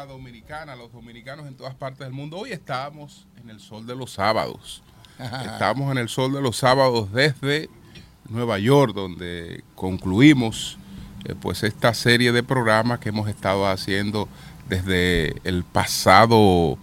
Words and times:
República 0.00 0.06
Dominicana, 0.06 0.76
los 0.76 0.92
dominicanos 0.92 1.46
en 1.46 1.54
todas 1.54 1.74
partes 1.74 2.00
del 2.00 2.12
mundo. 2.12 2.38
Hoy 2.38 2.52
estamos 2.52 3.26
en 3.42 3.50
el 3.50 3.60
sol 3.60 3.86
de 3.86 3.94
los 3.94 4.12
sábados. 4.12 4.82
Estamos 5.18 5.90
en 5.92 5.98
el 5.98 6.08
sol 6.08 6.32
de 6.32 6.40
los 6.40 6.56
sábados 6.56 7.12
desde 7.12 7.68
Nueva 8.28 8.58
York, 8.58 8.94
donde 8.94 9.62
concluimos 9.74 10.78
eh, 11.24 11.34
pues 11.38 11.62
esta 11.62 11.92
serie 11.92 12.32
de 12.32 12.42
programas 12.42 13.00
que 13.00 13.10
hemos 13.10 13.28
estado 13.28 13.66
haciendo 13.66 14.28
desde 14.68 15.34
el 15.44 15.64
pasado 15.64 16.78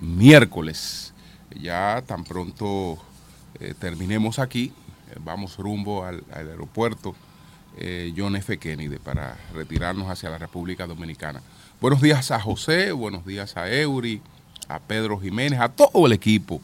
miércoles. 0.00 1.12
Ya 1.60 2.02
tan 2.06 2.24
pronto 2.24 2.96
eh, 3.60 3.74
terminemos 3.78 4.38
aquí, 4.38 4.72
eh, 5.10 5.18
vamos 5.22 5.58
rumbo 5.58 6.04
al, 6.04 6.24
al 6.32 6.48
aeropuerto 6.48 7.14
John 8.16 8.36
F. 8.36 8.56
Kennedy 8.58 8.98
para 8.98 9.36
retirarnos 9.52 10.08
hacia 10.08 10.30
la 10.30 10.38
República 10.38 10.86
Dominicana. 10.86 11.42
Buenos 11.84 12.00
días 12.00 12.30
a 12.30 12.40
José, 12.40 12.92
buenos 12.92 13.26
días 13.26 13.58
a 13.58 13.70
Eury, 13.70 14.22
a 14.68 14.78
Pedro 14.78 15.20
Jiménez, 15.20 15.60
a 15.60 15.68
todo 15.68 16.06
el 16.06 16.12
equipo 16.12 16.62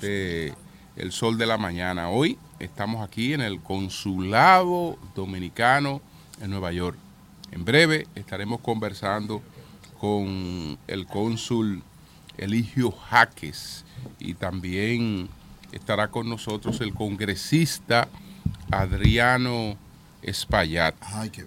de 0.00 0.54
El 0.96 1.12
Sol 1.12 1.36
de 1.36 1.44
la 1.44 1.58
Mañana. 1.58 2.08
Hoy 2.08 2.38
estamos 2.58 3.06
aquí 3.06 3.34
en 3.34 3.42
el 3.42 3.60
Consulado 3.60 4.96
Dominicano 5.14 6.00
en 6.40 6.48
Nueva 6.48 6.72
York. 6.72 6.96
En 7.52 7.66
breve 7.66 8.06
estaremos 8.14 8.60
conversando 8.60 9.42
con 10.00 10.78
el 10.86 11.06
cónsul 11.08 11.82
Eligio 12.38 12.90
Jaques 12.90 13.84
y 14.18 14.32
también 14.32 15.28
estará 15.72 16.08
con 16.08 16.26
nosotros 16.26 16.80
el 16.80 16.94
congresista 16.94 18.08
Adriano 18.70 19.76
Espaillat, 20.24 20.94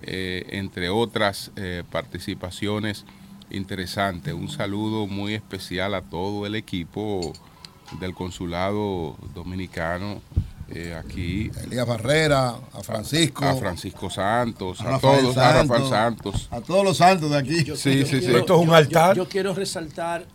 eh, 0.03 0.45
entre 0.49 0.89
otras 0.89 1.51
eh, 1.55 1.83
participaciones 1.91 3.05
interesantes. 3.49 4.33
Un 4.33 4.49
saludo 4.49 5.07
muy 5.07 5.33
especial 5.33 5.95
a 5.95 6.01
todo 6.01 6.45
el 6.45 6.55
equipo 6.55 7.33
del 7.99 8.13
Consulado 8.13 9.15
Dominicano 9.33 10.21
eh, 10.69 10.93
aquí. 10.93 11.49
Elías 11.63 11.87
Barrera, 11.87 12.55
a 12.73 12.83
Francisco. 12.83 13.45
A 13.45 13.55
Francisco 13.55 14.09
Santos, 14.09 14.81
a, 14.81 14.99
todos, 14.99 15.37
a 15.37 15.63
Rafael 15.63 15.87
Santos. 15.87 16.47
A 16.51 16.59
todos 16.61 16.83
los 16.83 16.97
santos 16.97 17.31
de 17.31 17.37
aquí. 17.37 17.59
sí, 17.75 18.05
sí, 18.05 18.21
sí. 18.21 18.35
Esto 18.35 18.61
es 18.61 18.67
un 18.67 18.73
altar. 18.73 19.15
Yo, 19.15 19.27
quiero 19.29 19.53
resaltar 19.53 20.25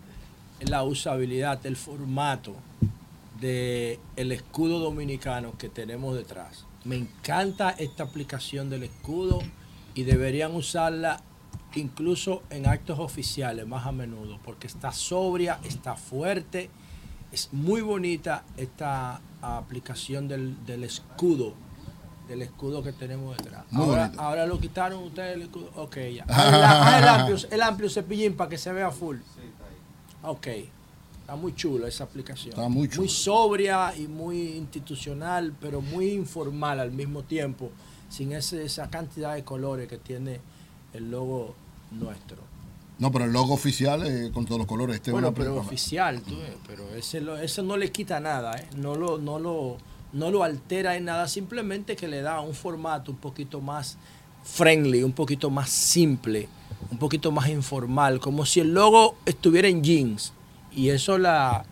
la 0.61 0.85
usabilidad, 0.85 1.65
el 1.67 1.77
formato 1.77 2.55
del 3.41 3.99
el 4.17 4.33
escudo 4.33 4.79
dominicano 4.79 5.53
que 5.59 5.69
tenemos 5.69 6.15
detrás. 6.15 6.65
Me 6.85 6.97
encanta 6.97 7.71
esta 7.71 8.03
aplicación 8.05 8.71
del 8.71 8.83
escudo 8.85 9.41
y 9.95 10.03
deberían 10.03 10.55
usarla 10.55 11.23
incluso 11.75 12.43
en 12.51 12.67
actos 12.67 12.99
oficiales 12.99 13.67
más 13.67 13.87
a 13.87 13.93
menudo, 13.93 14.39
porque 14.45 14.67
está 14.67 14.93
sobria, 14.93 15.59
está 15.65 15.95
fuerte, 15.97 16.71
es 17.31 17.49
muy 17.53 17.81
bonita 17.81 18.45
esta 18.57 19.21
aplicación 19.41 20.29
del, 20.29 20.85
escudo, 20.85 21.55
del 22.29 22.43
escudo 22.43 22.83
que 22.83 22.93
tenemos 22.93 23.37
detrás. 23.37 23.65
Ahora, 23.73 24.13
ahora, 24.19 24.47
lo 24.47 24.61
quitaron 24.61 25.03
ustedes 25.05 25.37
el 25.37 25.43
escudo. 25.43 25.71
Ok, 25.77 25.97
ya. 26.15 26.25
el, 26.99 27.09
amplio, 27.09 27.37
el 27.51 27.63
amplio 27.63 27.89
cepillín 27.89 28.37
para 28.37 28.51
que 28.51 28.59
se 28.59 28.73
vea 28.73 28.91
full. 28.91 29.19
Ok. 30.23 30.49
Está 31.23 31.37
muy 31.37 31.55
chula 31.55 31.87
esa 31.87 32.03
aplicación. 32.03 32.51
Está 32.51 32.69
muy 32.69 32.89
Muy 32.97 33.09
sobria 33.09 33.95
y 33.97 34.09
muy 34.09 34.57
institucional, 34.57 35.55
pero 35.61 35.81
muy 35.81 36.11
informal 36.11 36.81
al 36.81 36.91
mismo 36.91 37.23
tiempo, 37.23 37.71
sin 38.09 38.33
ese, 38.33 38.65
esa 38.65 38.91
cantidad 38.91 39.37
de 39.37 39.45
colores 39.45 39.89
que 39.89 39.99
tiene 39.99 40.41
el 40.93 41.13
logo 41.13 41.55
nuestro. 41.93 42.39
No, 42.99 43.13
pero 43.13 43.27
el 43.27 43.33
logo 43.33 43.55
oficial 43.55 44.05
es 44.05 44.31
con 44.33 44.45
todos 44.47 44.59
los 44.59 44.67
colores. 44.67 44.97
Este 44.97 45.13
bueno, 45.13 45.33
pero 45.33 45.57
oficial, 45.57 46.21
tú, 46.23 46.35
pero 46.67 46.93
ese, 46.93 47.23
eso 47.43 47.63
no 47.63 47.77
le 47.77 47.93
quita 47.93 48.19
nada, 48.19 48.57
¿eh? 48.57 48.67
no, 48.77 48.97
lo, 48.97 49.19
no, 49.19 49.39
lo, 49.39 49.79
no 50.13 50.29
lo 50.33 50.43
altera 50.43 50.97
en 50.97 51.05
nada, 51.05 51.29
simplemente 51.29 51.95
que 51.95 52.09
le 52.09 52.21
da 52.21 52.41
un 52.41 52.55
formato 52.55 53.13
un 53.13 53.19
poquito 53.19 53.61
más 53.61 53.97
friendly, 54.43 55.05
un 55.05 55.13
poquito 55.13 55.51
más 55.51 55.71
simple, 55.71 56.49
un 56.91 56.99
poquito 56.99 57.31
más 57.31 57.49
informal, 57.49 58.19
como 58.19 58.45
si 58.45 58.59
el 58.59 58.75
logo 58.75 59.15
estuviera 59.25 59.69
en 59.69 59.85
jeans 59.85 60.33
y 60.75 60.91
eso 60.91 61.19
la 61.19 61.65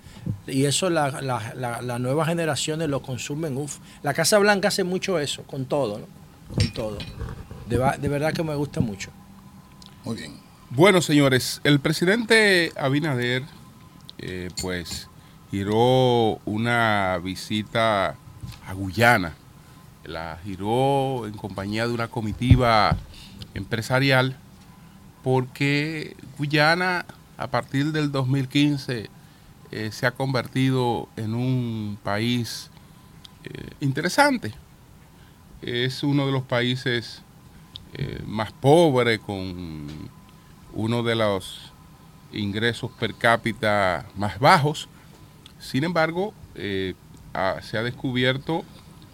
y 0.46 0.64
eso 0.64 0.90
la, 0.90 1.22
la, 1.22 1.80
la, 1.80 1.98
nueva 1.98 2.26
generaciones 2.26 2.88
lo 2.88 3.02
consumen. 3.02 3.58
La 4.02 4.14
Casa 4.14 4.38
Blanca 4.38 4.68
hace 4.68 4.84
mucho 4.84 5.18
eso, 5.18 5.42
con 5.44 5.64
todo, 5.64 5.98
¿no? 5.98 6.06
Con 6.54 6.72
todo. 6.72 6.98
De, 7.68 7.78
de, 7.78 8.08
verdad 8.08 8.32
que 8.32 8.42
me 8.42 8.54
gusta 8.54 8.80
mucho. 8.80 9.10
Muy 10.04 10.16
bien. 10.16 10.34
Bueno, 10.70 11.00
señores, 11.00 11.60
el 11.64 11.80
presidente 11.80 12.72
Abinader, 12.76 13.44
eh, 14.18 14.50
pues, 14.60 15.08
giró 15.50 16.38
una 16.44 17.18
visita 17.22 18.16
a 18.66 18.72
Guyana. 18.74 19.34
La 20.04 20.38
giró 20.44 21.26
en 21.26 21.34
compañía 21.34 21.86
de 21.86 21.94
una 21.94 22.08
comitiva 22.08 22.96
empresarial 23.54 24.36
porque 25.22 26.16
Guyana 26.38 27.04
a 27.40 27.46
partir 27.46 27.90
del 27.90 28.12
2015 28.12 29.08
eh, 29.70 29.90
se 29.92 30.06
ha 30.06 30.10
convertido 30.10 31.08
en 31.16 31.34
un 31.34 31.98
país 32.02 32.70
eh, 33.44 33.70
interesante. 33.80 34.52
Es 35.62 36.02
uno 36.02 36.26
de 36.26 36.32
los 36.32 36.42
países 36.42 37.22
eh, 37.94 38.22
más 38.26 38.52
pobres, 38.52 39.20
con 39.20 39.86
uno 40.74 41.02
de 41.02 41.14
los 41.14 41.72
ingresos 42.32 42.90
per 43.00 43.14
cápita 43.14 44.06
más 44.16 44.38
bajos. 44.38 44.88
Sin 45.58 45.84
embargo, 45.84 46.34
se 46.54 46.94
ha 47.78 47.82
descubierto 47.82 48.64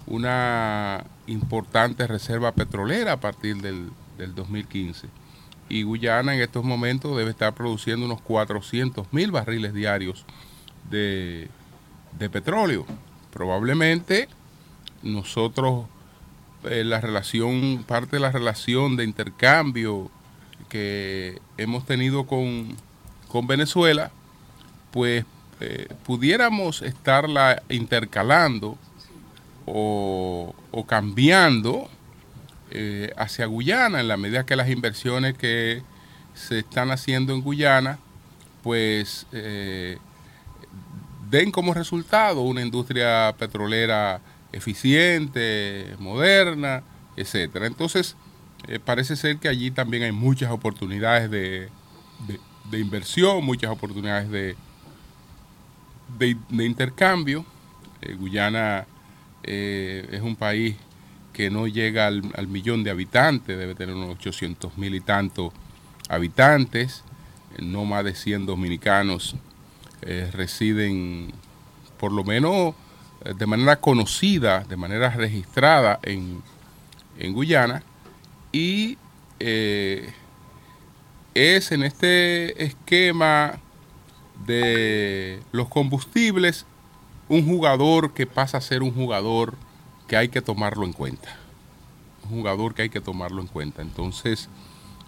una 0.06 1.04
importante 1.28 2.06
reserva 2.06 2.52
petrolera 2.52 3.12
a 3.12 3.20
partir 3.20 3.56
del, 3.62 3.90
del 4.18 4.34
2015 4.34 5.08
y 5.68 5.82
Guyana 5.82 6.34
en 6.34 6.40
estos 6.40 6.64
momentos 6.64 7.16
debe 7.16 7.30
estar 7.30 7.54
produciendo 7.54 8.06
unos 8.06 8.20
400 8.20 9.12
mil 9.12 9.30
barriles 9.30 9.74
diarios 9.74 10.24
de, 10.90 11.48
petróleo. 12.30 12.86
Probablemente 13.32 14.28
nosotros, 15.02 15.86
eh, 16.64 16.84
la 16.84 17.00
relación, 17.00 17.84
parte 17.86 18.16
de 18.16 18.20
la 18.20 18.30
relación 18.30 18.96
de 18.96 19.04
intercambio 19.04 20.10
que 20.68 21.40
hemos 21.56 21.84
tenido 21.86 22.26
con, 22.26 22.76
Venezuela, 23.46 24.12
pues 24.92 25.26
eh, 25.60 25.88
pudiéramos 26.06 26.80
estarla 26.80 27.62
intercalando 27.68 28.78
o 29.66 30.54
cambiando 30.88 31.90
eh, 32.70 33.12
hacia 33.16 33.46
Guyana, 33.46 34.00
en 34.00 34.08
la 34.08 34.16
medida 34.16 34.44
que 34.44 34.56
las 34.56 34.68
inversiones 34.68 35.38
que 35.38 35.82
se 36.34 36.60
están 36.60 36.90
haciendo 36.90 37.32
en 37.32 37.40
Guyana, 37.40 37.98
pues 38.62 39.26
eh, 39.32 39.98
den 41.30 41.52
como 41.52 41.74
resultado 41.74 42.40
una 42.40 42.62
industria 42.62 43.34
petrolera 43.38 44.20
eficiente, 44.52 45.94
moderna, 45.98 46.82
etcétera. 47.16 47.66
Entonces, 47.66 48.16
eh, 48.66 48.80
parece 48.84 49.14
ser 49.14 49.38
que 49.38 49.48
allí 49.48 49.70
también 49.70 50.02
hay 50.02 50.12
muchas 50.12 50.50
oportunidades 50.50 51.30
de, 51.30 51.70
inversión, 52.72 53.44
muchas 53.44 53.70
oportunidades 53.70 54.28
de, 54.28 54.56
de, 56.18 56.64
intercambio. 56.64 57.44
Guyana 58.18 58.86
es 59.42 60.20
un 60.20 60.36
país 60.36 60.76
que 61.36 61.50
no 61.50 61.66
llega 61.66 62.06
al, 62.06 62.48
millón 62.48 62.82
de 62.82 62.90
habitantes, 62.90 63.58
debe 63.58 63.74
tener 63.74 63.94
unos 63.94 64.08
800 64.12 64.78
mil 64.78 64.94
y 64.94 65.02
tantos 65.02 65.52
habitantes, 66.08 67.04
no 67.58 67.84
más 67.84 68.04
de 68.04 68.14
100 68.14 68.46
dominicanos 68.46 69.36
eh, 70.00 70.30
residen 70.32 71.34
por 71.98 72.10
lo 72.10 72.24
menos 72.24 72.74
eh, 73.22 73.34
de 73.36 73.44
manera 73.44 73.76
conocida, 73.76 74.60
de 74.60 74.78
manera 74.78 75.10
registrada 75.10 76.00
en, 76.02 76.42
Guyana. 77.34 77.82
Y 78.50 78.96
eh, 79.38 80.10
es 81.34 81.70
en 81.70 81.82
este 81.82 82.64
esquema 82.64 83.58
de 84.46 85.42
los 85.52 85.68
combustibles 85.68 86.64
un 87.28 87.46
jugador 87.46 88.14
que 88.14 88.26
pasa 88.26 88.56
a 88.56 88.62
ser 88.62 88.82
un 88.82 88.94
jugador 88.94 89.54
que 90.06 90.16
hay 90.16 90.28
que 90.28 90.42
tomarlo 90.42 90.84
en 90.84 90.92
cuenta. 90.92 91.36
Un 92.24 92.30
jugador 92.30 92.74
que 92.74 92.82
hay 92.82 92.88
que 92.88 93.00
tomarlo 93.00 93.40
en 93.40 93.48
cuenta. 93.48 93.82
Entonces, 93.82 94.48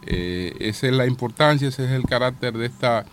eh, 0.06 0.56
esa 0.60 0.86
es 0.86 0.92
la 0.92 1.06
importancia, 1.06 1.68
ese 1.68 1.84
es 1.84 1.90
el 1.90 2.04
carácter 2.04 2.56
de 2.56 2.66
esta, 2.66 3.04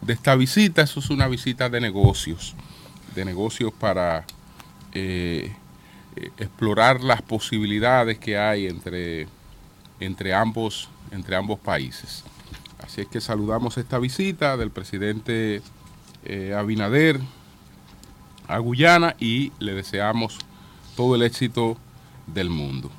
de 0.00 0.12
esta 0.12 0.34
visita. 0.34 0.82
Eso 0.82 1.00
es 1.00 1.10
una 1.10 1.28
visita 1.28 1.68
de 1.68 1.80
negocios, 1.80 2.54
de 3.14 3.24
negocios 3.24 3.72
para 3.72 4.24
eh, 4.92 5.52
eh, 6.16 6.30
explorar 6.38 7.02
las 7.02 7.22
posibilidades 7.22 8.18
que 8.18 8.38
hay 8.38 8.66
entre, 8.66 9.26
entre, 10.00 10.34
ambos, 10.34 10.88
entre 11.10 11.36
ambos 11.36 11.58
países. 11.58 12.24
Así 12.84 13.02
es 13.02 13.06
que 13.06 13.20
saludamos 13.20 13.78
esta 13.78 13.98
visita 13.98 14.56
del 14.56 14.70
presidente 14.70 15.62
Abinader 16.56 17.20
a 18.46 18.58
Guyana 18.58 19.16
y 19.18 19.52
le 19.58 19.74
deseamos 19.74 20.38
todo 20.96 21.14
el 21.14 21.22
éxito 21.22 21.76
del 22.26 22.50
mundo. 22.50 22.90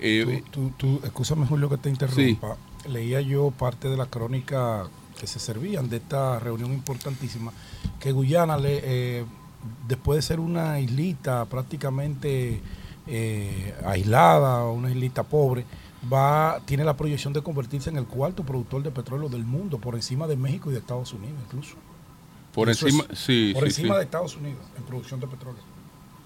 Eh, 0.00 0.42
tú, 0.50 0.72
tú, 0.76 1.00
escúchame 1.02 1.46
Julio 1.46 1.68
que 1.68 1.78
te 1.78 1.88
interrumpa. 1.88 2.56
Leía 2.88 3.20
yo 3.20 3.50
parte 3.50 3.88
de 3.88 3.96
la 3.96 4.06
crónica 4.06 4.88
que 5.18 5.26
se 5.26 5.40
servían 5.40 5.88
de 5.88 5.96
esta 5.96 6.38
reunión 6.38 6.72
importantísima, 6.72 7.52
que 7.98 8.12
Guyana, 8.12 8.56
le, 8.56 8.80
eh, 8.82 9.24
después 9.88 10.16
de 10.16 10.22
ser 10.22 10.40
una 10.40 10.78
islita 10.78 11.44
prácticamente 11.46 12.60
eh, 13.06 13.74
aislada, 13.84 14.64
una 14.66 14.90
islita 14.90 15.24
pobre, 15.24 15.64
va 16.10 16.60
tiene 16.64 16.84
la 16.84 16.96
proyección 16.96 17.32
de 17.32 17.42
convertirse 17.42 17.90
en 17.90 17.96
el 17.96 18.06
cuarto 18.06 18.44
productor 18.44 18.84
de 18.84 18.92
petróleo 18.92 19.28
del 19.28 19.44
mundo, 19.44 19.78
por 19.78 19.96
encima 19.96 20.28
de 20.28 20.36
México 20.36 20.70
y 20.70 20.74
de 20.74 20.78
Estados 20.78 21.12
Unidos 21.12 21.38
incluso. 21.46 21.74
Por 22.54 22.68
encima, 22.68 23.04
sí, 23.12 23.52
por 23.54 23.64
sí, 23.64 23.68
encima 23.68 23.94
sí. 23.94 23.98
de 23.98 24.04
Estados 24.04 24.36
Unidos 24.36 24.60
en 24.76 24.84
producción 24.84 25.18
de 25.20 25.26
petróleo. 25.26 25.77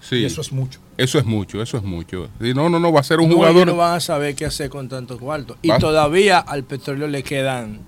Sí. 0.07 0.17
Y 0.17 0.25
eso 0.25 0.41
es 0.41 0.51
mucho. 0.51 0.79
Eso 0.97 1.17
es 1.17 1.25
mucho, 1.25 1.61
eso 1.61 1.77
es 1.77 1.83
mucho. 1.83 2.27
No, 2.39 2.69
no, 2.69 2.79
no, 2.79 2.91
va 2.91 2.99
a 2.99 3.03
ser 3.03 3.19
un 3.19 3.29
No, 3.29 3.35
jugador. 3.37 3.65
no 3.67 3.77
van 3.77 3.95
a 3.95 3.99
saber 3.99 4.35
qué 4.35 4.45
hacer 4.45 4.69
con 4.69 4.89
tantos 4.89 5.17
cuartos. 5.19 5.57
Y 5.61 5.69
todavía 5.79 6.39
al 6.39 6.63
petróleo 6.63 7.07
le 7.07 7.23
quedan, 7.23 7.79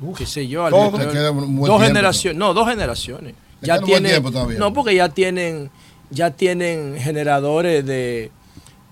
Uf, 0.00 0.16
qué 0.18 0.26
sé 0.26 0.46
yo, 0.46 0.64
al 0.64 0.72
petróleo- 0.72 1.06
Le 1.06 1.12
queda 1.12 1.30
un 1.32 1.38
buen 1.38 1.56
dos 1.56 1.64
tiempo, 1.66 1.84
generaciones, 1.86 2.38
no, 2.38 2.54
dos 2.54 2.68
generaciones. 2.68 3.34
Le 3.60 3.66
Ya 3.66 3.80
tienen, 3.80 4.12
tiempo 4.12 4.30
todavía. 4.30 4.58
no, 4.58 4.72
porque 4.72 4.94
ya 4.94 5.08
tienen, 5.08 5.70
ya 6.10 6.30
tienen 6.30 6.96
generadores 6.98 7.84
de, 7.84 8.30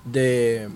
de, 0.04 0.68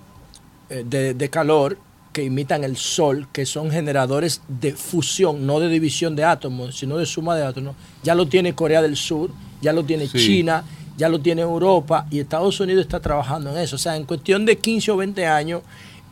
eh, 0.70 0.84
de, 0.86 1.14
de 1.14 1.30
calor 1.30 1.78
que 2.12 2.22
imitan 2.24 2.64
el 2.64 2.76
sol, 2.76 3.28
que 3.32 3.44
son 3.46 3.70
generadores 3.70 4.40
de 4.48 4.72
fusión, 4.72 5.46
no 5.46 5.60
de 5.60 5.68
división 5.68 6.16
de 6.16 6.24
átomos, 6.24 6.76
sino 6.78 6.96
de 6.96 7.06
suma 7.06 7.36
de 7.36 7.44
átomos. 7.44 7.74
Ya 8.02 8.14
lo 8.14 8.26
tiene 8.26 8.54
Corea 8.54 8.82
del 8.82 8.96
Sur, 8.96 9.30
ya 9.60 9.72
lo 9.72 9.84
tiene 9.84 10.06
Sí. 10.08 10.18
China, 10.18 10.64
ya 10.98 11.08
lo 11.08 11.18
tiene 11.20 11.40
Europa 11.42 12.06
y 12.10 12.18
Estados 12.20 12.60
Unidos 12.60 12.82
está 12.82 13.00
trabajando 13.00 13.50
en 13.50 13.56
eso. 13.58 13.76
O 13.76 13.78
sea, 13.78 13.96
en 13.96 14.04
cuestión 14.04 14.44
de 14.44 14.58
15 14.58 14.90
o 14.90 14.96
20 14.98 15.26
años, 15.26 15.62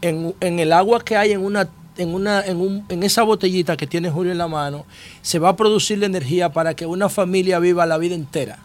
en, 0.01 0.35
en 0.41 0.59
el 0.61 0.73
agua 0.73 1.05
que 1.05 1.17
hay 1.17 1.33
en 1.33 1.45
una 1.45 1.69
en 1.99 2.15
una 2.15 2.41
en, 2.45 2.59
un- 2.61 2.85
en 2.91 3.03
esa 3.03 3.23
botellita 3.23 3.77
que 3.77 3.87
tiene 3.87 4.11
Julio 4.11 4.31
en 4.33 4.39
la 4.39 4.49
mano, 4.49 4.85
se 5.23 5.39
va 5.39 5.51
a 5.51 5.57
producir 5.57 5.99
la 5.99 6.07
energía 6.07 6.51
para 6.53 6.75
que 6.75 6.87
una 6.87 7.09
familia 7.09 7.59
viva 7.59 7.85
la 7.87 7.99
vida 7.99 8.15
entera. 8.15 8.59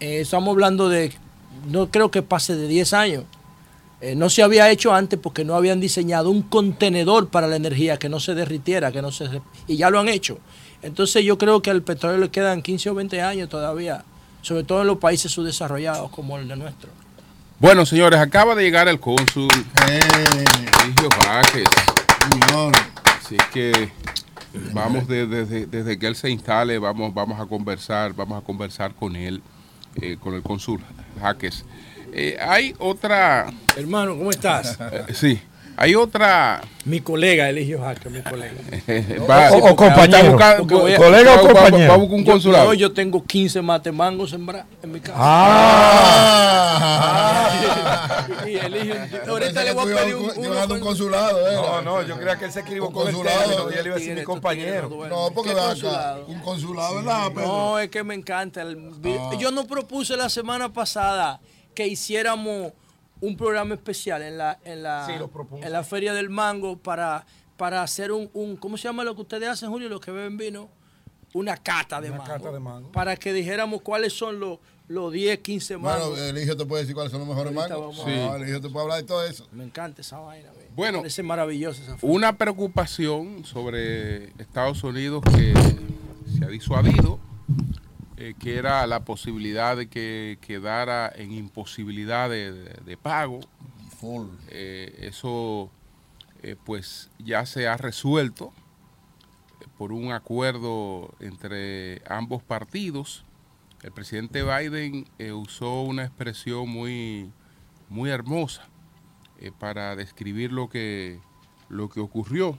Eh, 0.00 0.20
estamos 0.20 0.50
hablando 0.50 0.88
de, 0.88 1.12
no 1.70 1.88
creo 1.90 2.10
que 2.10 2.22
pase 2.22 2.56
de 2.56 2.66
10 2.68 2.92
años. 2.92 3.24
Eh, 4.00 4.16
no 4.16 4.28
se 4.28 4.42
había 4.42 4.68
hecho 4.70 4.92
antes 4.92 5.20
porque 5.22 5.44
no 5.44 5.54
habían 5.54 5.78
diseñado 5.78 6.30
un 6.30 6.42
contenedor 6.42 7.28
para 7.28 7.46
la 7.46 7.54
energía 7.54 7.96
que 7.98 8.08
no 8.08 8.18
se 8.18 8.34
derritiera, 8.34 8.90
que 8.90 9.00
no 9.02 9.12
se 9.12 9.26
y 9.68 9.76
ya 9.76 9.88
lo 9.90 10.00
han 10.00 10.08
hecho. 10.08 10.38
Entonces 10.82 11.24
yo 11.24 11.38
creo 11.38 11.62
que 11.62 11.70
al 11.70 11.82
petróleo 11.82 12.18
le 12.18 12.28
quedan 12.30 12.60
15 12.62 12.90
o 12.90 12.94
20 12.96 13.22
años 13.22 13.48
todavía, 13.48 14.04
sobre 14.42 14.64
todo 14.64 14.82
en 14.82 14.88
los 14.88 14.98
países 14.98 15.32
subdesarrollados 15.32 16.10
como 16.10 16.36
el 16.38 16.46
de 16.48 16.56
nuestro. 16.56 16.90
Bueno, 17.58 17.86
señores, 17.86 18.18
acaba 18.20 18.54
de 18.54 18.62
llegar 18.64 18.88
el 18.88 18.98
cónsul 19.00 19.48
Eh, 19.88 20.00
Sergio 20.80 21.08
Vázquez. 21.26 21.64
señor. 22.30 22.72
Así 23.24 23.36
es 23.36 23.46
que 23.52 23.92
vamos 24.72 25.06
de- 25.08 25.26
desde, 25.26 25.66
desde 25.66 25.98
que 25.98 26.06
él 26.08 26.16
se 26.16 26.28
instale, 26.28 26.78
vamos, 26.78 27.14
vamos 27.14 27.40
a 27.40 27.46
conversar, 27.46 28.12
vamos 28.14 28.42
a 28.42 28.44
conversar 28.44 28.94
con 28.94 29.14
él, 29.16 29.42
eh, 30.00 30.16
con 30.20 30.34
el 30.34 30.42
cónsul 30.42 30.80
Jaques. 31.20 31.64
Eh, 32.12 32.36
hay 32.40 32.74
otra, 32.78 33.46
Hermano, 33.76 34.16
¿cómo 34.18 34.30
estás? 34.30 34.76
eh, 34.92 35.04
sí, 35.14 35.40
hay 35.82 35.94
otra. 35.96 36.62
mi 36.84 37.00
colega 37.00 37.48
Eligio 37.48 37.80
Jaque, 37.80 38.08
mi 38.08 38.22
colega. 38.22 38.54
va- 39.28 39.50
o- 39.50 39.70
o 39.70 39.76
compañero. 39.76 40.30
buscando- 40.32 40.78
voy 40.78 40.92
a- 40.94 40.96
¿Colega 40.96 41.32
o 41.32 41.36
va- 41.36 41.42
va- 41.42 41.48
compañero? 41.48 41.88
Va 41.88 41.94
a 41.94 41.96
buscar 41.98 42.18
un 42.18 42.24
Yo, 42.24 42.32
consulado. 42.32 42.64
no, 42.66 42.74
yo 42.74 42.92
tengo 42.92 43.24
15 43.24 43.60
matemangos 43.62 44.30
sembrados 44.30 44.68
en 44.82 44.92
mi 44.92 45.00
casa. 45.00 45.14
Ah. 46.62 47.48
Y 48.46 48.56
Eligio, 48.56 48.94
Yo 49.26 49.32
ahorita 49.32 49.64
le 49.64 49.72
voy 49.72 49.92
a 49.92 49.96
pedir 49.96 50.14
un, 50.14 50.24
un- 50.24 50.46
un 50.46 50.68
con- 50.68 50.80
consulado, 50.80 51.48
¿eh? 51.50 51.54
No, 51.56 51.82
no, 51.82 52.02
yo 52.02 52.16
creía 52.16 52.36
que 52.38 52.44
él 52.46 52.52
se 52.52 52.62
con 52.62 52.72
el 52.74 52.80
consulado. 52.92 53.70
y 53.72 53.74
él 53.78 53.86
iba 53.86 53.96
a 53.96 53.98
decir 53.98 54.14
mi 54.14 54.22
compañero. 54.22 54.88
No, 55.08 55.30
porque 55.34 55.50
¿Qué 55.50 55.54
ven 55.56 55.64
acá, 55.64 55.72
consulado? 55.72 56.26
un 56.26 56.40
consulado, 56.40 56.94
¿verdad? 56.96 57.30
No, 57.34 57.78
es 57.78 57.88
que 57.90 58.04
me 58.04 58.14
encanta. 58.14 58.62
el 58.62 58.78
Ah. 59.04 59.30
Yo 59.38 59.50
no 59.50 59.64
propuse 59.66 60.16
la 60.16 60.28
semana 60.28 60.72
pasada 60.72 61.40
que 61.74 61.86
hiciéramos 61.86 62.72
un 63.22 63.36
programa 63.38 63.74
especial 63.74 64.20
en 64.22 64.36
la, 64.36 64.58
en 64.64 64.82
la, 64.82 65.06
Sí, 65.06 65.12
en 65.62 65.72
la 65.72 65.82
Feria 65.84 66.12
del 66.12 66.28
Mango 66.28 66.76
para, 66.76 67.24
para 67.56 67.82
hacer 67.82 68.12
un, 68.12 68.28
un, 68.34 68.56
¿cómo 68.56 68.76
se 68.76 68.84
llama 68.84 69.02
lo 69.04 69.14
que 69.14 69.22
ustedes 69.22 69.48
hacen, 69.48 69.70
Julio? 69.70 69.88
Los 69.88 70.00
que 70.00 70.10
beben 70.10 70.36
vino. 70.36 70.68
Una 71.34 71.56
cata 71.56 71.98
de, 72.02 72.10
Una 72.10 72.18
mango, 72.18 72.32
cata 72.34 72.52
de 72.52 72.60
mango. 72.60 72.92
Para 72.92 73.16
que 73.16 73.32
dijéramos 73.32 73.80
cuáles 73.80 74.12
son 74.12 74.38
los, 74.38 74.58
los 74.88 75.10
10, 75.10 75.38
15 75.38 75.78
mangos. 75.78 76.10
Bueno, 76.10 76.24
el 76.24 76.36
hijo 76.42 76.54
te 76.58 76.66
puede 76.66 76.82
decir 76.82 76.94
cuáles 76.94 77.10
son 77.10 77.20
los 77.20 77.28
mejores 77.28 77.54
mangos. 77.54 77.98
a- 78.00 78.02
Ah, 78.32 78.36
el 78.36 78.48
hijo 78.50 78.60
te 78.60 78.68
puede 78.68 78.82
hablar 78.82 78.98
de 79.00 79.04
todo 79.04 79.24
eso. 79.24 79.46
me 79.50 79.64
encanta 79.64 80.02
esa 80.02 80.18
vaina. 80.18 80.50
ve. 80.50 80.68
Bueno. 80.76 80.98
Me 80.98 81.02
parece 81.04 81.22
maravillosa 81.22 81.82
esa. 81.82 81.96
Una 82.02 82.36
preocupación 82.36 83.46
sobre 83.46 84.26
Estados 84.42 84.84
Unidos 84.84 85.22
que 85.34 85.54
se 86.38 86.44
ha 86.44 86.48
disuadido, 86.48 87.18
eh, 88.22 88.34
que 88.38 88.56
era 88.56 88.86
la 88.86 89.04
posibilidad 89.04 89.76
de 89.76 89.88
que 89.88 90.38
quedara 90.40 91.10
en 91.14 91.32
imposibilidad 91.32 92.30
de, 92.30 92.52
de- 92.52 92.80
de 92.84 92.96
pago. 92.96 93.40
Eh, 94.48 94.96
eso 95.00 95.70
eh, 96.42 96.56
pues 96.64 97.10
ya 97.18 97.46
se 97.46 97.66
ha 97.66 97.76
resuelto 97.76 98.52
por 99.78 99.92
un 99.92 100.12
acuerdo 100.12 101.14
entre 101.20 102.02
ambos 102.08 102.42
partidos. 102.42 103.24
El 103.82 103.90
presidente 103.92 104.42
Biden 104.44 105.06
usó 105.34 105.82
una 105.82 106.04
expresión 106.04 106.68
muy, 106.68 107.32
muy 107.88 108.10
hermosa 108.10 108.62
para 109.58 109.96
describir 109.96 110.52
lo 110.52 110.68
que, 110.68 111.18
lo 111.68 111.88
que 111.88 111.98
ocurrió, 111.98 112.56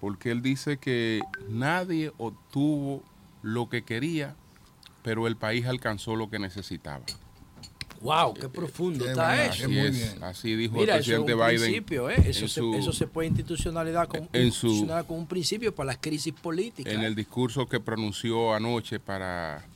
porque 0.00 0.32
él 0.32 0.42
dice 0.42 0.76
que 0.78 1.20
nadie 1.48 2.12
obtuvo 2.18 3.04
lo 3.42 3.68
que 3.68 3.82
quería, 3.82 4.34
pero 5.02 5.26
el 5.26 5.36
país 5.36 5.66
alcanzó 5.66 6.16
lo 6.16 6.30
que 6.30 6.38
necesitaba. 6.38 7.04
Wow, 8.00 8.32
qué 8.32 8.48
profundo 8.48 9.04
qué 9.04 9.10
está 9.10 9.26
buena, 9.26 9.44
eso. 9.46 9.64
Así 9.64 9.66
muy 9.68 9.78
es, 9.86 9.92
bien. 10.12 10.24
así 10.24 10.56
dijo 10.56 10.74
Mira, 10.76 10.94
el 10.94 11.00
eso 11.02 11.12
es 11.12 11.18
un 11.18 11.26
presidente 11.26 11.50
Biden. 11.52 11.62
principio, 11.62 12.08
¿eh? 12.10 12.14
Eso, 12.24 12.48
se, 12.48 12.60
su- 12.60 12.74
eso 12.74 12.92
se 12.92 13.06
puede 13.06 13.28
institucionalizar 13.28 14.08
como, 14.08 14.26
en 14.32 14.52
su- 14.52 14.86
como 15.06 15.18
un 15.18 15.26
principio 15.26 15.74
para 15.74 15.88
las 15.88 15.98
crisis 15.98 16.32
políticas. 16.32 16.92
en 16.94 17.02
el 17.02 17.14
discurso 17.14 17.66
que 17.68 17.78
pronunció 17.78 18.54
anoche 18.54 19.00
para 19.00 19.66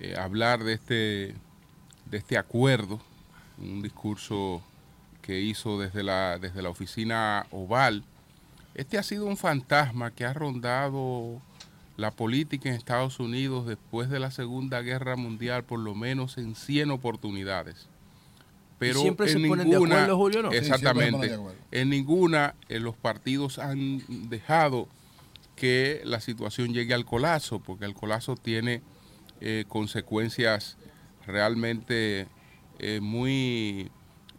eh, 0.00 0.16
hablar 0.18 0.64
de 0.64 0.72
este, 0.72 0.94
de 2.10 2.18
este 2.18 2.36
acuerdo, 2.36 2.98
un 3.58 3.80
discurso 3.80 4.60
que 5.20 5.40
hizo 5.40 5.78
desde 5.78 6.02
la, 6.02 6.38
desde 6.40 6.62
la 6.62 6.68
oficina 6.70 7.46
oval. 7.52 8.02
Este 8.74 8.98
ha 8.98 9.04
sido 9.04 9.26
un 9.26 9.36
fantasma 9.36 10.10
que 10.10 10.24
ha 10.24 10.32
rondado 10.32 11.40
la 11.96 12.10
política 12.10 12.68
en 12.68 12.74
Estados 12.74 13.20
Unidos 13.20 13.66
después 13.66 14.08
de 14.10 14.18
la 14.18 14.30
Segunda 14.30 14.80
Guerra 14.80 15.16
Mundial 15.16 15.64
por 15.64 15.80
lo 15.80 15.94
menos 15.94 16.38
en 16.38 16.54
100 16.54 16.90
oportunidades. 16.90 17.88
Pero 18.78 19.00
siempre 19.00 19.28
se 19.28 19.38
en 19.38 19.48
ponen 19.48 19.68
de 19.68 19.74
ninguna, 19.74 19.96
acuerdo, 19.96 20.16
Julio, 20.16 20.42
¿no? 20.42 20.52
Exactamente, 20.52 21.38
en 21.70 21.88
ninguna 21.90 22.54
eh, 22.68 22.80
los 22.80 22.96
partidos 22.96 23.58
han 23.58 24.02
dejado 24.28 24.88
que 25.54 26.00
la 26.04 26.20
situación 26.20 26.72
llegue 26.72 26.94
al 26.94 27.04
colapso, 27.04 27.60
porque 27.60 27.84
el 27.84 27.94
colapso 27.94 28.34
tiene 28.34 28.82
eh, 29.40 29.64
consecuencias 29.68 30.76
realmente 31.26 32.26
eh, 32.78 33.00
muy 33.00 33.90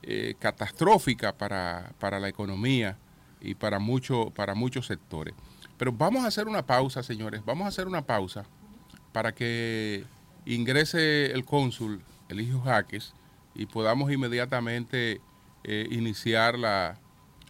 eh, 0.01 0.36
catastróficas 0.39 1.33
para, 1.33 1.93
para 2.00 2.19
la 2.19 2.27
economía 2.27 2.98
y 3.39 3.55
para, 3.55 3.79
mucho, 3.79 4.31
para 4.36 4.55
muchos 4.55 4.88
sectores. 4.88 5.33
Pero 5.77 5.92
vamos 5.92 6.24
a 6.24 6.27
hacer 6.27 6.48
una 6.48 6.65
pausa, 6.65 7.03
señores, 7.03 7.44
vamos 7.46 7.65
a 7.65 7.70
hacer 7.70 7.88
una 7.88 8.06
pausa 8.06 8.46
para 9.12 9.34
que 9.34 10.03
ingrese 10.46 11.32
el 11.32 11.46
cónsul, 11.46 12.01
Eligio 12.30 12.62
Jaques, 12.62 13.13
y 13.56 13.65
podamos 13.65 14.12
inmediatamente 14.12 15.22
eh, 15.63 15.88
iniciar 15.92 16.58
la, 16.58 16.98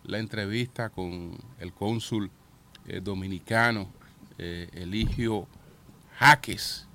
la 0.04 0.20
entrevista 0.20 0.90
con 0.90 1.38
el 1.60 1.74
cónsul 1.74 2.30
eh, 2.88 3.00
dominicano, 3.02 3.88
eh, 4.38 4.70
Eligio 4.74 5.48
Jaques. 6.20 6.88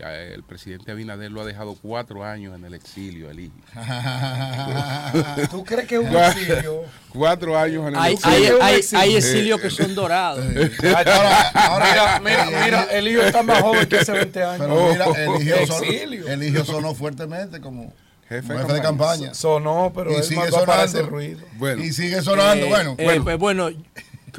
Eh, 0.00 0.32
el 0.34 0.42
presidente 0.44 0.92
Abinader 0.92 1.30
lo 1.30 1.40
ha 1.40 1.44
dejado 1.44 1.76
cuatro 1.80 2.24
años 2.24 2.54
en 2.56 2.64
el 2.64 2.74
exilio, 2.74 3.30
Eligio. 3.30 3.62
¿Tú 5.50 5.64
crees 5.64 5.88
que 5.88 5.96
es 5.96 6.00
un 6.00 6.16
exilio? 6.16 6.82
Cuatro 7.12 7.58
años 7.58 7.82
en 7.88 7.88
el 7.94 7.96
Hay, 7.96 8.14
exilio. 8.14 8.58
hay, 8.62 8.72
hay, 8.74 8.78
exilio. 8.78 9.00
hay 9.02 9.16
exilios 9.16 9.60
que 9.60 9.70
son 9.70 9.94
dorados. 9.94 10.44
Ahora, 10.94 11.48
ahora, 11.50 12.20
Mira, 12.20 12.44
mira, 12.46 12.64
mira, 12.64 12.82
el 12.92 13.08
hijo 13.08 13.22
está 13.22 13.42
más 13.42 13.60
joven 13.60 13.86
que 13.88 13.98
hace 13.98 14.12
20 14.12 14.42
años. 14.42 14.58
Pero 14.58 15.38
mira, 15.38 15.54
el 16.32 16.42
hijo, 16.42 16.64
sonó, 16.64 16.64
sonó 16.64 16.94
fuertemente 16.94 17.60
como 17.60 17.92
Jefe 18.28 18.52
de 18.52 18.58
jefe 18.60 18.72
de 18.74 18.82
campaña. 18.82 19.32
Sonó, 19.34 19.90
pero 19.94 20.12
Y 20.12 20.16
él 20.16 20.22
sigue 20.24 20.50
sonando. 20.50 21.02
ruido. 21.06 21.40
Bueno, 21.54 21.82
Y 21.82 21.92
sigue 21.92 22.20
sonando. 22.20 22.66
Eh, 22.66 22.68
bueno, 22.68 22.94
eh, 22.98 23.04
bueno. 23.04 23.24
pues 23.24 23.38
bueno, 23.38 23.70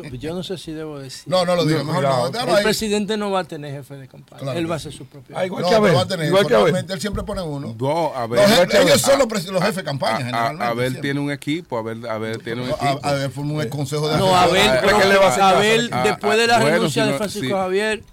yo 0.03 0.33
no 0.33 0.43
sé 0.43 0.57
si 0.57 0.71
debo 0.71 0.99
decir. 0.99 1.23
No, 1.27 1.45
no 1.45 1.55
lo 1.55 1.65
digo, 1.65 1.83
no. 1.83 1.99
El 1.99 2.35
ahí. 2.49 2.63
presidente 2.63 3.17
no 3.17 3.31
va 3.31 3.41
a 3.41 3.43
tener 3.43 3.73
jefe 3.73 3.95
de 3.95 4.07
campaña. 4.07 4.41
Claro 4.41 4.59
él 4.59 4.69
va 4.71 4.75
a 4.75 4.79
ser 4.79 4.91
su 4.93 5.05
propio. 5.05 5.35
Ah, 5.37 5.45
igual 5.45 5.63
No, 5.63 5.69
que 5.69 5.79
va 5.91 6.01
a 6.01 6.07
tener, 6.07 6.27
igual 6.27 6.45
que 6.47 6.53
Abel. 6.53 6.65
formalmente, 6.65 6.93
él 6.93 7.01
siempre 7.01 7.23
pone 7.23 7.41
uno. 7.41 7.75
No, 7.79 8.13
a 8.15 8.27
ver. 8.27 8.47
Los 8.49 8.73
ellos 8.73 9.01
son 9.01 9.19
los, 9.19 9.27
jefes 9.61 9.75
de 9.77 9.83
campaña, 9.83 10.15
a- 10.15 10.19
a- 10.19 10.23
generalmente. 10.23 10.65
Abel 10.65 10.77
siempre. 10.91 11.01
tiene 11.01 11.19
un 11.19 11.31
equipo, 11.31 11.77
Abel, 11.77 12.05
Abel 12.07 12.43
tiene 12.43 12.61
un 12.63 12.69
A- 12.69 12.73
equipo. 12.75 12.99
A 13.03 13.13
ver, 13.13 13.31
forma 13.31 13.53
un 13.53 13.67
consejo 13.69 14.09
de 14.09 14.17
No, 14.17 14.35
Ah, 14.35 14.47
pero 14.51 14.97
¿qué 14.99 15.05
le 15.07 15.17
va 15.17 15.25
a 15.25 15.29
hacer 15.29 15.43
Abel, 15.43 15.89
caso? 15.89 16.09
después 16.09 16.37
de 16.37 16.47
la 16.47 16.55
Ah, 16.57 16.59
renuncia 16.63 17.05
de 17.05 17.13
Francisco. 17.13 17.57
Javier, 17.57 18.03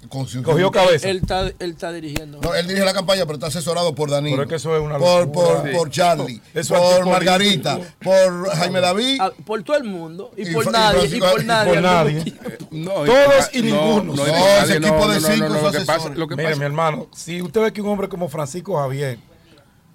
Cogió 0.44 0.70
cabeza. 0.70 1.08
él 1.08 1.18
está, 1.18 1.40
él 1.46 1.54
está 1.70 1.92
dirigiendo. 1.92 2.40
No, 2.40 2.54
él 2.54 2.66
dirige 2.66 2.84
la 2.84 2.92
campaña, 2.94 3.22
pero 3.26 3.34
está 3.34 3.46
asesorado 3.48 3.94
por 3.94 4.10
Danilo. 4.10 4.36
Pero 4.36 4.42
es 4.44 4.48
que 4.48 4.54
eso 4.56 4.76
es 4.76 4.82
una 4.82 4.98
por, 4.98 5.26
locura. 5.26 5.62
por, 5.62 5.72
por 5.72 5.90
Charlie, 5.90 6.40
por. 6.68 7.06
Margarita, 7.06 7.78
por 8.02 8.48
Jaime 8.56 8.80
David. 8.80 9.18
Ah, 9.20 9.30
por 9.44 9.62
todo 9.62 9.76
el 9.76 9.84
mundo 9.84 10.30
y, 10.36 10.52
por 10.52 10.70
nadie 10.70 11.16
y 11.16 11.20
por 11.20 11.44
nadie. 11.44 11.75
Por 11.82 11.90
nadie. 11.90 12.34
No, 12.70 12.90
Todos 13.04 13.50
y 13.52 13.62
no, 13.62 14.00
ninguno. 14.02 14.14
No, 14.16 14.26
ese 14.62 14.76
equipo 14.76 14.94
no, 14.96 15.08
de 15.08 15.20
no, 15.20 15.28
no, 15.28 15.34
cinco 15.34 15.48
no, 15.48 15.62
Lo 15.62 15.72
que 15.72 15.80
pasa, 15.80 16.08
lo 16.10 16.28
que 16.28 16.36
Mire, 16.36 16.48
pasa- 16.50 16.58
mi 16.58 16.64
hermano, 16.66 17.06
si 17.14 17.40
usted 17.42 17.60
ve 17.62 17.72
que 17.72 17.80
un 17.82 17.88
hombre 17.88 18.08
como 18.08 18.28
Francisco 18.28 18.76
Javier 18.78 19.18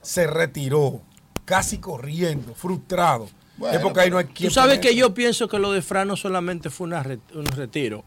se 0.02 0.28
retiró 0.28 1.02
casi 1.46 1.78
corriendo, 1.80 2.54
frustrado, 2.56 3.30
Bueno, 3.58 3.76
es 3.76 3.82
porque 3.84 4.00
ahí 4.02 4.10
no 4.10 4.18
hay 4.18 4.26
quien 4.26 4.50
Tú 4.50 4.54
sabes 4.54 4.78
poner. 4.78 4.92
que 4.92 4.96
yo 4.96 5.14
pienso 5.14 5.48
que 5.48 5.60
lo 5.60 5.72
de 5.72 5.82
Fran 5.82 6.08
no 6.08 6.16
solamente 6.16 6.70
fue 6.70 6.88
una 6.88 7.04
re- 7.04 7.20
un 7.36 7.46
retiro, 7.46 8.04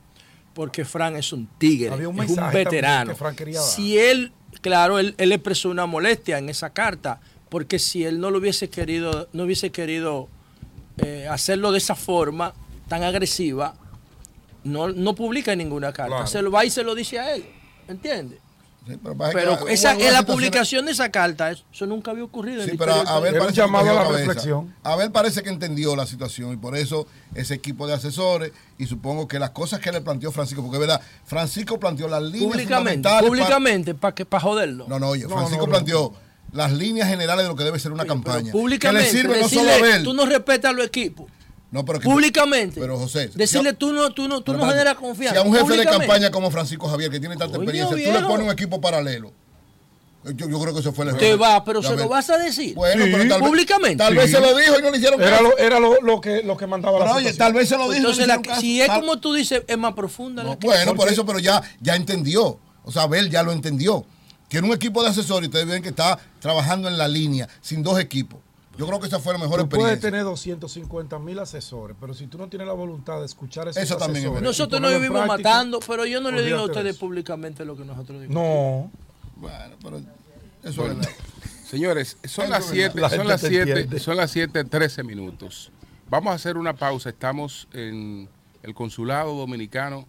porque 0.54 0.84
Fran 0.84 1.16
es 1.16 1.32
un 1.32 1.46
tigre, 1.58 1.90
Había 1.92 2.08
un 2.08 2.20
es 2.22 2.30
un 2.30 2.50
veterano. 2.52 3.10
que 3.10 3.16
Fran 3.16 3.34
quería 3.36 3.60
dar. 3.60 3.68
Si 3.68 3.98
él, 3.98 4.32
claro, 4.60 4.98
él, 4.98 5.14
él 5.18 5.32
expresó 5.32 5.68
una 5.68 5.86
molestia 5.86 6.38
en 6.38 6.48
esa 6.48 6.70
carta, 6.70 7.20
porque 7.48 7.78
si 7.78 8.04
él 8.04 8.18
no 8.18 8.30
lo 8.30 8.38
hubiese 8.38 8.68
querido, 8.70 9.28
no 9.32 9.44
hubiese 9.44 9.70
querido 9.70 10.28
eh, 10.98 11.26
hacerlo 11.28 11.70
de 11.72 11.78
esa 11.78 11.94
forma 11.96 12.54
tan 12.88 13.02
agresiva, 13.02 13.74
no, 14.64 14.88
no 14.88 15.14
publica 15.14 15.54
ninguna 15.54 15.92
carta. 15.92 16.16
Claro. 16.16 16.26
Se 16.26 16.42
lo 16.42 16.50
va 16.50 16.64
y 16.64 16.70
se 16.70 16.82
lo 16.82 16.94
dice 16.94 17.18
a 17.18 17.34
él, 17.34 17.44
¿entiendes? 17.88 18.38
Sí, 18.86 18.98
pero 19.02 19.64
que 19.64 19.72
esa, 19.72 19.92
en 19.94 20.12
la 20.12 20.24
publicación 20.24 20.84
de 20.84 20.92
esa 20.92 21.10
carta, 21.10 21.50
eso, 21.50 21.86
nunca 21.86 22.10
había 22.10 22.24
ocurrido. 22.24 22.62
en 22.62 22.70
Sí, 22.70 22.76
pero. 22.76 22.92
Era 22.92 23.00
un 23.00 23.06
parece 23.38 23.54
que 23.54 23.62
a 23.62 23.66
la 23.66 23.82
cabeza. 23.82 24.10
reflexión. 24.18 24.74
Abel 24.82 25.10
parece 25.10 25.42
que 25.42 25.48
entendió 25.48 25.96
la 25.96 26.06
situación 26.06 26.52
y 26.52 26.56
por 26.58 26.76
eso 26.76 27.06
ese 27.34 27.54
equipo 27.54 27.86
de 27.86 27.94
asesores 27.94 28.52
y 28.76 28.84
supongo 28.86 29.26
que 29.26 29.38
las 29.38 29.50
cosas 29.50 29.80
que 29.80 29.90
le 29.90 30.02
planteó 30.02 30.32
Francisco, 30.32 30.62
porque 30.62 30.76
es 30.76 30.80
verdad, 30.80 31.00
Francisco 31.24 31.80
planteó 31.80 32.08
las 32.08 32.22
líneas 32.22 32.52
públicamente, 32.52 33.08
públicamente, 33.20 33.94
para 33.94 34.14
que 34.14 34.26
para 34.26 34.42
joderlo. 34.42 34.86
No, 34.86 34.98
no, 34.98 35.08
oye, 35.08 35.22
No, 35.22 35.30
Francisco 35.30 35.62
no, 35.62 35.66
no. 35.66 35.72
planteó 35.72 36.14
las 36.52 36.70
líneas 36.72 37.08
generales 37.08 37.44
de 37.44 37.48
lo 37.48 37.56
que 37.56 37.64
debe 37.64 37.78
ser 37.78 37.90
una 37.90 38.04
campaña. 38.04 38.52
Públicamente, 38.52 39.08
que 39.08 39.14
le 39.14 39.22
sirve 39.22 39.40
no 39.40 39.48
solo 39.48 39.70
a 39.70 39.74
Abel. 39.76 40.04
tú 40.04 40.12
no 40.12 40.26
respetas 40.26 40.70
a 40.70 40.74
los 40.74 40.86
equipos. 40.86 41.26
No, 41.74 41.84
pero 41.84 41.98
que- 41.98 42.04
Públicamente. 42.08 42.80
Pero 42.80 42.96
José, 42.98 43.28
Decirle 43.34 43.70
si 43.70 43.74
a- 43.74 43.78
tú 43.78 43.92
no, 43.92 44.10
tú 44.12 44.28
no, 44.28 44.40
tú 44.42 44.52
no 44.54 44.66
generas 44.66 44.94
confianza. 44.94 45.40
Si 45.40 45.46
a 45.46 45.50
un 45.50 45.54
jefe 45.56 45.76
de 45.76 45.84
campaña 45.84 46.30
como 46.30 46.50
Francisco 46.50 46.88
Javier, 46.88 47.10
que 47.10 47.18
tiene 47.20 47.36
tanta 47.36 47.56
experiencia, 47.56 47.96
tú 47.96 48.12
le 48.12 48.20
pones 48.26 48.46
un 48.46 48.52
equipo 48.52 48.80
paralelo. 48.80 49.32
Yo, 50.24 50.48
yo 50.48 50.58
creo 50.58 50.72
que 50.72 50.80
eso 50.80 50.92
fue 50.94 51.04
el 51.04 51.08
error. 51.10 51.20
Te 51.20 51.34
va, 51.36 51.62
pero 51.64 51.82
de 51.82 51.88
se 51.88 51.96
lo 51.96 52.08
vas 52.08 52.30
a 52.30 52.38
decir. 52.38 52.74
Bueno, 52.74 53.04
Sí. 53.04 53.10
pero 53.12 53.28
tal 53.28 53.40
vez, 53.42 53.48
Públicamente. 53.50 53.96
Tal 53.96 54.14
vez 54.14 54.24
Sí. 54.26 54.32
se 54.32 54.40
lo 54.40 54.56
dijo 54.56 54.78
y 54.78 54.82
no 54.82 54.90
le 54.90 54.96
hicieron 54.96 55.20
Era, 55.20 55.30
caso. 55.32 55.42
lo, 55.42 55.58
era 55.58 55.78
lo, 55.80 56.00
lo 56.00 56.20
que, 56.20 56.42
lo 56.42 56.56
que 56.56 56.66
mandaba 56.66 56.98
Pero 56.98 57.10
la 57.10 57.16
oye, 57.16 57.32
tal 57.34 57.52
vez 57.52 57.68
se 57.68 57.76
lo 57.76 57.82
dijo 57.90 57.92
no 58.04 58.08
Entonces, 58.10 58.26
la- 58.26 58.34
hicieron 58.36 58.42
caso. 58.42 58.60
si 58.62 58.80
es 58.80 58.86
Tal- 58.86 59.00
como 59.00 59.18
tú 59.20 59.34
dices, 59.34 59.62
es 59.66 59.76
más 59.76 59.92
profunda. 59.92 60.42
No, 60.42 60.50
la 60.50 60.58
que- 60.58 60.66
bueno, 60.66 60.94
por 60.94 61.08
eso, 61.08 61.26
pero 61.26 61.40
ya, 61.40 61.60
ya 61.80 61.94
entendió. 61.94 62.58
O 62.84 62.90
sea, 62.92 63.02
Abel 63.02 63.28
ya 63.28 63.42
lo 63.42 63.52
entendió. 63.52 64.06
Tiene 64.48 64.66
un 64.66 64.72
equipo 64.74 65.02
de 65.02 65.10
asesores 65.10 65.46
y 65.46 65.50
ustedes 65.50 65.66
ven 65.66 65.82
que 65.82 65.88
está 65.90 66.18
trabajando 66.40 66.88
en 66.88 66.96
la 66.96 67.06
línea, 67.08 67.46
sin 67.60 67.82
dos 67.82 67.98
equipos. 67.98 68.38
Yo 68.76 68.86
creo 68.86 68.98
que 69.00 69.06
esa 69.06 69.20
fue 69.20 69.32
la 69.34 69.38
mejor 69.38 69.60
Tú 69.60 69.68
puedes 69.68 69.84
experiencia. 69.94 70.10
tener 70.10 70.24
250 70.24 71.18
mil 71.20 71.38
asesores, 71.38 71.96
pero 72.00 72.12
si 72.14 72.26
tú 72.26 72.38
no 72.38 72.48
tienes 72.48 72.66
la 72.66 72.72
voluntad 72.74 73.20
de 73.20 73.26
escuchar 73.26 73.68
esos 73.68 73.82
Eso 73.82 73.96
también 73.96 74.24
asesores 74.24 74.42
Nosotros 74.42 74.80
no 74.80 74.88
vivimos 74.88 75.24
práctica, 75.24 75.48
matando, 75.50 75.80
pero 75.86 76.06
yo 76.06 76.20
no 76.20 76.30
le 76.32 76.42
digo 76.42 76.58
a 76.58 76.64
ustedes 76.64 76.96
eso. 76.96 77.00
públicamente 77.00 77.64
lo 77.64 77.76
que 77.76 77.84
nosotros 77.84 78.20
digamos. 78.22 78.42
No. 78.42 78.90
Bueno, 79.36 79.74
pero 79.82 79.98
eso 79.98 80.06
es 80.86 80.96
verdad. 80.96 81.08
Señores, 81.68 82.16
son 82.24 82.50
las 82.50 82.64
es 82.66 82.70
7, 82.70 83.00
La 83.00 83.10
son 83.10 83.26
las 83.28 83.40
te 83.40 83.48
7, 83.48 83.70
entiende. 83.70 83.98
son 84.00 84.16
las 84.16 84.30
7, 84.30 84.64
13 84.64 85.02
minutos. 85.04 85.70
Vamos 86.10 86.32
a 86.32 86.34
hacer 86.34 86.56
una 86.56 86.74
pausa. 86.74 87.08
Estamos 87.10 87.68
en 87.72 88.28
el 88.62 88.74
consulado 88.74 89.34
dominicano 89.36 90.06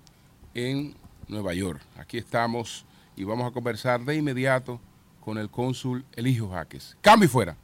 en 0.53 0.95
Nueva 1.27 1.53
York. 1.53 1.81
Aquí 1.98 2.17
estamos 2.17 2.86
y 3.15 3.24
vamos 3.24 3.48
a 3.48 3.51
conversar 3.51 4.03
de 4.05 4.15
inmediato 4.15 4.79
con 5.24 5.38
el 5.38 5.50
cónsul 5.50 6.03
Eligio 6.15 6.50
Jaques. 6.50 6.98
Cambio 7.01 7.25
y 7.25 7.29
fuera. 7.29 7.57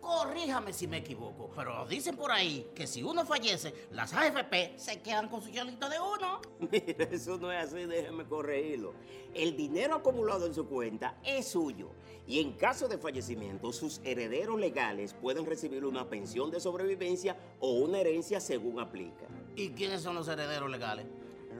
Corríjame 0.00 0.72
si 0.72 0.86
me 0.86 0.98
equivoco, 0.98 1.50
pero 1.56 1.86
dicen 1.86 2.16
por 2.16 2.30
ahí 2.30 2.70
que 2.74 2.86
si 2.86 3.02
uno 3.02 3.24
fallece, 3.24 3.86
las 3.90 4.12
AFP 4.12 4.74
se 4.76 5.00
quedan 5.00 5.28
con 5.28 5.40
su 5.40 5.50
chelito 5.50 5.88
de 5.88 5.96
uno. 5.98 6.40
Mira, 6.70 7.04
eso 7.10 7.38
no 7.38 7.50
es 7.50 7.64
así, 7.64 7.86
déjeme 7.86 8.24
corregirlo. 8.24 8.92
El 9.34 9.56
dinero 9.56 9.96
acumulado 9.96 10.46
en 10.46 10.54
su 10.54 10.66
cuenta 10.66 11.16
es 11.24 11.48
suyo 11.48 11.90
y 12.32 12.40
en 12.40 12.52
caso 12.52 12.88
de 12.88 12.96
fallecimiento, 12.96 13.74
sus 13.74 14.00
herederos 14.04 14.58
legales 14.58 15.12
pueden 15.12 15.44
recibir 15.44 15.84
una 15.84 16.08
pensión 16.08 16.50
de 16.50 16.60
sobrevivencia 16.60 17.36
o 17.60 17.72
una 17.72 17.98
herencia 17.98 18.40
según 18.40 18.80
aplica. 18.80 19.26
¿Y 19.54 19.72
quiénes 19.72 20.00
son 20.00 20.14
los 20.14 20.28
herederos 20.28 20.70
legales? 20.70 21.04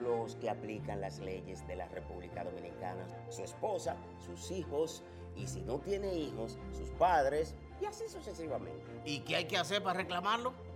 Los 0.01 0.35
que 0.37 0.49
aplican 0.49 0.99
las 0.99 1.19
leyes 1.19 1.67
de 1.67 1.75
la 1.75 1.87
República 1.89 2.43
Dominicana, 2.43 3.05
su 3.29 3.43
esposa, 3.43 3.97
sus 4.25 4.49
hijos 4.49 5.03
y 5.35 5.45
si 5.45 5.61
no 5.61 5.77
tiene 5.77 6.17
hijos, 6.17 6.57
sus 6.75 6.89
padres 6.89 7.53
y 7.79 7.85
así 7.85 8.05
sucesivamente. 8.09 8.83
¿Y 9.05 9.19
qué 9.19 9.35
hay 9.35 9.45
que 9.45 9.57
hacer 9.57 9.83
para 9.83 9.99
reclamarlo? 9.99 10.53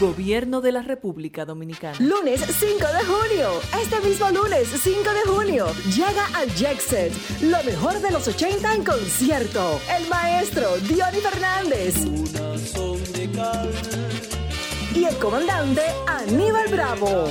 Gobierno 0.00 0.60
de 0.60 0.70
la 0.70 0.82
República 0.82 1.44
Dominicana. 1.44 1.96
Lunes 1.98 2.40
5 2.40 2.78
de 2.78 3.04
junio. 3.04 3.48
Este 3.82 4.00
mismo 4.06 4.30
lunes 4.30 4.68
5 4.68 5.00
de 5.02 5.28
junio 5.28 5.66
llega 5.86 6.24
al 6.34 6.54
Jackset, 6.54 7.12
lo 7.42 7.60
mejor 7.64 8.00
de 8.00 8.12
los 8.12 8.28
80 8.28 8.74
en 8.74 8.84
concierto. 8.84 9.80
El 9.98 10.08
maestro 10.08 10.76
Diony 10.88 11.18
Fernández. 11.20 11.96
Y 14.94 15.04
el 15.04 15.16
comandante 15.16 15.82
Aníbal 16.06 16.68
Bravo. 16.68 17.24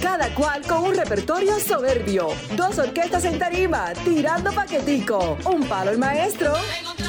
Cada 0.00 0.34
cual 0.34 0.62
con 0.66 0.84
un 0.84 0.94
repertorio 0.94 1.58
soberbio. 1.60 2.28
Dos 2.56 2.78
orquestas 2.78 3.24
en 3.24 3.38
tarima, 3.38 3.92
tirando 4.04 4.52
paquetico. 4.52 5.36
Un 5.44 5.66
palo 5.68 5.90
el 5.90 5.98
maestro 5.98 6.54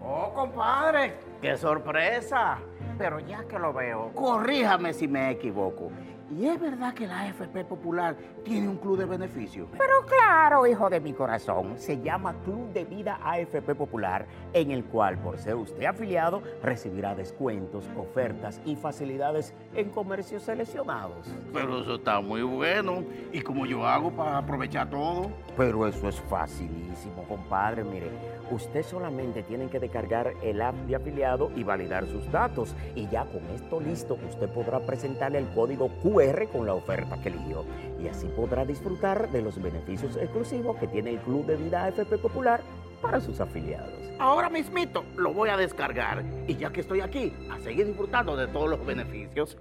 Oh, 0.01 0.34
compadre, 0.34 1.13
qué 1.42 1.56
sorpresa. 1.56 2.58
Pero 2.98 3.22
ya 3.22 3.46
que 3.46 3.58
lo 3.58 3.72
veo, 3.72 4.12
corríjame 4.16 4.94
si 4.94 5.08
me 5.08 5.32
equivoco. 5.32 5.94
¿Y 6.30 6.48
es 6.48 6.60
verdad 6.60 6.94
que 6.94 7.08
la 7.08 7.22
AFP 7.22 7.63
Popular 7.63 8.18
tiene 8.43 8.67
un 8.67 8.77
club 8.77 8.98
de 8.98 9.05
beneficios? 9.05 9.67
Pero 9.77 10.05
claro, 10.05 10.65
hijo 10.67 10.89
de 10.89 11.00
mi 11.00 11.13
corazón, 11.13 11.77
se 11.77 12.01
llama 12.01 12.36
Club 12.43 12.71
de 12.74 12.86
Vida 12.86 13.19
AFP 13.24 13.75
Popular, 13.75 14.25
en 14.53 14.71
el 14.71 14.83
cual, 14.86 15.17
por 15.17 15.38
ser 15.38 15.55
usted 15.55 15.86
afiliado, 15.86 16.41
recibirá 16.62 17.15
descuentos, 17.15 17.86
ofertas 17.98 18.62
y 18.65 18.75
facilidades 18.75 19.53
en 19.75 19.89
comercios 19.89 20.43
seleccionados. 20.43 21.27
Pero 21.53 21.81
eso 21.81 21.95
está 21.95 22.19
muy 22.21 22.41
bueno. 22.41 23.03
¿Y 23.31 23.41
cómo 23.41 23.65
yo 23.65 23.86
hago 23.86 24.12
para 24.12 24.38
aprovechar 24.38 24.89
todo? 24.89 25.29
Pero 25.55 25.88
eso 25.88 26.10
es 26.10 26.19
facilísimo, 26.21 27.24
compadre. 27.27 27.83
Mire, 27.83 28.10
usted 28.51 28.83
solamente 28.83 29.43
tiene 29.43 29.67
que 29.67 29.79
descargar 29.79 30.33
el 30.41 30.62
app 30.62 30.75
de 30.88 30.95
afiliado 30.95 31.51
y 31.55 31.63
validar 31.63 32.05
sus 32.07 32.29
datos. 32.31 32.75
Y 32.95 33.07
ya 33.07 33.25
con 33.25 33.41
esto 33.53 33.79
listo, 33.79 34.18
usted 34.27 34.50
podrá 34.50 34.79
presentarle 34.79 35.37
el 35.37 35.48
código 35.50 35.89
QR 36.01 36.48
con 36.51 36.66
la 36.66 36.74
oferta 36.74 37.18
que 37.22 37.29
eligió. 37.29 37.66
Y 38.01 38.07
así 38.07 38.27
podrá 38.27 38.66
disfrutar 38.66 39.29
de 39.31 39.42
los 39.42 39.61
beneficios 39.61 40.16
exclusivos 40.16 40.77
que 40.77 40.87
tiene 40.87 41.11
el 41.11 41.20
Club 41.20 41.46
de 41.46 41.55
Vida 41.55 41.85
AFP 41.85 42.18
Popular 42.18 42.61
para 43.01 43.22
sus 43.22 43.40
afiliados. 43.40 43.94
Ahora 44.20 44.50
mismito 44.50 45.03
lo 45.16 45.33
voy 45.33 45.50
a 45.50 45.57
descargar. 45.57 46.24
Y 46.48 46.55
ya 46.55 46.72
que 46.72 46.81
estoy 46.81 47.01
aquí, 47.01 47.33
a 47.51 47.59
seguir 47.59 47.87
disfrutando 47.87 48.35
de 48.35 48.48
todos 48.48 48.70
los 48.70 48.85
beneficios. 48.85 49.57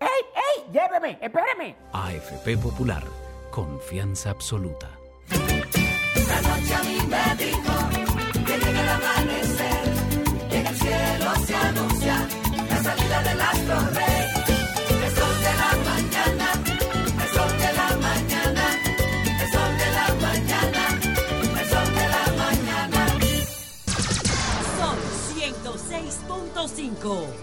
¡Ey, 0.00 0.08
ey! 0.08 0.72
¡Lléveme! 0.72 1.18
¡Espéreme! 1.20 1.76
AFP 1.92 2.56
Popular, 2.58 3.02
confianza 3.50 4.30
absoluta. 4.30 4.88
La 5.30 6.40
noche 6.42 6.74
a 6.74 6.82
mí 6.82 6.98
me 7.08 7.44
dijo 7.44 7.72
que 8.46 8.58
llega 8.58 8.82
el 8.82 8.88
amanecer, 8.88 10.48
que 10.48 10.58
en 10.58 10.66
el 10.66 10.76
cielo 10.76 11.34
se 11.44 11.54
anuncia 11.54 12.28
la 12.68 12.76
salida 12.76 13.22
del 13.22 13.40
astro 13.40 13.94
rey. 13.94 14.09
Son 27.00 27.39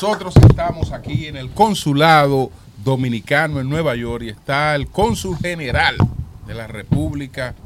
nosotros 0.00 0.36
estamos 0.48 0.92
aquí 0.92 1.26
en 1.26 1.36
el 1.36 1.50
consulado 1.50 2.52
dominicano 2.84 3.58
en 3.58 3.68
Nueva 3.68 3.96
York 3.96 4.22
y 4.26 4.28
está 4.28 4.76
el 4.76 4.86
cónsul 4.86 5.36
general 5.38 5.96
de 6.46 6.54
la 6.54 6.68
República 6.68 7.56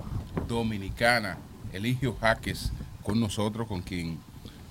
Dominicana, 0.48 1.36
Eligio 1.74 2.16
Jaques, 2.18 2.72
con 3.02 3.20
nosotros, 3.20 3.68
con 3.68 3.82
quien, 3.82 4.18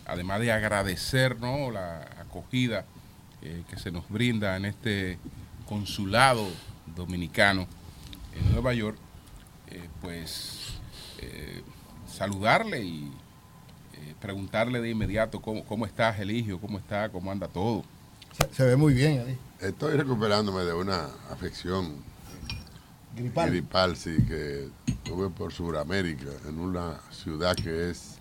además 0.08 0.40
de 0.40 0.52
agradecer 0.52 1.40
¿no? 1.40 1.70
la 1.70 2.00
acogida 2.20 2.84
eh, 3.44 3.62
que 3.70 3.78
se 3.78 3.92
nos 3.92 4.10
brinda 4.10 4.58
en 4.58 4.66
este 4.66 5.20
consulado 5.70 6.48
dominicano 6.96 7.68
en 8.34 8.54
Nueva 8.54 8.74
York, 8.74 8.98
eh, 9.68 9.88
pues 10.02 10.80
eh, 11.20 11.62
saludarle 12.12 12.84
y 12.84 13.12
preguntarle 14.22 14.80
de 14.80 14.90
inmediato 14.90 15.42
cómo, 15.42 15.66
cómo 15.66 15.86
estás, 15.86 16.20
Eligio, 16.20 16.60
cómo 16.62 16.78
está, 16.78 17.10
cómo 17.10 17.32
anda 17.32 17.48
todo. 17.48 17.84
Se, 18.38 18.54
se 18.56 18.64
ve 18.64 18.76
muy 18.78 18.94
bien 18.94 19.20
ahí. 19.28 19.38
Estoy 19.60 19.98
recuperándome 19.98 20.64
de 20.64 20.74
una 20.74 21.08
afección 21.30 21.96
Gripal. 23.16 23.50
gripal, 23.50 23.98
sí, 23.98 24.16
que 24.28 24.70
tuve 25.04 25.30
por 25.30 25.52
Sudamérica, 25.52 26.30
en 26.48 26.60
una 26.60 27.00
ciudad 27.12 27.56
que 27.56 27.90
es 27.90 28.20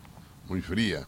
muy 0.48 0.60
fría. 0.60 1.06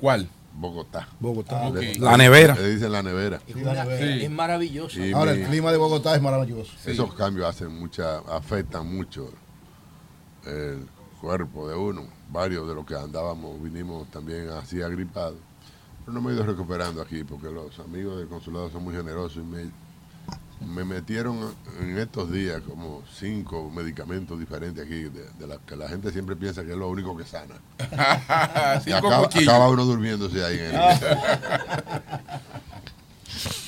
¿Cuál? 0.00 0.28
Bogotá. 0.56 1.08
Bogotá. 1.20 1.68
Le- 1.70 1.96
La 1.98 2.16
nevera. 2.16 2.54
Le 2.54 2.70
dicen 2.74 2.90
la 2.92 3.02
nevera. 3.02 3.40
Es, 3.46 4.30
maravilloso. 4.30 5.00
Y 5.04 5.12
Ahora, 5.12 5.32
mi- 5.32 5.40
el 5.42 5.46
clima 5.48 5.70
de 5.72 5.76
Bogotá 5.78 6.14
es 6.14 6.22
maravilloso. 6.22 6.72
Esos 6.86 7.14
cambios 7.14 7.46
hacen 7.48 7.76
mucha, 7.78 8.18
afectan 8.18 8.86
mucho 8.92 9.30
el 10.46 10.86
cuerpo 11.24 11.68
de 11.68 11.74
uno. 11.74 12.02
Varios 12.30 12.68
de 12.68 12.74
los 12.74 12.84
que 12.84 12.94
andábamos 12.94 13.62
vinimos 13.62 14.06
también 14.10 14.50
así 14.50 14.82
agripados. 14.82 15.38
Pero 16.00 16.12
no 16.12 16.20
me 16.20 16.30
he 16.30 16.34
ido 16.34 16.44
recuperando 16.44 17.00
aquí 17.00 17.24
porque 17.24 17.50
los 17.50 17.78
amigos 17.78 18.18
del 18.18 18.28
consulado 18.28 18.70
son 18.70 18.84
muy 18.84 18.94
generosos 18.94 19.38
y 19.38 19.40
me, 19.40 19.70
me 20.66 20.84
metieron 20.84 21.54
en 21.80 21.98
estos 21.98 22.30
días 22.30 22.60
como 22.68 23.02
cinco 23.10 23.70
medicamentos 23.70 24.38
diferentes 24.38 24.84
aquí, 24.84 25.04
de, 25.04 25.30
de 25.38 25.46
la 25.46 25.56
que 25.58 25.76
la 25.76 25.88
gente 25.88 26.12
siempre 26.12 26.36
piensa 26.36 26.62
que 26.62 26.72
es 26.72 26.76
lo 26.76 26.90
único 26.90 27.16
que 27.16 27.24
sana. 27.24 27.54
y 28.86 28.92
acaba, 28.92 29.26
acaba 29.26 29.70
uno 29.70 29.86
durmiéndose 29.86 30.44
ahí 30.44 30.58
en 30.58 30.74
el... 30.74 30.80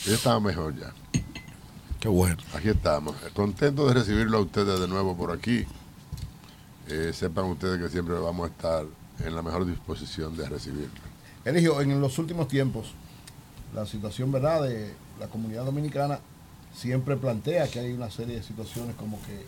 Yo 0.05 0.15
estaba 0.15 0.39
mejor 0.41 0.79
ya. 0.79 0.93
Qué 1.99 2.09
bueno. 2.09 2.37
Aquí 2.55 2.69
estamos. 2.69 3.17
Contento 3.35 3.89
de 3.89 3.95
recibirlo 3.95 4.39
a 4.39 4.41
ustedes 4.43 4.79
de 4.79 4.87
nuevo 4.87 5.17
por 5.17 5.33
aquí. 5.33 5.67
Eh, 6.89 7.13
sepan 7.13 7.47
ustedes 7.47 7.81
que 7.81 7.89
siempre 7.89 8.15
vamos 8.15 8.49
a 8.49 8.53
estar 8.53 8.85
en 9.25 9.35
la 9.35 9.43
mejor 9.43 9.67
disposición 9.67 10.37
de 10.37 10.49
recibirlo. 10.49 11.01
Eligio, 11.45 11.81
en 11.81 12.01
los 12.01 12.19
últimos 12.19 12.49
tiempos, 12.49 12.93
la 13.75 13.87
situación 13.87 14.31
verdad 14.31 14.63
de 14.63 14.95
la 15.19 15.29
comunidad 15.29 15.65
dominicana 15.65 16.21
siempre 16.75 17.17
plantea 17.17 17.69
que 17.69 17.81
hay 17.81 17.93
una 17.93 18.11
serie 18.11 18.37
de 18.37 18.43
situaciones 18.43 18.95
como 18.97 19.19
que 19.23 19.45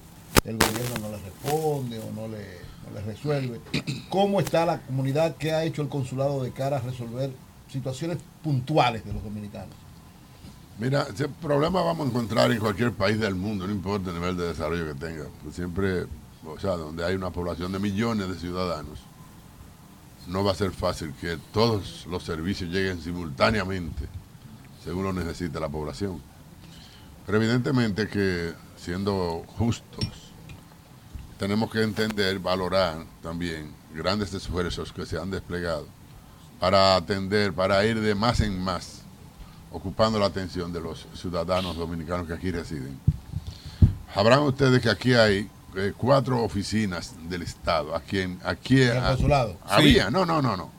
el 0.49 0.57
gobierno 0.57 0.99
no 1.01 1.11
le 1.11 1.23
responde 1.23 1.99
o 1.99 2.13
no 2.13 2.29
le, 2.29 2.59
no 2.85 2.95
le 2.95 3.01
resuelve. 3.03 3.61
¿Cómo 4.09 4.41
está 4.41 4.67
la 4.67 4.81
comunidad? 4.81 5.37
¿Qué 5.37 5.53
ha 5.53 5.65
hecho 5.65 5.83
el 5.83 5.89
consulado 5.89 6.43
de 6.43 6.53
cara 6.53 6.79
a 6.79 6.81
resolver 6.81 7.31
situaciones 7.71 8.19
puntuales 8.43 9.05
de 9.05 9.13
los 9.13 9.23
dominicanos? 9.23 9.75
Mira, 10.79 11.07
ese 11.13 11.29
problema 11.29 11.83
vamos 11.83 12.07
a 12.07 12.11
encontrar 12.11 12.53
en 12.53 12.59
cualquier 12.59 12.93
país 12.93 13.19
del 13.19 13.35
mundo, 13.35 13.67
no 13.67 13.73
importa 13.73 14.11
el 14.11 14.15
nivel 14.15 14.37
de 14.37 14.49
desarrollo 14.49 14.87
que 14.87 14.95
tenga. 14.95 15.25
Pues 15.43 15.57
siempre, 15.57 16.07
o 16.47 16.59
sea, 16.59 16.73
donde 16.73 17.05
hay 17.05 17.15
una 17.15 17.31
población 17.31 17.73
de 17.73 17.79
millones 17.79 18.29
de 18.29 18.35
ciudadanos, 18.37 19.01
no 20.27 20.45
va 20.45 20.53
a 20.53 20.55
ser 20.55 20.73
fácil 20.73 21.15
que 21.21 21.39
todos 21.53 22.07
los 22.07 22.23
servicios 22.23 22.71
lleguen 22.71 23.01
simultáneamente, 23.01 24.07
según 24.85 25.05
lo 25.05 25.13
necesita 25.13 25.59
la 25.59 25.69
población. 25.69 26.21
Pero 27.27 27.39
evidentemente 27.39 28.09
que, 28.09 28.55
siendo 28.77 29.45
justos, 29.59 30.33
tenemos 31.39 31.71
que 31.71 31.83
entender, 31.83 32.39
valorar 32.39 33.05
también 33.23 33.73
grandes 33.95 34.35
esfuerzos 34.35 34.93
que 34.93 35.07
se 35.07 35.19
han 35.19 35.31
desplegado 35.31 35.87
para 36.61 36.97
atender, 36.97 37.53
para 37.53 37.85
ir 37.85 38.01
de 38.01 38.15
más 38.15 38.41
en 38.41 38.61
más, 38.61 39.03
ocupando 39.71 40.19
la 40.19 40.27
atención 40.27 40.73
de 40.73 40.81
los 40.81 41.07
ciudadanos 41.15 41.77
dominicanos 41.77 42.27
que 42.27 42.35
aquí 42.35 42.51
residen. 42.51 42.99
Sabrán 44.15 44.41
ustedes 44.41 44.83
que 44.83 44.91
aquí 44.91 45.15
hay 45.15 45.49
eh, 45.79 45.93
cuatro 45.97 46.43
oficinas 46.43 47.15
del 47.29 47.43
Estado. 47.43 47.95
Aquí, 47.95 48.19
en, 48.21 48.41
aquí 48.45 48.83
¿En 48.83 48.97
el 48.97 49.03
consulado? 49.03 49.57
Había, 49.65 50.07
Sí. 50.07 50.13
no, 50.13 50.27
no, 50.27 50.43
no, 50.43 50.57
no. 50.57 50.71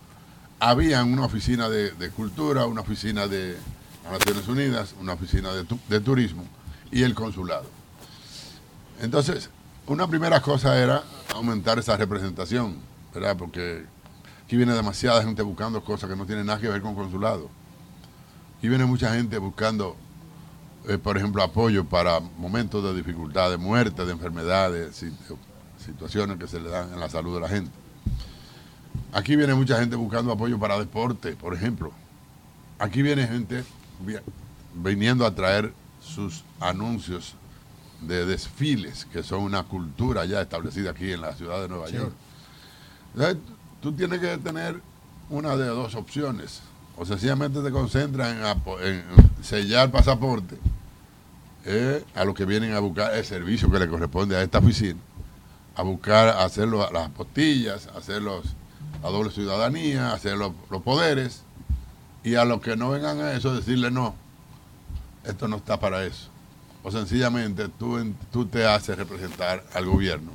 Habían 0.60 1.14
una 1.14 1.26
oficina 1.26 1.70
de, 1.70 1.92
de 1.92 2.10
cultura, 2.10 2.66
una 2.66 2.82
oficina 2.82 3.28
de 3.28 3.58
las 4.04 4.12
Naciones 4.20 4.48
Unidas, 4.48 4.96
una 5.00 5.14
oficina 5.14 5.54
de, 5.54 5.64
tu- 5.64 5.80
de 5.88 6.00
turismo 6.02 6.44
y 6.92 7.04
el 7.04 7.14
consulado. 7.16 7.66
Entonces, 9.02 9.50
una 9.88 10.08
primera 10.08 10.42
cosa 10.42 10.78
era 10.78 11.04
aumentar 11.34 11.80
esa 11.80 11.96
representación, 11.98 12.78
¿verdad? 13.14 13.38
Porque 13.38 13.86
aquí 14.46 14.58
viene 14.58 14.74
demasiada 14.74 15.24
gente 15.24 15.42
buscando 15.42 15.84
cosas 15.84 16.10
que 16.10 16.16
no 16.16 16.26
tienen 16.26 16.46
nada 16.48 16.60
que 16.60 16.68
ver 16.68 16.82
con 16.82 16.96
consulado. 16.96 17.50
Aquí 18.58 18.68
viene 18.68 18.86
mucha 18.86 19.14
gente 19.16 19.38
buscando, 19.38 19.96
eh, 20.88 20.98
por 20.98 21.18
ejemplo, 21.18 21.44
apoyo 21.44 21.86
para 21.86 22.20
momentos 22.20 22.84
de 22.84 22.94
dificultad, 22.96 23.50
de 23.52 23.58
muerte, 23.58 24.06
de 24.06 24.12
enfermedades, 24.12 25.02
sit- 25.04 25.14
situaciones 25.84 26.38
que 26.38 26.48
se 26.48 26.60
le 26.60 26.70
dan 26.70 26.94
en 26.94 27.00
la 27.00 27.10
salud 27.10 27.36
de 27.36 27.42
la 27.42 27.50
gente. 27.50 27.72
Aquí 29.12 29.36
viene 29.36 29.54
mucha 29.56 29.80
gente 29.80 29.96
buscando 29.96 30.32
apoyo 30.32 30.60
para 30.60 30.78
deporte, 30.80 31.36
por 31.36 31.54
ejemplo. 31.54 31.92
Aquí 32.78 33.02
viene 33.02 33.28
gente 33.28 33.64
vi- 34.06 34.18
viniendo 34.76 35.26
a 35.26 35.34
traer 35.36 35.74
sus 36.02 36.44
anuncios 36.60 37.36
de 38.02 38.26
desfiles, 38.26 39.06
que 39.06 39.24
son 39.24 39.42
una 39.42 39.64
cultura 39.64 40.26
ya 40.26 40.42
establecida 40.42 40.92
aquí 40.92 41.12
en 41.12 41.22
la 41.22 41.34
ciudad 41.36 41.62
de 41.62 41.68
Nueva 41.68 41.88
Sí. 41.88 41.96
York. 41.96 42.14
Entonces, 43.14 43.38
tú 43.82 43.92
tienes 43.92 44.20
que 44.20 44.38
tener 44.38 44.82
una 45.30 45.56
de 45.58 45.68
dos 45.68 45.96
opciones. 45.96 46.62
O 47.00 47.06
sencillamente 47.06 47.62
te 47.62 47.72
concentras 47.72 48.36
en, 48.84 49.04
sellar 49.42 49.90
pasaporte 49.90 50.58
eh, 51.66 52.04
a 52.14 52.26
los 52.26 52.36
que 52.36 52.44
vienen 52.46 52.74
a 52.74 52.80
buscar 52.80 53.14
el 53.16 53.24
servicio 53.24 53.72
que 53.72 53.80
le 53.80 53.88
corresponde 53.88 54.36
a 54.36 54.42
esta 54.42 54.60
oficina, 54.60 55.00
a 55.76 55.84
buscar 55.84 56.28
hacer 56.30 56.68
lo- 56.68 56.92
las 56.92 57.08
apostillas, 57.08 57.88
hacer 57.96 58.22
los, 58.22 58.44
la 59.02 59.10
doble 59.10 59.32
ciudadanía, 59.32 60.12
hacer 60.12 60.36
los, 60.38 60.52
los 60.70 60.82
poderes, 60.82 61.44
y 62.24 62.36
a 62.36 62.44
los 62.44 62.60
que 62.60 62.76
no 62.76 62.90
vengan 62.90 63.20
a 63.22 63.32
eso 63.32 63.56
decirle 63.56 63.92
no, 63.92 64.14
esto 65.24 65.48
no 65.48 65.56
está 65.56 65.80
para 65.80 66.04
eso. 66.06 66.28
O 66.84 66.92
sencillamente 66.92 67.70
tú, 67.70 68.14
tú 68.32 68.46
te 68.46 68.66
haces 68.66 68.98
representar 68.98 69.64
al 69.74 69.86
gobierno 69.86 70.32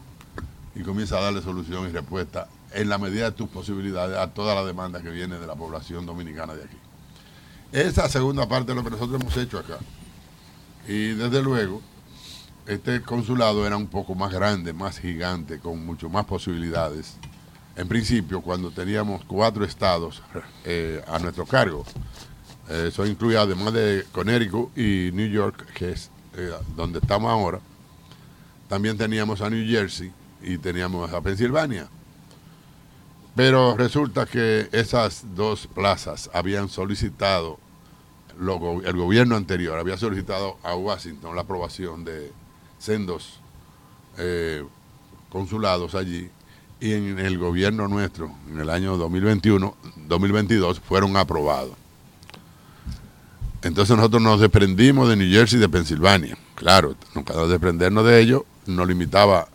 y 0.74 0.82
comienzas 0.82 1.18
a 1.18 1.22
darle 1.24 1.42
solución 1.42 1.86
y 1.88 1.92
respuesta 1.92 2.48
en 2.74 2.88
la 2.88 2.98
medida 2.98 3.26
de 3.26 3.32
tus 3.32 3.48
posibilidades 3.48 4.18
a 4.18 4.34
toda 4.34 4.54
la 4.54 4.64
demanda 4.64 5.00
que 5.00 5.10
viene 5.10 5.38
de 5.38 5.46
la 5.46 5.54
población 5.54 6.04
dominicana 6.04 6.54
de 6.54 6.64
aquí. 6.64 6.76
Esa 7.72 8.08
segunda 8.08 8.48
parte 8.48 8.72
de 8.72 8.74
lo 8.74 8.84
que 8.84 8.90
nosotros 8.90 9.20
hemos 9.20 9.36
hecho 9.36 9.58
acá. 9.58 9.78
Y 10.86 11.12
desde 11.12 11.42
luego, 11.42 11.80
este 12.66 13.00
consulado 13.02 13.66
era 13.66 13.76
un 13.76 13.86
poco 13.86 14.14
más 14.14 14.32
grande, 14.32 14.72
más 14.72 14.98
gigante, 14.98 15.58
con 15.58 15.84
mucho 15.84 16.08
más 16.08 16.24
posibilidades. 16.24 17.16
En 17.76 17.88
principio, 17.88 18.40
cuando 18.42 18.70
teníamos 18.70 19.24
cuatro 19.24 19.64
estados 19.64 20.22
eh, 20.64 21.02
a 21.06 21.18
nuestro 21.18 21.46
cargo, 21.46 21.84
eh, 22.68 22.86
eso 22.88 23.06
incluye 23.06 23.36
además 23.36 23.72
de 23.72 24.04
Connecticut 24.12 24.76
y 24.76 25.10
New 25.12 25.28
York, 25.28 25.66
que 25.74 25.92
es 25.92 26.10
eh, 26.36 26.52
donde 26.76 26.98
estamos 26.98 27.30
ahora, 27.30 27.60
también 28.68 28.96
teníamos 28.96 29.40
a 29.40 29.50
New 29.50 29.66
Jersey 29.68 30.12
y 30.42 30.58
teníamos 30.58 31.12
a 31.12 31.20
Pensilvania. 31.20 31.88
Pero 33.34 33.76
resulta 33.76 34.26
que 34.26 34.68
esas 34.72 35.24
dos 35.34 35.66
plazas 35.66 36.30
habían 36.32 36.68
solicitado, 36.68 37.58
el 38.38 38.96
gobierno 38.96 39.36
anterior 39.36 39.78
había 39.78 39.96
solicitado 39.96 40.56
a 40.62 40.74
Washington 40.76 41.34
la 41.34 41.42
aprobación 41.42 42.04
de 42.04 42.32
sendos 42.78 43.40
eh, 44.18 44.64
consulados 45.30 45.94
allí 45.94 46.30
y 46.80 46.92
en 46.92 47.18
el 47.18 47.38
gobierno 47.38 47.88
nuestro, 47.88 48.30
en 48.50 48.60
el 48.60 48.70
año 48.70 48.96
2021, 48.96 49.74
2022, 50.08 50.80
fueron 50.80 51.16
aprobados. 51.16 51.74
Entonces 53.62 53.96
nosotros 53.96 54.20
nos 54.20 54.40
desprendimos 54.40 55.08
de 55.08 55.16
New 55.16 55.30
Jersey 55.30 55.58
y 55.58 55.60
de 55.60 55.68
Pensilvania. 55.68 56.36
Claro, 56.54 56.94
nunca 57.14 57.32
nos 57.34 57.48
desprendernos 57.48 58.04
de 58.04 58.20
ellos 58.20 58.42
nos 58.66 58.86
limitaba 58.88 59.48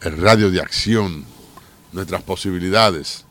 el 0.00 0.16
radio 0.18 0.50
de 0.50 0.60
acción, 0.60 1.24
nuestras 1.92 2.22
posibilidades. 2.22 3.24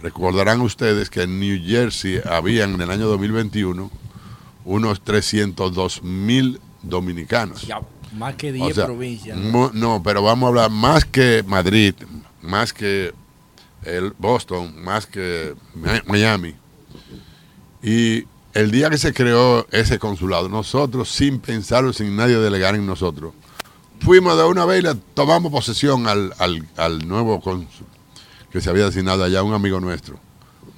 Recordarán 0.00 0.60
ustedes 0.60 1.10
que 1.10 1.22
en 1.22 1.40
New 1.40 1.60
Jersey 1.64 2.20
habían 2.24 2.74
en 2.74 2.80
el 2.82 2.90
año 2.90 3.06
2021 3.08 3.90
unos 4.64 5.02
302 5.02 6.02
mil 6.02 6.60
dominicanos. 6.82 7.62
Ya, 7.62 7.80
más 8.16 8.34
que 8.36 8.50
O 8.50 8.52
10 8.52 8.74
sea, 8.74 8.86
provincias. 8.86 9.36
¿no? 9.38 10.02
pero 10.04 10.22
vamos 10.22 10.46
a 10.46 10.48
hablar 10.48 10.70
más 10.70 11.04
que 11.04 11.42
Madrid, 11.46 11.94
más 12.42 12.72
que 12.72 13.12
el 13.84 14.12
Boston, 14.18 14.74
más 14.82 15.06
que 15.06 15.54
Mi- 15.74 16.00
Miami. 16.06 16.54
Y 17.82 18.24
el 18.54 18.70
día 18.70 18.90
que 18.90 18.98
se 18.98 19.12
creó 19.12 19.66
ese 19.70 19.98
consulado, 19.98 20.48
nosotros, 20.48 21.08
sin 21.10 21.38
pensarlo, 21.40 21.92
sin 21.92 22.14
nadie 22.16 22.36
delegar 22.38 22.74
en 22.74 22.86
nosotros, 22.86 23.34
fuimos 24.00 24.36
de 24.36 24.44
una 24.44 24.64
vez 24.64 24.80
y 24.80 24.82
le 24.82 24.94
tomamos 25.14 25.50
posesión 25.52 26.06
al, 26.06 26.32
al- 26.38 26.66
al 26.76 27.06
nuevo 27.08 27.40
cónsul 27.40 27.86
que 28.50 28.60
se 28.60 28.70
había 28.70 28.86
designado 28.86 29.24
allá, 29.24 29.42
un 29.42 29.52
amigo 29.52 29.78
nuestro, 29.80 30.18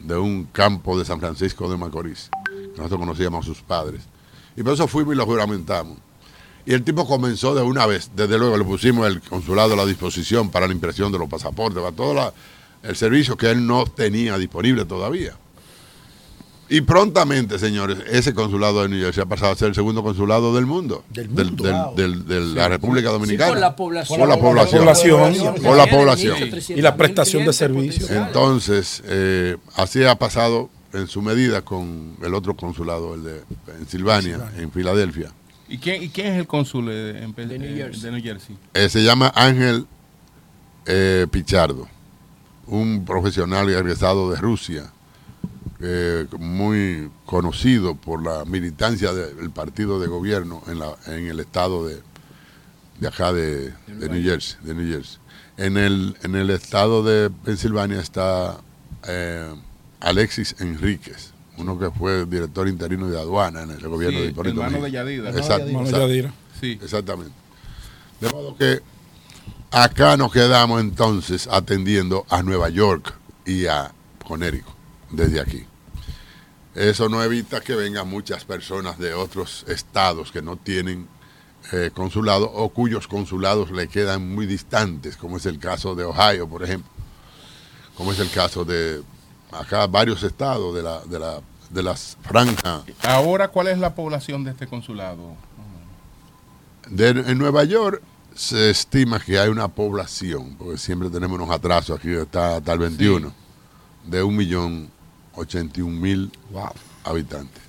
de 0.00 0.16
un 0.16 0.44
campo 0.44 0.98
de 0.98 1.04
San 1.04 1.20
Francisco 1.20 1.70
de 1.70 1.76
Macorís. 1.76 2.28
que 2.52 2.76
Nosotros 2.76 2.98
conocíamos 3.00 3.44
a 3.44 3.48
sus 3.48 3.62
padres. 3.62 4.02
Y 4.56 4.62
por 4.62 4.74
eso 4.74 4.88
fuimos 4.88 5.14
y 5.14 5.16
lo 5.16 5.24
juramentamos. 5.24 5.98
Y 6.66 6.74
el 6.74 6.83
tipo 6.83 7.06
comenzó 7.06 7.54
de 7.54 7.62
una 7.62 7.87
vez, 7.87 8.11
desde 8.14 8.38
luego 8.38 8.56
le 8.59 8.64
pusimos 8.64 9.06
el 9.06 9.20
consulado 9.22 9.74
a 9.74 9.76
la 9.76 9.87
disposición 9.87 10.50
para 10.50 10.66
la 10.66 10.72
impresión 10.72 11.11
de 11.12 11.18
los 11.18 11.28
pasaportes, 11.28 11.80
para 11.80 11.94
todo 11.94 12.35
el 12.83 12.96
servicio 12.96 13.37
que 13.37 13.50
él 13.50 13.66
no 13.66 13.85
tenía 13.87 14.37
disponible 14.37 14.85
todavía. 14.85 15.37
Y 16.72 16.83
prontamente, 16.83 17.59
señores, 17.59 17.98
ese 18.09 18.33
consulado 18.33 18.83
de 18.83 18.88
New 18.88 19.00
York 19.00 19.12
se 19.12 19.20
ha 19.20 19.26
pasado 19.26 19.50
a 19.52 19.56
ser 19.56 19.68
el 19.68 19.74
segundo 19.74 20.04
consulado 20.04 20.54
del 20.54 20.66
mundo. 20.66 21.04
Del 21.11 21.28
mundo, 21.28 21.64
del- 21.64 21.72
wow. 21.74 21.94
del- 21.96 22.26
de 22.26 22.40
la. 22.40 22.68
República 22.68 23.09
Sí, 23.09 23.12
Dominicana. 23.12 23.50
por 23.50 23.59
la 23.61 23.76
población. 23.76 24.18
Por 24.20 24.28
la 24.28 24.37
población. 24.38 24.80
población. 24.83 25.54
Por 25.62 25.76
la 25.76 25.87
población. 25.88 26.37
Y 26.68 26.80
la 26.80 26.96
prestación 26.96 27.44
de 27.44 27.52
servicios. 27.52 28.09
Entonces, 28.11 29.02
eh, 29.06 29.56
así 29.74 30.04
ha 30.04 30.14
pasado 30.14 30.70
en 30.92 31.09
su 31.09 31.22
medida 31.22 31.62
con 31.62 32.16
el 32.22 32.35
otro 32.35 32.54
consulado, 32.56 33.14
el 33.14 33.24
de 33.24 33.42
Pensilvania, 33.66 34.38
en 34.56 34.70
Filadelfia. 34.70 35.33
¿Y 35.68 35.78
quién, 35.78 36.02
¿Y 36.04 36.09
quién 36.09 36.28
es 36.28 36.38
el 36.38 36.46
cónsul 36.46 36.88
eh, 36.90 37.26
De 37.37 37.59
New 37.59 37.68
eh, 37.68 37.76
Jersey. 37.76 38.02
de 38.02 38.11
New 38.12 38.22
Jersey? 38.22 38.56
Eh, 38.74 38.88
se 38.88 39.02
llama 39.02 39.33
Ángel 39.35 39.87
eh, 40.87 41.26
Pichardo, 41.30 41.88
un 42.66 43.04
profesional 43.04 43.68
y 43.70 43.74
egresado 43.74 44.30
de 44.30 44.37
Rusia, 44.40 44.92
eh, 45.80 46.26
muy 46.38 47.10
conocido 47.26 47.94
por 47.94 48.22
la 48.22 48.44
militancia 48.44 49.12
del 49.12 49.50
partido 49.50 49.98
de 50.00 50.06
gobierno 50.08 50.62
en, 50.66 50.78
la, 50.78 50.94
en 51.06 51.26
el 51.26 51.40
estado 51.40 51.86
de, 51.86 52.00
de 52.98 53.08
acá 53.08 53.32
de, 53.32 53.72
de 53.86 54.08
New 54.08 54.22
Jersey, 54.22 54.58
de 54.62 54.74
New 54.74 54.92
Jersey. 54.92 55.18
En 55.56 55.76
el, 55.76 56.16
en 56.22 56.34
el 56.34 56.50
estado 56.50 57.02
de 57.02 57.30
Pensilvania 57.30 58.00
está 58.00 58.60
eh, 59.06 59.54
Alexis 60.00 60.56
Enríquez, 60.60 61.32
uno 61.58 61.78
que 61.78 61.90
fue 61.90 62.24
director 62.26 62.66
interino 62.68 63.08
de 63.08 63.18
aduana 63.18 63.62
en 63.62 63.70
el 63.70 63.88
gobierno 63.88 64.18
Sí, 64.18 64.24
de 64.24 64.30
Hipólito 64.30 64.62
hermano 64.62 64.80
Mejía. 64.82 65.04
de 65.04 65.12
Yadira. 65.16 65.30
Exacto, 65.30 65.66
Hermano 65.66 65.78
de 65.84 65.90
exacto. 65.90 66.06
Yadira. 66.08 66.32
Sí. 66.60 66.78
Exactamente. 66.82 67.32
De 68.20 68.28
modo 68.30 68.56
que 68.56 68.80
acá 69.70 70.16
nos 70.16 70.32
quedamos 70.32 70.80
entonces 70.80 71.48
atendiendo 71.50 72.26
a 72.28 72.42
Nueva 72.42 72.68
York 72.70 73.14
y 73.46 73.66
a 73.66 73.92
Conérico 74.26 74.74
desde 75.10 75.40
aquí. 75.40 75.64
Eso 76.74 77.09
no 77.09 77.22
evita 77.22 77.61
que 77.61 77.74
vengan 77.74 78.09
muchas 78.09 78.44
personas 78.44 78.98
de 78.98 79.12
otros 79.14 79.64
estados 79.68 80.30
que 80.30 80.40
no 80.42 80.56
tienen 80.56 81.09
eh, 81.72 81.90
consulado 81.94 82.50
o 82.50 82.68
cuyos 82.70 83.06
consulados 83.09 83.70
le 83.72 83.88
quedan 83.88 84.33
muy 84.35 84.46
distantes, 84.46 85.16
como 85.16 85.37
es 85.37 85.46
el 85.46 85.59
caso 85.59 85.94
de 85.94 86.04
Ohio, 86.04 86.48
por 86.48 86.62
ejemplo, 86.62 86.88
como 87.96 88.12
es 88.12 88.18
el 88.20 88.30
caso 88.30 88.64
de 88.64 89.02
acá 89.52 89.87
varios 89.88 90.22
estados 90.22 90.74
de 90.74 90.83
la 90.83 91.00
de 91.00 91.18
la 91.18 91.40
de 91.70 91.83
las 91.83 92.16
franjas. 92.22 92.83
Ahora, 93.02 93.48
¿cuál 93.48 93.68
es 93.68 93.78
la 93.78 93.94
población 93.94 94.42
de 94.44 94.50
este 94.52 94.66
consulado? 94.66 95.37
De- 96.88 97.11
en 97.11 97.38
Nueva 97.38 97.64
York 97.64 98.02
se 98.35 98.70
estima 98.70 99.20
que 99.20 99.38
hay 99.38 99.48
una 99.48 99.68
población, 99.68 100.56
porque 100.59 100.78
siempre 100.78 101.11
tenemos 101.11 101.38
unos 101.38 101.50
atrasos, 101.54 101.98
aquí 101.98 102.12
está 102.12 102.56
hasta 102.56 102.72
el 102.72 102.78
21, 102.78 103.33
de 104.06 104.22
un 104.22 104.37
millón 104.37 104.90
ochenta 105.34 105.78
y 105.80 105.82
un 105.82 106.00
mil 106.00 106.30
habitantes 107.04 107.62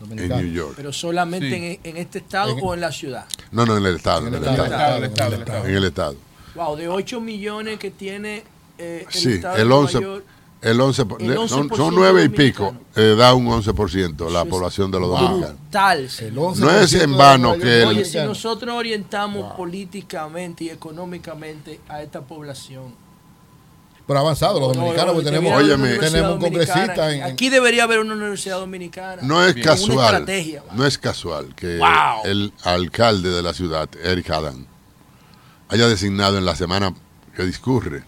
en 0.00 0.08
Dominicano. 0.08 0.42
New 0.42 0.52
York. 0.52 0.72
Pero 0.76 0.92
solamente 0.92 1.48
Sí. 1.48 1.54
en, 1.84 1.90
en 1.90 1.96
este 1.98 2.18
estado 2.18 2.54
o 2.56 2.74
en 2.74 2.80
la 2.80 2.90
ciudad. 2.92 3.26
No, 3.52 3.66
no, 3.66 3.76
en 3.76 3.84
el 3.84 3.96
estado. 3.96 4.26
En 4.28 4.34
el 4.34 4.42
estado. 4.44 4.96
el 4.96 5.04
el. 5.04 5.66
En 5.68 5.76
el 5.76 5.84
estado. 5.84 6.16
Wow, 6.54 6.76
de 6.76 6.88
8 6.88 7.20
millones 7.20 7.78
que 7.78 7.90
tiene 7.90 8.42
eh, 8.78 9.04
el 9.06 9.12
Sí, 9.12 9.32
estado 9.34 9.56
de 9.56 9.62
el 9.62 9.68
Nueva 9.68 9.82
11, 9.84 10.00
York, 10.00 10.24
el 10.62 10.80
11, 10.80 11.04
por- 11.06 11.22
El 11.22 11.34
son, 11.48 11.68
11% 11.70 11.76
son 11.76 11.94
nueve 11.94 12.24
y 12.24 12.28
pico, 12.28 12.74
eh, 12.96 13.14
da 13.16 13.32
un 13.34 13.46
11% 13.46 14.30
la 14.30 14.44
población 14.44 14.90
de 14.90 15.00
los 15.00 15.08
dominicanos. 15.10 15.56
Tal. 15.70 16.08
No 16.32 16.70
es 16.70 16.92
en 16.94 17.16
vano 17.16 17.56
que 17.56 17.84
Oye, 17.84 18.00
el, 18.00 18.06
si 18.06 18.18
nosotros 18.18 18.74
orientamos 18.74 19.52
políticamente 19.54 20.64
y 20.64 20.70
económicamente 20.70 21.80
a 21.88 22.02
esta 22.02 22.20
población. 22.22 22.94
Pero 24.10 24.20
avanzado, 24.22 24.58
los 24.58 24.76
No, 24.76 24.82
dominicanos, 24.82 25.06
no, 25.06 25.12
porque 25.14 25.30
tenemos, 25.30 26.00
tenemos 26.00 26.34
un 26.34 26.40
congresista 26.40 27.14
en, 27.14 27.22
Aquí 27.22 27.48
debería 27.48 27.84
haber 27.84 28.00
una 28.00 28.14
universidad 28.14 28.58
dominicana. 28.58 29.22
no 29.22 29.44
es 29.46 29.54
casual, 29.54 30.14
estrategia. 30.16 30.64
no 30.72 30.84
es 30.84 30.98
casual 30.98 31.54
que 31.54 31.78
Wow. 31.78 32.22
el 32.24 32.52
alcalde 32.64 33.30
de 33.30 33.40
la 33.40 33.54
ciudad, 33.54 33.88
Eric 34.02 34.28
Adam, 34.30 34.66
haya 35.68 35.86
designado 35.86 36.38
en 36.38 36.44
la 36.44 36.56
semana 36.56 36.92
que 37.36 37.44
discurre 37.44 38.02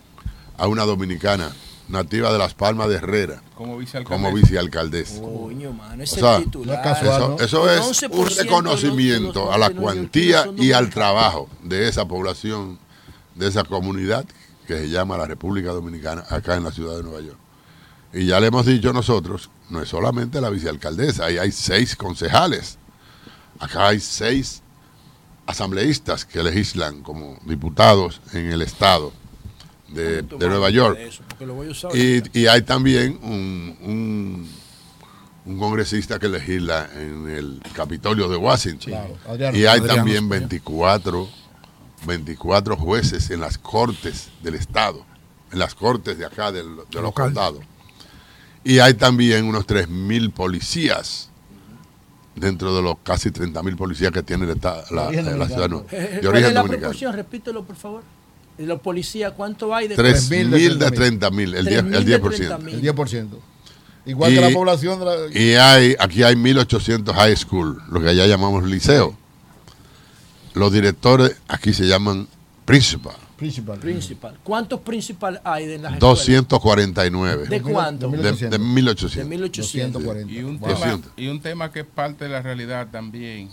a 0.59 0.67
una 0.67 0.85
dominicana 0.87 1.53
nativa 1.87 2.33
de 2.33 2.39
Las 2.41 2.55
Palmas 2.55 2.89
de 2.89 2.97
Herrera 2.97 3.41
Como 3.55 3.79
vicealcaldesa. 3.79 4.25
como 4.25 4.35
vicealcaldesa. 4.37 5.21
Coño, 5.23 5.73
mano, 5.73 6.03
ese 6.03 6.17
O 6.17 6.19
sea, 6.19 6.33
es 6.33 6.39
el 6.39 6.45
titular. 6.47 7.37
eso, 7.41 7.71
es 7.71 7.81
11% 7.81 8.11
un 8.11 8.27
reconocimiento 8.29 9.53
a 9.53 9.57
la 9.59 9.71
cuantía 9.71 10.47
y 10.59 10.73
al 10.73 10.91
trabajo 10.91 11.49
de 11.63 11.87
esa 11.89 12.07
población, 12.09 12.81
de 13.37 13.47
esa 13.47 13.63
comunidad 13.63 14.25
que 14.73 14.81
se 14.81 14.89
llama 14.89 15.17
la 15.17 15.27
República 15.27 15.71
Dominicana 15.71 16.25
acá 16.29 16.57
en 16.57 16.65
la 16.65 16.73
ciudad 16.73 16.97
de 16.97 17.03
Nueva 17.03 17.21
York. 17.21 17.39
Y 18.13 18.27
ya 18.27 18.41
le 18.41 18.49
hemos 18.49 18.67
dicho 18.67 18.93
nosotros, 18.93 19.51
no 19.71 19.83
es 19.83 19.89
solamente 19.89 20.41
la 20.41 20.51
vicealcaldesa, 20.51 21.27
ahí 21.27 21.39
hay 21.39 21.53
seis 21.53 21.97
concejales, 21.97 22.79
acá 23.59 23.89
hay 23.89 24.01
seis 24.01 24.63
asambleístas 25.47 26.25
que 26.25 26.43
legislan 26.43 27.03
como 27.03 27.39
diputados 27.45 28.21
en 28.33 28.53
el 28.53 28.63
estado 28.63 29.13
de, 29.89 30.23
de 30.23 30.49
Nueva 30.49 30.71
York. 30.71 30.99
de 30.99 31.09
eso, 31.09 31.89
Y, 31.95 32.47
hay 32.47 32.63
también 32.63 33.19
un, 33.23 33.77
un, 33.83 34.49
un 35.47 35.59
congresista 35.59 36.19
que 36.19 36.29
legisla 36.29 36.89
en 36.95 37.29
el 37.29 37.63
Capitolio 37.75 38.29
de 38.29 38.37
Washington. 38.37 38.93
Claro, 38.93 39.17
Adriano. 39.27 39.57
y 39.57 39.61
hay 39.61 39.81
Adriano 39.81 39.95
también 39.97 40.25
España. 40.25 40.41
24, 40.41 41.29
24 42.07 42.77
jueces 42.77 43.31
en 43.31 43.41
las 43.41 43.59
cortes 43.59 44.29
del 44.43 44.55
Estado, 44.55 45.05
en 45.53 45.59
las 45.59 45.75
cortes 45.75 46.19
de 46.19 46.25
acá 46.27 46.53
del- 46.53 46.77
de, 46.77 46.83
los 46.93 47.03
Local. 47.03 47.27
condados. 47.27 47.61
Y 48.65 48.79
hay 48.79 48.95
también 48.95 49.45
unos 49.45 49.67
3.000 49.67 50.31
policías 50.33 51.29
dentro 52.37 52.75
de 52.75 52.83
los 52.83 52.97
casi 53.03 53.31
30.000 53.31 53.77
policías 53.77 54.11
que 54.13 54.23
tiene 54.23 54.47
la, 54.47 55.09
origen 55.09 55.39
la 55.39 55.47
ciudad 55.49 55.69
de 55.69 55.77
Eh, 55.91 56.19
¿Cuál 56.23 56.27
origen 56.29 56.55
la 56.55 56.61
dominicano. 56.61 56.69
proporción? 56.69 57.13
Repítelo, 57.15 57.65
por 57.65 57.77
favor. 57.77 58.03
De 58.57 58.67
los 58.67 58.81
policías, 58.81 59.33
¿cuánto 59.33 59.75
hay? 59.75 59.89
De 59.89 59.97
3.000 59.97 60.79
de 60.79 60.91
30.000, 60.93 61.55
el 61.55 61.67
10%. 61.67 61.83
3.000 61.91 61.97
El 61.97 62.05
de 62.05 62.21
10%. 62.21 62.59
30.000. 62.59 62.69
el 62.75 62.83
10%. 62.83 63.29
Igual 64.05 64.35
que 64.35 64.41
la 64.41 64.51
población 64.51 64.99
de 64.99 65.05
la... 65.05 65.13
Y 65.39 65.55
hay, 65.55 65.97
aquí 65.99 66.23
hay 66.23 66.35
1.800 66.35 67.13
high 67.15 67.37
school, 67.37 67.81
lo 67.91 68.01
que 68.01 68.09
allá 68.09 68.27
llamamos 68.27 68.65
liceo. 68.65 69.17
Los 70.55 70.73
directores 70.73 71.41
aquí 71.49 71.73
se 71.73 71.85
llaman 71.87 72.29
principal, 72.65 73.17
Principal. 73.37 73.79
Principal. 73.81 74.39
¿Cuántos 74.45 74.81
principal 74.81 75.41
hay 75.43 75.67
de 75.67 75.79
las 75.79 75.95
escuelas? 75.95 76.01
249. 76.27 77.49
¿De 77.49 77.61
cuánto? 77.61 78.09
De, 78.09 78.19
de 78.19 78.33
1.800. 78.61 79.09
De 79.11 79.25
1800. 79.25 80.03
Y 80.31 80.43
un, 80.45 80.61
Wow. 80.61 80.69
tema, 80.69 80.79
200. 80.81 81.13
y 81.17 81.27
un 81.29 81.41
tema 81.41 81.73
que 81.73 81.81
es 81.81 81.87
parte 81.87 82.25
de 82.27 82.31
la 82.31 82.41
realidad 82.41 82.87
también. 82.93 83.49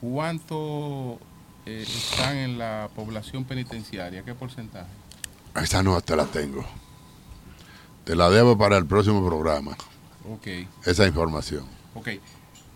¿Cuánto 0.00 1.18
eh, 1.66 1.84
están 1.86 2.36
en 2.36 2.58
la 2.58 2.88
población 2.94 3.44
penitenciaria? 3.44 4.22
¿Qué 4.24 4.34
porcentaje? 4.34 4.88
Esa 5.54 5.82
no 5.82 6.00
te 6.00 6.16
la 6.16 6.24
tengo. 6.26 6.64
Te 8.04 8.14
la 8.16 8.28
debo 8.30 8.56
para 8.58 8.76
el 8.76 8.86
próximo 8.86 9.24
programa, 9.26 9.76
Ok, 10.28 10.46
esa 10.84 11.06
información. 11.06 11.64
ok. 11.94 12.08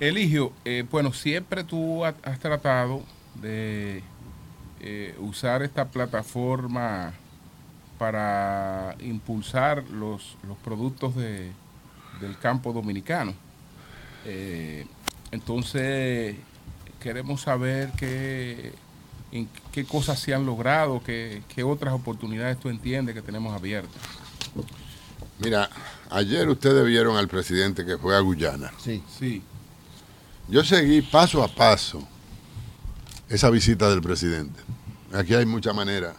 Eligio, 0.00 0.52
eh, 0.64 0.84
bueno, 0.90 1.12
siempre 1.12 1.62
tú 1.62 2.04
ha- 2.04 2.14
has 2.22 2.38
tratado 2.38 3.02
de 3.34 4.02
eh, 4.80 5.14
usar 5.18 5.62
esta 5.62 5.88
plataforma 5.88 7.12
para 7.98 8.96
impulsar 9.00 9.84
los, 9.90 10.36
los 10.46 10.56
productos 10.58 11.14
de, 11.14 11.52
del 12.20 12.38
campo 12.38 12.72
dominicano. 12.72 13.34
Eh, 14.24 14.86
entonces, 15.30 16.36
queremos 16.98 17.42
saber 17.42 17.90
qué, 17.96 18.72
en 19.32 19.48
qué 19.72 19.84
cosas 19.84 20.18
se 20.18 20.34
han 20.34 20.46
logrado, 20.46 21.02
qué, 21.02 21.42
qué 21.54 21.62
otras 21.62 21.94
oportunidades 21.94 22.58
tú 22.58 22.68
entiendes 22.68 23.14
que 23.14 23.22
tenemos 23.22 23.54
abiertas. 23.54 24.00
Mira, 25.38 25.68
ayer 26.10 26.48
ustedes 26.48 26.84
vieron 26.86 27.16
al 27.16 27.28
presidente 27.28 27.84
que 27.84 27.96
fue 27.96 28.16
a 28.16 28.20
Guyana. 28.20 28.72
Sí. 28.78 29.02
Sí. 29.18 29.42
Yo 30.48 30.64
seguí 30.64 31.00
paso 31.02 31.42
a 31.44 31.48
paso 31.48 32.06
esa 33.30 33.48
visita 33.48 33.88
del 33.88 34.02
presidente. 34.02 34.60
Aquí 35.14 35.34
hay 35.34 35.46
mucha 35.46 35.72
manera. 35.72 36.14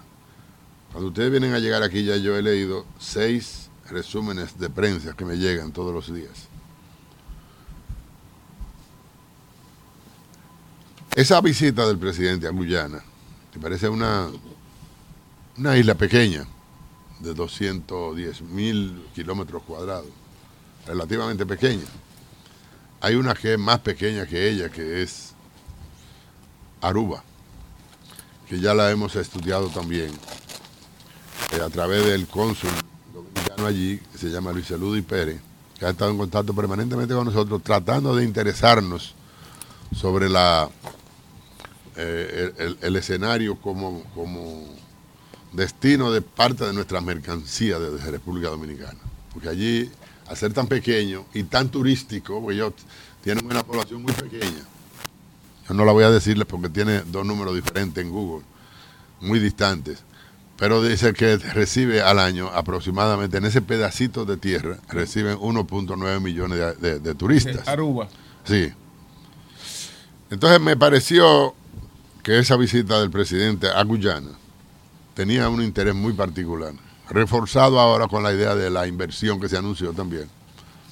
Cuando 0.91 1.10
ustedes 1.10 1.30
vienen 1.30 1.54
a 1.54 1.60
llegar 1.60 1.84
aquí, 1.84 2.04
ya 2.06 2.15
yo 2.15 2.38
he 2.38 2.41
leído 2.41 2.86
seis 3.00 3.69
resúmenes 3.89 4.58
de 4.58 4.69
prensa 4.69 5.13
que 5.13 5.26
me 5.26 5.36
llegan 5.36 5.74
todos 5.74 5.93
los 5.93 6.13
días. 6.13 6.47
Esa 11.13 11.41
visita 11.41 11.86
del 11.86 11.97
presidente 11.97 12.47
a 12.47 12.52
Guyana, 12.52 13.04
que 13.52 13.60
parece 13.60 13.89
una, 13.89 14.30
una 15.58 15.78
isla 15.78 15.95
pequeña, 15.95 16.45
de 17.19 17.34
210 17.34 18.41
mil 18.43 19.06
kilómetros 19.13 19.63
cuadrados, 19.63 20.08
relativamente 20.88 21.45
pequeña. 21.45 21.86
Hay 23.02 23.15
una 23.15 23.34
que 23.34 23.54
es 23.54 23.60
más 23.60 23.80
pequeña 23.80 24.26
que 24.26 24.50
ella, 24.50 24.69
que 24.69 25.04
es 25.04 25.31
Aruba, 26.82 27.24
que 28.50 28.60
ya 28.60 28.74
la 28.74 28.91
hemos 28.91 29.15
estudiado 29.15 29.67
también 29.70 30.12
eh, 31.54 31.62
a 31.62 31.70
través 31.70 32.06
del 32.06 32.28
cónsul 32.28 32.72
dominicano 33.13 33.65
allí, 33.65 34.00
que 34.12 34.17
se 34.17 34.30
llama 34.30 34.52
Luis 34.52 34.70
Eludi 34.72 35.02
Pérez, 35.02 35.39
que 35.78 35.86
ha 35.86 35.89
estado 35.89 36.12
en 36.12 36.17
contacto 36.17 36.54
permanentemente 36.54 37.13
con 37.13 37.26
nosotros, 37.26 37.62
tratando 37.63 38.15
de 38.15 38.24
interesarnos 38.24 39.15
sobre 39.96 40.30
la 40.30 40.70
eh, 41.98 42.76
el, 42.82 42.96
escenario 42.96 43.58
como, 43.58 44.04
como 44.15 44.65
destino 45.52 46.12
de 46.12 46.22
parte 46.22 46.65
de 46.65 46.72
nuestra 46.72 47.02
mercancía 47.02 47.80
desde 47.80 48.12
República 48.12 48.50
Dominicana. 48.50 49.00
Porque 49.34 49.50
allí, 49.50 49.91
al 50.28 50.38
ser 50.38 50.54
tan 50.54 50.67
pequeño 50.67 51.26
y 51.34 51.44
tan 51.44 51.70
turístico, 51.70 52.39
porque 52.39 52.56
ellos 52.56 52.74
tienen 53.22 53.46
una 53.46 53.63
población 53.63 54.04
muy 54.04 54.13
pequeña, 54.13 54.63
no 55.73 55.86
la 55.86 55.91
voy 55.91 56.03
a 56.03 56.10
decirles 56.12 56.45
porque 56.47 56.69
tiene 56.69 57.01
dos 57.01 57.25
números 57.25 57.55
diferentes 57.55 58.03
en 58.03 58.12
Google, 58.12 58.45
muy 59.21 59.39
distantes, 59.39 60.03
pero 60.57 60.84
dice 60.84 61.13
que 61.13 61.38
recibe 61.38 62.01
al 62.01 62.19
año 62.19 62.49
aproximadamente 62.53 63.38
en 63.38 63.45
ese 63.45 63.62
pedacito 63.62 64.25
de 64.25 64.38
tierra, 64.38 64.77
reciben 64.89 65.38
1.9 65.38 66.19
millones 66.21 66.60
de, 66.60 66.75
de- 66.75 66.99
de 66.99 67.15
turistas. 67.15 67.67
Aruba. 67.67 68.07
Sí. 68.43 68.71
Entonces 70.29 70.60
me 70.62 70.77
pareció 70.77 71.53
que 72.23 72.39
esa 72.39 72.55
visita 72.55 72.99
del 72.99 73.10
presidente 73.12 73.67
a 73.69 73.84
Guyana 73.84 74.29
tenía 75.13 75.49
un 75.49 75.62
interés 75.62 75.93
muy 75.95 76.13
particular, 76.13 76.73
reforzado 77.10 77.79
ahora 77.79 78.07
con 78.07 78.23
la 78.23 78.31
idea 78.31 78.55
de 78.55 78.69
la 78.69 78.88
inversión 78.88 79.39
que 79.39 79.49
se 79.49 79.57
anunció 79.57 79.91
también, 79.93 80.29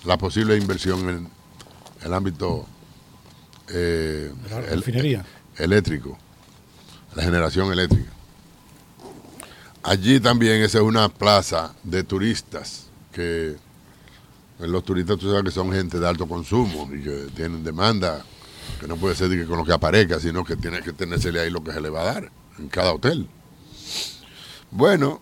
la 0.03 0.17
posible 0.17 0.57
inversión 0.57 1.07
en 1.09 1.29
el 2.03 2.13
ámbito 2.13 2.65
eh, 3.71 4.31
La 4.49 4.57
el- 4.59 4.77
refinería. 4.79 5.25
eléctrico, 5.57 6.17
la 7.15 7.23
generación 7.23 7.71
eléctrica. 7.71 8.11
Allí 9.83 10.19
también 10.19 10.61
esa 10.61 10.79
es 10.79 10.83
una 10.83 11.09
plaza 11.09 11.73
de 11.83 12.03
turistas 12.03 12.87
que 13.13 13.55
pues, 14.57 14.69
los 14.69 14.83
turistas 14.83 15.17
tú 15.17 15.29
sabes 15.29 15.43
que 15.45 15.51
son 15.51 15.71
gente 15.71 15.99
de 15.99 16.07
alto 16.07 16.27
consumo 16.27 16.89
y 16.93 17.01
que 17.01 17.27
tienen 17.35 17.63
demanda, 17.63 18.23
que 18.79 18.87
no 18.87 18.97
puede 18.97 19.15
ser 19.15 19.29
que 19.29 19.45
con 19.45 19.57
lo 19.57 19.65
que 19.65 19.73
aparezca, 19.73 20.19
sino 20.19 20.43
que 20.43 20.55
tiene 20.57 20.81
que 20.81 20.91
tenérsele 20.93 21.39
ahí 21.39 21.49
lo 21.49 21.63
que 21.63 21.71
se 21.71 21.79
le 21.81 21.89
va 21.89 22.01
a 22.01 22.13
dar 22.13 22.31
en 22.59 22.67
cada 22.67 22.93
hotel. 22.93 23.27
Bueno, 24.71 25.21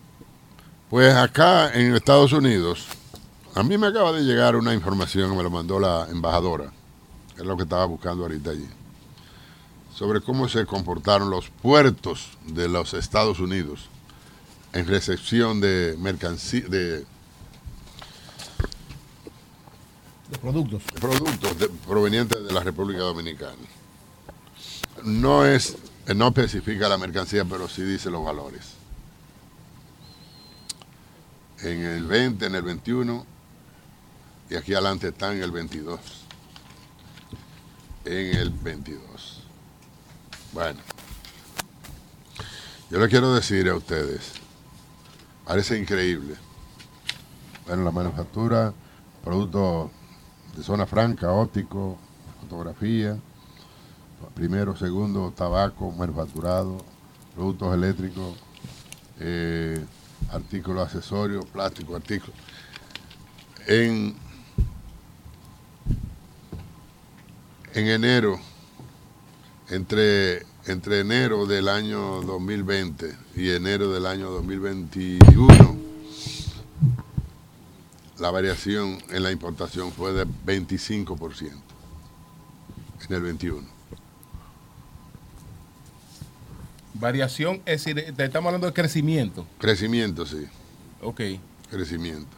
pues 0.90 1.14
acá 1.14 1.72
en 1.72 1.94
Estados 1.94 2.32
Unidos, 2.32 2.86
a 3.54 3.62
mí 3.62 3.78
me 3.78 3.86
acaba 3.86 4.12
de 4.12 4.22
llegar 4.22 4.56
una 4.56 4.74
información, 4.74 5.36
me 5.36 5.42
lo 5.42 5.50
mandó 5.50 5.78
la 5.78 6.08
embajadora, 6.10 6.72
es 7.38 7.44
lo 7.46 7.56
que 7.56 7.62
estaba 7.62 7.84
buscando 7.86 8.24
ahorita 8.24 8.50
allí, 8.50 8.68
sobre 9.94 10.20
cómo 10.20 10.48
se 10.48 10.66
comportaron 10.66 11.30
los 11.30 11.48
puertos 11.50 12.28
de 12.46 12.68
los 12.68 12.94
Estados 12.94 13.40
Unidos 13.40 13.88
en 14.72 14.86
recepción 14.86 15.60
de 15.60 15.96
mercancía, 15.98 16.62
de 16.68 17.04
De 20.30 20.36
productos. 20.38 20.82
Productos 21.00 21.58
de- 21.58 21.68
provenientes 21.68 22.44
de 22.44 22.52
la 22.52 22.60
República 22.60 23.00
Dominicana. 23.00 23.54
No 25.04 25.46
es, 25.46 25.76
no 26.14 26.28
especifica 26.28 26.86
la 26.88 26.98
mercancía, 26.98 27.44
pero 27.46 27.66
sí 27.68 27.80
dice 27.82 28.10
los 28.10 28.22
valores. 28.24 28.72
En 31.62 31.80
el 31.82 32.04
20, 32.04 32.44
en 32.46 32.54
el 32.56 32.62
21 32.62 33.24
y 34.50 34.54
aquí 34.56 34.74
adelante 34.74 35.08
está 35.08 35.32
en 35.34 35.42
el 35.42 35.50
22. 35.50 35.98
En 38.04 38.36
el 38.36 38.50
22. 38.50 39.42
Bueno, 40.52 40.80
yo 42.90 42.98
le 42.98 43.08
quiero 43.08 43.34
decir 43.34 43.68
a 43.68 43.74
ustedes, 43.74 44.32
parece 45.44 45.78
increíble. 45.78 46.36
Bueno, 47.66 47.84
la 47.84 47.90
manufactura, 47.90 48.72
productos 49.22 49.90
de 50.56 50.62
zona 50.62 50.86
franca, 50.86 51.30
óptico, 51.32 51.98
fotografía, 52.40 53.18
primero, 54.34 54.76
segundo, 54.76 55.32
tabaco, 55.36 55.90
manufacturado, 55.92 56.78
productos 57.34 57.74
eléctricos, 57.74 58.36
eh, 59.20 59.84
artículos 60.32 60.86
accesorios, 60.86 61.44
plástico, 61.46 61.94
artículos. 61.94 62.36
En, 63.66 64.16
en 67.74 67.88
enero, 67.88 68.38
entre, 69.70 70.44
entre 70.66 71.00
enero 71.00 71.46
del 71.46 71.68
año 71.68 72.22
2020 72.22 73.14
y 73.36 73.50
enero 73.50 73.92
del 73.92 74.06
año 74.06 74.30
2021, 74.30 75.76
la 78.18 78.30
variación 78.30 78.98
en 79.10 79.22
la 79.22 79.30
importación 79.30 79.92
fue 79.92 80.12
de 80.12 80.26
25% 80.26 81.52
en 83.08 83.14
el 83.14 83.22
21. 83.22 83.78
Variación, 86.94 87.62
es 87.64 87.84
decir, 87.84 87.98
estamos 88.18 88.46
hablando 88.48 88.66
de 88.66 88.72
crecimiento. 88.72 89.46
Crecimiento, 89.58 90.26
sí. 90.26 90.48
Ok. 91.00 91.20
Crecimiento. 91.70 92.37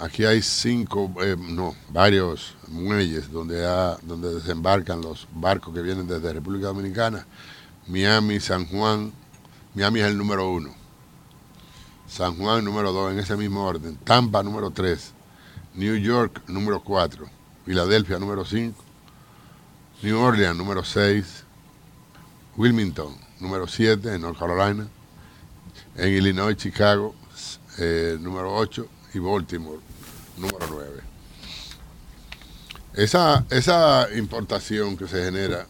Aquí 0.00 0.24
hay 0.24 0.40
cinco, 0.40 1.12
eh, 1.22 1.36
no, 1.38 1.74
varios 1.90 2.56
muelles 2.68 3.30
donde, 3.30 3.60
donde 4.00 4.34
desembarcan 4.34 5.02
los 5.02 5.28
barcos 5.34 5.74
que 5.74 5.82
vienen 5.82 6.06
desde 6.06 6.32
República 6.32 6.68
Dominicana. 6.68 7.26
Miami, 7.86 8.40
San 8.40 8.64
Juan. 8.66 9.12
Miami 9.74 10.00
es 10.00 10.06
el 10.06 10.16
número 10.16 10.50
uno. 10.50 10.74
San 12.08 12.34
Juan 12.38 12.64
número 12.64 12.92
dos, 12.92 13.12
en 13.12 13.18
ese 13.18 13.36
mismo 13.36 13.62
orden. 13.62 13.96
Tampa 13.96 14.42
número 14.42 14.70
tres. 14.70 15.12
New 15.74 15.96
York 15.96 16.44
número 16.48 16.82
cuatro. 16.82 17.28
Filadelfia 17.66 18.18
número 18.18 18.46
cinco. 18.46 18.82
New 20.02 20.18
Orleans 20.18 20.56
número 20.56 20.82
seis. 20.82 21.44
Wilmington 22.56 23.14
número 23.38 23.68
siete 23.68 24.14
en 24.14 24.22
North 24.22 24.38
Carolina. 24.38 24.88
En 25.94 26.08
Illinois, 26.08 26.56
Chicago 26.56 27.14
eh, 27.78 28.16
número 28.18 28.54
8 28.54 28.88
y 29.14 29.18
Baltimore 29.18 29.78
número 30.36 30.66
9. 30.70 31.00
Esa, 32.94 33.44
esa 33.50 34.08
importación 34.16 34.96
que 34.96 35.06
se 35.06 35.24
genera 35.24 35.66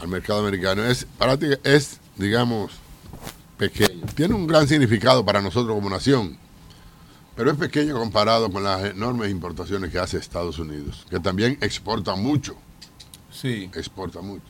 al 0.00 0.08
mercado 0.08 0.40
americano 0.40 0.84
es, 0.84 1.06
práctica- 1.18 1.58
es, 1.64 1.98
digamos, 2.16 2.72
pequeño. 3.58 4.06
Tiene 4.14 4.34
un 4.34 4.46
gran 4.46 4.68
significado 4.68 5.24
para 5.24 5.40
nosotros 5.40 5.74
como 5.74 5.90
nación, 5.90 6.38
pero 7.36 7.50
es 7.50 7.56
pequeño 7.56 7.94
comparado 7.98 8.50
con 8.50 8.62
las 8.62 8.84
enormes 8.84 9.30
importaciones 9.30 9.90
que 9.90 9.98
hace 9.98 10.18
Estados 10.18 10.58
Unidos, 10.58 11.04
que 11.10 11.18
también 11.20 11.58
exporta 11.60 12.14
mucho. 12.14 12.54
Sí. 13.32 13.70
Exporta 13.74 14.20
mucho. 14.20 14.44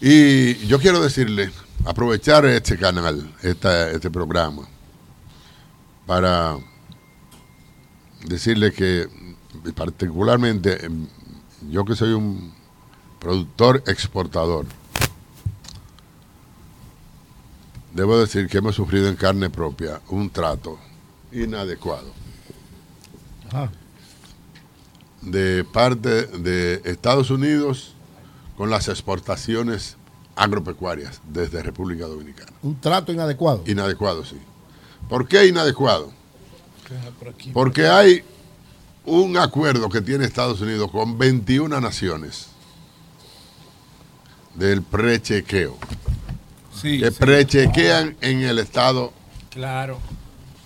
Y 0.00 0.66
yo 0.66 0.78
quiero 0.78 1.00
decirle, 1.02 1.50
aprovechar 1.84 2.44
este 2.46 2.78
canal, 2.78 3.32
esta- 3.42 3.90
este 3.90 4.10
programa, 4.10 4.68
para 6.06 6.56
decirle 8.24 8.72
que 8.72 9.08
particularmente 9.74 10.86
em, 10.86 11.06
yo 11.70 11.84
que 11.84 11.96
soy 11.96 12.12
un 12.12 12.52
productor 13.18 13.82
exportador, 13.86 14.66
debo 17.92 18.18
decir 18.18 18.46
que 18.48 18.58
hemos 18.58 18.76
sufrido 18.76 19.08
en 19.08 19.16
carne 19.16 19.50
propia 19.50 20.00
un 20.08 20.30
trato 20.30 20.78
inadecuado 21.32 22.12
de 25.22 25.64
parte 25.64 26.26
de 26.26 26.82
Estados 26.84 27.30
Unidos 27.30 27.94
con 28.56 28.70
las 28.70 28.88
exportaciones 28.88 29.96
agropecuarias 30.36 31.20
desde 31.28 31.62
República 31.62 32.06
Dominicana. 32.06 32.52
Un 32.62 32.78
trato 32.80 33.12
inadecuado. 33.12 33.62
Inadecuado, 33.66 34.24
sí. 34.24 34.36
¿Por 35.08 35.28
qué 35.28 35.46
inadecuado? 35.46 36.12
Porque 37.52 37.86
hay 37.88 38.22
un 39.04 39.36
acuerdo 39.36 39.88
que 39.88 40.00
tiene 40.00 40.24
Estados 40.24 40.60
Unidos 40.60 40.90
con 40.90 41.16
21 41.18 41.80
naciones 41.80 42.46
del 44.54 44.82
prechequeo. 44.82 45.76
Sí, 46.80 47.00
que 47.00 47.10
sí. 47.10 47.16
prechequean 47.18 48.16
en 48.20 48.42
el 48.42 48.58
Estado 48.58 49.12
Claro. 49.50 49.98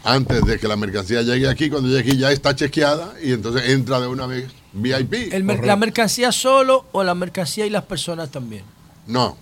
antes 0.05 0.42
de 0.44 0.59
que 0.59 0.68
la 0.68 0.76
mercancía 0.76 1.22
llegue 1.22 1.48
aquí. 1.48 1.70
Cuando 1.70 1.88
llegue 1.88 2.11
aquí 2.11 2.18
ya 2.18 2.33
está 2.33 2.55
chequeada 2.55 3.14
y 3.22 3.33
entonces 3.33 3.68
entra 3.70 4.00
de 4.00 4.07
una 4.09 4.26
vez 4.26 4.50
VIP. 4.72 5.33
El 5.33 5.44
mer- 5.44 5.64
¿La 5.64 5.76
mercancía 5.76 6.33
solo 6.33 6.87
o 6.92 7.03
la 7.05 7.14
mercancía 7.14 7.66
y 7.66 7.70
las 7.70 7.85
personas 7.85 8.31
también? 8.31 8.64
No, 9.07 9.37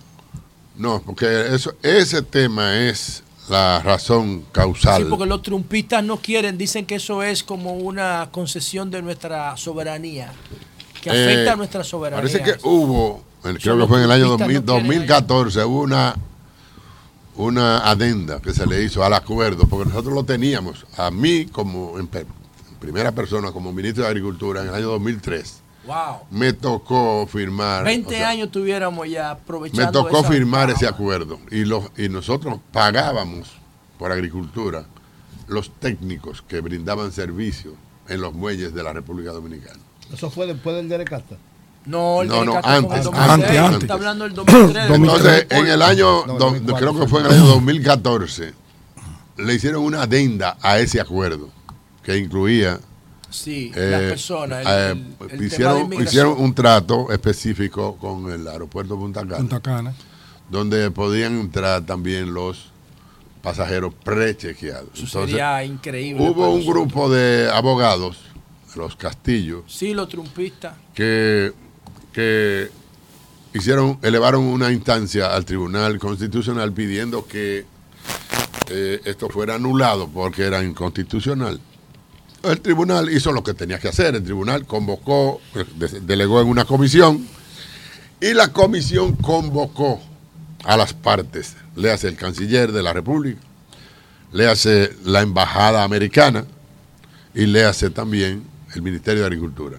no, 0.75 1.01
porque 1.05 1.53
eso, 1.53 1.73
ese 1.83 2.21
tema 2.21 2.75
es 2.87 3.23
la 3.49 3.81
razón 3.81 4.45
causal. 4.51 5.03
Sí, 5.03 5.07
porque 5.09 5.25
los 5.25 5.41
trumpistas 5.41 6.03
no 6.03 6.17
quieren, 6.17 6.57
dicen 6.57 6.85
que 6.85 6.95
eso 6.95 7.23
es 7.23 7.43
como 7.43 7.73
una 7.73 8.29
concesión 8.31 8.91
de 8.91 9.01
nuestra 9.01 9.55
soberanía, 9.57 10.31
que 11.01 11.09
afecta 11.09 11.41
Eh, 11.41 11.49
a 11.49 11.55
nuestra 11.55 11.83
soberanía. 11.83 12.21
Parece 12.21 12.43
que 12.43 12.67
hubo, 12.67 13.23
creo 13.41 13.77
que 13.77 13.87
fue 13.87 13.97
en 13.99 14.03
el 14.03 14.11
año 14.11 14.27
trumpistas 14.27 14.37
2000 14.37 14.65
no 14.65 14.65
quieren 14.65 14.65
2014, 14.65 15.65
hubo 15.65 15.81
una, 15.81 16.15
una 17.35 17.79
adenda 17.79 18.41
que 18.41 18.53
se 18.53 18.65
le 18.67 18.83
hizo 18.83 19.03
al 19.03 19.13
acuerdo, 19.13 19.67
porque 19.67 19.89
nosotros 19.89 20.13
lo 20.13 20.23
teníamos, 20.23 20.85
a 20.97 21.09
mí 21.11 21.45
como 21.45 21.97
en, 21.99 22.09
en 22.13 22.27
primera 22.79 23.11
persona, 23.13 23.51
como 23.51 23.71
ministro 23.73 24.03
de 24.03 24.09
Agricultura 24.09 24.61
en 24.61 24.69
el 24.69 24.75
año 24.75 24.87
2003, 24.89 25.61
Wow. 25.89 26.19
me 26.31 26.53
tocó 26.53 27.25
firmar. 27.27 27.83
20 27.83 28.07
o 28.07 28.11
sea, 28.17 28.29
años 28.29 28.51
tuviéramos 28.51 29.09
ya 29.09 29.31
aprovechando 29.31 29.85
Me 29.87 29.91
tocó 29.91 30.19
esa- 30.19 30.27
firmar 30.29 30.69
ese 30.69 30.87
acuerdo 30.87 31.39
y, 31.49 31.65
los, 31.65 31.85
y 31.97 32.09
nosotros 32.09 32.59
pagábamos 32.71 33.49
por 33.97 34.11
agricultura 34.11 34.85
los 35.47 35.71
técnicos 35.79 36.43
que 36.43 36.61
brindaban 36.61 37.11
servicio 37.11 37.73
en 38.07 38.21
los 38.21 38.33
muelles 38.33 38.73
de 38.73 38.83
la 38.83 38.93
República 38.93 39.31
Dominicana. 39.31 39.79
Eso 40.13 40.29
fue 40.29 40.45
después 40.47 40.75
del 40.75 40.87
Derecasta. 40.89 41.37
No, 41.85 42.21
el 42.21 42.27
No, 42.27 42.45
no, 42.45 42.51
en 42.53 42.59
el 42.59 42.65
antes, 42.65 43.03
2006, 43.05 43.29
antes, 43.31 43.57
antes. 43.59 43.81
Está 43.81 43.93
hablando 43.95 44.23
del 44.25 44.33
2003. 44.35 44.89
Entonces, 44.91 45.47
en 45.49 45.67
el 45.67 45.81
año, 45.81 46.25
No, 46.27 46.33
do- 46.33 46.39
2004 46.51 46.77
creo 46.77 46.99
que 47.01 47.07
fue 47.07 47.19
en 47.21 47.25
el 47.27 47.31
año 47.33 47.45
2014, 47.47 48.53
le 49.37 49.53
hicieron 49.55 49.83
una 49.83 50.03
adenda 50.03 50.57
a 50.61 50.77
ese 50.79 50.99
acuerdo 51.01 51.49
que 52.03 52.17
incluía 52.17 52.79
Sí, 53.29 53.71
eh, 53.75 53.87
las 53.91 54.01
personas. 54.03 54.65
el- 54.65 54.67
eh, 54.67 54.91
el- 54.91 54.97
el 54.97 55.27
tema 55.27 55.39
de 55.39 55.45
hicieron, 55.45 55.93
hicieron 56.03 56.35
un 56.41 56.53
trato 56.53 57.11
específico 57.11 57.95
con 57.97 58.31
el 58.31 58.47
aeropuerto 58.47 58.97
Punta 58.97 59.21
Cana, 59.21 59.37
Punta 59.37 59.59
Cana. 59.59 59.93
donde 60.49 60.89
podían 60.91 61.39
entrar 61.39 61.85
también 61.85 62.33
los 62.33 62.71
pasajeros 63.41 63.93
prechequeados. 64.03 64.89
Eso 64.93 65.03
Entonces, 65.05 65.29
sería 65.31 65.63
increíble. 65.63 66.27
hubo 66.29 66.49
un 66.49 66.65
grupo 66.65 67.09
de 67.09 67.49
abogados, 67.53 68.17
los 68.75 68.95
Castillos, 68.95 69.63
Sí, 69.67 69.93
los 69.93 70.09
trumpistas. 70.09 70.73
que, 70.93 71.53
que 72.11 72.69
hicieron, 73.53 73.97
elevaron 74.01 74.43
una 74.43 74.71
instancia 74.71 75.33
al 75.33 75.45
Tribunal 75.45 75.97
Constitucional 75.99 76.73
pidiendo 76.73 77.25
que 77.25 77.65
eh, 78.71 79.01
esto 79.05 79.29
fuera 79.29 79.55
anulado 79.55 80.07
porque 80.07 80.43
era 80.43 80.63
inconstitucional. 80.63 81.59
El 82.43 82.61
tribunal 82.61 83.09
hizo 83.11 83.31
lo 83.31 83.43
que 83.43 83.53
tenía 83.53 83.79
que 83.79 83.89
hacer. 83.89 84.15
El 84.15 84.23
tribunal 84.23 84.65
convocó, 84.65 85.41
de- 85.75 85.99
delegó 86.01 86.41
en 86.41 86.47
una 86.47 86.65
comisión 86.65 87.27
y 88.21 88.33
la 88.33 88.49
comisión 88.53 89.15
convocó 89.15 90.01
a 90.63 90.77
las 90.77 90.93
partes. 90.93 91.55
Le 91.75 91.91
hace 91.91 92.07
el 92.07 92.15
canciller 92.15 92.71
de 92.71 92.81
la 92.83 92.93
República, 92.93 93.39
le 94.31 94.47
hace 94.47 94.95
la 95.03 95.21
embajada 95.21 95.83
americana 95.83 96.45
y 97.33 97.45
le 97.45 97.65
hace 97.65 97.89
también 97.89 98.43
el 98.73 98.81
Ministerio 98.81 99.21
de 99.21 99.27
Agricultura. 99.27 99.77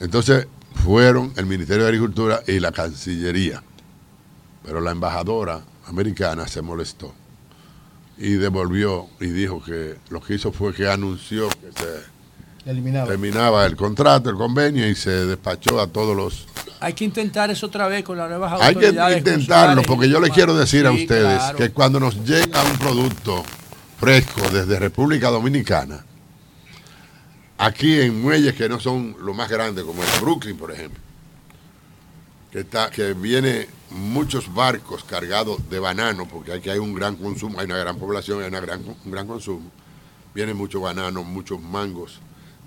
Entonces 0.00 0.46
fueron 0.84 1.32
el 1.36 1.46
Ministerio 1.46 1.82
de 1.84 1.88
Agricultura 1.88 2.42
y 2.46 2.60
la 2.60 2.70
Cancillería. 2.72 3.62
Pero 4.64 4.80
la 4.80 4.90
embajadora 4.92 5.62
americana 5.86 6.46
se 6.46 6.62
molestó. 6.62 7.12
Y 8.18 8.32
devolvió 8.34 9.08
y 9.20 9.26
dijo 9.26 9.62
que 9.62 9.96
lo 10.10 10.20
que 10.20 10.34
hizo 10.34 10.52
fue 10.52 10.74
que 10.74 10.88
anunció 10.88 11.48
que 11.48 11.72
se 11.72 12.18
terminaba 13.06 13.64
el 13.64 13.76
contrato, 13.76 14.28
el 14.28 14.36
convenio 14.36 14.88
y 14.88 14.94
se 14.94 15.10
despachó 15.26 15.80
a 15.80 15.86
todos 15.86 16.16
los... 16.16 16.46
Hay 16.80 16.92
que 16.92 17.04
intentar 17.04 17.50
eso 17.50 17.66
otra 17.66 17.88
vez 17.88 18.04
con 18.04 18.18
las 18.18 18.28
nuevas 18.28 18.60
Hay 18.60 18.74
que 18.74 18.88
intentarlo 19.18 19.82
porque 19.82 20.08
yo 20.08 20.20
les 20.20 20.30
quiero 20.30 20.54
decir 20.54 20.86
a 20.86 20.92
ustedes 20.92 21.38
claro. 21.38 21.58
que 21.58 21.70
cuando 21.70 22.00
nos 22.00 22.24
llega 22.24 22.62
un 22.62 22.78
producto 22.78 23.44
fresco 23.98 24.42
desde 24.50 24.78
República 24.78 25.30
Dominicana, 25.30 26.04
aquí 27.56 28.00
en 28.00 28.20
muelles 28.20 28.54
que 28.54 28.68
no 28.68 28.80
son 28.80 29.16
lo 29.20 29.32
más 29.32 29.48
grandes, 29.48 29.84
como 29.84 30.02
en 30.02 30.20
Brooklyn, 30.20 30.56
por 30.56 30.72
ejemplo, 30.72 31.00
que, 32.52 32.60
está, 32.60 32.90
que 32.90 33.14
viene 33.14 33.66
muchos 33.90 34.52
barcos 34.52 35.04
cargados 35.04 35.68
de 35.70 35.78
banano, 35.78 36.26
porque 36.28 36.52
aquí 36.52 36.70
hay 36.70 36.78
un 36.78 36.94
gran 36.94 37.16
consumo, 37.16 37.58
hay 37.58 37.66
una 37.66 37.78
gran 37.78 37.98
población, 37.98 38.42
hay 38.42 38.48
una 38.48 38.60
gran, 38.60 38.82
un 39.04 39.10
gran 39.10 39.26
consumo. 39.26 39.70
Viene 40.34 40.54
mucho 40.54 40.80
banano, 40.80 41.24
muchos 41.24 41.60
mangos, 41.60 42.20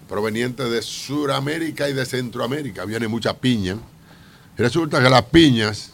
provenientes 0.07 0.69
de 0.69 0.81
Sudamérica 0.81 1.89
y 1.89 1.93
de 1.93 2.05
Centroamérica. 2.05 2.85
Viene 2.85 3.07
mucha 3.07 3.33
piña. 3.37 3.77
Resulta 4.57 5.01
que 5.01 5.09
las 5.09 5.23
piñas, 5.23 5.91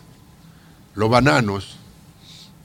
los 0.95 1.09
bananos 1.09 1.77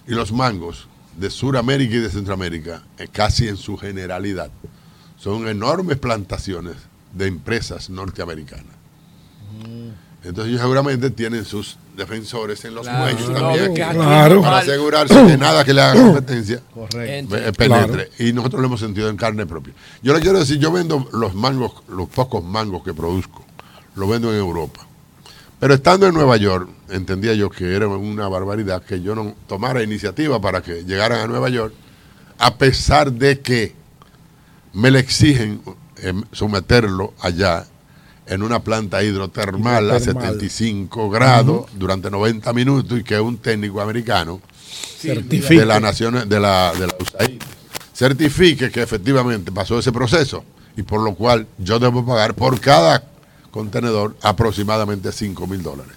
y 0.07 0.13
los 0.13 0.33
mangos 0.33 0.89
de 1.17 1.31
Sudamérica 1.31 1.97
y 1.97 2.01
de 2.01 2.11
Centroamérica, 2.11 2.83
eh, 2.99 3.09
casi 3.11 3.49
en 3.49 3.57
su 3.57 3.77
generalidad, 3.77 4.51
son 5.19 5.47
enormes 5.47 5.99
plantaciones 5.99 6.77
de 7.13 7.27
empresas 7.27 7.91
norteamericanas. 7.91 8.75
Entonces 10.25 10.51
ellos 10.51 10.61
seguramente 10.61 11.11
tienen 11.11 11.45
sus 11.45 11.77
defensores 11.97 12.65
en 12.65 12.75
los 12.75 12.85
Claro, 12.87 13.01
muelles 13.01 13.29
no, 13.29 13.35
también 13.35 13.75
que 13.75 13.83
aquí 13.83 13.97
Claro. 13.97 14.41
para 14.41 14.59
asegurarse 14.59 15.27
que 15.27 15.37
nada 15.37 15.65
que 15.65 15.75
le 15.75 15.83
haga 15.83 16.01
competencia 16.01 16.61
Correcto. 16.73 17.37
eh, 17.37 17.53
penetre. 17.53 18.11
Y 18.21 18.33
nosotros 18.33 18.61
lo 18.61 18.69
hemos 18.69 18.81
sentido 18.81 19.09
en 19.09 19.17
carne 19.17 19.47
propia. 19.47 19.75
Yo 20.03 20.15
le 20.15 20.21
quiero 20.21 20.39
decir, 20.39 20.59
yo 20.59 20.71
vendo 20.71 21.09
los 21.13 21.35
mangos, 21.35 21.73
los 21.89 22.09
pocos 22.09 22.43
mangos 22.45 22.85
que 22.85 22.95
produzco, 22.95 23.45
los 23.97 24.09
vendo 24.09 24.33
en 24.33 24.39
Europa. 24.39 24.87
Pero 25.59 25.75
estando 25.75 26.07
en 26.07 26.15
Nueva 26.15 26.37
York, 26.37 26.69
entendía 26.91 27.35
yo 27.35 27.51
que 27.51 27.75
era 27.75 27.87
una 27.89 28.29
barbaridad 28.29 28.83
que 28.83 29.01
yo 29.03 29.15
no 29.15 29.35
tomara 29.47 29.83
iniciativa 29.83 30.41
para 30.41 30.63
que 30.63 30.85
llegaran 30.85 31.21
a 31.21 31.27
Nueva 31.27 31.49
York, 31.51 31.75
a 32.39 32.57
pesar 32.57 33.13
de 33.13 33.41
que 33.41 33.75
me 34.73 34.91
le 34.91 34.99
exigen 35.01 35.61
eh, 35.99 36.15
someterlo 36.33 37.13
allá 37.21 37.67
en 38.27 38.43
una 38.43 38.61
planta 38.63 39.03
hidrotermal, 39.03 39.91
a 39.91 39.97
Hidrotermal. 39.99 40.25
75 40.41 41.11
grados 41.11 41.67
durante 41.75 42.11
90 42.11 42.53
minutos 42.53 42.99
y 42.99 43.03
que 43.05 43.19
un 43.21 43.39
técnico 43.39 43.81
americano 43.81 44.41
Certifique. 44.99 45.61
de 45.61 45.67
la 45.67 45.81
nación 45.81 46.29
de 46.29 46.41
la, 46.41 46.73
de 46.73 46.87
la 46.87 46.95
USAID 46.99 47.43
certifique 47.95 48.71
que 48.71 48.83
efectivamente 48.83 49.53
pasó 49.53 49.79
ese 49.79 49.93
proceso 49.93 50.45
y 50.77 50.83
por 50.83 51.01
lo 51.03 51.15
cual 51.15 51.47
yo 51.59 51.79
debo 51.79 52.05
pagar 52.07 52.35
por 52.35 52.59
cada 52.61 53.05
contenedor 53.51 54.17
aproximadamente 54.23 55.13
5 55.13 55.47
mil 55.47 55.63
dólares. 55.63 55.93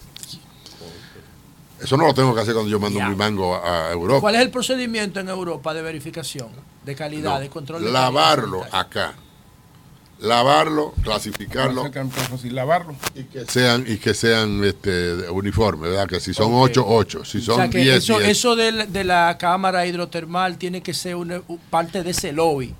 Eso 1.81 1.97
no 1.97 2.05
lo 2.07 2.13
tengo 2.13 2.33
que 2.33 2.41
hacer 2.41 2.53
cuando 2.53 2.69
yo 2.71 2.79
mando 2.79 2.99
mi 3.01 3.15
mango 3.15 3.55
a, 3.55 3.87
a 3.89 3.91
Europa. 3.91 4.21
¿Cuál 4.21 4.35
es 4.35 4.41
el 4.41 4.49
procedimiento 4.49 5.19
en 5.19 5.29
Europa 5.29 5.73
de 5.73 5.81
verificación 5.81 6.47
de 6.83 6.95
calidad, 6.95 7.35
No, 7.35 7.39
de 7.39 7.49
control 7.49 7.83
de 7.83 7.91
lavarlo 7.91 8.59
calidad? 8.61 8.79
acá. 8.79 9.13
Lavarlo, 10.21 10.93
clasificarlo 11.03 11.91
fácil, 12.29 12.55
lavarlo. 12.55 12.95
y 13.15 13.23
que 13.23 13.45
sean, 13.45 13.83
y 13.87 13.97
que 13.97 14.13
sean 14.13 14.63
este, 14.63 15.29
uniformes, 15.29 15.89
¿verdad? 15.91 16.07
Que 16.07 16.19
si 16.19 16.33
son 16.33 16.53
Ok. 16.53 16.61
8, 16.71 16.85
8. 16.87 17.25
Si 17.25 17.37
O 17.39 17.41
son 17.41 17.55
sea 17.57 17.69
que 17.69 17.79
10, 17.79 17.97
eso, 17.97 18.17
10. 18.19 18.29
eso 18.31 18.55
de, 18.55 18.71
la- 18.71 18.85
de 18.85 19.03
la 19.03 19.37
cámara 19.37 19.85
hidrotermal 19.85 20.57
tiene 20.57 20.81
que 20.81 20.93
ser 20.93 21.15
una, 21.17 21.41
parte 21.69 22.01
de 22.01 22.11
ese 22.11 22.31
lobby. 22.31 22.73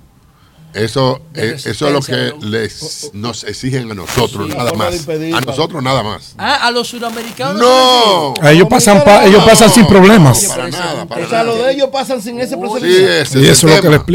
Eso, 0.74 1.22
eh, 1.34 1.54
eso 1.56 1.86
es 1.86 1.92
lo 1.92 2.00
que 2.02 2.34
les, 2.40 3.10
nos 3.14 3.44
exigen 3.44 3.90
a 3.90 3.94
nosotros, 3.94 4.50
Sí. 4.50 4.56
nada 4.56 4.72
más. 4.74 4.94
impedir, 4.96 5.34
A 5.34 5.40
nosotros 5.40 5.82
nada 5.82 6.02
más. 6.02 6.34
Ah, 6.36 6.66
a 6.66 6.70
los 6.70 6.88
sudamericanos. 6.88 7.56
No. 7.62 8.34
A 8.42 8.50
ellos 8.52 8.66
pasan, 8.68 9.02
pa- 9.04 9.24
ellos 9.24 9.42
pasan 9.44 9.70
sin 9.70 9.86
problemas. 9.86 10.44
Para 10.46 10.68
nada, 10.68 11.06
para 11.06 11.24
O 11.24 11.28
sea, 11.28 11.38
nada. 11.44 11.56
lo 11.56 11.62
de 11.62 11.72
ellos 11.72 11.88
pasan 11.92 12.20
sin 12.20 12.38
ese 12.40 12.54
Sí, 12.54 12.60
procedimiento. 12.60 13.12
ese 13.12 13.38
Y 13.40 13.44
es 13.44 13.50
eso 13.50 13.68
es 13.68 13.76
lo 13.76 13.82
que 13.82 13.88
le 13.88 13.96
tema. 13.98 14.06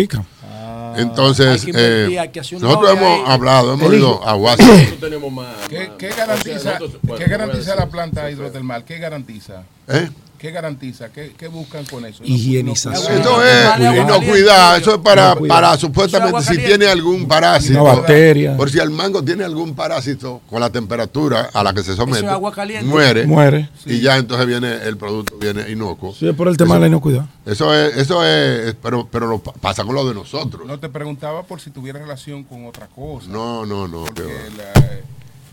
Entonces, 0.97 1.47
Hay 1.47 1.59
que 1.59 1.69
invertir, 1.69 2.13
eh, 2.15 2.19
hay 2.19 2.29
que 2.29 2.39
hacer 2.39 2.55
un 2.57 2.63
nosotros 2.63 2.91
hemos 2.91 3.03
ahí. 3.03 3.23
hablado, 3.27 3.73
hemos 3.73 3.93
ido 3.93 4.27
a 4.27 4.33
más. 5.31 5.47
¿Qué, 5.69 5.89
o 5.89 5.99
sea, 5.99 6.15
garantiza, 6.15 6.79
¿qué 7.17 7.25
garantiza 7.25 7.75
la 7.75 7.87
planta 7.87 8.29
hidrotermal? 8.31 8.83
¿Qué 8.83 8.97
garantiza? 8.97 9.63
¿Eh? 9.87 10.09
¿Qué 10.41 10.49
garantiza? 10.49 11.11
¿Qué, 11.11 11.33
qué 11.37 11.47
buscan 11.47 11.85
con 11.85 12.03
eso? 12.03 12.23
Higienización. 12.23 13.21
Eso 13.21 13.43
es 13.45 13.79
inocuidad, 13.95 14.75
eso 14.77 14.95
es 14.95 14.97
para, 15.01 15.35
para 15.35 15.77
supuestamente 15.77 16.41
si 16.41 16.57
tiene 16.57 16.87
algún 16.87 17.27
parásito. 17.27 17.79
Una 17.83 17.93
bacteria. 17.93 18.57
Por 18.57 18.71
si 18.71 18.79
el 18.79 18.89
mango 18.89 19.23
tiene 19.23 19.43
algún 19.43 19.75
parásito 19.75 20.41
con 20.49 20.59
la 20.59 20.71
temperatura 20.71 21.51
a 21.53 21.63
la 21.63 21.75
que 21.75 21.83
se 21.83 21.95
somete, 21.95 22.17
Eso 22.17 22.25
es 22.25 22.31
agua 22.33 22.51
caliente. 22.51 22.87
muere, 22.87 23.27
Muere. 23.27 23.69
y 23.85 23.99
ya 24.01 24.17
entonces 24.17 24.47
viene 24.47 24.77
el 24.83 24.97
producto, 24.97 25.37
viene 25.37 25.69
inocuo. 25.69 26.11
Sí, 26.15 26.27
es 26.27 26.33
por 26.35 26.47
el 26.47 26.57
tema 26.57 26.73
de 26.73 26.81
la 26.81 26.87
inocuidad. 26.87 27.25
Eso 27.45 27.71
es, 27.75 27.95
eso 27.97 28.25
es, 28.25 28.75
pero, 28.81 29.07
pero 29.11 29.27
lo 29.27 29.37
pa- 29.37 29.53
pasa 29.53 29.83
con 29.83 29.93
lo 29.93 30.07
de 30.07 30.15
nosotros. 30.15 30.65
No 30.65 30.79
te 30.79 30.89
preguntaba 30.89 31.43
por 31.43 31.61
si 31.61 31.69
tuviera 31.69 31.99
relación 31.99 32.43
con 32.45 32.65
otra 32.65 32.87
cosa. 32.87 33.27
No, 33.29 33.63
no, 33.67 33.87
no. 33.87 34.05
Porque 34.05 34.23
qué 34.23 34.81
va. 34.81 34.81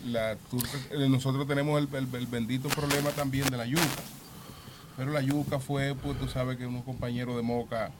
la, 0.07 0.30
la- 0.30 0.32
eh, 0.32 1.09
nosotros 1.11 1.47
tenemos 1.47 1.78
el, 1.78 1.89
el- 1.95 2.09
el 2.14 2.26
bendito 2.26 2.70
problema 2.70 3.11
también 3.11 3.51
de 3.51 3.57
la 3.59 3.66
yuca. 3.66 3.82
Pero 4.99 5.12
la 5.12 5.22
yuca 5.22 5.61
fue, 5.61 5.94
pues 5.94 6.18
tú 6.18 6.28
sabes 6.28 6.59
que 6.59 6.66
unos 6.66 6.82
compañeros 6.82 7.36
de 7.36 7.42
Moca 7.42 7.90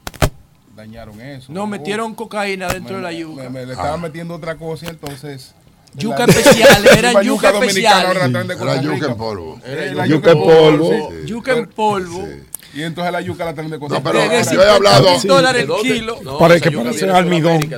dañaron 0.75 1.19
eso. 1.21 1.51
No, 1.53 1.65
metieron 1.65 2.13
cocaína 2.13 2.67
dentro 2.67 2.97
de 2.97 3.01
la 3.01 3.13
yuca. 3.13 3.43
me- 3.43 3.49
me 3.49 3.65
le 3.65 3.71
estaban 3.71 4.01
metiendo 4.01 4.35
otra 4.35 4.55
cosa 4.57 4.85
y 4.85 4.89
entonces. 4.89 5.55
Yuca 5.95 6.27
la- 6.27 6.33
especiales, 6.33 6.91
eran 6.97 7.13
la 7.15 7.23
yuca 7.23 7.51
dominicana 7.53 7.67
especiales. 7.67 8.05
ahora 8.05 8.27
de 8.47 8.53
Era 8.53 8.57
Costa 8.59 8.81
yuca 8.81 9.05
en 9.11 9.17
polvo. 9.17 9.59
Eh, 9.65 9.91
la 9.95 10.05
Yuca 10.07 10.31
en 10.31 10.37
polvo. 10.37 11.09
Yuca 11.25 11.51
en 11.57 11.67
polvo. 11.67 12.27
Y 12.73 12.83
entonces 12.83 13.11
la 13.11 13.21
yuca 13.21 13.45
la 13.45 13.53
traen 13.55 13.71
de 13.71 13.79
Costa 13.79 13.95
No, 13.97 14.03
pero 14.03 14.19
yo 14.23 14.31
he 14.31 14.43
50 14.43 14.75
hablado- 14.75 15.09
mil 15.17 15.27
dólares 15.27 15.67
¿De 15.67 15.73
el 15.73 15.81
kilo. 15.81 16.19
No, 16.23 16.37
Para 16.37 16.59
que 16.59 16.69
de 16.69 17.11
almidón. 17.11 17.69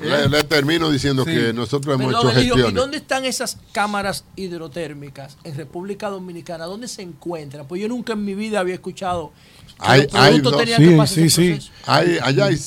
Le, 0.00 0.28
le 0.28 0.44
termino 0.44 0.90
diciendo 0.90 1.24
Sí. 1.24 1.30
que 1.30 1.52
nosotros 1.52 1.94
hemos 1.94 2.12
Perdón, 2.12 2.30
hecho 2.30 2.38
Elijo, 2.40 2.54
¿Y 2.54 2.58
gestiones. 2.58 2.74
dónde 2.74 2.96
están 2.96 3.24
esas 3.24 3.58
cámaras 3.72 4.24
hidrotérmicas 4.36 5.36
en 5.44 5.56
República 5.56 6.08
Dominicana? 6.08 6.64
¿Dónde 6.64 6.88
se 6.88 7.02
encuentran? 7.02 7.66
Pues 7.68 7.80
yo 7.80 7.88
nunca 7.88 8.14
en 8.14 8.24
mi 8.24 8.34
vida 8.34 8.60
había 8.60 8.74
escuchado 8.74 9.32
Hay- 9.78 10.08
hay 10.12 10.42
tenían 10.42 11.06
Sí, 11.06 11.30
sí, 11.30 11.58
sí. 11.60 11.70
Hay, 11.86 12.18
allá 12.22 12.46
hay 12.46 12.58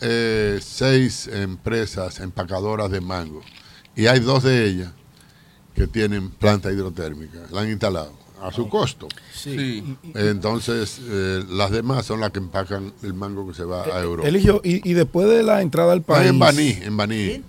eh, 0.00 0.58
seis 0.64 1.26
empresas 1.26 2.20
empacadoras 2.20 2.90
de 2.90 3.00
mango 3.00 3.42
y 3.94 4.06
hay 4.06 4.20
dos 4.20 4.42
de 4.44 4.64
ellas 4.66 4.90
que 5.74 5.86
tienen 5.86 6.30
planta 6.30 6.70
hidrotérmica, 6.70 7.38
la 7.50 7.62
han 7.62 7.68
instalado 7.70 8.12
a 8.42 8.50
su 8.50 8.68
costo. 8.68 9.08
Sí. 9.32 9.96
Entonces, 10.14 11.00
eh, 11.02 11.44
las 11.48 11.70
demás 11.70 12.04
son 12.04 12.20
las 12.20 12.30
que 12.32 12.40
empacan 12.40 12.92
el 13.02 13.14
mango 13.14 13.46
que 13.46 13.54
se 13.54 13.64
va 13.64 13.84
a 13.84 14.00
Europa. 14.00 14.28
Eligio, 14.28 14.60
y, 14.64 14.88
y 14.88 14.94
después 14.94 15.28
de 15.28 15.42
la 15.42 15.62
entrada 15.62 15.92
al 15.92 16.02
país. 16.02 16.28
en 16.28 16.38
Baní, 16.38 16.70
en 16.82 16.96
Baní. 16.96 17.42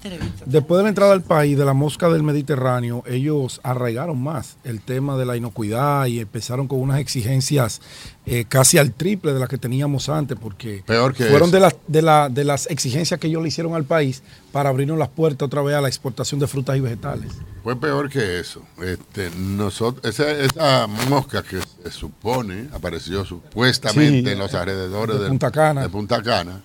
Después 0.45 0.77
de 0.77 0.83
la 0.83 0.89
entrada 0.89 1.13
al 1.13 1.23
país 1.23 1.57
de 1.57 1.65
la 1.65 1.73
mosca 1.73 2.09
del 2.09 2.23
Mediterráneo, 2.23 3.03
ellos 3.07 3.59
arraigaron 3.63 4.21
más 4.21 4.57
el 4.63 4.81
tema 4.81 5.17
de 5.17 5.25
la 5.25 5.35
inocuidad 5.35 6.05
y 6.05 6.19
empezaron 6.19 6.67
con 6.67 6.79
unas 6.79 6.99
exigencias 6.99 7.81
eh, 8.25 8.45
casi 8.47 8.77
al 8.77 8.93
triple 8.93 9.33
de 9.33 9.39
las 9.39 9.49
que 9.49 9.57
teníamos 9.57 10.07
antes, 10.07 10.37
porque 10.39 10.81
Peor 10.85 11.13
que 11.13 11.25
fueron 11.25 11.51
de 11.51 11.59
las, 11.59 11.75
de, 11.87 12.01
la, 12.01 12.29
de 12.29 12.45
las 12.45 12.67
exigencias 12.69 13.19
que 13.19 13.27
ellos 13.27 13.41
le 13.41 13.49
hicieron 13.49 13.75
al 13.75 13.83
país 13.83 14.23
para 14.53 14.69
abrirnos 14.69 14.97
las 14.97 15.09
puertas 15.09 15.45
otra 15.45 15.61
vez 15.61 15.75
a 15.75 15.81
la 15.81 15.89
exportación 15.89 16.39
de 16.39 16.47
frutas 16.47 16.77
y 16.77 16.79
vegetales. 16.79 17.31
Fue 17.63 17.75
peor 17.79 18.09
que 18.09 18.39
eso. 18.39 18.61
Este, 18.81 19.29
nosotros, 19.37 20.05
esa, 20.05 20.31
esa 20.31 20.87
mosca 21.09 21.43
que 21.43 21.59
se 21.59 21.91
supone 21.91 22.69
apareció 22.73 23.25
supuestamente 23.25 24.23
Sí, 24.29 24.31
en 24.33 24.39
los 24.39 24.53
alrededores 24.53 25.19
de 25.19 25.27
Punta 25.27 25.51
Cana. 25.51 25.81
de 25.81 25.89
Punta 25.89 26.21
Cana, 26.23 26.61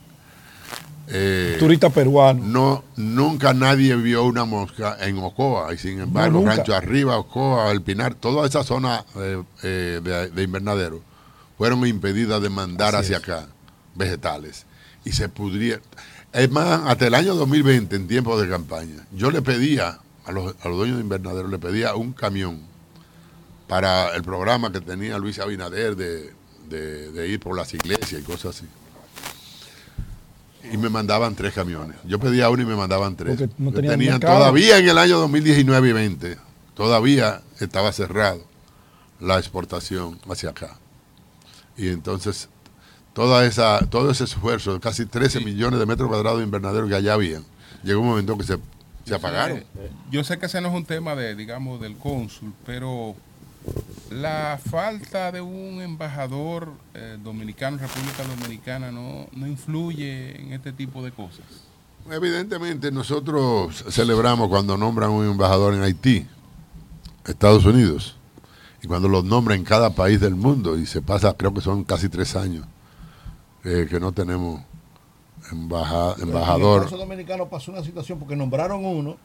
eh, 1.11 1.57
Turista 1.59 1.89
peruano. 1.91 2.43
no, 2.45 2.85
nunca 2.97 3.55
nadie 3.55 3.97
vio 3.97 4.25
una 4.25 4.45
mosca 4.45 4.97
en 5.01 5.19
Ocoa. 5.19 5.73
Y 5.73 5.79
sin 5.79 6.01
embargo, 6.01 6.39
nunca. 6.41 6.57
Rancho 6.57 6.75
Arriba, 6.75 7.17
Ocoa, 7.17 7.71
El 7.73 7.81
Pinar, 7.83 8.15
toda 8.15 8.47
esa 8.47 8.63
zona 8.63 9.05
eh, 9.17 9.43
eh, 9.63 10.01
de, 10.05 10.29
de 10.31 10.43
invernadero 10.43 11.03
fueron 11.59 11.87
impedidas 11.87 12.41
de 12.41 12.49
mandar 12.49 12.95
Así 12.95 13.13
hacia 13.13 13.17
es. 13.19 13.23
acá 13.25 13.49
vegetales. 13.95 14.65
Y 15.05 15.13
se 15.13 15.29
pudría. 15.29 15.81
Es 16.33 16.51
más, 16.51 16.83
hasta 16.87 17.07
el 17.07 17.15
año 17.15 17.35
2020, 17.35 17.97
en 17.97 18.07
tiempos 18.09 18.41
de 18.41 18.49
campaña, 18.49 19.07
yo 19.13 19.31
le 19.31 19.43
pedía 19.43 19.99
a 20.25 20.33
los, 20.33 20.55
a 20.63 20.69
los 20.69 20.77
dueños 20.79 20.97
de 20.99 21.03
invernadero, 21.03 21.49
le 21.49 21.59
pedía 21.59 21.95
un 21.95 22.13
camión 22.13 22.61
para 23.67 24.15
el 24.15 24.23
programa 24.23 24.71
que 24.73 24.81
tenía 24.81 25.19
Luis 25.19 25.39
Abinader 25.39 25.97
de, 25.97 26.33
de- 26.69 27.11
de 27.13 27.29
ir 27.29 27.41
por 27.41 27.57
las 27.57 27.73
iglesias 27.75 28.21
y 28.21 28.25
cosas 28.25 28.57
así. 28.57 28.67
Y 30.73 30.77
me 30.77 30.91
mandaban 30.91 31.35
tres 31.35 31.55
camiones. 31.55 31.97
Yo 32.05 32.19
pedía 32.19 32.51
uno 32.51 32.63
y 32.63 32.67
me 32.67 32.77
mandaban 32.77 33.17
tres. 33.17 33.39
Porque 33.39 33.55
no 33.59 33.73
tenían 33.73 33.93
tenían 33.99 34.21
todavía 34.21 34.79
en 34.79 34.89
el 34.89 34.99
año 34.99 35.19
2019 35.19 35.89
y 35.89 35.93
20, 35.93 36.37
todavía 36.75 37.43
estaba 37.61 37.93
cerrado 37.93 38.43
la 39.21 39.39
exportación 39.39 40.19
hacia 40.29 40.51
acá. 40.51 40.77
Y 41.79 41.89
entonces 41.89 42.49
toda 43.15 43.47
esa, 43.47 43.87
todo 43.87 44.11
ese 44.11 44.25
esfuerzo 44.25 44.79
casi 44.81 45.07
13 45.07 45.41
millones 45.41 45.79
de 45.81 45.87
metros 45.87 46.09
cuadrados 46.09 46.39
de 46.39 46.45
invernadero 46.45 46.87
que 46.87 46.95
allá 46.95 47.15
habían, 47.15 47.45
llegó 47.83 48.01
un 48.01 48.09
momento 48.09 48.37
que 48.37 48.45
se, 48.45 48.59
se 49.05 49.15
apagaron. 49.15 49.65
Yo 50.11 50.23
sé 50.25 50.39
que 50.39 50.47
ese 50.47 50.61
no 50.61 50.69
es 50.69 50.75
un 50.75 50.85
tema 50.85 51.15
de, 51.15 51.35
digamos, 51.35 51.81
del 51.81 51.97
cónsul, 51.97 52.53
pero 52.67 53.17
la 54.11 54.59
falta 54.63 55.33
de 55.33 55.41
un 55.41 55.81
embajador 55.81 56.73
eh, 56.95 57.19
dominicano 57.23 57.77
en 57.77 57.83
República 57.83 58.25
Dominicana 58.25 58.91
no, 58.91 59.29
no 59.33 59.47
influye 59.47 60.41
en 60.41 60.53
este 60.53 60.73
tipo 60.73 61.03
de 61.03 61.13
cosas. 61.13 61.45
Evidentemente 62.11 62.91
nosotros 62.91 63.85
celebramos 63.91 64.49
cuando 64.49 64.77
nombran 64.77 65.11
un 65.11 65.27
embajador 65.27 65.75
en 65.75 65.83
Haití, 65.83 66.27
Estados 67.27 67.65
Unidos, 67.67 68.18
y 68.83 68.87
cuando 68.87 69.09
los 69.09 69.25
nombran 69.25 69.59
en 69.59 69.65
cada 69.65 69.91
país 69.91 70.21
del 70.21 70.35
mundo, 70.37 70.79
y 70.79 70.87
se 70.87 71.03
pasa, 71.03 71.35
creo 71.35 71.53
que 71.53 71.61
son 71.61 71.85
casi 71.85 72.09
tres 72.09 72.37
años, 72.37 72.67
eh, 73.65 73.87
que 73.91 73.99
no 74.01 74.13
tenemos 74.13 74.61
embaja- 75.51 76.15
En 76.17 76.23
el 76.23 76.29
embajador. 76.29 76.85
caso 76.85 76.97
dominicano 76.97 77.49
pasó 77.49 77.73
una 77.73 77.83
situación 77.83 78.19
porque 78.19 78.37
nombraron 78.37 78.85
uno, 78.85 79.17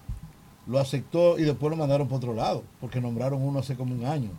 lo 0.68 0.80
aceptó 0.80 1.38
y 1.38 1.44
después 1.44 1.70
lo 1.70 1.76
mandaron 1.78 2.08
para 2.08 2.18
otro 2.18 2.34
lado, 2.34 2.64
porque 2.80 3.02
nombraron 3.02 3.42
uno 3.42 3.60
hace 3.60 3.76
como 3.76 3.94
un 3.94 4.06
año. 4.06 4.30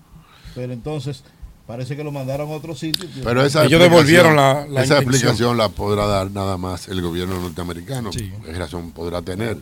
Pero 0.55 0.73
entonces 0.73 1.23
parece 1.67 1.97
que 1.97 2.05
lo 2.05 2.13
mandaron 2.13 2.49
a 2.51 2.53
otro 2.53 2.75
sitio. 2.75 3.09
Pero 3.23 3.43
esa 3.45 3.65
Ellos 3.65 3.81
devolvieron 3.81 4.35
la- 4.37 4.67
la 4.67 4.83
esa 4.83 4.99
explicación 4.99 5.57
la 5.57 5.69
podrá 5.69 6.07
dar 6.07 6.31
nada 6.31 6.57
más 6.57 6.89
el 6.89 7.03
gobierno 7.03 7.39
norteamericano. 7.41 8.11
Es 8.47 8.59
razón 8.59 8.93
podrá 8.93 9.21
tener. 9.23 9.59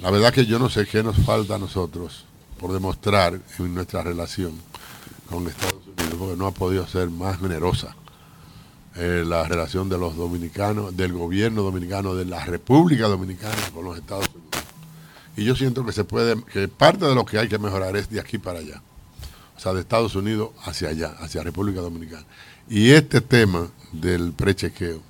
La 0.00 0.10
verdad 0.10 0.32
que 0.32 0.46
yo 0.46 0.58
no 0.58 0.68
sé 0.68 0.86
qué 0.86 1.02
nos 1.02 1.16
falta 1.16 1.54
a 1.54 1.58
nosotros 1.58 2.24
por 2.58 2.72
demostrar 2.72 3.38
en 3.58 3.74
nuestra 3.74 4.02
relación 4.02 4.52
con 5.30 5.46
Estados 5.48 5.86
Unidos, 5.86 6.14
porque 6.18 6.36
no 6.36 6.46
ha 6.46 6.50
podido 6.52 6.86
ser 6.86 7.08
más 7.10 7.38
generosa 7.40 7.94
eh, 8.96 9.24
la 9.26 9.44
relación 9.44 9.88
de 9.88 9.98
los 9.98 10.16
dominicanos, 10.16 10.96
del 10.96 11.12
gobierno 11.12 11.62
dominicano, 11.62 12.14
de 12.14 12.24
la 12.24 12.44
República 12.44 13.08
Dominicana 13.08 13.56
con 13.74 13.84
los 13.84 13.96
Estados 13.98 14.28
Unidos. 14.28 14.64
Y 15.36 15.44
yo 15.44 15.56
siento 15.56 15.84
que 15.84 15.92
se 15.92 16.04
puede, 16.04 16.40
que 16.44 16.68
parte 16.68 17.04
de 17.06 17.14
lo 17.14 17.24
que 17.24 17.38
hay 17.38 17.48
que 17.48 17.58
mejorar 17.58 17.96
es 17.96 18.08
de 18.08 18.20
aquí 18.20 18.38
para 18.38 18.60
allá. 18.60 18.80
O 19.56 19.60
sea, 19.60 19.72
de 19.72 19.80
Estados 19.80 20.14
Unidos 20.14 20.50
hacia 20.64 20.88
allá, 20.90 21.14
hacia 21.18 21.42
República 21.42 21.80
Dominicana. 21.80 22.24
Y 22.68 22.90
este 22.90 23.20
tema 23.20 23.68
del 23.92 24.32
prechequeo 24.32 25.00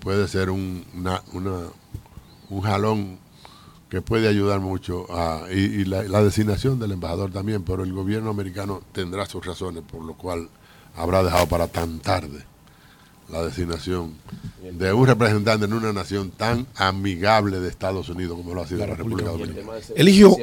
puede 0.00 0.26
ser 0.26 0.50
un, 0.50 0.84
una- 0.94 1.68
un 2.50 2.60
jalón 2.62 3.18
que 3.92 4.00
puede 4.00 4.26
ayudar 4.26 4.58
mucho 4.58 5.04
a, 5.10 5.48
y, 5.52 5.58
y 5.58 5.84
la, 5.84 6.02
la 6.04 6.24
designación 6.24 6.78
del 6.78 6.92
embajador 6.92 7.30
también, 7.30 7.62
pero 7.62 7.84
el 7.84 7.92
gobierno 7.92 8.30
americano 8.30 8.80
tendrá 8.90 9.26
sus 9.26 9.44
razones 9.44 9.82
por 9.82 10.02
lo 10.02 10.14
cual 10.14 10.48
habrá 10.96 11.22
dejado 11.22 11.46
para 11.46 11.68
tan 11.68 11.98
tarde 11.98 12.42
la 13.28 13.42
designación 13.42 14.14
de 14.62 14.94
un 14.94 15.06
representante 15.06 15.66
en 15.66 15.74
una 15.74 15.92
nación 15.92 16.30
tan 16.30 16.66
amigable 16.74 17.60
de 17.60 17.68
Estados 17.68 18.08
Unidos 18.08 18.38
como 18.38 18.54
lo 18.54 18.62
ha 18.62 18.66
sido 18.66 18.86
la 18.86 18.94
República 18.94 19.28
Dominicana. 19.28 19.72
Eligio, 19.94 20.38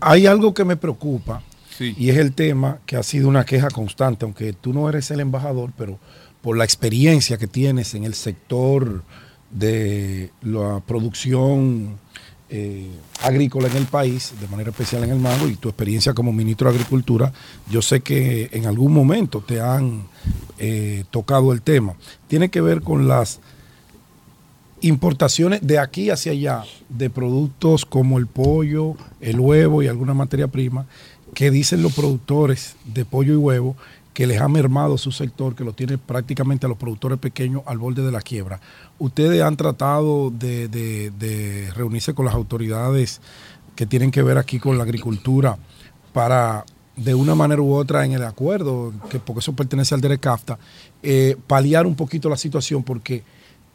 hay 0.00 0.26
algo 0.26 0.54
que 0.54 0.64
me 0.64 0.78
preocupa 0.78 1.42
y 1.78 2.08
es 2.08 2.16
el 2.16 2.32
tema 2.32 2.78
que 2.86 2.96
ha 2.96 3.02
sido 3.02 3.28
una 3.28 3.44
queja 3.44 3.68
constante, 3.68 4.24
aunque 4.24 4.54
tú 4.54 4.72
no 4.72 4.88
eres 4.88 5.10
el 5.10 5.20
embajador, 5.20 5.72
pero 5.76 5.98
por 6.40 6.56
la 6.56 6.64
experiencia 6.64 7.36
que 7.36 7.48
tienes 7.48 7.94
en 7.94 8.04
el 8.04 8.14
sector 8.14 9.02
de 9.50 10.30
la 10.40 10.80
producción 10.86 12.02
eh, 12.50 12.90
agrícola 13.22 13.68
en 13.68 13.76
el 13.76 13.86
país, 13.86 14.34
de 14.40 14.48
manera 14.48 14.70
especial 14.70 15.04
en 15.04 15.10
el 15.10 15.18
mango, 15.18 15.48
y 15.48 15.56
tu 15.56 15.68
experiencia 15.68 16.12
como 16.14 16.32
ministro 16.32 16.68
de 16.68 16.76
Agricultura, 16.76 17.32
yo 17.70 17.82
sé 17.82 18.00
que 18.00 18.50
en 18.52 18.66
algún 18.66 18.92
momento 18.92 19.40
te 19.40 19.60
han 19.60 20.06
eh, 20.58 21.04
tocado 21.10 21.52
el 21.52 21.62
tema. 21.62 21.94
Tiene 22.28 22.50
que 22.50 22.60
ver 22.60 22.82
con 22.82 23.08
las 23.08 23.40
importaciones 24.80 25.60
de 25.62 25.78
aquí 25.78 26.10
hacia 26.10 26.32
allá 26.32 26.64
de 26.90 27.08
productos 27.08 27.86
como 27.86 28.18
el 28.18 28.26
pollo, 28.26 28.96
el 29.20 29.40
huevo 29.40 29.82
y 29.82 29.88
alguna 29.88 30.12
materia 30.12 30.48
prima 30.48 30.86
que 31.34 31.50
dicen 31.50 31.82
los 31.82 31.94
productores 31.94 32.76
de 32.84 33.04
pollo 33.04 33.32
y 33.32 33.36
huevo 33.36 33.76
que 34.14 34.26
les 34.26 34.40
ha 34.40 34.48
mermado 34.48 34.96
su 34.96 35.10
sector, 35.10 35.56
que 35.56 35.64
lo 35.64 35.72
tiene 35.72 35.98
prácticamente 35.98 36.66
a 36.66 36.68
los 36.68 36.78
productores 36.78 37.18
pequeños 37.18 37.62
al 37.66 37.78
borde 37.78 38.02
de 38.02 38.12
la 38.12 38.20
quiebra. 38.20 38.60
Ustedes 38.98 39.42
han 39.42 39.56
tratado 39.56 40.30
de, 40.30 40.68
de- 40.68 41.70
reunirse 41.74 42.14
con 42.14 42.26
las 42.26 42.34
autoridades 42.34 43.20
que 43.74 43.86
tienen 43.86 44.10
que 44.10 44.22
ver 44.22 44.38
aquí 44.38 44.58
con 44.58 44.78
la 44.78 44.84
agricultura 44.84 45.58
para 46.12 46.64
de 46.96 47.12
una 47.14 47.34
manera 47.34 47.60
u 47.60 47.74
otra 47.74 48.04
en 48.04 48.12
el 48.12 48.22
acuerdo, 48.22 48.92
que 49.10 49.18
porque 49.18 49.40
eso 49.40 49.52
pertenece 49.52 49.96
al 49.96 50.00
DERECAFTA, 50.00 50.58
eh, 51.02 51.36
paliar 51.48 51.86
un 51.86 51.96
poquito 51.96 52.28
la 52.28 52.36
situación 52.36 52.84
porque 52.84 53.24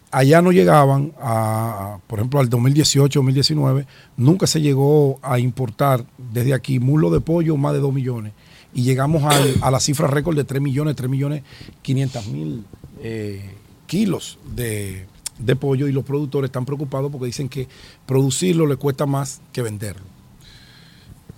allá 0.10 0.42
no 0.42 0.54
llegaban, 0.54 1.12
a, 1.22 1.98
por 2.08 2.20
ejemplo, 2.20 2.40
al 2.40 2.48
2018, 2.50 3.20
2019, 3.20 3.86
nunca 4.16 4.48
se 4.48 4.62
llegó 4.62 5.20
a 5.22 5.38
importar 5.38 6.06
desde 6.32 6.54
aquí 6.54 6.80
muslo 6.80 7.12
de 7.12 7.20
pollo 7.20 7.58
más 7.58 7.74
de 7.74 7.80
2 7.80 7.94
millones. 7.94 8.32
Y 8.74 8.84
llegamos 8.84 9.24
a 9.62 9.70
la 9.72 9.80
cifra 9.80 10.08
récord 10.08 10.38
de 10.38 10.46
3 10.46 10.62
millones, 10.62 10.96
3 10.96 11.10
millones 11.10 11.44
500 11.82 12.28
mil 12.28 12.64
eh, 13.02 13.54
kilos 13.90 14.38
de, 14.56 15.06
de 15.40 15.56
pollo 15.56 15.88
y 15.88 15.92
los 15.92 16.06
productores 16.06 16.50
están 16.50 16.64
preocupados 16.64 17.12
porque 17.12 17.26
dicen 17.26 17.50
que 17.50 17.68
producirlo 18.06 18.68
le 18.68 18.76
cuesta 18.76 19.08
más 19.08 19.42
que 19.52 19.64
venderlo. 19.64 20.06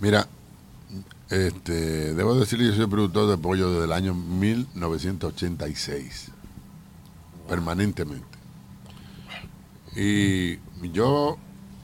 Mira, 0.00 0.28
este, 1.30 2.12
debo 2.12 2.34
decirle 2.34 2.66
que 2.66 2.72
yo 2.72 2.76
soy 2.76 2.88
productor 2.88 3.30
de 3.30 3.38
pollo 3.38 3.72
desde 3.72 3.86
el 3.86 3.92
año 3.92 4.12
1986, 4.14 6.28
permanentemente. 7.48 8.26
Y 9.96 10.58
yo 10.92 11.38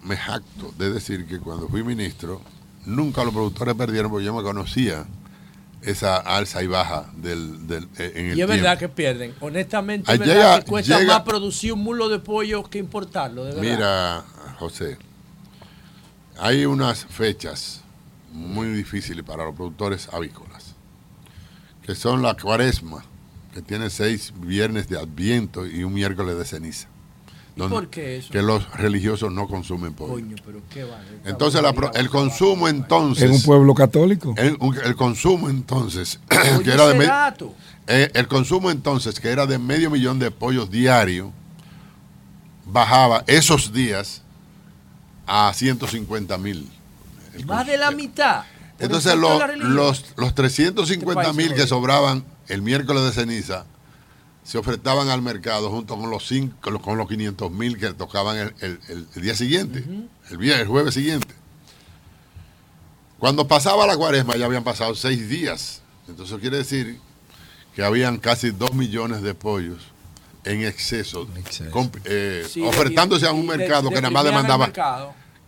me 0.05 0.19
jacto 0.19 0.75
de 0.77 0.93
decir 0.93 1.27
que 1.27 1.39
cuando 1.39 1.67
fui 1.69 1.83
ministro, 1.83 2.43
nunca 2.85 3.25
los 3.25 3.33
productores 3.33 3.75
perdieron 3.75 4.11
porque 4.11 4.27
yo 4.27 4.35
me 4.35 4.43
conocía 4.43 5.07
esa 5.83 6.17
alza 6.17 6.63
y 6.63 6.67
baja 6.67 7.11
del, 7.17 7.67
del- 7.67 7.89
eh, 7.99 8.13
en 8.17 8.27
el 8.31 8.39
Y 8.39 8.43
es 8.43 8.49
verdad 8.49 8.79
que 8.79 8.89
pierden. 8.89 9.35
Honestamente, 9.41 10.13
es 10.13 10.19
verdad 10.19 10.35
llega- 10.35 10.59
que 10.65 10.71
cuesta 10.71 10.99
llega- 10.99 11.15
más 11.15 11.23
producir 11.23 11.73
un 11.73 11.81
mulo 11.81 12.09
de 12.09 12.19
pollo 12.19 12.65
que 12.65 12.79
importarlo, 12.79 13.45
de 13.45 13.55
verdad. 13.55 13.63
Mira, 13.63 14.25
José, 14.59 14.99
hay 16.39 16.65
unas 16.67 17.05
fechas 17.07 17.81
muy 18.33 18.69
difíciles 18.69 19.25
para 19.25 19.45
los 19.45 19.55
productores 19.55 20.09
avícolas, 20.13 20.75
que 21.83 21.95
son 21.95 22.23
la 22.23 22.35
cuaresma, 22.35 23.05
que 23.55 23.63
tiene 23.63 23.89
seis 23.91 24.33
viernes 24.37 24.89
de 24.89 24.99
adviento 24.99 25.67
y 25.67 25.83
un 25.85 25.95
miércoles 25.95 26.37
de 26.37 26.45
ceniza. 26.45 26.89
¿Y 27.59 27.61
donde- 27.61 27.75
por 27.75 27.89
qué 27.89 28.19
eso? 28.19 28.31
Que 28.31 28.41
los 28.43 28.71
religiosos 28.73 29.33
no 29.33 29.49
consumen 29.49 29.93
pollo. 29.93 30.13
Coño, 30.15 30.37
pero 30.47 30.61
qué 30.71 30.85
vale. 30.85 31.05
Entonces 31.25 31.61
la 31.61 31.75
el 31.95 32.09
consumo 32.09 32.69
entonces... 32.69 33.25
En 33.25 33.33
un 33.33 33.43
pueblo 33.43 33.75
católico. 33.75 34.35
El, 34.37 34.57
consumo 34.97 35.51
entonces, 35.51 36.21
Oye, 36.31 36.63
que 36.65 36.71
era 36.73 36.85
de 36.85 36.91
ese 36.91 36.99
me- 36.99 37.07
dato. 37.07 37.53
eh, 37.89 38.11
el 38.15 38.29
consumo 38.29 38.71
entonces, 38.71 39.19
que 39.19 39.29
era 39.31 39.47
de 39.47 39.59
medio 39.59 39.91
millón 39.91 40.19
de 40.21 40.31
pollos 40.31 40.71
diario, 40.71 41.33
bajaba 42.65 43.25
esos 43.27 43.73
días 43.73 44.23
a 45.27 45.53
150 45.53 46.39
mil. 46.39 46.69
Más 47.47 47.67
de 47.67 47.77
la 47.77 47.91
mitad. 47.91 48.43
Entonces 48.79 49.17
lo- 49.17 49.45
los, 49.57 50.05
los 50.17 50.35
350 50.35 51.23
Este 51.23 51.33
mil 51.35 51.55
que 51.55 51.67
sobraban 51.67 52.25
el 52.47 52.63
miércoles 52.63 53.03
de 53.05 53.13
ceniza 53.13 53.65
se 54.49 54.57
ofertaban 54.57 55.11
al 55.11 55.21
mercado 55.21 55.69
junto 55.69 55.95
con 55.99 56.09
los, 56.11 56.27
cinco, 56.27 56.57
con 56.63 56.73
los- 56.73 56.83
con 56.83 56.97
los 56.97 57.07
500 57.07 57.51
mil 57.53 57.77
que 57.77 57.93
tocaban 57.93 58.39
el, 58.39 58.55
el- 58.61 58.81
el- 58.89 59.07
el 59.15 59.23
día 59.23 59.35
siguiente, 59.35 59.85
el, 60.31 60.39
viernes, 60.39 60.63
el 60.63 60.69
jueves 60.69 60.95
siguiente. 60.95 61.35
Cuando 63.19 63.47
pasaba 63.47 63.87
la 63.87 63.97
cuaresma 63.97 64.37
ya 64.37 64.47
habían 64.47 64.65
pasado 64.65 64.95
seis 64.95 65.29
días. 65.29 65.83
Entonces 66.09 66.39
quiere 66.39 66.57
decir 66.59 66.99
que 67.75 67.83
habían 67.85 68.17
casi 68.19 68.51
dos 68.51 68.73
millones 68.73 69.21
de 69.23 69.35
pollos 69.35 69.83
en 70.45 70.63
exceso, 70.65 71.29
eh, 72.05 72.47
Sí, 72.49 72.63
ofertándose 72.63 73.27
y- 73.27 73.29
a 73.29 73.33
un 73.33 73.45
y 73.45 73.49
de- 73.49 73.57
mercado 73.59 73.91
que 73.91 73.97
nada 73.97 74.11
más 74.11 74.25
demandaba 74.25 74.73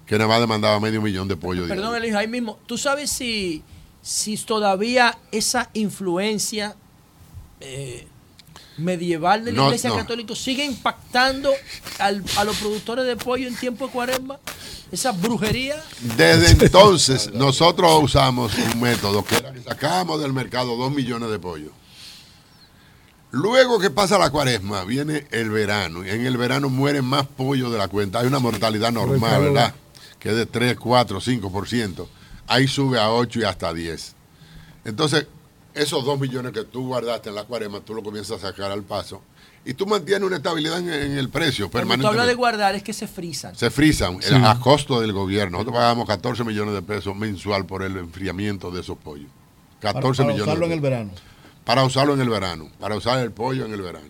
que 0.07 0.19
nada 0.19 0.29
más 0.29 0.41
demandaba 0.41 0.79
medio 0.81 1.01
millón 1.01 1.27
de 1.29 1.37
pollos 1.37 1.69
Perdón. 1.69 1.95
Eligio, 1.95 2.19
ahí 2.19 2.27
mismo. 2.29 2.59
¿Tú 2.67 2.77
sabes 2.77 3.11
si, 3.11 3.63
si 4.03 4.37
todavía 4.37 5.17
esa 5.31 5.71
influencia 5.73 6.75
eh, 7.61 8.09
medieval 8.81 9.45
de 9.45 9.53
la 9.53 9.57
No, 9.59 9.65
Iglesia 9.67 9.91
no. 9.91 9.97
Católica 9.97 10.35
sigue 10.35 10.65
impactando 10.65 11.51
al- 11.99 12.25
a 12.37 12.45
los 12.45 12.57
productores 12.57 13.07
de 13.07 13.17
pollo 13.17 13.47
en 13.49 13.57
tiempo 13.57 13.87
de 13.87 13.93
cuaresma? 13.93 14.39
Esa 14.91 15.13
brujería. 15.13 15.81
Desde 16.17 16.51
entonces, 16.65 17.33
nosotros 17.33 17.91
usamos 18.03 18.53
un 18.75 18.81
método 18.81 19.25
que 19.25 19.37
era 19.37 19.53
que 19.53 19.63
sacábamos 19.63 20.21
del 20.21 20.33
mercado 20.33 20.77
dos 20.77 20.91
millones 20.93 21.31
de 21.31 21.39
pollos. 21.39 21.71
Luego 23.33 23.79
que 23.79 23.91
pasa 23.91 24.19
la 24.19 24.31
cuaresma, 24.31 24.85
viene 24.85 25.27
el 25.31 25.51
verano. 25.51 26.05
Y 26.05 26.11
en 26.11 26.27
el 26.27 26.37
verano 26.37 26.69
mueren 26.69 27.05
más 27.05 27.27
pollos 27.27 27.71
de 27.71 27.79
la 27.79 27.87
cuenta. 27.87 28.19
Hay 28.19 28.27
una 28.27 28.41
mortalidad 28.41 28.91
normal. 28.91 29.41
¿verdad? 29.43 29.75
Que 30.19 30.31
es 30.31 30.37
de 30.37 30.47
3, 30.47 30.77
4, 30.77 31.21
5%. 31.21 32.09
Ahí 32.49 32.67
sube 32.67 32.99
a 32.99 33.11
8 33.13 33.39
y 33.41 33.45
hasta 33.45 33.73
10. 33.73 34.15
Entonces, 34.85 35.27
esos 35.75 36.05
dos 36.05 36.19
millones 36.19 36.53
que 36.53 36.65
tú 36.65 36.87
guardaste 36.89 37.29
en 37.29 37.35
la 37.35 37.45
cuaresma, 37.45 37.81
tú 37.81 37.95
lo 37.95 38.03
comienzas 38.03 38.43
a 38.43 38.49
sacar 38.49 38.71
al 38.71 38.83
paso. 38.83 39.23
y 39.65 39.75
tú 39.75 39.87
mantienes 39.87 40.27
una 40.27 40.37
estabilidad 40.37 40.79
en, 40.79 40.89
en 40.91 41.19
el 41.19 41.29
precio 41.29 41.71
Cuando 41.71 41.97
tú 41.99 42.07
hablas 42.07 42.27
de 42.27 42.35
guardar 42.35 42.75
es 42.75 42.83
que 42.83 42.93
se 42.95 43.07
frisan. 43.07 43.55
Se 43.55 43.71
frisan 43.71 44.21
Sí. 44.23 44.33
a 44.35 44.59
costo 44.59 45.01
del 45.03 45.13
gobierno. 45.13 45.59
Nosotros 45.59 45.77
pagamos 45.77 46.07
14 46.07 46.45
millones 46.45 46.73
de 46.75 46.81
pesos 46.83 47.15
mensual 47.15 47.67
por 47.67 47.83
el 47.83 47.97
enfriamiento 47.99 48.71
de 48.71 48.81
esos 48.81 48.97
pollos. 48.97 49.29
14 49.81 50.23
para 50.23 50.33
millones. 50.33 50.49
usarlo 50.55 50.67
de 50.67 50.73
en 50.73 50.79
el 50.79 50.81
verano. 50.81 51.11
Para 51.65 51.85
usarlo 51.85 52.15
en 52.15 52.21
el 52.23 52.29
verano. 52.31 52.71
Para 52.81 52.97
usar 52.97 53.19
el 53.19 53.33
pollo 53.33 53.67
en 53.67 53.73
el 53.75 53.83
verano. 53.83 54.09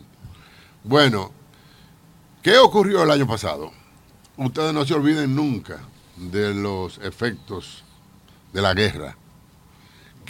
Bueno, 0.85 1.33
¿qué 2.43 2.57
ocurrió 2.59 3.03
el 3.03 3.11
año 3.11 3.27
pasado? 3.27 3.73
Ustedes 4.37 4.73
no 4.73 4.85
se 4.87 4.95
olviden 4.95 5.35
nunca 5.35 5.79
de 6.17 6.55
los 6.55 6.99
efectos 6.99 7.83
de 8.53 8.63
la 8.63 8.73
guerra 8.73 9.17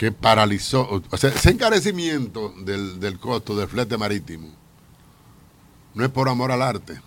que 0.00 0.12
paralizó, 0.12 1.02
o 1.10 1.16
sea, 1.18 1.28
ese 1.28 1.50
encarecimiento 1.50 2.54
del, 2.64 2.98
del 3.00 3.18
costo 3.18 3.54
del 3.54 3.68
flete 3.68 3.98
marítimo 3.98 4.48
no 5.92 6.02
es 6.02 6.10
por 6.10 6.30
amor 6.30 6.50
al 6.52 6.62
arte, 6.62 6.98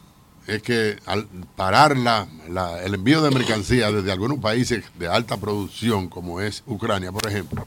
es 0.45 0.61
que 0.61 0.99
al 1.07 1.25
parar 1.55 1.97
la- 1.97 2.27
el 2.83 2.93
envío 2.93 3.23
de 3.23 3.31
mercancías 3.31 3.91
desde 3.91 4.11
algunos 4.11 4.37
países 4.37 4.83
de 4.99 5.07
alta 5.07 5.37
producción, 5.37 6.07
como 6.07 6.39
es 6.39 6.61
Ucrania, 6.67 7.11
por 7.11 7.25
ejemplo, 7.27 7.65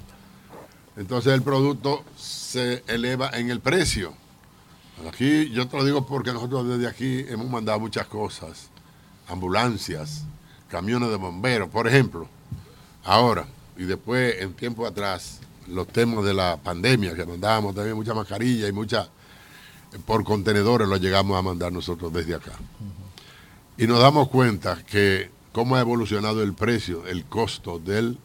entonces 0.97 1.33
el 1.33 1.43
producto 1.43 2.05
se 2.17 2.85
eleva 2.87 3.31
en 3.31 3.51
el 3.51 3.59
precio. 3.59 4.15
Aquí 5.09 5.51
yo 5.51 5.67
te 5.67 5.77
lo 5.77 5.85
digo 5.85 6.07
porque 6.07 6.33
nosotros 6.33 6.69
desde 6.69 6.87
aquí 6.87 7.25
hemos 7.29 7.51
mandado 7.51 7.81
muchas 7.81 8.07
cosas, 8.07 8.69
ambulancias, 9.27 10.23
camiones 10.71 11.09
de 11.11 11.17
bomberos, 11.17 11.69
por 11.69 11.89
ejemplo. 11.89 12.29
Ahora, 13.05 13.49
y 13.77 13.85
después 13.85 14.37
en 14.41 14.55
tiempo 14.55 14.87
atrás, 14.87 15.41
los 15.69 15.87
temas 15.89 16.25
de 16.25 16.35
la 16.35 16.57
pandemia, 16.57 17.15
que 17.15 17.25
mandábamos 17.25 17.75
también 17.75 17.97
mucha 17.97 18.15
mascarilla 18.15 18.69
y 18.69 18.73
mucha, 18.73 19.09
por 20.05 20.25
contenedores 20.25 20.89
lo 20.89 20.97
llegamos 20.97 21.39
a 21.39 21.43
mandar 21.43 21.73
nosotros 21.73 22.13
desde 22.13 22.35
acá. 22.35 22.53
Y 23.77 23.87
nos 23.87 24.01
damos 24.01 24.29
cuenta 24.29 24.79
que 24.87 25.31
cómo 25.53 25.77
ha 25.77 25.81
evolucionado 25.81 26.43
el 26.43 26.55
precio, 26.55 27.07
el 27.07 27.25
costo 27.25 27.79
del, 27.79 28.19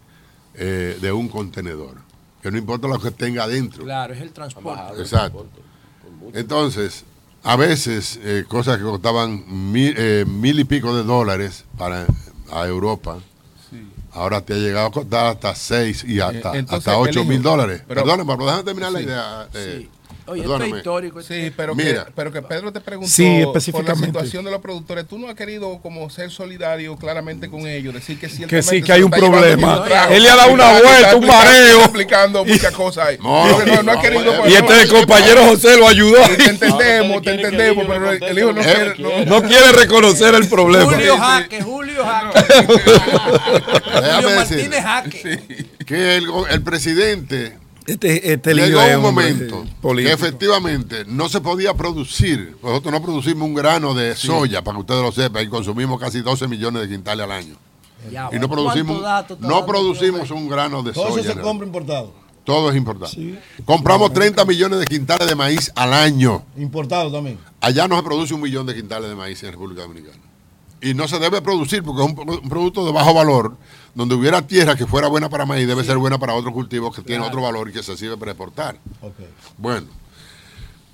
eh, 0.53 0.97
de 1.01 1.11
un 1.11 1.27
contenedor. 1.27 1.95
Que 2.41 2.51
no 2.51 2.57
importa 2.57 2.87
lo 2.87 2.99
que 2.99 3.11
tenga 3.11 3.43
adentro. 3.43 3.83
Claro, 3.83 4.13
es 4.13 4.21
el 4.21 4.31
transporte. 4.31 4.99
Exacto. 4.99 5.47
Entonces, 6.33 7.05
a 7.43 7.55
veces 7.55 8.19
eh, 8.23 8.45
cosas 8.47 8.77
que 8.77 8.83
costaban 8.83 9.71
mil, 9.71 9.93
eh, 9.97 10.25
mil 10.27 10.59
y 10.59 10.63
pico 10.63 10.95
de 10.95 11.03
dólares 11.03 11.65
para 11.77 12.05
a 12.51 12.67
Europa, 12.67 13.19
ahora 14.13 14.41
te 14.41 14.53
ha 14.53 14.57
llegado 14.57 14.87
a 14.87 14.91
costar 14.91 15.25
hasta 15.27 15.55
seis 15.55 16.03
y 16.07 16.19
hasta, 16.19 16.53
Eh, 16.55 16.59
entonces, 16.59 16.87
hasta 16.87 16.97
ocho 16.97 17.09
elijo. 17.21 17.25
mil 17.25 17.41
dólares. 17.41 17.81
Perdóname, 17.87 18.25
pero 18.25 18.45
déjame 18.45 18.63
terminar 18.63 18.91
la 18.91 18.99
Sí. 18.99 19.05
idea. 19.05 19.47
eh, 19.53 19.89
Oye, 20.27 20.41
esto 20.43 20.63
es 20.63 20.75
histórico. 20.77 21.21
Sí, 21.23 21.51
pero 21.55 21.73
Mira. 21.75 22.05
que, 22.05 22.11
pero 22.15 22.31
que 22.31 22.41
Pedro 22.41 22.71
te 22.71 22.79
preguntó 22.79 23.11
Sí, 23.11 23.23
por 23.23 23.31
la 23.33 23.43
específicamente. 23.47 24.05
situación 24.07 24.45
de 24.45 24.51
los 24.51 24.61
productores. 24.61 25.07
Tú 25.07 25.17
no 25.17 25.27
has 25.27 25.35
querido 25.35 25.79
como 25.81 26.09
ser 26.09 26.29
solidario 26.31 26.95
claramente 26.95 27.49
con 27.49 27.67
ellos, 27.67 27.93
decir 27.93 28.19
que 28.19 28.27
Que 28.27 28.33
ciertamente 28.33 28.69
sí, 28.69 28.81
que 28.81 28.93
hay 28.93 29.03
un 29.03 29.11
problema. 29.11 29.83
Él 30.09 30.23
le 30.23 30.29
ha 30.29 30.35
dado 30.35 30.51
una 30.53 30.71
vuelta, 30.71 31.15
un 31.15 31.25
mareo. 31.27 31.79
explicando 31.81 32.45
muchas 32.45 32.71
cosas 32.73 33.07
ahí. 33.07 33.17
No, 33.21 33.47
no, 33.59 33.65
no, 33.65 33.83
no 33.83 33.91
ha 33.91 34.01
querido. 34.01 34.47
Y 34.47 34.53
este 34.53 34.87
compañero 34.87 35.43
José 35.47 35.77
lo 35.77 35.87
ayudó. 35.87 36.21
Te 36.37 36.49
entendemos, 36.49 37.21
te 37.21 37.31
entendemos, 37.33 37.85
pero 37.87 38.11
el 38.11 38.37
hijo 38.39 38.51
no 38.53 38.61
quiere. 38.61 39.25
no- 39.25 39.41
quiere 39.43 39.71
reconocer 39.73 40.35
el 40.35 40.47
problema. 40.47 40.85
Julio 40.93 41.17
Jaque, 41.17 41.61
Julio 41.61 42.05
Jaque. 42.05 42.39
Déjame 44.01 44.23
Julio 44.23 44.29
decir 44.39 44.57
Martínez 44.69 44.83
Jaque. 44.83 45.65
que 45.85 46.15
el, 46.17 46.25
el 46.49 46.61
presidente 46.61 47.57
Este, 47.93 48.33
este 48.33 48.53
lío 48.55 48.65
llegó 48.67 48.81
es 48.81 48.95
un 48.95 49.01
momento 49.01 49.65
que 49.95 50.11
efectivamente 50.11 51.03
no 51.05 51.27
se 51.29 51.41
podía 51.41 51.73
producir. 51.73 52.55
Nosotros 52.63 52.91
no 52.93 53.01
producimos 53.01 53.47
un 53.47 53.53
grano 53.53 53.93
de 53.93 54.15
Sí. 54.15 54.27
soya, 54.27 54.63
para 54.63 54.75
que 54.75 54.81
ustedes 54.81 55.01
lo 55.01 55.11
sepan, 55.11 55.45
y 55.45 55.49
consumimos 55.49 55.99
casi 55.99 56.21
12 56.21 56.47
millones 56.47 56.83
de 56.83 56.89
quintales 56.89 57.23
al 57.25 57.31
año. 57.31 57.55
Ya, 58.11 58.29
y 58.31 58.39
no 58.39 58.47
¿cuánto 58.47 58.49
producimos, 58.49 59.01
no 59.39 59.65
producimos 59.65 60.31
un 60.31 60.47
grano 60.49 60.81
de 60.83 60.93
Todo 60.93 61.09
soya. 61.09 61.21
eso 61.21 61.33
se 61.33 61.39
compra 61.39 61.67
importado. 61.67 62.13
Todo 62.43 62.71
es 62.71 62.75
importante. 62.75 63.39
Compramos 63.65 64.11
30 64.13 64.43
millones 64.45 64.79
de 64.79 64.87
quintales 64.87 65.27
de 65.27 65.35
maíz 65.35 65.71
al 65.75 65.93
año. 65.93 66.43
Importado 66.57 67.11
también. 67.11 67.37
Allá 67.59 67.87
no 67.87 67.95
se 67.97 68.03
produce 68.03 68.33
un 68.33 68.41
millón 68.41 68.65
de 68.65 68.73
quintales 68.73 69.09
de 69.09 69.15
maíz 69.15 69.43
en 69.43 69.51
República 69.51 69.83
Dominicana. 69.83 70.17
Y 70.81 70.93
no 70.95 71.07
se 71.07 71.19
debe 71.19 71.41
producir 71.41 71.83
porque 71.83 72.01
es 72.01 72.07
un, 72.09 72.15
pro- 72.15 72.39
un 72.41 72.49
producto 72.49 72.85
de 72.85 72.91
bajo 72.91 73.13
valor. 73.13 73.55
Donde 73.93 74.15
hubiera 74.15 74.41
tierra 74.47 74.75
que 74.75 74.87
fuera 74.87 75.07
buena 75.09 75.29
para 75.29 75.45
maíz, 75.45 75.67
debe 75.67 75.83
ser 75.83 75.97
buena 75.97 76.17
para 76.17 76.33
otros 76.33 76.53
cultivos 76.53 76.95
que 76.95 77.01
tienen 77.01 77.23
Claro. 77.23 77.37
otro 77.37 77.41
valor 77.43 77.69
y 77.69 77.73
que 77.73 77.83
se 77.83 77.95
sirve 77.97 78.15
para 78.17 78.31
exportar. 78.31 78.77
Bueno, 79.57 79.87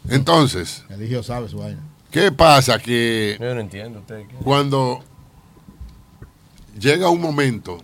entonces, 0.09 0.83
El 0.89 1.03
hijo 1.03 1.21
sabe 1.23 1.47
su 1.47 1.57
vaina. 1.59 1.79
¿qué 2.11 2.31
pasa? 2.31 2.79
Que 2.79 3.37
Yo 3.39 3.53
no 3.53 3.61
entiendo 3.61 3.99
usted. 3.99 4.25
¿qué? 4.27 4.35
cuando 4.43 5.03
llega 6.79 7.09
un 7.09 7.21
momento 7.21 7.77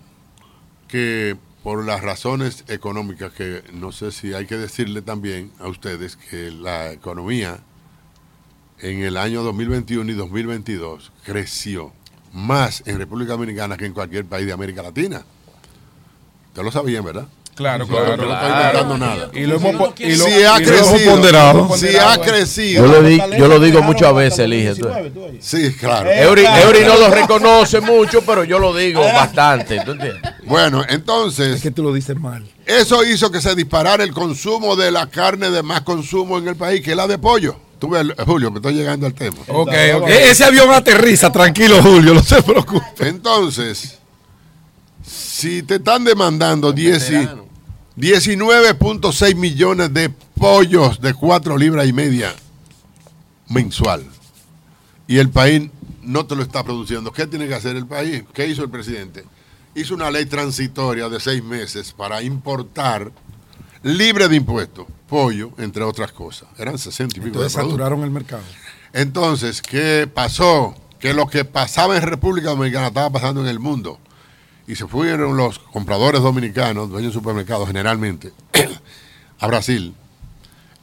que 0.87 1.37
por 1.63 1.85
las 1.85 2.01
razones 2.01 2.63
económicas 2.67 3.31
que 3.33 3.63
no 3.73 3.91
sé 3.91 4.11
si 4.11 4.33
hay 4.33 4.45
que 4.45 4.57
decirle 4.57 5.01
también 5.01 5.51
a 5.59 5.67
ustedes 5.67 6.15
que 6.15 6.51
la 6.51 6.91
economía 6.91 7.59
en 8.79 9.03
el 9.03 9.17
año 9.17 9.43
2021 9.43 10.11
y 10.11 10.13
2022 10.15 11.11
creció 11.23 11.91
más 12.33 12.83
en 12.85 12.97
República 12.97 13.33
Dominicana 13.33 13.77
que 13.77 13.85
en 13.85 13.93
cualquier 13.93 14.25
país 14.25 14.45
de 14.47 14.53
América 14.53 14.81
Latina. 14.81 15.23
Ustedes 16.49 16.65
lo 16.65 16.71
sabían, 16.71 17.03
¿verdad? 17.05 17.27
Claro, 17.55 17.85
claro. 17.87 18.17
no 18.17 18.23
Claro. 18.25 18.47
inventando 18.57 18.97
nada. 18.97 19.29
Y 19.31 19.41
lo 19.45 19.57
hemos 19.57 19.75
po- 19.75 19.93
y 19.99 20.15
lo- 20.15 20.25
si 20.25 20.31
ha 20.43 20.59
y 20.59 20.65
lo 20.65 20.73
hemos 20.75 20.89
crecido, 20.89 21.11
ponderado. 21.11 21.77
si 21.77 21.95
ha 21.97 22.17
crecido. 22.19 22.83
Yo 22.87 22.91
lo, 22.91 23.03
di- 23.07 23.21
yo 23.37 23.47
lo 23.47 23.59
digo 23.59 23.83
muchas 23.83 24.13
veces, 24.15 24.39
elige. 24.39 24.73
tú. 24.73 24.87
Sí, 25.39 25.71
claro. 25.75 26.09
Eury, 26.09 26.45
Eury 26.45 26.79
no 26.83 26.97
lo 26.97 27.09
reconoce 27.11 27.79
mucho, 27.79 28.23
pero 28.25 28.43
yo 28.43 28.57
lo 28.57 28.75
digo 28.75 29.01
bastante. 29.01 29.79
¿tú 29.85 29.91
entiendes? 29.91 30.21
Bueno, 30.45 30.83
entonces. 30.89 31.57
Es 31.57 31.61
que 31.61 31.69
tú 31.69 31.83
lo 31.83 31.93
dices 31.93 32.19
mal. 32.19 32.43
Eso 32.65 33.03
hizo 33.05 33.29
que 33.31 33.39
se 33.39 33.53
disparara 33.53 34.03
el 34.03 34.13
consumo 34.13 34.75
de 34.75 34.89
la 34.89 35.07
carne 35.11 35.51
de 35.51 35.61
más 35.61 35.81
consumo 35.81 36.39
en 36.39 36.47
el 36.47 36.55
país, 36.55 36.81
que 36.81 36.91
es 36.91 36.97
la 36.97 37.05
de 37.05 37.19
pollo. 37.19 37.55
Tú 37.83 37.89
ves, 37.89 38.07
Julio, 38.25 38.49
me 38.49 38.59
estoy 38.59 38.75
llegando 38.75 39.05
al 39.05 39.13
tema. 39.13 39.35
Ok, 39.49 39.67
ok. 39.97 40.07
E- 40.07 40.31
Ese 40.31 40.45
avión 40.45 40.71
aterriza, 40.71 41.29
tranquilo, 41.33 41.83
Julio, 41.83 42.13
no 42.13 42.23
se 42.23 42.41
preocupe. 42.41 43.09
Entonces, 43.09 43.99
si 45.05 45.63
te 45.63 45.75
están 45.75 46.05
demandando 46.05 46.71
10 46.71 47.09
y- 47.11 47.27
19.6 47.99 49.35
millones 49.35 49.93
de 49.93 50.07
pollos 50.09 51.01
de 51.01 51.13
4 51.13 51.57
libras 51.57 51.85
y 51.85 51.91
media 51.91 52.33
mensual, 53.49 54.05
y 55.05 55.17
el 55.17 55.29
país 55.29 55.69
no 56.03 56.25
te 56.25 56.37
lo 56.37 56.41
está 56.43 56.63
produciendo, 56.63 57.11
¿qué 57.11 57.27
tiene 57.27 57.49
que 57.49 57.55
hacer 57.55 57.75
el 57.75 57.85
país? 57.85 58.23
¿Qué 58.33 58.47
hizo 58.47 58.63
el 58.63 58.69
presidente? 58.69 59.25
Hizo 59.75 59.93
una 59.93 60.09
ley 60.09 60.25
transitoria 60.25 61.09
de 61.09 61.19
seis 61.19 61.43
meses 61.43 61.91
para 61.91 62.21
importar 62.23 63.11
libre 63.81 64.29
de 64.29 64.37
impuestos, 64.37 64.87
pollo, 65.13 65.51
entre 65.59 65.83
otras 65.83 66.11
cosas. 66.11 66.49
Eran 66.57 66.79
60 66.79 67.03
y 67.03 67.21
pico 67.21 67.23
de 67.23 67.27
Entonces 67.27 67.53
productos. 67.53 67.77
saturaron 67.77 68.03
el 68.03 68.09
mercado. 68.09 68.41
Entonces, 68.93 69.61
¿qué 69.61 70.09
pasó? 70.11 70.73
Que 70.99 71.13
lo 71.13 71.27
que 71.27 71.45
pasaba 71.45 71.95
en 71.95 72.01
República 72.01 72.49
Dominicana 72.49 72.87
estaba 72.87 73.11
pasando 73.11 73.39
en 73.41 73.47
el 73.47 73.59
mundo. 73.59 73.99
Y 74.65 74.73
se 74.73 74.87
fueron 74.87 75.37
los 75.37 75.59
compradores 75.59 76.23
dominicanos, 76.23 76.89
dueños 76.89 77.13
de 77.13 77.19
supermercados 77.19 77.67
generalmente, 77.67 78.33
a 79.39 79.45
Brasil. 79.45 79.93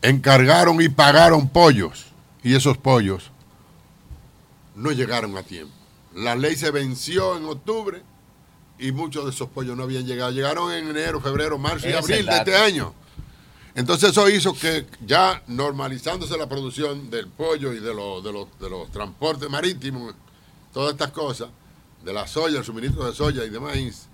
Encargaron 0.01 0.81
y 0.81 0.89
pagaron 0.89 1.49
pollos. 1.49 2.07
Y 2.45 2.55
esos 2.55 2.79
pollos 2.79 3.33
no 4.77 4.93
llegaron 4.93 5.37
a 5.37 5.43
tiempo. 5.43 5.75
La 6.15 6.37
ley 6.37 6.55
se 6.55 6.71
venció 6.71 7.37
en 7.37 7.47
octubre 7.47 8.01
y 8.79 8.93
muchos 8.93 9.25
de 9.25 9.31
esos 9.33 9.49
pollos 9.49 9.77
no 9.77 9.83
habían 9.83 10.07
llegado. 10.07 10.31
Llegaron 10.31 10.71
en 10.73 10.89
enero, 10.89 11.21
febrero, 11.21 11.59
marzo 11.59 11.89
y 11.89 11.95
abril 11.95 12.27
de 12.27 12.37
este 12.37 12.55
año. 12.55 12.95
Entonces 13.75 14.11
eso 14.11 14.29
hizo 14.29 14.53
que 14.53 14.87
ya 15.07 15.43
normalizándose 15.47 16.37
la 16.37 16.49
producción 16.49 17.11
del 17.11 17.29
pollo 17.29 17.73
y 17.73 17.79
de 17.79 17.95
los, 17.95 18.23
de 18.25 18.33
los, 18.33 18.59
de 18.59 18.69
los 18.69 18.91
transportes 18.91 19.49
marítimos, 19.49 20.15
todas 20.73 20.93
estas 20.93 21.11
cosas, 21.13 21.51
de 22.05 22.13
la 22.13 22.27
soya, 22.27 22.59
el 22.59 22.65
suministro 22.65 23.07
de 23.07 23.15
soya 23.15 23.45
y 23.45 23.51
de 23.51 23.61
maíz, 23.61 24.09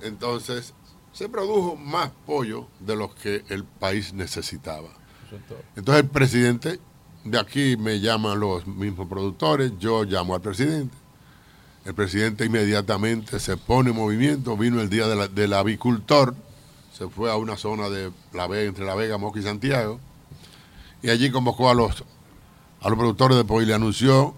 entonces 0.00 0.74
se 1.12 1.28
produjo 1.28 1.76
más 1.76 2.10
pollo 2.26 2.66
de 2.80 2.96
los 2.96 3.14
que 3.14 3.44
el 3.48 3.64
país 3.64 4.12
necesitaba. 4.12 4.88
Entonces 5.76 6.04
el 6.04 6.10
presidente 6.10 6.80
de 7.24 7.38
aquí 7.38 7.76
me 7.76 8.00
llaman 8.00 8.40
los 8.40 8.66
mismos 8.66 9.08
productores, 9.08 9.72
yo 9.78 10.04
llamo 10.04 10.34
al 10.34 10.40
presidente. 10.40 10.96
El 11.84 11.94
presidente 11.94 12.44
inmediatamente 12.44 13.40
se 13.40 13.56
pone 13.56 13.90
en 13.90 13.96
movimiento, 13.96 14.56
vino 14.56 14.80
el 14.80 14.90
día 14.90 15.06
de 15.06 15.28
del 15.28 15.52
avicultor, 15.54 16.34
se 17.00 17.08
fue 17.08 17.30
a 17.32 17.36
una 17.36 17.56
zona 17.56 17.88
de 17.88 18.12
la 18.34 18.46
Vega, 18.46 18.68
entre 18.68 18.84
La 18.84 18.94
Vega, 18.94 19.16
Moca 19.16 19.40
y 19.40 19.42
Santiago, 19.42 19.98
y 21.02 21.08
allí 21.08 21.30
convocó 21.30 21.70
a 21.70 21.74
los, 21.74 22.04
a 22.82 22.90
los 22.90 22.98
productores 22.98 23.38
de 23.38 23.44
pollo 23.44 23.62
y 23.62 23.66
le 23.68 23.72
anunció 23.74 24.34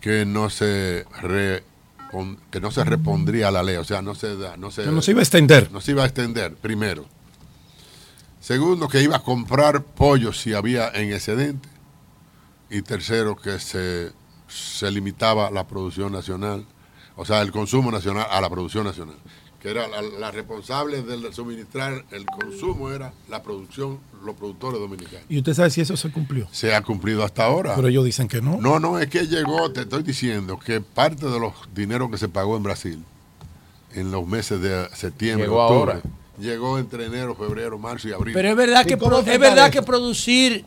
que 0.00 0.24
no 0.26 0.50
se 0.50 1.06
repon- 1.22 2.38
que 2.50 2.58
no 2.60 2.72
se 2.72 2.82
repondría 2.82 3.46
a 3.46 3.50
la 3.52 3.62
ley, 3.62 3.76
o 3.76 3.84
sea, 3.84 4.02
no 4.02 4.16
se, 4.16 4.36
da- 4.36 4.56
no 4.56 4.72
se, 4.72 4.84
no 4.86 5.00
se 5.00 5.12
iba 5.12 5.20
a 5.20 5.22
extender. 5.22 5.70
no 5.70 5.80
se 5.80 5.92
iba 5.92 6.02
a 6.02 6.06
extender, 6.06 6.56
primero. 6.56 7.04
Segundo, 8.40 8.88
que 8.88 9.00
iba 9.00 9.14
a 9.18 9.22
comprar 9.22 9.84
pollo 9.84 10.32
si 10.32 10.54
había 10.54 10.88
en 10.88 11.12
excedente. 11.12 11.68
Y 12.68 12.82
tercero, 12.82 13.36
que 13.36 13.60
se, 13.60 14.10
se 14.48 14.90
limitaba 14.90 15.52
la 15.52 15.68
producción 15.68 16.10
nacional, 16.10 16.66
o 17.14 17.24
sea, 17.24 17.42
el 17.42 17.52
consumo 17.52 17.92
nacional 17.92 18.26
a 18.28 18.40
la 18.40 18.50
producción 18.50 18.84
nacional. 18.84 19.16
Que 19.60 19.70
era 19.70 19.86
la, 19.88 20.00
la 20.00 20.30
responsable 20.30 21.02
de 21.02 21.32
suministrar 21.34 22.04
el 22.12 22.24
consumo, 22.24 22.90
era 22.90 23.12
la 23.28 23.42
producción, 23.42 23.98
los 24.24 24.34
productores 24.34 24.80
dominicanos. 24.80 25.26
¿Y 25.28 25.36
usted 25.38 25.52
sabe 25.52 25.68
si 25.70 25.82
eso 25.82 25.96
se 25.98 26.10
cumplió? 26.10 26.48
Se 26.50 26.74
ha 26.74 26.80
cumplido 26.82 27.22
hasta 27.24 27.44
ahora. 27.44 27.74
Pero 27.76 27.88
ellos 27.88 28.04
dicen 28.06 28.26
que 28.26 28.40
no. 28.40 28.56
No, 28.58 28.80
no, 28.80 28.98
es 28.98 29.08
que 29.08 29.26
llegó, 29.26 29.70
te 29.70 29.82
estoy 29.82 30.02
diciendo, 30.02 30.58
que 30.58 30.80
parte 30.80 31.26
de 31.26 31.38
los 31.38 31.52
dineros 31.74 32.10
que 32.10 32.16
se 32.16 32.28
pagó 32.28 32.56
en 32.56 32.62
Brasil 32.62 33.04
en 33.94 34.10
los 34.10 34.26
meses 34.26 34.62
de 34.62 34.88
septiembre, 34.94 35.46
Llegó 35.48 35.62
octubre, 35.66 35.92
ahora. 35.94 36.02
llegó 36.38 36.78
entre 36.78 37.04
enero, 37.06 37.34
febrero, 37.34 37.78
marzo 37.78 38.08
y 38.08 38.12
abril. 38.12 38.32
Pero 38.32 38.48
es 38.48 38.56
verdad, 38.56 38.82
¿Y 38.86 38.88
que, 38.88 38.96
pro- 38.96 39.18
es 39.18 39.38
verdad 39.38 39.66
eso? 39.66 39.72
que 39.72 39.82
producir 39.82 40.64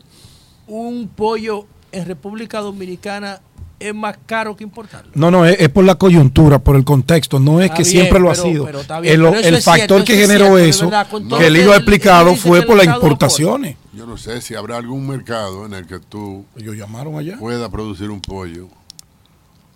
un 0.67 1.07
pollo 1.07 1.65
en 1.91 2.05
República 2.05 2.59
Dominicana 2.59 3.41
es 3.79 3.93
más 3.93 4.17
caro 4.25 4.55
que 4.55 4.63
importarlo. 4.63 5.11
No, 5.15 5.29
no, 5.29 5.45
es, 5.45 5.57
es 5.59 5.69
por 5.69 5.83
la 5.83 5.95
coyuntura, 5.95 6.59
por 6.59 6.75
el 6.75 6.85
contexto. 6.85 7.39
No 7.39 7.59
es 7.59 7.65
Está 7.65 7.77
que 7.77 7.83
bien, 7.83 7.91
siempre 7.91 8.19
lo 8.19 8.31
ha 8.31 8.35
sido. 8.35 8.65
pero 8.65 8.81
está 8.81 8.99
bien, 8.99 9.13
el 9.15 9.25
el 9.43 9.61
factor 9.61 10.03
cierto, 10.03 10.05
que 10.05 10.13
eso 10.13 10.21
es 10.21 10.27
generó 10.27 10.45
cierto, 10.45 10.57
eso, 10.69 10.85
verdad, 10.85 11.07
que 11.39 11.47
él 11.47 11.55
el- 11.57 11.61
iba 11.63 11.75
el 11.75 11.81
explicado, 11.81 12.29
índice 12.29 12.47
fue 12.47 12.61
por 12.61 12.71
el 12.71 12.77
las 12.77 12.87
aporta. 12.87 13.05
importaciones. 13.07 13.77
Yo 13.93 14.05
no 14.05 14.17
sé 14.17 14.41
si 14.41 14.55
habrá 14.55 14.77
algún 14.77 15.05
mercado 15.07 15.65
en 15.65 15.73
el 15.73 15.85
que 15.85 15.99
tú 15.99 16.45
Ellos 16.55 16.75
llamaron 16.77 17.17
allá. 17.17 17.37
pueda 17.37 17.69
producir 17.69 18.09
un 18.09 18.21
pollo 18.21 18.67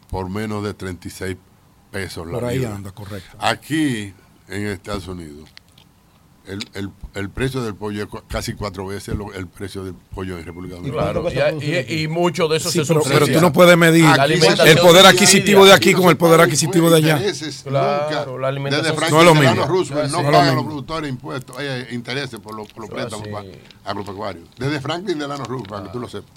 por 0.10 0.30
menos 0.30 0.64
de 0.64 0.74
36 0.74 1.36
pesos 1.92 2.26
la 2.26 2.34
Por 2.34 2.46
ahí 2.46 2.60
libra. 2.60 2.76
anda, 2.76 2.92
correcto. 2.92 3.36
Aquí, 3.40 4.14
en 4.48 4.68
Estados 4.68 5.08
Unidos, 5.08 5.50
el, 6.48 6.60
el- 6.74 6.90
el 7.14 7.30
precio 7.30 7.62
del 7.62 7.76
pollo 7.76 8.04
es 8.04 8.10
casi 8.28 8.54
cuatro 8.54 8.86
veces 8.88 9.16
lo- 9.16 9.34
el 9.34 9.48
precio 9.48 9.84
del 9.84 9.94
pollo 9.94 10.38
en 10.38 10.46
República 10.46 10.76
Dominicana. 10.76 11.12
Claro, 11.12 11.58
y, 11.62 11.66
y, 11.94 12.02
y 12.04 12.08
mucho 12.08 12.48
de 12.48 12.58
eso 12.58 12.72
Sí, 12.72 12.80
se 12.84 12.86
pero, 12.94 13.02
pero 13.06 13.28
tú 13.28 13.42
no 13.42 13.52
puedes 13.54 13.76
medir 13.78 14.06
La 14.06 14.26
el 14.26 14.78
poder 14.80 15.06
adquisitivo 15.06 15.66
de 15.66 15.74
aquí 15.74 15.94
con 15.94 16.10
el 16.10 16.18
poder 16.18 16.42
adquisitivo 16.42 16.90
de 16.90 16.98
allá. 16.98 17.20
Claro, 17.64 18.26
nunca. 18.32 18.42
la 18.42 18.48
alimentación 18.48 18.96
Desde 18.96 19.12
No 19.12 19.20
es 19.20 19.26
lo 19.26 19.36
mismo. 19.36 19.66
Roosevelt 19.66 20.12
No 20.12 20.18
no 20.18 20.20
es 20.22 20.26
lo 20.26 20.32
pagan 20.40 20.56
los 20.56 20.66
productores 20.66 21.10
impuestos, 21.10 21.56
eh, 21.60 21.88
intereses 21.92 22.40
por 22.40 22.56
los, 22.56 22.68
por 22.70 22.82
los 22.84 22.90
Claro, 22.90 23.10
préstamos 23.22 23.44
sí. 23.46 23.60
agropecuarios. 23.86 24.48
Desde 24.58 24.80
Franklin 24.80 25.20
Delano 25.20 25.44
Roosevelt, 25.44 25.70
para 25.70 25.84
que 25.84 25.90
tú 25.90 26.00
lo 26.00 26.08
sepas. 26.10 26.30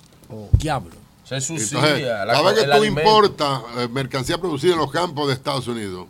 Diablo. 0.53 0.91
Se 1.25 1.37
Entonces, 1.37 1.69
subsidia. 1.69 2.25
la- 2.25 2.33
cada 2.33 2.51
vez 2.51 2.61
que 2.61 2.67
tú 2.67 2.73
alimento. 2.73 3.01
importas 3.03 3.61
eh, 3.79 3.89
mercancía 3.93 4.39
producida 4.39 4.73
en 4.73 4.79
los 4.79 4.91
campos 4.91 5.29
de 5.29 5.35
Estados 5.35 5.69
Unidos, 5.69 6.07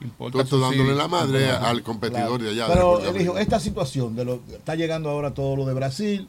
Importa 0.00 0.32
tú 0.32 0.40
estás 0.40 0.60
dándole 0.60 0.94
la 0.94 1.08
madre 1.08 1.50
al 1.50 1.82
competidor 1.82 2.42
de 2.42 2.50
allá. 2.50 2.66
Pero, 2.66 2.98
Eligio, 2.98 3.12
Dominicana. 3.12 3.40
esta 3.40 3.60
situación, 3.60 4.16
de 4.16 4.24
lo, 4.24 4.40
está 4.52 4.74
llegando 4.74 5.08
ahora 5.08 5.32
todo 5.32 5.56
lo 5.56 5.64
de 5.66 5.74
Brasil, 5.74 6.28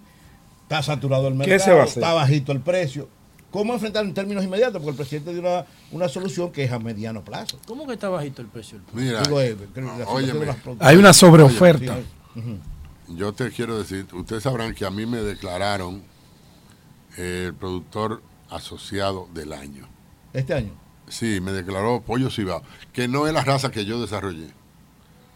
está 0.63 0.81
saturado 0.83 1.27
el 1.27 1.33
¿Qué 1.33 1.39
mercado, 1.39 1.59
se 1.63 1.71
va 1.73 1.81
a 1.81 1.83
hacer? 1.83 2.03
está 2.03 2.13
bajito 2.13 2.51
el 2.51 2.61
precio. 2.61 3.09
¿Cómo 3.51 3.73
enfrentar 3.73 4.03
en 4.03 4.13
términos 4.13 4.43
inmediatos? 4.43 4.81
Porque 4.81 4.89
el 4.91 4.95
presidente 4.97 5.31
dio 5.31 5.41
una, 5.41 5.65
una 5.91 6.09
solución 6.09 6.51
que 6.51 6.65
es 6.65 6.71
a 6.71 6.79
mediano 6.79 7.23
plazo. 7.23 7.57
¿Cómo 7.65 7.87
que 7.87 7.93
está 7.93 8.09
bajito 8.09 8.41
el 8.41 8.49
precio? 8.49 8.79
Mira, 8.93 9.21
Digo, 9.21 9.39
eh, 9.39 9.55
óyeme, 10.07 10.45
las 10.45 10.57
Hay 10.79 10.97
una 10.97 11.13
sobreoferta. 11.13 11.97
Sí, 12.33 12.41
yo 13.15 13.33
te 13.33 13.49
quiero 13.51 13.77
decir, 13.77 14.07
ustedes 14.13 14.43
sabrán 14.43 14.73
que 14.73 14.85
a 14.85 14.91
mí 14.91 15.05
me 15.05 15.19
declararon 15.19 16.03
el 17.17 17.53
productor 17.53 18.21
asociado 18.49 19.27
del 19.33 19.53
año. 19.53 19.87
Este 20.33 20.53
año. 20.53 20.71
Sí, 21.07 21.39
me 21.41 21.51
declaró 21.51 22.01
Pollo 22.01 22.29
Cibao, 22.29 22.61
que 22.93 23.07
no 23.07 23.27
es 23.27 23.33
la 23.33 23.43
raza 23.43 23.71
que 23.71 23.85
yo 23.85 24.01
desarrollé. 24.01 24.47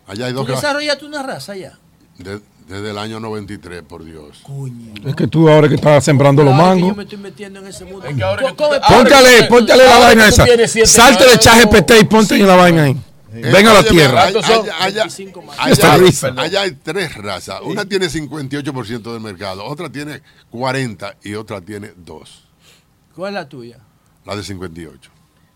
Allá 0.07 0.25
hay 0.25 0.31
¿Tú 0.33 0.39
dos 0.39 0.47
razas. 0.47 0.61
desarrollaste 0.63 1.05
una 1.05 1.23
raza 1.23 1.55
ya? 1.55 1.77
de- 2.17 2.41
desde 2.67 2.91
el 2.91 2.97
año 2.99 3.19
93, 3.19 3.81
por 3.81 4.03
Dios. 4.03 4.43
Es 5.05 5.15
que 5.15 5.25
tú 5.27 5.49
ahora 5.49 5.67
que 5.67 5.75
estás 5.75 6.03
sembrando 6.03 6.43
los 6.43 6.53
que 6.53 6.59
Yo 6.59 6.65
mangos. 6.65 6.97
me 6.97 7.03
estoy 7.03 7.17
metiendo 7.17 7.59
en 7.61 7.67
ese 7.67 7.83
mundo. 7.85 8.05
Es 8.05 8.15
que 8.15 8.23
ahora 8.23 8.43
tú 8.49 8.55
Póntale, 8.87 9.43
tú- 9.43 9.47
póntale 9.49 9.85
la 9.87 9.97
vaina 9.97 10.29
tú 10.29 10.43
esa. 10.43 10.85
Salte 10.85 11.25
de 11.25 11.37
ChatGPT 11.39 11.91
y 12.01 12.05
ponte 12.05 12.35
en 12.35 12.45
la 12.47 12.55
vaina 12.55 12.83
ahí. 12.83 13.01
Ven 13.31 13.67
a 13.67 13.73
la 13.73 13.83
tierra. 13.83 14.23
Allá, 14.23 14.39
allá- 14.39 14.75
allá- 14.79 15.01
25 15.03 15.41
más. 15.41 15.57
allá 15.59 15.71
Esta 15.71 15.93
hay, 15.93 16.45
allá 16.45 16.61
hay 16.61 16.71
tres 16.73 17.15
razas. 17.15 17.59
Una 17.63 17.85
tiene 17.85 18.07
58% 18.09 19.13
del 19.13 19.21
mercado, 19.21 19.63
otra 19.65 19.89
tiene 19.89 20.21
40% 20.51 21.13
y 21.23 21.33
otra 21.35 21.61
tiene 21.61 21.91
2. 21.95 22.43
¿Cuál 23.15 23.29
es 23.29 23.33
la 23.35 23.49
tuya? 23.49 23.77
La 24.25 24.35
de 24.35 24.43
58. 24.43 25.09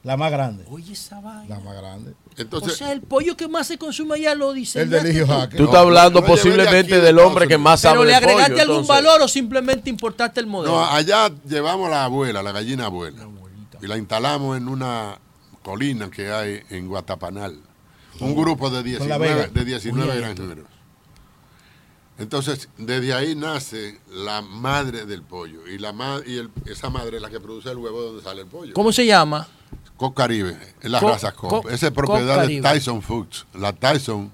La 0.04 0.18
más 0.18 0.32
grande. 0.32 0.66
Oye, 0.70 0.92
esa 0.94 1.22
vaina. 1.22 1.56
La 1.56 1.62
más 1.62 1.76
grande. 1.78 2.14
Entonces, 2.36 2.74
o 2.74 2.76
sea, 2.76 2.92
el 2.92 3.02
pollo 3.02 3.38
que 3.38 3.48
más 3.48 3.68
se 3.68 3.78
consume 3.78 4.16
allá 4.16 4.36
lo 4.36 4.52
dice. 4.52 4.82
El 4.82 4.90
de 4.90 5.00
Eligio 5.00 5.26
Jaque. 5.26 5.56
Tú 5.56 5.64
estás 5.64 5.80
hablando 5.80 6.24
posiblemente 6.26 6.96
de 6.96 7.02
del 7.02 7.20
hombre 7.20 7.48
que 7.48 7.58
más 7.58 7.80
sabe 7.82 7.94
Pero 8.00 8.06
le 8.06 8.16
agregaste 8.16 8.52
pollo, 8.52 8.62
algún 8.64 8.78
entonces. 8.82 9.06
valor 9.06 9.22
o 9.22 9.28
simplemente 9.30 9.90
importaste 9.90 10.42
el 10.42 10.48
modelo. 10.48 10.76
no, 10.76 10.84
allá 10.86 11.32
llevamos 11.48 11.90
la 11.90 12.04
abuela, 12.04 12.44
la 12.44 12.52
gallina 12.52 12.88
abuela, 12.88 13.26
y 13.82 13.88
la 13.88 13.98
instalamos 13.98 14.58
en 14.58 14.68
una 14.68 15.18
colina 15.62 16.10
que 16.12 16.30
hay 16.32 16.62
en 16.70 16.88
Guatapanal. 16.90 17.58
Un 18.20 18.36
grupo 18.36 18.70
de 18.70 18.98
Con 18.98 19.08
la 19.08 19.18
Vega. 19.18 19.36
19, 19.48 19.60
de 19.60 19.66
19 19.66 20.06
Muy 20.12 20.18
granjeros. 20.22 20.66
Entonces, 22.20 22.70
desde 22.78 23.14
ahí 23.14 23.36
nace 23.36 24.00
la 24.12 24.42
madre 24.42 25.06
del 25.06 25.24
pollo. 25.24 25.66
Y, 25.68 25.80
la 25.80 25.94
ma- 25.94 26.20
y 26.26 26.38
el- 26.38 26.52
esa 26.66 26.90
madre 26.90 27.16
es 27.18 27.22
la 27.24 27.30
que 27.30 27.40
produce 27.40 27.72
el 27.72 27.78
huevo 27.78 28.02
donde 28.04 28.22
sale 28.22 28.42
el 28.42 28.48
pollo. 28.48 28.74
¿Cómo 28.74 28.92
se 28.92 29.06
llama? 29.06 29.48
Cobb 29.98 30.14
Caribe, 30.16 30.58
es 30.82 30.90
la 30.90 31.00
Co- 31.00 31.10
raza. 31.10 31.32
Co- 31.34 31.70
Esa 31.70 31.88
es 31.88 31.94
propiedad 31.94 32.48
de. 32.48 32.62
Tyson 32.62 33.02
Foods. 33.02 33.46
La 33.54 33.74
Tyson 33.74 34.32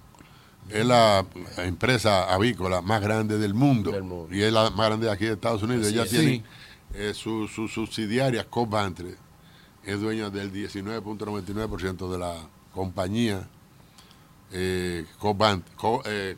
es 0.70 0.86
la 0.86 1.26
empresa 1.58 2.32
avícola 2.34 2.82
más 2.82 3.02
grande 3.02 3.38
del 3.38 3.54
mundo, 3.54 3.92
Del 3.92 4.04
mundo. 4.04 4.34
y 4.34 4.42
es 4.42 4.52
la 4.54 4.70
más 4.72 4.88
grande 4.88 5.08
de 5.08 5.12
aquí 5.12 5.26
de 5.26 5.34
Estados 5.34 5.64
Unidos. 5.64 5.86
Así 5.88 5.94
Ella 5.96 6.04
es. 6.04 6.10
tiene 6.10 6.26
Sí. 6.32 6.44
eh, 6.94 7.14
su, 7.14 7.48
su 7.48 7.68
subsidiaria 7.68 8.48
Cobb 8.50 8.70
Bantre, 8.70 9.16
es 9.84 10.00
dueña 10.00 10.30
del 10.30 10.52
19.99% 10.52 12.12
de 12.12 12.18
la 12.18 12.36
compañía 12.74 13.48
eh, 14.52 15.06
eh, 16.06 16.38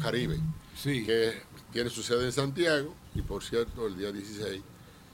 Caribe, 0.00 0.38
Sí. 0.76 1.04
que 1.04 1.42
tiene 1.72 1.90
su 1.90 2.02
sede 2.02 2.26
en 2.26 2.32
Santiago 2.32 2.94
y 3.14 3.22
por 3.22 3.42
cierto 3.42 3.86
el 3.86 3.96
día 3.96 4.10
16 4.12 4.62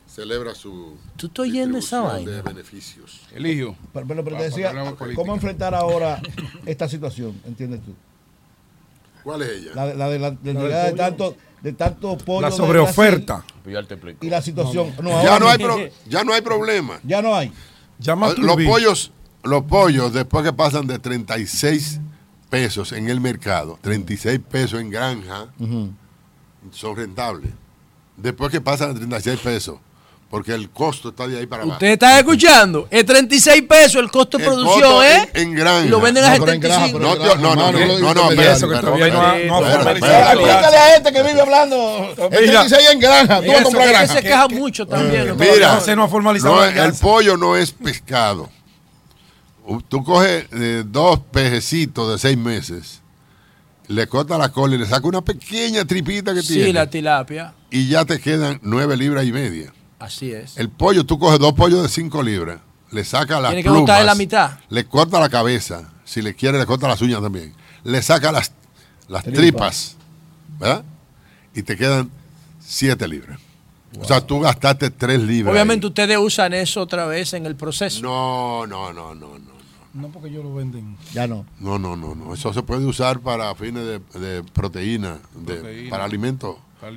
celebra 0.06 0.54
su 0.54 0.96
¿Tú 1.16 1.26
estás 1.26 1.40
oyendo 1.44 1.78
esa 1.78 2.00
de 2.00 2.06
vaina? 2.06 2.42
beneficios. 2.42 3.20
Eligio. 3.34 3.76
Pero, 3.92 4.06
pero- 4.06 4.24
pero 4.24 4.36
te 4.38 4.44
decía. 4.44 4.72
¿cómo 5.14 5.34
enfrentar 5.34 5.74
ahora 5.74 6.20
esta 6.64 6.88
situación? 6.88 7.40
¿Entiendes 7.46 7.80
tú? 7.84 7.94
¿Cuál 9.22 9.42
es 9.42 9.48
ella? 9.50 9.70
La, 9.74 9.86
de- 9.86 9.94
la 9.96 10.08
de 10.08 10.18
la, 10.18 10.30
de 10.30 10.36
del 10.42 10.56
llegada 10.62 10.84
de 10.84 10.92
tanto, 10.92 11.36
de 11.62 11.72
tanto 11.72 12.16
pollo. 12.18 12.42
La 12.42 12.50
sobreoferta. 12.52 13.44
Pues 13.64 13.74
ya 13.74 13.96
Y 14.20 14.30
la 14.30 14.40
situación. 14.40 14.94
No, 15.02 15.10
ya, 15.22 15.32
ahora 15.34 15.38
no 15.40 15.48
hay 15.48 15.58
pro- 15.58 15.78
ya 16.08 16.24
no 16.24 16.32
hay 16.32 16.40
problema. 16.42 17.00
ya 17.02 17.20
no 17.22 17.34
hay. 17.34 17.52
Llama 17.98 18.28
a 18.28 18.34
Los 18.34 18.56
pollos, 18.62 19.10
los 19.42 19.64
pollos, 19.64 20.12
después 20.12 20.44
que 20.44 20.52
pasan 20.52 20.86
de 20.86 20.98
36 20.98 22.00
pesos 22.50 22.92
en 22.92 23.08
el 23.08 23.20
mercado, 23.20 23.78
36 23.80 24.38
pesos 24.48 24.80
en 24.80 24.90
granja, 24.90 25.48
son 26.70 26.96
rentables. 26.96 27.50
Después 28.16 28.50
que 28.52 28.60
pasan 28.60 28.92
de 28.94 29.00
36 29.00 29.40
pesos, 29.40 29.78
porque 30.28 30.52
el 30.54 30.70
costo 30.70 31.10
está 31.10 31.26
de 31.28 31.38
ahí 31.38 31.46
para 31.46 31.62
abajo. 31.62 31.76
¿Usted 31.76 31.86
está 31.88 32.18
escuchando? 32.18 32.88
Es 32.90 33.06
36 33.06 33.62
pesos 33.62 34.02
el 34.02 34.10
costo 34.10 34.38
de 34.38 34.44
El 34.44 34.50
producción, 34.50 34.80
costo 34.80 35.04
¿eh? 35.04 35.30
En, 35.34 35.48
en 35.50 35.54
granja. 35.54 35.86
Y 35.86 35.88
lo 35.88 36.00
venden 36.00 36.24
a 36.24 36.30
No, 36.36 36.40
pero 36.40 36.52
en 36.52 36.60
granja, 36.60 36.86
75. 36.86 36.98
pero- 37.16 37.36
No, 37.36 37.54
no, 37.54 37.72
no, 37.72 37.72
no, 37.72 38.14
no, 38.14 38.14
no, 38.34 38.42
Eso, 38.42 38.68
que 38.68 38.76
todavía 38.76 39.08
no. 39.08 39.60
Explícale 39.90 40.76
a 40.76 40.86
gente 40.94 41.12
que 41.12 41.22
vive 41.22 41.40
hablando. 41.40 42.14
El 42.32 42.46
Mira. 42.48 42.60
16 42.64 42.90
en 42.92 42.98
granja. 43.00 43.40
Tú 43.40 43.46
vas 43.48 43.60
a 43.60 43.62
comprar 43.62 43.86
es 43.86 43.92
granja. 43.92 44.14
se 44.14 44.22
queja 44.22 44.48
mucho 44.48 44.86
también. 44.86 45.28
¿no? 45.28 45.34
Mira, 45.36 45.76
José 45.76 45.94
no 45.96 46.04
ha 46.04 46.86
el 46.86 46.92
pollo 46.94 47.36
no 47.36 47.56
es 47.56 47.70
pescado. 47.72 48.50
Tú 49.88 50.04
coges 50.04 50.46
eh, 50.52 50.84
dos 50.86 51.20
pejecitos 51.32 52.12
de 52.12 52.18
seis 52.18 52.36
meses, 52.38 53.00
le 53.88 54.06
cortas 54.06 54.38
la 54.38 54.50
cola 54.50 54.76
y 54.76 54.78
le 54.78 54.86
sacas 54.86 55.04
una 55.04 55.22
pequeña 55.22 55.84
tripita 55.84 56.32
que 56.34 56.42
Sí, 56.42 56.54
tiene 56.54 56.72
la 56.72 56.88
tilapia. 56.88 57.52
y 57.70 57.88
ya 57.88 58.04
te 58.04 58.20
quedan 58.20 58.60
nueve 58.62 58.96
libras 58.96 59.24
y 59.24 59.32
media. 59.32 59.72
Así 59.98 60.30
es. 60.32 60.56
El 60.58 60.68
pollo, 60.68 61.04
tú 61.04 61.18
coges 61.18 61.38
dos 61.38 61.52
pollos 61.54 61.82
de 61.82 61.88
cinco 61.88 62.22
libras, 62.22 62.60
le 62.90 63.04
sacas 63.04 63.40
las 63.40 63.50
Tiene 63.52 63.62
que 63.62 63.70
plumas, 63.70 64.04
la 64.04 64.14
mitad. 64.14 64.58
le 64.68 64.84
corta 64.86 65.18
la 65.20 65.28
cabeza, 65.28 65.90
si 66.04 66.20
le 66.22 66.34
quiere 66.34 66.58
le 66.58 66.66
corta 66.66 66.86
las 66.88 67.00
uñas 67.00 67.20
también, 67.22 67.54
le 67.84 68.02
saca 68.02 68.30
las, 68.32 68.52
las 69.08 69.22
Tripas. 69.24 69.40
tripas, 69.40 69.96
¿verdad? 70.58 70.84
Y 71.54 71.62
te 71.62 71.76
quedan 71.76 72.10
siete 72.60 73.08
libras. 73.08 73.38
O 73.98 74.04
sea, 74.04 74.20
tú 74.20 74.40
gastaste 74.40 74.90
tres 74.90 75.20
libras. 75.22 75.52
Obviamente 75.54 75.86
ahí. 75.86 75.88
ustedes 75.88 76.18
usan 76.18 76.52
eso 76.52 76.82
otra 76.82 77.06
vez 77.06 77.32
en 77.32 77.46
el 77.46 77.56
proceso. 77.56 78.02
No, 78.02 78.66
no, 78.66 78.92
no, 78.92 79.14
no, 79.14 79.38
no. 79.38 79.56
No, 79.94 80.08
porque 80.08 80.28
ellos 80.28 80.44
lo 80.44 80.54
venden. 80.54 80.98
Ya 81.14 81.26
no. 81.26 81.46
No, 81.58 81.78
no, 81.78 81.96
no, 81.96 82.14
no. 82.14 82.34
Eso 82.34 82.52
se 82.52 82.62
puede 82.62 82.84
usar 82.84 83.20
para 83.20 83.54
fines 83.54 83.82
de, 83.86 84.20
de 84.20 84.42
proteína, 84.42 85.16
de- 85.34 85.54
Proteína. 85.54 85.90
para 85.90 86.04
alimentos 86.04 86.56
Para 86.78 86.90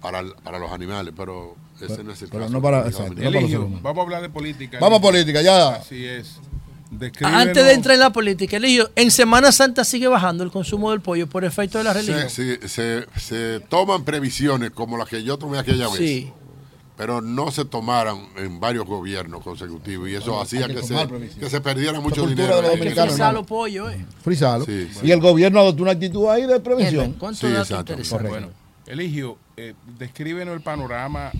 para, 0.00 0.24
para 0.42 0.58
los 0.58 0.70
animales, 0.72 1.12
pero 1.16 1.54
ese 1.80 2.02
no 2.04 2.12
es 2.12 2.22
el 2.22 2.28
pero 2.28 2.42
caso. 2.44 2.52
no 2.52 2.62
para- 2.62 2.86
exacto. 2.86 3.14
Para 3.14 3.28
Eligio, 3.28 3.68
vamos 3.82 3.98
a 3.98 4.02
hablar 4.02 4.22
de 4.22 4.30
política. 4.30 4.78
Vamos 4.80 4.98
a 4.98 5.02
política, 5.02 5.42
ya. 5.42 5.68
Así 5.76 6.04
es. 6.04 6.38
Antes 7.22 7.64
de 7.64 7.72
entrar 7.72 7.94
en 7.94 8.00
la 8.00 8.10
política, 8.10 8.56
Eligio, 8.56 8.90
en 8.94 9.10
Semana 9.10 9.50
Santa 9.52 9.84
sigue 9.84 10.06
bajando 10.06 10.44
el 10.44 10.50
consumo 10.50 10.92
del 10.92 11.00
pollo 11.00 11.26
por 11.26 11.44
efecto 11.44 11.78
de 11.78 11.84
la 11.84 11.92
religión. 11.92 12.30
se, 12.30 12.60
se, 12.68 12.68
se, 12.68 13.06
se 13.20 13.60
toman 13.68 14.04
previsiones 14.04 14.70
como 14.70 14.96
las 14.96 15.08
que 15.08 15.22
yo 15.22 15.36
tomé 15.36 15.58
aquella 15.58 15.88
vez. 15.88 15.96
Sí. 15.98 16.32
pero 16.96 17.20
no 17.20 17.50
se 17.50 17.64
tomaran 17.66 18.16
en 18.38 18.58
varios 18.60 18.86
gobiernos 18.86 19.42
consecutivos 19.42 20.08
y 20.08 20.14
eso 20.14 20.26
Bueno, 20.30 20.40
hacía 20.42 20.66
que 20.68 20.76
que 20.76 21.28
que 21.40 21.50
se 21.50 21.60
perdiera 21.60 22.00
mucho 22.00 22.24
dinero. 22.26 22.62
de 22.62 22.78
los 22.94 23.34
los 23.34 23.46
pollos, 23.46 23.92
eh. 23.92 24.06
Frisalo. 24.22 24.64
Sí, 24.64 24.88
Y 25.02 25.10
el 25.10 25.20
gobierno 25.20 25.60
adoptó 25.60 25.82
una 25.82 25.92
actitud 25.92 26.28
ahí 26.28 26.46
de 26.46 26.58
previsión. 26.60 27.14
¿Cuántos 27.18 27.40
Sí, 27.40 27.54
exacto. 27.54 27.94
Bueno, 28.28 28.48
Eligio, 28.86 29.36
eh, 29.56 29.74
descríbenos 29.98 30.54
el 30.54 30.60
panorama 30.62 31.32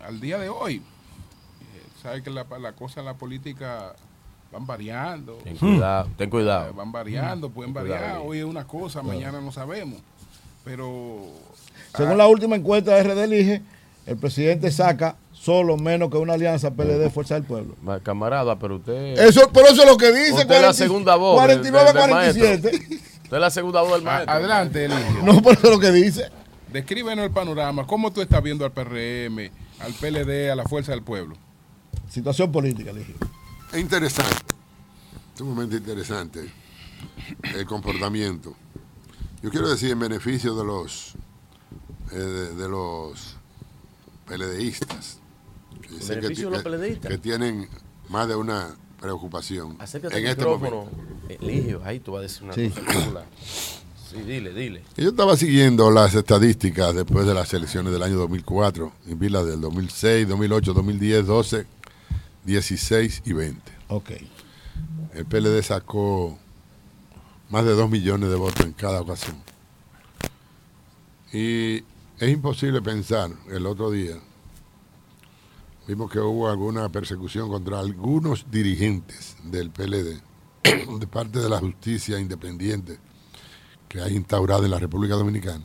al 0.00 0.20
día 0.20 0.38
de 0.38 0.48
hoy. 0.48 0.76
Eh, 0.76 1.82
Sabes 2.02 2.22
que 2.22 2.30
la, 2.30 2.44
la 2.60 2.72
cosa 2.72 3.00
en 3.00 3.06
la 3.06 3.14
política 3.14 3.94
van 4.52 4.66
variando. 4.66 5.34
Ten 5.44 5.56
cuidado, 5.56 6.08
ten 6.16 6.28
cuidado. 6.30 6.70
Eh, 6.70 6.72
Van 6.76 6.92
variando, 6.92 7.50
pueden 7.50 7.72
Cuidado, 7.72 7.90
variar. 8.00 8.18
Hoy 8.22 8.38
es 8.38 8.44
una 8.44 8.66
cosa, 8.66 9.02
mañana 9.02 9.40
no 9.40 9.50
sabemos. 9.52 10.00
Pero 10.64 11.26
Según 11.96 12.18
la 12.18 12.26
última 12.26 12.56
encuesta 12.56 12.94
de 12.94 13.02
RD 13.02 13.24
Elige, 13.24 13.62
el 14.06 14.16
presidente 14.18 14.70
saca 14.70 15.16
solo 15.32 15.78
menos 15.78 16.10
que 16.10 16.18
una 16.18 16.34
alianza 16.34 16.70
PLD 16.70 17.08
Fuerza 17.10 17.34
del 17.34 17.44
Pueblo. 17.44 17.76
Ma- 17.82 18.00
Camarada, 18.00 18.58
pero 18.58 18.76
usted. 18.76 19.18
Eso, 19.18 19.48
pero 19.54 19.68
eso 19.68 19.82
es 19.84 19.88
lo 19.88 19.96
que 19.96 20.12
dice. 20.12 20.32
Usted 20.32 20.42
es 20.42 20.48
la 20.48 20.54
40 20.56 20.72
segunda 20.74 21.16
voz. 21.16 21.40
del- 21.46 21.60
49 21.60 21.86
del- 21.86 21.94
del 21.94 22.10
47. 22.10 22.70
maestro. 22.72 22.96
Usted 23.22 23.36
es 23.36 23.40
la 23.40 23.50
segunda 23.50 23.80
voz 23.82 23.92
del 23.92 24.00
a- 24.02 24.10
maestro. 24.12 24.34
adelante, 24.34 24.84
Eligio. 24.84 25.22
No, 25.24 25.40
pero 25.42 25.52
eso 25.52 25.66
es 25.66 25.70
lo 25.72 25.78
que 25.80 25.92
dice. 25.92 26.28
Descríbenos 26.72 27.24
el 27.24 27.30
panorama. 27.32 27.86
¿Cómo 27.86 28.12
tú 28.12 28.20
estás 28.20 28.42
viendo 28.42 28.64
al 28.64 28.72
PRM, 28.72 29.50
al 29.80 29.92
PLD, 29.94 30.50
a 30.50 30.54
la 30.56 30.64
Fuerza 30.64 30.92
del 30.92 31.02
Pueblo? 31.02 31.34
Situación 32.08 32.50
política. 32.52 32.92
Es 33.72 33.78
interesante, 33.80 34.54
sumamente 35.36 35.76
interesante 35.76 36.50
el 37.54 37.66
comportamiento. 37.66 38.54
Yo 39.42 39.50
quiero 39.50 39.68
decir 39.70 39.90
en 39.90 39.98
beneficio 39.98 40.54
de 40.54 40.64
los 40.64 41.14
eh, 42.12 42.16
de, 42.16 42.54
de 42.54 42.68
los 42.68 43.36
PLDistas. 44.26 45.18
que 45.82 45.88
sé 46.00 46.20
que 46.20 46.28
de 46.28 46.50
los 46.50 46.62
PLDistas? 46.62 47.10
Que 47.10 47.18
tienen 47.18 47.68
más 48.08 48.28
de 48.28 48.34
una 48.36 48.74
preocupación 49.00 49.76
Acércate 49.78 50.18
en 50.18 50.24
al 50.26 50.30
este 50.32 50.44
micrófono. 50.44 50.76
momento. 50.84 51.10
Eligio, 51.28 51.80
ahí 51.84 52.00
tú 52.00 52.12
vas 52.12 52.18
a 52.20 52.22
decir 52.22 52.42
una 52.42 52.54
Sí. 52.54 52.68
cosa 52.70 52.82
popular. 53.00 53.26
Sí, 54.10 54.16
dile, 54.22 54.52
dile. 54.52 54.82
Yo 54.96 55.10
estaba 55.10 55.36
siguiendo 55.36 55.88
las 55.92 56.16
estadísticas 56.16 56.96
después 56.96 57.26
de 57.26 57.34
las 57.34 57.54
elecciones 57.54 57.92
del 57.92 58.02
año 58.02 58.16
2004 58.16 58.92
y 59.06 59.14
vi 59.14 59.28
las 59.28 59.46
del 59.46 59.60
2006, 59.60 60.26
2008, 60.26 60.74
2010, 60.74 61.26
12, 61.26 61.66
16 62.44 63.22
y 63.24 63.32
20. 63.32 63.72
Ok. 63.86 64.10
El 65.14 65.26
PLD 65.26 65.62
sacó 65.62 66.36
más 67.50 67.64
de 67.64 67.70
2 67.70 67.88
millones 67.88 68.30
de 68.30 68.34
votos 68.34 68.66
en 68.66 68.72
cada 68.72 69.00
ocasión. 69.00 69.36
Y 71.32 71.84
es 72.18 72.30
imposible 72.32 72.82
pensar, 72.82 73.30
el 73.48 73.64
otro 73.64 73.92
día, 73.92 74.16
vimos 75.86 76.10
que 76.10 76.18
hubo 76.18 76.50
alguna 76.50 76.88
persecución 76.88 77.48
contra 77.48 77.78
algunos 77.78 78.50
dirigentes 78.50 79.36
del 79.44 79.70
PLD 79.70 80.20
de 80.98 81.06
parte 81.06 81.38
de 81.38 81.48
la 81.48 81.60
justicia 81.60 82.18
independiente 82.18 82.98
que 83.90 84.00
hay 84.00 84.14
instaurada 84.14 84.64
en 84.64 84.70
la 84.70 84.78
República 84.78 85.16
Dominicana. 85.16 85.64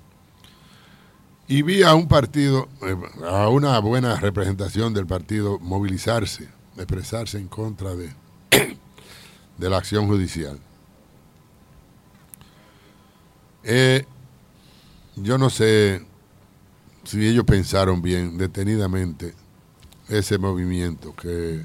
Y 1.47 1.61
vi 1.61 1.83
a 1.83 1.93
un 1.93 2.07
partido, 2.07 2.67
eh, 2.81 2.97
a 3.23 3.49
una 3.49 3.77
buena 3.77 4.19
representación 4.19 4.95
del 4.95 5.05
partido 5.05 5.59
movilizarse, 5.59 6.49
expresarse 6.75 7.37
en 7.37 7.47
contra 7.47 7.95
de, 7.95 8.09
de 9.57 9.69
la 9.69 9.77
acción 9.77 10.07
judicial. 10.07 10.59
Eh, 13.63 14.05
yo 15.15 15.37
no 15.37 15.51
sé 15.51 16.03
si 17.03 17.27
ellos 17.27 17.45
pensaron 17.45 18.01
bien, 18.01 18.39
detenidamente, 18.39 19.35
ese 20.09 20.39
movimiento 20.39 21.15
que 21.15 21.61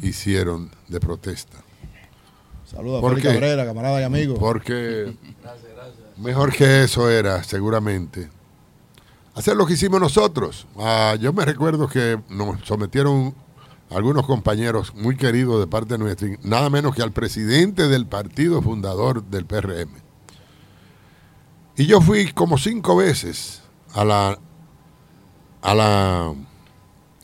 hicieron 0.00 0.70
de 0.88 0.98
protesta. 0.98 1.58
Saludos 2.64 2.98
a 2.98 3.00
¿Por 3.02 3.16
Félix? 3.16 3.34
Cabrera, 3.34 3.66
camarada 3.66 4.00
y 4.00 4.04
amigo. 4.04 4.36
Porque 4.36 5.12
mejor 6.20 6.52
que 6.52 6.84
eso 6.84 7.08
era, 7.10 7.42
seguramente, 7.42 8.30
hacer 9.34 9.56
lo 9.56 9.66
que 9.66 9.74
hicimos 9.74 10.00
nosotros. 10.00 10.66
Ah, 10.78 11.16
yo 11.18 11.32
me 11.32 11.44
recuerdo 11.44 11.88
que 11.88 12.20
nos 12.28 12.60
sometieron 12.64 13.34
algunos 13.90 14.26
compañeros 14.26 14.94
muy 14.94 15.16
queridos 15.16 15.58
de 15.58 15.66
parte 15.66 15.98
nuestra, 15.98 16.28
nada 16.42 16.70
menos 16.70 16.94
que 16.94 17.02
al 17.02 17.12
presidente 17.12 17.88
del 17.88 18.06
partido 18.06 18.62
fundador 18.62 19.24
del 19.24 19.46
PRM. 19.46 19.90
Y 21.76 21.86
yo 21.86 22.00
fui 22.00 22.32
como 22.32 22.58
cinco 22.58 22.96
veces 22.96 23.62
a 23.94 24.04
la, 24.04 24.38
a 25.62 25.74
la, 25.74 26.34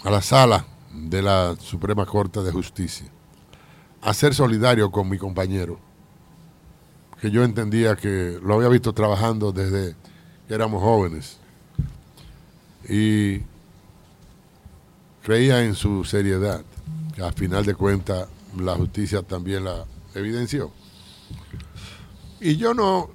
a 0.02 0.10
la 0.10 0.22
sala 0.22 0.66
de 0.92 1.22
la 1.22 1.56
Suprema 1.60 2.06
Corte 2.06 2.42
de 2.42 2.50
Justicia 2.50 3.06
a 4.00 4.14
ser 4.14 4.34
solidario 4.34 4.90
con 4.90 5.08
mi 5.08 5.18
compañero 5.18 5.78
que 7.20 7.30
yo 7.30 7.44
entendía 7.44 7.96
que 7.96 8.38
lo 8.42 8.54
había 8.54 8.68
visto 8.68 8.92
trabajando 8.92 9.52
desde 9.52 9.94
que 10.46 10.54
éramos 10.54 10.82
jóvenes 10.82 11.38
y 12.88 13.40
creía 15.22 15.62
en 15.64 15.74
su 15.74 16.04
seriedad, 16.04 16.62
que 17.14 17.22
al 17.22 17.32
final 17.32 17.64
de 17.64 17.74
cuentas 17.74 18.28
la 18.56 18.74
justicia 18.74 19.22
también 19.22 19.64
la 19.64 19.84
evidenció. 20.14 20.70
Y 22.38 22.56
yo 22.58 22.74
no, 22.74 23.10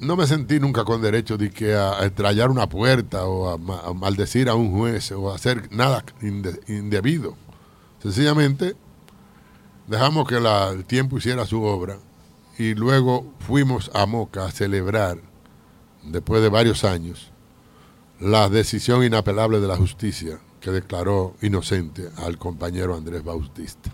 no 0.00 0.16
me 0.16 0.26
sentí 0.26 0.58
nunca 0.58 0.84
con 0.84 1.02
derecho 1.02 1.36
de 1.36 1.50
que 1.50 1.74
a, 1.74 2.04
estrellar 2.04 2.50
una 2.50 2.68
puerta 2.68 3.26
o 3.26 3.50
a, 3.50 3.58
ma- 3.58 3.80
a 3.84 3.92
maldecir 3.92 4.48
a 4.48 4.54
un 4.54 4.72
juez 4.72 5.12
o 5.12 5.30
a 5.30 5.36
hacer 5.36 5.68
nada 5.70 6.02
inde- 6.22 6.58
indebido. 6.68 7.36
Sencillamente 8.02 8.74
dejamos 9.86 10.26
que 10.26 10.36
el 10.36 10.84
tiempo 10.86 11.18
hiciera 11.18 11.44
su 11.46 11.62
obra 11.62 11.98
y 12.62 12.76
luego 12.76 13.26
fuimos 13.40 13.90
a 13.92 14.06
Moca 14.06 14.44
a 14.44 14.52
celebrar, 14.52 15.18
después 16.04 16.40
de 16.42 16.48
varios 16.48 16.84
años, 16.84 17.32
la 18.20 18.48
decisión 18.48 19.02
inapelable 19.02 19.58
de 19.58 19.66
la 19.66 19.76
justicia 19.76 20.38
que 20.60 20.70
declaró 20.70 21.34
inocente 21.42 22.08
al 22.18 22.38
compañero 22.38 22.94
Andrés 22.94 23.24
Bautista. 23.24 23.90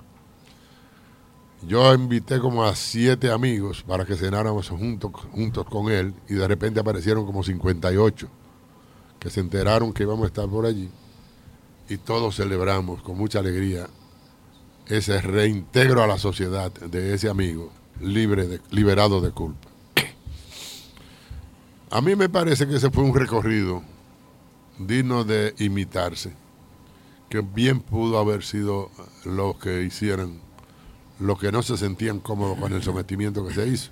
Yo 1.67 1.95
invité 1.95 2.41
como 2.41 2.63
a 2.63 2.77
siete 2.77 3.33
amigos 3.33 3.83
para 3.85 4.05
que 4.05 4.17
cenáramos 4.17 4.69
juntos, 4.69 5.13
juntos 5.33 5.65
con 5.65 5.91
él 5.91 6.13
y 6.29 6.35
de 6.35 6.47
repente 6.47 6.81
aparecieron 6.81 7.25
como 7.25 7.43
58 7.43 8.29
que 9.19 9.31
se 9.31 9.41
enteraron 9.41 9.95
que 9.95 10.03
íbamos 10.03 10.25
a 10.25 10.27
estar 10.27 10.47
por 10.47 10.67
allí 10.67 10.91
y 11.89 11.97
todos 11.97 12.37
celebramos 12.37 13.01
con 13.01 13.17
mucha 13.17 13.39
alegría 13.39 13.89
ese 14.89 15.23
reintegro 15.23 16.03
a 16.03 16.07
la 16.07 16.19
sociedad 16.19 16.71
de 16.71 17.15
ese 17.15 17.31
amigo 17.31 17.73
libre 18.01 18.47
de, 18.47 18.61
liberado 18.71 19.21
de 19.21 19.31
culpa. 19.31 19.69
A 21.91 22.01
mí 22.01 22.17
me 22.17 22.29
parece 22.29 22.67
que 22.69 22.77
ese 22.77 22.91
fue 22.91 23.05
un 23.05 23.15
recorrido 23.15 23.83
digno 24.79 25.25
de 25.25 25.55
imitarse, 25.59 26.33
que 27.31 27.41
bien 27.41 27.81
pudo 27.81 28.19
haber 28.19 28.45
sido 28.45 28.91
los 29.25 29.57
que 29.57 29.83
hicieran 29.83 30.41
los 31.19 31.39
que 31.39 31.51
no 31.51 31.63
se 31.63 31.77
sentían 31.77 32.21
cómodos 32.21 32.59
con 32.59 32.73
el 32.73 32.83
sometimiento 32.83 33.47
que 33.47 33.55
se 33.55 33.67
hizo. 33.67 33.91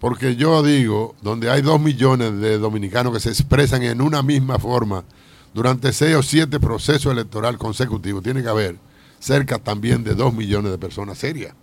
Porque 0.00 0.36
yo 0.36 0.62
digo, 0.62 1.16
donde 1.22 1.50
hay 1.50 1.62
dos 1.62 1.80
millones 1.80 2.38
de 2.38 2.58
dominicanos 2.58 3.12
que 3.12 3.20
se 3.20 3.30
expresan 3.30 3.82
en 3.82 4.00
una 4.00 4.22
misma 4.22 4.58
forma 4.58 5.04
durante 5.52 5.92
seis 5.92 6.14
o 6.14 6.22
siete 6.22 6.60
procesos 6.60 7.12
electorales 7.12 7.58
consecutivos, 7.58 8.22
tiene 8.22 8.42
que 8.42 8.48
haber 8.48 8.76
cerca 9.18 9.58
también 9.58 10.04
de 10.04 10.14
dos 10.14 10.32
millones 10.32 10.70
de 10.70 10.78
personas 10.78 11.18
serias. 11.18 11.54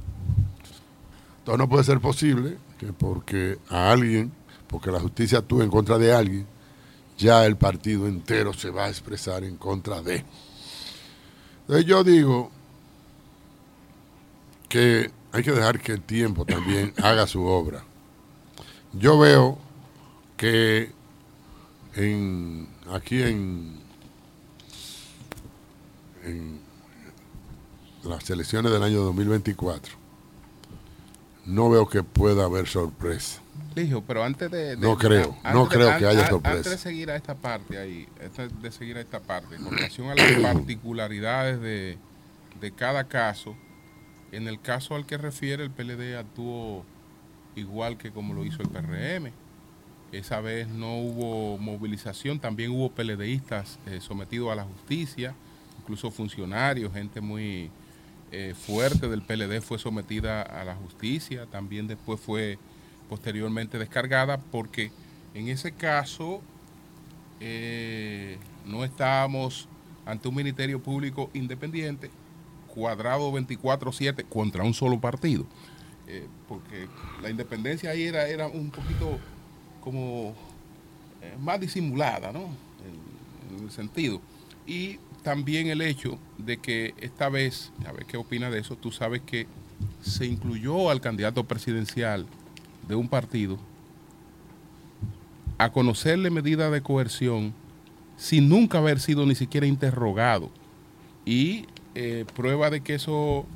Entonces 1.45 1.59
no 1.59 1.69
puede 1.69 1.83
ser 1.83 1.99
posible 1.99 2.57
que 2.79 2.91
porque 2.91 3.59
a 3.69 3.91
alguien, 3.91 4.31
porque 4.65 4.89
la 4.89 4.99
justicia 4.99 5.37
actúa 5.37 5.63
en 5.63 5.69
contra 5.69 5.99
de 5.99 6.11
alguien, 6.11 6.47
ya 7.19 7.45
el 7.45 7.55
partido 7.55 8.07
entero 8.07 8.51
se 8.51 8.71
va 8.71 8.85
a 8.85 8.89
expresar 8.89 9.43
en 9.43 9.55
contra 9.55 10.01
de. 10.01 10.25
Entonces 11.61 11.85
yo 11.85 12.03
digo 12.03 12.49
que 14.67 15.11
hay 15.31 15.43
que 15.43 15.51
dejar 15.51 15.79
que 15.79 15.91
el 15.91 16.01
tiempo 16.01 16.45
también 16.45 16.95
haga 17.03 17.27
su 17.27 17.43
obra. 17.45 17.83
Yo 18.93 19.19
veo 19.19 19.59
que 20.37 20.93
en, 21.93 22.67
aquí 22.91 23.21
en, 23.21 23.81
en 26.23 26.59
las 28.03 28.27
elecciones 28.31 28.71
del 28.71 28.81
año 28.81 29.01
2024 29.01 30.04
no 31.45 31.69
veo 31.69 31.87
que 31.87 32.03
pueda 32.03 32.45
haber 32.45 32.67
sorpresa. 32.67 33.41
Ligio, 33.75 34.01
pero 34.01 34.23
antes 34.23 34.49
de... 34.49 34.75
de- 34.75 34.77
No 34.77 34.97
creo, 34.97 35.35
antes 35.43 35.53
no 35.53 35.67
creo 35.67 35.97
que 35.97 36.05
haya 36.05 36.27
sorpresa. 36.27 36.57
Antes 36.57 36.71
de 36.71 36.77
seguir 36.77 37.11
a 37.11 37.15
esta 37.15 37.35
parte 37.35 37.77
ahí, 37.77 38.07
antes 38.23 38.61
de 38.61 38.71
seguir 38.71 38.97
a 38.97 39.01
esta 39.01 39.19
parte, 39.19 39.57
con 39.57 39.71
relación 39.75 40.09
a 40.09 40.15
las 40.15 40.31
particularidades 40.41 41.59
de, 41.61 41.97
de 42.61 42.71
cada 42.71 43.05
caso, 43.05 43.55
en 44.31 44.47
el 44.47 44.59
caso 44.61 44.95
al 44.95 45.05
que 45.05 45.17
refiere 45.17 45.63
el 45.63 45.71
PLD 45.71 46.15
actuó 46.17 46.83
igual 47.55 47.97
que 47.97 48.11
como 48.11 48.33
lo 48.33 48.45
hizo 48.45 48.61
el 48.61 48.69
PRM. 48.69 49.31
Esa 50.11 50.39
vez 50.39 50.67
no 50.69 50.97
hubo 50.99 51.57
movilización, 51.57 52.39
también 52.39 52.71
hubo 52.71 52.89
PLDistas 52.91 53.79
eh, 53.85 53.99
sometidos 54.01 54.51
a 54.51 54.55
la 54.55 54.63
justicia 54.63 55.33
incluso 55.81 56.09
funcionarios, 56.09 56.91
gente 56.93 57.21
muy 57.21 57.69
eh, 58.37 58.53
fuerte 58.53 59.07
del 59.07 59.21
PLD 59.21 59.61
fue 59.61 59.79
sometida 59.79 60.41
a 60.41 60.65
la 60.65 60.75
justicia, 60.75 61.45
también 61.45 61.87
después 61.87 62.19
fue 62.19 62.59
posteriormente 63.07 63.79
descargada 63.79 64.41
porque 64.51 64.91
en 65.33 65.47
ese 65.47 65.71
caso 65.71 66.41
eh, 67.39 68.37
no 68.65 68.83
estábamos 68.83 69.69
ante 70.05 70.27
un 70.27 70.35
ministerio 70.35 70.83
público 70.83 71.29
independiente, 71.33 72.11
cuadrado 72.73 73.31
24-7 73.31 74.27
contra 74.27 74.65
un 74.65 74.73
solo 74.73 74.99
partido. 74.99 75.45
Eh, 76.05 76.27
porque 76.49 76.89
la 77.21 77.29
independencia 77.29 77.91
ahí 77.91 78.03
era, 78.03 78.27
era 78.27 78.47
un 78.47 78.69
poquito 78.69 79.17
como 79.81 80.35
más 81.39 81.57
disimulada, 81.61 82.33
¿no? 82.33 82.49
En, 82.83 83.57
en 83.57 83.63
el 83.63 83.71
sentido. 83.71 84.19
Y 84.67 84.99
también 85.25 85.67
el 85.67 85.81
hecho 85.81 86.19
de 86.37 86.57
que 86.57 86.93
esta 87.01 87.29
vez, 87.29 87.71
a 87.87 87.91
ver 87.91 88.05
qué 88.05 88.15
opina 88.15 88.51
de 88.51 88.59
eso, 88.59 88.75
tú 88.75 88.91
sabes 88.91 89.21
que 89.25 89.47
se 90.03 90.27
incluyó 90.27 90.91
al 90.91 91.01
candidato 91.01 91.43
presidencial 91.45 92.27
de 92.87 92.93
un 92.93 93.09
partido 93.09 93.57
a 95.57 95.71
conocerle 95.71 96.29
medida 96.29 96.69
de 96.69 96.81
coerción 96.81 97.53
sin 98.17 98.49
nunca 98.49 98.77
haber 98.77 98.99
sido 98.99 99.25
ni 99.25 99.33
siquiera 99.33 99.65
interrogado. 99.65 100.51
Y 101.25 101.65
eh, 101.95 102.25
prueba 102.35 102.69
de 102.69 102.81
que 102.81 102.93
eso 102.93 103.47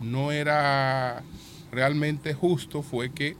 no 0.00 0.30
era 0.30 1.24
realmente 1.72 2.34
justo 2.34 2.82
fue 2.82 3.10
que 3.10 3.36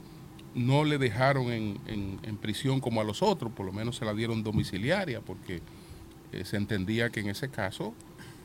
no 0.57 0.83
le 0.85 0.99
dejaron 0.99 1.53
en, 1.53 1.79
en- 1.87 2.19
en 2.25 2.37
prisión 2.37 2.81
como 2.81 3.01
a 3.01 3.05
los 3.05 3.23
otros, 3.23 3.53
por 3.53 3.65
lo 3.65 3.73
menos 3.73 3.95
se 3.97 4.05
la 4.05 4.13
dieron 4.13 4.43
domiciliaria, 4.43 5.21
porque 5.21 5.61
eh, 6.33 6.45
se 6.45 6.57
entendía 6.57 7.11
que 7.11 7.21
en 7.21 7.29
ese 7.31 7.49
caso 7.49 7.95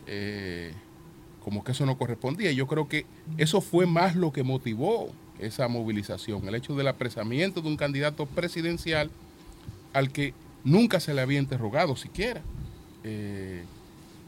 eh, 0.08 0.74
como 1.44 1.64
que 1.64 1.72
eso 1.72 1.86
no 1.86 1.98
correspondía. 1.98 2.52
Yo 2.52 2.68
creo 2.68 2.88
que 2.88 3.06
eso 3.38 3.62
fue 3.62 3.86
más 3.86 4.16
lo 4.16 4.32
que 4.32 4.44
motivó 4.44 5.12
esa 5.40 5.68
movilización, 5.68 6.48
el 6.48 6.56
hecho 6.56 6.76
del 6.76 6.88
apresamiento 6.88 7.62
de 7.62 7.68
un 7.70 7.78
candidato 7.78 8.26
presidencial 8.28 9.10
al 9.94 10.12
que 10.12 10.34
nunca 10.64 11.00
se 11.00 11.14
le 11.14 11.22
había 11.22 11.40
interrogado 11.40 11.96
siquiera. 11.96 12.42
Eh, 13.04 13.64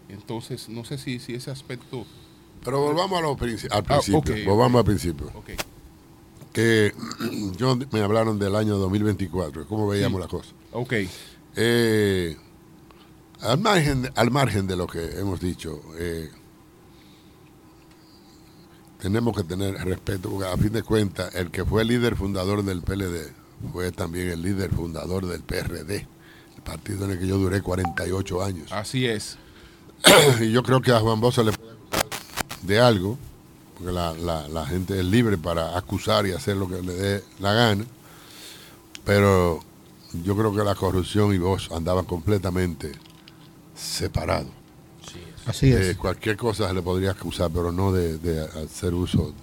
entonces, 0.09 0.69
no 0.69 0.83
sé 0.85 0.97
si, 0.97 1.19
si 1.19 1.33
ese 1.35 1.51
aspecto... 1.51 2.05
Pero 2.63 2.81
volvamos 2.81 3.19
a 3.19 3.21
lo 3.21 3.35
princi- 3.37 3.67
al 3.71 3.83
Ah, 3.87 3.99
principio. 3.99 4.35
volvamos 4.45 4.79
al 4.79 4.85
principio. 4.85 5.27
Ok. 5.35 5.49
Que 6.51 6.93
yo 7.57 7.77
me 7.91 8.01
hablaron 8.01 8.39
del 8.39 8.55
año 8.55 8.77
2024, 8.77 9.67
cómo 9.67 9.87
veíamos 9.87 10.19
Sí. 10.19 10.21
la 10.23 10.27
cosa. 10.29 10.51
Ok. 10.71 10.93
Eh, 11.55 12.37
al, 13.43 13.59
margen, 13.59 14.11
al 14.15 14.31
margen 14.31 14.67
de 14.67 14.75
lo 14.75 14.87
que 14.87 15.19
hemos 15.19 15.39
dicho, 15.39 15.81
eh, 15.97 16.29
tenemos 18.99 19.35
que 19.35 19.43
tener 19.43 19.73
respeto, 19.85 20.29
porque 20.29 20.47
a 20.47 20.57
fin 20.57 20.71
de 20.71 20.83
cuentas, 20.83 21.33
el 21.35 21.51
que 21.51 21.65
fue 21.65 21.81
el 21.81 21.89
líder 21.89 22.15
fundador 22.15 22.63
del 22.63 22.81
PLD 22.81 23.31
fue 23.71 23.91
también 23.91 24.29
el 24.29 24.41
líder 24.41 24.71
fundador 24.71 25.25
del 25.25 25.41
PRD, 25.41 26.07
el 26.55 26.61
partido 26.63 27.05
en 27.05 27.11
el 27.11 27.19
que 27.19 27.27
yo 27.27 27.37
duré 27.37 27.61
48 27.61 28.43
años. 28.43 28.71
Así 28.71 29.05
es. 29.05 29.37
y 30.41 30.51
yo 30.51 30.63
creo 30.63 30.81
que 30.81 30.91
a 30.91 30.99
Juan 30.99 31.19
Bosa 31.21 31.43
le 31.43 31.51
puede 31.53 31.71
acusar 31.71 32.07
de 32.61 32.79
algo, 32.79 33.17
porque 33.77 33.91
la, 33.93 34.13
la- 34.13 34.47
la 34.49 34.65
gente 34.65 34.97
es 34.99 35.05
libre 35.05 35.37
para 35.37 35.77
acusar 35.77 36.25
y 36.27 36.31
hacer 36.31 36.55
lo 36.57 36.67
que 36.67 36.81
le 36.81 36.93
dé 36.93 37.23
la 37.39 37.53
gana, 37.53 37.85
pero 39.05 39.59
yo 40.23 40.35
creo 40.37 40.53
que 40.55 40.63
la 40.63 40.75
corrupción 40.75 41.33
y 41.33 41.37
vos 41.37 41.69
andaban 41.71 42.05
completamente 42.05 42.91
separados. 43.75 44.51
Así 45.45 45.71
es. 45.71 45.89
Eh, 45.89 45.95
cualquier 45.97 46.37
cosa 46.37 46.67
se 46.67 46.73
le 46.73 46.81
podría 46.81 47.11
acusar, 47.11 47.51
pero 47.51 47.71
no 47.71 47.91
de, 47.91 48.17
de 48.17 48.41
hacer 48.41 48.93
uso 48.93 49.33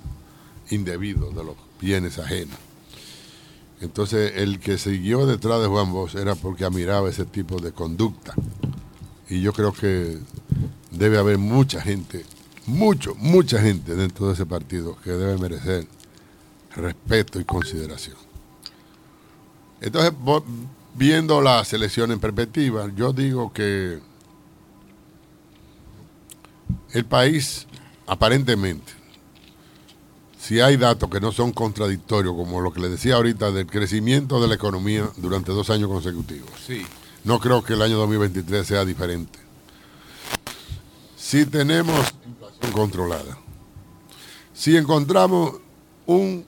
indebido 0.70 1.30
de 1.30 1.44
los 1.44 1.56
bienes 1.80 2.18
ajenos. 2.18 2.56
Entonces, 3.80 4.32
el 4.36 4.60
que 4.60 4.78
siguió 4.78 5.26
detrás 5.26 5.60
de 5.60 5.66
Juan 5.66 5.92
Bosch 5.92 6.14
era 6.14 6.34
porque 6.34 6.64
admiraba 6.64 7.08
ese 7.08 7.24
tipo 7.24 7.60
de 7.60 7.72
conducta. 7.72 8.34
Y 9.28 9.40
yo 9.40 9.52
creo 9.52 9.72
que 9.72 10.18
debe 10.90 11.18
haber 11.18 11.38
mucha 11.38 11.80
gente, 11.80 12.24
mucho, 12.66 13.14
mucha 13.16 13.60
gente 13.60 13.94
dentro 13.94 14.26
de 14.26 14.34
ese 14.34 14.44
partido 14.44 14.96
que 15.02 15.10
debe 15.10 15.38
merecer 15.38 15.86
respeto 16.74 17.40
y 17.40 17.44
consideración. 17.44 18.16
Entonces, 19.80 20.12
viendo 20.94 21.40
la 21.40 21.64
selección 21.64 22.12
en 22.12 22.20
perspectiva, 22.20 22.90
yo 22.94 23.12
digo 23.12 23.52
que 23.52 23.98
el 26.92 27.04
país, 27.04 27.66
aparentemente, 28.06 28.92
si 30.38 30.60
hay 30.60 30.76
datos 30.76 31.08
que 31.10 31.20
no 31.20 31.32
son 31.32 31.52
contradictorios, 31.52 32.34
como 32.34 32.60
lo 32.60 32.72
que 32.72 32.80
le 32.80 32.88
decía 32.88 33.16
ahorita 33.16 33.50
del 33.52 33.66
crecimiento 33.66 34.40
de 34.40 34.48
la 34.48 34.54
economía 34.54 35.10
durante 35.16 35.52
dos 35.52 35.68
años 35.70 35.88
consecutivos, 35.88 36.50
Sí. 36.66 36.82
no 37.24 37.38
creo 37.38 37.62
que 37.62 37.74
el 37.74 37.82
año 37.82 37.98
2023 37.98 38.66
sea 38.66 38.84
diferente. 38.84 39.38
Si 41.16 41.44
tenemos 41.46 42.12
inflación 42.26 42.72
controlada, 42.72 43.38
si 44.54 44.76
encontramos 44.76 45.56
un 46.06 46.44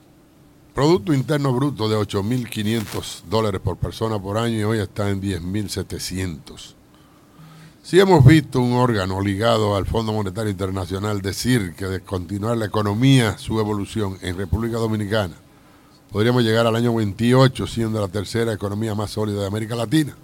Producto 0.73 1.13
Interno 1.13 1.53
Bruto 1.53 1.87
de 1.87 1.95
8.500 1.95 3.21
dólares 3.29 3.61
por 3.63 3.77
persona 3.77 4.19
por 4.19 4.39
año 4.39 4.57
y 4.59 4.63
hoy 4.63 4.79
está 4.79 5.11
en 5.11 5.21
10.700. 5.21 6.73
Si 7.83 7.99
hemos 7.99 8.25
visto 8.25 8.61
un 8.61 8.71
órgano 8.71 9.19
ligado 9.19 9.75
al 9.75 9.85
Fondo 9.85 10.13
Monetario 10.13 10.49
Internacional 10.49 11.21
decir 11.21 11.75
que 11.75 11.85
de 11.85 11.99
continuar 11.99 12.55
la 12.55 12.65
economía, 12.65 13.37
su 13.37 13.59
evolución 13.59 14.17
en 14.21 14.37
República 14.37 14.77
Dominicana, 14.77 15.35
podríamos 16.09 16.43
llegar 16.43 16.65
al 16.65 16.77
año 16.77 16.95
28 16.95 17.67
siendo 17.67 17.99
la 17.99 18.07
tercera 18.07 18.53
economía 18.53 18.95
más 18.95 19.11
sólida 19.11 19.41
de 19.41 19.47
América 19.47 19.75
Latina. 19.75 20.15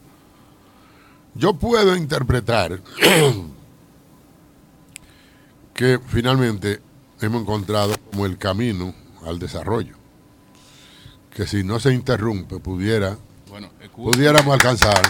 Yo 1.36 1.54
puedo 1.54 1.98
interpretar 1.98 2.82
que 5.74 6.00
finalmente 6.08 6.80
hemos 7.20 7.42
encontrado 7.42 7.94
como 8.10 8.26
el 8.26 8.38
camino 8.38 8.96
al 9.26 9.38
desarrollo, 9.38 9.96
que 11.30 11.46
si 11.46 11.66
no 11.66 11.78
se 11.82 11.94
interrumpe 11.94 12.58
pudiera, 12.60 13.18
Bueno, 13.50 13.70
pudiéramos 13.98 14.54
alcanzar 14.54 15.02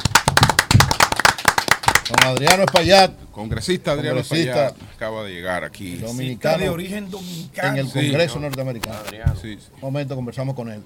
Don 2.10 2.24
Adriano 2.28 2.64
Espaillat, 2.64 3.12
Congresista 3.32 3.92
Adriano 3.92 4.22
Congresista 4.22 4.68
Espaillat 4.68 4.94
acaba 4.96 5.24
de 5.24 5.32
llegar 5.34 5.64
aquí. 5.64 5.98
dominicano 5.98 6.58
de 6.64 6.70
origen 6.70 7.10
dominicano. 7.12 7.70
en 7.74 7.78
el 7.78 7.88
Sí, 7.88 7.94
Congreso 7.94 8.36
no. 8.36 8.42
norteamericano. 8.42 8.98
Sí, 9.42 9.58
sí. 9.58 9.68
Un 9.76 9.82
momento, 9.82 10.16
conversamos 10.16 10.56
con 10.56 10.72
él. 10.72 10.82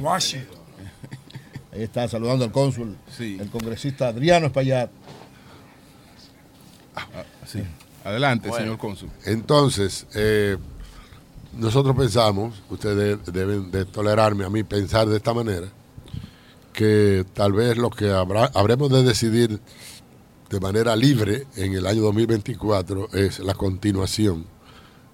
Washington. 0.00 0.58
Ahí 1.72 1.82
está 1.84 2.06
saludando 2.08 2.44
al 2.44 2.52
cónsul, 2.52 2.96
Sí. 3.16 3.38
el 3.40 3.48
congresista 3.48 4.08
Adriano 4.08 4.46
Espaillat. 4.46 4.90
Ah, 6.96 7.06
sí. 7.46 7.62
Adelante, 8.04 8.48
Bueno. 8.48 8.64
señor 8.64 8.78
cónsul. 8.78 9.10
Entonces, 9.24 10.06
eh, 10.14 10.56
nosotros 11.54 11.96
pensamos, 11.96 12.62
ustedes 12.68 13.18
deben 13.32 13.70
de 13.70 13.84
tolerarme 13.84 14.44
a 14.44 14.50
mí 14.50 14.64
pensar 14.64 15.08
de 15.08 15.16
esta 15.16 15.32
manera, 15.32 15.68
que 16.72 17.24
tal 17.32 17.52
vez 17.52 17.76
lo 17.78 17.90
que 17.90 18.10
habrá, 18.10 18.46
habremos 18.54 18.90
de 18.90 19.02
decidir 19.04 19.60
de 20.52 20.60
manera 20.60 20.94
libre 20.94 21.46
en 21.56 21.72
el 21.72 21.86
año 21.86 22.02
2024 22.02 23.08
es 23.14 23.38
la 23.38 23.54
continuación 23.54 24.44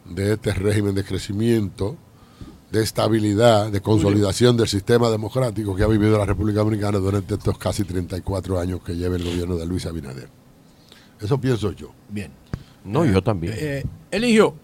de 0.04 0.32
este 0.32 0.52
régimen 0.52 0.96
de 0.96 1.04
crecimiento, 1.04 1.96
de 2.72 2.82
estabilidad, 2.82 3.70
de 3.70 3.80
consolidación 3.80 4.56
del 4.56 4.66
sistema 4.66 5.08
democrático 5.10 5.76
que 5.76 5.84
ha 5.84 5.86
vivido 5.86 6.18
la 6.18 6.24
República 6.24 6.58
Dominicana 6.58 6.98
durante 6.98 7.34
estos 7.34 7.56
casi 7.56 7.84
34 7.84 8.58
años 8.58 8.82
que 8.82 8.96
lleva 8.96 9.14
el 9.14 9.22
gobierno 9.22 9.54
de 9.54 9.64
Luis 9.64 9.86
Abinader. 9.86 10.28
Eso 11.20 11.40
pienso 11.40 11.70
yo. 11.70 11.92
Bien. 12.08 12.32
No, 12.84 13.04
yo 13.04 13.22
también. 13.22 13.54
Eh, 13.56 13.84
Eligio, 14.10 14.56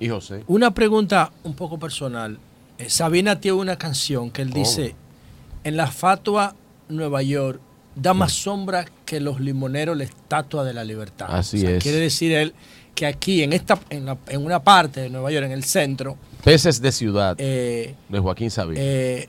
y 0.00 0.08
José. 0.08 0.42
una 0.48 0.74
pregunta 0.74 1.32
un 1.44 1.54
poco 1.54 1.78
personal. 1.78 2.36
Eh, 2.78 2.90
Sabina 2.90 3.38
tiene 3.38 3.58
una 3.58 3.76
canción 3.76 4.32
que 4.32 4.42
él 4.42 4.50
¿Cómo? 4.50 4.64
dice, 4.64 4.96
en 5.62 5.76
la 5.76 5.86
fatua 5.86 6.56
Nueva 6.88 7.22
York 7.22 7.60
da 7.94 8.14
más 8.14 8.32
sombra 8.32 8.84
que 9.04 9.20
los 9.20 9.40
limoneros 9.40 9.96
la 9.96 10.04
estatua 10.04 10.64
de 10.64 10.72
la 10.74 10.84
libertad. 10.84 11.26
Así 11.30 11.64
es. 11.64 11.82
Quiere 11.82 11.98
decir 11.98 12.32
él 12.32 12.54
que 12.94 13.06
aquí, 13.06 13.42
en, 13.42 13.52
esta, 13.52 13.78
en, 13.90 14.06
la- 14.06 14.18
en 14.28 14.44
una 14.44 14.62
parte 14.62 15.00
de 15.02 15.10
Nueva 15.10 15.30
York, 15.30 15.46
en 15.46 15.52
el 15.52 15.64
centro, 15.64 16.16
Peces 16.44 16.80
de 16.82 16.90
ciudad 16.92 17.36
eh, 17.38 17.94
de 18.08 18.18
Joaquín 18.18 18.50
Sabina. 18.50 18.80
eh, 18.82 19.28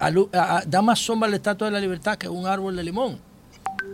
alu- 0.00 0.28
a- 0.34 0.58
a- 0.58 0.64
da 0.66 0.82
más 0.82 0.98
sombra 0.98 1.28
la 1.30 1.36
estatua 1.36 1.68
de 1.68 1.72
la 1.72 1.80
libertad 1.80 2.18
que 2.18 2.28
un 2.28 2.46
árbol 2.46 2.76
de 2.76 2.82
limón. 2.84 3.18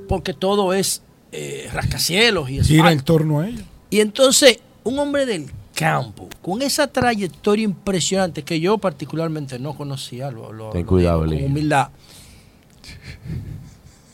Porque 0.08 0.34
todo 0.34 0.72
es 0.72 1.02
eh, 1.32 1.68
rascacielos 1.72 2.48
y 2.50 2.62
Gira 2.62 2.80
en 2.80 2.98
asfalto. 2.98 3.04
torno 3.04 3.40
a 3.40 3.48
ella. 3.48 3.62
Y 3.90 4.00
entonces, 4.00 4.58
un 4.84 4.98
hombre 4.98 5.24
del 5.26 5.46
campo, 5.74 6.28
con 6.42 6.62
esa 6.62 6.86
trayectoria 6.88 7.64
impresionante 7.64 8.42
que 8.42 8.58
yo 8.58 8.78
particularmente 8.78 9.58
no 9.58 9.76
conocía, 9.76 10.30
lo, 10.30 10.52
lo- 10.52 10.70
Ten 10.70 10.82
lo 10.82 10.86
cuidado, 10.88 11.24
digo 11.24 11.36
con 11.42 11.50
humildad. 11.52 11.88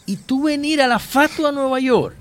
Y 0.07 0.17
tú 0.17 0.45
venir 0.45 0.83
a 0.83 0.87
la 0.87 0.99
fatua 0.99 1.49
a 1.49 1.53
Nueva 1.53 1.81
York. 1.81 2.15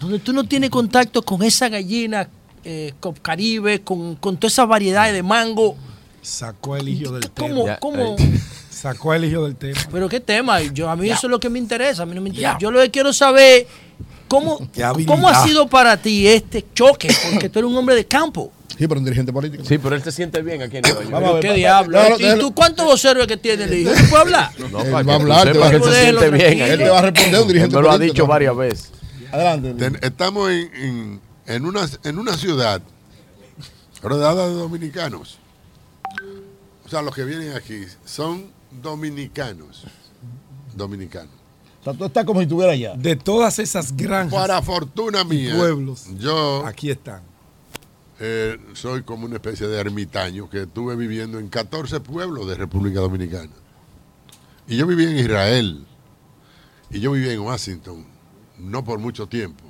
donde 0.00 0.18
tú 0.18 0.32
no 0.32 0.44
tienes 0.44 0.70
contacto 0.70 1.22
con 1.22 1.42
esa 1.42 1.68
gallina 1.68 2.28
eh, 2.66 2.94
con 2.98 3.12
Caribe, 3.14 3.82
con, 3.82 4.16
con 4.16 4.38
todas 4.38 4.54
esas 4.54 4.66
variedades 4.66 5.12
de 5.12 5.22
mango. 5.22 5.76
Sacó 6.22 6.76
el 6.76 6.88
hijo 6.88 7.12
del 7.12 7.30
tema. 7.30 7.76
¿Cómo? 7.78 7.96
¿Cómo? 7.96 8.16
Sacó 8.70 9.12
el 9.12 9.26
hijo 9.26 9.44
del 9.44 9.56
tema. 9.56 9.78
Pero 9.92 10.08
qué 10.08 10.18
tema, 10.18 10.62
yo 10.62 10.88
a 10.88 10.96
mí 10.96 11.10
eso 11.10 11.26
es 11.26 11.30
lo 11.30 11.38
que 11.38 11.50
me 11.50 11.58
interesa, 11.58 12.04
a 12.04 12.06
mí 12.06 12.14
no 12.14 12.22
me 12.22 12.30
interesa. 12.30 12.56
Yo 12.58 12.70
lo 12.70 12.80
que 12.80 12.90
quiero 12.90 13.12
saber 13.12 13.66
cómo, 14.28 14.58
cómo 15.06 15.28
ha 15.28 15.46
sido 15.46 15.68
para 15.68 15.96
ti 15.98 16.26
este 16.26 16.64
choque, 16.74 17.08
porque 17.32 17.50
tú 17.50 17.58
eres 17.58 17.70
un 17.70 17.76
hombre 17.76 17.94
de 17.94 18.06
campo. 18.06 18.50
Sí, 18.68 18.88
pero 18.88 18.98
un 18.98 19.04
dirigente 19.04 19.32
político. 19.32 19.62
Sí, 19.64 19.78
pero 19.78 19.94
él 19.94 20.02
se 20.02 20.10
siente 20.10 20.42
bien 20.42 20.60
aquí 20.62 20.78
en 20.78 20.82
Nueva 20.82 21.00
York. 21.02 21.12
Vamos 21.12 21.30
a 21.30 21.32
ver, 21.34 21.42
¿Qué 21.42 21.52
diablo? 21.54 21.98
¿Y 22.18 22.38
tú 22.40 22.52
cuántos 22.54 22.84
voceros 22.86 23.26
que 23.26 23.36
tiene 23.36 23.64
el 23.64 23.74
hijo? 23.74 23.90
¿Tú 23.92 23.96
puedes 24.10 24.14
hablar? 24.26 24.50
No, 24.72 24.80
Él 24.82 24.92
va 24.94 24.98
a 25.00 25.04
tú 25.04 25.10
hablar, 25.12 25.52
te 25.52 25.58
va 25.58 25.68
él 25.70 25.82
se 25.84 26.02
siente 26.02 26.30
bien. 26.30 26.60
Él 26.60 26.78
te 26.78 26.88
va 26.88 26.98
a 26.98 27.02
responder 27.02 27.40
un 27.42 27.48
dirigente 27.48 27.76
Él 27.76 27.82
me 27.82 27.86
lo 27.86 27.90
ha 27.90 27.92
político. 27.94 28.14
dicho 28.14 28.26
varias 28.26 28.56
veces. 28.56 28.90
Adelante. 29.30 29.74
Ten- 29.74 29.98
estamos 30.02 30.50
en, 30.50 30.70
en- 30.74 31.20
en 31.46 31.66
una, 31.66 31.88
en 32.02 32.18
una 32.18 32.36
ciudad 32.36 32.80
rodeada 34.02 34.48
de 34.48 34.54
dominicanos. 34.54 35.38
O 36.84 36.88
sea, 36.88 37.00
los 37.02 37.14
que 37.14 37.24
vienen 37.24 37.52
aquí 37.54 37.84
son 38.04 38.46
dominicanos. 38.82 39.84
Dominicanos. 40.74 41.30
O 41.80 41.84
sea, 41.84 41.92
tú 41.94 42.04
estás 42.06 42.24
como 42.24 42.40
si 42.40 42.44
estuviera 42.44 42.72
allá. 42.72 42.94
De 42.96 43.14
todas 43.16 43.58
esas 43.58 43.94
granjas 43.96 44.32
Para 44.40 44.60
fortuna 44.62 45.20
y 45.22 45.24
mía, 45.26 45.54
pueblos, 45.56 46.06
yo 46.18 46.64
aquí 46.66 46.90
están. 46.90 47.20
Eh, 48.26 48.58
soy 48.72 49.02
como 49.02 49.26
una 49.26 49.34
especie 49.36 49.66
de 49.68 49.78
ermitaño 49.78 50.48
que 50.48 50.62
estuve 50.62 50.96
viviendo 50.96 51.38
en 51.38 51.48
14 51.50 52.00
pueblos 52.00 52.46
de 52.48 52.54
República 52.54 53.00
Dominicana. 53.00 53.50
Y 54.66 54.78
yo 54.78 54.86
viví 54.86 55.04
en 55.04 55.18
Israel. 55.18 55.86
Y 56.88 57.00
yo 57.00 57.12
viví 57.12 57.28
en 57.28 57.40
Washington. 57.40 58.06
No 58.58 58.82
por 58.82 58.98
mucho 58.98 59.26
tiempo. 59.28 59.62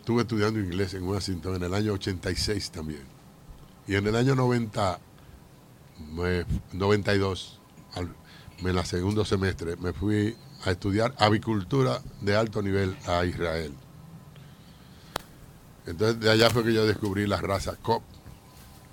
Estuve 0.00 0.22
estudiando 0.22 0.58
inglés 0.58 0.94
en 0.94 1.04
Washington 1.04 1.54
en 1.56 1.62
el 1.62 1.74
año 1.74 1.92
86 1.92 2.70
también. 2.72 3.04
Y 3.86 3.94
en 3.94 4.04
el 4.08 4.16
año 4.16 4.34
90, 4.34 4.98
me- 6.12 6.44
92, 6.72 7.60
al- 7.94 8.14
en 8.58 8.66
el 8.66 8.84
segundo 8.84 9.24
semestre, 9.24 9.76
me 9.76 9.92
fui 9.92 10.36
a 10.64 10.72
estudiar 10.72 11.14
avicultura 11.18 12.00
de 12.20 12.34
alto 12.34 12.62
nivel 12.62 12.96
a 13.06 13.24
Israel. 13.24 13.72
Entonces 15.86 16.20
de 16.20 16.30
allá 16.30 16.50
fue 16.50 16.64
que 16.64 16.72
yo 16.72 16.86
descubrí 16.86 17.26
la 17.26 17.36
raza 17.36 17.76
COP, 17.80 18.02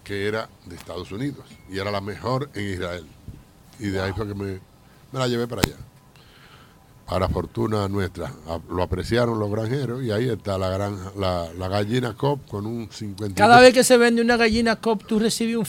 que 0.03 0.27
era 0.27 0.49
de 0.65 0.75
Estados 0.75 1.11
Unidos 1.11 1.45
y 1.69 1.79
era 1.79 1.91
la 1.91 2.01
mejor 2.01 2.49
en 2.53 2.73
Israel. 2.73 3.05
Y 3.79 3.87
de 3.87 4.01
ahí 4.01 4.11
fue 4.13 4.27
que 4.27 4.35
me, 4.35 4.59
me 5.11 5.19
la 5.19 5.27
llevé 5.27 5.47
para 5.47 5.61
allá. 5.61 5.77
Para 7.07 7.27
fortuna 7.27 7.87
nuestra, 7.89 8.31
lo 8.69 8.81
apreciaron 8.81 9.37
los 9.37 9.51
granjeros 9.51 10.03
y 10.03 10.11
ahí 10.11 10.29
está 10.29 10.57
la 10.57 10.69
gran 10.69 10.97
la, 11.17 11.51
la 11.53 11.67
gallina 11.67 12.13
COP 12.15 12.47
con 12.47 12.65
un 12.65 12.89
50. 12.89 13.35
Cada 13.35 13.59
vez 13.59 13.73
que 13.73 13.83
se 13.83 13.97
vende 13.97 14.21
una 14.21 14.37
gallina 14.37 14.77
cop, 14.77 15.03
tú 15.05 15.19
recibes 15.19 15.57
un. 15.57 15.65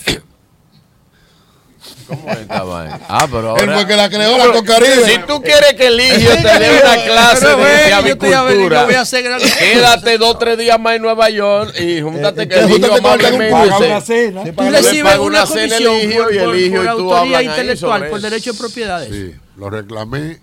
¿Cómo 2.07 2.31
es 2.31 2.39
esta 2.41 2.63
vaina? 2.63 3.01
Ah, 3.09 3.27
pero 3.31 3.57
Él 3.57 3.61
ahora... 3.63 3.75
fue 3.77 3.87
que 3.87 3.97
la 3.97 4.09
creó 4.11 4.37
la 4.39 4.53
Cocaribe. 4.53 5.05
Si 5.05 5.19
tú 5.27 5.41
quieres 5.43 5.75
que 5.75 5.87
Eligio 5.87 6.31
te 6.31 6.59
dé 6.59 6.81
una 6.83 7.05
clase 7.05 7.47
de, 7.47 7.55
de 7.57 7.91
yo 7.91 8.13
estoy 8.13 8.33
a 8.33 8.43
ver, 8.43 8.53
avicultura, 8.53 8.81
yo 8.81 8.87
voy 8.87 8.95
a 8.95 9.01
hacer 9.01 9.23
gran- 9.23 9.41
quédate 9.41 10.19
dos 10.19 10.35
o 10.35 10.39
tres 10.39 10.59
días 10.59 10.79
más 10.79 10.97
en 10.97 11.03
Nueva 11.03 11.31
York 11.31 11.75
y 11.81 12.01
júntate 12.03 12.43
Eh, 12.43 12.49
que 12.49 12.55
eh, 12.57 12.91
amablemente 12.99 13.51
paga 13.51 13.65
dice, 13.79 13.87
una 13.91 14.01
cena. 14.01 14.45
Tú 14.45 14.63
recibes 14.71 15.19
una 15.19 15.47
cena 15.47 15.77
por, 15.77 16.35
y 16.35 16.39
Eligio 16.39 16.85
y 16.85 16.97
tú 16.97 17.15
ahí 17.15 17.47
intelectual, 17.47 18.09
por 18.09 18.21
derecho 18.21 18.53
de 18.53 18.59
propiedades. 18.59 19.09
Sí, 19.11 19.35
lo 19.57 19.71
reclamé 19.71 20.41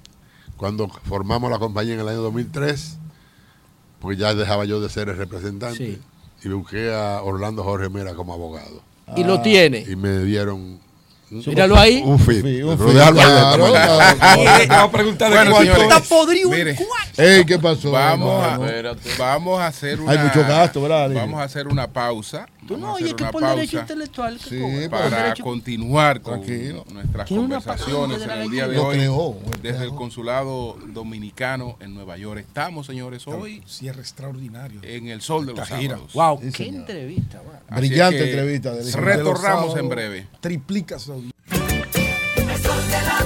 cuando 0.57 0.89
formamos 1.07 1.49
la 1.51 1.59
compañía 1.59 1.93
en 1.95 1.99
el 2.01 2.07
año 2.07 2.21
2003, 2.21 2.97
porque 3.99 4.17
ya 4.17 4.33
dejaba 4.33 4.65
yo 4.65 4.79
de 4.81 4.89
ser 4.89 5.09
el 5.09 5.17
representante. 5.17 5.77
Sí. 5.77 5.99
Y 6.43 6.49
busqué 6.49 6.91
a 6.93 7.21
Orlando 7.21 7.63
Jorge 7.63 7.89
Mera 7.89 8.15
como 8.15 8.33
abogado. 8.33 8.81
Y 9.15 9.23
lo 9.23 9.41
tiene. 9.41 9.85
Y 9.87 9.95
me 9.95 10.19
dieron 10.19 10.79
Míralo 11.31 11.77
ahí. 11.77 12.01
un. 12.05 12.19
Sí, 12.19 12.61
un. 12.61 12.77
Te 12.77 12.83
voy 12.83 12.99
a 12.99 14.89
preguntar 14.91 15.29
de 15.31 15.35
Bueno, 15.37 15.51
cuánto 15.51 15.81
Está 15.81 15.99
podrido 16.01 16.53
en 16.53 16.57
mire, 16.59 16.77
Ey, 17.17 17.45
¿qué 17.45 17.57
pasó? 17.59 17.91
Vamos 17.91 18.27
No, 18.27 18.43
a, 18.43 18.57
no. 18.57 18.65
Espérate. 18.65 19.09
vamos 19.17 19.59
a 19.61 19.67
hacer 19.67 19.99
una 20.01 20.11
Hay 20.11 20.17
mucho 20.19 20.41
gasto, 20.41 20.81
¿verdad? 20.81 21.09
Vamos 21.13 21.39
a 21.39 21.43
hacer 21.43 21.67
una 21.67 21.87
pausa. 21.87 22.47
Tú 22.67 22.75
Vamos 22.75 22.89
no 22.89 22.93
oyes 22.93 23.13
que 23.15 23.25
por 23.25 23.43
derecho 23.43 23.79
intelectual. 23.79 24.37
que 24.37 24.49
Sí, 24.49 24.59
por 24.89 24.89
para 24.99 25.23
derecho- 25.23 25.43
continuar 25.43 26.21
con 26.21 26.41
Tranquilo. 26.43 26.85
nuestras 26.91 27.27
conversaciones 27.29 28.21
en 28.21 28.31
el 28.31 28.49
día 28.51 28.67
de 28.67 28.77
hoy 28.77 28.97
creó, 28.97 29.35
desde 29.61 29.83
el 29.85 29.89
consulado 29.91 30.77
dominicano 30.87 31.75
en 31.79 31.93
Nueva 31.95 32.17
York. 32.17 32.39
Estamos, 32.39 32.85
señores, 32.85 33.25
hoy 33.27 33.63
Cierre 33.67 34.01
extraordinario. 34.01 34.79
en 34.83 35.07
el 35.07 35.21
sol 35.21 35.45
de 35.45 35.53
los 35.53 35.67
sábados. 35.67 36.13
Wow, 36.13 36.39
qué 36.53 36.67
entrevista. 36.67 37.41
Brillante 37.69 38.23
entrevista. 38.29 38.73
Retornamos 38.99 39.75
en 39.77 39.89
breve. 39.89 40.27
Triplica 40.39 40.99
su 40.99 41.13
de 42.91 43.01
la 43.05 43.20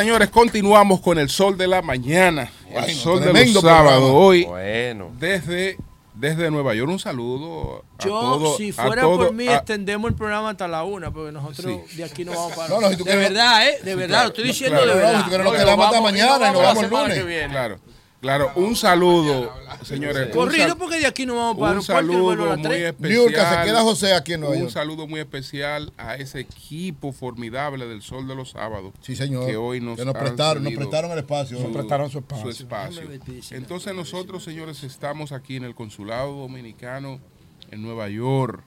señores, 0.00 0.30
continuamos 0.30 1.00
con 1.00 1.18
el 1.18 1.28
sol 1.28 1.56
de 1.58 1.66
la 1.66 1.82
mañana. 1.82 2.50
El 2.68 2.72
Bueno, 2.72 2.88
sol 2.94 3.20
de 3.20 3.32
los 3.32 3.62
sábados. 3.62 4.00
programa. 4.00 4.06
Hoy, 4.06 4.44
Bueno. 4.44 5.10
desde, 5.18 5.76
desde 6.14 6.50
Nueva 6.50 6.74
York, 6.74 6.90
un 6.90 6.98
saludo 6.98 7.84
a 7.98 8.04
Yo, 8.04 8.10
todo- 8.10 8.56
si 8.56 8.70
a 8.70 8.72
fuera 8.72 9.02
todo- 9.02 9.16
por 9.18 9.32
mí, 9.34 9.46
a- 9.48 9.56
extendemos 9.56 10.10
el 10.10 10.16
programa 10.16 10.50
hasta 10.50 10.66
la 10.68 10.84
una, 10.84 11.10
porque 11.10 11.32
nosotros 11.32 11.80
de 11.94 12.04
aquí 12.04 12.24
no 12.24 12.32
vamos 12.32 12.52
para. 12.52 12.68
No, 12.68 12.80
no, 12.80 12.88
si 12.90 12.96
de 12.96 13.02
quieres- 13.04 13.28
verdad, 13.28 13.68
¿eh? 13.68 13.78
De 13.82 13.94
verdad, 13.94 14.22
lo 14.22 14.28
estoy 14.28 14.44
diciendo 14.44 14.76
claro, 14.78 14.90
de 14.90 14.94
no, 14.94 15.06
verdad. 15.06 15.18
si 15.18 15.22
tú 15.24 15.28
quieres 15.28 15.44
nos 15.44 15.52
No, 15.54 15.58
quedamos 15.60 15.86
hasta 15.86 16.00
mañana 16.00 16.26
y 16.26 16.30
nos 16.30 16.40
la 16.40 16.68
vamos 16.68 16.84
el 16.84 16.90
lunes. 16.90 17.26
viene. 17.26 17.48
Claro, 17.50 17.78
claro, 18.20 18.52
un 18.56 18.76
saludo, 18.76 19.52
señores. 19.82 20.28
Corrido, 20.34 20.76
porque 20.76 20.98
de 20.98 21.06
aquí 21.06 21.26
no 21.26 21.36
vamos 21.36 21.58
para 21.58 21.74
un 21.78 21.82
saludo 21.82 22.34
las 22.36 22.58
muy 22.58 22.68
3. 22.68 22.94
Niurka, 23.00 23.30
especial. 23.40 23.58
se 23.64 23.70
queda 23.70 23.82
José 23.82 24.14
aquí 24.14 24.32
en 24.34 24.44
Un 24.44 24.70
saludo 24.70 25.06
muy 25.06 25.20
especial 25.20 25.92
a 25.96 26.16
ese 26.16 26.40
equipo 26.40 27.12
formidable 27.12 27.86
del 27.86 28.02
Sol 28.02 28.26
de 28.28 28.34
los 28.34 28.50
Sábados. 28.50 28.92
Sí, 29.00 29.16
señor. 29.16 29.46
Que 29.46 29.56
hoy 29.56 29.80
nos, 29.80 29.98
Que 29.98 30.04
nos 30.04 30.14
han 30.14 30.20
prestaron, 30.22 30.62
nos 30.64 30.74
prestaron 30.74 31.10
el 31.12 31.18
espacio. 31.18 31.56
su- 31.56 31.62
Nos 31.64 31.72
prestaron 31.72 32.10
su 32.10 32.18
espacio. 32.18 33.02
su. 33.42 33.54
Entonces 33.54 33.94
nosotros, 33.94 34.44
señores, 34.44 34.82
estamos 34.84 35.32
aquí 35.32 35.56
en 35.56 35.64
el 35.64 35.74
Consulado 35.74 36.32
Dominicano 36.34 37.20
en 37.70 37.82
Nueva 37.82 38.08
York, 38.08 38.62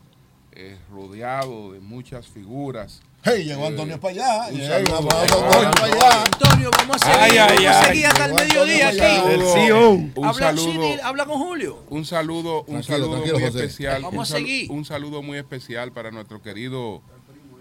eh, 0.54 0.78
rodeado 0.92 1.74
de 1.74 1.80
muchas 1.80 2.28
figuras 2.28 3.02
Hey, 3.26 3.46
llegó 3.46 3.68
Antonio 3.68 4.00
para 4.00 4.12
allá. 4.14 4.44
Antonio 4.48 5.08
para 5.08 5.86
allá. 5.86 6.24
Antonio, 6.26 6.70
vamos 6.78 6.98
a 7.02 7.06
seguir, 7.06 7.20
Ay, 7.22 7.38
ay, 7.38 7.66
vamos 7.66 7.66
a 7.66 7.80
ay. 7.80 7.86
seguir 7.88 8.06
hasta 8.08 8.26
el 8.26 8.32
Llegó 8.32 8.44
mediodía 8.44 8.90
Antonio 8.90 9.22
aquí. 9.24 9.34
El 9.34 9.42
CEO. 9.66 9.90
Un 9.92 10.12
Habla, 10.26 10.34
saludo. 10.34 10.72
sí, 10.94 11.00
habla 11.02 11.26
con 11.26 11.38
Julio. 11.40 11.84
Un 11.90 12.06
saludo, 12.06 12.60
un 12.60 12.66
Tranquilo, 12.82 12.84
saludo 12.98 13.12
tranquilo, 13.12 13.40
muy 13.40 13.48
José. 13.48 13.60
especial. 13.60 14.02
Vamos 14.02 14.30
un, 14.30 14.36
a 14.36 14.40
seguir. 14.40 14.72
un 14.72 14.86
saludo 14.86 15.22
muy 15.22 15.38
especial 15.38 15.92
para 15.94 16.12
nuestro 16.12 16.42
querido 16.42 17.02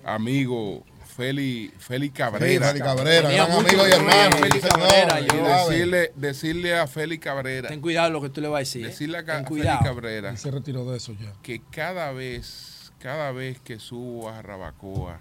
amigo 0.04 0.84
Feli, 1.16 1.70
Feli 1.78 2.10
Cabrera. 2.10 2.68
Feli 2.68 2.80
Cabrera, 2.80 3.30
gran 3.30 3.52
amigo 3.52 3.86
y 3.86 3.90
hermano. 3.92 4.36
Feli 4.38 4.60
Cabrera, 4.60 5.20
yo-. 5.20 5.68
Decirle, 5.68 6.12
decirle 6.16 6.78
a 6.78 6.86
Feli 6.88 7.18
Cabrera. 7.18 7.68
Ten 7.68 7.80
cuidado 7.80 8.10
lo 8.10 8.20
que 8.20 8.30
tú 8.30 8.40
le 8.40 8.48
vas 8.48 8.56
a 8.56 8.60
decir. 8.60 8.84
¿eh? 8.84 8.88
Decirle 8.88 9.18
a 9.18 9.22
Feli. 9.44 9.62
Cabrera 9.84 10.36
se 10.36 10.50
retiró 10.50 10.90
de 10.90 10.96
eso 10.96 11.12
ya. 11.20 11.32
que 11.42 11.62
cada 11.70 12.10
vez, 12.10 12.92
cada 12.98 13.30
vez 13.30 13.60
que 13.60 13.78
subo 13.78 14.28
a 14.28 14.42
Rabacoa, 14.42 15.20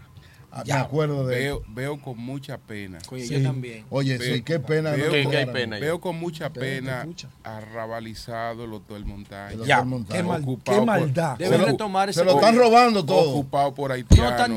Ah, 0.54 0.64
me 0.66 0.74
acuerdo 0.74 1.26
de 1.28 1.36
veo, 1.38 1.64
veo 1.70 2.02
con 2.02 2.18
mucha 2.18 2.58
pena. 2.58 3.00
Sí. 3.00 3.28
yo 3.30 3.42
también. 3.42 3.86
Oye, 3.90 4.18
Veo- 4.18 4.36
sí, 4.36 4.42
qué 4.42 4.60
pena. 4.60 4.92
Veo, 4.92 5.06
no 5.06 5.12
con- 5.12 5.24
cobrar. 5.24 5.52
pena 5.54 5.80
veo 5.80 6.02
con 6.02 6.16
mucha 6.18 6.50
pena 6.52 7.08
arrabalizado 7.44 8.66
el 8.66 8.74
Hotel 8.74 9.06
Montaña. 9.06 9.50
El 9.52 9.56
Hotel 9.62 9.68
Ya, 9.68 9.84
Montaña. 9.84 10.22
qué 10.22 10.28
mal- 10.28 10.46
qué 10.64 10.72
por- 10.72 10.86
maldad. 10.86 11.38
Deben 11.38 11.62
retomar 11.66 12.10
ese 12.10 12.20
Se 12.20 12.26
lo 12.26 12.34
están 12.36 12.56
robando 12.58 13.06
todo. 13.06 13.30
ocupado 13.32 13.74
por 13.74 13.92
haitianos. 13.92 14.26
No, 14.26 14.32
están 14.32 14.54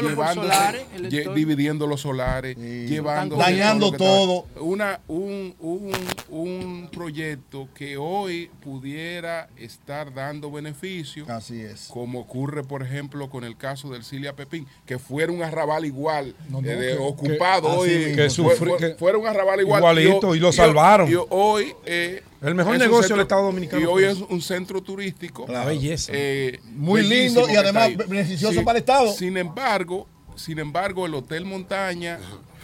por 0.00 0.10
llevándose- 0.10 0.34
solares, 0.52 1.34
dividiendo 1.34 1.86
los 1.86 2.00
solares, 2.00 2.56
llevando 2.56 3.36
dañando 3.36 3.92
todo. 3.92 4.46
está- 4.46 4.60
Una, 4.62 5.00
un, 5.08 5.54
un, 5.60 5.90
un 6.28 6.88
proyecto 6.92 7.68
que 7.74 7.96
hoy 7.96 8.48
pudiera 8.62 9.48
estar 9.56 10.14
dando 10.14 10.50
beneficio, 10.50 11.24
Así 11.28 11.60
es. 11.60 11.88
como 11.88 12.20
ocurre, 12.20 12.62
por 12.62 12.82
ejemplo, 12.82 13.28
con 13.28 13.44
el 13.44 13.56
caso 13.56 13.90
del 13.90 14.04
Cilia 14.04 14.34
Pepín, 14.36 14.66
que 14.86 14.98
fuera 15.32 15.36
un 15.36 15.42
arrabal 15.42 15.84
igual, 15.84 16.34
No, 16.48 16.60
no, 16.60 16.68
eh, 16.68 16.76
de- 16.76 16.92
que- 16.92 16.98
ocupado 16.98 17.70
que- 17.70 17.76
hoy, 17.76 17.88
así 17.90 17.98
mismo. 17.98 18.16
Que 18.16 18.30
fue- 18.30 18.44
sufri- 18.44 18.56
fue- 18.56 18.78
que- 18.78 18.94
fuera 18.96 19.18
un 19.18 19.26
arrabal 19.26 19.60
igual. 19.60 19.80
Igualito, 19.80 20.34
y 20.34 20.38
lo 20.40 20.48
hoy- 20.48 20.52
salvaron. 20.52 21.10
y 21.10 21.14
hoy, 21.30 21.74
eh, 21.86 22.22
El 22.42 22.54
mejor 22.54 22.76
negocio 22.78 23.14
del 23.14 23.22
Estado 23.22 23.42
Dominicano 23.44 23.82
Y 23.82 23.86
hoy 23.86 24.04
es 24.04 24.18
un 24.18 24.42
centro 24.42 24.80
turístico. 24.82 25.46
La 25.48 25.64
belleza. 25.64 26.12
eh, 26.14 26.58
Muy 26.74 27.02
lindo 27.02 27.48
y 27.48 27.56
además 27.56 27.96
beneficioso 28.08 28.64
para 28.64 28.78
el 28.78 28.82
Estado. 28.82 29.12
Sin 29.12 29.36
embargo, 29.36 30.08
sin 30.36 30.58
embargo, 30.58 31.06
el 31.06 31.14
Hotel 31.14 31.44
Montaña 31.44 32.18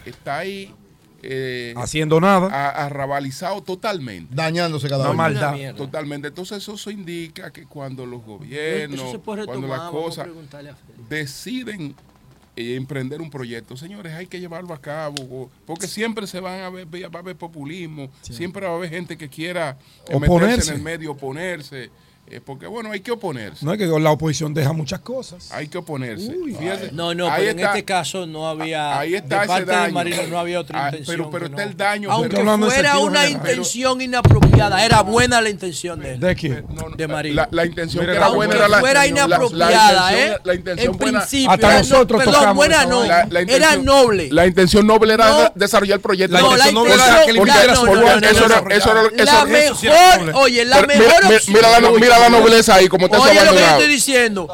está 0.05 0.39
ahí 0.39 0.75
eh, 1.21 1.75
Haciendo 1.77 2.21
nada. 2.21 2.47
arrabalizado 2.71 3.61
totalmente. 3.61 4.33
Dañándose 4.35 4.89
cada 4.89 5.01
Una 5.03 5.11
uno. 5.11 5.17
maldad. 5.19 5.75
Totalmente. 5.75 6.29
Entonces 6.29 6.59
eso, 6.69 6.91
indica 6.93 7.51
que 7.53 7.65
cuando 7.67 8.07
los 8.07 8.21
Eso 8.23 8.29
gobiernos, 8.31 9.11
se 9.11 9.19
puede 9.19 9.45
cuando 9.45 9.67
retomar. 9.67 9.79
las 9.81 9.91
cosas 9.91 10.25
preguntarle 10.27 10.71
a 10.71 10.75
Feli. 10.77 11.05
deciden 11.09 11.97
eh, 12.59 12.77
emprender 12.77 13.21
un 13.21 13.31
proyecto, 13.31 13.77
señores, 13.77 14.13
hay 14.15 14.27
que 14.27 14.41
llevarlo 14.41 14.75
a 14.75 14.81
cabo, 14.81 15.51
porque 15.65 15.87
siempre 15.87 16.27
se 16.27 16.41
van 16.41 16.61
a 16.61 16.71
ver, 16.71 16.87
va 16.87 17.19
a 17.19 17.23
haber 17.23 17.37
populismo, 17.37 18.11
siempre 18.23 18.67
va 18.67 18.73
a 18.73 18.77
haber 18.77 18.91
gente 18.91 19.17
que 19.17 19.29
quiera 19.29 19.79
eh, 20.09 20.15
meterse 20.15 20.27
Oponerse. 20.27 20.71
en 20.71 20.77
el 20.79 20.83
medio, 20.83 21.13
oponerse, 21.13 21.91
eh, 22.31 22.41
porque 22.45 22.67
bueno, 22.67 22.91
hay 22.93 23.01
que 23.01 23.11
oponerse, 23.13 23.65
No 23.65 23.73
es 23.73 23.79
que 23.79 23.87
la 23.87 24.11
oposición 24.11 24.55
deja 24.55 24.73
muchas 24.73 25.01
cosas. 25.01 25.51
hay 25.53 25.69
que 25.69 25.79
oponerse. 25.79 26.33
Fíjese, 26.59 26.91
No, 26.93 27.15
no, 27.15 27.27
ahí 27.29 27.33
pero 27.39 27.51
en 27.51 27.59
está- 27.59 27.71
este 27.73 27.85
caso 27.85 28.27
no 28.27 28.49
había. 28.49 28.99
ahí 28.99 29.15
está 29.15 29.37
de 29.37 29.45
ese 29.45 29.49
parte 29.49 29.71
daño. 29.73 29.93
marino 29.95 30.23
no 30.29 30.39
había 30.39 30.61
otra 30.61 30.85
Ah, 30.85 30.89
intención. 30.91 31.17
pero- 31.17 31.31
pero 31.31 31.47
está 31.47 31.65
no. 31.65 31.71
el 31.71 31.77
daño, 31.77 32.11
Aunque 32.13 32.37
en 32.37 32.43
fuera 32.61 32.99
una 32.99 33.21
general. 33.23 33.31
intención 33.31 34.01
inapropiada, 34.01 34.85
era 34.85 35.03
buena 35.03 35.41
la 35.41 35.49
intención 35.51 36.01
de 36.01 36.15
él. 36.15 36.21
¿De 36.21 36.35
quién? 36.35 36.65
No, 36.75 36.89
no, 36.89 36.97
de 36.97 37.09
Marino. 37.09 37.35
La, 37.37 37.49
la 37.51 37.65
intención 37.67 38.03
Mira, 38.03 38.13
que 38.13 38.17
era 38.17 38.27
Aunque 38.27 38.37
buena 38.37 38.55
era 38.57 38.69
la 38.69 38.79
fuera 38.81 39.07
inapropiada, 39.07 39.93
la 40.11 40.19
¿eh? 40.19 40.39
La 40.45 40.55
intención 40.55 40.93
en 40.93 40.99
buena. 40.99 41.19
principio. 41.21 41.51
Hasta 41.51 41.67
era- 41.69 41.79
nosotros 41.79 42.19
perdón, 42.19 42.35
tocamos 42.35 42.57
buena 42.57 42.85
no. 42.87 43.05
La- 43.05 43.27
la 43.31 43.41
era 43.41 43.43
intención- 43.43 43.85
noble. 43.85 44.29
La 44.33 44.47
intención 44.47 44.87
noble 44.87 45.15
era 45.15 45.29
No. 45.31 45.39
de- 45.43 45.51
desarrollar 45.55 45.97
el 45.97 46.01
proyecto. 46.03 46.35
La 46.35 46.41
No, 46.41 46.47
intención 46.51 46.75
noble 46.75 46.95
era 46.95 47.05
que 47.05 47.33
no, 47.33 47.45
no, 47.45 47.95
no, 47.95 48.01
no, 48.21 48.27
eso 48.29 48.41
no, 48.41 48.47
era- 48.47 48.61
no. 48.61 48.71
eso 48.71 48.91
era- 48.91 49.03
La 49.25 49.45
mejor, 49.45 50.35
oye, 50.35 50.65
la 50.65 50.83
mejor 50.83 51.05
mira, 51.25 51.37
opción. 51.37 51.55
mira 51.57 51.71
la, 51.71 52.18
la 52.21 52.29
nobleza 52.29 52.75
ahí, 52.75 52.89
como 52.89 53.07
está 53.07 53.21
Oye, 53.21 53.35
lo 53.45 53.53
que 53.53 53.59
yo 53.61 53.67
estoy 53.67 53.89
diciendo. 53.89 54.49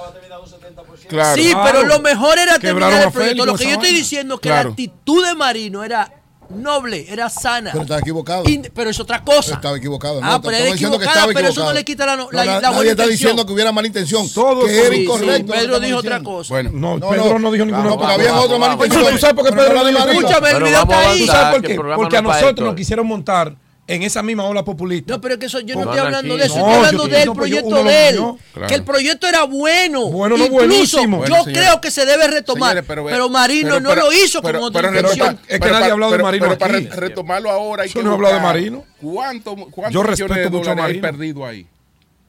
Claro. 1.09 1.41
Sí, 1.41 1.53
pero 1.65 1.85
lo 1.85 2.01
mejor 2.01 2.39
era 2.39 2.59
Quebraron 2.59 2.91
terminar 2.91 2.93
a 2.93 3.05
el 3.07 3.12
proyecto. 3.12 3.43
Félix 3.43 3.47
Lo 3.47 3.55
que 3.57 3.62
esa 3.65 3.65
yo 3.65 3.74
estoy 3.74 3.89
vaina. 3.91 3.99
diciendo 3.99 4.35
es 4.35 4.41
que 4.41 4.49
Claro. 4.49 4.69
la 4.69 4.70
actitud 4.73 5.27
de 5.27 5.35
Marino 5.35 5.85
era 5.85 6.11
noble, 6.49 7.07
era 7.09 7.28
sana. 7.28 7.70
Pero 7.73 7.82
estaba 7.82 8.01
equivocado. 8.01 8.45
Pero 8.74 8.91
es 8.91 8.99
otra 9.01 9.23
cosa. 9.23 9.55
Estaba 9.55 9.77
equivocado. 9.77 10.20
Ah, 10.23 10.31
No, 10.32 10.41
pero 10.43 10.57
estamos 10.57 10.61
era 10.61 10.73
diciendo 10.73 10.99
que 10.99 11.05
equivocada, 11.05 11.27
estaba 11.27 11.35
pero 11.35 11.49
eso 11.49 11.61
no 11.61 11.70
equivocado. 11.70 11.74
le 11.74 11.85
quita 11.85 12.07
la, 12.07 12.16
no- 12.16 12.24
No, 12.24 12.31
la, 12.32 12.45
na- 12.45 12.53
la 12.55 12.61
nadie 12.62 12.74
buena 12.77 12.91
está 12.91 13.03
intención. 13.05 13.11
diciendo 13.31 13.47
que 13.47 13.53
hubiera 13.53 13.73
mala 13.73 13.86
intención. 13.86 14.31
Todo 14.32 14.65
que 14.65 14.78
era 14.78 14.89
sí, 14.89 14.95
sí, 14.97 15.03
incorrecto. 15.03 15.53
Pedro 15.53 15.81
dijo 15.81 15.99
otra 15.99 16.23
cosa. 16.23 16.55
Bueno, 16.55 16.70
No, 16.73 16.97
No, 16.99 17.11
Pedro 17.11 17.24
no. 17.35 17.39
no, 17.39 17.53
dijo 17.53 17.65
ninguna 17.66 17.85
No, 17.85 17.91
porque 17.99 18.05
cosa. 18.05 18.15
había 18.15 18.35
otra 18.35 18.59
mala 18.59 18.74
Oye, 18.74 18.86
intención. 18.86 19.12
¿tú 19.12 19.19
sabes 19.19 19.35
por 19.35 19.45
qué 19.45 19.51
Pero 19.53 19.62
Pero 19.69 19.74
vamos 19.74 19.91
está 20.01 20.05
en 23.86 24.02
esa 24.02 24.23
misma 24.23 24.44
ola 24.44 24.65
populista. 24.65 25.12
No, 25.12 25.20
pero 25.20 25.35
es 25.35 25.40
que 25.40 25.47
eso, 25.47 25.61
yo 25.61 25.74
no, 25.74 25.82
estoy 25.82 25.98
hablando 25.98 26.35
aquí. 26.35 26.40
de 26.40 26.47
eso, 26.47 26.55
No, 26.59 26.61
estoy 26.61 26.73
yo 26.73 26.77
hablando 26.78 27.06
del 27.09 27.24
yo- 27.27 27.35
proyecto 27.35 27.85
de 27.85 28.09
él. 28.09 28.15
Claro. 28.55 28.66
Que 28.69 28.74
el 28.74 28.82
proyecto 28.85 29.27
era 29.28 29.44
bueno. 29.44 30.06
Bueno, 30.09 30.36
no, 30.39 30.44
Incluso 30.44 30.66
buenísimo. 30.66 31.19
Bueno, 31.19 31.36
yo 31.36 31.44
creo 31.52 31.81
que 31.81 31.90
se 31.90 32.06
debe 32.06 32.27
retomar. 32.28 32.70
Señores, 32.70 32.85
pero, 32.89 33.05
pero- 33.05 33.28
Marino 33.28 33.69
pero- 33.69 33.81
no 33.81 33.89
pero- 33.90 34.02
lo 34.02 34.12
hizo 34.12 34.40
pero- 34.43 34.59
con 34.61 34.69
otra 34.69 34.89
intención. 34.89 35.39
Es 35.47 35.52
que 35.55 35.59
pero 35.61 35.73
nadie 35.74 35.89
ha 35.89 35.93
hablado 35.93 36.12
de 36.12 36.16
pero- 36.16 36.24
Marino 36.24 36.47
pero 36.47 36.59
para 36.59 36.78
retomarlo 36.97 37.51
ahora 37.51 37.82
hay 37.82 37.90
que 37.90 38.02
no 38.02 38.11
ha 38.12 38.15
hablado 38.15 38.35
de 38.35 38.40
Marino. 38.40 38.85
¿Cuánto, 39.01 39.55
cuántos 39.55 39.93
Yo 39.93 40.01
millones 40.02 40.19
respeto 40.19 40.51
de 40.51 40.51
mucho 40.51 40.70
a 40.70 40.74
Marino. 40.74 41.02
perdido 41.02 41.47
ahí? 41.47 41.66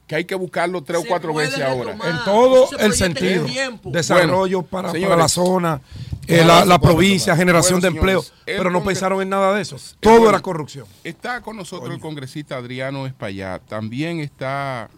Que 0.08 0.16
hay 0.16 0.26
que 0.26 0.36
buscarlo 0.36 0.84
tres 0.84 1.00
o 1.00 1.04
cuatro 1.08 1.34
veces 1.34 1.60
ahora. 1.62 1.94
En 1.94 2.24
todo 2.26 2.70
el 2.78 2.94
sentido. 2.94 3.48
Desarrollo 3.86 4.60
Bueno, 4.62 4.70
para, 4.70 4.92
señores. 4.92 5.10
para 5.10 5.22
la 5.24 5.28
zona, 5.28 5.82
eh, 6.28 6.44
la, 6.46 6.64
la 6.64 6.80
provincia, 6.80 7.36
generación 7.36 7.80
Bueno, 7.80 7.94
de 7.94 7.98
empleo. 7.98 8.22
señores, 8.22 8.44
Pero 8.46 8.70
no 8.70 8.84
pensaron 8.84 9.22
en 9.22 9.30
nada 9.30 9.56
de 9.56 9.62
eso. 9.64 9.78
Todo 10.00 10.30
era 10.30 10.40
corrupción. 10.42 10.86
Está 11.04 11.42
con 11.42 11.58
nosotros 11.58 11.94
el 11.94 12.00
congresista 12.00 12.58
Adriano 12.58 13.08
Espaillat. 13.08 13.64
También 13.68 14.20
está 14.20 14.90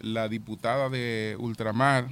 la 0.00 0.28
diputada 0.28 0.88
de 0.88 1.36
Ultramar, 1.38 2.08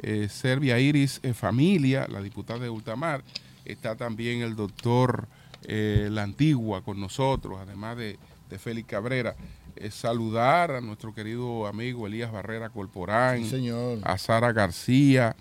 eh, 0.00 0.28
Serbia 0.30 0.78
Iris 0.78 1.20
eh, 1.22 1.32
Familia, 1.32 2.06
la 2.10 2.20
diputada 2.20 2.58
de 2.60 2.68
Ultramar. 2.68 3.22
Está 3.64 3.96
también 3.96 4.42
el 4.42 4.56
doctor 4.56 5.28
eh, 5.64 6.08
La 6.10 6.24
Antigua 6.24 6.82
con 6.82 7.00
nosotros, 7.00 7.58
además 7.62 7.96
de, 7.96 8.18
de 8.50 8.58
Félix 8.58 8.88
Cabrera. 8.88 9.34
Eh, 9.82 9.90
saludar 9.90 10.72
a 10.72 10.80
nuestro 10.82 11.14
querido 11.14 11.66
amigo 11.66 12.06
Elías 12.06 12.30
Barrera 12.30 12.68
Corporán, 12.68 13.38
Sí, 13.44 13.48
señor. 13.50 13.98
a 14.02 14.18
Sara 14.18 14.52
García, 14.52 15.34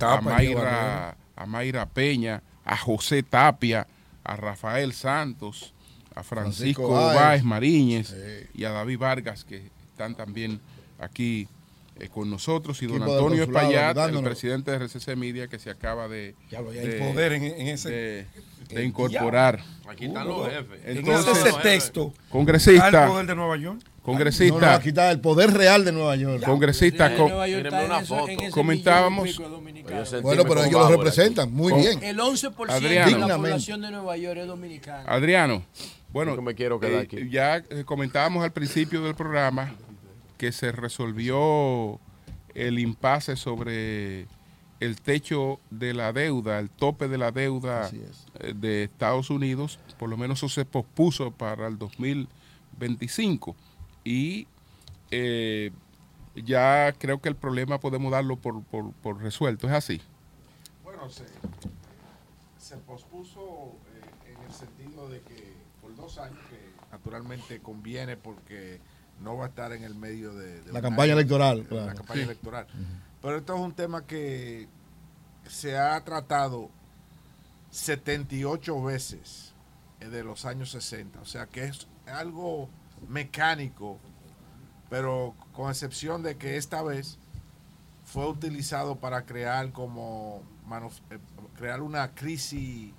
a. 0.00 0.20
Mayra, 0.20 1.16
a 1.36 1.46
Mayra 1.46 1.86
Peña, 1.86 2.42
a 2.64 2.76
José 2.76 3.22
Tapia, 3.22 3.86
a 4.24 4.34
Rafael 4.34 4.92
Santos, 4.92 5.72
a 6.16 6.24
Francisco, 6.24 6.88
Francisco 6.88 7.14
Báez. 7.14 7.44
Mariñez 7.44 8.12
y 8.54 8.64
a 8.64 8.70
David 8.70 8.98
Vargas, 8.98 9.44
que 9.44 9.70
están 9.92 10.16
también 10.16 10.60
aquí 10.98 11.46
eh, 12.00 12.08
con 12.08 12.28
nosotros, 12.28 12.82
y 12.82 12.86
don 12.86 13.00
Antonio 13.02 13.44
Espaillat, 13.44 13.96
el 13.96 14.20
presidente 14.22 14.72
de 14.72 14.78
RCC 14.84 15.14
Media, 15.16 15.46
que 15.46 15.60
se 15.60 15.70
acaba 15.70 16.08
de, 16.08 16.34
Ya 16.50 16.60
lo 16.60 16.70
hay 16.70 16.78
de- 16.78 16.98
poder 16.98 17.32
en, 17.34 17.44
en 17.44 17.68
ese, 17.68 17.90
de- 17.90 18.26
de 18.68 18.84
incorporar. 18.84 19.60
Aquí 19.88 20.06
están 20.06 20.26
los 20.26 20.48
jefes. 20.48 20.80
en 20.84 20.98
Entonces, 20.98 21.36
ese 21.46 21.52
texto. 21.62 22.12
Congresista. 22.28 22.86
está 22.86 23.04
el 23.04 23.10
poder 23.10 23.26
de 23.26 23.34
Nueva 23.34 23.56
York. 23.56 23.78
No, 23.78 24.12
no, 24.12 24.12
Congresista, 24.12 24.74
aquí 24.76 24.88
está 24.90 25.10
el 25.10 25.20
poder 25.20 25.52
real 25.52 25.84
de 25.84 25.90
Nueva 25.92 26.14
York. 26.14 26.44
congresista, 26.44 27.08
En 27.10 27.16
con- 27.16 27.28
Nueva 27.28 27.48
York 27.48 27.66
en 27.66 28.40
en 28.40 28.50
Comentábamos-. 28.52 29.38
Oye, 29.40 30.20
Bueno, 30.22 30.44
pero 30.44 30.62
ellos 30.64 30.72
lo 30.80 30.88
representan 30.88 31.52
muy 31.52 31.72
Con- 31.72 31.80
bien. 31.80 32.02
El 32.04 32.20
11% 32.20 32.72
Adriano. 32.72 33.10
de 33.26 33.26
la 33.32 33.36
población 33.36 33.80
de 33.82 33.90
Nueva 33.90 34.16
York 34.16 34.38
es 34.38 34.46
dominicana. 34.46 35.04
Adriano, 35.08 35.64
bueno, 36.12 36.36
Yo 36.36 36.42
me 36.42 36.54
quiero 36.54 36.78
quedar 36.78 37.00
eh, 37.02 37.04
aquí. 37.04 37.28
ya 37.30 37.56
eh, 37.56 37.82
comentábamos 37.84 38.44
al 38.44 38.52
principio 38.52 39.02
del 39.02 39.14
programa 39.16 39.74
que 40.38 40.52
se 40.52 40.70
resolvió 40.72 41.98
el 42.54 42.78
impasse 42.78 43.34
sobre 43.36 44.26
el 44.80 45.00
techo 45.00 45.58
de 45.70 45.94
la 45.94 46.12
deuda, 46.12 46.58
el 46.58 46.68
tope 46.70 47.08
de 47.08 47.18
la 47.18 47.30
deuda 47.32 47.88
es. 47.88 48.26
eh, 48.40 48.52
de 48.54 48.84
Estados 48.84 49.30
Unidos, 49.30 49.78
por 49.98 50.08
lo 50.10 50.16
menos 50.16 50.38
eso 50.38 50.48
se 50.48 50.64
pospuso 50.64 51.30
para 51.30 51.66
el 51.66 51.78
2025 51.78 53.56
y 54.04 54.46
eh, 55.10 55.70
ya 56.34 56.92
creo 56.98 57.20
que 57.20 57.28
el 57.28 57.36
problema 57.36 57.80
podemos 57.80 58.12
darlo 58.12 58.36
por, 58.36 58.62
por- 58.64 58.92
por 58.92 59.22
resuelto, 59.22 59.66
¿es 59.66 59.72
así? 59.72 60.02
Bueno, 60.84 61.08
se, 61.08 61.24
se 62.58 62.76
pospuso 62.78 63.72
eh, 63.94 64.32
en 64.36 64.44
el 64.46 64.52
sentido 64.52 65.08
de 65.08 65.20
que 65.22 65.54
por 65.80 65.94
dos 65.96 66.18
años, 66.18 66.38
que 66.50 66.58
naturalmente 66.92 67.60
conviene 67.60 68.16
porque 68.16 68.80
no 69.22 69.36
va 69.36 69.46
a 69.46 69.48
estar 69.48 69.72
en 69.72 69.82
el 69.84 69.94
medio 69.94 70.34
de, 70.34 70.60
de 70.60 70.72
La 70.72 70.82
campaña 70.82 71.12
año, 71.12 71.20
electoral, 71.20 71.62
de 71.62 71.68
claro. 71.68 71.86
La 71.86 71.94
campaña 71.94 72.20
Sí. 72.20 72.24
electoral. 72.26 72.66
Pero 73.26 73.38
esto 73.38 73.56
es 73.56 73.60
un 73.60 73.72
tema 73.72 74.06
que 74.06 74.68
se 75.48 75.76
ha 75.76 76.00
tratado 76.04 76.70
78 77.72 78.80
veces 78.84 79.52
de 79.98 80.22
los 80.22 80.44
años 80.44 80.70
60. 80.70 81.22
O 81.22 81.24
sea 81.24 81.46
que 81.46 81.64
es 81.64 81.88
algo 82.06 82.68
mecánico, 83.08 83.98
pero 84.88 85.34
con 85.52 85.70
excepción 85.70 86.22
de 86.22 86.36
que 86.36 86.56
esta 86.56 86.84
vez 86.84 87.18
fue 88.04 88.28
utilizado 88.28 88.94
para 88.94 89.26
crear 89.26 89.72
como 89.72 90.44
eh, 91.10 91.18
crear 91.56 91.82
una 91.82 92.14
crisis 92.14 92.92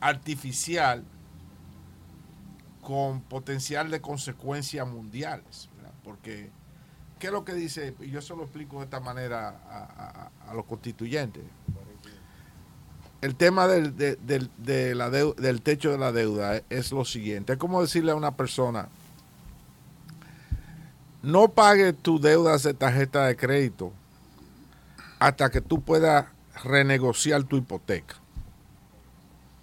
artificial 0.00 1.04
con 2.82 3.20
potencial 3.20 3.88
de 3.92 4.00
consecuencias 4.00 4.88
mundiales. 4.88 5.70
¿verdad? 5.76 5.94
Porque, 6.02 6.50
¿qué 7.24 7.28
es 7.28 7.32
lo 7.32 7.42
que 7.42 7.54
dice? 7.54 7.94
Y 8.00 8.10
yo 8.10 8.20
se 8.20 8.36
lo 8.36 8.42
explico 8.42 8.80
de 8.80 8.84
esta 8.84 9.00
manera 9.00 9.48
a, 9.66 10.30
a- 10.44 10.50
a 10.50 10.52
los 10.52 10.66
constituyentes. 10.66 11.42
El 13.22 13.34
tema 13.34 13.66
del, 13.66 13.96
de- 13.96 14.16
del- 14.16 14.50
de 14.58 14.94
la 14.94 15.08
del 15.08 15.62
techo 15.62 15.90
de 15.90 15.96
la 15.96 16.12
deuda 16.12 16.60
es 16.68 16.92
lo 16.92 17.02
siguiente. 17.06 17.54
Es 17.54 17.58
como 17.58 17.80
decirle 17.80 18.12
a 18.12 18.14
una 18.14 18.36
persona, 18.36 18.88
no 21.22 21.48
pague 21.48 21.94
tus 21.94 22.20
deudas 22.20 22.62
de 22.62 22.74
tarjeta 22.74 23.24
de 23.24 23.36
crédito 23.36 23.90
hasta 25.18 25.48
que 25.48 25.62
tú 25.62 25.80
puedas 25.80 26.26
renegociar 26.62 27.44
tu 27.44 27.56
hipoteca. 27.56 28.16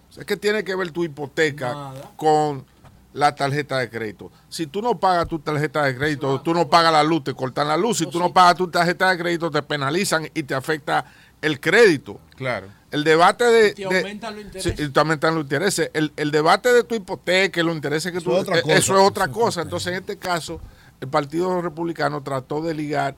O 0.10 0.14
sea, 0.14 0.24
¿qué 0.24 0.36
tiene 0.36 0.64
que 0.64 0.74
ver 0.76 0.90
tu 0.90 1.04
hipoteca 1.04 1.94
con 2.16 2.66
la 3.14 3.36
tarjeta 3.36 3.78
de 3.80 3.90
crédito? 3.90 4.32
Si 4.50 4.68
tú 4.68 4.82
no 4.82 5.00
pagas 5.00 5.28
tu 5.28 5.40
tarjeta 5.40 5.84
de 5.84 5.98
crédito, 5.98 6.42
tú 6.42 6.54
no 6.54 6.70
pagas 6.70 6.92
la 6.94 7.04
luz, 7.04 7.24
te 7.24 7.34
cortan 7.34 7.68
la 7.68 7.78
luz. 7.78 7.98
Si 7.98 8.06
tú 8.08 8.20
no 8.20 8.32
pagas 8.34 8.56
tu 8.56 8.68
tarjeta 8.70 9.10
de 9.12 9.18
crédito, 9.18 9.52
te 9.52 9.62
penalizan 9.62 10.30
y 10.34 10.44
te 10.44 10.54
afecta 10.56 11.06
el 11.42 11.60
crédito. 11.60 12.20
Claro. 12.36 12.68
El 12.92 13.04
debate 13.04 13.46
de... 13.46 13.74
Te 13.74 13.88
de- 13.88 13.98
aumentan 14.00 14.36
los 14.36 14.44
intereses. 14.46 14.76
Sí, 14.78 14.84
y 14.84 14.90
te 14.90 15.00
aumentan 15.00 15.34
los 15.36 15.44
intereses. 15.44 15.90
El, 15.94 16.12
el 16.18 16.32
debate 16.32 16.72
de 16.74 16.84
tu 16.84 16.96
hipoteca, 16.96 17.60
y 17.60 17.64
los 17.64 17.76
intereses 17.76 18.12
que 18.12 18.18
Eso 18.20 18.30
tú... 18.32 18.36
es 18.38 18.42
otra 18.44 18.60
eh, 18.60 18.62
cosa. 18.62 18.76
Eso 18.78 18.98
es 19.00 19.08
otra 19.08 19.28
cosa. 19.30 19.62
Entonces, 19.62 19.88
en 19.94 20.00
este 20.00 20.18
caso, 20.18 20.60
el 21.00 21.08
Partido 21.08 21.62
Republicano 21.62 22.22
trató 22.22 22.62
de 22.62 22.74
ligar 22.74 23.16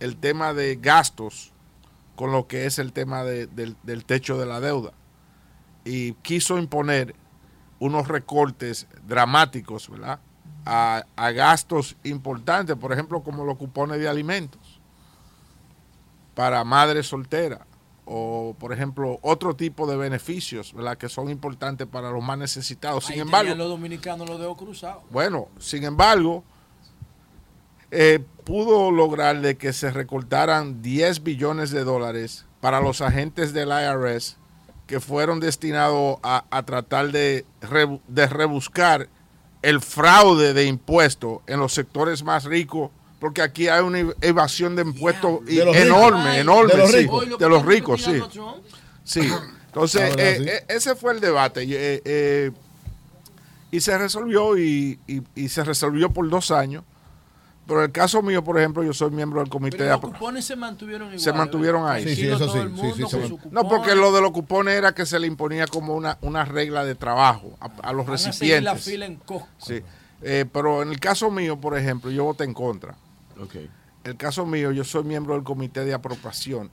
el 0.00 0.16
tema 0.16 0.52
de 0.54 0.76
gastos 0.76 1.52
con 2.16 2.32
lo 2.32 2.46
que 2.46 2.66
es 2.66 2.78
el 2.78 2.92
tema 2.92 3.22
de- 3.24 3.46
del, 3.46 3.76
del 3.84 4.04
techo 4.04 4.38
de 4.38 4.46
la 4.46 4.60
deuda. 4.60 4.92
Y 5.84 6.14
quiso 6.14 6.58
imponer 6.58 7.14
unos 7.78 8.08
recortes 8.08 8.86
dramáticos, 9.06 9.88
¿verdad? 9.90 10.18
A, 10.64 11.04
a 11.16 11.30
gastos 11.30 11.96
importantes, 12.04 12.76
por 12.76 12.92
ejemplo, 12.92 13.22
como 13.22 13.44
los 13.44 13.56
cupones 13.56 13.98
de 14.00 14.08
alimentos 14.08 14.80
para 16.34 16.62
madres 16.64 17.06
solteras 17.06 17.60
o, 18.04 18.54
por 18.58 18.72
ejemplo, 18.72 19.18
otro 19.22 19.56
tipo 19.56 19.86
de 19.86 19.96
beneficios, 19.96 20.72
¿verdad? 20.72 20.96
Que 20.96 21.08
son 21.08 21.28
importantes 21.30 21.86
para 21.88 22.10
los 22.10 22.22
más 22.22 22.38
necesitados. 22.38 23.04
Sin 23.04 23.14
Ahí 23.14 23.20
embargo, 23.20 23.54
los 23.54 23.68
dominicanos 23.68 24.28
los 24.28 24.38
dedos 24.38 24.56
cruzados. 24.56 25.02
bueno, 25.10 25.48
sin 25.58 25.82
embargo, 25.84 26.44
eh, 27.90 28.22
pudo 28.44 28.90
lograr 28.90 29.40
de 29.40 29.56
que 29.56 29.72
se 29.72 29.90
recortaran 29.90 30.82
10 30.82 31.22
billones 31.22 31.70
de 31.70 31.84
dólares 31.84 32.44
para 32.60 32.80
los 32.80 33.00
agentes 33.00 33.52
del 33.52 33.68
IRS 33.70 34.36
que 34.86 35.00
fueron 35.00 35.40
destinados 35.40 36.18
a, 36.22 36.44
a 36.50 36.62
tratar 36.64 37.10
de, 37.10 37.44
re- 37.60 38.00
de 38.08 38.26
rebuscar 38.26 39.08
el 39.62 39.80
fraude 39.80 40.52
de 40.54 40.64
impuestos 40.66 41.40
en 41.46 41.58
los 41.58 41.72
sectores 41.74 42.22
más 42.22 42.44
ricos, 42.44 42.90
porque 43.18 43.42
aquí 43.42 43.66
hay 43.68 43.82
una 43.82 43.98
evasión 44.20 44.76
de 44.76 44.82
impuestos 44.82 45.40
y- 45.48 45.56
De 45.56 45.64
los 45.64 45.74
ricos. 45.74 45.88
enorme, 45.88 46.28
Ay, 46.30 46.40
enorme, 46.40 46.72
de 46.72 46.78
los 46.78 46.90
sí, 46.90 46.96
ricos. 46.98 47.38
de 47.38 47.48
los 47.48 47.64
ricos, 47.66 48.02
sí. 48.04 48.20
Sí. 49.02 49.32
Entonces, 49.66 50.02
verdad, 50.16 50.20
eh, 50.26 50.38
sí. 50.38 50.48
eh, 50.48 50.64
ese 50.68 50.94
fue 50.94 51.12
el 51.14 51.20
debate. 51.20 51.64
Y, 51.64 51.74
eh, 51.74 52.02
eh, 52.04 52.50
y 53.70 53.80
se 53.80 53.96
resolvió 53.98 54.56
y, 54.56 54.98
y- 55.06 55.22
y 55.34 55.48
se 55.48 55.64
resolvió 55.64 56.10
por 56.10 56.28
dos 56.30 56.50
años. 56.50 56.84
Pero 57.66 57.80
en 57.80 57.86
el 57.86 57.92
caso 57.92 58.22
mío, 58.22 58.44
por 58.44 58.58
ejemplo, 58.58 58.84
yo 58.84 58.92
soy 58.92 59.10
miembro 59.10 59.40
del 59.40 59.48
comité 59.48 59.78
Pero 59.78 59.90
de 59.90 59.96
los 59.96 60.00
apro- 60.00 60.12
cupones 60.12 60.44
se 60.44 60.54
mantuvieron 60.54 61.08
igual. 61.08 61.20
Se 61.20 61.32
mantuvieron 61.32 61.88
ahí. 61.88 62.04
Sí, 62.04 62.14
sí, 62.14 62.28
eso 62.28 62.48
sí, 62.48 62.58
sí, 62.96 63.04
sí, 63.10 63.36
No, 63.50 63.68
porque 63.68 63.94
lo 63.96 64.12
de 64.12 64.20
los 64.20 64.30
cupones 64.30 64.74
era 64.74 64.92
que 64.94 65.04
se 65.04 65.18
le 65.18 65.26
imponía 65.26 65.66
como 65.66 65.94
una, 65.96 66.16
una 66.20 66.44
regla 66.44 66.84
de 66.84 66.94
trabajo 66.94 67.56
a, 67.60 67.66
a 67.88 67.92
los 67.92 68.06
Van 68.06 68.14
a 68.14 68.18
seguir 68.18 68.62
la 68.62 68.74
recipientes. 68.74 68.84
fila 68.84 69.06
en 69.06 69.16
Costco. 69.16 69.48
Sí. 69.58 69.80
Eh, 70.22 70.44
pero 70.52 70.82
en 70.82 70.90
el 70.90 71.00
caso 71.00 71.30
mío, 71.30 71.60
por 71.60 71.76
ejemplo, 71.76 72.10
yo 72.12 72.22
voté 72.24 72.44
en 72.44 72.54
contra. 72.54 72.94
El 74.04 74.16
caso 74.16 74.46
mío, 74.46 74.70
yo 74.70 74.84
soy 74.84 75.02
miembro 75.04 75.34
del 75.34 75.42
comité 75.42 75.84
de 75.84 75.92
apropiaciones, 75.92 76.70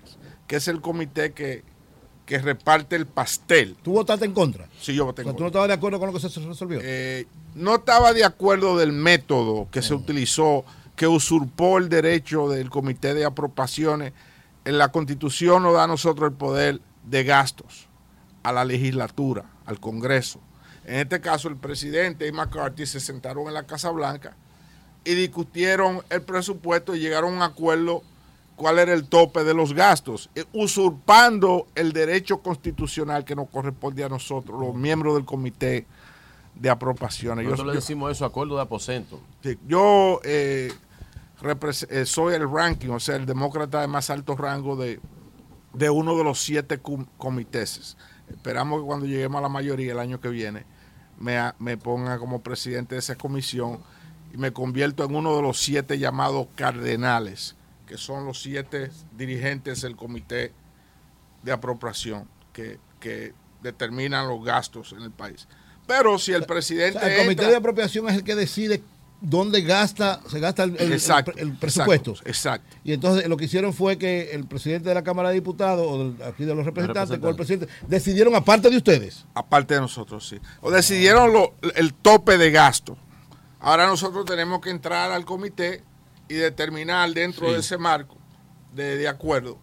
que 0.47 0.57
es 0.57 0.67
el 0.67 0.79
comité 0.79 1.33
que, 1.33 1.63
que 2.27 2.37
reparte 2.37 2.95
el 2.95 3.07
pastel. 3.07 3.75
¿Tú 3.81 3.93
votaste 3.93 4.25
en 4.25 4.33
contra? 4.33 4.67
Sí, 4.79 4.93
yo 4.93 5.05
voté 5.05 5.23
en 5.23 5.29
O 5.29 5.31
sea, 5.31 5.37
¿Tú 5.37 5.43
no 5.43 5.45
contra. 5.45 5.47
estabas 5.47 5.67
de 5.69 5.73
acuerdo 5.73 5.99
con 5.99 6.07
lo 6.07 6.13
que 6.13 6.29
se 6.29 6.39
resolvió? 6.39 6.79
Eh, 6.83 7.25
no 7.55 7.75
estaba 7.75 8.13
de 8.13 8.23
acuerdo 8.23 8.77
del 8.77 8.91
método 8.93 9.67
que 9.71 9.81
se 9.81 9.93
utilizó, 9.95 10.63
que 10.95 11.07
usurpó 11.07 11.77
el 11.77 11.89
derecho 11.89 12.47
del 12.49 12.69
comité 12.69 13.13
de 13.13 13.25
apropiaciones. 13.25 14.13
En 14.65 14.77
la 14.77 14.91
constitución 14.91 15.63
nos 15.63 15.73
da 15.73 15.83
a 15.85 15.87
nosotros 15.87 16.29
el 16.31 16.37
poder 16.37 16.81
de 17.05 17.23
gastos 17.23 17.87
a 18.43 18.51
la 18.51 18.63
legislatura, 18.65 19.45
al 19.65 19.79
Congreso. 19.79 20.39
En 20.85 20.95
este 20.95 21.21
caso, 21.21 21.47
el 21.47 21.55
presidente 21.57 22.27
y 22.27 22.31
McCarthy 22.31 22.85
se 22.85 22.99
sentaron 22.99 23.47
en 23.47 23.53
la 23.53 23.63
Casa 23.63 23.89
Blanca 23.89 24.35
y 25.05 25.15
discutieron 25.15 26.01
el 26.09 26.21
presupuesto 26.21 26.95
y 26.95 26.99
llegaron 26.99 27.33
a 27.33 27.37
un 27.37 27.41
acuerdo 27.43 28.03
cuál 28.55 28.79
era 28.79 28.93
el 28.93 29.07
tope 29.07 29.43
de 29.43 29.53
los 29.53 29.73
gastos, 29.73 30.29
eh, 30.35 30.45
usurpando 30.53 31.67
el 31.75 31.91
derecho 31.91 32.41
constitucional 32.41 33.25
que 33.25 33.35
nos 33.35 33.49
corresponde 33.49 34.03
a 34.03 34.09
nosotros, 34.09 34.59
los 34.59 34.75
miembros 34.75 35.15
del 35.15 35.25
comité 35.25 35.85
de 36.55 36.69
apropiaciones. 36.69 37.43
Yo- 37.45 37.51
Nosotros 37.51 37.67
le 37.73 37.79
yo- 37.79 37.81
decimos 37.81 38.11
eso, 38.11 38.25
acuerdo 38.25 38.55
de 38.57 38.61
aposento. 38.61 39.19
Sí, 39.41 39.57
yo 39.67 40.19
eh, 40.23 40.71
soy 42.05 42.35
el 42.35 42.49
ranking, 42.49 42.89
o 42.89 42.99
sea, 42.99 43.15
el 43.15 43.25
demócrata 43.25 43.81
de 43.81 43.87
más 43.87 44.09
alto 44.09 44.35
rango 44.35 44.75
de, 44.75 44.99
de 45.73 45.89
uno 45.89 46.17
de 46.17 46.23
los 46.23 46.41
siete 46.41 46.79
com- 46.79 47.05
comités. 47.17 47.97
Esperamos 48.29 48.79
que 48.81 48.85
cuando 48.85 49.05
lleguemos 49.05 49.39
a 49.39 49.41
la 49.41 49.49
mayoría 49.49 49.91
el 49.91 49.99
año 49.99 50.19
que 50.21 50.29
viene 50.29 50.65
me, 51.19 51.37
me 51.59 51.77
ponga 51.77 52.17
como 52.17 52.41
presidente 52.41 52.95
de 52.95 52.99
esa 52.99 53.15
comisión 53.15 53.79
y 54.33 54.37
me 54.37 54.51
convierto 54.51 55.03
en 55.03 55.15
uno 55.15 55.35
de 55.35 55.41
los 55.41 55.59
siete 55.59 55.99
llamados 55.99 56.47
cardenales, 56.55 57.55
que 57.85 57.97
son 57.97 58.25
los 58.25 58.41
siete 58.41 58.89
dirigentes 59.17 59.81
del 59.81 59.95
comité 59.95 60.53
de 61.43 61.51
apropiación 61.51 62.27
que, 62.53 62.79
que 62.99 63.33
determinan 63.61 64.27
los 64.27 64.43
gastos 64.43 64.93
en 64.93 65.01
el 65.01 65.11
país. 65.11 65.47
Pero 65.85 66.17
si 66.17 66.31
el 66.31 66.43
O 66.43 66.47
presidente... 66.47 66.97
sea, 66.99 67.09
el 67.09 67.17
comité 67.17 67.41
entra- 67.43 67.49
de 67.49 67.55
apropiación 67.57 68.07
es 68.09 68.15
el 68.15 68.23
que 68.23 68.35
decide 68.35 68.81
dónde 69.25 69.61
gasta, 69.61 70.19
se 70.29 70.39
gasta 70.39 70.63
el, 70.63 70.75
Exacto, 70.91 71.31
el 71.37 71.53
presupuesto. 71.53 72.11
exacto, 72.11 72.29
exacto. 72.29 72.77
Y 72.83 72.91
entonces 72.91 73.25
lo 73.27 73.37
que 73.37 73.45
hicieron 73.45 73.73
fue 73.73 73.97
que 73.97 74.31
el 74.33 74.45
presidente 74.45 74.89
de 74.89 74.95
la 74.95 75.03
Cámara 75.03 75.29
de 75.29 75.35
Diputados, 75.35 75.87
o 75.89 75.97
del- 75.97 76.21
aquí 76.23 76.43
de 76.43 76.53
los 76.53 76.65
representantes, 76.65 77.17
con 77.19 77.29
el 77.29 77.35
presidente, 77.37 77.67
decidieron 77.87 78.35
aparte 78.35 78.69
de 78.69 78.75
ustedes. 78.77 79.25
Aparte 79.33 79.75
de 79.75 79.79
nosotros, 79.81 80.27
sí. 80.27 80.37
O 80.61 80.69
decidieron 80.69 81.31
lo- 81.31 81.53
el 81.75 81.93
tope 81.93 82.37
de 82.37 82.51
gasto. 82.51 82.97
Ahora 83.61 83.87
nosotros 83.87 84.25
tenemos 84.25 84.59
que 84.59 84.69
entrar 84.71 85.11
al 85.13 85.23
comité 85.23 85.81
y 86.27 86.33
determinar 86.33 87.09
dentro 87.13 87.47
Sí. 87.47 87.53
de 87.53 87.59
ese 87.61 87.77
marco 87.77 88.17
de, 88.75 88.97
de 88.97 89.07
acuerdo 89.07 89.57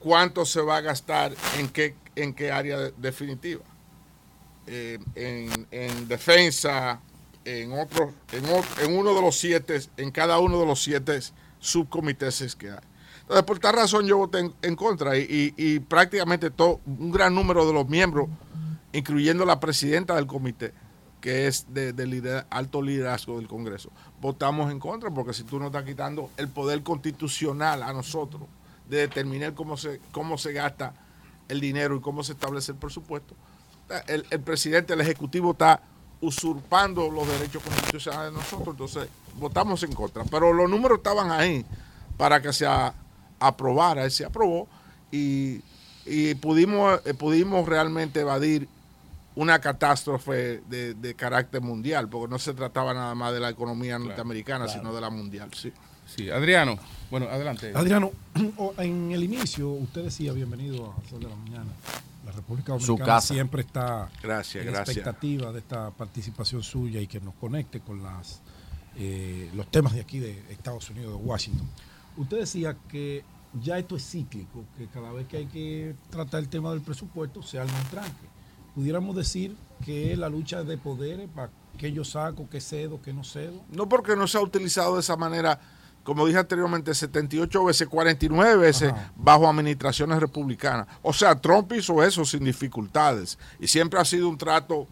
cuánto 0.00 0.44
se 0.44 0.60
va 0.60 0.78
a 0.78 0.80
gastar 0.80 1.32
en 1.58 1.68
qué, 1.68 1.94
en 2.16 2.34
qué 2.34 2.50
área 2.50 2.78
de- 2.78 2.92
definitiva. 2.98 3.62
Eh, 4.66 4.98
en, 5.14 5.66
en 5.70 6.08
defensa, 6.08 7.00
en 7.44 7.72
otro, 7.78 8.12
en, 8.32 8.44
en 8.84 8.98
uno 8.98 9.14
de 9.14 9.20
los 9.20 9.38
siete, 9.38 9.80
en 9.96 10.10
cada 10.10 10.38
uno 10.38 10.60
de 10.60 10.66
los 10.66 10.82
siete 10.82 11.20
subcomités 11.58 12.56
que 12.56 12.70
hay. 12.70 12.78
Entonces, 13.24 13.44
por 13.44 13.58
tal 13.58 13.74
razón 13.74 14.06
yo 14.06 14.18
voté 14.18 14.50
en, 14.60 14.76
contra 14.76 15.16
y, 15.16 15.80
prácticamente 15.88 16.50
todo, 16.50 16.80
un 16.84 17.10
gran 17.10 17.34
número 17.34 17.66
de 17.66 17.72
los 17.72 17.88
miembros, 17.88 18.28
incluyendo 18.92 19.46
la 19.46 19.60
presidenta 19.60 20.14
del 20.14 20.26
comité, 20.26 20.74
que 21.22 21.46
es 21.46 21.72
de, 21.72 22.44
alto 22.50 22.82
liderazgo 22.82 23.38
del 23.38 23.48
Congreso, 23.48 23.90
votamos 24.20 24.70
en 24.70 24.78
contra 24.78 25.10
porque 25.10 25.32
si 25.32 25.42
tú 25.42 25.58
no 25.58 25.66
estás 25.66 25.84
quitando 25.84 26.30
el 26.36 26.48
poder 26.48 26.82
constitucional 26.82 27.82
a 27.82 27.94
nosotros 27.94 28.42
de 28.90 28.98
determinar 28.98 29.54
cómo 29.54 29.78
se, 29.78 30.00
cómo 30.12 30.36
se 30.36 30.52
gasta 30.52 30.92
el 31.48 31.62
dinero 31.62 31.96
y 31.96 32.00
cómo 32.02 32.22
se 32.22 32.32
establece 32.32 32.72
el 32.72 32.78
presupuesto, 32.78 33.34
el 34.06 34.40
presidente, 34.40 34.92
el 34.92 35.00
ejecutivo 35.00 35.52
está 35.52 35.80
usurpando 36.24 37.10
los 37.10 37.26
derechos 37.28 37.62
constitucionales 37.62 38.32
de 38.32 38.38
nosotros, 38.38 38.68
entonces 38.74 39.08
votamos 39.38 39.82
en 39.82 39.92
contra. 39.92 40.24
Pero 40.24 40.52
los 40.52 40.68
números 40.70 40.98
estaban 40.98 41.30
ahí 41.30 41.64
para 42.16 42.40
que 42.40 42.52
se 42.52 42.66
a- 42.66 42.94
aprobara, 43.40 44.06
y 44.06 44.10
se 44.10 44.24
aprobó 44.24 44.66
y, 45.10 45.60
y 46.06 46.34
pudimos, 46.36 47.00
eh, 47.04 47.14
pudimos 47.14 47.66
realmente 47.68 48.20
evadir 48.20 48.68
una 49.36 49.58
catástrofe 49.60 50.62
de, 50.68 50.94
de 50.94 51.14
carácter 51.14 51.60
mundial, 51.60 52.08
porque 52.08 52.30
no 52.30 52.38
se 52.38 52.54
trataba 52.54 52.94
nada 52.94 53.14
más 53.16 53.32
de 53.34 53.40
la 53.40 53.50
economía 53.50 53.98
norteamericana, 53.98 54.66
claro. 54.66 54.80
sino 54.80 54.94
de 54.94 55.00
la 55.00 55.10
mundial. 55.10 55.50
Sí. 55.54 55.72
Sí, 56.14 56.30
Adriano, 56.30 56.78
bueno, 57.10 57.26
adelante. 57.28 57.72
Adriano, 57.74 58.12
en 58.78 59.10
el 59.10 59.24
inicio 59.24 59.70
usted 59.70 60.04
decía 60.04 60.32
bienvenido 60.32 60.92
a 60.96 61.08
Sol 61.10 61.18
de 61.20 61.28
la 61.28 61.34
Mañana. 61.34 61.70
República 62.34 62.78
Su 62.78 62.86
Dominicana 62.86 63.14
casa. 63.16 63.34
siempre 63.34 63.62
está 63.62 64.10
Gracias, 64.22 64.64
en 64.64 64.72
gracias. 64.72 64.96
expectativa 64.96 65.52
de 65.52 65.58
esta 65.60 65.90
participación 65.90 66.62
suya 66.62 67.00
y 67.00 67.06
que 67.06 67.20
nos 67.20 67.34
conecte 67.34 67.80
con 67.80 68.02
las 68.02 68.42
eh, 68.96 69.50
los 69.54 69.70
temas 69.70 69.92
de 69.94 70.00
aquí 70.00 70.18
de 70.20 70.38
Estados 70.50 70.88
Unidos, 70.90 71.18
de 71.18 71.24
Washington. 71.26 71.68
Usted 72.16 72.38
decía 72.40 72.76
que 72.88 73.24
ya 73.60 73.78
esto 73.78 73.96
es 73.96 74.08
cíclico, 74.08 74.64
que 74.78 74.86
cada 74.86 75.12
vez 75.12 75.26
que 75.26 75.38
hay 75.38 75.46
que 75.46 75.94
tratar 76.10 76.40
el 76.40 76.48
tema 76.48 76.70
del 76.70 76.80
presupuesto 76.80 77.42
se 77.42 77.58
arma 77.58 77.72
un 77.76 77.88
tranque. 77.88 78.28
Pudiéramos 78.74 79.14
decir 79.16 79.56
que 79.84 80.12
es 80.12 80.18
la 80.18 80.28
lucha 80.28 80.62
de 80.64 80.76
poderes 80.78 81.28
para 81.34 81.50
que 81.78 81.92
yo 81.92 82.04
saco, 82.04 82.48
que 82.48 82.60
cedo, 82.60 83.02
que 83.02 83.12
no 83.12 83.24
cedo. 83.24 83.64
No 83.70 83.88
porque 83.88 84.14
no 84.16 84.26
se 84.28 84.38
ha 84.38 84.40
utilizado 84.40 84.94
de 84.94 85.00
esa 85.00 85.16
manera, 85.16 85.60
como 86.04 86.26
dije 86.26 86.38
anteriormente, 86.38 86.94
78 86.94 87.64
veces, 87.64 87.88
49 87.88 88.56
veces 88.56 88.92
bajo 89.16 89.48
administraciones 89.48 90.20
republicanas. 90.20 90.86
O 91.02 91.12
sea, 91.12 91.34
Trump 91.40 91.72
hizo 91.72 92.02
eso 92.02 92.24
sin 92.24 92.44
dificultades 92.44 93.38
y 93.58 93.66
siempre 93.66 93.98
ha 93.98 94.04
sido 94.04 94.28
un 94.28 94.38
trato 94.38 94.86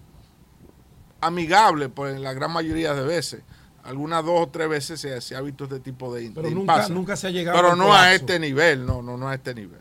amigable, 1.21 1.89
pues 1.89 2.17
en 2.17 2.23
la 2.23 2.33
gran 2.33 2.51
mayoría 2.51 2.95
de 2.95 3.03
veces. 3.03 3.43
Algunas 3.85 4.25
dos 4.25 4.41
o 4.41 4.49
tres 4.49 4.69
veces 4.69 5.01
se, 5.01 5.21
se 5.21 5.35
ha 5.35 5.41
visto 5.41 5.65
este 5.65 5.81
tipo 5.81 6.15
de, 6.15 6.31
Pero 6.33 6.49
de 6.49 6.55
nunca- 6.55 7.17
se 7.17 7.27
ha 7.27 7.31
llegado 7.31 7.57
Pero 7.59 7.75
no 7.77 7.93
a 7.93 8.15
este 8.15 8.39
nivel, 8.39 8.87
no, 8.87 9.03
no, 9.03 9.17
no 9.17 9.29
a 9.29 9.35
este 9.35 9.55
nivel. 9.55 9.81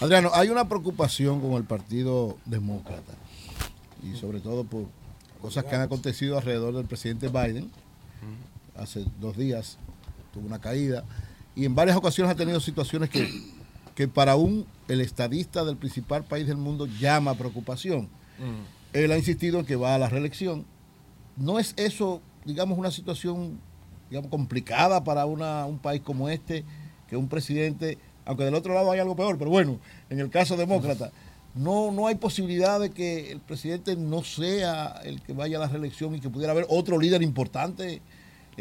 Adriano, 0.00 0.30
hay 0.32 0.48
una 0.48 0.68
preocupación 0.68 1.40
con 1.40 1.52
el 1.52 1.64
Partido 1.64 2.38
Demócrata 2.46 3.12
y 4.02 4.16
sobre 4.16 4.40
todo 4.40 4.64
por 4.64 4.84
cosas 5.42 5.64
que 5.64 5.74
han 5.74 5.82
acontecido 5.82 6.38
alrededor 6.38 6.74
del 6.74 6.86
presidente 6.86 7.28
Biden. 7.28 7.70
Hace 8.76 9.04
dos 9.20 9.36
días 9.36 9.76
tuvo 10.32 10.46
una 10.46 10.60
caída 10.60 11.04
y 11.54 11.64
en 11.64 11.74
varias 11.74 11.96
ocasiones 11.96 12.32
ha 12.32 12.36
tenido 12.36 12.60
situaciones 12.60 13.10
que, 13.10 13.28
que 13.94 14.08
para 14.08 14.36
un 14.36 14.66
el 14.88 15.00
estadista 15.00 15.64
del 15.64 15.76
principal 15.76 16.24
país 16.24 16.46
del 16.46 16.56
mundo 16.56 16.86
llama 16.86 17.34
preocupación. 17.34 18.08
Él 18.92 19.12
ha 19.12 19.18
insistido 19.18 19.60
en 19.60 19.66
que 19.66 19.76
va 19.76 19.94
a 19.94 19.98
la 19.98 20.08
reelección. 20.08 20.64
¿No 21.36 21.58
es 21.58 21.74
eso, 21.76 22.20
digamos, 22.44 22.78
una 22.78 22.90
situación 22.90 23.58
digamos, 24.08 24.30
complicada 24.30 25.04
para 25.04 25.26
una- 25.26 25.66
un 25.66 25.78
país 25.78 26.02
como 26.02 26.28
este, 26.28 26.64
que 27.08 27.16
un 27.16 27.28
presidente, 27.28 27.98
aunque 28.24 28.44
del 28.44 28.54
otro 28.56 28.74
lado 28.74 28.90
hay 28.90 28.98
algo 28.98 29.14
peor, 29.14 29.38
pero 29.38 29.50
bueno, 29.50 29.78
en 30.08 30.18
el 30.18 30.30
caso 30.30 30.56
demócrata, 30.56 31.12
no, 31.54 31.92
no 31.92 32.06
hay 32.08 32.16
posibilidad 32.16 32.80
de 32.80 32.90
que 32.90 33.30
el 33.30 33.38
presidente 33.40 33.94
no 33.96 34.24
sea 34.24 35.00
el 35.04 35.20
que 35.22 35.32
vaya 35.32 35.58
a 35.58 35.60
la 35.60 35.68
reelección 35.68 36.14
y 36.16 36.20
que 36.20 36.28
pudiera 36.28 36.50
haber 36.52 36.66
otro 36.68 36.98
líder 36.98 37.22
importante 37.22 38.02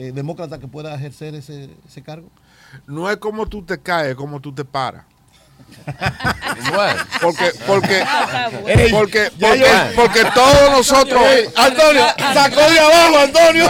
eh, 0.08 0.12
demócrata 0.14 0.60
que 0.60 0.68
pueda 0.68 0.94
ejercer 0.96 1.36
ese, 1.36 1.70
ese 1.88 2.02
cargo? 2.02 2.30
No 2.88 3.10
es 3.10 3.18
como 3.18 3.48
tú 3.48 3.64
te 3.64 3.78
caes, 3.80 4.10
es 4.12 4.16
como 4.16 4.40
tú 4.40 4.54
te 4.54 4.64
paras. 4.66 5.04
Porque, 7.22 7.52
porque, 7.68 8.04
porque, 8.92 9.32
ya 9.38 9.48
porque, 9.50 9.60
yo- 9.60 9.96
porque 9.96 10.26
todos 10.34 10.72
nosotros. 10.72 11.22
Antonio, 11.56 12.04
sacó 12.34 12.70
de 12.72 12.80
abajo, 12.80 13.18
Antonio. 13.20 13.66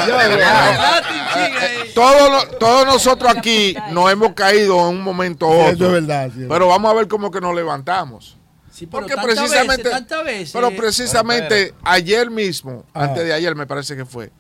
Todos, 1.94 2.30
lo- 2.32 2.58
todos 2.58 2.86
nosotros 2.86 3.34
aquí 3.36 3.76
nos 3.92 4.12
hemos 4.12 4.34
caído 4.34 4.80
en 4.90 4.98
un 4.98 5.02
momento 5.04 5.48
u 5.48 5.52
Sí, 5.52 5.84
otro. 5.84 6.00
sí, 6.00 6.46
pero 6.48 6.68
vamos 6.68 6.92
a 6.92 6.96
ver 6.96 7.08
cómo 7.08 7.32
que 7.32 7.42
nos 7.42 7.56
levantamos. 7.56 8.38
pero 8.78 8.90
Porque 8.92 9.16
precisamente, 9.18 9.84
veces, 9.84 9.92
tantas 9.92 10.24
veces. 10.24 10.52
pero 10.54 10.72
precisamente 10.72 11.74
ayer 11.84 12.30
mismo, 12.30 12.86
Ah. 12.94 13.04
antes 13.06 13.26
de 13.26 13.34
ayer 13.34 13.56
me 13.56 13.68
parece 13.68 13.96
que 13.98 14.06
fue, 14.06 14.32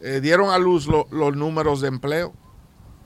eh, 0.00 0.20
dieron 0.20 0.50
a 0.50 0.58
luz 0.58 0.86
lo- 0.86 1.06
los 1.10 1.36
números 1.36 1.80
de 1.80 1.88
empleo. 1.88 2.32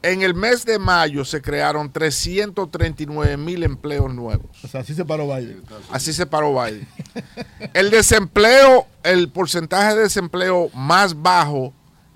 En 0.03 0.21
el 0.21 0.35
mes 0.35 0.66
de 0.66 0.79
mayo 0.79 1.25
se 1.25 1.41
crearon 1.41 1.91
339 1.91 3.37
mil 3.39 3.62
empleos 3.62 4.12
nuevos. 4.12 4.47
O 4.62 4.69
sea, 4.69 4.83
así 4.83 4.95
se 4.95 5.05
paró 5.05 5.27
Biden. 5.27 5.62
Así 5.91 6.12
se 6.12 6.27
paró 6.27 6.53
Biden. 6.62 6.87
El 7.73 7.91
desempleo, 7.91 8.87
el 9.03 9.31
porcentaje 9.31 9.95
de 9.95 10.03
desempleo 10.03 10.69
más 10.75 11.23
bajo 11.23 11.73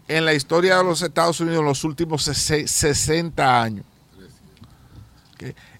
en 0.06 0.26
la 0.26 0.34
historia 0.34 0.76
de 0.78 0.84
los 0.84 1.00
Estados 1.00 1.40
Unidos 1.40 1.60
en 1.60 1.64
los 1.64 1.82
últimos 1.84 2.28
sese- 2.28 2.66
60 2.66 3.62
años. 3.62 3.86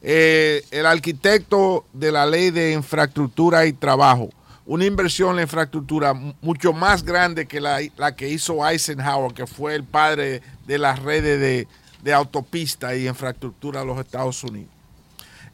Eh, 0.01 0.65
el 0.71 0.87
arquitecto 0.87 1.85
de 1.93 2.13
la 2.13 2.25
ley 2.27 2.51
de 2.51 2.73
infraestructura 2.73 3.67
y 3.67 3.73
trabajo, 3.73 4.31
una 4.69 4.85
inversión 4.85 5.31
en 5.31 5.37
la 5.37 5.43
infraestructura 5.43 6.15
mu- 6.15 6.35
mucho 6.43 6.73
más 6.73 7.03
grande 7.03 7.47
que 7.47 7.61
la, 7.61 7.81
la 7.97 8.15
que 8.15 8.29
hizo 8.29 8.65
Eisenhower, 8.69 9.33
que 9.35 9.47
fue 9.47 9.75
el 9.75 9.83
padre 9.83 10.43
de 10.67 10.79
las 10.79 11.01
redes 11.03 11.41
de, 11.41 11.67
de 12.03 12.13
autopista 12.15 12.95
y 12.95 13.09
infraestructura 13.09 13.81
de 13.81 13.87
los 13.87 13.99
Estados 13.99 14.45
Unidos 14.45 14.71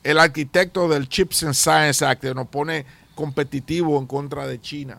el 0.03 0.19
arquitecto 0.19 0.87
del 0.87 1.09
Chips 1.09 1.45
and 1.45 1.55
Science 1.55 2.05
Act 2.05 2.25
nos 2.35 2.49
pone 2.49 2.85
competitivo 3.15 3.99
en 3.99 4.07
contra 4.07 4.47
de 4.47 4.61
China 4.61 4.99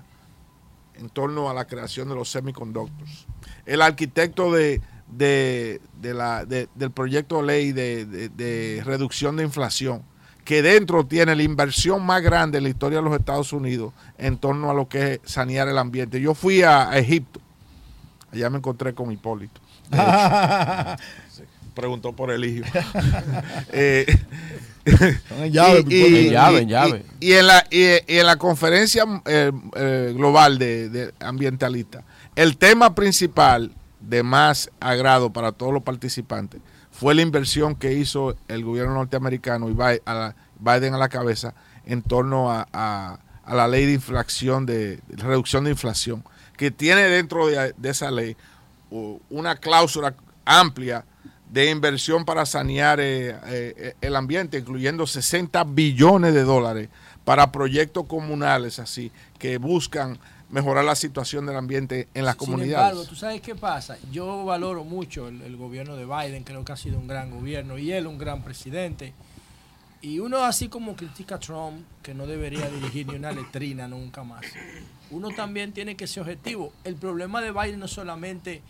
en 0.95 1.09
torno 1.09 1.47
a 1.47 1.53
la 1.53 1.65
creación 1.65 2.09
de 2.09 2.15
los 2.15 2.27
semiconductors. 2.31 3.27
El 3.67 3.83
arquitecto 3.83 4.51
de, 4.51 4.81
de- 5.07 5.79
de 6.01 6.13
la- 6.15 6.43
de- 6.45 6.69
del 6.73 6.89
proyecto 6.89 7.37
de 7.37 7.43
ley 7.45 7.71
de 7.71 8.81
reducción 8.83 9.35
de 9.35 9.43
inflación, 9.43 10.01
que 10.45 10.61
dentro 10.61 11.05
tiene 11.05 11.35
la 11.35 11.43
inversión 11.43 12.05
más 12.05 12.21
grande 12.21 12.59
en 12.59 12.63
la 12.63 12.69
historia 12.69 12.99
de 12.99 13.03
los 13.03 13.17
Estados 13.19 13.51
Unidos 13.51 13.91
en 14.17 14.37
torno 14.37 14.69
a 14.69 14.73
lo 14.73 14.87
que 14.87 15.13
es 15.13 15.19
sanear 15.25 15.67
el 15.67 15.77
ambiente. 15.77 16.21
Yo 16.21 16.33
fui 16.35 16.61
a, 16.61 16.89
a 16.89 16.97
Egipto, 16.99 17.41
allá 18.31 18.49
me 18.49 18.59
encontré 18.59 18.93
con 18.93 19.11
Hipólito. 19.11 19.59
de 19.89 19.97
hecho. 19.97 20.05
Sí, 21.35 21.43
Preguntó 21.73 22.13
por 22.13 22.31
el 22.31 22.45
hijo. 22.45 22.65
Eh, 23.73 24.05
en 24.85 25.51
llave, 25.51 25.83
y, 25.89 26.25
En 26.27 26.31
llave, 26.31 26.53
y- 26.59 26.61
en 26.61 26.69
llave. 26.69 27.05
y 27.19 27.33
en 27.33 27.47
la, 27.47 27.65
y, 27.71 27.83
y 28.07 28.19
en 28.19 28.25
la 28.27 28.37
conferencia 28.37 29.03
eh, 29.25 29.51
eh, 29.75 30.13
global 30.15 30.59
de, 30.59 30.89
de 30.89 31.13
ambientalista, 31.19 32.03
el 32.35 32.55
tema 32.57 32.93
principal 32.93 33.71
de 33.99 34.21
más 34.21 34.69
agrado 34.79 35.33
para 35.33 35.51
todos 35.51 35.73
los 35.73 35.81
participantes 35.81 36.61
fue 36.97 37.13
la 37.13 37.21
inversión 37.21 37.75
que 37.75 37.93
hizo 37.93 38.37
el 38.47 38.63
gobierno 38.63 38.93
norteamericano 38.93 39.69
y 39.69 39.73
Biden 39.73 40.93
a 40.93 40.97
la 40.97 41.09
cabeza 41.09 41.53
en 41.85 42.01
torno 42.01 42.49
a, 42.49 43.19
la 43.45 43.67
ley 43.67 43.85
de 43.85 43.93
inflación, 43.93 44.65
de, 44.65 45.01
reducción 45.09 45.65
de 45.65 45.71
inflación, 45.71 46.23
que 46.55 46.71
tiene 46.71 47.01
dentro 47.03 47.47
de, 47.47 47.73
esa 47.83 48.09
ley 48.11 48.37
una 49.29 49.57
cláusula 49.57 50.15
amplia 50.45 51.03
de 51.51 51.69
inversión 51.69 52.23
para 52.23 52.45
sanear 52.45 53.01
eh, 53.01 53.35
eh, 53.45 53.95
el 53.99 54.15
ambiente, 54.15 54.59
incluyendo 54.59 55.05
60 55.05 55.65
billones 55.65 56.33
de 56.33 56.43
dólares 56.43 56.87
para 57.25 57.51
proyectos 57.51 58.05
comunales 58.07 58.79
así, 58.79 59.11
que 59.37 59.57
buscan 59.57 60.17
mejorar 60.49 60.85
la 60.85 60.95
situación 60.95 61.45
del 61.45 61.55
ambiente 61.57 62.07
en 62.13 62.25
las 62.25 62.35
Sin 62.35 62.39
comunidades. 62.39 62.89
embargo, 62.91 63.05
¿tú 63.09 63.15
sabes 63.15 63.41
qué 63.41 63.55
pasa? 63.55 63.97
Yo 64.11 64.45
valoro 64.45 64.83
mucho 64.83 65.27
el, 65.27 65.41
el 65.41 65.57
gobierno 65.57 65.95
de 65.95 66.05
Biden, 66.05 66.43
creo 66.43 66.63
que 66.63 66.71
ha 66.71 66.77
sido 66.77 66.97
un 66.99 67.07
gran 67.07 67.31
gobierno 67.31 67.77
y 67.77 67.91
él 67.91 68.07
un 68.07 68.17
gran 68.17 68.43
presidente. 68.43 69.13
Y 70.01 70.19
uno 70.19 70.43
así 70.45 70.67
como 70.69 70.95
critica 70.95 71.35
a 71.35 71.39
Trump, 71.39 71.83
que 72.03 72.13
no 72.13 72.27
debería 72.27 72.69
dirigir 72.69 73.07
ni 73.07 73.15
una 73.15 73.31
letrina 73.31 73.87
nunca 73.87 74.23
más, 74.23 74.45
uno 75.09 75.29
también 75.31 75.71
tiene 75.73 75.95
que 75.95 76.05
ser 76.05 76.21
objetivo. 76.21 76.71
El 76.83 76.95
problema 76.95 77.41
de 77.41 77.51
Biden 77.51 77.79
no 77.79 77.85
es 77.85 77.91
solamente 77.91 78.61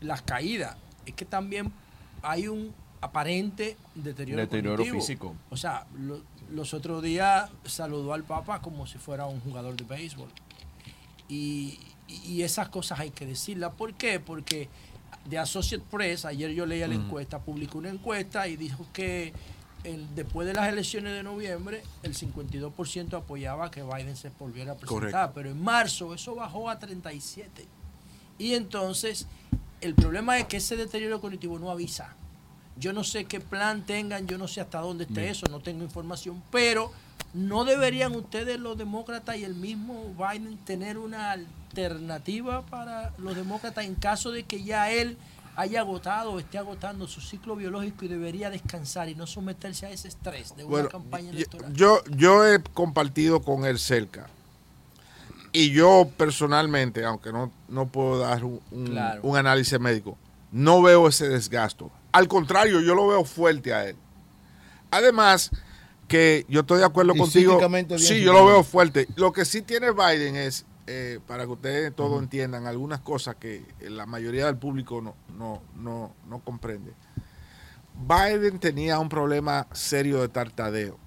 las 0.00 0.22
caídas, 0.22 0.76
es 1.04 1.14
que 1.14 1.24
también 1.24 1.72
hay 2.22 2.46
un 2.46 2.72
aparente 3.00 3.76
deterioro, 3.96 4.40
Deterioro 4.40 4.76
cognitivo. 4.76 5.00
físico. 5.00 5.34
O 5.50 5.56
sea, 5.56 5.84
lo- 5.98 6.22
los 6.52 6.72
otros 6.74 7.02
días 7.02 7.50
saludó 7.64 8.12
al 8.14 8.22
Papa 8.22 8.60
como 8.62 8.86
si 8.86 8.98
fuera 8.98 9.26
un 9.26 9.40
jugador 9.40 9.76
de 9.76 9.84
béisbol. 9.84 10.28
Y, 11.28 11.78
y 12.08 12.42
esas 12.42 12.68
cosas 12.68 13.00
hay 13.00 13.10
que 13.10 13.26
decirlas. 13.26 13.72
¿Por 13.74 13.94
qué? 13.94 14.20
Porque 14.20 14.68
de 15.24 15.38
Associate 15.38 15.84
Press, 15.90 16.24
ayer 16.24 16.50
yo 16.52 16.66
leía 16.66 16.86
la 16.86 16.96
Ujú. 16.96 17.04
encuesta, 17.06 17.38
publicó 17.40 17.78
una 17.78 17.88
encuesta 17.88 18.46
y 18.46 18.56
dijo 18.56 18.86
que 18.92 19.32
el- 19.84 20.14
después 20.14 20.46
de 20.46 20.52
las 20.54 20.68
elecciones 20.68 21.12
de 21.14 21.22
noviembre, 21.22 21.82
el 22.02 22.14
52% 22.14 23.16
apoyaba 23.16 23.70
que 23.70 23.82
Biden 23.82 24.16
se 24.16 24.30
volviera 24.38 24.72
a 24.72 24.76
presentar. 24.76 25.10
Correcto. 25.10 25.32
Pero 25.34 25.50
en 25.50 25.62
marzo 25.62 26.14
eso 26.14 26.34
bajó 26.34 26.68
a 26.70 26.78
37. 26.78 27.66
Y 28.38 28.54
entonces, 28.54 29.26
el 29.80 29.94
problema 29.94 30.38
es 30.38 30.46
que 30.46 30.56
ese 30.58 30.76
deterioro 30.76 31.20
cognitivo 31.20 31.58
no 31.58 31.70
avisa. 31.70 32.16
Yo 32.76 32.92
no 32.92 33.04
sé 33.04 33.24
qué 33.26 33.40
plan 33.40 33.84
tengan, 33.86 34.26
yo 34.26 34.36
no 34.38 34.48
sé 34.48 34.60
hasta 34.60 34.80
dónde 34.80 35.04
esté 35.04 35.20
Bien. 35.20 35.32
eso, 35.32 35.46
no 35.50 35.60
tengo 35.60 35.84
información, 35.84 36.42
pero 36.50 36.90
no 37.32 37.64
deberían 37.64 38.14
ustedes, 38.14 38.58
los 38.58 38.76
demócratas 38.76 39.36
y 39.36 39.44
el 39.44 39.54
mismo 39.54 40.12
Biden, 40.18 40.56
tener 40.58 40.98
una 40.98 41.32
alternativa 41.32 42.62
para 42.66 43.12
los 43.18 43.36
demócratas 43.36 43.84
en 43.84 43.94
caso 43.94 44.30
de 44.32 44.42
que 44.44 44.62
ya 44.62 44.90
él 44.90 45.16
haya 45.56 45.80
agotado 45.80 46.32
o 46.32 46.38
esté 46.40 46.58
agotando 46.58 47.06
su 47.06 47.20
ciclo 47.20 47.54
biológico 47.54 48.04
y 48.04 48.08
debería 48.08 48.50
descansar 48.50 49.08
y 49.08 49.14
no 49.14 49.24
someterse 49.26 49.86
a 49.86 49.90
ese 49.90 50.08
estrés 50.08 50.56
de 50.56 50.64
una 50.64 50.70
Bueno, 50.72 50.88
campaña 50.88 51.30
electoral. 51.30 51.72
yo, 51.72 52.02
yo 52.16 52.44
he 52.44 52.60
compartido 52.60 53.40
con 53.42 53.64
él 53.64 53.78
cerca. 53.78 54.26
Y 55.52 55.70
yo 55.70 56.10
personalmente, 56.16 57.04
aunque 57.04 57.30
no, 57.30 57.52
no 57.68 57.86
puedo 57.86 58.18
dar 58.18 58.42
un, 58.42 58.60
un- 58.72 58.86
Claro. 58.86 59.20
un 59.22 59.36
análisis 59.36 59.78
médico, 59.78 60.18
no 60.50 60.82
veo 60.82 61.06
ese 61.06 61.28
desgasto. 61.28 61.92
Al 62.14 62.28
contrario, 62.28 62.80
yo 62.80 62.94
lo 62.94 63.08
veo 63.08 63.24
fuerte 63.24 63.74
a 63.74 63.88
él. 63.88 63.96
Además, 64.92 65.50
que 66.06 66.46
yo 66.48 66.60
estoy 66.60 66.78
de 66.78 66.84
acuerdo 66.84 67.12
Y 67.14 67.18
contigo. 67.18 67.52
Sí, 67.98 68.20
yo 68.22 68.32
lo 68.32 68.46
veo 68.46 68.62
fuerte. 68.62 69.08
Lo 69.16 69.32
que 69.32 69.44
sí 69.44 69.62
tiene 69.62 69.90
Biden 69.90 70.36
es, 70.36 70.64
eh, 70.86 71.18
para 71.26 71.44
que 71.44 71.50
ustedes 71.50 71.92
todos 71.96 72.22
entiendan, 72.22 72.68
algunas 72.68 73.00
cosas 73.00 73.34
que 73.34 73.64
la 73.80 74.06
mayoría 74.06 74.46
del 74.46 74.56
público 74.56 75.00
no, 75.00 75.16
no, 75.36 75.60
no, 75.74 76.14
no 76.28 76.38
comprende. 76.38 76.92
Biden 78.06 78.60
tenía 78.60 79.00
un 79.00 79.08
problema 79.08 79.66
serio 79.72 80.20
de 80.20 80.28
tartadeo. 80.28 80.98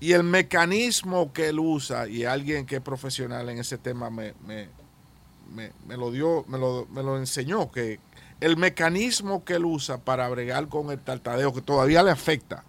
Y 0.00 0.12
el 0.12 0.24
mecanismo 0.24 1.32
que 1.32 1.48
él 1.48 1.58
usa, 1.58 2.06
y 2.06 2.24
alguien 2.26 2.66
que 2.66 2.76
es 2.76 2.82
profesional 2.82 3.48
en 3.48 3.58
ese 3.58 3.78
tema 3.78 4.10
me, 4.10 4.34
me- 4.46 4.68
me- 5.54 5.72
me 5.86 5.96
lo 5.96 6.10
dio, 6.10 6.44
me 6.48 6.58
lo, 6.58 6.86
me 6.90 7.02
lo 7.02 7.16
enseñó, 7.16 7.70
que 7.72 7.98
el 8.40 8.56
mecanismo 8.56 9.44
que 9.44 9.54
él 9.54 9.64
usa 9.64 9.98
para 9.98 10.28
bregar 10.28 10.68
con 10.68 10.90
el 10.90 11.00
tartadeo, 11.00 11.52
que 11.52 11.62
todavía 11.62 12.02
le 12.02 12.10
afecta, 12.10 12.64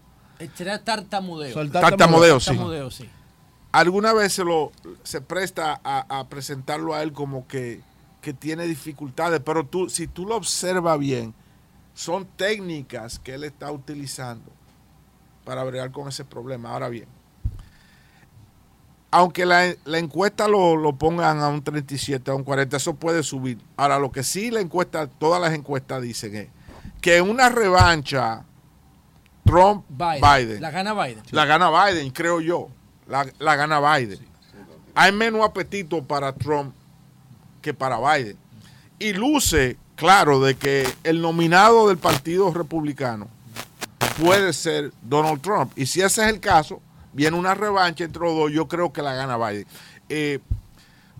Será 0.55 0.83
tartamudeo. 0.83 1.53
Tartamudeo, 1.69 2.39
sí. 2.39 2.47
Tartamudeo, 2.47 2.91
sí. 2.91 3.09
alguna 3.73 4.13
vez 4.13 4.33
se, 4.33 4.45
lo, 4.45 4.71
se 5.03 5.19
presta 5.19 5.79
a, 5.83 6.19
a 6.19 6.29
presentarlo 6.29 6.95
a 6.95 7.03
él 7.03 7.11
como 7.11 7.45
que, 7.45 7.81
que 8.21 8.33
tiene 8.33 8.65
dificultades, 8.65 9.41
pero 9.43 9.65
tú, 9.65 9.89
si 9.89 10.07
tú 10.07 10.25
lo 10.25 10.37
observas 10.37 10.97
bien, 10.97 11.33
son 11.93 12.25
técnicas 12.25 13.19
que 13.19 13.33
él 13.33 13.43
está 13.43 13.69
utilizando 13.71 14.49
para 15.43 15.63
bregar 15.65 15.91
con 15.91 16.07
ese 16.07 16.23
problema. 16.23 16.71
Ahora 16.71 16.87
bien, 16.87 17.07
aunque 19.11 19.45
la, 19.45 19.73
la 19.86 19.98
encuesta 19.98 20.48
lo, 20.48 20.76
lo 20.76 20.95
pongan 20.95 21.40
a 21.40 21.48
un 21.49 21.64
37, 21.64 22.30
a 22.31 22.36
un 22.36 22.44
40, 22.44 22.77
eso 22.77 22.95
puede 22.95 23.23
subir. 23.23 23.57
Ahora, 23.76 23.98
lo 23.99 24.11
que 24.11 24.23
sí 24.23 24.52
la 24.52 24.61
encuesta, 24.61 25.07
todas 25.07 25.41
las 25.41 25.53
encuestas 25.53 26.02
dicen 26.02 26.36
es 26.36 26.48
que 27.02 27.22
una 27.22 27.49
revancha 27.49 28.44
Trump 29.45 29.86
Biden. 29.90 30.22
Biden, 30.22 30.61
La 30.61 30.69
gana 30.72 30.94
Biden. 30.94 31.23
la 31.31 31.45
gana 31.45 31.86
Biden, 31.86 32.11
creo 32.11 32.40
yo. 32.41 32.68
La, 33.07 33.26
la 33.40 33.56
gana 33.56 33.80
Biden. 33.80 34.19
Hay 34.94 35.11
menos 35.11 35.44
apetito 35.44 36.03
para 36.03 36.34
Trump 36.34 36.76
que 37.61 37.73
para 37.73 37.98
Biden. 37.99 38.38
Y 38.99 39.14
luce 39.14 39.77
claro 39.95 40.40
de 40.40 40.56
que 40.56 40.88
el 41.03 41.22
nominado 41.22 41.88
del 41.88 41.98
Partido 41.98 42.53
Republicano 42.53 43.27
puede 44.22 44.53
ser 44.53 44.91
Donald 45.02 45.41
Trump. 45.41 45.72
Y 45.76 45.86
si 45.86 46.02
ese 46.02 46.23
es 46.23 46.30
el 46.34 46.40
caso, 46.40 46.81
viene 47.14 47.38
una 47.38 47.53
revancha 47.53 48.03
entre 48.03 48.22
los 48.23 48.36
dos. 48.36 48.52
Yo 48.52 48.68
creo 48.68 48.91
que 48.94 49.02
la 49.02 49.14
gana 49.14 49.38
Biden. 49.38 49.65
Eh, 50.10 50.40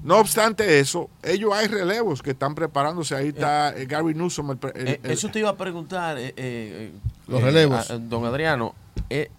no 0.04 0.18
obstante 0.18 0.80
eso, 0.80 1.10
ellos 1.24 1.52
hay 1.54 1.68
relevos 1.68 2.22
que 2.22 2.32
están 2.32 2.56
preparándose. 2.56 3.16
Ahí 3.16 3.30
está 3.30 3.76
eh, 3.78 3.86
Gary 3.86 4.14
Newsom. 4.14 4.52
el 4.52 4.58
pre- 4.58 4.72
el- 4.76 4.88
Eh, 4.88 5.00
el- 5.04 5.12
eso 5.12 5.30
te 5.30 5.40
iba 5.40 5.50
a 5.50 5.58
preguntar, 5.58 6.18
eh, 6.18 6.34
eh, 6.38 6.92
Los 7.28 7.42
eh, 7.42 7.44
relevos. 7.44 7.90
a- 7.92 7.98
don 7.98 8.26
Adriano. 8.26 8.74
eh, 9.10 9.30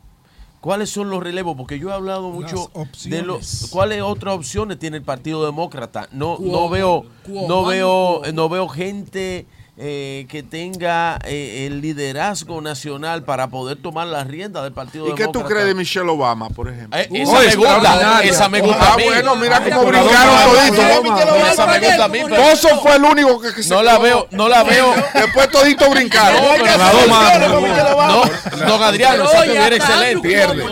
¿Cuáles 0.60 0.90
son 0.90 1.08
los 1.08 1.22
relevos? 1.22 1.56
Porque 1.56 1.78
yo 1.78 1.88
he 1.88 1.94
hablado 1.94 2.28
mucho 2.28 2.70
de 3.06 3.22
los 3.22 3.68
cuáles 3.72 4.02
otras 4.02 4.34
opciones 4.34 4.78
tiene 4.78 4.98
el 4.98 5.02
Partido 5.02 5.42
Demócrata. 5.46 6.06
No, 6.12 6.36
no 6.38 6.68
veo, 6.68 7.06
no 7.26 7.64
veo, 7.64 8.20
no 8.34 8.48
veo 8.50 8.68
gente 8.68 9.46
eh, 9.82 10.26
que 10.28 10.42
tenga 10.42 11.18
eh, 11.24 11.66
el 11.66 11.80
liderazgo 11.80 12.60
nacional 12.60 13.24
para 13.24 13.48
poder 13.48 13.78
tomar 13.80 14.06
las 14.08 14.26
riendas 14.26 14.62
del 14.62 14.72
Partido 14.74 15.08
¿Y 15.08 15.14
qué 15.14 15.26
tú 15.28 15.42
crees 15.42 15.64
de 15.64 15.74
Michelle 15.74 16.08
Obama, 16.10 16.50
por 16.50 16.68
ejemplo? 16.68 16.98
Eh, 17.00 17.08
esa 17.12 17.38
me 17.40 17.54
gusta, 17.56 18.22
esa 18.24 18.48
me 18.50 18.60
gusta 18.60 18.78
Ah, 18.90 18.92
a 18.92 18.96
mí. 18.98 19.04
bueno, 19.04 19.36
mira 19.36 19.64
cómo 19.64 19.84
brincaron 19.86 20.34
toditos. 20.52 21.48
esa 21.52 21.66
me 21.66 21.78
gusta 21.80 22.04
a 22.04 22.08
mí, 22.08 22.18
pero- 22.28 22.42
Bozo 22.42 22.68
fue 22.80 22.96
el 22.96 23.04
único 23.04 23.40
que, 23.40 23.54
que 23.54 23.62
se 23.62 23.70
No 23.70 23.82
la 23.82 23.98
veo, 23.98 24.28
no 24.32 24.48
la 24.48 24.62
veo. 24.64 24.94
Después 25.14 25.48
toditos 25.50 25.88
brincaron. 25.90 26.42
No, 26.42 26.66
la. 26.66 27.48
No, 27.48 28.22
don 28.68 28.82
Adriano, 28.82 29.24
esa 29.24 29.44
tuviera 29.44 29.76
excelente. 29.76 30.28
Pierde. 30.28 30.64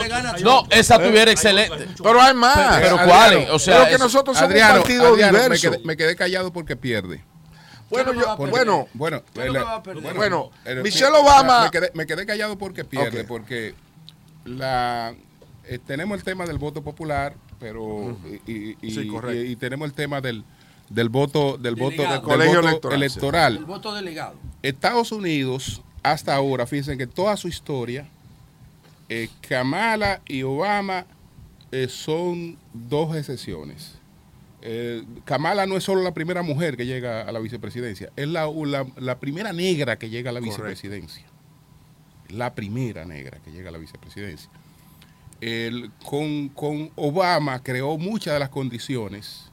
No, 0.42 0.64
esa 0.70 0.98
tuviera 0.98 1.30
excelente. 1.30 1.88
Pero 2.02 2.20
hay 2.20 2.34
más. 2.34 2.78
Pero 2.80 2.98
¿cuáles? 3.04 3.48
O 3.50 3.58
sea, 3.58 3.88
que 3.88 3.98
nosotros 3.98 4.36
somos 4.36 4.54
un 4.54 4.60
partido 4.60 5.16
diverso. 5.16 5.70
me 5.84 5.96
quedé 5.96 6.14
callado 6.16 6.52
porque 6.52 6.76
pierde. 6.76 7.24
Bueno, 7.90 8.12
yo, 8.12 8.36
bueno, 8.36 8.88
bueno, 8.94 9.22
bueno, 10.14 10.50
el- 10.64 10.82
Michelle 10.82 11.10
Obama- 11.16 11.64
Me 11.64 11.70
quedé, 11.70 11.90
me 11.94 12.06
quedé 12.06 12.26
callado 12.26 12.58
porque 12.58 12.84
pierde, 12.84 13.24
porque 13.24 13.74
la 14.44 15.14
eh, 15.64 15.78
tenemos 15.86 16.16
el 16.18 16.24
tema 16.24 16.46
del 16.46 16.58
voto 16.58 16.82
popular, 16.82 17.34
pero 17.60 18.16
y, 18.46 18.52
y- 18.52 18.76
y- 18.82 18.90
Sí, 18.90 19.08
correcto. 19.08 19.42
y- 19.42 19.52
y 19.52 19.56
tenemos 19.56 19.86
el 19.86 19.94
tema 19.94 20.20
del 20.20 20.44
del 20.88 21.10
voto 21.10 21.58
del 21.58 21.74
voto, 21.74 22.02
del 22.02 22.22
Colegio 22.22 22.56
voto 22.62 22.68
electoral, 22.68 22.96
electoral. 23.02 23.56
El 23.58 23.64
voto 23.66 23.94
delegado. 23.94 24.34
Estados 24.62 25.12
Unidos, 25.12 25.82
hasta 26.02 26.34
ahora, 26.34 26.66
fíjense 26.66 26.96
que 26.96 27.06
toda 27.06 27.36
su 27.36 27.48
historia, 27.48 28.08
eh, 29.10 29.28
Kamala 29.46 30.22
y 30.26 30.42
Obama 30.44 31.04
eh, 31.72 31.88
son 31.90 32.56
dos 32.72 33.14
excepciones. 33.16 33.97
Eh, 34.62 35.04
Kamala 35.24 35.66
no 35.66 35.76
es 35.76 35.84
solo 35.84 36.02
la 36.02 36.12
primera 36.14 36.42
mujer 36.42 36.76
que 36.76 36.84
llega 36.86 37.22
a 37.22 37.32
la 37.32 37.38
vicepresidencia, 37.38 38.10
es 38.16 38.26
la, 38.28 38.46
la- 38.48 38.86
la 38.96 39.18
primera 39.20 39.52
negra 39.52 39.98
que 39.98 40.10
llega 40.10 40.30
a 40.30 40.32
la 40.32 40.40
Correcto. 40.40 40.62
vicepresidencia. 40.64 41.24
La 42.30 42.54
primera 42.54 43.04
negra 43.04 43.38
que 43.44 43.52
llega 43.52 43.68
a 43.68 43.72
la 43.72 43.78
vicepresidencia. 43.78 44.50
El- 45.40 45.90
con, 46.04 46.48
con 46.48 46.90
Obama 46.96 47.62
creó 47.62 47.96
muchas 47.98 48.34
de 48.34 48.40
las 48.40 48.48
condiciones 48.48 49.47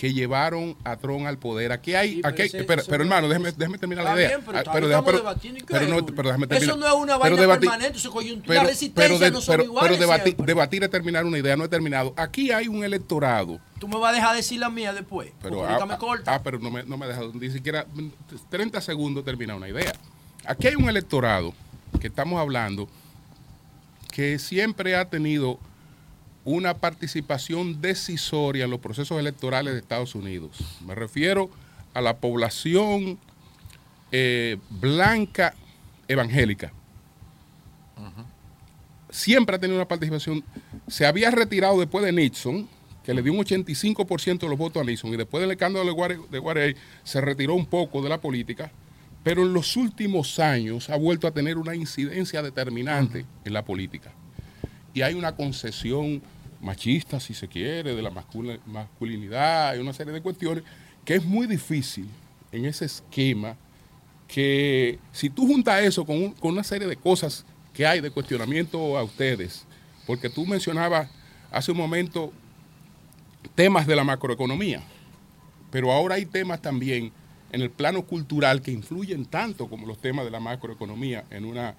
que 0.00 0.14
llevaron 0.14 0.78
a 0.82 0.96
Trump 0.96 1.26
al 1.26 1.36
poder. 1.36 1.72
Aquí 1.72 1.94
hay, 1.94 2.14
Sí, 2.14 2.20
pero 2.22 2.28
aquí 2.32 2.42
ese- 2.44 2.64
pero, 2.64 2.82
pero 2.88 3.02
hermano, 3.02 3.28
déjeme, 3.28 3.52
déjeme 3.52 3.76
terminar 3.76 4.02
la 4.06 4.14
idea. 4.14 4.28
bien, 4.28 4.40
pero 4.46 4.56
Ah, 4.56 4.62
deja- 4.62 5.02
debatiendo 5.12 5.60
y 5.60 5.62
pero 5.64 5.86
no, 5.88 6.06
pero 6.06 6.28
déjame 6.30 6.46
terminar. 6.46 6.70
Eso 6.70 6.76
no 6.78 6.86
es 6.86 6.92
una 6.94 7.18
Pero 7.20 7.36
vaina 7.36 7.58
permanente, 7.60 7.98
eso 7.98 8.08
es 8.08 8.14
coyuntura. 8.14 8.46
pero- 8.60 8.66
resistencia 8.70 9.08
pero 9.10 9.18
de- 9.18 9.30
no 9.30 9.40
son 9.42 9.52
pero- 9.52 9.64
iguales 9.64 9.98
pero 9.98 10.06
debati- 10.10 10.22
siempre. 10.22 10.46
debatir 10.46 10.84
es 10.84 10.90
terminar 10.90 11.26
una 11.26 11.36
idea, 11.36 11.54
no 11.54 11.64
he 11.64 11.68
terminado. 11.68 12.14
Aquí 12.16 12.50
hay 12.50 12.66
un 12.66 12.82
electorado. 12.82 13.60
Tú 13.78 13.88
me 13.88 13.98
vas 13.98 14.12
a 14.12 14.14
dejar 14.14 14.34
decir 14.36 14.58
la 14.58 14.70
mía 14.70 14.94
después. 14.94 15.32
Pero, 15.42 15.66
ah, 15.68 15.84
me 15.84 15.98
corta. 15.98 16.34
ah, 16.34 16.40
pero 16.42 16.58
no 16.58 16.70
me, 16.70 16.82
no 16.84 16.96
me 16.96 17.04
ha 17.04 17.08
dejado 17.08 17.30
ni 17.34 17.50
siquiera 17.50 17.84
30 18.48 18.80
segundos 18.80 19.22
terminar 19.22 19.56
una 19.56 19.68
idea. 19.68 19.92
Aquí 20.46 20.66
hay 20.66 20.76
un 20.76 20.88
electorado 20.88 21.52
que 22.00 22.06
estamos 22.06 22.40
hablando 22.40 22.88
que 24.10 24.38
siempre 24.38 24.96
ha 24.96 25.04
tenido 25.10 25.58
una 26.44 26.74
participación 26.78 27.80
decisoria 27.80 28.64
en 28.64 28.70
los 28.70 28.80
procesos 28.80 29.18
electorales 29.18 29.74
de 29.74 29.80
Estados 29.80 30.14
Unidos. 30.14 30.56
Me 30.86 30.94
refiero 30.94 31.50
a 31.94 32.00
la 32.00 32.16
población 32.18 33.18
eh, 34.12 34.56
blanca 34.70 35.54
evangélica. 36.08 36.72
Siempre 39.10 39.56
ha 39.56 39.58
tenido 39.58 39.76
una 39.76 39.88
participación. 39.88 40.44
Se 40.86 41.04
había 41.04 41.30
retirado 41.32 41.78
después 41.80 42.04
de 42.04 42.12
Nixon, 42.12 42.68
que 43.04 43.12
le 43.12 43.22
dio 43.22 43.32
un 43.32 43.40
85% 43.40 44.38
de 44.38 44.48
los 44.48 44.56
votos 44.58 44.80
a 44.80 44.84
Nixon, 44.84 45.12
y 45.12 45.16
después 45.16 45.40
del 45.40 45.50
escándalo 45.50 45.84
de 45.84 45.92
Ware- 45.92 46.28
de 46.30 46.76
se 47.02 47.20
retiró 47.20 47.54
un 47.54 47.66
poco 47.66 48.02
de 48.02 48.08
la 48.08 48.20
política, 48.20 48.70
pero 49.24 49.42
en 49.42 49.52
los 49.52 49.76
últimos 49.76 50.38
años 50.38 50.88
ha 50.90 50.96
vuelto 50.96 51.26
a 51.26 51.32
tener 51.32 51.58
una 51.58 51.74
incidencia 51.74 52.40
determinante 52.40 53.26
en 53.44 53.52
la 53.52 53.64
política 53.64 54.12
y 54.94 55.02
hay 55.02 55.14
una 55.14 55.34
concesión 55.36 56.22
machista, 56.60 57.20
si 57.20 57.34
se 57.34 57.48
quiere, 57.48 57.94
de 57.94 58.02
la 58.02 58.10
masculinidad 58.66 59.74
y 59.74 59.78
una 59.78 59.92
serie 59.92 60.12
de 60.12 60.20
cuestiones 60.20 60.64
que 61.04 61.14
es 61.14 61.24
muy 61.24 61.46
difícil 61.46 62.06
en 62.52 62.64
ese 62.66 62.84
esquema 62.84 63.56
que 64.28 64.98
si 65.12 65.30
tú 65.30 65.46
juntas 65.46 65.82
eso 65.82 66.04
con, 66.04 66.32
con 66.32 66.52
una 66.52 66.62
serie 66.62 66.86
de 66.86 66.96
cosas 66.96 67.44
que 67.72 67.86
hay 67.86 68.00
de 68.00 68.10
cuestionamiento 68.10 68.96
a 68.96 69.02
ustedes, 69.02 69.64
porque 70.06 70.28
tú 70.28 70.46
mencionabas 70.46 71.08
hace 71.50 71.72
un 71.72 71.78
momento 71.78 72.32
temas 73.54 73.86
de 73.86 73.96
la 73.96 74.04
macroeconomía, 74.04 74.82
pero 75.70 75.92
ahora 75.92 76.16
hay 76.16 76.26
temas 76.26 76.60
también 76.60 77.12
en 77.52 77.62
el 77.62 77.70
plano 77.70 78.04
cultural 78.04 78.62
que 78.62 78.70
influyen 78.70 79.24
tanto 79.24 79.68
como 79.68 79.86
los 79.86 79.98
temas 79.98 80.24
de 80.24 80.30
la 80.30 80.40
macroeconomía 80.40 81.24
en, 81.30 81.44
una, 81.44 81.74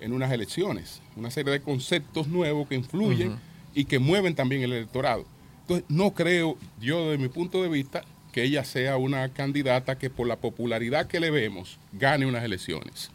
en 0.00 0.12
unas 0.12 0.30
elecciones, 0.32 1.00
una 1.16 1.30
serie 1.30 1.52
de 1.52 1.60
conceptos 1.62 2.28
nuevos 2.28 2.68
que 2.68 2.74
influyen 2.74 3.38
y 3.74 3.84
que 3.86 3.98
mueven 3.98 4.34
también 4.34 4.62
el 4.62 4.72
electorado. 4.72 5.24
Entonces, 5.62 5.84
no 5.88 6.12
creo, 6.12 6.56
yo 6.80 7.10
desde 7.10 7.22
mi 7.22 7.28
punto 7.28 7.62
de 7.62 7.68
vista, 7.68 8.02
que 8.32 8.42
ella 8.44 8.64
sea 8.64 8.96
una 8.98 9.30
candidata 9.30 9.96
que 9.98 10.10
por 10.10 10.26
la 10.26 10.36
popularidad 10.36 11.06
que 11.06 11.20
le 11.20 11.30
vemos 11.30 11.78
gane 11.92 12.26
unas 12.26 12.44
elecciones. 12.44 13.10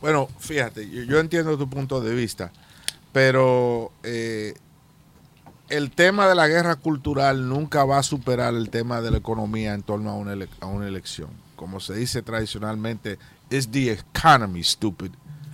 Bueno, 0.00 0.28
fíjate, 0.38 0.88
yo, 0.90 1.02
yo 1.04 1.20
entiendo 1.20 1.56
tu 1.56 1.68
punto 1.70 2.00
de 2.00 2.14
vista, 2.14 2.52
pero 3.12 3.92
eh, 4.02 4.54
el 5.68 5.90
tema 5.90 6.28
de 6.28 6.34
la 6.34 6.48
guerra 6.48 6.76
cultural 6.76 7.48
nunca 7.48 7.84
va 7.84 7.98
a 7.98 8.02
superar 8.02 8.54
el 8.54 8.70
tema 8.70 9.00
de 9.00 9.10
la 9.10 9.18
economía 9.18 9.74
en 9.74 9.82
torno 9.82 10.10
a 10.10 10.14
una, 10.14 10.32
ele- 10.32 10.48
a 10.60 10.66
una 10.66 10.88
elección. 10.88 11.30
Como 11.56 11.80
se 11.80 11.94
dice 11.94 12.22
tradicionalmente, 12.22 13.18
es 13.50 13.70
the 13.70 13.92
economy, 13.92 14.62
stupid. 14.62 15.10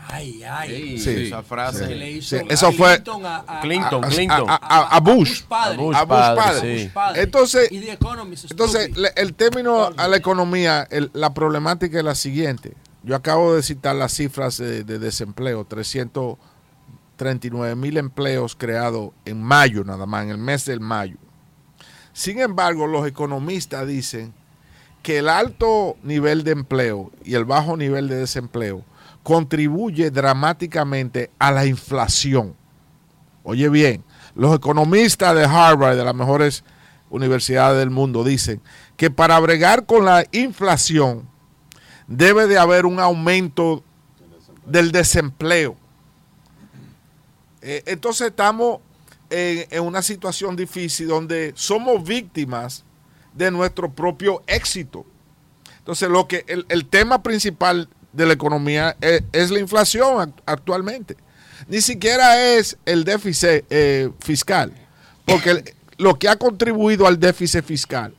Ay, 0.07 0.43
ay. 0.45 0.99
Sí, 0.99 1.11
esa 1.27 1.43
frase. 1.43 1.89
Que 1.89 1.95
le 1.95 2.11
hizo 2.13 2.39
Sí, 2.39 2.45
eso 2.49 2.73
fue 2.73 2.95
Clinton 2.97 3.27
a, 3.27 3.45
a- 3.47 3.61
Clinton, 3.61 4.05
a- 4.05 4.09
Clinton. 4.09 4.51
a- 4.51 4.61
a- 4.63 4.97
a 4.97 5.01
Bush. 5.01 5.43
padre. 5.45 5.79
A 5.95 6.05
Bush 6.05 6.91
padre. 6.93 7.23
Entonces, 7.23 7.73
Y 7.73 7.81
The 7.81 7.93
Economist, 7.93 8.51
entonces 8.51 8.91
el 9.17 9.35
término 9.35 9.91
a 9.97 10.09
la 10.09 10.17
economía, 10.17 10.87
el- 10.91 11.11
la 11.15 11.33
problemática 11.33 11.99
es 11.99 12.05
la 12.05 12.15
siguiente. 12.15 12.75
Yo 13.03 13.17
acabo 13.17 13.55
de 13.55 13.63
citar 13.63 13.97
las 13.97 14.13
cifras 14.13 14.59
de, 14.59 14.85
de 14.85 14.99
desempleo, 14.99 15.65
339 15.65 17.75
mil 17.77 17.97
empleos 17.97 18.57
creados 18.57 19.11
en 19.25 19.43
mayo 19.43 19.85
nada 19.85 20.07
más, 20.07 20.25
en 20.25 20.31
el 20.31 20.39
mes 20.39 20.65
del 20.65 20.81
mayo. 20.81 21.17
Sin 22.13 22.41
embargo, 22.41 22.87
los 22.87 23.07
economistas 23.07 23.87
dicen 23.87 24.33
que 25.03 25.19
el 25.19 25.29
alto 25.29 25.97
nivel 26.03 26.45
de 26.45 26.53
empleo 26.53 27.11
y 27.25 27.35
el 27.35 27.45
bajo 27.45 27.77
nivel 27.77 28.09
de 28.09 28.17
desempleo 28.17 28.83
contribuye 29.25 30.11
dramáticamente 30.13 31.31
a 31.41 31.51
la 31.51 31.67
inflación. 31.67 32.55
Oye 33.43 33.69
bien, 33.69 34.05
los 34.37 34.55
economistas 34.55 35.35
de 35.35 35.45
Harvard, 35.45 35.97
de 35.97 36.05
las 36.05 36.15
mejores 36.15 36.63
universidades 37.11 37.79
del 37.79 37.91
mundo, 37.91 38.23
dicen 38.23 38.61
que 38.97 39.11
para 39.11 39.41
bregar 39.41 39.87
con 39.87 40.05
la 40.05 40.25
inflación 40.31 41.29
debe 42.07 42.47
de 42.47 42.59
haber 42.59 42.87
un 42.87 43.01
aumento 43.01 43.83
del 44.67 44.93
desempleo. 44.93 45.77
Eh, 47.63 47.83
entonces 47.87 48.29
estamos 48.29 48.81
en, 49.31 49.83
una 49.83 50.03
situación 50.03 50.55
difícil 50.55 51.09
donde 51.09 51.53
somos 51.57 52.05
víctimas 52.05 52.85
de 53.33 53.51
nuestro 53.51 53.91
propio 53.91 54.43
éxito. 54.47 55.07
Entonces, 55.79 56.11
lo 56.11 56.29
que 56.29 56.45
el, 56.47 56.67
el 56.69 56.87
tema 56.87 57.23
principal 57.23 57.89
de 58.15 58.27
la 58.27 58.33
economía 58.35 58.97
es, 59.01 59.23
es 59.33 59.51
la 59.51 59.59
inflación 59.61 60.17
act- 60.19 60.43
actualmente. 60.47 61.17
Ni 61.69 61.81
siquiera 61.81 62.43
es 62.55 62.77
el 62.85 63.05
déficit 63.05 63.65
eh, 63.71 64.11
fiscal, 64.21 64.73
porque 65.25 65.51
el- 65.51 65.65
lo 65.99 66.19
que 66.19 66.29
ha 66.29 66.37
contribuido 66.37 67.07
al 67.07 67.19
déficit 67.21 67.65
fiscal 67.65 68.15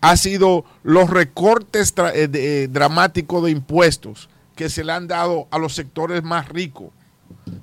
ha 0.00 0.16
sido 0.16 0.64
los 0.82 1.10
recortes 1.10 1.92
eh, 2.14 2.28
eh, 2.32 2.68
dramáticos 2.70 3.44
de 3.44 3.50
impuestos 3.50 4.28
que 4.56 4.68
se 4.68 4.82
le 4.84 4.92
han 4.92 5.06
dado 5.08 5.46
a 5.50 5.58
los 5.58 5.74
sectores 5.74 6.22
más 6.22 6.48
ricos 6.48 6.90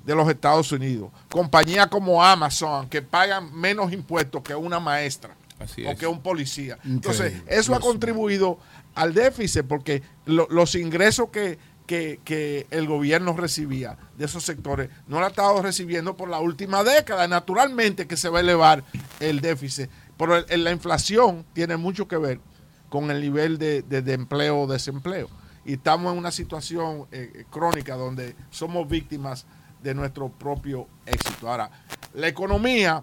de 0.04 0.14
los 0.14 0.28
Estados 0.28 0.72
Unidos. 0.72 1.10
Compañías 1.28 1.86
como 1.88 2.22
Amazon, 2.24 2.88
que 2.88 3.02
pagan 3.02 3.54
menos 3.54 3.92
impuestos 3.92 4.42
que 4.42 4.54
una 4.54 4.80
maestra 4.80 5.34
Así 5.58 5.84
o 5.84 5.90
es. 5.90 5.98
que 5.98 6.06
un 6.06 6.20
policía. 6.20 6.78
Entonces, 6.84 7.34
eso 7.46 7.74
ha 7.74 7.78
Dios 7.78 7.86
contribuido 7.90 8.58
al 8.94 9.14
déficit 9.14 9.64
porque 9.66 10.02
lo- 10.26 10.48
los 10.50 10.74
ingresos 10.74 11.28
que, 11.30 11.58
que- 11.86 12.66
el 12.70 12.86
gobierno 12.86 13.36
recibía 13.36 13.96
de 14.16 14.24
esos 14.26 14.44
sectores 14.44 14.90
no 15.08 15.18
lo 15.18 15.26
ha 15.26 15.28
estado 15.30 15.60
recibiendo 15.60 16.16
por 16.16 16.28
la 16.28 16.38
última 16.40 16.84
década. 16.84 17.26
Naturalmente 17.26 18.06
que 18.06 18.16
se 18.16 18.28
va 18.28 18.38
a 18.38 18.42
elevar 18.42 18.84
el 19.18 19.40
déficit. 19.40 19.90
Pero 20.16 20.36
el- 20.36 20.64
la 20.64 20.70
inflación 20.70 21.44
tiene 21.52 21.76
mucho 21.76 22.06
que 22.06 22.16
ver 22.16 22.40
con 22.88 23.10
el 23.10 23.20
nivel 23.20 23.58
de, 23.58 23.82
de- 23.82 24.02
de 24.02 24.12
empleo 24.12 24.60
o 24.60 24.66
desempleo. 24.66 25.28
Y 25.64 25.74
estamos 25.74 26.12
en 26.12 26.18
una 26.18 26.30
situación 26.30 27.06
eh, 27.12 27.44
crónica 27.50 27.94
donde 27.96 28.34
somos 28.50 28.88
víctimas 28.88 29.46
de 29.82 29.94
nuestro 29.94 30.28
propio 30.28 30.86
éxito. 31.06 31.48
Ahora, 31.50 31.70
la 32.14 32.28
economía 32.28 33.02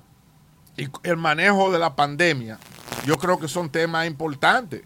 y 0.78 0.88
el 1.04 1.18
manejo 1.18 1.72
de 1.72 1.80
la 1.80 1.96
pandemia, 1.96 2.58
yo 3.06 3.18
creo 3.18 3.40
que 3.40 3.48
son 3.48 3.70
temas 3.70 4.06
importantes. 4.08 4.84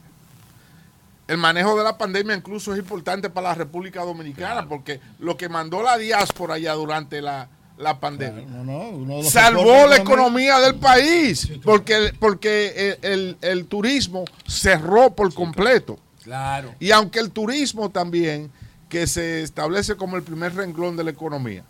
El 1.31 1.37
manejo 1.37 1.77
de 1.77 1.83
la 1.85 1.97
pandemia 1.97 2.35
incluso 2.35 2.73
es 2.73 2.79
importante 2.79 3.29
para 3.29 3.49
la 3.49 3.55
República 3.55 4.01
Dominicana, 4.03 4.67
porque 4.67 4.99
lo 5.19 5.37
que 5.37 5.47
mandó 5.47 5.81
la 5.81 5.97
diáspora 5.97 6.55
allá 6.55 6.73
durante 6.73 7.21
la, 7.21 7.47
la 7.77 7.99
pandemia 8.01 8.45
No, 8.47 8.63
no, 8.91 9.23
salvó 9.23 9.87
la 9.87 9.95
economía 9.95 10.59
del 10.59 10.75
país, 10.75 11.49
porque, 11.63 12.13
porque 12.19 12.97
el, 13.01 13.11
el- 13.11 13.37
el 13.41 13.65
turismo 13.67 14.25
cerró 14.45 15.15
por 15.15 15.33
completo. 15.33 15.97
Claro. 16.23 16.75
Y 16.79 16.91
aunque 16.91 17.19
el 17.19 17.31
turismo 17.31 17.89
también, 17.89 18.51
que 18.89 19.07
se 19.07 19.41
establece 19.41 19.95
como 19.95 20.17
el 20.17 20.23
primer 20.23 20.53
renglón 20.53 20.97
de 20.97 21.05
la 21.05 21.11
economía, 21.11 21.63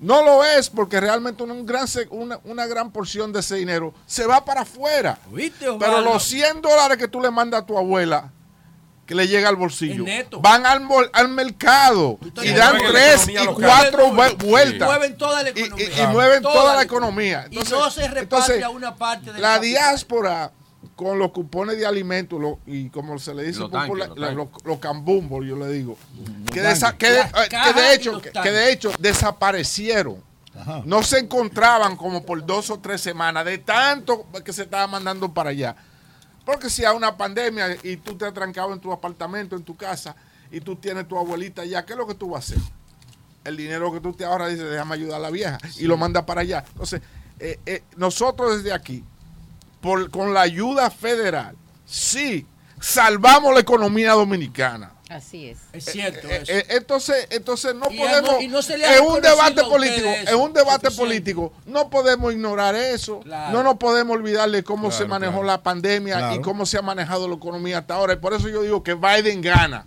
no 0.00 0.22
lo 0.24 0.44
es 0.44 0.68
porque 0.68 1.00
realmente 1.00 1.42
un 1.42 1.64
gran, 1.64 1.86
una, 2.10 2.38
una 2.44 2.66
gran 2.66 2.90
porción 2.90 3.32
de 3.32 3.40
ese 3.40 3.54
dinero 3.56 3.94
se 4.06 4.26
va 4.26 4.44
para 4.44 4.62
afuera. 4.62 5.18
Pero 5.78 6.00
los 6.02 6.24
100 6.24 6.60
dólares 6.60 6.98
que 6.98 7.06
tú 7.08 7.20
le 7.20 7.30
mandas 7.30 7.62
a 7.62 7.64
tu 7.66 7.78
abuela, 7.78 8.32
que 9.06 9.14
le 9.14 9.28
llega 9.28 9.48
al 9.48 9.56
bolsillo, 9.56 10.04
van 10.40 10.66
al, 10.66 10.82
al 11.12 11.28
mercado 11.28 12.18
y 12.42 12.50
dan 12.50 12.76
la 12.76 12.88
tres 12.90 13.28
y 13.28 13.34
local- 13.34 13.54
cuatro 13.54 14.12
vueltas. 14.38 14.88
mueven 14.88 15.16
toda 15.16 15.42
la 15.44 15.50
Y- 15.50 15.52
y- 15.54 15.60
economía. 15.62 16.02
Y, 16.02 16.06
mueven 16.08 16.42
Toda 16.42 16.54
toda, 16.54 16.70
la 16.72 16.76
la 16.78 16.82
economía. 16.82 17.46
Y 17.50 17.56
no 17.56 17.64
se 17.90 18.00
reparte 18.02 18.20
entonces, 18.20 18.62
a 18.64 18.68
una 18.68 18.96
parte 18.96 19.32
del 19.32 19.40
la 19.40 19.54
capital. 19.54 19.60
diáspora 19.70 20.52
con 20.96 21.18
los 21.18 21.30
cupones 21.30 21.76
de 21.78 21.86
alimentos 21.86 22.40
lo- 22.40 22.58
y 22.66 22.88
como 22.88 23.18
se 23.18 23.34
le 23.34 23.44
dice 23.44 23.60
Los 23.60 23.70
popular- 23.70 24.08
los 24.08 24.18
la- 24.18 24.26
tanques. 24.28 24.52
los, 24.54 24.64
los 24.64 24.78
cambumbos, 24.78 25.44
yo 25.46 25.54
le 25.56 25.68
digo, 25.68 25.96
que, 26.52 26.60
tanques. 26.62 26.82
desa- 26.82 26.96
que 26.96 27.10
de, 27.10 27.20
eh, 27.20 27.26
que 27.48 27.72
de 27.80 27.94
hecho, 27.94 28.20
que 28.20 28.50
de 28.50 28.72
hecho 28.72 28.90
desaparecieron. 28.98 30.24
No 30.86 31.02
se 31.02 31.18
encontraban 31.18 31.96
como 31.96 32.24
por 32.24 32.44
dos 32.46 32.70
o 32.70 32.78
tres 32.78 33.02
semanas 33.02 33.44
de 33.44 33.58
tanto 33.58 34.26
que 34.44 34.52
se 34.54 34.62
estaba 34.62 34.86
mandando 34.86 35.32
para 35.32 35.50
allá. 35.50 35.76
Porque 36.46 36.70
si 36.70 36.84
hay 36.84 36.96
una 36.96 37.16
pandemia 37.16 37.76
y 37.82 37.96
tú 37.96 38.16
te 38.16 38.24
has 38.24 38.32
trancado 38.32 38.72
en 38.72 38.78
tu 38.78 38.92
apartamento, 38.92 39.56
en 39.56 39.64
tu 39.64 39.76
casa, 39.76 40.14
y 40.48 40.60
tú 40.60 40.76
tienes 40.76 41.08
tu 41.08 41.18
abuelita 41.18 41.62
allá, 41.62 41.84
¿qué 41.84 41.94
es 41.94 41.98
lo 41.98 42.06
que 42.06 42.14
tú 42.14 42.30
vas 42.30 42.52
a 42.52 42.54
hacer? 42.54 42.62
El 43.42 43.56
dinero 43.56 43.92
que 43.92 43.98
tú 43.98 44.12
te 44.12 44.24
ahorras, 44.24 44.50
dice, 44.50 44.62
déjame 44.62 44.94
ayudar 44.94 45.16
a 45.16 45.22
la 45.24 45.30
vieja, 45.30 45.58
y 45.76 45.86
lo 45.86 45.96
manda 45.96 46.24
para 46.24 46.42
allá. 46.42 46.64
Entonces, 46.68 47.02
eh, 47.40 47.58
eh, 47.66 47.82
nosotros 47.96 48.58
desde 48.58 48.72
aquí, 48.72 49.02
por, 49.80 50.08
con 50.12 50.32
la 50.32 50.42
ayuda 50.42 50.88
federal, 50.88 51.56
sí, 51.84 52.46
salvamos 52.80 53.52
la 53.52 53.60
economía 53.60 54.12
dominicana. 54.12 54.92
Así 55.08 55.48
es. 55.50 55.58
Es 55.72 55.84
cierto 55.84 56.28
Eh, 56.28 56.40
eso. 56.42 56.52
eh, 56.52 56.66
entonces, 56.70 57.28
entonces 57.30 57.74
no 57.76 57.86
Y 57.90 57.96
podemos, 57.96 58.30
no- 58.32 58.40
y 58.40 58.48
no 58.48 58.60
se 58.60 58.76
le 58.76 58.84
ha 58.86 58.96
en 58.96 59.04
un 59.04 59.20
debate 59.20 59.62
político, 59.62 60.08
en 60.08 60.34
un 60.36 60.52
debate 60.52 60.90
político, 60.90 61.52
no 61.64 61.88
podemos 61.90 62.32
ignorar 62.32 62.74
eso, 62.74 63.20
Claro. 63.20 63.52
no 63.52 63.62
nos 63.62 63.76
podemos 63.76 64.16
olvidar 64.16 64.50
de 64.50 64.64
cómo 64.64 64.88
Claro, 64.88 65.04
se 65.04 65.08
manejó 65.08 65.32
claro. 65.34 65.46
la 65.46 65.62
pandemia 65.62 66.34
y 66.34 66.40
cómo 66.40 66.66
se 66.66 66.78
ha 66.78 66.82
manejado 66.82 67.28
la 67.28 67.36
economía 67.36 67.78
hasta 67.78 67.94
ahora. 67.94 68.14
Y 68.14 68.16
por 68.16 68.34
eso 68.34 68.48
yo 68.48 68.62
digo 68.62 68.82
que 68.82 68.94
Biden 68.94 69.40
gana. 69.42 69.86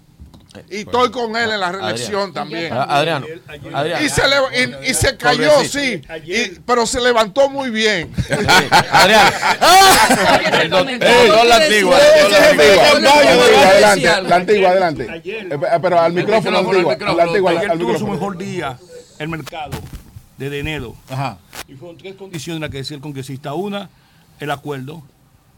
Y 0.69 0.77
estoy 0.77 1.11
con 1.11 1.35
él 1.35 1.51
en 1.51 1.59
la 1.59 1.71
reelección 1.71 2.33
también. 2.33 2.73
Ah, 2.73 2.83
Adriano, 2.97 3.25
Adriano. 3.73 4.03
Y 4.03 4.09
se, 4.09 4.23
le- 4.27 4.85
y- 4.87 4.89
y 4.89 4.93
se 4.95 5.15
cayó, 5.15 5.63
sí, 5.63 6.01
y- 6.25 6.59
pero 6.65 6.87
se 6.87 6.99
levantó 6.99 7.49
muy 7.49 7.69
bien. 7.69 8.11
Adriano. 8.91 9.29
El 10.61 10.69
don- 10.71 10.89
el 10.89 10.99
don 10.99 11.47
la 11.49 11.55
antigua. 11.57 11.97
la 11.99 12.49
antigua. 12.49 13.69
Adelante, 13.69 14.21
la 14.29 14.35
antigua, 14.35 14.69
adelante. 14.69 15.21
Pero 15.81 15.99
al 15.99 16.13
micrófono, 16.13 16.51
la 16.51 16.59
antigua. 16.59 16.95
La 17.15 17.23
antigua, 17.23 17.51
Ayer 17.51 17.71
al 17.71 17.79
tuvo 17.79 17.97
su 17.97 18.07
mejor 18.07 18.37
día 18.37 18.77
el 19.19 19.27
mercado 19.29 19.77
desde 20.37 20.59
enero. 20.59 20.95
Ajá. 21.09 21.37
Y 21.67 21.75
fueron 21.75 21.97
tres 21.97 22.15
condiciones 22.15 22.61
las 22.61 22.69
que 22.69 22.77
decía 22.77 22.95
el 22.95 23.01
congresista. 23.01 23.53
Una, 23.53 23.89
el 24.39 24.49
acuerdo 24.51 25.03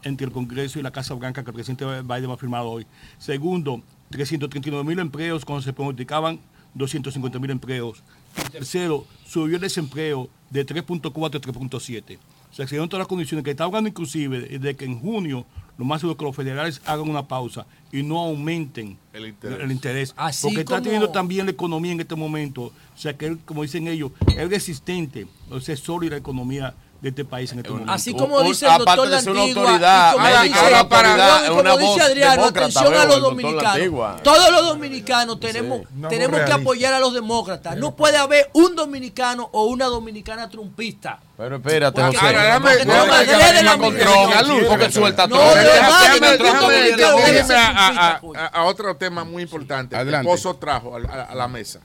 entre 0.04 0.26
el 0.26 0.32
Congreso 0.32 0.78
y 0.78 0.82
la 0.82 0.90
Casa 0.90 1.14
Blanca 1.14 1.42
que 1.44 1.50
el 1.50 1.54
presidente 1.54 1.84
Biden 2.02 2.30
ha 2.30 2.36
firmado 2.36 2.68
hoy. 2.68 2.86
Segundo, 3.18 3.80
339 4.12 4.84
mil 4.88 4.98
empleos 5.00 5.44
cuando 5.44 5.62
se 5.62 5.72
pronosticaban 5.72 6.38
250 6.74 7.38
mil 7.38 7.50
empleos. 7.50 8.02
Y 8.38 8.50
tercero, 8.50 9.06
subió 9.26 9.56
el 9.56 9.62
desempleo 9.62 10.28
de 10.50 10.64
3.4 10.64 11.36
a 11.36 11.40
3.7. 11.40 12.18
O 12.50 12.54
sea, 12.54 12.66
se 12.66 12.74
dieron 12.74 12.88
todas 12.88 13.00
las 13.00 13.08
condiciones 13.08 13.44
que 13.44 13.50
está 13.50 13.64
hablando 13.64 13.88
inclusive 13.88 14.58
de 14.58 14.76
que 14.76 14.84
en 14.84 15.00
junio 15.00 15.46
lo 15.78 15.86
más 15.86 16.00
seguro 16.00 16.12
es 16.12 16.18
que 16.18 16.24
los 16.24 16.36
federales 16.36 16.82
hagan 16.84 17.08
una 17.08 17.26
pausa 17.26 17.66
y 17.90 18.02
no 18.02 18.18
aumenten 18.18 18.98
El 19.12 19.28
interés. 19.28 19.60
el 19.60 19.72
interés. 19.72 20.14
Así 20.16 20.46
porque 20.46 20.60
está 20.60 20.82
teniendo 20.82 21.08
también 21.10 21.46
la 21.46 21.52
economía 21.52 21.92
en 21.92 22.00
este 22.00 22.14
momento. 22.14 22.64
O 22.64 22.72
sea, 22.94 23.16
que 23.16 23.26
él, 23.26 23.38
como 23.44 23.62
dicen 23.62 23.88
ellos, 23.88 24.12
es 24.36 24.48
resistente, 24.50 25.26
o 25.50 25.60
sea, 25.60 25.74
es 25.74 25.80
sólida 25.80 26.12
la 26.12 26.16
economía 26.18 26.74
de 27.02 27.08
este 27.08 27.24
país 27.24 27.50
en 27.50 27.58
este 27.58 27.68
momento. 27.70 27.92
Así 27.92 28.14
como 28.14 28.40
dice 28.42 28.64
el 28.64 28.78
doctor 28.78 29.08
de 29.08 29.20
ser 29.20 29.32
una 29.32 29.40
Lantigua, 29.40 29.62
autoridad 29.64 30.12
como 30.12 30.24
dice, 30.24 30.38
una 30.38 30.46
y 30.46 30.74
autoridad, 30.78 31.46
como 31.48 31.60
una 31.60 31.70
dice 31.72 31.84
voz 31.84 32.00
Adriano, 32.00 32.44
atención 32.44 32.94
a 32.94 33.04
los 33.06 33.20
dominicanos. 33.20 34.22
Todos 34.22 34.50
los 34.52 34.64
dominicanos 34.66 35.40
tenemos, 35.40 35.80
Una 35.98 36.08
tenemos 36.08 36.40
que 36.42 36.52
apoyar 36.52 36.94
a 36.94 37.00
los 37.00 37.12
demócratas. 37.12 37.76
No 37.76 37.96
puede 37.96 38.18
haber 38.18 38.50
un 38.52 38.76
dominicano 38.76 39.48
o 39.52 39.64
una 39.64 39.86
dominicana 39.86 40.48
trumpista. 40.48 41.18
Pero 41.36 41.56
espérate, 41.56 42.00
José. 42.00 42.18
Ahora, 42.20 42.60
porque 42.60 42.84
no 42.84 42.92
déjame- 42.94 44.92
suelta 44.92 45.26
Déjame- 45.26 46.38
déjame- 46.38 47.54
a, 47.56 47.68
a- 47.68 47.90
trumpista, 47.90 48.18
coño. 48.20 48.38
a- 48.40 48.46
a 48.46 48.64
otro 48.64 48.96
tema 48.96 49.24
muy 49.24 49.42
importante. 49.42 49.96
El 50.00 50.22
Pozo 50.22 50.54
trajo 50.54 50.94
a 50.96 51.34
la 51.34 51.48
mesa. 51.48 51.80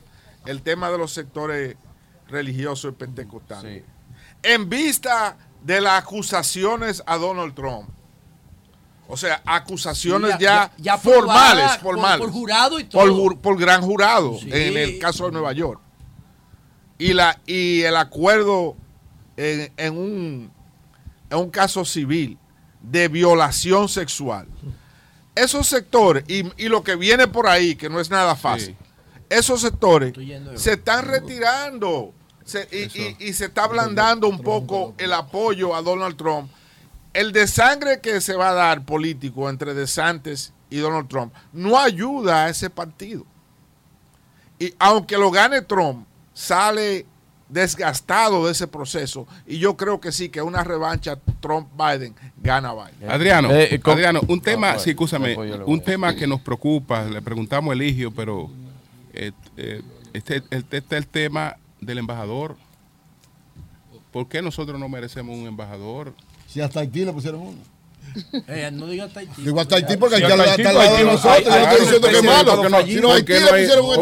El 0.45 0.61
tema 0.61 0.91
de 0.91 0.99
los 0.99 1.11
sectores 1.11 1.75
religiosos 2.27 2.91
y 2.91 2.95
pentecostales. 2.95 3.83
En 4.53 4.69
vista 4.69 5.37
de 5.63 5.81
las 5.81 6.01
acusaciones 6.03 7.03
a 7.05 7.17
Donald 7.17 7.53
Trump. 7.53 7.89
O 9.09 9.15
sea, 9.15 9.41
acusaciones 9.45 10.31
Sí, 10.33 10.37
ya, 10.41 10.71
ya- 10.77 10.95
ya 10.95 10.97
formales, 10.97 11.71
por- 11.77 11.79
formales. 11.95 12.19
por 12.19 12.31
jurado 12.31 12.79
y 12.79 12.83
Por, 12.85 13.05
todo. 13.09 13.23
ju- 13.23 13.39
por 13.39 13.57
gran 13.57 13.81
jurado, 13.81 14.37
Sí. 14.39 14.49
en 14.51 14.77
el 14.77 14.99
caso 14.99 15.25
de 15.25 15.31
Nueva 15.31 15.53
York. 15.53 15.79
Y, 16.97 17.13
la, 17.13 17.39
y 17.45 17.81
el 17.83 17.95
acuerdo 17.95 18.75
en, 19.37 19.71
en 19.77 19.97
un, 19.97 20.51
en 21.29 21.37
un 21.37 21.49
caso 21.49 21.85
civil 21.85 22.37
de 22.81 23.07
violación 23.07 23.87
sexual. 23.87 24.47
Esos 25.35 25.67
sectores, 25.67 26.23
y, 26.27 26.43
y 26.57 26.67
lo 26.67 26.83
que 26.83 26.95
viene 26.95 27.27
por 27.27 27.47
ahí, 27.47 27.75
que 27.75 27.89
no 27.89 27.99
es 27.99 28.09
nada 28.09 28.35
fácil, 28.35 28.75
esos 29.29 29.61
sectores 29.61 30.13
se 30.55 30.73
están 30.73 31.05
retirando 31.05 32.13
se- 32.47 32.67
y, 32.71 32.99
y- 33.01 33.17
y 33.29 33.33
se 33.33 33.45
está 33.45 33.65
ablandando 33.65 34.27
un 34.27 34.39
poco 34.39 34.93
el 34.97 35.13
apoyo 35.13 35.75
a 35.75 35.81
Donald 35.81 36.15
Trump. 36.17 36.49
El 37.13 37.31
desangre 37.31 37.99
que 38.01 38.21
se 38.21 38.35
va 38.35 38.49
a 38.49 38.53
dar 38.53 38.85
político 38.85 39.49
entre 39.49 39.73
DeSantis 39.73 40.53
y 40.69 40.77
Donald 40.77 41.07
Trump 41.07 41.33
no 41.53 41.77
ayuda 41.79 42.45
a 42.45 42.49
ese 42.49 42.69
partido. 42.69 43.25
Y 44.59 44.73
aunque 44.79 45.17
lo 45.17 45.29
gane 45.31 45.61
Trump, 45.61 46.05
sale 46.33 47.05
desgastado 47.49 48.45
de 48.45 48.51
ese 48.51 48.67
proceso 48.67 49.25
y 49.45 49.57
yo 49.57 49.77
creo 49.77 50.01
que 50.01 50.11
sí 50.11 50.27
que 50.29 50.41
una 50.41 50.63
revancha 50.65 51.17
Trump-Biden 51.39 52.13
gana 52.41 52.73
Biden. 52.73 53.09
Adriano, 53.09 53.51
Eh, 53.51 53.75
eh, 53.75 53.79
con- 53.79 53.93
Adriano, 53.93 54.19
un 54.27 54.41
tema, 54.41 54.71
pues, 54.73 54.83
sí, 54.83 54.89
escúchame, 54.89 55.33
voy 55.35 55.51
un 55.65 55.79
tema 55.81 56.13
que 56.13 56.27
nos 56.27 56.41
preocupa, 56.41 57.05
le 57.05 57.21
preguntamos 57.21 57.71
a 57.71 57.73
Eligio, 57.73 58.11
pero 58.11 58.49
eh, 59.13 59.31
eh, 59.55 59.81
este, 60.13 60.43
este, 60.49 60.77
este 60.77 60.97
es 60.97 61.03
el 61.03 61.07
tema 61.07 61.55
del 61.81 61.97
embajador. 61.99 62.55
¿Por 64.11 64.27
qué 64.27 64.41
nosotros 64.41 64.79
no 64.79 64.89
merecemos 64.89 65.37
un 65.37 65.47
embajador? 65.47 66.13
Si 66.47 66.61
hasta 66.61 66.79
Haití 66.79 67.05
le 67.05 67.13
pusieron 67.13 67.41
uno. 67.41 67.57
Eh, 68.47 68.69
no 68.71 68.87
diga 68.87 69.07
Tahití. 69.09 69.43
Digo 69.43 69.59
hasta 69.59 69.75
Haití 69.75 69.97
porque 69.97 70.15
Sí, 70.17 70.23
Haití 70.23 70.39
hasta 70.39 70.45
está 70.45 70.53
Haití, 70.53 70.67
al 70.69 70.73
lado 70.75 70.89
de 70.89 70.97
Haití, 70.97 71.03
nosotros. 71.11 71.43
Yo 71.43 71.49
no 71.49 71.55
Haití, 71.55 71.67
estoy 71.67 71.85
diciendo 71.85 72.07
que 72.07 72.13
es 72.13 72.15
Haití, 72.17 72.27
malo. 72.27 72.55
porque 72.55 72.69
no- 72.69 72.85
Si 72.85 72.95
no, 72.95 73.01
¿por 73.01 73.11
Haití 73.17 73.33
le 73.33 73.39
no 73.39 73.45
hay- 73.45 73.51
pusieron 73.65 73.85
un 73.85 73.95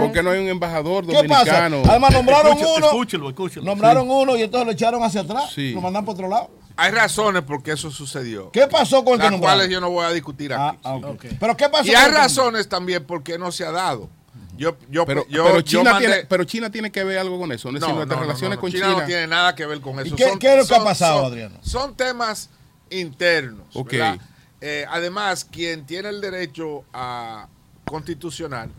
por 0.00 0.12
qué 0.12 0.22
no 0.22 0.30
hay 0.30 0.40
un 0.40 0.48
embajador 0.48 1.06
¿Qué 1.06 1.12
pasa? 1.12 1.22
dominicano? 1.62 1.82
Además 1.90 2.12
nombraron 2.12 2.52
Escúchelo, 2.52 2.76
uno, 2.76 2.86
escúchelo, 2.86 3.28
escúchelo. 3.28 3.66
nombraron 3.66 4.10
uno 4.10 4.36
y 4.36 4.42
entonces 4.42 4.66
lo 4.66 4.72
echaron 4.72 5.02
hacia 5.04 5.20
atrás. 5.20 5.52
Sí. 5.54 5.72
Lo 5.74 5.80
mandan 5.80 6.04
por 6.04 6.14
otro 6.14 6.28
lado. 6.28 6.50
Hay 6.76 6.90
razones 6.92 7.42
por 7.42 7.62
qué 7.62 7.72
eso 7.72 7.90
sucedió. 7.90 8.50
¿Qué 8.52 8.66
pasó 8.66 9.04
con 9.04 9.20
el 9.20 9.30
Las 9.30 9.38
cuales 9.40 9.68
yo 9.68 9.80
no 9.80 9.90
voy 9.90 10.04
a 10.06 10.10
discutir 10.10 10.52
aquí. 10.54 10.78
Ah. 10.82 10.98
Pero 11.38 11.56
¿qué 11.56 11.68
pasó 11.68 11.86
Y 11.86 11.94
hay 11.94 12.10
razones 12.10 12.68
también 12.68 13.04
por 13.04 13.22
qué 13.22 13.38
no 13.38 13.52
se 13.52 13.64
ha 13.64 13.70
dado. 13.70 14.08
Yo, 14.56 14.76
yo, 14.90 15.06
Pero, 15.06 15.26
yo, 15.28 15.44
pero 15.44 15.56
yo 15.56 15.62
China 15.62 15.92
mandé- 15.94 16.06
tiene, 16.06 16.24
pero 16.28 16.44
China 16.44 16.70
tiene 16.70 16.90
que 16.92 17.04
ver 17.04 17.18
algo 17.18 17.38
con 17.38 17.50
eso. 17.52 17.68
Es 17.68 17.74
decir, 17.74 17.88
No, 17.88 17.94
nuestras 17.94 18.16
no, 18.18 18.22
no, 18.24 18.28
relaciones 18.28 18.56
no, 18.56 18.60
con 18.60 18.70
China, 18.70 18.86
China. 18.88 19.00
no 19.00 19.06
tiene 19.06 19.26
nada 19.26 19.54
que 19.54 19.66
ver 19.66 19.80
con 19.80 19.98
eso. 20.00 20.16
qué- 20.16 20.32
qué 20.38 20.52
es 20.54 20.58
lo 20.58 20.66
que 20.66 20.74
ha 20.74 20.84
pasado, 20.84 21.18
son- 21.22 21.26
Adriano? 21.32 21.58
Son 21.62 21.96
temas 21.96 22.50
internos. 22.90 23.66
Ok. 23.74 23.92
¿verdad? 23.92 24.18
Eh, 24.60 24.84
además, 24.90 25.44
quien 25.44 25.86
tiene 25.86 26.08
el 26.10 26.20
derecho 26.20 26.84
a 26.92 27.48
constitucional 27.84 28.70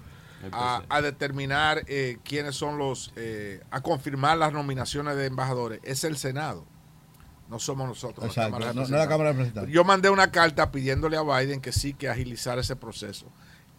a, 0.51 0.81
a 0.89 1.01
determinar 1.01 1.83
eh, 1.87 2.17
quiénes 2.23 2.55
son 2.55 2.77
los, 2.77 3.11
eh, 3.15 3.61
a 3.71 3.81
confirmar 3.81 4.37
las 4.37 4.51
nominaciones 4.53 5.15
de 5.15 5.25
embajadores 5.27 5.79
es 5.83 6.03
el 6.03 6.17
Senado. 6.17 6.65
No 7.49 7.59
somos 7.59 7.87
nosotros. 7.87 8.25
la 8.35 8.43
Cámara 8.45 8.67
de 8.67 8.73
no- 8.73 8.87
no 8.87 8.97
la 8.97 9.07
Cámara 9.07 9.29
de 9.29 9.33
Representantes. 9.33 9.73
Yo 9.73 9.83
mandé 9.83 10.09
una 10.09 10.31
carta 10.31 10.71
pidiéndole 10.71 11.17
a 11.17 11.21
Biden 11.21 11.59
que 11.61 11.71
sí 11.71 11.93
que 11.93 12.09
agilizar 12.09 12.57
ese 12.59 12.75
proceso. 12.75 13.25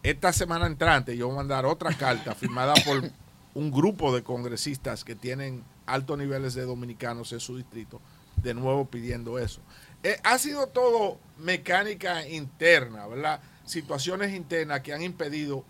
Esta 0.02 0.32
semana 0.32 0.66
entrante 0.66 1.16
yo 1.16 1.26
voy 1.26 1.34
a 1.34 1.38
mandar 1.38 1.64
otra 1.64 1.96
carta 1.96 2.34
firmada 2.36 2.74
por 2.84 3.08
un 3.54 3.70
grupo 3.70 4.14
de 4.14 4.24
congresistas 4.24 5.04
que 5.04 5.14
tienen 5.14 5.62
altos 5.86 6.18
niveles 6.18 6.54
de 6.54 6.62
dominicanos 6.62 7.32
en 7.32 7.38
su 7.40 7.56
distrito, 7.56 8.00
de 8.36 8.54
nuevo 8.54 8.86
pidiendo 8.86 9.38
eso. 9.38 9.60
Eh, 10.02 10.18
ha 10.24 10.38
sido 10.38 10.66
todo 10.66 11.18
mecánica 11.38 12.26
interna, 12.26 13.06
¿verdad? 13.06 13.40
Situaciones 13.64 14.34
internas 14.34 14.80
que 14.80 14.92
han 14.92 15.02
impedido, 15.02 15.64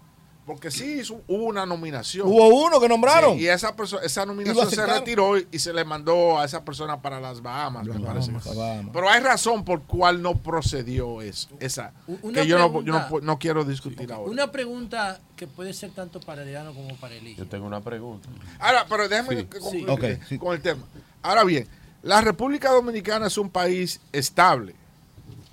porque 0.44 0.70
sí 0.72 0.98
hizo- 1.00 1.22
hubo 1.28 1.44
una 1.44 1.64
nominación. 1.64 2.26
Hubo 2.26 2.48
uno 2.64 2.80
que 2.80 2.88
nombraron. 2.88 3.36
Sí, 3.36 3.42
y 3.44 3.48
esa, 3.48 3.76
perso- 3.76 4.00
esa 4.02 4.26
nominación 4.26 4.68
se 4.68 4.84
retiró 4.84 5.38
y, 5.38 5.46
y 5.52 5.58
se 5.60 5.72
le 5.72 5.84
mandó 5.84 6.38
a 6.38 6.44
esa 6.44 6.64
persona 6.64 7.00
para 7.00 7.20
las 7.20 7.40
Bahamas, 7.42 7.86
me 7.86 7.98
parece. 8.00 8.32
Bahamas, 8.32 8.56
Bahamas. 8.56 8.90
Pero 8.92 9.08
hay 9.08 9.20
razón 9.20 9.64
por 9.64 9.82
cual 9.82 10.20
no 10.20 10.34
procedió 10.36 11.22
eso, 11.22 11.48
esa. 11.60 11.92
Una 12.22 12.42
que 12.42 12.46
yo 12.48 12.58
no, 12.58 12.82
yo 12.82 13.20
no, 13.22 13.38
quiero 13.38 13.64
discutir 13.64 14.12
ahora. 14.12 14.30
Una 14.30 14.50
pregunta 14.50 15.20
que 15.36 15.46
puede 15.46 15.72
ser 15.72 15.90
tanto 15.92 16.18
para 16.20 16.42
Adriano 16.42 16.74
como 16.74 16.96
para 16.96 17.14
Eligio. 17.14 17.44
Yo 17.44 17.48
tengo 17.48 17.66
una 17.66 17.80
pregunta. 17.80 18.28
Ahora, 18.58 18.84
pero 18.88 19.08
déjame 19.08 19.36
Sí. 19.36 19.44
que 19.44 19.58
concluir 19.60 20.38
con 20.40 20.54
el 20.54 20.60
tema. 20.60 20.82
Ahora 21.22 21.44
bien, 21.44 21.68
la 22.02 22.20
República 22.20 22.70
Dominicana 22.72 23.28
es 23.28 23.38
un 23.38 23.48
país 23.48 24.00
estable. 24.10 24.74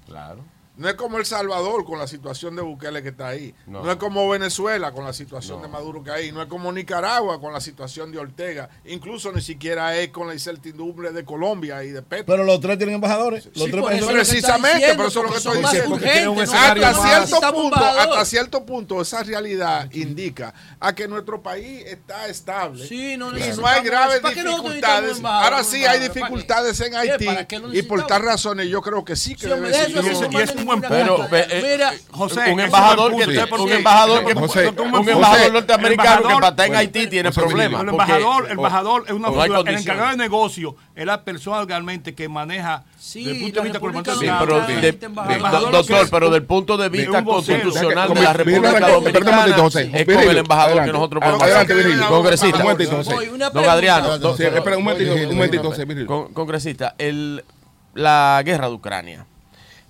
Claro. 0.08 0.40
No 0.80 0.88
es 0.90 0.96
como 0.96 1.18
El 1.18 1.26
Salvador 1.26 1.84
con 1.86 2.00
la 2.00 2.08
situación 2.08 2.56
de 2.56 2.62
Bukele 2.62 3.04
que 3.04 3.10
está 3.10 3.28
ahí. 3.28 3.54
No. 3.68 3.84
No, 3.84 3.92
es 3.92 3.98
como 3.98 4.28
Venezuela 4.30 4.92
con 4.94 5.04
la 5.06 5.12
situación 5.14 5.58
No. 5.58 5.64
de 5.64 5.68
Maduro 5.70 6.04
que 6.04 6.10
hay 6.12 6.26
ahí. 6.28 6.32
No 6.32 6.42
es 6.42 6.48
como 6.48 6.72
Nicaragua 6.72 7.40
con 7.42 7.52
la 7.54 7.60
situación 7.62 8.12
de 8.12 8.20
Ortega. 8.20 8.70
Incluso 8.86 9.32
ni 9.32 9.42
siquiera 9.42 9.96
es 9.98 10.10
con 10.10 10.28
la 10.28 10.34
incertidumbre 10.34 11.12
de 11.12 11.26
Colombia 11.26 11.84
y 11.84 11.90
de 11.92 12.02
Petro. 12.02 12.26
Pero 12.28 12.44
los 12.46 12.60
tres 12.62 12.78
tienen 12.78 12.96
embajadores. 12.96 13.46
Los 13.56 13.66
Sí, 13.66 13.72
tres 13.72 13.84
eso 13.92 14.08
precisamente, 14.08 14.88
pero 14.96 15.08
eso 15.10 15.20
es 15.20 15.26
lo 15.26 15.32
que 15.32 15.38
estoy 15.38 15.58
diciendo. 15.62 16.42
hasta 16.42 16.94
cierto 17.28 17.54
punto, 17.54 17.76
hasta 17.78 18.26
cierto 18.26 18.66
punto, 18.66 19.02
esa 19.02 19.24
realidad 19.24 19.92
indica 19.92 20.54
a 20.80 20.96
que 20.96 21.08
nuestro 21.08 21.42
país 21.42 21.84
está 21.86 22.28
estable 22.28 22.88
Sí, 22.88 23.18
no 23.18 23.38
y 23.38 23.42
no 23.58 23.68
hay 23.68 23.84
graves 23.84 24.20
¿para 24.22 24.34
qué 24.34 24.44
nosotros 24.44 24.74
dificultades. 24.76 25.18
embajador, 25.18 25.44
Ahora 25.54 25.64
sí 25.64 25.86
hay 25.86 26.00
dificultades 26.00 26.80
en 26.82 26.94
¿Para 26.94 27.40
Haití 27.42 27.78
y 27.78 27.82
por 27.84 28.08
tal 28.08 28.22
razones 28.24 28.68
yo 28.70 28.82
creo 28.82 29.04
que 29.04 29.16
sí 29.16 29.36
que 29.36 29.48
debe 29.48 29.74
ser. 29.74 29.92
Buen 30.70 30.82
punto. 30.82 31.28
Pero, 31.30 31.48
eh, 31.52 31.72
Mira, 31.74 31.94
José, 32.12 32.52
un 32.52 32.60
embajador 32.60 33.16
que 33.16 33.54
un 33.60 33.72
embajador 33.72 34.26
que 34.26 34.34
José, 34.34 34.70
un 34.70 35.10
embajador 35.10 35.40
José, 35.40 35.52
norteamericano 35.52 36.28
que 36.28 36.34
para 36.36 36.48
estar 36.50 36.66
en 36.66 36.72
bueno, 36.72 36.80
Haití 36.80 37.08
tiene 37.08 37.32
problemas. 37.32 37.82
El 37.82 37.90
embajador, 37.90 38.46
el 38.46 38.52
embajador 38.52 39.04
es 39.08 39.14
una 39.14 39.28
el 39.60 39.76
encargado 39.76 40.12
de 40.12 40.18
negocio 40.18 40.76
es 40.96 41.06
la 41.06 41.24
persona 41.24 41.64
realmente 41.66 42.14
que 42.14 42.28
maneja 42.28 42.84
Sí, 42.98 43.24
desde 43.24 43.46
el 43.46 43.54
punto 43.54 43.62
de 43.62 43.70
vista 43.70 43.80
República 43.80 44.14
Sí, 44.14 44.28
pero 44.40 44.62
de- 44.62 44.90
este 44.90 45.08
doctor, 45.72 46.08
pero 46.12 46.30
del 46.30 46.44
punto 46.44 46.78
de 46.78 46.90
vista 46.90 47.24
constitucional 47.24 48.14
de 48.14 48.22
la 48.22 48.34
República 48.34 48.90
Dominicana 48.90 49.46
es 49.94 50.06
con 50.06 50.30
el 50.30 50.38
embajador 50.38 50.84
que 50.86 50.92
nosotros 50.92 51.24
podemos 51.24 51.44
hacer. 51.44 52.00
Congresista. 52.08 52.64
Don. 53.54 53.66
Adriano, 53.66 54.16
un 54.16 54.84
momentito, 54.84 55.14
un 55.14 55.36
momentito, 55.36 56.30
congresista, 56.34 56.96
el, 56.98 57.44
la 57.94 58.42
guerra 58.44 58.68
de 58.68 58.74
Ucrania 58.74 59.26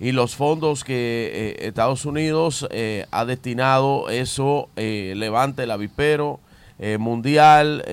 y 0.00 0.12
los 0.12 0.34
fondos 0.34 0.82
que 0.82 1.30
eh, 1.32 1.66
Estados 1.68 2.06
Unidos 2.06 2.66
eh, 2.70 3.04
ha 3.10 3.26
destinado, 3.26 4.08
eso 4.08 4.70
eh, 4.76 5.12
levante 5.14 5.64
el 5.64 5.70
avispero 5.70 6.40
eh, 6.78 6.96
mundial, 6.96 7.84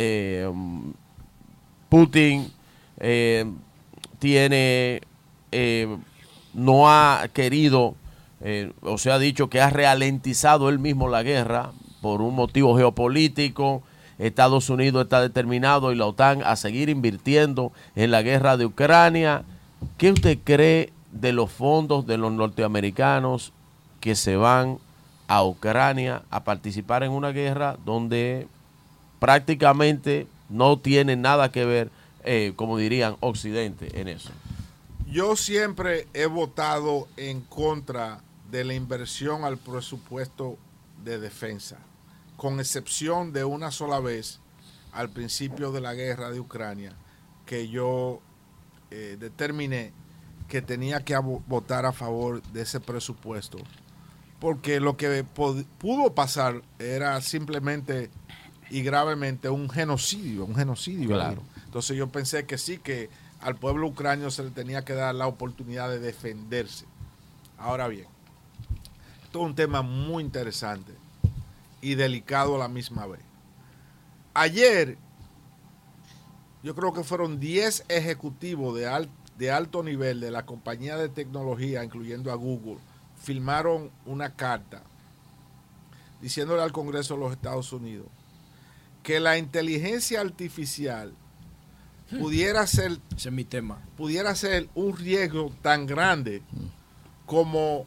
Putin 1.90 2.50
tiene, 4.20 5.02
no 6.54 6.90
ha 6.90 7.28
querido, 7.34 7.96
o 8.82 8.98
sea, 8.98 9.16
ha 9.16 9.20
dicho 9.20 9.50
que 9.50 9.60
ha 9.60 9.70
ralentizado 9.70 10.70
él 10.70 10.80
mismo 10.80 11.10
la 11.10 11.24
guerra 11.24 11.72
por 12.02 12.22
un 12.22 12.34
motivo 12.36 12.78
geopolítico. 12.78 13.84
Estados 14.18 14.70
Unidos 14.70 15.04
está 15.04 15.22
determinado 15.22 15.92
y 15.92 15.96
la 15.96 16.06
OTAN 16.06 16.42
a 16.44 16.56
seguir 16.56 16.90
invirtiendo 16.90 17.74
en 17.96 18.12
la 18.12 18.22
guerra 18.22 18.56
de 18.56 18.66
Ucrania. 18.66 19.44
¿Qué 19.98 20.12
usted 20.12 20.40
cree 20.44 20.92
de 21.20 21.34
los 21.34 21.52
fondos 21.52 22.06
de 22.06 22.18
los 22.18 22.32
norteamericanos 22.32 23.54
que 24.00 24.16
se 24.16 24.36
van 24.36 24.80
a 25.28 25.44
Ucrania 25.44 26.24
a 26.30 26.44
participar 26.44 27.04
en 27.04 27.12
una 27.12 27.32
guerra 27.32 27.78
donde 27.86 28.48
prácticamente 29.20 30.28
no 30.50 30.80
tiene 30.80 31.16
nada 31.16 31.52
que 31.52 31.66
ver, 31.66 31.92
eh, 32.24 32.54
como 32.56 32.78
dirían, 32.78 33.18
Occidente 33.20 34.00
en 34.00 34.08
eso? 34.08 34.30
Yo 35.08 35.36
siempre 35.36 36.08
he 36.14 36.26
votado 36.26 37.08
en 37.18 37.42
contra 37.42 38.22
de 38.52 38.64
la 38.64 38.74
inversión 38.74 39.44
al 39.44 39.58
presupuesto 39.58 40.58
de 41.04 41.20
defensa, 41.20 41.78
con 42.36 42.60
excepción 42.60 43.34
de 43.34 43.44
una 43.44 43.72
sola 43.72 44.00
vez 44.00 44.40
al 44.92 45.10
principio 45.10 45.72
de 45.72 45.82
la 45.82 45.94
guerra 45.94 46.32
de 46.32 46.40
Ucrania, 46.40 46.94
que 47.46 47.68
yo 47.68 48.22
eh, 48.92 49.18
determiné 49.20 49.92
que 50.48 50.62
tenía 50.62 51.04
que 51.04 51.18
votar 51.18 51.86
a 51.86 51.92
favor 51.92 52.42
de 52.42 52.62
ese 52.62 52.80
presupuesto, 52.80 53.58
porque 54.40 54.80
lo 54.80 54.96
que 54.98 55.24
pudo 55.78 56.14
pasar 56.14 56.62
era 56.80 57.20
simplemente 57.22 58.10
y 58.70 58.82
gravemente 58.82 59.50
un 59.50 59.70
genocidio, 59.70 60.46
un 60.46 60.56
genocidio. 60.56 61.10
Claro. 61.10 61.42
Entonces 61.66 61.98
yo 61.98 62.08
pensé 62.10 62.46
que 62.46 62.58
sí, 62.58 62.78
que 62.78 63.10
al 63.42 63.56
pueblo 63.56 63.88
ucranio 63.88 64.32
se 64.32 64.44
le 64.44 64.52
tenía 64.52 64.84
que 64.84 64.94
dar 64.94 65.14
la 65.16 65.28
oportunidad 65.28 65.90
de 65.90 66.00
defenderse. 66.00 66.86
Ahora 67.58 67.88
bien, 67.88 68.08
esto 69.24 69.40
es 69.40 69.46
un 69.46 69.56
tema 69.56 69.82
muy 69.82 70.24
interesante 70.24 70.94
y 71.82 71.96
delicado 71.96 72.56
a 72.56 72.60
la 72.60 72.68
misma 72.68 73.06
vez. 73.08 73.22
Ayer, 74.34 74.98
yo 76.64 76.76
creo 76.76 76.94
que 76.94 77.04
fueron 77.04 77.40
10 77.40 77.86
ejecutivos 77.88 78.76
de, 78.78 78.88
al- 78.88 79.10
de 79.38 79.52
alto 79.52 79.84
nivel 79.84 80.20
de 80.20 80.32
la 80.32 80.46
compañía 80.46 80.98
de 80.98 81.10
tecnología, 81.10 81.84
incluyendo 81.84 82.32
a 82.32 82.36
Google, 82.36 82.80
firmaron 83.22 83.92
una 84.06 84.34
carta 84.36 84.84
diciéndole 86.22 86.62
al 86.62 86.72
Congreso 86.72 87.14
de 87.14 87.20
los 87.20 87.32
Estados 87.32 87.72
Unidos 87.72 88.08
que 89.04 89.20
la 89.20 89.38
inteligencia 89.38 90.22
artificial 90.22 91.14
pudiera 92.20 92.66
ser 92.68 93.00
Ese 93.16 93.30
es 93.30 93.34
mi 93.34 93.44
tema. 93.44 93.80
pudiera 93.96 94.34
ser 94.36 94.70
un 94.76 94.98
riesgo 94.98 95.52
tan 95.62 95.86
grande 95.86 96.42
como 97.26 97.86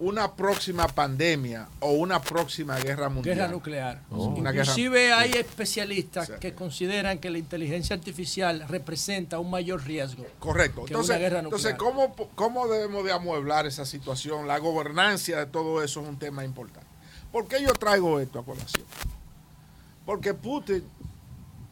una 0.00 0.34
próxima 0.34 0.88
pandemia 0.88 1.68
o 1.80 1.92
una 1.92 2.20
próxima 2.22 2.78
guerra 2.78 3.08
mundial. 3.10 3.36
Guerra 3.36 3.48
nuclear. 3.48 4.02
Guerra- 4.10 4.50
Inclusive 4.50 5.12
hay 5.12 5.32
especialistas 5.32 6.30
que 6.40 6.54
consideran 6.54 7.18
que 7.18 7.28
la 7.30 7.36
inteligencia 7.38 7.94
artificial 7.94 8.64
representa 8.68 9.38
un 9.38 9.50
mayor 9.50 9.84
riesgo. 9.84 10.24
Correcto. 10.38 10.84
que 10.86 10.94
Entonces, 10.94 11.10
una 11.10 11.18
guerra 11.18 11.38
entonces 11.40 11.72
nuclear. 11.72 11.92
¿cómo, 12.16 12.30
¿cómo 12.34 12.66
debemos 12.68 13.04
de 13.04 13.12
amueblar 13.12 13.66
esa 13.66 13.84
situación? 13.84 14.48
La 14.48 14.58
gobernancia 14.58 15.38
de 15.38 15.46
todo 15.46 15.82
eso 15.84 16.00
es 16.00 16.08
un 16.08 16.18
tema 16.18 16.44
importante. 16.44 16.88
¿Por 17.30 17.46
qué 17.46 17.62
yo 17.62 17.72
traigo 17.74 18.18
esto 18.20 18.38
a 18.38 18.44
colación? 18.44 18.84
Porque 20.06 20.34
Putin, 20.34 20.82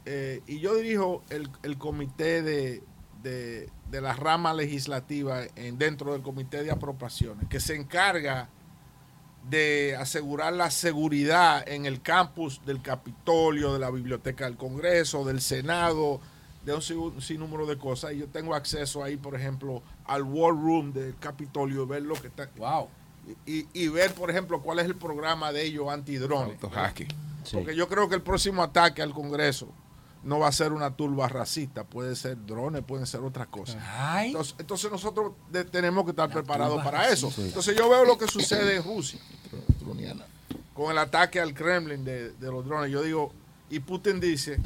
eh, 0.04 0.42
y 0.46 0.60
yo 0.60 0.74
dirijo 0.76 1.24
el, 1.30 1.48
el 1.62 1.78
comité 1.78 2.42
de, 2.42 2.82
de- 3.22 3.68
de 3.90 4.00
la 4.00 4.12
rama 4.14 4.52
legislativa 4.54 5.42
en, 5.56 5.78
dentro 5.78 6.12
del 6.12 6.22
comité 6.22 6.62
de 6.62 6.70
apropiaciones, 6.70 7.48
que 7.48 7.58
se 7.60 7.74
encarga 7.74 8.48
de 9.48 9.96
asegurar 9.98 10.52
la 10.52 10.70
seguridad 10.70 11.66
en 11.66 11.86
el 11.86 12.02
campus 12.02 12.60
del 12.66 12.82
Capitolio, 12.82 13.72
de 13.72 13.78
la 13.78 13.90
Biblioteca 13.90 14.44
del 14.44 14.56
Congreso, 14.56 15.24
del 15.24 15.40
Senado, 15.40 16.20
de 16.66 16.74
un 16.74 16.82
sin- 16.82 17.20
sinnúmero 17.22 17.64
de 17.64 17.78
cosas. 17.78 18.12
Y 18.12 18.18
yo 18.18 18.26
tengo 18.28 18.54
acceso 18.54 19.02
ahí, 19.02 19.16
por 19.16 19.34
ejemplo, 19.34 19.82
al 20.04 20.22
War 20.22 20.52
Room 20.52 20.92
del 20.92 21.16
Capitolio, 21.18 21.86
ver 21.86 22.02
lo 22.02 22.14
que 22.14 22.26
está. 22.26 22.50
Wow. 22.58 22.88
Y, 23.46 23.66
y 23.72 23.88
ver, 23.88 24.12
por 24.12 24.30
ejemplo, 24.30 24.60
cuál 24.60 24.80
es 24.80 24.86
el 24.86 24.96
programa 24.96 25.50
de 25.52 25.64
ellos 25.64 25.88
antidrones. 25.90 26.58
Porque 27.50 27.74
yo 27.74 27.88
creo 27.88 28.08
que 28.10 28.16
el 28.16 28.22
próximo 28.22 28.62
ataque 28.62 29.00
al 29.00 29.14
Congreso 29.14 29.68
no 30.24 30.38
va 30.40 30.48
a 30.48 30.52
ser 30.52 30.72
una 30.72 30.90
turba 30.96 31.28
racista, 31.28 31.84
puede 31.84 32.16
ser 32.16 32.36
drones, 32.46 32.82
pueden 32.82 33.06
ser 33.06 33.20
otras 33.20 33.46
cosas. 33.48 33.76
Entonces, 34.28 34.54
entonces 34.58 34.90
nosotros 34.90 35.32
de- 35.50 35.64
tenemos 35.64 36.04
que 36.04 36.10
estar 36.10 36.28
preparados 36.30 36.82
para 36.84 37.08
eso. 37.08 37.32
Entonces 37.38 37.76
yo 37.76 37.88
veo 37.88 38.04
lo 38.04 38.18
que 38.18 38.26
sucede 38.26 38.76
en 38.76 38.82
Rusia 38.84 39.20
con 40.74 40.90
el 40.92 40.98
ataque 40.98 41.40
al 41.40 41.54
Kremlin 41.54 42.04
de, 42.04 42.30
de 42.32 42.46
los 42.50 42.64
drones. 42.64 42.90
Yo 42.90 43.02
digo, 43.02 43.32
y 43.70 43.80
Putin 43.80 44.20
dice 44.20 44.58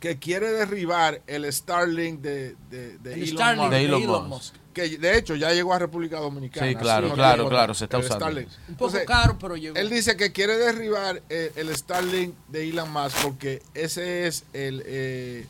que 0.00 0.18
quiere 0.18 0.50
derribar 0.52 1.22
el 1.26 1.50
Starlink 1.52 2.20
de, 2.20 2.56
de, 2.70 2.98
de 2.98 3.14
El 3.14 3.22
Elon, 3.22 3.36
Starlink 3.36 3.70
Musk. 3.70 3.74
Elon 4.04 4.28
Musk. 4.28 4.54
Que 4.76 4.98
de 4.98 5.16
hecho 5.16 5.34
ya 5.36 5.54
llegó 5.54 5.72
a 5.72 5.78
República 5.78 6.18
Dominicana. 6.20 6.68
Sí, 6.68 6.74
claro, 6.74 7.10
claro, 7.14 7.48
claro, 7.48 7.72
se 7.72 7.84
está 7.84 7.96
usando. 7.96 8.16
Starlink. 8.26 8.48
Un 8.48 8.52
poco 8.76 8.88
Entonces, 8.98 9.06
caro, 9.06 9.38
pero 9.40 9.56
llegó. 9.56 9.74
Él 9.74 9.88
dice 9.88 10.18
que 10.18 10.32
quiere 10.32 10.58
derribar 10.58 11.22
eh, 11.30 11.50
el 11.56 11.74
Starlink 11.74 12.34
de 12.48 12.68
Elon 12.68 12.92
Musk 12.92 13.16
porque 13.22 13.62
ese 13.72 14.26
es 14.26 14.44
el 14.52 14.82
eh, 14.84 15.46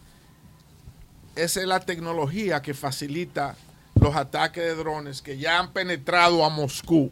esa 1.34 1.60
es 1.60 1.66
la 1.66 1.80
tecnología 1.80 2.62
que 2.62 2.72
facilita 2.72 3.56
los 4.00 4.14
ataques 4.14 4.62
de 4.62 4.76
drones 4.76 5.22
que 5.22 5.38
ya 5.38 5.58
han 5.58 5.72
penetrado 5.72 6.44
a 6.44 6.48
Moscú. 6.48 7.10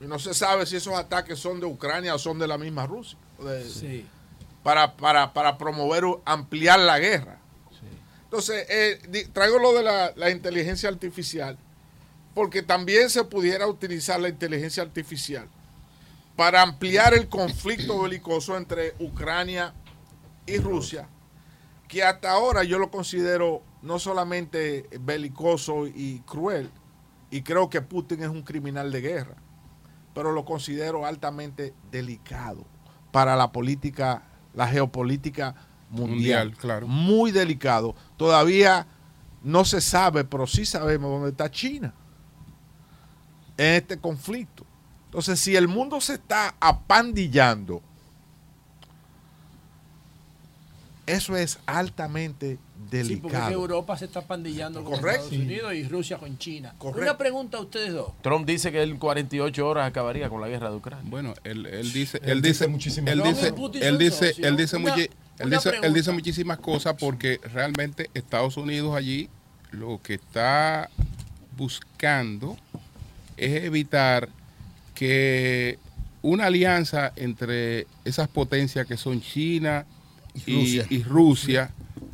Y 0.00 0.06
no 0.06 0.18
se 0.18 0.32
sabe 0.32 0.64
si 0.64 0.76
esos 0.76 0.94
ataques 0.94 1.38
son 1.38 1.60
de 1.60 1.66
Ucrania 1.66 2.14
o 2.14 2.18
son 2.18 2.38
de 2.38 2.48
la 2.48 2.56
misma 2.56 2.86
Rusia. 2.86 3.18
De- 3.38 3.68
Sí. 3.68 4.06
Para, 4.62 4.96
para, 4.96 5.34
para 5.34 5.58
promover, 5.58 6.06
o 6.06 6.22
ampliar 6.24 6.78
la 6.80 6.98
guerra. 6.98 7.38
Entonces, 8.34 8.66
eh, 8.68 9.28
traigo 9.32 9.60
lo 9.60 9.72
de 9.74 9.84
la, 9.84 10.12
la 10.16 10.28
inteligencia 10.28 10.88
artificial, 10.88 11.56
porque 12.34 12.64
también 12.64 13.08
se 13.08 13.22
pudiera 13.22 13.68
utilizar 13.68 14.18
la 14.18 14.28
inteligencia 14.28 14.82
artificial 14.82 15.48
para 16.34 16.60
ampliar 16.60 17.14
el 17.14 17.28
conflicto 17.28 18.02
belicoso 18.02 18.56
entre 18.56 18.94
Ucrania 18.98 19.72
y 20.46 20.56
Rusia, 20.58 21.06
que 21.86 22.02
hasta 22.02 22.32
ahora 22.32 22.64
yo 22.64 22.80
lo 22.80 22.90
considero 22.90 23.62
no 23.82 24.00
solamente 24.00 24.88
belicoso 24.98 25.86
y 25.86 26.18
cruel, 26.26 26.72
y 27.30 27.42
creo 27.42 27.70
que 27.70 27.82
Putin 27.82 28.24
es 28.24 28.30
un 28.30 28.42
criminal 28.42 28.90
de 28.90 29.00
guerra, 29.00 29.36
pero 30.12 30.32
lo 30.32 30.44
considero 30.44 31.06
altamente 31.06 31.72
delicado 31.92 32.66
para 33.12 33.36
la 33.36 33.52
política, 33.52 34.24
la 34.54 34.66
geopolítica 34.66 35.54
mundial. 35.90 36.46
Mundial, 36.48 36.56
claro. 36.56 36.86
Muy 36.86 37.30
delicado. 37.30 37.94
Todavía 38.16 38.86
no 39.42 39.64
se 39.64 39.80
sabe, 39.80 40.24
pero 40.24 40.46
sí 40.46 40.64
sabemos 40.64 41.10
dónde 41.10 41.30
está 41.30 41.50
China 41.50 41.92
en 43.56 43.74
este 43.74 43.98
conflicto. 43.98 44.64
Entonces, 45.06 45.38
si 45.38 45.54
el 45.54 45.68
mundo 45.68 46.00
se 46.00 46.14
está 46.14 46.54
apandillando, 46.58 47.82
eso 51.06 51.36
es 51.36 51.58
altamente 51.66 52.58
Sí, 52.90 52.90
porque 52.90 52.98
es 52.98 53.08
que 53.08 53.16
delicado. 53.22 53.52
Europa 53.52 53.96
se 53.96 54.04
está 54.04 54.20
pandillando 54.22 54.84
con 54.84 54.94
Correcto. 54.94 55.24
Estados 55.24 55.44
Unidos 55.44 55.74
y 55.74 55.84
Rusia 55.88 56.18
con 56.18 56.38
China. 56.38 56.74
Correcto. 56.78 57.02
Una 57.02 57.18
pregunta 57.18 57.58
a 57.58 57.60
ustedes 57.60 57.92
dos. 57.92 58.12
Trump 58.22 58.46
dice 58.46 58.70
que 58.72 58.82
en 58.82 58.98
48 58.98 59.66
horas 59.66 59.88
acabaría 59.88 60.28
con 60.28 60.40
la 60.40 60.48
guerra 60.48 60.70
de 60.70 60.76
Ucrania. 60.76 61.08
Bueno, 61.10 61.34
él, 61.44 61.66
él 61.66 61.92
dice, 61.92 62.18
Él 62.22 62.30
él 62.30 62.42
dice 62.42 62.64
dice, 62.64 62.68
muchísimas 62.68 63.12
él 63.12 63.22
dice, 63.22 63.48
él 63.48 63.98
dice, 63.98 64.34
él 64.38 64.56
dice, 64.56 64.76
Una- 64.76 64.94
muchi- 64.96 65.10
él 65.38 65.50
dice, 65.50 65.72
él 65.82 65.92
dice 65.92 66.12
muchísimas 66.12 66.58
cosas 66.58 66.94
porque 66.98 67.40
realmente 67.52 68.10
Estados 68.14 68.56
Unidos 68.56 68.94
allí 68.94 69.28
lo 69.72 70.00
que 70.02 70.14
está 70.14 70.88
buscando 71.56 72.56
es 73.36 73.64
evitar 73.64 74.28
que 74.94 75.78
una 76.22 76.46
alianza 76.46 77.12
entre 77.16 77.86
esas 78.04 78.28
potencias 78.28 78.86
que 78.86 78.96
son 78.96 79.20
China 79.20 79.86
y, 80.46 80.54
Rusia. 80.54 80.86
y 80.88 81.02
Rusia 81.02 81.70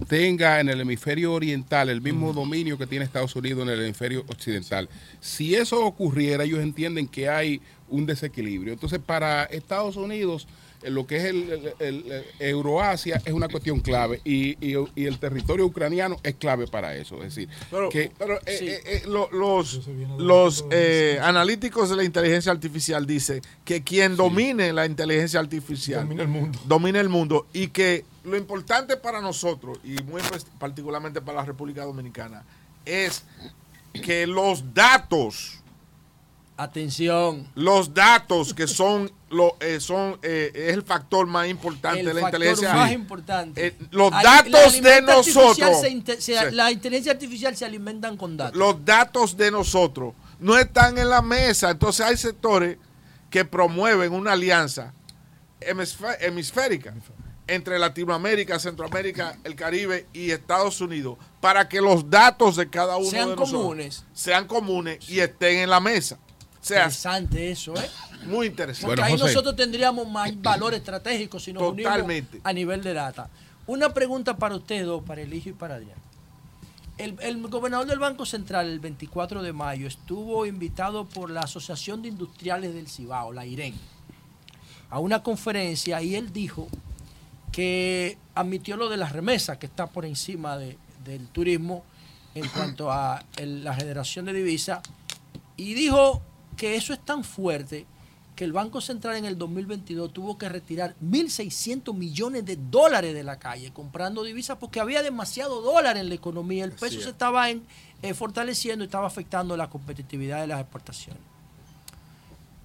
tenga 0.08 0.60
en 0.60 0.68
el 0.68 0.80
hemisferio 0.80 1.32
oriental 1.32 1.88
el 1.88 2.00
mismo 2.00 2.32
dominio 2.32 2.78
que 2.78 2.86
tiene 2.86 3.04
Estados 3.04 3.36
Unidos 3.36 3.62
en 3.62 3.68
el 3.68 3.84
hemisferio 3.84 4.24
occidental. 4.28 4.88
Si 5.20 5.54
eso 5.54 5.84
ocurriera, 5.84 6.44
ellos 6.44 6.60
entienden 6.60 7.06
que 7.06 7.28
hay 7.28 7.60
un 7.88 8.06
desequilibrio. 8.06 8.72
Entonces, 8.72 8.98
para 8.98 9.44
Estados 9.44 9.96
Unidos, 9.96 10.48
lo 10.84 11.06
que 11.06 11.16
es 11.16 11.24
el, 11.24 11.50
el- 11.52 11.74
el- 11.78 12.12
el 12.12 12.24
Euroasia 12.48 13.20
es 13.24 13.32
una 13.32 13.48
cuestión 13.48 13.80
clave 13.80 14.20
y, 14.24 14.56
y- 14.66 14.76
y 14.94 15.04
el 15.06 15.18
territorio 15.18 15.66
ucraniano 15.66 16.16
es 16.22 16.34
clave 16.36 16.66
para 16.66 16.94
eso. 16.94 17.16
Es 17.22 17.34
decir, 17.34 17.48
Pero, 17.70 17.88
que 17.90 18.10
pero, 18.18 18.36
eh, 18.38 18.40
eh, 18.46 18.80
eh, 18.86 19.02
lo- 19.06 19.30
los, 19.30 19.80
los 20.18 20.64
eh, 20.70 21.18
analíticos 21.22 21.90
de 21.90 21.96
la 21.96 22.04
inteligencia 22.04 22.50
artificial 22.52 23.06
dicen 23.06 23.42
que 23.64 23.82
quien 23.82 24.16
domine 24.16 24.72
la 24.72 24.86
inteligencia 24.86 25.38
artificial 25.40 26.00
domina 26.02 26.22
el 26.22 26.28
mundo. 26.28 26.58
Domina 26.64 27.00
el 27.00 27.08
mundo 27.08 27.46
y 27.52 27.68
que 27.68 28.04
lo 28.24 28.36
importante 28.36 28.96
para 28.96 29.20
nosotros 29.20 29.78
y 29.84 30.02
muy 30.04 30.22
pres- 30.22 30.46
particularmente 30.58 31.20
para 31.20 31.38
la 31.40 31.44
República 31.44 31.84
Dominicana 31.84 32.44
es 32.84 33.22
que 34.04 34.26
los 34.26 34.72
datos 34.74 35.59
Atención. 36.62 37.48
los 37.54 37.94
datos 37.94 38.52
que 38.54 38.66
son 38.66 39.10
lo 39.30 39.56
eh, 39.60 39.80
son 39.80 40.18
eh, 40.22 40.50
es 40.54 40.74
el 40.74 40.82
factor 40.82 41.26
más 41.26 41.48
importante 41.48 42.00
El 42.00 42.06
de 42.06 42.14
la 42.14 42.20
factor 42.22 42.40
inteligencia 42.40 42.74
más 42.74 42.92
importante. 42.92 43.66
Eh, 43.68 43.76
los 43.92 44.10
datos 44.10 44.82
de 44.82 45.02
nosotros 45.02 45.80
se 45.80 45.88
inte- 45.90 46.20
se- 46.20 46.36
Sí. 46.38 46.54
La 46.54 46.70
inteligencia 46.70 47.12
artificial 47.12 47.56
se 47.56 47.64
alimentan 47.64 48.16
con 48.16 48.36
datos. 48.36 48.56
los 48.58 48.84
datos 48.84 49.36
de 49.36 49.50
nosotros 49.50 50.14
no 50.38 50.58
están 50.58 50.98
en 50.98 51.08
la 51.08 51.22
mesa. 51.22 51.70
Entonces 51.70 52.04
hay 52.04 52.16
sectores 52.16 52.76
que 53.30 53.44
promueven 53.44 54.12
una 54.12 54.32
alianza 54.32 54.92
hemisférica 55.60 56.94
entre 57.46 57.78
Latinoamérica, 57.78 58.58
Centroamérica, 58.58 59.36
el 59.44 59.54
Caribe 59.56 60.06
y 60.12 60.30
Estados 60.30 60.80
Unidos 60.80 61.18
para 61.40 61.68
que 61.68 61.80
los 61.80 62.08
datos 62.08 62.56
de 62.56 62.68
cada 62.70 62.96
uno 62.96 63.10
Sean 63.10 63.30
de 63.30 63.36
nosotros 63.36 63.60
comunes. 63.62 64.04
sean 64.12 64.46
comunes 64.46 65.08
y 65.08 65.20
estén 65.20 65.58
en 65.58 65.70
la 65.70 65.80
mesa. 65.80 66.18
O 66.60 66.64
sea, 66.64 66.76
Interesante 66.78 67.50
eso, 67.50 67.74
¿eh? 67.76 67.90
muy 68.26 68.48
interesante. 68.48 68.86
Porque 68.96 69.02
ahí 69.02 69.16
nosotros 69.18 69.56
tendríamos 69.56 70.06
más 70.08 70.30
valor 70.42 70.74
estratégico 70.74 71.40
si 71.40 71.52
nos 71.52 71.62
Totalmente. 71.62 72.32
unimos 72.36 72.46
a 72.46 72.52
nivel 72.52 72.82
de 72.82 72.92
data. 72.92 73.30
Una 73.66 73.94
pregunta 73.94 74.36
para 74.36 74.56
ustedes 74.56 74.84
dos, 74.84 75.02
para 75.04 75.22
Eligio 75.22 75.52
y 75.52 75.54
para 75.54 75.76
Adrián. 75.76 75.96
El, 76.98 77.16
el 77.20 77.40
gobernador 77.48 77.86
del 77.86 77.98
Banco 77.98 78.26
Central 78.26 78.66
el 78.68 78.78
24 78.78 79.42
de 79.42 79.52
mayo 79.54 79.86
estuvo 79.88 80.44
invitado 80.44 81.06
por 81.06 81.30
la 81.30 81.40
Asociación 81.40 82.02
de 82.02 82.08
Industriales 82.08 82.74
del 82.74 82.88
Cibao, 82.88 83.32
la 83.32 83.46
IREN, 83.46 83.74
a 84.90 84.98
una 84.98 85.22
conferencia 85.22 86.02
y 86.02 86.14
él 86.14 86.30
dijo 86.30 86.68
que 87.52 88.18
admitió 88.34 88.76
lo 88.76 88.88
de 88.90 88.98
las 88.98 89.12
remesas, 89.12 89.56
que 89.56 89.64
está 89.66 89.86
por 89.86 90.04
encima 90.04 90.58
de- 90.58 90.76
del 91.04 91.26
turismo 91.28 91.84
en 92.34 92.46
cuanto 92.48 92.92
a 92.92 93.24
el- 93.38 93.64
la 93.64 93.74
generación 93.74 94.26
de 94.26 94.34
divisas, 94.34 94.80
y 95.56 95.72
dijo 95.74 96.20
que 96.60 96.76
eso 96.76 96.92
es 96.92 96.98
tan 97.00 97.24
fuerte 97.24 97.86
que 98.36 98.44
el 98.44 98.52
Banco 98.52 98.82
Central 98.82 99.16
en 99.16 99.24
el 99.24 99.38
2022 99.38 100.12
tuvo 100.12 100.36
que 100.36 100.46
retirar 100.46 100.94
1.600 101.02 101.94
millones 101.94 102.44
de 102.44 102.56
dólares 102.56 103.14
de 103.14 103.22
la 103.24 103.38
calle 103.38 103.72
comprando 103.72 104.22
divisas 104.24 104.58
porque 104.60 104.78
había 104.78 105.02
demasiado 105.02 105.62
dólar 105.62 105.96
en 105.96 106.10
la 106.10 106.14
economía. 106.16 106.64
El 106.64 106.72
peso 106.72 106.98
es. 106.98 107.04
se 107.04 107.10
estaba 107.10 107.48
en- 107.48 107.62
eh, 108.02 108.12
fortaleciendo 108.12 108.84
y 108.84 108.88
estaba 108.88 109.06
afectando 109.06 109.56
la 109.56 109.70
competitividad 109.70 110.42
de 110.42 110.48
las 110.48 110.60
exportaciones. 110.60 111.22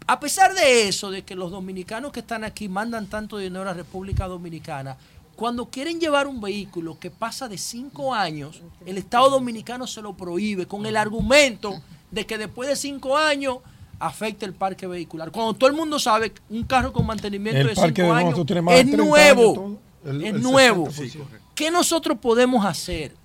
A 0.08 0.20
pesar 0.20 0.54
de 0.54 0.88
eso, 0.90 1.10
de 1.10 1.24
que 1.24 1.36
los 1.36 1.52
dominicanos 1.52 2.12
que 2.12 2.20
están 2.20 2.44
aquí 2.44 2.68
mandan 2.70 3.08
tanto 3.08 3.38
dinero 3.38 3.62
a 3.62 3.66
la 3.66 3.74
República 3.74 4.28
Dominicana, 4.28 4.98
cuando 5.38 5.68
quieren 5.68 6.00
llevar 6.02 6.28
un 6.28 6.42
vehículo 6.42 7.00
que 7.00 7.10
pasa 7.12 7.48
de 7.48 7.58
cinco 7.58 8.14
años, 8.14 8.62
el 8.86 8.98
Estado 8.98 9.30
Dominicano 9.30 9.88
se 9.88 10.02
lo 10.02 10.14
prohíbe 10.16 10.68
con 10.68 10.86
el 10.86 10.96
argumento 10.98 11.82
de 12.12 12.26
que 12.26 12.38
después 12.38 12.70
de 12.70 12.76
cinco 12.76 13.18
años 13.18 13.58
afecta 14.00 14.46
el 14.46 14.54
parque 14.54 14.88
vehicular. 14.88 15.32
Cuando 15.32 15.54
todo 15.54 15.70
el 15.70 15.76
mundo 15.76 16.00
sabe 16.00 16.32
que 16.32 16.42
un 16.50 16.64
carro 16.64 16.92
con 16.94 17.06
mantenimiento 17.06 17.60
El 17.62 17.68
de 17.68 17.76
parque 17.76 18.02
5 18.02 18.14
de 18.14 18.20
años 18.20 18.40
es 18.40 18.46
30 18.46 18.98
nuevo. 18.98 19.80
El- 20.06 20.24
es 20.24 20.34
el 20.36 20.42
nuevo. 20.42 20.88
60%. 20.88 21.26
¿Qué 21.56 21.72
nosotros 21.72 22.18
podemos 22.20 22.66
hacer? 22.66 23.16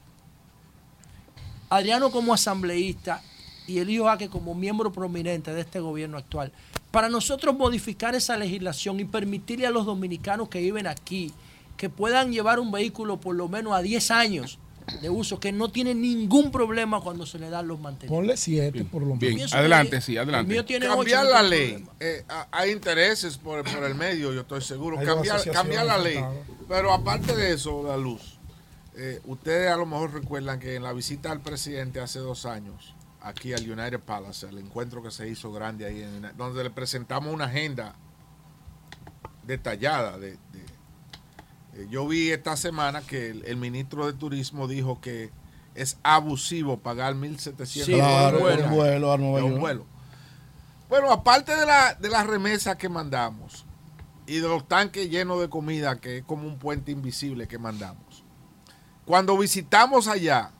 Adriano 1.69 2.11
como 2.11 2.35
asambleísta 2.35 3.23
y 3.67 3.79
Elío 3.79 4.05
Jaque 4.07 4.29
como 4.29 4.55
miembro 4.55 4.91
prominente 4.93 5.53
de 5.55 5.61
este 5.61 5.79
gobierno 5.79 6.19
actual, 6.19 6.51
para 6.91 7.09
nosotros 7.09 7.57
modificar 7.57 8.15
esa 8.17 8.37
legislación 8.37 8.99
y 8.99 9.05
permitirle 9.05 9.67
a 9.67 9.71
los 9.71 9.87
dominicanos 9.87 10.49
que 10.49 10.61
viven 10.61 10.87
aquí 10.89 11.33
que 11.77 11.89
puedan 11.89 12.33
llevar 12.33 12.59
un 12.59 12.73
vehículo 12.73 13.21
por 13.21 13.37
lo 13.37 13.49
menos 13.49 13.73
a 13.75 13.81
10 13.83 14.11
años 14.11 14.59
de 15.01 15.11
uso, 15.11 15.39
que 15.41 15.53
no 15.53 15.71
tienen 15.71 16.01
ningún 16.01 16.51
problema 16.51 17.01
cuando 17.01 17.27
se 17.27 17.39
le 17.39 17.49
dan 17.51 17.69
los 17.69 17.79
mantenimientos. 17.81 18.17
Ponle 18.19 18.37
siete 18.37 18.85
por 18.85 19.03
lo 19.03 19.15
Bien, 19.17 19.35
menos. 19.37 19.53
adelante, 19.55 20.01
sí, 20.01 20.17
adelante. 20.17 20.51
El 20.51 20.57
mío 20.57 20.65
tiene 20.65 20.87
cambiar 20.87 21.25
ocho, 21.25 21.29
no 21.29 21.35
la 21.43 21.49
tiene 21.51 21.67
ley. 21.77 21.87
eh, 22.01 22.25
ha- 22.29 22.49
hay 22.53 22.71
intereses 22.73 23.37
por, 23.39 23.63
por 23.65 23.85
el 23.85 23.95
medio, 23.95 24.33
yo 24.33 24.41
estoy 24.43 24.61
seguro. 24.61 24.99
Hay 24.99 25.07
Cambiar, 25.07 25.51
cambiar 25.53 25.87
la 25.87 25.99
ley. 25.99 26.19
Pero 26.69 26.93
aparte 26.93 27.35
de 27.37 27.53
eso, 27.53 27.83
la 27.87 27.97
luz. 27.97 28.39
eh, 28.97 29.21
ustedes 29.25 29.71
a 29.71 29.77
lo 29.77 29.87
mejor 29.87 30.13
recuerdan 30.13 30.59
que 30.61 30.75
en 30.75 30.83
la 30.83 30.93
visita 30.93 31.31
al 31.33 31.41
presidente 31.41 32.01
hace 32.01 32.19
dos 32.19 32.45
años, 32.45 32.95
aquí 33.23 33.53
al 33.55 33.63
United 33.71 34.01
Palace, 34.01 34.47
el 34.49 34.59
encuentro 34.59 35.03
que 35.03 35.11
se 35.11 35.29
hizo 35.29 35.51
grande 35.53 35.87
ahí, 35.87 36.03
en, 36.03 36.31
donde 36.37 36.63
le 36.65 36.71
presentamos 36.71 37.33
una 37.33 37.47
agenda 37.47 37.95
detallada. 39.47 40.19
De, 40.19 40.33
de- 40.53 40.60
yo 41.89 42.07
vi 42.07 42.31
esta 42.31 42.57
semana 42.57 43.01
que 43.01 43.31
el, 43.31 43.45
el 43.45 43.57
ministro 43.57 44.07
de 44.07 44.13
Turismo 44.13 44.69
dijo 44.69 45.01
que 45.01 45.31
es 45.75 45.99
abusivo 46.03 46.79
pagar 46.79 47.15
1.700 47.15 47.67
Sí, 47.67 47.93
claro, 47.95 48.41
por 48.41 48.69
vuelo 48.69 49.13
a 49.13 49.19
Nueva 49.19 49.41
York. 49.41 49.61
vuelo. 49.61 49.87
Bueno, 50.89 51.13
aparte 51.13 51.55
de 51.57 51.65
la, 51.65 51.95
de 51.95 52.09
las 52.09 52.27
remesas 52.27 52.77
que 52.77 52.89
mandamos 52.89 53.65
y 54.27 54.37
de 54.37 54.49
los 54.49 54.67
tanques 54.67 55.09
llenos 55.09 55.41
de 55.41 55.49
comida, 55.49 56.01
que 56.01 56.19
es 56.19 56.25
como 56.25 56.47
un 56.47 56.59
puente 56.59 56.91
invisible 56.91 57.47
que 57.47 57.59
mandamos, 57.59 58.25
cuando 59.05 59.39
visitamos 59.39 60.09
allá, 60.09 60.51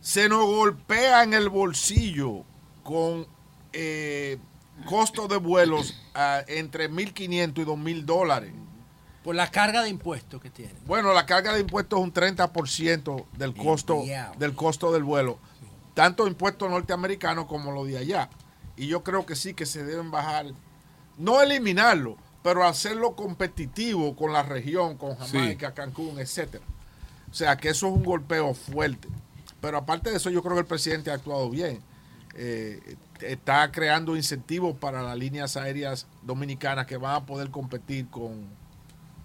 se 0.00 0.28
nos 0.28 0.44
golpea 0.44 1.22
en 1.22 1.32
el 1.32 1.48
bolsillo 1.48 2.44
con 2.82 3.26
eh, 3.72 4.38
costos 4.84 5.28
de 5.28 5.38
vuelos 5.38 5.94
ah, 6.14 6.42
entre 6.46 6.90
1.500 6.90 7.32
y 7.32 7.64
2.000 7.64 8.04
dólares. 8.04 8.52
Por 9.24 9.34
la 9.34 9.50
carga 9.50 9.82
de 9.82 9.88
impuestos 9.88 10.38
que 10.38 10.50
tiene. 10.50 10.74
Bueno, 10.84 11.14
la 11.14 11.24
carga 11.24 11.54
de 11.54 11.60
impuestos 11.60 11.98
es 11.98 12.04
un 12.04 12.12
30% 12.12 13.24
del 13.38 13.54
costo, 13.54 14.04
del 14.36 14.54
costo 14.54 14.92
del 14.92 15.02
vuelo. 15.02 15.38
Tanto 15.94 16.26
impuestos 16.26 16.70
norteamericanos 16.70 17.46
como 17.46 17.72
los 17.72 17.88
de 17.88 17.96
allá. 17.96 18.28
Y 18.76 18.86
yo 18.86 19.02
creo 19.02 19.24
que 19.24 19.34
sí 19.34 19.54
que 19.54 19.64
se 19.64 19.82
deben 19.82 20.10
bajar. 20.10 20.46
No 21.16 21.40
eliminarlo, 21.40 22.18
pero 22.42 22.64
hacerlo 22.64 23.16
competitivo 23.16 24.14
con 24.14 24.34
la 24.34 24.42
región, 24.42 24.98
con 24.98 25.16
Jamaica, 25.16 25.72
Cancún, 25.72 26.18
etcétera. 26.18 26.64
O 27.30 27.34
sea, 27.34 27.56
que 27.56 27.70
eso 27.70 27.88
es 27.88 27.94
un 27.94 28.04
golpeo 28.04 28.52
fuerte. 28.52 29.08
Pero 29.62 29.78
aparte 29.78 30.10
de 30.10 30.18
eso, 30.18 30.28
yo 30.28 30.42
creo 30.42 30.54
que 30.54 30.60
el 30.60 30.66
presidente 30.66 31.10
ha 31.10 31.14
actuado 31.14 31.48
bien. 31.48 31.80
Eh, 32.34 32.96
está 33.22 33.72
creando 33.72 34.16
incentivos 34.16 34.76
para 34.76 35.02
las 35.02 35.16
líneas 35.16 35.56
aéreas 35.56 36.06
dominicanas 36.22 36.84
que 36.86 36.98
van 36.98 37.14
a 37.14 37.24
poder 37.24 37.50
competir 37.50 38.08
con, 38.10 38.46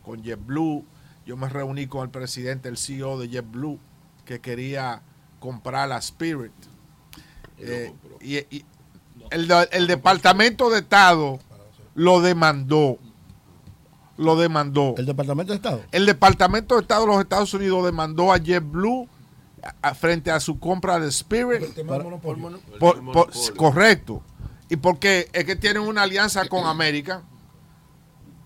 con 0.09 0.23
JetBlue. 0.23 0.83
Yo 1.25 1.37
me 1.37 1.47
reuní 1.47 1.85
con 1.87 2.01
el 2.03 2.09
presidente, 2.09 2.67
el 2.69 2.77
CEO 2.77 3.19
de 3.19 3.29
JetBlue, 3.29 3.77
que 4.25 4.39
quería 4.39 5.01
comprar 5.39 5.87
la 5.89 5.97
Spirit. 5.99 6.51
Eh, 7.59 7.93
y, 8.21 8.37
y 8.37 8.65
el, 9.29 9.47
de- 9.47 9.69
el 9.71 9.85
Departamento 9.85 10.69
de 10.71 10.79
Estado 10.79 11.39
lo 11.93 12.21
demandó. 12.21 12.97
Lo 14.17 14.35
demandó. 14.35 14.95
¿El 14.97 15.05
Departamento 15.05 15.53
de 15.53 15.57
Estado? 15.57 15.81
El 15.91 16.05
Departamento 16.05 16.75
de 16.75 16.81
Estado 16.81 17.01
de 17.01 17.07
los 17.07 17.19
Estados 17.21 17.53
Unidos 17.53 17.85
demandó 17.85 18.33
a 18.33 18.37
JetBlue 18.37 19.07
a- 19.61 19.89
a- 19.89 19.93
frente 19.93 20.31
a 20.31 20.39
su 20.39 20.59
compra 20.59 20.99
de 20.99 21.09
Spirit. 21.09 21.61
Por- 22.79 22.95
por- 23.13 23.31
correcto. 23.55 24.23
Y 24.69 24.75
porque 24.77 25.29
es 25.33 25.45
que 25.45 25.55
tienen 25.55 25.83
una 25.83 26.03
alianza 26.03 26.45
con 26.47 26.65
América, 26.65 27.21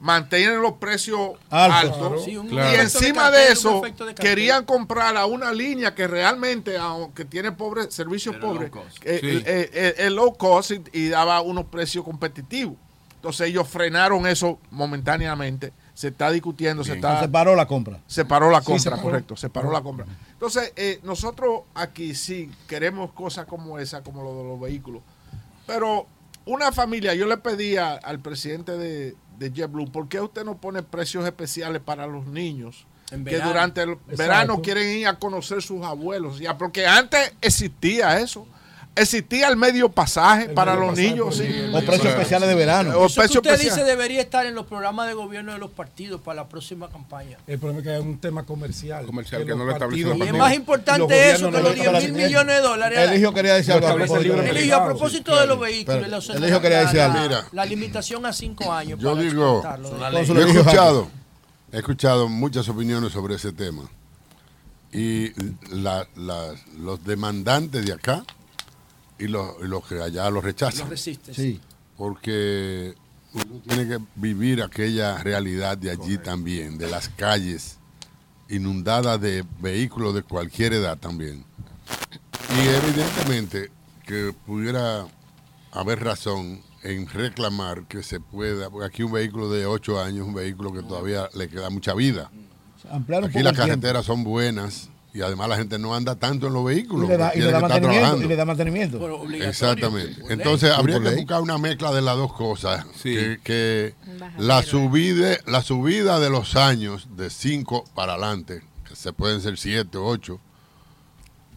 mantienen 0.04 0.62
los 0.62 0.74
precios 0.74 1.32
Altos. 1.50 1.80
altos. 1.82 1.98
Claro. 1.98 2.20
Sí, 2.20 2.36
un 2.36 2.52
y 2.52 2.58
de 2.58 2.82
encima 2.82 3.22
cartel, 3.32 3.40
de 3.48 3.52
eso, 3.54 3.82
de 4.06 4.16
querían 4.16 4.66
comprar 4.66 5.16
a 5.16 5.26
una 5.26 5.54
línea 5.54 5.96
que 5.96 6.08
realmente, 6.08 6.78
aunque 6.78 7.24
tiene 7.24 7.54
pobre, 7.54 7.90
servicios 7.90 8.36
pobres, 8.36 8.70
eh, 9.04 9.20
Sí. 9.22 9.28
eh, 9.46 9.70
eh, 9.74 9.96
es 10.00 10.12
low 10.12 10.36
cost 10.36 10.72
y, 10.72 10.84
y 10.92 11.08
daba 11.08 11.40
unos 11.40 11.68
precios 11.68 12.04
competitivos. 12.04 12.76
Entonces 13.16 13.48
ellos 13.48 13.66
frenaron 13.70 14.28
eso 14.28 14.60
momentáneamente. 14.72 15.72
Se 15.94 16.10
está 16.10 16.30
discutiendo, 16.32 16.84
se 16.84 16.96
está... 16.96 17.22
Se 17.22 17.30
paró 17.30 17.56
la 17.56 17.66
compra. 17.66 18.00
Se 18.06 18.26
paró 18.26 18.50
la 18.52 18.60
Sí, 18.60 18.66
compra, 18.66 18.82
se 18.84 18.90
paró. 18.90 19.02
correcto, 19.04 19.36
se 19.38 19.50
paró 19.50 19.72
la 19.72 19.82
compra. 19.82 20.06
Entonces, 20.34 20.74
eh, 20.76 21.00
nosotros 21.04 21.62
aquí 21.76 22.14
sí 22.14 22.52
queremos 22.68 23.14
cosas 23.14 23.46
como 23.46 23.80
esa, 23.80 24.04
como 24.04 24.22
lo 24.22 24.36
de 24.36 24.44
los 24.50 24.60
vehículos. 24.60 25.02
Pero 25.66 26.08
una 26.46 26.74
familia, 26.74 27.14
yo 27.14 27.26
le 27.26 27.38
pedía 27.38 27.94
al 27.94 28.20
presidente 28.20 28.74
de, 28.78 29.16
de 29.38 29.52
JetBlue, 29.52 29.92
¿por 29.92 30.08
qué 30.08 30.20
usted 30.22 30.44
no 30.44 30.58
pone 30.58 30.84
precios 30.84 31.26
especiales 31.26 31.82
para 31.82 32.08
los 32.08 32.26
niños? 32.28 32.86
En 33.12 33.26
que 33.26 33.40
durante 33.40 33.82
el 33.84 33.92
Exacto. 33.92 34.16
verano 34.18 34.62
quieren 34.62 34.98
ir 34.98 35.08
a 35.08 35.20
conocer 35.20 35.62
sus 35.62 35.84
abuelos. 35.84 36.40
Ya, 36.40 36.58
porque 36.58 36.88
antes 36.88 37.34
existía 37.42 38.20
eso. 38.20 38.48
Existía 38.96 39.48
el 39.48 39.58
medio 39.58 39.90
pasaje 39.90 40.50
para 40.50 40.76
los 40.76 40.96
niños. 40.96 41.38
sí. 41.38 41.48
O 41.74 41.80
precios 41.84 42.06
especiales 42.14 42.48
de 42.48 42.54
verano. 42.54 42.92
O 42.92 43.08
Eso 43.08 43.16
que 43.16 43.22
precios 43.22 43.38
usted 43.38 43.52
especiales. 43.54 43.76
dice 43.76 43.84
debería 43.90 44.22
estar 44.22 44.46
en 44.46 44.54
los 44.54 44.68
programas 44.68 45.08
de 45.08 45.16
gobierno 45.16 45.52
de 45.52 45.58
los 45.58 45.72
partidos 45.72 46.22
para 46.22 46.44
la 46.44 46.48
próxima 46.48 46.90
campaña. 46.90 47.38
El 47.48 47.58
problema 47.58 47.80
es 47.80 47.84
que 47.88 47.92
hay 47.94 48.02
un 48.02 48.20
tema 48.20 48.44
comercial. 48.46 49.06
Comercial 49.08 49.46
que 49.46 49.56
no 49.56 49.66
lo 49.66 49.72
establece 49.72 50.04
partidos- 50.10 50.28
Y 50.28 50.30
es 50.30 50.38
más 50.40 50.54
importante 50.54 51.32
eso 51.32 51.50
que 51.52 51.62
los 51.62 51.74
10 51.74 52.04
mil 52.04 52.14
millones 52.14 52.56
de 52.56 52.62
dólares. 52.62 53.00
Eligio 53.00 53.34
quería 53.34 53.54
decir 53.56 53.74
algo 53.74 53.88
a 53.88 53.90
establece 53.90 54.14
propósito. 54.84 55.36
de 55.40 55.48
los 55.48 55.60
vehículos, 55.60 56.10
los- 56.10 56.30
Eligio 56.30 56.62
quería 56.62 56.80
decir 56.82 57.00
algo. 57.02 57.16
la- 57.18 57.24
Mira. 57.24 57.46
La 57.52 57.66
limitación 57.66 58.26
a 58.28 58.34
5 58.34 58.72
años. 58.72 59.00
Yo 59.00 59.10
para 59.14 59.22
digo, 59.24 59.64
yo 60.24 60.38
he 60.38 60.52
escuchado, 60.52 61.08
he 61.72 61.78
escuchado 61.80 62.30
muchas 62.30 62.70
opiniones 62.70 63.12
sobre 63.12 63.36
ese 63.36 63.52
tema. 63.54 63.90
Y 64.92 65.32
la- 65.76 66.08
la- 66.16 66.54
los 66.78 67.04
demandantes 67.04 67.84
de 67.88 67.94
acá 67.94 68.24
y 69.20 69.28
los, 69.28 69.56
y 69.64 69.68
los 69.68 69.86
que 69.86 70.02
allá 70.02 70.30
los 70.30 70.44
rechazan. 70.44 70.82
Los 70.82 70.90
resisten. 70.90 71.34
Sí. 71.34 71.60
Porque 71.98 72.96
uno 73.34 73.62
tiene 73.68 73.88
que 73.88 74.00
vivir 74.16 74.62
aquella 74.62 75.18
realidad 75.24 75.78
de 75.78 75.92
allí 75.92 76.18
también, 76.18 76.78
de 76.78 76.90
las 76.90 77.10
calles 77.10 77.78
inundadas 78.50 79.20
de 79.22 79.44
vehículos 79.60 80.14
de 80.14 80.24
cualquier 80.24 80.74
edad 80.74 80.98
también. 80.98 81.46
Y 82.56 82.68
evidentemente 82.68 83.72
que 84.06 84.34
pudiera 84.46 85.08
haber 85.72 86.04
razón 86.04 86.62
en 86.84 87.08
reclamar 87.08 87.86
que 87.88 88.04
se 88.04 88.20
pueda, 88.20 88.70
porque 88.70 88.86
aquí 88.88 89.04
un 89.04 89.14
vehículo 89.14 89.50
de 89.50 89.66
8 89.66 90.02
años 90.02 90.18
es 90.22 90.28
un 90.28 90.34
vehículo 90.34 90.74
que 90.74 90.84
todavía 90.84 91.30
le 91.34 91.48
queda 91.48 91.70
mucha 91.70 91.94
vida. 91.94 92.30
Ampliar 92.92 93.24
un 93.24 93.30
Aquí 93.30 93.34
poco 93.36 93.44
las 93.46 93.54
tiempo. 93.54 93.70
carreteras 93.70 94.06
son 94.06 94.24
buenas 94.26 94.90
y 95.14 95.22
además 95.22 95.48
la 95.48 95.58
gente 95.58 95.78
no 95.78 95.94
anda 95.94 96.16
tanto 96.16 96.48
en 96.48 96.54
los 96.54 96.66
vehículos. 96.66 97.06
Y 97.06 97.12
le 97.12 97.18
da, 97.18 97.32
y 97.36 97.40
le 97.40 97.52
da 97.52 97.60
mantenimiento. 97.60 98.18
Y 98.18 98.28
le 98.28 98.36
da 98.36 98.46
mantenimiento. 98.46 99.26
Exactamente. 99.36 100.22
Entonces 100.30 100.72
habría 100.72 101.00
que 101.00 101.16
buscar 101.16 101.42
una 101.42 101.60
mezcla 101.60 101.92
de 101.92 102.02
las 102.02 102.16
dos 102.16 102.34
cosas. 102.34 102.86
Sí. 102.96 103.14
Que, 103.14 103.40
que 103.44 103.96
la 104.38 104.64
subida, 104.64 105.38
la 105.46 105.62
subida 105.62 106.20
de 106.20 106.32
los 106.32 106.56
años 106.56 107.10
de 107.16 107.30
5 107.30 107.86
para 107.94 108.14
adelante, 108.14 108.64
que 108.88 108.96
se 108.96 109.14
pueden 109.14 109.40
ser 109.42 109.58
7 109.58 109.98
o 110.00 110.06
8, 110.06 110.40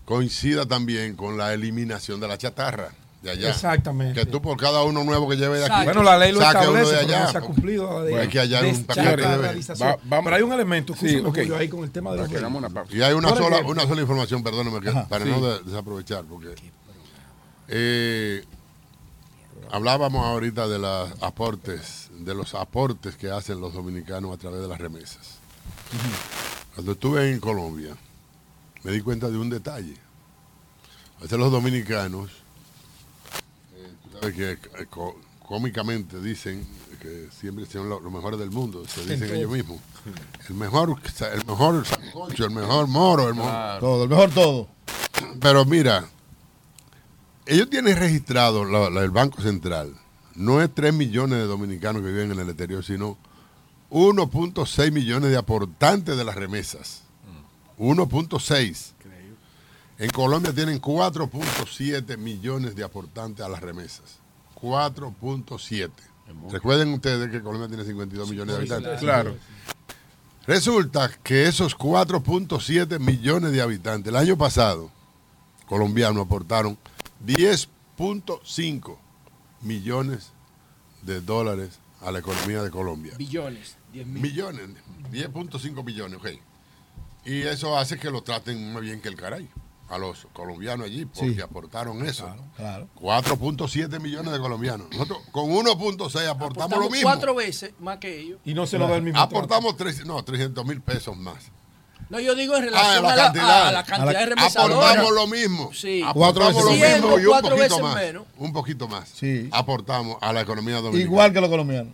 coincida 0.04 0.66
también 0.66 1.16
con 1.16 1.38
la 1.38 1.54
eliminación 1.54 2.20
de 2.20 2.28
la 2.28 2.36
chatarra 2.36 2.92
de 3.22 3.30
allá. 3.30 3.50
Exactamente. 3.50 4.20
Que 4.20 4.26
tú 4.26 4.40
por 4.42 4.56
cada 4.56 4.82
uno 4.84 5.02
nuevo 5.04 5.28
que 5.28 5.36
lleve 5.36 5.58
de 5.58 5.64
aquí, 5.66 5.84
Bueno, 5.84 6.02
la 6.02 6.16
ley 6.18 6.32
lo 6.32 6.40
saque 6.40 6.68
uno 6.68 6.78
establece, 6.78 6.90
de 6.92 6.96
pero 7.06 7.08
no 7.10 7.16
allá. 7.24 7.32
se 7.32 7.38
ha 7.38 7.40
cumplido. 7.40 8.02
de 8.04 8.10
Bueno, 8.10 8.28
aquí 8.28 8.38
allá 8.38 8.60
hay 8.60 8.70
un 8.70 8.84
paquete 8.84 9.16
de. 9.16 9.74
Va- 9.74 9.98
vamos- 10.04 10.24
Pero 10.24 10.36
hay 10.36 10.42
un 10.42 10.52
elemento 10.52 10.94
Sí, 10.94 11.06
escúchame, 11.06 11.28
ok. 11.28 11.36
Julio, 11.36 11.56
ahí 11.56 11.68
con 11.68 11.84
el 11.84 11.90
tema 11.90 12.10
de 12.12 12.16
los 12.18 12.28
Que 12.28 12.38
una. 12.38 12.70
Y 12.90 13.02
hay 13.02 13.14
una 13.14 13.28
sola, 13.30 13.56
ejemplo, 13.56 13.72
una 13.72 13.86
sola 13.86 14.00
información, 14.02 14.42
perdóname, 14.42 14.80
que- 14.80 14.90
Ajá, 14.90 15.08
para 15.08 15.24
sí. 15.24 15.30
no 15.30 15.40
de- 15.40 15.62
desaprovechar, 15.64 16.24
porque 16.24 16.54
eh, 17.68 18.44
hablábamos 19.70 20.24
ahorita 20.24 20.68
de 20.68 20.78
los 20.78 21.10
aportes, 21.22 22.10
de 22.12 22.34
los 22.34 22.54
aportes 22.54 23.16
que 23.16 23.30
hacen 23.30 23.60
los 23.60 23.72
dominicanos 23.74 24.32
a 24.32 24.36
través 24.38 24.60
de 24.60 24.68
las 24.68 24.78
remesas. 24.78 25.38
Cuando 26.74 26.92
estuve 26.92 27.32
en 27.32 27.40
Colombia, 27.40 27.96
me 28.84 28.92
di 28.92 29.00
cuenta 29.00 29.28
de 29.30 29.38
un 29.38 29.50
detalle. 29.50 29.96
A 31.18 31.22
veces 31.22 31.38
los 31.38 31.50
dominicanos, 31.50 32.30
sabes 34.20 34.34
que 34.34 34.50
eh, 34.52 34.86
cómicamente 35.46 36.20
dicen 36.20 36.66
que 37.00 37.28
siempre 37.38 37.66
son 37.66 37.88
lo- 37.88 38.00
los 38.00 38.12
mejores 38.12 38.38
del 38.38 38.50
mundo, 38.50 38.84
se 38.88 39.02
dicen 39.02 39.34
ellos 39.36 39.50
mismos. 39.50 39.78
El 40.48 40.54
mejor, 40.54 40.96
el 41.32 41.46
mejor 41.46 41.86
sancocho, 41.86 42.44
el 42.46 42.50
mejor 42.50 42.86
moro, 42.88 43.28
el 43.28 43.34
mejor 43.34 43.80
Todo, 43.80 44.02
el 44.04 44.08
mejor 44.10 44.30
todo. 44.30 44.68
pero 45.40 45.64
mira, 45.64 46.04
ellos 47.46 47.68
tienen 47.70 47.96
registrado, 47.96 48.64
la- 48.64 48.90
la- 48.90 49.02
el 49.02 49.10
Banco 49.10 49.40
Central, 49.42 49.94
no 50.34 50.60
es 50.62 50.74
3 50.74 50.92
millones 50.92 51.38
de 51.38 51.44
dominicanos 51.46 52.02
que 52.02 52.08
viven 52.08 52.32
en 52.32 52.40
el 52.40 52.48
exterior, 52.48 52.84
sino 52.84 53.16
1.6 53.90 54.90
millones 54.92 55.30
de 55.30 55.36
aportantes 55.36 56.16
de 56.16 56.24
las 56.24 56.34
remesas. 56.34 57.02
1.6. 57.78 58.92
En 59.98 60.10
Colombia 60.10 60.52
tienen 60.52 60.80
4.7 60.80 62.18
millones 62.18 62.76
de 62.76 62.84
aportantes 62.84 63.44
a 63.44 63.48
las 63.48 63.60
remesas. 63.60 64.18
4.7. 64.60 65.90
Recuerden 66.50 66.92
ustedes 66.92 67.30
que 67.30 67.40
Colombia 67.40 67.68
tiene 67.68 67.84
52 67.84 68.28
millones 68.28 68.54
de 68.54 68.58
habitantes. 68.58 69.00
Claro. 69.00 69.36
Resulta 70.46 71.10
que 71.22 71.46
esos 71.46 71.76
4.7 71.76 72.98
millones 72.98 73.52
de 73.52 73.62
habitantes, 73.62 74.10
el 74.10 74.16
año 74.16 74.36
pasado, 74.36 74.90
colombianos 75.66 76.26
aportaron 76.26 76.76
10.5 77.24 78.98
millones 79.62 80.32
de 81.02 81.20
dólares 81.22 81.78
a 82.02 82.12
la 82.12 82.18
economía 82.18 82.62
de 82.62 82.70
Colombia. 82.70 83.14
Billones. 83.16 83.76
10 83.92 84.06
mil. 84.06 84.22
Millones, 84.22 84.68
10.5 85.10 85.84
millones, 85.84 86.18
ok. 86.18 86.28
Y 87.24 87.42
eso 87.42 87.76
hace 87.78 87.98
que 87.98 88.10
lo 88.10 88.22
traten 88.22 88.72
más 88.74 88.82
bien 88.82 89.00
que 89.00 89.08
el 89.08 89.16
caray 89.16 89.48
a 89.88 89.98
los 89.98 90.26
colombianos 90.32 90.86
allí, 90.86 91.04
porque 91.06 91.34
Sí. 91.34 91.40
aportaron 91.40 92.04
eso. 92.06 92.28
Claro. 92.56 92.88
4.7 93.00 94.00
millones 94.00 94.32
de 94.32 94.38
colombianos. 94.40 94.88
Nosotros 94.90 95.18
con 95.32 95.50
1.6 95.50 96.26
aportamos 96.28 96.70
lo 96.70 96.76
Aportamos 96.76 96.90
mismo. 96.90 97.08
cuatro 97.08 97.34
veces 97.34 97.72
más 97.80 97.98
que 97.98 98.18
ellos. 98.20 98.38
Y 98.44 98.54
no 98.54 98.66
se 98.66 98.78
lo 98.78 98.88
da 98.88 98.96
el 98.96 99.02
mismo. 99.02 99.20
Aportamos 99.20 99.76
tres, 99.76 100.04
no, 100.06 100.22
300 100.24 100.64
mil 100.66 100.80
pesos 100.80 101.16
más. 101.16 101.36
No, 102.08 102.20
yo 102.20 102.34
digo 102.36 102.56
en 102.56 102.62
Ah, 102.64 102.66
relación 102.66 103.02
la 103.02 103.10
a, 103.12 103.16
la, 103.16 103.22
cantidad. 103.24 103.66
a 103.68 103.72
la 103.72 103.84
cantidad 103.84 104.08
A 104.08 104.12
la- 104.12 104.18
de 104.20 104.26
remesadores. 104.26 104.76
Aportamos 104.76 105.12
lo 105.12 105.26
mismo. 105.26 105.70
Sí. 105.74 106.02
Aportamos 106.06 106.64
lo 106.64 106.70
Siendo 106.70 107.08
mismo 107.08 107.18
y 107.18 107.22
un 107.24 107.28
cuatro 107.30 107.50
poquito 107.56 107.62
veces 107.68 107.82
más. 107.82 107.96
menos. 107.96 108.22
Un 108.38 108.52
poquito 108.52 108.88
más. 108.88 109.12
Aportamos 109.50 110.16
a 110.20 110.32
la 110.32 110.40
economía 110.42 110.76
dominicana. 110.76 111.02
Igual 111.04 111.32
que 111.32 111.40
los 111.40 111.50
colombianos. 111.50 111.92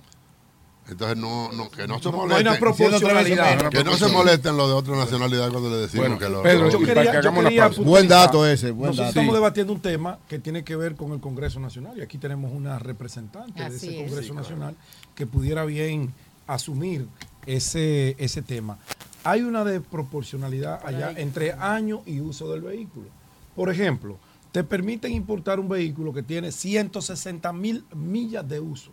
Entonces, 0.92 1.16
no, 1.18 1.50
no, 1.52 1.70
que 1.70 1.86
no 1.86 1.98
se 1.98 2.04
No, 2.06 2.12
no 2.12 2.18
molesten. 2.28 2.58
proporcionalidad. 2.60 3.68
Que 3.70 3.84
no 3.84 3.96
se 3.96 4.08
molesten 4.08 4.56
los 4.56 4.68
de 4.68 4.74
otra 4.74 4.96
nacionalidad 4.96 5.50
cuando 5.50 5.70
le 5.70 5.76
decimos 5.76 6.06
Bueno, 6.08 6.18
que 6.18 6.28
lo. 6.28 6.42
Pedro, 6.42 6.70
yo 6.70 6.78
quería 6.80 7.68
Buen 7.84 8.08
dato 8.08 8.46
ese, 8.46 8.70
buen 8.70 8.90
Nosotros 8.90 8.96
dato. 8.98 9.08
estamos 9.08 9.34
debatiendo 9.34 9.72
un 9.72 9.80
tema 9.80 10.18
que 10.28 10.38
tiene 10.38 10.62
que 10.64 10.76
ver 10.76 10.94
con 10.96 11.12
el 11.12 11.20
Congreso 11.20 11.58
Nacional 11.60 11.98
y 11.98 12.00
aquí 12.02 12.18
tenemos 12.18 12.52
una 12.52 12.78
representante 12.78 13.60
de 13.68 13.76
ese 13.76 13.88
es. 13.90 13.96
Congreso 13.96 14.20
Sí, 14.22 14.26
claro. 14.28 14.34
Nacional 14.42 14.76
que 15.14 15.26
pudiera 15.26 15.64
bien 15.64 16.12
asumir 16.46 17.06
ese, 17.46 18.14
ese 18.18 18.42
tema. 18.42 18.78
Hay 19.24 19.42
una 19.42 19.64
desproporcionalidad 19.64 20.80
allá 20.84 21.12
entre 21.16 21.52
año 21.52 22.02
y 22.06 22.20
uso 22.20 22.50
del 22.52 22.60
vehículo. 22.62 23.06
Por 23.54 23.70
ejemplo, 23.70 24.18
te 24.50 24.64
permiten 24.64 25.12
importar 25.12 25.60
un 25.60 25.68
vehículo 25.68 26.12
que 26.12 26.22
tiene 26.22 26.50
160 26.52 27.52
mil 27.52 27.84
millas 27.94 28.46
de 28.48 28.60
uso. 28.60 28.90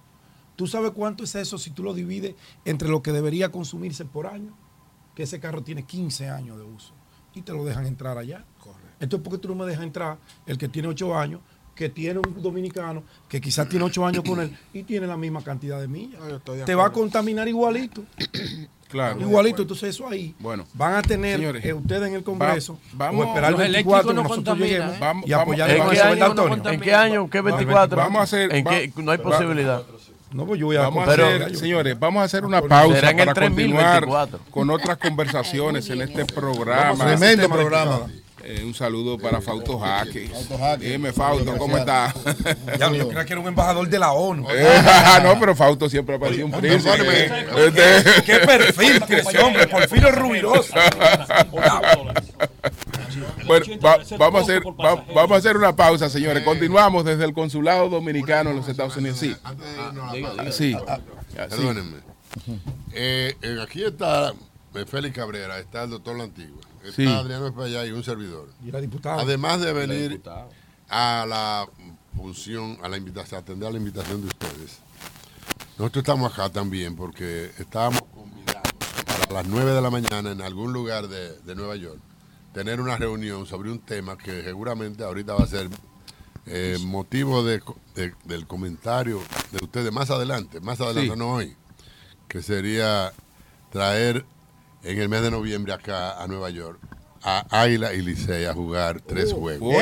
¿Tú 0.60 0.68
sabes 0.68 0.92
cuánto 0.92 1.24
es 1.24 1.34
eso 1.36 1.58
si 1.58 1.70
tú 1.70 1.84
lo 1.84 1.94
divides 1.94 2.36
entre 2.66 2.90
lo 2.90 3.02
que 3.02 3.14
debería 3.14 3.48
consumirse 3.50 4.04
por 4.04 4.28
año? 4.28 4.52
Que 5.16 5.24
ese 5.24 5.40
carro 5.40 5.64
tiene 5.64 5.84
15 5.84 6.28
años 6.30 6.58
de 6.58 6.64
uso 6.66 6.92
y 7.34 7.44
te 7.44 7.54
lo 7.54 7.64
dejan 7.64 7.86
entrar 7.86 8.18
allá. 8.18 8.44
Entonces, 9.00 9.24
¿por 9.24 9.32
qué 9.40 9.40
tú 9.42 9.48
no 9.48 9.56
me 9.56 9.66
dejas 9.66 9.86
entrar 9.86 10.18
el 10.46 10.58
que 10.58 10.68
tiene 10.68 10.90
8 10.90 11.18
años, 11.18 11.40
que 11.76 11.88
tiene 11.88 12.20
un 12.20 12.42
dominicano, 12.42 13.04
que 13.30 13.40
quizás 13.40 13.70
tiene 13.70 13.86
8 13.86 14.06
años 14.06 14.22
con 14.28 14.42
él 14.42 14.54
y 14.74 14.84
tiene 14.84 15.08
la 15.08 15.16
misma 15.16 15.42
cantidad 15.42 15.80
de 15.80 15.88
millas? 15.88 16.20
Te 16.66 16.76
va 16.76 16.88
a 16.88 16.92
contaminar 16.92 17.48
igualito. 17.48 18.04
Claro. 18.90 19.22
Igualito, 19.22 19.62
entonces 19.62 19.90
eso 19.94 20.08
ahí. 20.10 20.34
Bueno. 20.40 20.66
Van 20.74 20.96
a 20.96 21.04
tener 21.04 21.36
Señores, 21.38 21.64
eh, 21.64 21.74
ustedes 21.76 22.08
en 22.08 22.16
el 22.16 22.24
Congreso 22.24 22.80
va- 23.00 23.06
vamos- 23.06 23.24
o 23.24 23.28
esperar 23.28 23.50
el 23.50 23.52
los 23.52 23.60
24 23.60 23.62
que 23.62 23.70
eléctricos 23.70 24.16
no 24.16 24.24
nosotros 24.24 24.36
contaminan, 24.58 24.90
lleguemos 24.90 24.96
¿eh? 24.96 25.00
Y 25.28 25.34
apoyar 25.34 25.70
¿En. 25.70 25.76
¿En 26.74 26.80
qué 26.82 26.94
año? 26.96 27.30
¿Qué 27.30 27.42
24? 27.42 27.98
Vamos 27.98 28.20
a 28.20 28.24
hacer. 28.24 28.52
¿En 28.56 28.66
qué? 28.66 28.92
No 28.98 29.12
hay 29.12 29.18
va- 29.20 29.24
posibilidad. 29.24 29.84
No, 30.32 30.46
pues 30.46 30.60
yo 30.60 30.68
voy 30.68 30.76
a 30.76 30.82
Vamos 30.82 31.08
a 31.08 31.12
pero- 31.12 31.26
hacer, 31.26 31.56
señores, 31.56 32.00
vamos 32.00 32.22
a 32.22 32.26
hacer 32.26 32.46
una 32.46 32.62
pausa 32.62 33.02
para 33.02 33.14
continuar 33.14 33.34
3024. 33.34 34.40
con 34.52 34.70
otras 34.70 34.98
conversaciones 34.98 35.90
en 35.90 36.02
este 36.02 36.26
programa. 36.26 37.04
Tremendo 37.06 37.50
programa. 37.50 38.02
Eh, 38.42 38.64
un 38.64 38.74
saludo 38.74 39.18
para 39.18 39.42
Fausto 39.42 39.78
Jaque. 39.80 40.30
Fausto 40.32 40.58
Jaque. 40.58 40.92
Dime, 40.92 41.12
Fausto, 41.12 41.58
¿cómo 41.58 41.78
está? 41.78 42.14
Ya, 42.80 42.90
yo 42.92 43.08
creía 43.10 43.26
que 43.26 43.34
era 43.34 43.42
un 43.42 43.48
embajador 43.48 43.88
de 43.90 44.00
la 44.00 44.12
ONU. 44.14 44.48
Eh, 44.50 44.82
no, 45.24 45.38
pero 45.40 45.56
Fausto 45.56 45.90
siempre 45.90 46.16
ha 46.16 46.20
parecido 46.20 46.46
un 46.46 46.54
príncipe. 46.54 47.26
Este- 47.26 48.24
¿Qué 48.24 48.40
perfil 48.46 49.04
ese 49.10 49.40
hombre? 49.40 49.68
Porfirio 49.68 50.12
Rubirosa. 50.12 50.76
Bueno, 53.48 53.66
va- 53.84 53.98
vamos, 54.18 54.42
a 54.42 54.44
hacer, 54.44 54.64
va- 54.66 55.06
vamos 55.14 55.32
a 55.32 55.36
hacer 55.38 55.58
una 55.58 55.76
pausa, 55.76 56.10
señores. 56.10 56.44
Continuamos 56.44 57.06
desde 57.06 57.26
el 57.26 57.34
consulado 57.34 57.90
dominicano 57.90 58.50
en 58.52 58.58
los 58.58 58.68
Estados 58.68 58.96
Unidos. 58.98 59.18
Sí. 59.20 59.36
Sí. 60.52 60.52
Sí. 60.52 60.78
Perdónenme. 61.36 61.98
Eh, 62.94 63.36
eh, 63.42 63.58
aquí 63.62 63.84
está 63.84 64.34
eh, 64.76 64.86
Félix 64.86 65.16
Cabrera, 65.16 65.60
está 65.60 65.84
el 65.84 65.90
doctor 65.92 66.16
La 66.18 66.26
Antigua, 66.26 66.62
está 66.84 66.96
Sí. 66.96 67.08
Adriano 67.08 67.48
Espallá 67.48 67.86
y 67.86 67.92
un 67.92 68.04
servidor. 68.04 68.50
Y 68.66 68.72
la 68.72 68.82
diputada. 68.82 69.22
Además 69.22 69.60
de 69.62 69.68
la 69.68 69.74
venir 69.74 70.22
a 70.90 71.26
la 71.28 71.68
función, 72.16 72.78
a 72.84 72.90
la 72.90 72.98
invitación, 72.98 73.38
a 73.40 73.42
atender 73.42 73.68
a 73.68 73.72
la 73.72 73.78
invitación 73.78 74.22
de 74.22 74.28
ustedes, 74.28 74.80
nosotros 75.78 76.02
estamos 76.04 76.32
acá 76.34 76.50
también 76.50 76.96
porque 76.96 77.52
estábamos 77.58 78.02
convidados 78.14 78.62
para 79.30 79.42
las 79.42 79.48
9 79.48 79.72
de 79.72 79.82
la 79.82 79.90
mañana 79.90 80.32
en 80.32 80.42
algún 80.42 80.74
lugar 80.74 81.08
de, 81.08 81.38
de 81.40 81.56
Nueva 81.56 81.76
York, 81.78 82.00
tener 82.54 82.82
una 82.82 82.98
reunión 82.98 83.46
sobre 83.46 83.70
un 83.72 83.80
tema 83.80 84.18
que 84.18 84.44
seguramente 84.44 85.04
ahorita 85.04 85.34
va 85.34 85.44
a 85.44 85.48
ser 85.48 85.70
eh, 86.48 86.78
motivo 86.82 87.44
de, 87.44 87.62
de- 87.96 88.14
del 88.26 88.48
comentario 88.48 89.22
de 89.52 89.64
ustedes 89.64 89.92
más 89.92 90.10
adelante, 90.10 90.60
más 90.60 90.82
adelante, 90.82 91.12
Sí. 91.14 91.18
no 91.20 91.34
hoy, 91.36 91.56
que 92.28 92.42
sería 92.42 93.12
traer 93.72 94.26
en 94.84 95.00
el 95.00 95.10
mes 95.10 95.22
de 95.22 95.30
noviembre 95.32 95.74
acá 95.74 96.22
a 96.22 96.28
Nueva 96.28 96.50
York 96.50 96.80
a 97.22 97.46
Águila 97.52 97.94
y 97.94 98.02
Licey 98.02 98.46
a 98.46 98.54
jugar 98.54 99.02
tres 99.02 99.34
juegos. 99.34 99.76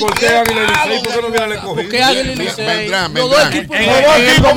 ¿Por 0.00 0.14
qué 0.18 0.28
Águila 0.28 0.62
y 0.62 0.66
Licey? 0.68 1.02
¿Por 1.02 1.12
qué 1.14 1.20
no 1.22 1.28
viene 1.30 1.44
el 1.46 1.52
escogido? 1.52 1.74
¿Por 1.74 1.88
qué 1.88 2.02
Águila 2.02 2.32
y 2.32 2.36
Licey? 2.36 2.66
Vendrán, 2.66 3.14
Los 3.14 3.30
dos 3.30 3.38
vendrán. 3.40 3.58
equipos 3.58 3.76
mejores. 3.76 4.06
en 4.08 4.22
el 4.22 4.30
equipos 4.30 4.54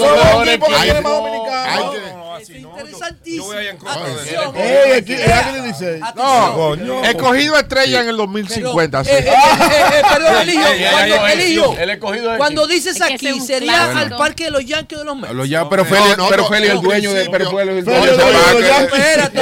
mejores. 0.00 0.54
50. 0.54 0.80
Hay 0.80 0.90
una 0.90 2.17
Son 2.48 2.62
los 2.62 2.80
exclusión. 2.80 2.88
dos 2.88 2.92
mejores 2.94 3.18
equipos 3.20 3.54
Hay- 3.54 3.66
que 3.66 3.84
más 3.84 3.96
hay 3.96 4.02
dominicanos. 4.02 4.52
que- 4.52 4.52
Interesantísimo. 4.52 4.52
Atención. 4.52 4.56
Ey, 4.56 4.92
aquí- 4.92 5.14
Águila 5.14 5.58
y 5.58 5.68
Licey. 5.68 6.00
No, 6.16 6.54
Coño. 6.54 7.04
escogido 7.04 7.58
estrella 7.58 8.00
en 8.02 8.08
el 8.08 8.16
2050. 8.16 9.04
sí. 9.04 9.10
Eh, 9.10 9.18
eh, 9.18 9.28
eh, 9.28 9.32
eh, 9.98 10.02
perdón, 10.12 10.36
Eligio, 10.42 10.62
cuando, 10.90 11.82
El 11.82 11.90
escogido 11.90 12.66
dices 12.66 13.00
aquí, 13.02 13.40
sería 13.40 13.98
al 13.98 14.16
parque 14.16 14.44
de 14.44 14.50
los 14.50 14.64
Yankees 14.64 14.98
de 14.98 15.04
los 15.04 15.16
Mets. 15.16 15.32
Pero 15.70 15.84
Feli, 15.84 16.02
pero 16.30 16.44
Feli, 16.46 16.66
el 16.68 16.80
dueño 16.80 17.12
de, 17.12 17.28
pero. 17.30 17.50
Feli, 17.50 17.70
el 17.78 17.84
dueño. 17.84 18.00
Espérate. 18.80 19.40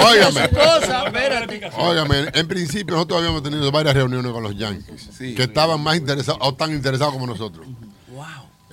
Óigame, 1.79 2.31
en 2.33 2.49
principio 2.49 2.95
nosotros 2.95 3.19
habíamos 3.21 3.43
tenido 3.43 3.71
varias 3.71 3.95
reuniones 3.95 4.33
con 4.33 4.43
los 4.43 4.57
Yankees, 4.57 5.09
que 5.19 5.43
estaban 5.43 5.81
más 5.81 5.97
interesados 5.97 6.41
o 6.43 6.55
tan 6.55 6.73
interesados 6.73 7.13
como 7.15 7.27
nosotros. 7.27 7.67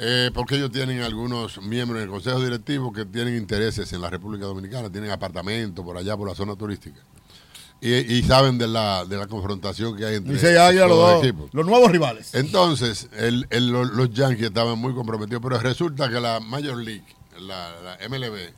Eh, 0.05 0.31
porque 0.34 0.55
ellos 0.55 0.69
tienen 0.71 1.01
algunos 1.01 1.61
miembros 1.61 1.99
en 2.01 2.05
el 2.05 2.09
consejo 2.09 2.41
directivo 2.41 2.91
que 2.91 3.05
tienen 3.05 3.38
intereses 3.38 3.93
en 3.93 4.01
la 4.01 4.09
República 4.09 4.45
Dominicana, 4.45 4.91
tienen 4.91 5.11
apartamentos 5.11 5.84
por 5.85 5.97
allá, 5.97 6.17
por 6.17 6.27
la 6.27 6.35
zona 6.35 6.55
turística. 6.57 6.99
Y, 7.80 7.93
y 7.93 8.23
saben 8.23 8.57
de 8.57 8.67
la, 8.67 9.05
de 9.05 9.15
la 9.17 9.27
confrontación 9.27 9.95
que 9.97 10.05
hay 10.05 10.15
entre 10.15 10.34
los 10.88 10.97
los 10.97 11.11
dos. 11.15 11.23
equipos. 11.23 11.49
Los 11.53 11.65
nuevos 11.65 11.91
rivales. 11.91 12.34
Entonces, 12.34 13.07
el- 13.17 13.45
el- 13.49 13.67
lo- 13.67 13.84
los 13.85 14.09
Yankees 14.11 14.47
estaban 14.47 14.77
muy 14.80 14.93
comprometidos, 14.93 15.41
pero 15.41 15.57
resulta 15.59 16.09
que 16.09 16.19
la 16.19 16.39
Major 16.39 16.77
League, 16.77 17.05
la, 17.39 17.71
la 17.81 17.97
MLB, 18.09 18.53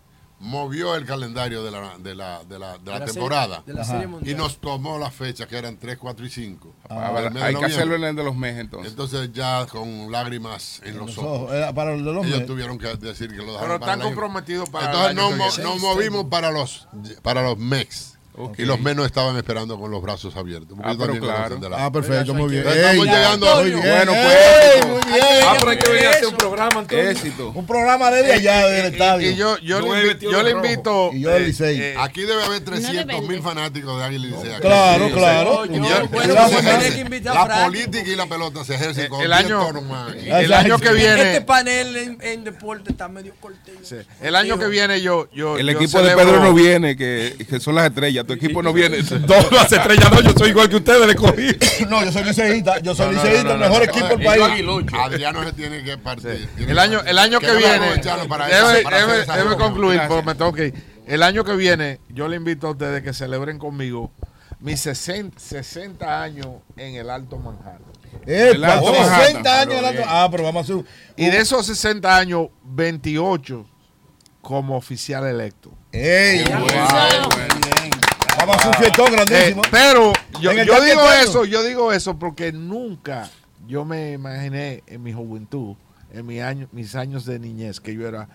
movió 0.45 0.95
el 0.95 1.05
calendario 1.05 1.63
de 1.63 1.71
la, 1.71 1.97
de 1.97 2.15
la, 2.15 2.43
de 2.43 2.59
la, 2.59 2.77
de 2.77 2.85
la 2.91 2.99
la 2.99 3.05
serie- 3.07 3.13
temporada 3.13 3.63
de 3.65 3.73
la 3.73 3.83
serie 3.83 4.07
y 4.23 4.33
nos 4.35 4.57
tomó 4.59 4.97
las 4.99 5.13
fechas 5.13 5.47
que 5.47 5.57
eran 5.57 5.77
3, 5.77 5.97
4 5.97 6.25
y 6.25 6.29
5. 6.29 6.75
Ah, 6.89 7.11
vale, 7.11 7.41
hay 7.43 7.55
que 7.55 7.65
hacerlo 7.65 7.95
en 7.95 8.03
el 8.03 8.15
de 8.15 8.23
los 8.23 8.35
meses 8.35 8.59
entonces. 8.61 8.91
Entonces 8.91 9.31
ya 9.33 9.65
con 9.65 10.11
lágrimas 10.11 10.81
en 10.85 10.97
los 10.97 11.07
Los 11.07 11.17
ojos. 11.17 11.41
ojos. 11.43 11.53
Era 11.53 11.73
para 11.73 11.91
los 11.95 12.05
de 12.05 12.13
los 12.13 12.25
Ellos 12.25 12.37
Mets. 12.37 12.47
tuvieron 12.47 12.77
que 12.77 12.95
decir 12.95 13.29
que 13.31 13.37
lo 13.37 13.53
dejaron 13.53 13.61
Pero 13.67 13.79
para 13.79 13.93
están 13.93 14.07
comprometidos 14.07 14.69
para 14.69 14.85
Entonces 15.09 15.15
nos, 15.15 15.33
mo- 15.37 15.63
nos 15.71 15.81
movimos 15.81 16.25
para 16.25 16.51
los 16.51 16.87
para 17.21 17.41
los 17.43 17.57
MEX. 17.57 18.14
Ok. 18.37 18.59
Y 18.59 18.63
los 18.65 18.79
menos 18.81 19.05
estaban 19.05 19.37
esperando 19.37 19.79
con 19.79 19.89
los 19.91 20.01
brazos 20.01 20.35
abiertos. 20.35 20.77
Ah, 20.83 20.93
pero 20.99 21.17
claro. 21.19 21.57
la- 21.69 21.85
Ah, 21.85 21.91
perfecto, 21.91 22.33
muy 22.33 22.49
bien. 22.49 22.63
Entonces, 22.67 22.83
estamos 22.83 23.05
Ey, 23.07 23.13
llegando 23.13 23.45
muy 23.45 23.55
Antonio. 23.55 23.81
bien. 23.81 23.95
Bueno, 23.95 24.11
Ey, 24.13 24.21
pues, 24.81 24.85
muy 24.87 24.97
éxito. 24.97 25.15
bien. 25.15 25.45
Ah, 25.47 25.55
pero 25.59 25.69
hay 25.71 25.77
que 25.77 25.89
venir 25.91 26.05
a 26.07 26.09
hacer 26.09 26.25
un 26.27 26.35
programa, 26.35 26.79
Antonio. 26.81 27.09
Éxito. 27.09 27.51
Un 27.55 27.65
programa 27.65 28.11
desde 28.11 28.33
allá, 28.33 28.67
del 28.67 28.85
estadio. 28.93 29.31
Y 29.31 29.35
yo, 29.35 29.57
yo, 29.59 29.61
Yo 29.61 29.79
le, 29.81 29.87
voy 29.87 29.97
invi- 29.99 30.07
vestido 30.07 30.31
yo 30.31 30.43
le 30.43 30.51
invito. 30.51 31.09
Y 31.13 31.21
yo 31.21 31.29
del 31.29 31.43
eh, 31.43 31.47
Licey. 31.47 31.81
eh, 31.81 31.95
Aquí 31.97 32.21
debe 32.23 32.43
haber 32.43 32.59
No 32.61 32.65
300 32.71 33.21
mil 33.27 33.41
fanáticos 33.41 33.97
de 33.99 34.03
Águila 34.03 34.27
y 34.27 34.29
Licey. 34.31 34.51
aquí. 34.51 34.61
Claro, 34.61 35.07
Sí, 35.07 35.13
claro. 35.13 35.55
Coño, 35.57 35.75
Y 35.75 35.79
bueno, 35.79 36.09
pues 36.11 36.27
ejerce- 36.27 36.61
tener 36.63 36.93
que 36.93 36.99
invitar 37.01 37.37
a 37.37 37.47
la 37.47 37.65
política 37.65 38.09
y 38.09 38.15
la 38.17 38.25
pelota 38.27 38.65
se 38.65 38.75
ejercen 38.75 39.05
Eh, 39.05 39.09
con 39.09 39.21
el 39.21 39.27
10 39.29 39.39
año- 39.45 39.69
el 40.25 40.53
año 40.53 40.77
que 40.77 40.91
viene. 40.93 41.21
Este 41.21 41.41
panel 41.41 42.17
en, 42.21 42.43
deporte 42.43 42.91
está 42.91 43.07
medio 43.07 43.33
cortito. 43.39 43.79
el 44.21 44.35
año 44.35 44.59
que 44.59 44.67
viene 44.67 45.01
yo. 45.01 45.29
yo 45.33 45.57
El 45.57 45.67
yo 45.67 45.71
equipo 45.79 46.01
de 46.01 46.15
Pedro 46.15 46.41
no 46.41 46.53
viene, 46.53 46.97
que, 46.97 47.35
que 47.49 47.59
son 47.61 47.75
las 47.75 47.85
estrellas 47.87 48.24
tu 48.25 48.33
equipo 48.33 48.61
no 48.61 48.73
viene. 48.73 48.97
Dos 49.01 49.51
las 49.51 49.71
estrellas 49.71 50.11
no, 50.11 50.21
yo 50.21 50.31
soy 50.37 50.49
igual 50.49 50.67
que 50.69 50.75
ustedes, 50.77 51.07
le 51.07 51.15
cogí. 51.15 51.47
No, 51.89 52.03
yo 52.03 52.11
soy 52.11 52.23
liceísta, 52.23 52.79
yo 52.79 52.93
soy 52.95 53.07
No, 53.07 53.11
no, 53.13 53.23
liceísta, 53.23 53.43
no, 53.49 53.53
no, 53.53 53.59
mejor 53.59 53.77
no, 53.79 53.83
equipo 53.91 54.07
del 54.07 54.19
no, 54.19 54.25
país. 54.25 54.63
no, 54.65 55.01
Adriano 55.03 55.43
se 55.43 55.53
tiene 55.53 55.83
que 55.83 55.97
partir. 55.97 56.49
Tiene 56.55 56.71
El 56.71 56.79
año, 56.79 57.01
el 57.05 57.17
año 57.17 57.39
que 57.39 57.51
viene, 57.55 57.95
reunión. 58.01 59.57
concluir, 59.57 59.97
Gracias. 59.99 60.07
porque 60.07 60.25
me 60.25 60.35
tengo 60.35 60.53
que 60.53 60.65
ir. 60.67 60.73
El 61.07 61.21
año 61.23 61.43
que 61.43 61.55
viene, 61.55 61.99
yo 62.09 62.27
le 62.27 62.35
invito 62.35 62.67
a 62.67 62.71
ustedes 62.71 63.03
que 63.03 63.13
celebren 63.13 63.59
conmigo 63.59 64.11
mis 64.59 64.79
60, 64.81 65.39
60 65.39 66.23
años 66.23 66.47
en 66.77 66.95
el 66.95 67.09
Alto 67.09 67.37
Manhattan. 67.37 67.81
Epa, 68.25 68.79
60 69.27 69.61
años 69.61 69.73
en 69.73 69.79
el 69.79 69.85
Alto- 69.85 70.03
Ah, 70.07 70.27
pero 70.31 70.43
vamos 70.43 70.67
a 70.69 70.73
hacer 70.73 70.85
Y 71.17 71.25
de 71.29 71.37
esos 71.37 71.65
60 71.67 72.17
años, 72.17 72.47
28 72.63 73.65
como 74.41 74.77
oficial 74.77 75.25
electo. 75.27 75.71
Ey, 75.91 76.43
Vamos 78.37 78.55
a 78.55 78.59
hacer 78.59 78.67
un 78.69 78.73
fiestón 78.75 79.11
grandísimo. 79.11 79.63
Eh, 79.63 79.67
pero 79.71 80.13
yo, 80.41 80.51
digo 80.81 81.11
eso, 81.21 81.45
yo 81.45 81.63
digo 81.63 81.91
eso 81.93 82.17
porque 82.17 82.51
nunca 82.51 83.29
yo 83.67 83.85
me 83.85 84.13
imaginé 84.13 84.83
en 84.87 85.01
mi 85.03 85.13
juventud, 85.13 85.75
en 86.13 86.25
mi 86.25 86.39
año, 86.41 86.67
mis 86.71 86.95
años 86.95 87.25
de 87.25 87.39
niñez, 87.39 87.79
que 87.79 87.93
yo 87.93 88.07
era 88.07 88.27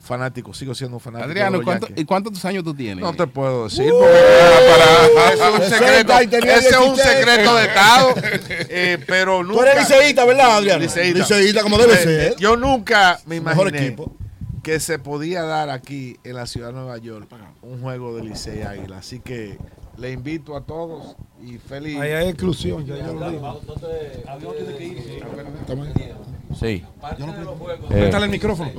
fanático, 0.00 0.54
sigo 0.54 0.74
siendo 0.74 0.98
fanático. 0.98 1.28
Adriano, 1.28 1.56
¿y 1.56 1.58
los 1.58 1.64
cuánto- 1.64 1.86
Yankees. 1.88 2.02
¿y 2.02 2.06
cuántos 2.06 2.44
años 2.44 2.64
tú 2.64 2.72
tienes? 2.72 3.04
No 3.04 3.12
te 3.12 3.26
puedo 3.26 3.64
decir, 3.64 3.92
Uh. 3.92 3.98
porque 3.98 4.14
para- 4.14 5.32
es 5.32 5.40
un 5.40 5.58
60 5.70 6.18
secreto, 6.18 6.46
ese 6.48 6.68
es 6.68 6.76
un 6.76 6.94
16. 6.94 7.16
secreto 7.18 7.54
de 7.56 7.64
Estado, 7.66 8.14
eh, 8.70 8.98
pero 9.06 9.42
nunca. 9.42 9.54
Tú 9.60 9.66
eres 9.68 9.88
liceísta, 9.88 10.24
¿verdad, 10.24 10.56
Adriano? 10.56 10.80
Liceísta. 10.84 11.18
Liceísta, 11.18 11.62
como 11.62 11.78
debe 11.78 11.94
Eh, 11.94 11.96
ser. 11.98 12.36
Yo 12.36 12.56
nunca 12.56 13.20
me 13.26 13.40
Mejor 13.40 13.68
imaginé 13.68 13.86
equipo. 13.88 14.16
Que 14.68 14.80
se 14.80 14.98
podía 14.98 15.44
dar 15.44 15.70
aquí 15.70 16.18
en 16.24 16.34
la 16.36 16.46
ciudad 16.46 16.66
de 16.68 16.74
Nueva 16.74 16.98
York 16.98 17.26
un 17.62 17.80
juego 17.80 18.14
de 18.14 18.22
Licey 18.22 18.60
Águila. 18.60 18.98
Así 18.98 19.18
que 19.18 19.56
le 19.96 20.12
invito 20.12 20.54
a 20.54 20.60
todos 20.60 21.16
y 21.42 21.56
feliz. 21.56 21.98
Ahí 21.98 22.10
hay 22.10 22.28
exclusión, 22.28 22.84
ya 22.84 22.98
yo 22.98 23.14
lo 23.14 23.30
digo. 23.30 23.60
Sí. 26.60 26.84
Préstale 27.88 28.24
el 28.26 28.30
micrófono. 28.30 28.70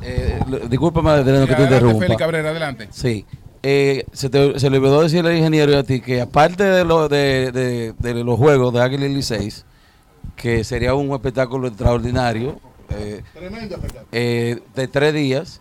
Eh, 0.00 0.38
discúlpame, 0.70 1.10
Adriano, 1.10 1.48
que 1.48 1.54
te 1.56 1.62
interrumpa. 1.64 1.98
Félix 1.98 2.18
Cabrera, 2.18 2.50
adelante. 2.50 2.88
Sí. 2.92 3.26
Eh, 3.64 4.04
se, 4.12 4.30
te, 4.30 4.60
se 4.60 4.70
le 4.70 4.78
olvidó 4.78 5.02
decirle 5.02 5.30
al 5.32 5.36
ingeniero 5.36 5.72
y 5.72 5.74
a 5.74 5.82
ti 5.82 6.00
que 6.00 6.20
aparte 6.20 6.62
de, 6.62 6.84
lo, 6.84 7.08
de, 7.08 7.50
de- 7.50 7.92
de 7.98 8.14
los 8.22 8.38
juegos 8.38 8.72
de 8.72 8.80
Águila 8.80 9.06
y 9.06 9.14
Liceis, 9.16 9.64
que 10.38 10.64
sería 10.64 10.94
un 10.94 11.12
espectáculo 11.12 11.68
extraordinario, 11.68 12.60
eh, 12.90 13.22
Tremendo 13.34 13.74
espectáculo. 13.74 14.08
eh, 14.12 14.60
de 14.74 14.88
tres 14.88 15.12
días, 15.12 15.60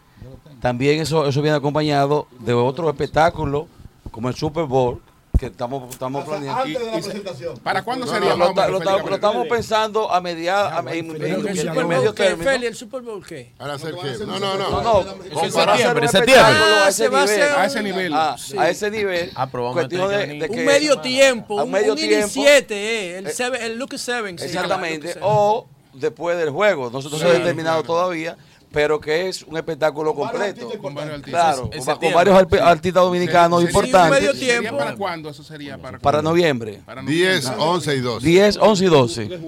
también 0.61 1.01
eso, 1.01 1.27
eso 1.27 1.41
viene 1.41 1.57
acompañado 1.57 2.27
de 2.39 2.53
otro 2.53 2.89
espectáculo, 2.89 3.67
como 4.11 4.29
el 4.29 4.35
Super 4.35 4.65
Bowl, 4.65 5.01
que 5.37 5.45
estamos, 5.47 5.89
estamos 5.89 6.25
planeando. 6.25 6.61
Antes 6.63 6.79
de 6.79 6.85
la 6.85 6.91
presentación. 6.91 7.57
¿Para 7.59 7.81
cuándo 7.83 8.05
No, 8.05 8.11
sería 8.11 8.29
no, 8.35 8.53
lo, 8.53 8.53
lo- 8.53 8.79
lo- 8.79 9.15
estamos 9.15 9.47
pensando 9.47 10.11
a 10.11 10.19
mediados, 10.21 10.73
a- 10.73 10.93
en, 10.93 11.07
medio 11.17 11.37
Bowl, 11.41 12.15
¿qué, 12.15 12.23
término. 12.23 12.51
¿El 12.51 12.75
Super 12.75 13.01
Bowl 13.01 13.25
qué? 13.25 13.51
¿Para 13.57 13.73
hacer 13.75 13.95
qué? 13.95 14.25
No, 14.25 14.39
No, 14.39 14.57
no, 14.57 14.69
no. 14.69 14.81
No, 14.81 14.99
en 15.43 15.51
para 15.53 15.73
hacer 15.73 15.85
septiembre, 15.99 16.07
septiembre. 16.07 16.43
Ah, 16.45 16.85
a 16.85 16.89
ese 16.89 17.03
se 17.03 17.09
va 17.09 17.21
a 17.21 17.25
nivel. 17.25 17.41
hacer 17.41 17.57
A 17.59 17.65
ese 17.65 17.83
nivel. 17.83 18.13
Ah, 18.13 18.35
Sí. 18.37 18.57
a 18.57 18.69
ese 18.69 18.91
nivel. 18.91 19.31
Ah, 19.35 19.49
Un 19.53 20.65
medio 20.65 20.99
tiempo, 20.99 21.55
un, 21.63 21.71
medio 21.71 21.95
tiempo. 21.95 22.15
17, 22.17 22.75
eh, 22.75 23.17
el, 23.19 23.27
Eh, 23.27 23.31
seven- 23.31 23.61
el 23.61 23.77
Luke 23.77 23.97
7. 23.97 24.43
Exactamente. 24.43 25.15
O 25.21 25.65
después 25.93 26.37
del 26.37 26.49
juego. 26.51 26.89
Nosotros 26.89 27.21
no 27.21 27.27
se 27.29 27.35
ha 27.35 27.39
determinado 27.39 27.83
todavía, 27.83 28.37
pero 28.71 28.99
que 28.99 29.27
es 29.29 29.43
un 29.43 29.57
espectáculo 29.57 30.13
completo. 30.13 30.69
Con 30.81 30.93
varios 30.93 31.15
artistas. 31.15 31.55
Claro, 31.55 31.69
con, 31.69 31.97
con 31.99 32.13
varios 32.13 32.37
artistas 32.61 33.03
dominicanos 33.03 33.61
Sería- 33.61 33.69
importantes. 33.79 34.19
medio 34.21 34.33
¿Sería 34.33 34.59
tiempo. 34.59 34.77
para 34.77 34.95
cuándo? 34.95 35.29
Eso 35.29 35.43
sería 35.43 35.77
para 35.77 35.99
Para 35.99 36.21
noviembre. 36.21 36.81
Para 36.85 37.01
10, 37.01 37.43
noviembre. 37.45 37.65
11 37.67 37.95
y 37.95 37.99
12. 38.01 38.27
10, 38.27 38.57
11 38.57 38.83
y 38.85 38.87
12 38.87 39.39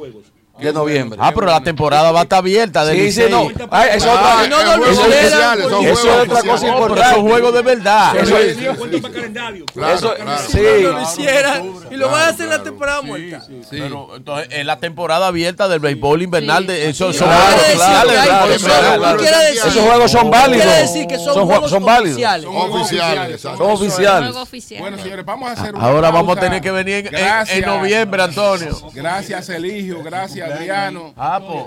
de 0.59 0.73
noviembre. 0.73 1.19
Ah, 1.21 1.31
pero 1.33 1.47
la 1.47 1.61
temporada 1.61 2.11
va 2.11 2.19
a 2.21 2.23
estar 2.23 2.39
abierta. 2.39 2.85
Sí, 2.85 2.95
sí, 2.97 3.01
Licey. 3.03 3.29
no. 3.31 3.49
Ay, 3.71 3.89
eso 3.93 4.07
Ah, 4.11 4.43
otra- 4.43 4.47
no, 4.49 4.63
no, 4.63 4.77
no, 4.77 4.93
son 4.93 5.11
eso 5.13 6.09
es 6.11 6.27
otra 6.27 6.43
cosa 6.43 6.67
importante. 6.67 7.15
son 7.15 7.27
juegos 7.29 7.53
de 7.53 7.61
verdad. 7.61 8.15
Eso 8.17 8.37
es- 8.37 8.57
eso- 8.57 10.15
sí. 10.49 10.59
No 10.83 10.91
lo 10.91 11.01
hiciera 11.01 11.61
y 11.91 11.95
lo 11.95 12.09
van 12.09 12.21
a 12.21 12.27
hacer 12.27 12.45
en 12.45 12.49
la 12.51 12.63
temporada 12.63 13.01
muerta. 13.01 13.41
Pero 13.69 14.15
entonces 14.15 14.47
es 14.51 14.65
la 14.65 14.79
temporada 14.79 15.27
abierta 15.27 15.67
del 15.67 15.79
béisbol 15.79 16.21
invernal 16.21 16.65
de 16.67 16.93
son 16.93 17.11
eso- 17.11 17.25
claro, 17.25 18.11
claro. 18.97 19.17
quiere 19.17 19.37
decir- 19.37 19.59
Esos 19.69 19.83
juegos 19.83 20.11
son 20.11 20.29
válidos. 20.31 20.63
Quiere 20.65 20.81
decir 20.81 21.07
que 21.07 21.15
son, 21.17 21.33
Son 21.33 21.43
jue- 21.43 21.47
juegos 21.47 21.71
son 21.71 21.85
válidos. 21.85 22.13
oficiales. 22.15 22.43
Son 22.45 22.55
Oficiales. 22.79 23.41
Son 23.41 23.61
oficiales. 23.71 24.29
Juego 24.29 24.41
oficial. 24.41 24.81
Bueno, 24.81 24.97
señores, 24.97 25.25
vamos 25.25 25.49
a 25.49 25.53
hacer 25.53 25.73
Ahora 25.77 26.11
vamos 26.11 26.37
a 26.37 26.39
tener 26.39 26.61
que 26.61 26.71
venir 26.71 27.09
en, 27.13 27.65
noviembre, 27.65 28.23
Antonio. 28.23 28.77
Gracias, 28.93 29.49
Eligio. 29.49 30.01
Gracias, 30.03 30.48
Adriano. 30.53 31.13
Ah, 31.17 31.39
pues. 31.45 31.65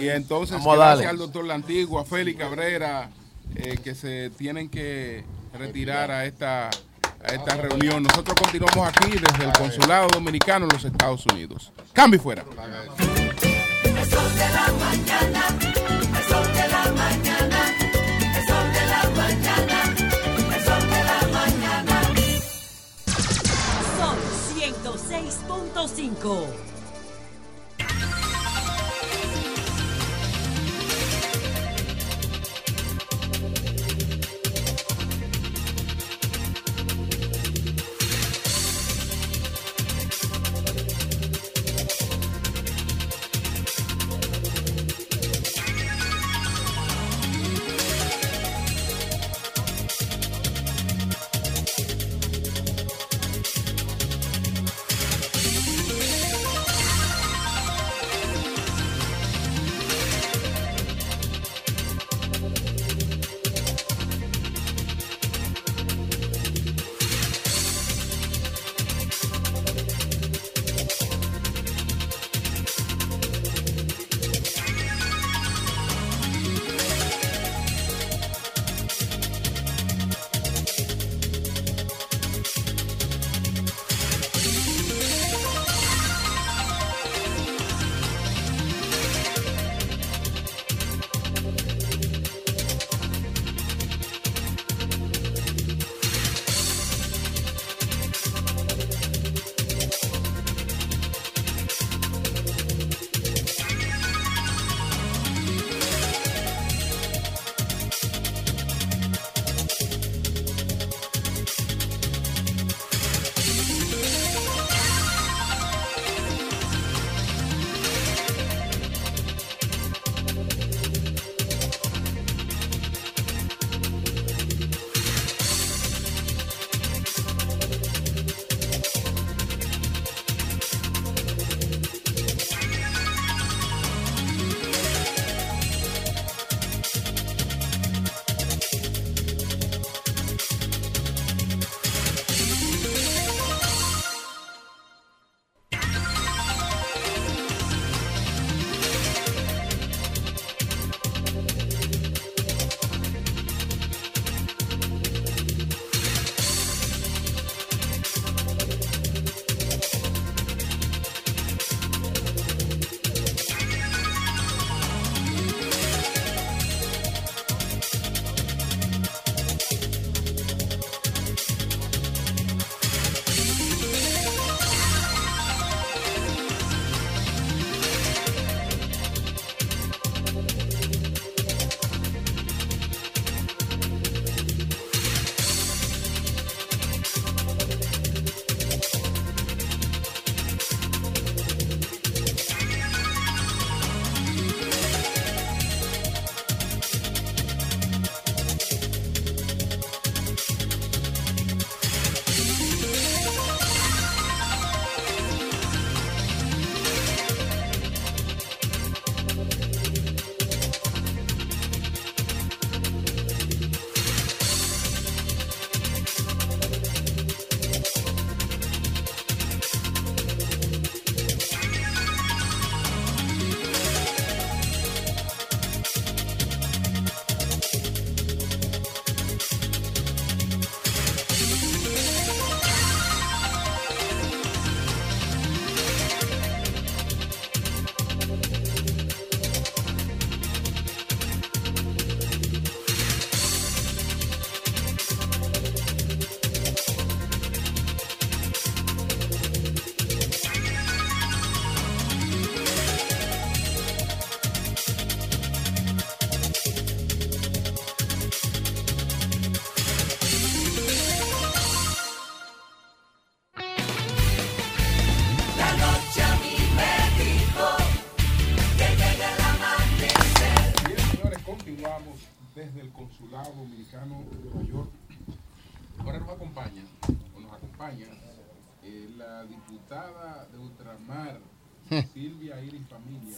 Y 0.00 0.08
entonces, 0.08 0.56
Vamos 0.58 0.74
a 0.74 0.76
gracias 0.76 1.10
al 1.10 1.18
doctor 1.18 1.44
La 1.44 1.54
Antigua, 1.54 2.04
Félix 2.04 2.38
Cabrera, 2.38 3.10
eh, 3.54 3.78
que 3.82 3.94
se 3.94 4.30
tienen 4.30 4.68
que 4.68 5.24
retirar 5.58 6.10
a 6.10 6.24
esta, 6.24 6.68
a 6.68 7.32
esta 7.32 7.54
reunión. 7.56 8.02
Nosotros 8.02 8.36
continuamos 8.40 8.88
aquí 8.88 9.10
desde 9.10 9.44
el 9.44 9.52
Consulado 9.52 10.08
Dominicano 10.08 10.64
en 10.66 10.72
los 10.72 10.84
Estados 10.84 11.24
Unidos. 11.26 11.72
Cambio 11.92 12.18
y 12.18 12.22
fuera. 12.22 12.42
El 12.42 12.48
sol 14.10 14.34
de 14.34 14.48
la 14.48 14.72
mañana, 14.72 15.42
el 16.18 16.24
sol 16.24 16.52
de 16.54 16.68
la 16.68 16.92
mañana, 16.92 17.58
el 18.36 18.46
sol 18.46 18.72
de 18.72 18.86
la 18.86 19.10
mañana, 19.16 19.94
el 20.56 20.64
sol 20.64 20.90
de 20.90 21.04
la 21.04 21.28
mañana. 21.32 22.00
Sol 23.98 24.16
106.5. 24.56 26.71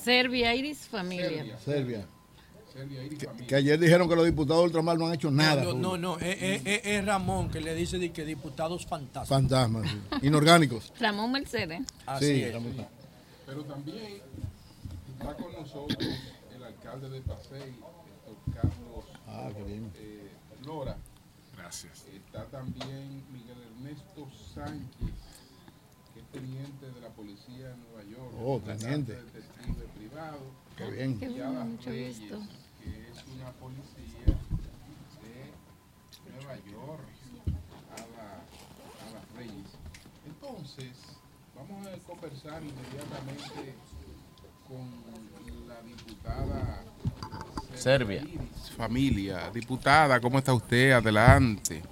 Serbia 0.05 0.55
Iris 0.55 0.79
Familia. 0.89 1.59
Serbia. 1.65 2.07
Serbia. 2.73 3.09
Que, 3.09 3.27
Familia. 3.27 3.47
que 3.47 3.55
ayer 3.55 3.79
dijeron 3.79 4.09
que 4.09 4.17
los 4.17 4.25
diputados 4.25 4.63
de 4.63 4.67
ultramar 4.67 4.99
no 4.99 5.07
han 5.07 5.15
hecho 5.15 5.31
nada. 5.31 5.63
No, 5.63 5.75
no, 5.75 5.97
no, 5.97 6.19
es, 6.19 6.43
es- 6.43 6.63
es- 6.67 6.81
es 6.85 7.05
Ramón 7.07 7.49
que 7.51 7.61
le 7.61 7.75
dice 7.75 8.11
que 8.13 8.25
diputados 8.25 8.85
fantasmas. 8.87 9.29
Fantasmas, 9.29 9.89
sí. 9.91 10.27
inorgánicos. 10.27 10.93
Ramón 11.01 11.31
Mercedes. 11.33 11.83
Así 12.07 12.27
Sí, 12.27 12.43
es. 12.43 12.53
Ramón. 12.53 12.75
Pero 13.47 13.65
también 13.65 14.21
está 15.19 15.35
con 15.37 15.53
nosotros 15.53 15.99
el 16.55 16.65
alcalde 16.65 17.11
de 17.11 17.21
Pasey, 17.21 17.75
Carlos 18.53 19.05
Ah, 19.29 19.51
qué 19.57 19.63
bien. 19.65 19.91
eh, 19.97 20.29
Lora. 20.67 20.97
Gracias. 21.57 22.05
Está 22.15 22.45
también 22.47 23.23
Miguel 23.33 23.57
Ernesto 23.77 24.29
Sánchez, 24.55 25.15
que 26.13 26.21
es 26.21 26.27
teniente 26.33 26.87
de 26.91 27.01
la 27.01 27.09
policía 27.11 27.69
de 27.69 27.77
Nueva 27.77 28.03
York. 28.11 28.35
Oh, 28.43 28.61
teniente. 28.61 29.17
Privado. 30.15 30.39
Qué 30.77 30.91
bien. 30.91 31.19
Qué 31.19 31.29
bueno, 31.29 31.65
mucho 31.65 31.91
Reyes, 31.91 32.21
gusto. 32.21 32.41
que 32.83 33.11
es 33.11 33.25
una 33.35 33.51
policía 33.53 34.39
de 35.23 36.33
Nueva 36.33 36.57
York. 36.57 37.09
Ada, 37.93 38.43
Ada 39.09 39.25
Reyes. 39.37 39.71
Entonces, 40.27 40.93
vamos 41.55 41.87
a 41.87 41.97
conversar 42.07 42.63
inmediatamente 42.63 43.75
con 44.69 45.69
la 45.69 45.83
diputada 45.83 46.85
Serbia. 47.75 48.23
Iris 48.23 48.71
Familia. 48.77 49.51
Diputada, 49.53 50.21
¿cómo 50.21 50.39
está 50.39 50.55
usted? 50.55 50.93
Adelante. 50.93 51.83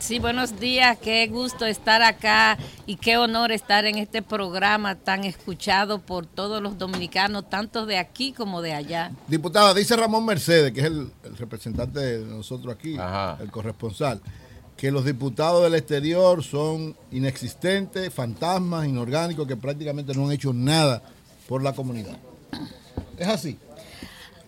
Sí, 0.00 0.18
buenos 0.18 0.58
días, 0.58 0.96
qué 0.98 1.28
gusto 1.28 1.66
estar 1.66 2.00
acá 2.00 2.56
y 2.86 2.96
qué 2.96 3.18
honor 3.18 3.52
estar 3.52 3.84
en 3.84 3.98
este 3.98 4.22
programa 4.22 4.94
tan 4.94 5.24
escuchado 5.24 5.98
por 6.00 6.24
todos 6.24 6.62
los 6.62 6.78
dominicanos, 6.78 7.48
tanto 7.50 7.84
de 7.84 7.98
aquí 7.98 8.32
como 8.32 8.62
de 8.62 8.72
allá. 8.72 9.12
Diputada, 9.28 9.74
dice 9.74 9.94
Ramón 9.96 10.24
Mercedes, 10.24 10.72
que 10.72 10.80
es 10.80 10.86
el, 10.86 11.12
el 11.22 11.36
representante 11.36 12.00
de 12.00 12.24
nosotros 12.24 12.74
aquí, 12.74 12.96
Ajá. 12.98 13.36
el 13.42 13.50
corresponsal, 13.50 14.22
que 14.74 14.90
los 14.90 15.04
diputados 15.04 15.62
del 15.62 15.74
exterior 15.74 16.42
son 16.42 16.96
inexistentes, 17.12 18.12
fantasmas, 18.12 18.86
inorgánicos, 18.86 19.46
que 19.46 19.56
prácticamente 19.56 20.14
no 20.14 20.26
han 20.26 20.32
hecho 20.32 20.54
nada 20.54 21.02
por 21.46 21.62
la 21.62 21.74
comunidad. 21.74 22.16
Es 23.18 23.28
así. 23.28 23.58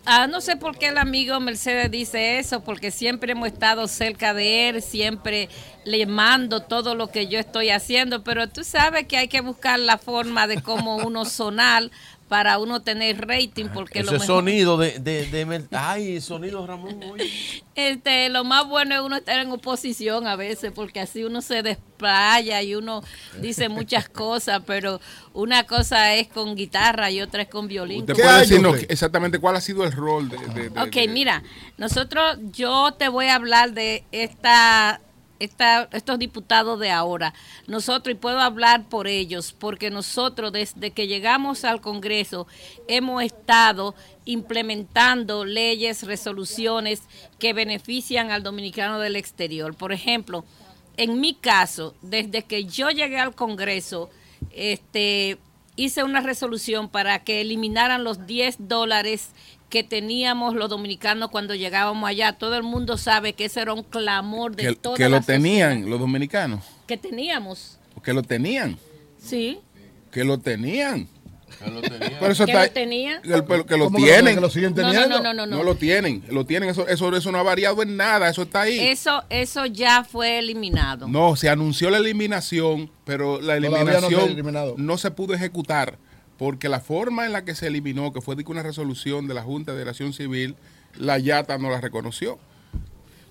Ah, 0.05 0.27
no 0.27 0.41
sé 0.41 0.57
por 0.57 0.77
qué 0.77 0.87
el 0.87 0.97
amigo 0.97 1.39
Mercedes 1.39 1.89
dice 1.89 2.37
eso, 2.37 2.61
porque 2.61 2.91
siempre 2.91 3.31
hemos 3.31 3.47
estado 3.47 3.87
cerca 3.87 4.33
de 4.33 4.67
él, 4.67 4.81
siempre 4.81 5.47
le 5.85 6.05
mando 6.05 6.59
todo 6.59 6.93
lo 6.93 7.07
que 7.07 7.27
yo 7.27 7.39
estoy 7.39 7.69
haciendo, 7.69 8.21
pero 8.21 8.49
tú 8.49 8.65
sabes 8.65 9.07
que 9.07 9.15
hay 9.15 9.29
que 9.29 9.39
buscar 9.39 9.79
la 9.79 9.97
forma 9.97 10.45
de 10.45 10.61
cómo 10.61 10.97
uno 10.97 11.23
sonar 11.23 11.89
para 12.27 12.57
uno 12.57 12.81
tener 12.81 13.27
rating, 13.27 13.65
porque 13.73 13.99
lo 13.99 14.05
Ese 14.05 14.13
mejor- 14.13 14.27
sonido 14.27 14.77
de, 14.77 14.97
de, 14.99 15.25
de 15.27 15.63
Ay, 15.71 16.19
sonido 16.21 16.65
Ramón. 16.65 16.99
oye. 17.11 17.29
Este, 17.75 18.29
lo 18.29 18.43
más 18.43 18.67
bueno 18.67 18.95
es 18.95 19.01
uno 19.01 19.15
estar 19.17 19.39
en 19.39 19.51
oposición 19.51 20.25
a 20.27 20.35
veces, 20.35 20.71
porque 20.73 20.99
así 20.99 21.23
uno 21.23 21.41
se 21.41 21.61
desplaya 21.63 22.61
y 22.61 22.75
uno 22.75 23.03
dice 23.39 23.69
muchas 23.69 24.09
cosas, 24.09 24.61
pero 24.65 24.99
una 25.33 25.65
cosa 25.65 26.15
es 26.15 26.27
con 26.27 26.55
guitarra 26.55 27.11
y 27.11 27.21
otra 27.21 27.43
es 27.43 27.49
con 27.49 27.67
violín. 27.67 28.01
¿Usted 28.01 28.13
puede 28.15 28.39
decirnos 28.39 28.77
exactamente 28.89 29.39
cuál 29.39 29.55
ha 29.55 29.61
sido 29.61 29.83
el 29.83 29.91
rol 29.91 30.29
de... 30.29 30.37
de- 30.53 30.69
de- 30.69 30.79
Ok, 30.81 30.91
de- 30.93 31.07
mira, 31.07 31.43
nosotros, 31.77 32.37
yo 32.51 32.93
te 32.97 33.09
voy 33.09 33.27
a 33.27 33.35
hablar 33.35 33.73
de 33.73 34.03
esta, 34.11 35.01
estos 35.39 36.19
diputados 36.19 36.79
de 36.79 36.91
ahora. 36.91 37.33
Nosotros, 37.67 38.15
y 38.15 38.17
puedo 38.17 38.39
hablar 38.39 38.85
por 38.85 39.07
ellos, 39.07 39.53
porque 39.57 39.89
nosotros 39.89 40.51
desde 40.51 40.91
que 40.91 41.07
llegamos 41.07 41.65
al 41.65 41.81
Congreso 41.81 42.47
hemos 42.87 43.23
estado 43.23 43.95
implementando 44.25 45.45
leyes, 45.45 46.03
resoluciones 46.03 47.01
que 47.39 47.53
benefician 47.53 48.31
al 48.31 48.43
dominicano 48.43 48.99
del 48.99 49.15
exterior. 49.15 49.75
Por 49.75 49.91
ejemplo, 49.91 50.45
en 50.97 51.19
mi 51.19 51.33
caso, 51.33 51.95
desde 52.01 52.43
que 52.43 52.65
yo 52.65 52.89
llegué 52.89 53.19
al 53.19 53.35
Congreso, 53.35 54.09
este, 54.51 55.37
hice 55.75 56.03
una 56.03 56.21
resolución 56.21 56.89
para 56.89 57.23
que 57.23 57.41
eliminaran 57.41 58.03
los 58.03 58.27
10 58.27 58.67
dólares 58.67 59.31
que 59.73 59.83
teníamos 59.83 60.53
los 60.53 60.69
dominicanos 60.69 61.31
cuando 61.31 61.55
llegábamos 61.55 62.07
allá. 62.07 62.33
Todo 62.33 62.55
el 62.57 62.61
mundo 62.61 62.95
sabe 62.95 63.33
que 63.33 63.45
ese 63.45 63.59
era 63.59 63.73
un 63.73 63.81
clamor 63.81 64.55
de 64.55 64.67
que, 64.67 64.75
toda 64.75 64.95
que 64.95 65.03
la 65.05 65.09
lo 65.09 65.17
sociedad 65.17 65.39
tenían 65.39 65.89
los 65.89 65.99
dominicanos. 65.99 66.63
que 66.85 66.95
teníamos. 66.95 67.79
Que 68.03 68.13
lo 68.13 68.21
tenían. 68.21 68.77
Sí. 69.17 69.57
Que 70.11 70.23
lo 70.25 70.37
tenían. 70.37 71.07
Que 71.59 72.17
Pero 72.19 72.31
eso 72.31 72.45
que 72.45 72.51
está- 72.51 72.65
lo 72.65 72.71
tenía. 72.71 73.19
Que, 73.23 73.29
lo 73.29 73.45
¿Cómo 73.47 73.97
que 73.97 74.03
tienen. 74.03 74.35
que 74.35 74.41
lo 74.41 74.49
siguen 74.51 74.75
No, 74.75 74.83
no, 74.83 74.91
teniendo? 74.91 75.17
no, 75.23 75.33
no, 75.33 75.45
no, 75.47 75.57
no. 75.57 75.63
lo 75.63 75.73
tienen. 75.73 76.23
Lo 76.29 76.45
tienen. 76.45 76.69
Eso, 76.69 76.87
eso, 76.87 77.15
eso 77.15 77.31
no 77.31 77.39
ha 77.39 77.43
variado 77.43 77.81
en 77.81 77.97
nada. 77.97 78.29
Eso 78.29 78.43
está 78.43 78.61
ahí. 78.61 78.77
Eso, 78.79 79.23
eso 79.31 79.65
ya 79.65 80.03
fue 80.03 80.37
eliminado. 80.37 81.07
No, 81.07 81.35
se 81.35 81.49
anunció 81.49 81.89
la 81.89 81.97
eliminación, 81.97 82.91
pero 83.05 83.41
la 83.41 83.59
no 83.59 83.61
se 83.71 83.81
eliminación 83.81 84.29
eliminado. 84.29 84.75
no 84.77 84.99
se 84.99 85.09
pudo 85.09 85.33
ejecutar 85.33 85.97
porque 86.43 86.67
la 86.67 86.81
forma 86.81 87.25
en 87.25 87.31
la 87.31 87.45
que 87.45 87.55
se 87.55 87.67
eliminó, 87.67 88.11
que 88.11 88.19
fue 88.19 88.35
de 88.35 88.43
una 88.45 88.61
resolución 88.61 89.29
de 89.29 89.33
la 89.33 89.43
Junta 89.43 89.71
de 89.71 89.79
Relación 89.79 90.11
Civil, 90.11 90.57
la 90.97 91.17
Yata 91.17 91.57
no 91.57 91.69
la 91.69 91.79
reconoció. 91.79 92.37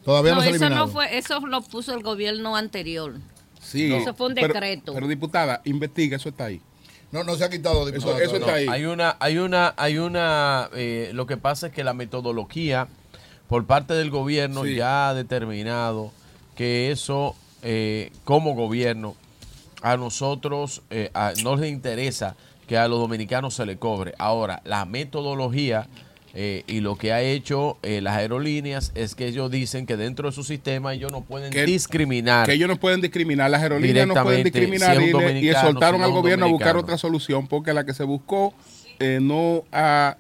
Todavía 0.03 0.35
no, 0.35 0.43
eso 0.43 0.71
no 0.71 0.89
fue, 0.89 1.19
eso 1.19 1.39
lo 1.47 1.61
puso 1.61 1.93
el 1.93 2.03
gobierno 2.03 2.57
anterior. 2.57 3.17
Sí. 3.61 3.93
Eso 3.93 4.15
fue 4.15 4.29
un 4.29 4.35
decreto. 4.35 4.95
Pero, 4.95 5.07
diputada, 5.09 5.61
investiga, 5.67 6.17
eso 6.17 6.31
está 6.31 6.47
ahí. 6.47 6.63
No, 7.11 7.23
no 7.23 7.37
se 7.37 7.45
ha 7.45 7.51
quitado, 7.51 7.87
Eso, 7.87 8.19
eso 8.19 8.37
está 8.37 8.55
ahí. 8.55 8.67
Hay 8.67 8.87
una, 8.87 9.15
hay 9.21 9.37
una, 9.37 9.75
hay 9.77 9.99
una, 9.99 10.71
eh, 10.75 11.11
lo 11.13 11.27
que 11.27 11.37
pasa 11.37 11.67
es 11.67 11.75
que 11.75 11.85
la 11.85 11.93
metodología 11.93 12.89
por 13.47 13.67
parte 13.67 13.93
del 13.93 14.09
gobierno 14.09 14.65
Sí. 14.65 14.77
ya 14.77 15.11
ha 15.11 15.15
determinado 15.15 16.13
que 16.57 16.91
eso, 16.91 17.37
eh, 17.63 18.11
como 18.25 18.55
gobierno, 18.55 19.17
a 19.83 19.99
nosotros 19.99 20.81
eh, 20.89 21.11
a- 21.13 21.35
no 21.43 21.57
les 21.57 21.71
interesa 21.71 22.37
que 22.73 22.79
a 22.79 22.89
los 22.89 23.01
dominicanos 23.01 23.53
se 23.53 23.67
le 23.67 23.77
cobre. 23.77 24.15
Ahora, 24.17 24.63
la 24.65 24.87
metodología 24.87 25.89
eh, 26.33 26.65
y 26.67 26.81
lo 26.81 26.97
que 26.97 27.13
ha 27.13 27.21
hecho 27.21 27.77
eh, 27.83 28.01
las 28.01 28.17
aerolíneas 28.17 28.93
es 28.95 29.15
que 29.15 29.27
ellos 29.27 29.51
dicen 29.51 29.85
que 29.85 29.99
dentro 29.99 30.31
de 30.31 30.35
su 30.35 30.43
sistema 30.43 30.95
ellos 30.95 31.13
no 31.13 31.21
pueden 31.21 31.53
Que- 31.53 31.67
discriminar. 31.67 32.47
Que 32.47 32.55
ellos 32.55 32.71
no 32.71 32.77
pueden 32.77 33.03
discriminar, 33.03 33.51
las 33.51 33.61
aerolíneas 33.61 34.07
no 34.07 34.15
pueden 34.15 34.43
discriminar 34.45 34.97
si 34.97 35.05
y, 35.05 35.53
soltaron 35.53 35.97
si 35.97 36.01
no 36.01 36.05
al 36.07 36.13
gobierno 36.13 36.47
a 36.47 36.49
buscar 36.49 36.79
otra 36.79 36.97
solución 36.97 37.47
porque 37.47 37.75
la 37.75 37.85
que 37.85 37.93
se 37.93 38.05
buscó 38.05 38.55
eh, 38.99 39.19
no 39.21 39.65
ha 39.71 40.17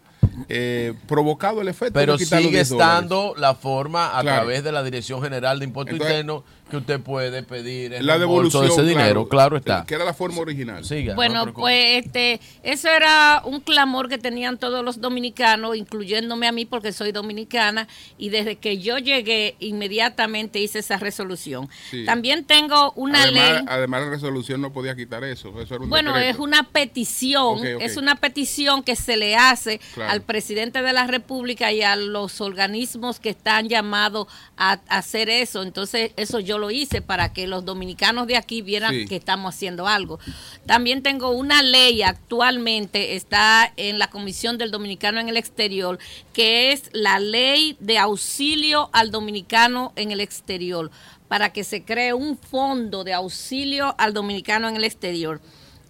eh, 0.50 0.92
provocado 1.08 1.62
el 1.62 1.68
efecto. 1.68 1.94
Pero 1.94 2.18
sigue 2.18 2.50
10 2.50 2.68
dólares. 2.68 2.70
estando 2.70 3.34
la 3.38 3.54
forma 3.54 4.18
a 4.18 4.20
Claro. 4.20 4.42
través 4.42 4.62
de 4.62 4.72
la 4.72 4.82
Dirección 4.82 5.22
General 5.22 5.58
de 5.58 5.64
Impuestos 5.64 5.96
Internos 5.96 6.42
que 6.72 6.78
usted 6.78 7.00
puede 7.00 7.42
pedir 7.42 7.92
el 7.92 8.06
La 8.06 8.18
devolución 8.18 8.66
de 8.66 8.72
ese 8.72 8.82
dinero, 8.82 9.28
claro 9.28 9.58
está. 9.58 9.84
Que 9.86 9.94
era 9.94 10.04
la 10.06 10.14
forma 10.14 10.38
original. 10.40 10.82
Siga, 10.84 11.12
no 11.12 11.16
Bueno, 11.16 11.52
pues 11.52 12.04
este, 12.04 12.40
eso 12.62 12.88
era 12.88 13.42
un 13.44 13.60
clamor 13.60 14.08
que 14.08 14.16
tenían 14.16 14.56
todos 14.56 14.82
los 14.82 14.98
dominicanos, 15.00 15.76
incluyéndome 15.76 16.48
a 16.48 16.52
mí 16.52 16.64
porque 16.64 16.92
soy 16.92 17.12
dominicana, 17.12 17.86
y 18.16 18.30
desde 18.30 18.56
que 18.56 18.78
yo 18.78 18.96
llegué 18.96 19.54
inmediatamente 19.60 20.58
hice 20.60 20.78
esa 20.78 20.96
resolución. 20.96 21.68
Sí. 21.90 22.04
También 22.06 22.44
tengo 22.44 22.92
una 22.96 23.22
además, 23.24 23.52
ley. 23.52 23.64
además, 23.68 24.02
la 24.04 24.10
resolución 24.10 24.60
no 24.62 24.72
podía 24.72 24.96
quitar 24.96 25.22
eso. 25.24 25.48
eso 25.60 25.74
era 25.74 25.84
un 25.84 25.90
Bueno, 25.90 26.14
decreto. 26.14 26.30
es 26.38 26.38
una 26.42 26.62
petición, 26.62 27.64
es 27.66 27.96
una 27.98 28.14
petición 28.16 28.82
que 28.82 28.96
se 28.96 29.16
le 29.18 29.36
hace 29.36 29.78
Claro. 29.94 30.10
al 30.10 30.22
presidente 30.22 30.80
de 30.80 30.92
la 30.94 31.06
República 31.06 31.70
y 31.70 31.82
a 31.82 31.96
los 31.96 32.40
organismos 32.40 33.20
que 33.20 33.28
están 33.28 33.68
llamados 33.68 34.26
a, 34.56 34.80
a 34.88 34.98
hacer 34.98 35.28
eso. 35.28 35.62
Entonces, 35.62 36.12
eso 36.16 36.40
yo 36.40 36.58
lo 36.62 36.70
hice 36.70 37.02
para 37.02 37.32
que 37.32 37.46
los 37.46 37.64
dominicanos 37.64 38.26
de 38.26 38.36
aquí 38.36 38.62
vieran 38.62 38.92
Sí. 38.94 39.06
que 39.06 39.16
estamos 39.16 39.54
haciendo 39.54 39.86
algo. 39.86 40.18
También 40.64 41.02
tengo 41.02 41.30
una 41.30 41.62
ley 41.62 42.02
actualmente, 42.02 43.16
está 43.16 43.72
en 43.76 43.98
la 43.98 44.08
Comisión 44.08 44.56
del 44.58 44.70
Dominicano 44.70 45.20
en 45.20 45.28
el 45.28 45.36
Exterior, 45.36 45.98
que 46.32 46.72
es 46.72 46.84
la 46.92 47.18
ley 47.18 47.76
de 47.80 47.98
auxilio 47.98 48.88
al 48.92 49.10
dominicano 49.10 49.92
en 49.96 50.12
el 50.12 50.20
exterior, 50.20 50.90
para 51.28 51.52
que 51.52 51.64
se 51.64 51.82
cree 51.84 52.12
un 52.14 52.38
fondo 52.38 53.04
de 53.04 53.12
auxilio 53.12 53.94
al 53.98 54.12
dominicano 54.14 54.68
en 54.68 54.76
el 54.76 54.84
exterior. 54.84 55.40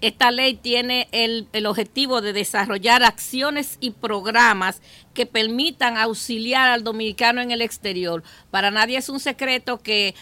Esta 0.03 0.33
ley 0.33 0.55
tiene 0.55 1.09
el, 1.13 1.47
el 1.53 1.65
objetivo 1.65 2.21
de 2.21 2.33
desarrollar 2.33 3.05
acciones 3.05 3.79
y 3.81 3.93
programas 3.93 4.83
que 5.15 5.27
permitan 5.27 5.97
auxiliar 5.97 6.71
al 6.71 6.83
dominicano 6.83 7.41
en 7.41 7.53
el 7.53 7.63
exterior. 7.63 8.25
Para 8.51 8.73
nadie 8.73 8.99
es 8.99 9.09
un 9.09 9.21
secreto 9.21 9.81
que 9.81 10.17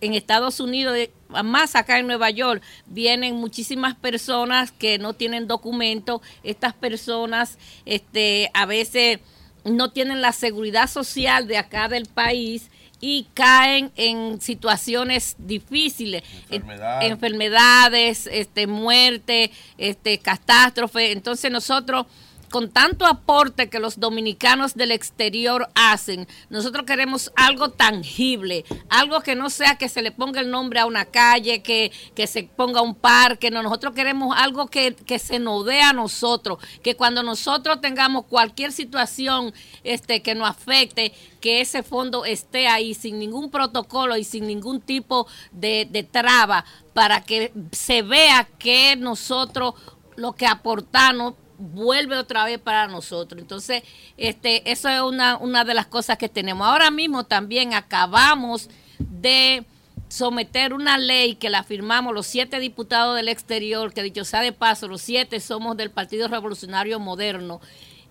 en 0.00 0.14
Estados 0.14 0.60
Unidos, 0.60 0.96
eh, 0.96 1.10
más 1.44 1.76
acá 1.76 1.98
en 1.98 2.06
Nueva 2.06 2.30
York, 2.30 2.62
vienen 2.86 3.36
muchísimas 3.36 3.94
personas 3.94 4.72
que 4.72 4.98
no 4.98 5.12
tienen 5.12 5.46
documentos. 5.46 6.22
Estas 6.42 6.72
personas 6.72 7.58
este, 7.84 8.50
a 8.54 8.64
veces 8.64 9.20
no 9.64 9.90
tienen 9.90 10.22
la 10.22 10.32
seguridad 10.32 10.88
social 10.88 11.46
de 11.46 11.58
acá 11.58 11.88
del 11.88 12.06
país 12.06 12.70
y 13.00 13.26
caen 13.34 13.92
en 13.96 14.40
situaciones 14.40 15.36
difíciles, 15.38 16.22
Enfermedad. 16.50 17.02
En- 17.02 17.12
enfermedades, 17.12 18.26
este, 18.30 18.66
muerte, 18.66 19.50
este, 19.76 20.18
catástrofe. 20.18 21.12
Entonces 21.12 21.50
nosotros, 21.52 22.06
con 22.50 22.70
tanto 22.70 23.06
aporte 23.06 23.68
que 23.68 23.78
los 23.78 24.00
dominicanos 24.00 24.74
del 24.74 24.92
exterior 24.92 25.68
hacen, 25.74 26.26
nosotros 26.50 26.86
queremos 26.86 27.32
algo 27.36 27.70
tangible, 27.70 28.64
algo 28.88 29.20
que 29.20 29.34
no 29.34 29.50
sea 29.50 29.76
que 29.76 29.88
se 29.88 30.02
le 30.02 30.10
ponga 30.12 30.40
el 30.40 30.50
nombre 30.50 30.80
a 30.80 30.86
una 30.86 31.04
calle, 31.04 31.62
que, 31.62 31.92
que 32.14 32.26
se 32.26 32.44
ponga 32.44 32.82
un 32.82 32.94
parque, 32.94 33.50
no, 33.50 33.62
nosotros 33.62 33.94
queremos 33.94 34.36
algo 34.36 34.68
que, 34.68 34.94
que 34.94 35.18
se 35.18 35.38
nos 35.38 35.64
dé 35.64 35.80
a 35.80 35.92
nosotros, 35.92 36.58
que 36.82 36.96
cuando 36.96 37.22
nosotros 37.22 37.80
tengamos 37.80 38.26
cualquier 38.26 38.72
situación 38.72 39.52
este, 39.84 40.22
que 40.22 40.34
nos 40.34 40.48
afecte, 40.48 41.12
que 41.40 41.60
ese 41.60 41.82
fondo 41.82 42.24
esté 42.24 42.66
ahí 42.66 42.94
sin 42.94 43.18
ningún 43.18 43.50
protocolo 43.50 44.16
y 44.16 44.24
sin 44.24 44.46
ningún 44.46 44.80
tipo 44.80 45.26
de, 45.52 45.86
de 45.90 46.02
traba 46.02 46.64
para 46.94 47.22
que 47.22 47.52
se 47.70 48.02
vea 48.02 48.48
que 48.58 48.96
nosotros 48.96 49.74
lo 50.16 50.32
que 50.32 50.46
aportamos 50.46 51.34
vuelve 51.58 52.16
otra 52.16 52.44
vez 52.44 52.58
para 52.58 52.86
nosotros. 52.86 53.40
Entonces, 53.40 53.82
este, 54.16 54.70
eso 54.70 54.88
es 54.88 55.00
una, 55.00 55.36
una 55.36 55.64
de 55.64 55.74
las 55.74 55.86
cosas 55.86 56.16
que 56.18 56.28
tenemos. 56.28 56.66
Ahora 56.66 56.90
mismo 56.90 57.24
también 57.24 57.74
acabamos 57.74 58.70
de 58.98 59.64
someter 60.08 60.72
una 60.72 60.96
ley 60.96 61.34
que 61.34 61.50
la 61.50 61.62
firmamos 61.64 62.14
los 62.14 62.26
siete 62.26 62.60
diputados 62.60 63.14
del 63.16 63.28
exterior, 63.28 63.92
que 63.92 64.02
dicho 64.02 64.24
sea 64.24 64.40
de 64.40 64.52
paso, 64.52 64.88
los 64.88 65.02
siete 65.02 65.38
somos 65.40 65.76
del 65.76 65.90
Partido 65.90 66.28
Revolucionario 66.28 66.98
Moderno, 66.98 67.60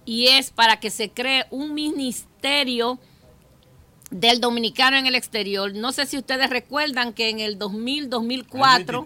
y 0.05 0.27
es 0.27 0.51
para 0.51 0.79
que 0.79 0.89
se 0.91 1.09
cree 1.09 1.45
un 1.49 1.73
ministerio 1.73 2.99
del 4.11 4.39
dominicano 4.39 4.95
en 4.97 5.05
el 5.05 5.15
exterior. 5.15 5.73
No 5.73 5.91
sé 5.91 6.05
si 6.05 6.17
ustedes 6.17 6.49
recuerdan 6.49 7.13
que 7.13 7.29
en 7.29 7.39
el 7.39 7.57
2000, 7.57 8.09
2004... 8.09 9.05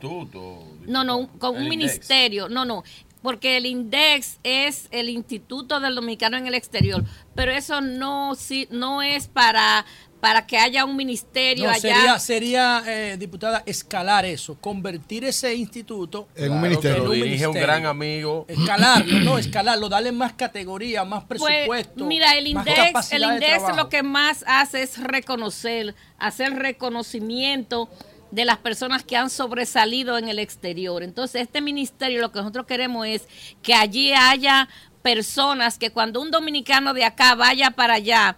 No, 0.86 1.04
no, 1.04 1.18
un- 1.18 1.28
con 1.28 1.56
El 1.56 1.64
un 1.68 1.74
INDEX. 1.74 1.92
ministerio. 1.94 2.50
No, 2.50 2.66
no. 2.66 2.84
Porque 3.22 3.58
el 3.58 3.66
INDEX 3.66 4.40
es 4.44 4.88
el 4.92 5.10
Instituto 5.10 5.80
del 5.80 5.96
Dominicano 5.96 6.38
en 6.38 6.48
el 6.48 6.56
Exterior. 6.56 7.04
Pero 7.36 7.52
eso 7.52 7.80
no, 7.82 8.34
sí, 8.36 8.68
no 8.72 9.02
es 9.04 9.28
para, 9.28 9.86
para 10.20 10.48
que 10.48 10.58
haya 10.58 10.86
un 10.86 10.96
ministerio 10.96 11.66
No, 11.66 11.70
allá. 11.72 11.80
sería, 11.80 12.20
sería 12.20 12.84
eh, 12.88 13.18
diputada, 13.18 13.62
escalar 13.68 14.26
eso, 14.26 14.56
convertir 14.60 15.24
ese 15.26 15.54
instituto 15.54 16.28
En 16.36 16.52
un 16.52 16.62
ministerio. 16.62 17.04
Lo 17.04 17.12
dirige 17.12 17.46
un 17.46 17.54
gran 17.54 17.86
amigo. 17.86 18.46
Escalarlo, 18.48 19.20
no, 19.20 19.38
escalarlo, 19.38 19.88
darle 19.88 20.12
más 20.12 20.34
categoría, 20.34 21.06
más 21.06 21.24
Pues, 21.26 21.42
presupuesto. 21.42 22.06
mira, 22.06 22.34
el 22.34 22.54
más 22.56 22.66
INDEX, 22.68 23.12
el 23.12 23.24
INDEX 23.24 23.76
lo 23.78 23.88
que 23.90 24.02
más 24.04 24.44
hace 24.48 24.82
es 24.82 24.98
reconocer, 24.98 25.94
hacer 26.18 26.54
reconocimiento 26.56 27.88
de 28.32 28.46
las 28.46 28.58
personas 28.58 29.04
que 29.04 29.18
han 29.18 29.30
sobresalido 29.30 30.18
en 30.18 30.28
el 30.30 30.40
exterior. 30.40 31.04
Entonces, 31.04 31.42
este 31.42 31.62
ministerio 31.62 32.22
lo 32.22 32.32
que 32.32 32.40
nosotros 32.40 32.66
queremos 32.66 33.06
es 33.08 33.28
que 33.62 33.74
allí 33.74 34.14
haya 34.14 34.68
personas 35.02 35.78
que 35.78 35.92
cuando 35.92 36.22
un 36.22 36.32
dominicano 36.32 36.94
de 36.94 37.04
acá 37.04 37.36
vaya 37.36 37.72
para 37.72 37.96
allá 37.96 38.38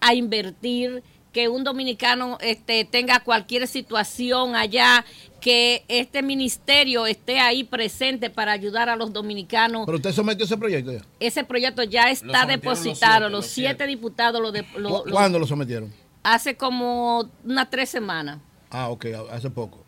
a 0.00 0.14
invertir, 0.14 1.02
que 1.32 1.48
un 1.48 1.64
dominicano 1.64 2.38
este, 2.40 2.84
tenga 2.84 3.18
cualquier 3.20 3.66
situación 3.66 4.54
allá, 4.54 5.04
que 5.40 5.84
este 5.88 6.22
ministerio 6.22 7.06
esté 7.06 7.40
ahí 7.40 7.64
presente 7.64 8.30
para 8.30 8.52
ayudar 8.52 8.88
a 8.88 8.94
los 8.96 9.12
dominicanos 9.12 9.84
Pero 9.84 9.96
usted 9.96 10.12
sometió 10.12 10.44
ese 10.46 10.56
proyecto 10.56 10.92
ya. 10.92 11.00
ese 11.20 11.42
proyecto 11.44 11.82
ya 11.82 12.08
está 12.08 12.42
los 12.42 12.48
depositado, 12.48 13.18
siete, 13.24 13.30
los 13.30 13.46
siete, 13.46 13.86
diputados 13.88 14.40
lo, 14.40 14.52
de, 14.52 14.64
lo- 14.76 14.88
¿Cu- 15.02 15.06
lo- 15.08 15.12
¿Cuándo 15.12 15.38
lo 15.40 15.46
sometieron? 15.46 15.92
hace 16.22 16.56
como 16.56 17.28
unas 17.44 17.68
tres 17.68 17.90
semanas. 17.90 18.38
Ah, 18.74 18.88
ok, 18.88 19.06
hace 19.30 19.50
poco. 19.50 19.84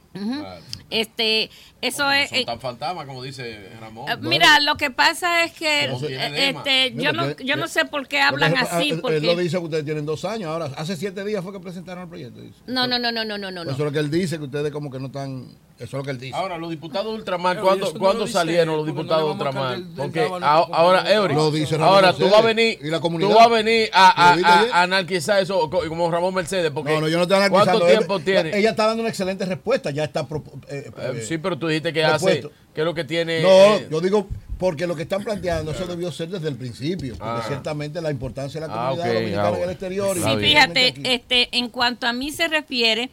Este, 0.91 1.51
eso 1.83 2.11
es. 2.11 2.31
Son 2.31 2.39
eh, 2.39 2.45
tan 2.47 2.61
fantasmas 2.61 3.05
como 3.07 3.23
dice 3.23 3.69
Ramón. 3.81 4.09
eh, 4.09 4.17
Mira, 4.21 4.61
lo 4.61 4.77
que 4.77 4.91
pasa 4.91 5.45
es 5.45 5.53
que 5.53 5.85
eh, 5.87 6.49
este, 6.55 6.95
yo 6.95 7.13
no, 7.13 7.35
que- 7.35 7.45
yo 7.45 7.57
no 7.57 7.67
sé 7.67 7.85
por 7.85 8.07
qué 8.07 8.21
hablan 8.21 8.53
Porque, 8.53 8.65
así, 8.65 8.91
ah, 8.93 8.95
Él 8.95 9.01
porque 9.01 9.21
lo 9.21 9.37
dice 9.37 9.59
que 9.59 9.65
ustedes 9.65 9.85
tienen 9.85 10.07
dos 10.07 10.25
años. 10.25 10.49
Ahora, 10.51 10.71
hace 10.77 10.97
siete 10.97 11.25
días 11.25 11.43
fue 11.43 11.53
que 11.53 11.61
presentaron 11.61 12.05
el 12.05 12.09
proyecto. 12.09 12.41
Dice. 12.41 12.55
no, 12.67 12.87
no, 12.87 12.99
no, 12.99 13.11
no, 13.11 13.25
no, 13.25 13.37
no, 13.37 13.51
no, 13.51 13.63
Eso 13.63 13.73
es 13.73 13.79
lo 13.79 13.93
que 13.93 13.99
él 13.99 14.11
dice, 14.11 14.39
que 14.39 14.45
ustedes 14.45 14.71
como 14.73 14.91
que 14.91 15.01
no 15.01 15.07
están... 15.07 15.49
Eso 15.79 15.85
es 15.85 15.93
lo 15.93 16.03
que 16.05 16.11
él 16.11 16.19
dice. 16.19 16.35
Ahora, 16.35 16.57
los 16.57 16.71
diputados 16.71 17.13
de 17.13 17.19
ultramar, 17.19 17.61
¿cuándo, 17.61 17.85
eso 17.85 17.95
no 17.95 18.01
¿cuándo 18.01 18.21
lo 18.21 18.25
dice 18.27 18.39
salieron 18.39 18.77
los 18.79 18.87
diputados 18.87 19.23
de 19.23 19.27
no 19.27 19.33
ultramar? 19.33 19.77
del 19.79 19.87
Porque 19.95 20.21
ahora. 20.43 21.13
Eury, 21.13 21.35
Lo 21.35 21.51
dice 21.51 21.77
Ramón 21.77 21.95
ahora 21.97 22.13
tú 22.15 22.25
vas 22.31 22.41
a 22.41 22.43
venir, 22.43 22.79
y 22.83 22.89
la 22.89 22.99
tú 22.99 23.11
vas 23.29 23.47
a 23.47 23.49
venir 23.51 23.91
a, 23.93 24.83
anarquizar 24.83 25.43
eso 25.43 25.69
co- 25.69 25.83
como 25.89 26.11
Ramón 26.11 26.33
Mercedes. 26.35 26.71
Porque 26.71 26.95
No, 26.95 27.03
no, 27.03 27.09
yo 27.09 27.19
no 27.19 27.25
estoy 27.25 27.37
analizando. 27.37 27.81
¿Cuánto 27.81 27.87
tiempo 27.87 28.21
tiene? 28.21 28.57
Ella 28.59 28.71
está 28.71 28.87
dando 28.87 29.03
una 29.03 29.11
excelente 29.11 29.45
respuesta. 29.45 29.91
Ya 29.91 30.05
está... 30.05 30.27
pro- 30.27 30.43
eh, 30.69 30.91
Eh, 30.97 31.13
eh, 31.17 31.25
sí, 31.27 31.37
pero 31.39 31.59
tú 31.59 31.67
dijiste 31.69 31.93
que 31.93 32.05
hace, 32.05 32.41
que 32.75 32.81
es 32.81 32.85
lo 32.85 32.95
que 32.95 33.05
tiene... 33.05 33.43
No, 33.43 33.49
eh, 33.49 33.89
yo 33.91 34.01
digo 34.01 34.27
porque 34.59 34.87
lo 34.87 34.97
que 34.97 35.03
están 35.03 35.23
planteando 35.23 35.73
eso 35.73 35.87
debió 35.87 36.11
ser 36.11 36.31
desde 36.31 36.49
el 36.49 36.57
principio, 36.57 37.17
porque 37.19 37.31
Ah. 37.43 37.45
ciertamente 37.47 38.01
la 38.01 38.11
importancia 38.11 38.59
de 38.63 38.67
la 38.67 38.73
Ah, 38.73 38.89
comunidad 38.89 39.09
ok, 39.11 39.15
dominicana 39.15 39.49
ah, 39.49 39.57
en 39.59 39.63
el 39.65 39.71
exterior. 39.71 40.17
Sí, 40.17 40.37
fíjate, 40.41 40.87
aquí. 40.89 41.03
este, 41.05 41.49
en 41.59 41.69
cuanto 41.69 42.07
a 42.07 42.15
mí 42.15 42.31
se 42.33 42.49
refiere, 42.49 43.11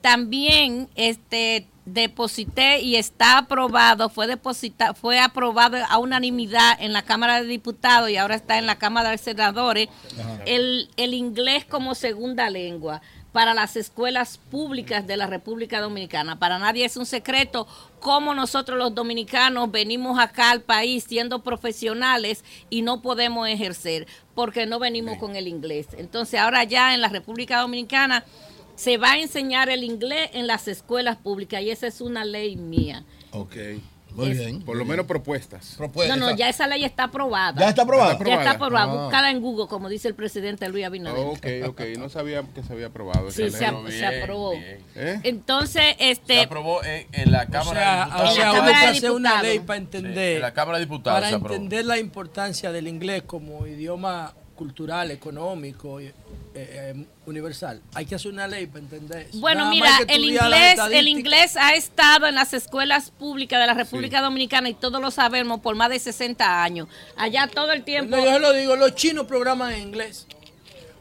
también 0.00 0.88
este 0.96 1.66
deposité 1.92 2.80
y 2.80 2.96
está 2.96 3.38
aprobado, 3.38 4.08
fue 4.08 4.26
depositado, 4.26 4.94
fue 4.94 5.18
aprobado 5.18 5.78
a 5.88 5.98
unanimidad 5.98 6.76
en 6.80 6.92
la 6.92 7.02
Cámara 7.02 7.40
de 7.40 7.46
Diputados 7.46 8.10
y 8.10 8.16
ahora 8.16 8.34
está 8.34 8.58
en 8.58 8.66
la 8.66 8.76
Cámara 8.76 9.10
de 9.10 9.18
Senadores 9.18 9.88
el, 10.46 10.88
el 10.96 11.14
inglés 11.14 11.64
como 11.64 11.94
segunda 11.94 12.50
lengua 12.50 13.00
para 13.32 13.54
las 13.54 13.76
escuelas 13.76 14.38
públicas 14.50 15.06
de 15.06 15.16
la 15.16 15.26
República 15.26 15.80
Dominicana. 15.80 16.38
Para 16.38 16.58
nadie 16.58 16.84
es 16.84 16.96
un 16.96 17.06
secreto 17.06 17.66
cómo 18.00 18.34
nosotros 18.34 18.78
los 18.78 18.94
dominicanos 18.94 19.70
venimos 19.70 20.18
acá 20.18 20.50
al 20.50 20.62
país 20.62 21.04
siendo 21.04 21.42
profesionales 21.42 22.44
y 22.70 22.82
no 22.82 23.02
podemos 23.02 23.48
ejercer 23.48 24.06
porque 24.34 24.66
no 24.66 24.78
venimos 24.78 25.18
con 25.18 25.36
el 25.36 25.46
inglés. 25.46 25.88
Entonces 25.96 26.40
ahora 26.40 26.64
ya 26.64 26.94
en 26.94 27.00
la 27.00 27.08
República 27.08 27.60
Dominicana 27.60 28.24
se 28.80 28.96
va 28.96 29.12
a 29.12 29.18
enseñar 29.18 29.68
el 29.68 29.84
inglés 29.84 30.30
en 30.32 30.46
las 30.46 30.66
escuelas 30.66 31.18
públicas 31.18 31.60
y 31.62 31.70
esa 31.70 31.86
es 31.86 32.00
una 32.00 32.24
ley 32.24 32.56
mía. 32.56 33.04
Ok. 33.32 33.54
Muy 34.14 34.30
Es- 34.30 34.38
bien. 34.38 34.62
Por 34.62 34.76
lo 34.76 34.84
menos 34.84 35.06
propuestas. 35.06 35.76
No, 36.08 36.16
no, 36.16 36.34
ya 36.34 36.48
esa 36.48 36.66
ley 36.66 36.84
está 36.84 37.04
aprobada. 37.04 37.60
¿Ya 37.60 37.68
está 37.68 37.82
aprobada? 37.82 38.18
Ya 38.24 38.34
está 38.36 38.50
aprobada. 38.52 38.90
Ah. 38.90 39.04
Búscala 39.04 39.30
en 39.30 39.40
Google, 39.40 39.66
como 39.68 39.88
dice 39.88 40.08
el 40.08 40.14
presidente 40.14 40.66
Luis 40.68 40.84
Abinader. 40.86 41.26
Ok, 41.26 41.46
ok. 41.68 41.80
No 41.98 42.08
sabía 42.08 42.42
que 42.54 42.62
se 42.62 42.72
había 42.72 42.86
aprobado. 42.86 43.30
Sí, 43.30 43.42
esa 43.44 43.58
se, 43.86 43.92
se 43.98 44.06
aprobó. 44.06 44.54
¿Eh? 44.54 45.20
Entonces, 45.24 45.84
este... 45.98 46.34
Se 46.34 46.40
aprobó 46.40 46.82
en, 46.82 47.06
en 47.12 47.30
la 47.32 47.42
O 47.48 47.52
Cámara 47.52 47.80
sea, 47.80 47.94
de 47.94 48.02
o 48.02 48.06
Diputados. 48.06 48.34
sea, 48.34 48.42
En 48.42 48.48
la 48.48 48.50
hubo 48.52 48.58
Cámara 48.66 48.80
que 48.80 48.86
de 48.86 48.96
hacer 48.96 49.10
una 49.12 49.28
Diputados. 49.30 49.42
ley 49.48 49.58
para 49.60 49.78
entender, 49.78 50.36
en 50.36 50.42
la 50.42 50.54
Cámara 50.54 50.78
de 50.78 50.84
Diputados 50.86 51.20
para 51.20 51.36
entender 51.36 51.84
la 51.84 51.98
importancia 51.98 52.72
del 52.72 52.88
inglés 52.88 53.22
como 53.26 53.66
idioma 53.66 54.34
cultural, 54.60 55.10
económico, 55.10 56.00
eh, 56.00 56.12
eh, 56.54 57.06
universal. 57.24 57.80
Hay 57.94 58.04
que 58.04 58.14
hacer 58.14 58.30
una 58.30 58.46
ley 58.46 58.66
para 58.66 58.80
entender 58.80 59.28
eso. 59.30 59.40
Bueno, 59.40 59.60
Nada 59.60 59.70
mira, 59.70 59.90
el 60.06 60.22
inglés, 60.22 60.78
el 60.92 61.08
inglés 61.08 61.56
ha 61.56 61.72
estado 61.72 62.26
en 62.26 62.34
las 62.34 62.52
escuelas 62.52 63.10
públicas 63.10 63.58
de 63.58 63.66
la 63.66 63.72
República 63.72 64.20
Dominicana 64.20 64.68
y 64.68 64.74
todos 64.74 65.00
lo 65.00 65.10
sabemos 65.10 65.60
por 65.60 65.76
más 65.76 65.88
de 65.88 65.98
60 65.98 66.62
años. 66.62 66.88
Allá 67.16 67.46
todo 67.46 67.72
el 67.72 67.84
tiempo. 67.84 68.14
No, 68.14 68.22
yo 68.22 68.34
se 68.34 68.38
lo 68.38 68.52
digo, 68.52 68.76
los 68.76 68.94
chinos 68.94 69.24
programan 69.24 69.72
en 69.72 69.80
inglés. 69.80 70.26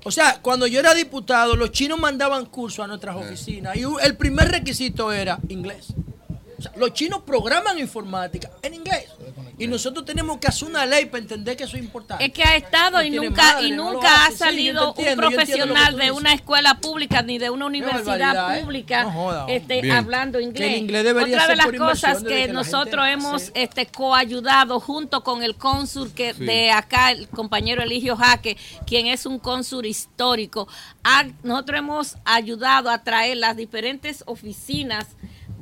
O 0.05 0.11
sea, 0.11 0.39
cuando 0.41 0.65
yo 0.65 0.79
era 0.79 0.93
diputado, 0.93 1.57
los 1.57 1.73
chinos 1.73 1.99
mandaban 1.99 2.45
cursos 2.45 2.85
a 2.85 2.87
nuestras 2.87 3.17
oficinas 3.17 3.75
y 3.75 3.83
el 4.01 4.15
primer 4.15 4.49
requisito 4.49 5.11
era 5.11 5.37
inglés. 5.49 5.87
O 6.59 6.61
sea, 6.61 6.71
los 6.75 6.93
chinos 6.93 7.21
programan 7.25 7.79
informática 7.79 8.51
en 8.61 8.73
inglés. 8.73 9.05
Y 9.57 9.67
nosotros 9.67 10.05
tenemos 10.05 10.37
que 10.39 10.47
hacer 10.47 10.67
una 10.69 10.85
ley 10.85 11.05
para 11.05 11.19
entender 11.23 11.55
que 11.57 11.63
eso 11.63 11.75
es 11.77 11.83
importante. 11.83 12.25
Es 12.25 12.31
que 12.33 12.43
ha 12.43 12.55
estado 12.55 12.97
No 12.97 13.03
y 13.03 13.09
nunca 13.11 13.53
madre, 13.53 13.67
y 13.67 13.71
no 13.71 13.93
nunca 13.93 14.25
ha. 14.25 14.31
Sí, 14.31 14.37
salido 14.37 14.93
un 14.93 15.15
profesional 15.15 15.97
de 15.97 16.11
una 16.11 16.33
escuela 16.33 16.75
pública 16.79 17.21
ni 17.21 17.37
de 17.37 17.49
una 17.49 17.65
universidad 17.65 18.57
¿eh? 18.57 18.61
pública 18.61 19.03
No 19.03 19.11
joda, 19.11 19.45
este, 19.49 19.91
hablando 19.91 20.39
inglés. 20.39 20.67
Que 20.67 20.73
el 20.75 20.81
inglés 20.81 21.03
debería 21.03 21.35
Otra 21.37 21.47
de 21.47 21.55
las 21.55 21.67
cosas 21.71 22.17
que, 22.19 22.23
que 22.27 22.29
la 22.33 22.39
gente 22.41 22.53
nosotros 22.53 23.05
hemos 23.07 23.51
este, 23.53 23.85
coayudado 23.87 24.79
junto 24.79 25.23
con 25.23 25.43
el 25.43 25.55
cónsul 25.55 26.11
que 26.13 26.33
Sí. 26.33 26.45
de 26.45 26.71
acá, 26.71 27.11
el 27.11 27.27
compañero 27.29 27.81
Eligio 27.81 28.15
Jaque, 28.15 28.55
quien 28.85 29.07
es 29.07 29.25
un 29.25 29.39
cónsul 29.39 29.85
histórico, 29.85 30.67
ha- 31.03 31.25
nosotros 31.43 31.79
hemos 31.79 32.15
ayudado 32.25 32.89
a 32.89 33.03
traer 33.03 33.37
las 33.37 33.55
diferentes 33.57 34.23
oficinas 34.27 35.07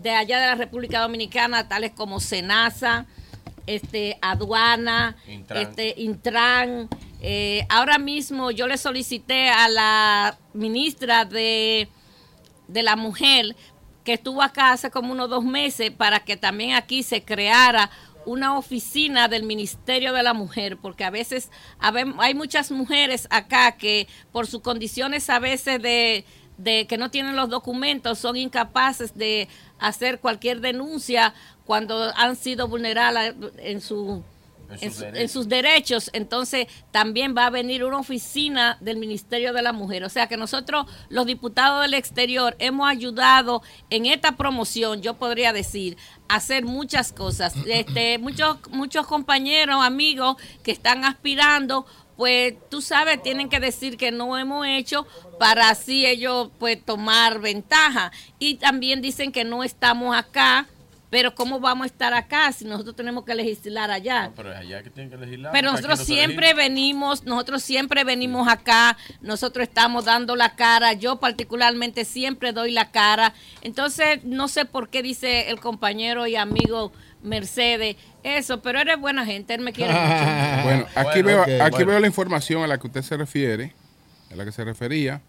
de 0.08 0.16
allá 0.16 0.40
de 0.40 0.46
la 0.46 0.56
República 0.56 1.02
Dominicana, 1.02 1.68
tales 1.68 1.92
como 1.92 2.22
Senasa, 2.22 3.06
este, 3.66 4.18
aduana, 4.22 5.18
Intran. 5.28 5.62
este, 5.62 5.96
Intran. 5.98 6.88
Eh, 7.20 7.66
ahora 7.70 7.98
mismo 7.98 8.52
yo 8.52 8.68
le 8.68 8.78
solicité 8.78 9.50
a 9.50 9.68
la 9.68 10.38
ministra 10.54 11.26
de, 11.26 11.90
de 12.70 12.84
la 12.84 12.96
mujer 12.96 13.54
que 14.06 14.14
estuvo 14.14 14.42
acá 14.42 14.72
hace 14.72 14.90
como 14.90 15.12
unos 15.12 15.30
dos 15.30 15.44
meses 15.44 15.92
para 15.92 16.22
que 16.22 16.38
también 16.38 16.76
aquí 16.76 17.04
se 17.04 17.24
creara 17.24 17.90
una 18.26 18.58
oficina 18.58 19.28
del 19.28 19.44
Ministerio 19.44 20.14
de 20.14 20.24
la 20.24 20.34
Mujer, 20.34 20.78
porque 20.78 21.04
a 21.04 21.10
veces 21.10 21.52
hay 21.80 22.34
muchas 22.34 22.72
mujeres 22.72 23.28
acá 23.30 23.74
que 23.74 24.08
por 24.32 24.48
sus 24.48 24.62
condiciones 24.62 25.30
a 25.30 25.40
veces 25.40 25.82
de, 25.82 26.24
de 26.58 26.88
que 26.88 26.98
no 26.98 27.12
tienen 27.12 27.36
los 27.36 27.50
documentos 27.50 28.18
son 28.20 28.36
incapaces 28.38 29.16
de 29.16 29.48
hacer 29.80 30.20
cualquier 30.20 30.60
denuncia 30.62 31.34
cuando 31.66 32.12
han 32.16 32.36
sido 32.36 32.68
vulneradas 32.68 33.34
en 33.58 33.80
su 33.82 34.24
En 34.70 34.80
sus 34.92 34.98
su- 34.98 35.06
en 35.06 35.12
derechos. 35.14 35.32
sus 35.32 35.48
derechos, 35.48 36.10
entonces 36.14 36.68
también 36.92 37.34
va 37.38 37.46
a 37.46 37.50
venir 37.50 37.84
una 37.86 38.00
oficina 38.00 38.78
del 38.82 38.98
Ministerio 38.98 39.54
de 39.54 39.62
la 39.62 39.72
Mujer. 39.72 40.04
O 40.04 40.10
sea 40.10 40.28
que 40.28 40.36
nosotros, 40.36 40.88
los 41.10 41.26
diputados 41.26 41.84
del 41.84 41.94
exterior, 41.94 42.56
hemos 42.60 42.90
ayudado 42.90 43.62
en 43.90 44.06
esta 44.08 44.34
promoción, 44.36 45.02
yo 45.02 45.14
podría 45.14 45.54
decir, 45.54 45.96
a 46.28 46.36
hacer 46.36 46.66
muchas 46.66 47.14
cosas. 47.14 47.54
Este, 47.66 48.18
muchos, 48.18 48.58
muchos 48.72 49.08
compañeros, 49.08 49.86
amigos 49.86 50.36
que 50.64 50.72
están 50.72 51.06
aspirando, 51.06 51.86
pues 52.18 52.56
tú 52.70 52.82
sabes, 52.82 53.22
tienen 53.22 53.48
que 53.48 53.60
decir 53.60 53.96
que 53.96 54.12
no 54.12 54.38
hemos 54.38 54.66
hecho 54.66 55.06
para 55.40 55.70
así 55.70 56.06
ellos 56.06 56.50
pues 56.60 56.84
tomar 56.84 57.40
ventaja. 57.40 58.12
Y 58.40 58.56
también 58.56 59.02
dicen 59.02 59.32
que 59.32 59.44
no 59.44 59.64
estamos 59.64 60.18
acá. 60.18 60.68
Pero 61.10 61.34
¿cómo 61.36 61.60
vamos 61.62 61.86
a 61.86 61.88
estar 61.88 62.14
acá 62.14 62.52
si 62.52 62.66
nosotros 62.66 62.96
tenemos 62.96 63.24
que 63.24 63.34
legislar 63.34 63.90
allá? 63.92 64.32
Pero 64.36 64.52
es 64.52 64.58
allá 64.60 64.84
que 64.84 64.90
tienen 64.90 65.10
que 65.10 65.18
legislar. 65.18 65.52
Pero 65.54 65.72
nosotros 65.72 66.00
no 66.00 66.06
siempre 66.06 66.54
venimos, 66.54 67.24
nosotros 67.24 67.64
siempre 67.64 68.04
venimos 68.04 68.48
acá, 68.50 68.98
nosotros 69.22 69.64
estamos 69.68 70.04
dando 70.06 70.36
la 70.36 70.56
cara, 70.56 70.92
yo 70.94 71.20
particularmente 71.22 72.04
siempre 72.04 72.52
doy 72.52 72.72
la 72.72 72.92
cara. 72.92 73.34
Entonces, 73.62 74.24
no 74.26 74.50
sé 74.50 74.66
por 74.66 74.90
qué 74.90 75.02
dice 75.02 75.50
el 75.50 75.60
compañero 75.62 76.28
y 76.28 76.36
amigo 76.36 76.92
Mercedes 77.24 77.96
eso, 78.24 78.62
pero 78.62 78.80
eres 78.82 79.00
buena 79.00 79.26
gente, 79.26 79.54
él 79.54 79.62
me 79.62 79.72
quiere 79.72 79.94
mucho. 79.94 80.64
Bueno, 80.64 80.86
aquí, 80.96 81.22
veo, 81.22 81.42
aquí 81.44 81.78
bueno. 81.78 81.86
veo 81.92 82.00
la 82.02 82.08
información 82.08 82.64
a 82.64 82.68
la 82.68 82.78
que 82.78 82.88
usted 82.88 83.02
se 83.02 83.16
refiere, 83.16 83.74
a 84.32 84.36
la 84.36 84.44
que 84.44 84.52
se 84.52 84.66
refería. 84.66 85.22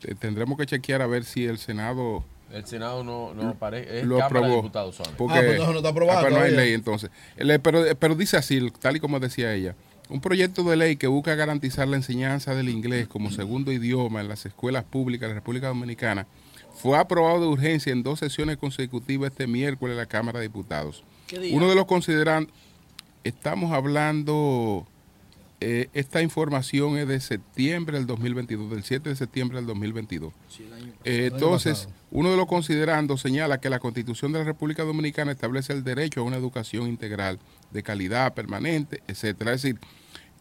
Te- 0.00 0.14
Tendremos 0.14 0.56
que 0.58 0.64
chequear 0.64 1.02
a 1.02 1.06
ver 1.06 1.24
si 1.24 1.44
el 1.44 1.58
Senado 1.58 2.24
El 2.52 2.64
Senado 2.66 3.02
no, 3.04 3.34
no 3.34 3.48
aparece. 3.50 4.00
Es 4.00 4.06
lo 4.06 4.18
Cámara 4.18 4.40
de 4.40 4.44
aprobó. 4.46 4.62
Diputados 4.62 4.94
solamente. 4.96 5.18
Porque, 5.18 5.34
Ah, 5.34 5.40
pues 5.40 5.50
entonces 5.52 5.72
no 5.72 5.78
está 5.78 5.88
aprobado 5.90 6.18
ah, 6.18 6.22
pues 6.22 6.34
no 6.34 6.40
hay 6.40 6.52
ley 6.52 6.72
entonces. 6.74 7.10
El- 7.36 7.60
pero, 7.60 7.84
pero 7.98 8.14
dice 8.14 8.36
así, 8.36 8.70
tal 8.80 8.96
y 8.96 9.00
como 9.00 9.18
decía 9.20 9.52
ella, 9.52 9.74
un 10.08 10.20
proyecto 10.20 10.62
de 10.62 10.76
ley 10.76 10.96
que 10.96 11.08
busca 11.08 11.34
garantizar 11.34 11.88
la 11.88 11.96
enseñanza 11.96 12.54
del 12.54 12.68
inglés 12.68 13.08
como 13.08 13.30
segundo 13.32 13.72
idioma 13.72 14.20
en 14.20 14.28
las 14.28 14.46
escuelas 14.46 14.84
públicas 14.84 15.28
de 15.28 15.34
la 15.34 15.40
República 15.40 15.66
Dominicana 15.68 16.26
fue 16.76 16.96
aprobado 16.96 17.40
de 17.40 17.46
urgencia 17.48 17.92
en 17.92 18.02
dos 18.04 18.20
sesiones 18.20 18.56
consecutivas 18.58 19.32
este 19.32 19.46
miércoles 19.48 19.94
en 19.94 19.98
la 19.98 20.06
Cámara 20.06 20.38
de 20.38 20.44
Diputados. 20.46 21.02
Uno 21.52 21.68
de 21.68 21.74
los 21.74 21.86
consideran, 21.86 22.48
estamos 23.24 23.72
hablando, 23.72 24.86
eh, 25.60 25.88
esta 25.94 26.22
información 26.22 26.98
es 26.98 27.08
de 27.08 27.18
septiembre 27.18 27.96
del 27.98 28.06
2022, 28.06 28.70
del 28.70 28.84
7 28.84 29.08
de 29.08 29.16
septiembre 29.16 29.56
del 29.56 29.66
2022. 29.66 30.32
Eh, 31.08 31.30
entonces, 31.32 31.88
uno 32.10 32.30
de 32.30 32.36
los 32.36 32.46
considerandos 32.46 33.20
señala 33.20 33.60
que 33.60 33.70
la 33.70 33.78
Constitución 33.78 34.32
de 34.32 34.40
la 34.40 34.44
República 34.44 34.82
Dominicana 34.82 35.30
establece 35.32 35.72
el 35.72 35.84
derecho 35.84 36.20
a 36.20 36.24
una 36.24 36.36
educación 36.36 36.88
integral 36.88 37.38
de 37.70 37.82
calidad 37.82 38.34
permanente, 38.34 39.02
etcétera. 39.06 39.52
Es 39.52 39.62
decir, 39.62 39.78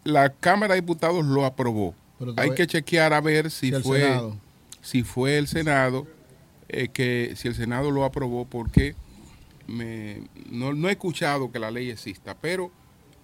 la 0.04 0.30
Cámara 0.30 0.74
de 0.74 0.82
Diputados 0.82 1.24
lo 1.24 1.46
aprobó. 1.46 1.94
Hay 2.38 2.52
que 2.52 2.66
chequear 2.66 3.14
a 3.14 3.22
ver 3.22 3.52
si, 3.52 3.72
Si 3.72 3.82
fue 3.82 4.02
Senado. 4.02 4.38
si 4.82 5.04
fue 5.04 5.38
el 5.38 5.48
Senado 5.48 6.08
eh, 6.70 6.88
que 6.88 7.34
si 7.36 7.48
el 7.48 7.56
Senado 7.56 7.92
lo 7.92 8.04
aprobó 8.06 8.46
porque 8.46 8.96
me, 9.68 10.22
no, 10.50 10.74
no 10.74 10.90
he 10.90 10.94
escuchado 10.94 11.52
que 11.52 11.60
la 11.60 11.70
ley 11.72 11.90
exista, 11.92 12.36
pero 12.40 12.72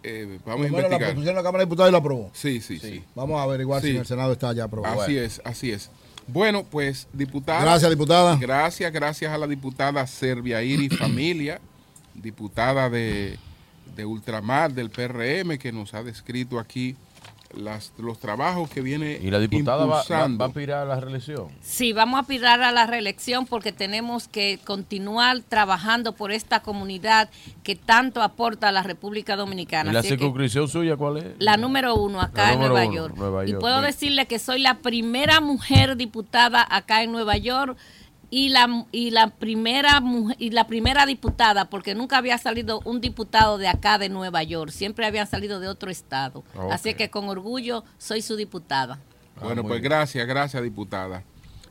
eh, 0.04 0.40
vamos 0.46 0.68
a 0.68 0.70
Bueno, 0.72 0.78
la 0.90 0.96
investigar. 0.96 1.16
pusieron 1.16 1.30
en 1.30 1.36
la 1.36 1.44
Cámara 1.44 1.62
de 1.64 1.66
Diputados 1.66 1.90
y 1.90 1.94
la 1.94 1.98
aprobó. 2.00 2.30
Sí, 2.34 2.62
sí, 2.62 2.80
sí. 2.80 3.04
Vamos 3.16 3.40
a 3.40 3.44
averiguar 3.44 3.82
si 3.82 3.88
Sí. 3.90 3.94
en 3.94 4.00
el 4.02 4.06
Senado 4.06 4.32
está 4.34 4.52
ya 4.54 4.66
aprobado. 4.66 5.02
Así 5.02 5.18
es, 5.18 5.42
así 5.46 5.72
es. 5.72 5.90
Bueno, 6.28 6.64
pues 6.64 7.08
diputada. 7.14 7.62
Gracias, 7.62 7.90
diputada. 7.90 8.38
Gracias, 8.38 8.92
gracias 8.92 9.32
a 9.32 9.38
la 9.38 9.48
diputada 9.48 10.06
Servia 10.08 10.64
Iri 10.64 10.90
Familia, 10.98 11.60
diputada 12.14 12.90
de, 12.90 13.38
de 13.96 14.06
Ultramar 14.06 14.74
del 14.74 14.90
PRM, 14.90 15.58
que 15.58 15.72
nos 15.72 15.94
ha 15.94 16.04
descrito 16.04 16.60
aquí 16.60 16.96
las, 17.56 17.92
los 17.98 18.20
trabajos 18.20 18.70
que 18.70 18.82
viene 18.82 19.20
Y 19.22 19.30
la 19.32 19.40
diputada 19.40 19.86
va, 19.86 19.96
va, 19.96 20.02
impulsando. 20.02 20.38
va 20.40 20.46
a 20.46 20.48
aspirar 20.48 20.84
a 20.84 20.86
la 20.86 21.00
reelección. 21.00 21.48
Sí, 21.62 21.94
vamos 21.94 22.18
a 22.18 22.22
aspirar 22.22 22.62
a 22.62 22.72
la 22.72 22.86
reelección 22.88 23.46
porque 23.46 23.72
tenemos 23.72 24.28
que 24.28 24.60
continuar 24.66 25.40
trabajando 25.48 26.14
por 26.14 26.32
esta 26.32 26.62
comunidad 26.62 27.30
que 27.64 27.76
tanto 27.76 28.22
aporta 28.22 28.70
a 28.70 28.72
la 28.72 28.84
República 28.84 29.36
Dominicana. 29.36 29.92
¿Y 29.92 29.94
la 29.94 30.04
circunscripción 30.04 30.68
suya 30.68 30.96
cuál 30.98 31.18
es? 31.18 31.26
La 31.40 31.58
número 31.58 31.96
uno 31.96 32.22
acá 32.22 32.48
La 32.48 32.54
en 32.54 32.60
Nueva 32.60 32.84
uno, 32.86 32.94
York. 32.94 33.16
Nueva 33.18 33.46
Y 33.46 33.54
puedo 33.54 33.80
bien. 33.80 33.92
decirle 33.92 34.26
que 34.28 34.40
soy 34.40 34.60
la 34.62 34.80
primera 34.80 35.40
mujer 35.42 35.96
diputada 35.98 36.66
acá 36.70 37.04
en 37.04 37.12
Nueva 37.12 37.38
York 37.38 37.78
y 38.32 38.50
la 38.50 38.86
y 38.92 39.12
la 39.12 39.28
primera 39.30 40.00
mujer, 40.00 40.38
y 40.40 40.50
la 40.50 40.66
primera 40.66 41.06
diputada 41.06 41.70
porque 41.70 41.94
nunca 41.94 42.18
había 42.18 42.38
salido 42.40 42.80
un 42.86 43.02
diputado 43.02 43.60
de 43.60 43.68
acá 43.68 44.00
de 44.00 44.10
Nueva 44.10 44.42
York, 44.42 44.72
siempre 44.72 45.06
habían 45.06 45.28
salido 45.28 45.60
de 45.60 45.68
otro 45.68 45.92
estado. 45.92 46.44
Así 46.72 46.96
que 46.96 47.12
con 47.12 47.30
orgullo 47.30 47.84
soy 48.00 48.24
su 48.24 48.36
diputada. 48.38 48.98
Bueno, 49.40 49.62
muy 49.62 49.70
pues 49.70 49.82
bien. 49.82 49.92
gracias, 49.92 50.26
gracias, 50.28 50.64
diputada. 50.64 51.24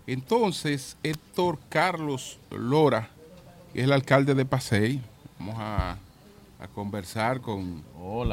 Entonces, 0.07 0.97
Héctor 1.03 1.59
Carlos 1.69 2.39
Lora, 2.51 3.09
que 3.73 3.81
es 3.81 3.85
el 3.85 3.93
alcalde 3.93 4.35
de 4.35 4.45
Pasey, 4.45 5.01
vamos 5.39 5.55
a, 5.59 5.97
a 6.59 6.69
conversar 6.69 7.41
con, 7.41 7.83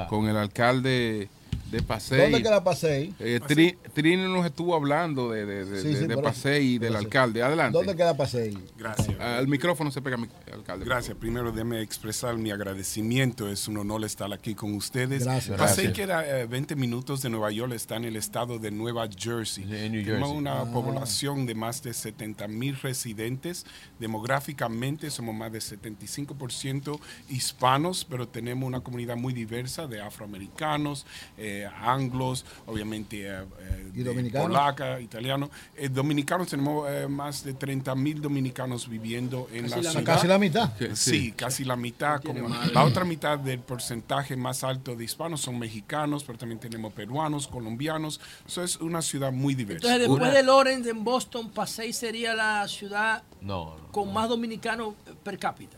con 0.10 0.28
el 0.28 0.36
alcalde 0.38 1.30
de 1.72 1.82
Pasey. 1.82 2.20
¿Dónde 2.22 2.42
queda 2.42 2.64
Pasey? 2.64 3.14
Eh, 3.20 3.40
Tri- 3.46 3.78
Trini 3.94 4.24
nos 4.24 4.46
estuvo 4.46 4.74
hablando 4.76 5.32
de, 5.32 5.46
de, 5.46 5.66
de- 5.66 5.82
Sí, 5.82 5.96
sí, 5.96 6.08
de. 6.08 6.18
Pasey 6.18 6.76
y 6.76 6.78
del 6.80 6.90
eso. 6.94 7.00
alcalde. 7.00 7.44
Adelante. 7.44 7.78
¿Dónde 7.78 7.96
queda 7.96 8.16
Pasey? 8.16 8.58
Gracias. 8.78 9.20
Al 9.20 9.48
micrófono 9.48 9.92
se 9.92 10.02
pega, 10.02 10.18
mi- 10.18 10.30
alcalde. 10.54 10.86
Gracias. 10.86 11.18
Primero, 11.18 11.52
déme 11.52 11.82
expresar 11.82 12.38
mi 12.38 12.52
agradecimiento. 12.52 13.50
Es 13.50 13.68
un 13.68 13.78
honor 13.78 14.04
estar 14.06 14.32
aquí 14.32 14.56
con 14.56 14.74
ustedes. 14.76 15.24
Gracias. 15.26 15.58
Pasey 15.58 15.86
Gracias. 15.88 15.94
queda 15.94 16.40
eh, 16.42 16.46
20 16.48 16.76
minutos 16.76 17.22
de 17.22 17.30
Nueva 17.30 17.52
York, 17.52 17.74
está 17.74 17.96
en 17.98 18.06
el 18.06 18.16
estado 18.16 18.60
de 18.60 18.72
Nueva 18.72 19.08
Jersey. 19.16 19.64
en 19.64 19.92
New 19.92 20.04
Tenemos 20.06 20.30
Jersey. 20.30 20.38
una 20.38 20.62
Ah. 20.62 20.72
población 20.72 21.46
de 21.46 21.56
más 21.56 21.84
de 21.84 21.94
70 21.94 22.48
mil 22.48 22.76
residentes. 22.78 23.66
Demográficamente 24.00 25.10
somos 25.12 25.36
más 25.36 25.52
de 25.52 25.60
75% 25.62 27.00
hispanos, 27.30 28.06
pero 28.06 28.28
tenemos 28.28 28.66
una 28.68 28.80
comunidad 28.82 29.16
muy 29.18 29.34
diversa 29.34 29.86
de 29.88 30.02
afroamericanos, 30.02 31.06
eh, 31.38 31.57
anglos, 31.66 32.46
obviamente 32.66 33.28
eh, 33.28 33.42
eh, 33.60 33.92
¿Y 33.96 34.04
dominicanos? 34.04 34.48
polaca, 34.48 35.00
italiano. 35.00 35.50
Eh, 35.76 35.90
dominicanos 35.90 36.48
tenemos 36.50 36.90
eh, 36.90 37.08
más 37.08 37.44
de 37.44 37.54
30 37.54 37.96
mil 37.96 38.22
dominicanos 38.22 38.88
viviendo 38.88 39.48
en 39.52 39.64
Casi 39.64 39.76
la 39.76 39.82
la 39.82 39.92
ciudad. 39.92 40.06
Casi 40.06 40.28
la 40.28 40.38
mitad. 40.38 40.72
Sí, 40.78 40.96
Sí. 40.96 41.32
casi 41.32 41.64
la 41.66 41.76
mitad. 41.76 42.22
como- 42.22 42.50
la 42.50 42.84
otra 42.84 43.04
mitad 43.06 43.40
del 43.40 43.60
porcentaje 43.60 44.36
más 44.36 44.64
alto 44.64 44.96
de 44.96 45.04
hispanos 45.06 45.42
son 45.42 45.58
mexicanos, 45.58 46.24
pero 46.24 46.38
también 46.38 46.60
tenemos 46.60 46.94
peruanos, 46.94 47.48
colombianos. 47.48 48.20
Eso 48.48 48.64
es 48.64 48.78
una 48.78 49.02
ciudad 49.02 49.32
muy 49.32 49.56
diversa. 49.56 49.88
Entonces, 49.88 50.10
después 50.10 50.34
de 50.34 50.44
Lawrence, 50.44 50.90
en 50.90 51.04
Boston, 51.04 51.50
Pasey 51.52 51.94
sería 51.94 52.34
la 52.36 52.68
ciudad 52.68 53.24
No, 53.42 53.78
no. 53.78 53.92
con 53.92 54.12
más 54.14 54.30
dominicanos 54.30 54.94
eh, 55.08 55.14
per 55.24 55.38
cápita. 55.40 55.78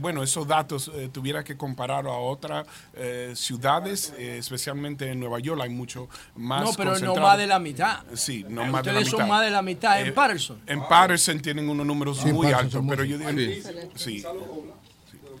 Bueno, 0.00 0.22
esos 0.22 0.46
datos 0.46 0.90
eh, 0.94 1.08
tuviera 1.12 1.44
que 1.44 1.56
comparar 1.56 2.06
a 2.06 2.12
otras 2.12 2.66
eh, 2.94 3.32
ciudades, 3.34 4.12
eh, 4.18 4.38
especialmente 4.38 5.10
en 5.10 5.20
Nueva 5.20 5.38
York 5.38 5.60
hay 5.62 5.70
mucho 5.70 6.08
más 6.34 6.62
no, 6.64 6.72
pero 6.74 6.98
no 6.98 7.14
más 7.16 7.38
de 7.38 7.46
la 7.46 7.58
mitad. 7.58 8.04
Sí, 8.14 8.44
no 8.48 8.62
Eh, 8.62 8.66
más 8.70 8.82
de 8.84 8.92
la 8.92 8.98
Ustedes 8.98 9.10
son 9.10 9.20
mitad. 9.20 9.28
más 9.28 9.44
de 9.44 9.50
la 9.50 9.62
mitad 9.62 10.00
en 10.00 10.06
Eh, 10.08 10.12
Patterson. 10.12 10.60
En 10.66 10.80
Patterson 10.88 11.40
tienen 11.40 11.68
unos 11.68 11.86
números 11.86 12.18
Sí, 12.18 12.32
muy 12.32 12.52
altos, 12.52 12.84
pero 12.88 13.04
yo 13.04 13.18
digo, 13.18 13.30
Sí. 13.30 13.62
sí. 13.94 14.24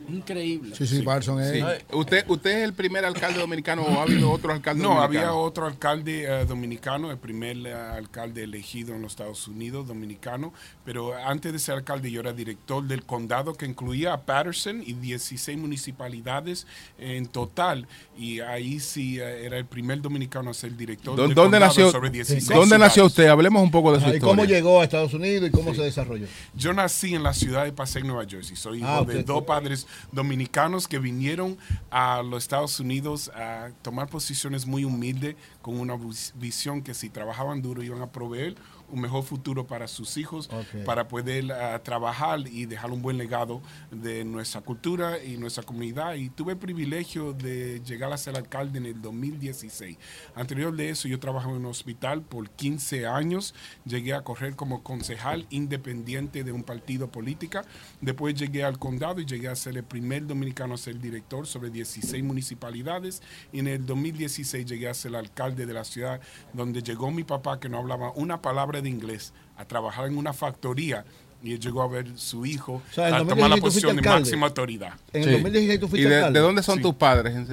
Increíble. 0.08 0.74
Sí, 0.76 0.86
sí, 0.86 1.02
Barson 1.02 1.40
es. 1.40 1.52
Sí. 1.52 1.60
¿Usted, 1.92 2.24
¿Usted 2.28 2.50
es 2.58 2.64
el 2.64 2.72
primer 2.74 3.04
alcalde 3.04 3.38
dominicano 3.40 3.82
o 3.82 3.98
ha 4.00 4.02
habido 4.02 4.30
otro 4.30 4.52
alcalde 4.52 4.82
No, 4.82 4.90
dominicano? 4.96 5.18
había 5.28 5.34
otro 5.34 5.66
alcalde 5.66 6.24
eh, 6.24 6.44
dominicano, 6.46 7.10
el 7.10 7.18
primer 7.18 7.56
eh, 7.66 7.72
alcalde 7.72 8.42
elegido 8.44 8.94
en 8.94 9.02
los 9.02 9.12
Estados 9.12 9.48
Unidos, 9.48 9.86
dominicano, 9.86 10.52
pero 10.84 11.14
antes 11.16 11.52
de 11.52 11.58
ser 11.58 11.76
alcalde 11.76 12.10
yo 12.10 12.20
era 12.20 12.32
director 12.32 12.84
del 12.84 13.04
condado 13.04 13.54
que 13.54 13.66
incluía 13.66 14.12
a 14.12 14.20
Patterson 14.22 14.82
y 14.84 14.92
16 14.94 15.56
municipalidades 15.58 16.66
en 16.98 17.26
total, 17.26 17.86
y 18.16 18.40
ahí 18.40 18.80
sí 18.80 19.18
eh, 19.20 19.46
era 19.46 19.58
el 19.58 19.66
primer 19.66 20.00
dominicano 20.00 20.50
a 20.50 20.54
ser 20.54 20.76
director 20.76 21.16
¿Dó- 21.16 21.22
del 21.26 21.34
¿Dónde 21.34 21.58
condado 21.58 21.66
nació, 21.66 21.90
sobre 21.90 22.10
16 22.10 22.48
¿dónde 22.48 22.64
ciudades. 22.66 22.80
nació 22.80 23.06
usted? 23.06 23.26
Hablemos 23.26 23.62
un 23.62 23.70
poco 23.70 23.92
de 23.92 24.00
su 24.00 24.06
¿Y 24.06 24.14
historia. 24.16 24.28
cómo 24.36 24.44
llegó 24.44 24.80
a 24.80 24.84
Estados 24.84 25.14
Unidos 25.14 25.48
y 25.48 25.50
cómo 25.50 25.74
se 25.74 25.82
desarrolló? 25.82 26.26
Yo 26.54 26.72
nací 26.72 27.14
en 27.14 27.22
la 27.22 27.32
ciudad 27.32 27.64
de 27.64 27.72
Pasay, 27.72 28.02
Nueva 28.02 28.24
Jersey. 28.28 28.56
Soy 28.56 28.78
hijo 28.78 28.86
Ah, 28.88 28.96
de 28.98 29.02
usted 29.18 29.24
dos 29.24 29.44
padres 29.44 29.86
dominicanos 30.12 30.88
que 30.88 30.98
vinieron 30.98 31.58
a 31.90 32.22
los 32.22 32.44
Estados 32.44 32.80
Unidos 32.80 33.30
a 33.34 33.70
tomar 33.82 34.08
posiciones 34.08 34.66
muy 34.66 34.84
humildes 34.84 35.36
con 35.62 35.78
una 35.78 35.96
vis- 35.96 36.32
visión 36.36 36.82
que 36.82 36.94
si 36.94 37.10
trabajaban 37.10 37.62
duro 37.62 37.82
iban 37.82 38.02
a 38.02 38.10
proveer 38.10 38.54
un 38.94 39.00
mejor 39.00 39.24
futuro 39.24 39.66
para 39.66 39.88
sus 39.88 40.16
hijos, 40.16 40.48
para 40.86 41.08
poder 41.08 41.50
ah, 41.52 41.82
trabajar 41.82 42.40
y 42.46 42.66
dejar 42.66 42.92
un 42.92 43.02
buen 43.02 43.18
legado 43.18 43.60
de 43.90 44.24
nuestra 44.24 44.60
cultura 44.60 45.22
y 45.22 45.36
nuestra 45.36 45.64
comunidad. 45.64 46.14
Y 46.14 46.30
tuve 46.30 46.52
el 46.52 46.58
privilegio 46.58 47.32
de 47.32 47.80
llegar 47.84 48.12
a 48.12 48.16
ser 48.16 48.36
alcalde 48.36 48.78
en 48.78 48.86
el 48.86 49.02
2016. 49.02 49.98
Anterior 50.36 50.74
de 50.74 50.90
eso, 50.90 51.08
yo 51.08 51.18
trabajaba 51.18 51.54
en 51.54 51.60
un 51.60 51.66
hospital 51.66 52.22
por 52.22 52.48
15 52.50 53.06
años. 53.06 53.54
Llegué 53.84 54.14
a 54.14 54.22
correr 54.22 54.54
como 54.54 54.84
concejal 54.84 55.46
independiente 55.50 56.44
de 56.44 56.52
un 56.52 56.62
partido 56.62 57.10
político. 57.10 57.62
Después 58.00 58.34
llegué 58.36 58.62
al 58.62 58.78
condado 58.78 59.20
y 59.20 59.26
llegué 59.26 59.48
a 59.48 59.56
ser 59.56 59.76
el 59.76 59.84
primer 59.84 60.26
dominicano 60.26 60.74
a 60.74 60.78
ser 60.78 61.00
director 61.00 61.48
sobre 61.48 61.70
16 61.70 62.22
municipalidades. 62.22 63.22
Y 63.52 63.58
en 63.58 63.66
el 63.66 63.84
2016 63.84 64.64
llegué 64.66 64.88
a 64.88 64.94
ser 64.94 65.16
alcalde 65.16 65.66
de 65.66 65.74
la 65.74 65.84
ciudad 65.84 66.20
donde 66.52 66.80
llegó 66.80 67.10
mi 67.10 67.24
papá 67.24 67.58
que 67.58 67.68
no 67.68 67.78
hablaba 67.78 68.12
una 68.14 68.40
palabra 68.40 68.80
de 68.84 68.90
inglés 68.90 69.32
a 69.56 69.64
trabajar 69.64 70.06
en 70.06 70.16
una 70.16 70.32
factoría. 70.32 71.04
Y 71.42 71.52
él 71.52 71.60
llegó 71.60 71.82
a 71.82 71.88
ver 71.88 72.06
su 72.16 72.46
hijo 72.46 72.80
O 72.90 72.94
sea, 72.94 73.06
a 73.08 73.18
2016 73.18 73.28
tomar 73.36 73.50
la 73.50 73.56
posición 73.62 73.96
de 73.96 74.02
máxima 74.02 74.46
autoridad. 74.46 74.94
En 75.12 75.24
el 75.24 75.32
2016 75.42 75.80
tú 75.80 75.90
¿Y 75.94 76.00
de, 76.02 76.14
alcalde. 76.16 76.38
de 76.38 76.42
dónde 76.44 76.62
son 76.62 76.76
Sí. 76.76 76.82
tus 76.82 76.94
padres? 76.94 77.34
En- 77.34 77.48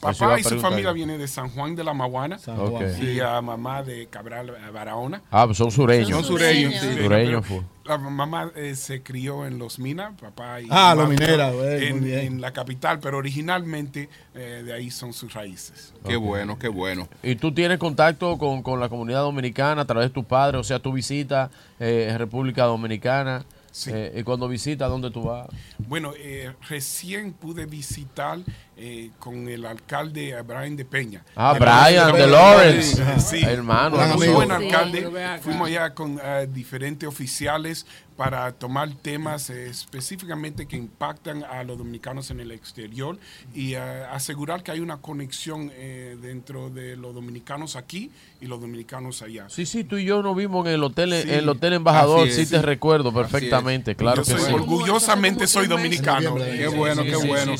Papá 0.00 0.38
y 0.38 0.44
su 0.44 0.60
familia 0.60 0.92
viene 0.92 1.18
de 1.18 1.26
San 1.26 1.50
Juan 1.50 1.74
de 1.74 1.82
la 1.82 1.92
Maguana 1.92 2.38
San 2.38 2.56
Juan. 2.56 2.84
Ok. 2.84 3.02
y 3.02 3.18
a 3.18 3.40
mamá 3.42 3.82
de 3.82 4.06
Cabral 4.06 4.50
eh, 4.50 4.70
Barahona. 4.72 5.20
Ah, 5.30 5.44
pues 5.44 5.58
son 5.58 5.72
sureños. 5.72 6.08
Son 6.10 6.24
sureños, 6.24 6.72
sí. 6.74 7.02
Sureños, 7.02 7.08
Pero 7.08 7.42
fue. 7.42 7.62
La 7.88 7.96
mamá 7.98 8.52
eh, 8.54 8.74
se 8.74 9.02
crió 9.02 9.46
en 9.46 9.58
Los 9.58 9.78
Minas, 9.78 10.12
papá 10.20 10.60
y 10.60 10.66
Ah, 10.70 10.94
mamá 10.94 10.94
Los 10.94 11.08
Mineras, 11.10 11.54
en, 11.54 12.04
bien. 12.04 12.18
en 12.20 12.40
la 12.40 12.52
capital, 12.52 13.00
pero 13.00 13.16
originalmente 13.16 14.08
eh, 14.34 14.62
de 14.64 14.72
ahí 14.72 14.90
son 14.90 15.12
sus 15.12 15.32
raíces. 15.32 15.94
Qué 16.06 16.16
bueno, 16.16 16.58
qué 16.58 16.68
bueno. 16.68 17.08
¿Y 17.22 17.36
tú 17.36 17.52
tienes 17.52 17.78
contacto 17.78 18.36
con, 18.36 18.62
con 18.62 18.78
la 18.78 18.88
comunidad 18.88 19.20
dominicana 19.22 19.82
a 19.82 19.84
través 19.86 20.08
de 20.10 20.14
tus 20.14 20.24
padres? 20.26 20.60
O 20.60 20.64
sea, 20.64 20.78
tú 20.78 20.92
visitas 20.92 21.50
eh, 21.80 22.14
República 22.18 22.64
Dominicana. 22.64 23.44
Sí. 23.70 23.90
eh, 23.94 24.12
y 24.20 24.22
cuando 24.24 24.48
visitas, 24.48 24.88
¿dónde 24.88 25.10
tú 25.10 25.22
vas? 25.24 25.46
Bueno, 25.86 26.12
eh, 26.18 26.52
recién 26.68 27.32
pude 27.32 27.64
visitar 27.66 28.38
eh, 28.78 29.10
con 29.18 29.48
el 29.48 29.66
alcalde 29.66 30.40
Brian 30.42 30.76
de 30.76 30.84
Peña. 30.84 31.24
Ah, 31.36 31.52
De 31.54 31.58
Brian 31.60 32.12
de 32.14 32.26
Lawrence. 32.26 33.20
Sí, 33.20 33.42
Hermano, 33.42 33.96
Un 33.96 34.02
amigo. 34.02 34.34
buen 34.34 34.50
alcalde. 34.52 35.10
Fuimos 35.42 35.68
allá 35.68 35.94
con 35.94 36.18
eh, 36.22 36.48
diferentes 36.52 37.08
oficiales 37.08 37.84
para 38.16 38.50
tomar 38.50 38.90
temas 38.94 39.48
eh, 39.48 39.68
específicamente 39.68 40.66
que 40.66 40.76
impactan 40.76 41.44
a 41.44 41.62
los 41.62 41.78
dominicanos 41.78 42.30
en 42.32 42.40
el 42.40 42.50
exterior 42.50 43.16
y 43.54 43.74
eh, 43.74 43.78
asegurar 43.78 44.64
que 44.64 44.72
hay 44.72 44.80
una 44.80 44.96
conexión 44.96 45.70
eh, 45.74 46.16
dentro 46.20 46.68
de 46.68 46.96
los 46.96 47.14
dominicanos 47.14 47.76
aquí 47.76 48.10
y 48.40 48.46
los 48.46 48.60
dominicanos 48.60 49.22
allá. 49.22 49.46
Sí, 49.48 49.66
sí, 49.66 49.84
tú 49.84 49.98
y 49.98 50.04
yo 50.04 50.20
nos 50.22 50.34
vimos 50.36 50.66
en 50.66 50.72
el 50.72 50.82
hotel, 50.82 51.12
Sí. 51.12 51.28
en 51.28 51.34
el 51.36 51.48
hotel 51.48 51.74
Embajador, 51.74 52.26
Así 52.26 52.32
sí, 52.36 52.40
es, 52.42 52.50
te 52.50 52.56
sí. 52.58 52.62
recuerdo 52.62 53.10
es. 53.10 53.14
perfectamente, 53.14 53.94
claro 53.94 54.22
Yo 54.22 54.34
que 54.34 54.40
soy 54.40 54.48
sí. 54.48 54.52
orgullosamente 54.52 55.46
soy 55.46 55.68
dominicano. 55.68 56.34
Qué 56.36 56.66
bueno, 56.68 57.02
sí, 57.02 57.08
qué 57.10 57.16
sí, 57.16 57.26
bueno. 57.28 57.56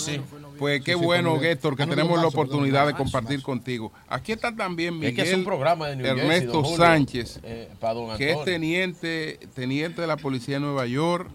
Pues 0.59 0.83
qué 0.83 0.95
Sí, 0.95 0.99
sí, 0.99 1.05
bueno, 1.05 1.43
Héctor, 1.43 1.77
que 1.77 1.83
Ah, 1.85 1.87
no, 1.87 1.95
tenemos 1.95 2.17
no, 2.17 2.23
la 2.23 2.29
oportunidad 2.29 2.87
de 2.87 2.95
compartir 2.95 3.43
contigo. 3.43 3.93
Aquí 4.09 4.33
está 4.33 4.55
también 4.55 4.95
Es 4.95 5.01
Miguel 5.01 5.15
que 5.15 5.23
es 5.23 5.35
un 5.35 5.45
programa 5.45 5.89
de 5.89 5.97
New 5.97 6.05
Jersey, 6.07 6.23
Ernesto 6.25 6.63
Julio. 6.63 6.77
Sánchez, 6.77 7.41
Eh, 7.43 7.69
que 8.17 8.31
es 8.31 8.37
Antonio. 8.37 8.45
teniente, 8.45 9.39
teniente 9.55 10.01
de 10.01 10.07
la 10.07 10.17
Policía 10.17 10.55
de 10.57 10.61
Nueva 10.61 10.87
York, 10.87 11.31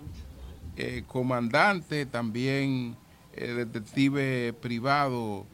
eh, 0.78 1.04
comandante 1.08 2.06
también, 2.06 2.96
eh, 3.36 3.48
detective 3.54 4.54
privado 4.54 5.46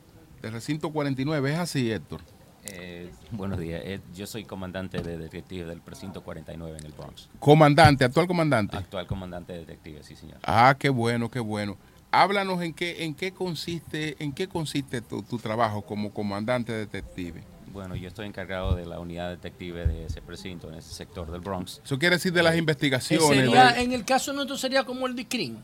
del 0.42 0.52
recinto 0.54 0.92
49. 0.92 1.52
¿Es 1.54 1.58
así, 1.60 1.92
Héctor? 1.92 2.22
Eh, 2.66 3.10
buenos 3.32 3.58
días. 3.60 3.82
Eh, 3.84 4.00
yo 4.14 4.28
soy 4.28 4.44
comandante 4.44 5.02
de 5.02 5.18
detectives 5.18 5.68
del 5.68 5.82
precinto 5.82 6.22
49 6.22 6.78
en 6.80 6.86
el 6.86 6.92
Bronx. 6.92 7.30
Comandante, 7.40 8.04
actual 8.06 8.28
comandante. 8.28 8.78
Actual 8.78 9.08
comandante 9.08 9.54
de 9.54 9.60
detectives, 9.60 10.06
sí, 10.06 10.16
señor. 10.16 10.38
Ah, 10.44 10.76
qué 10.78 10.90
bueno, 10.90 11.32
qué 11.32 11.40
bueno. 11.40 11.78
Háblanos 12.12 12.62
en 12.64 12.74
qué, 12.74 13.04
en 13.06 13.14
qué 13.14 13.32
consiste, 13.32 14.16
en 14.20 14.34
qué 14.34 14.48
consiste 14.48 15.02
tu, 15.02 15.22
tu 15.22 15.38
trabajo 15.38 15.84
como 15.84 16.12
comandante 16.12 16.74
detective. 16.74 17.44
Bueno, 17.72 17.96
yo 17.96 18.08
estoy 18.08 18.26
encargado 18.26 18.76
de 18.76 18.86
la 18.88 19.00
unidad 19.00 19.30
detective 19.30 19.86
de 19.86 20.06
ese 20.06 20.22
precinto, 20.22 20.70
en 20.70 20.76
ese 20.80 20.92
sector 20.92 21.32
del 21.32 21.42
Bronx. 21.42 21.82
Eso 21.86 22.00
quiere 22.00 22.16
decir 22.16 22.34
de 22.34 22.42
las 22.42 22.54
Que 22.54 22.58
investigaciones, 22.60 23.28
sería, 23.28 23.74
de 23.74 23.82
en 23.84 23.92
el 23.92 24.06
caso 24.06 24.34
nuestro 24.34 24.58
sería 24.58 24.84
como 24.86 25.06
el 25.06 25.16
DICRIN 25.16 25.60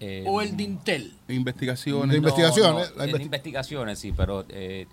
Eh, 0.00 0.24
o 0.26 0.40
el 0.40 0.56
DINTEL. 0.56 1.12
investigaciones. 1.28 2.10
De 2.10 2.16
investigaciones, 2.16 2.92
no, 2.96 3.04
investi- 3.04 3.22
investigaciones, 3.22 3.98
sí, 3.98 4.12
pero... 4.16 4.44
eh, 4.48 4.86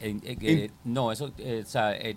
en- 0.00 0.22
eh, 0.24 0.70
no, 0.84 1.12
eso... 1.12 1.30
eh, 1.36 1.62
o 1.66 1.68
sea, 1.68 1.92
eh, 1.94 2.16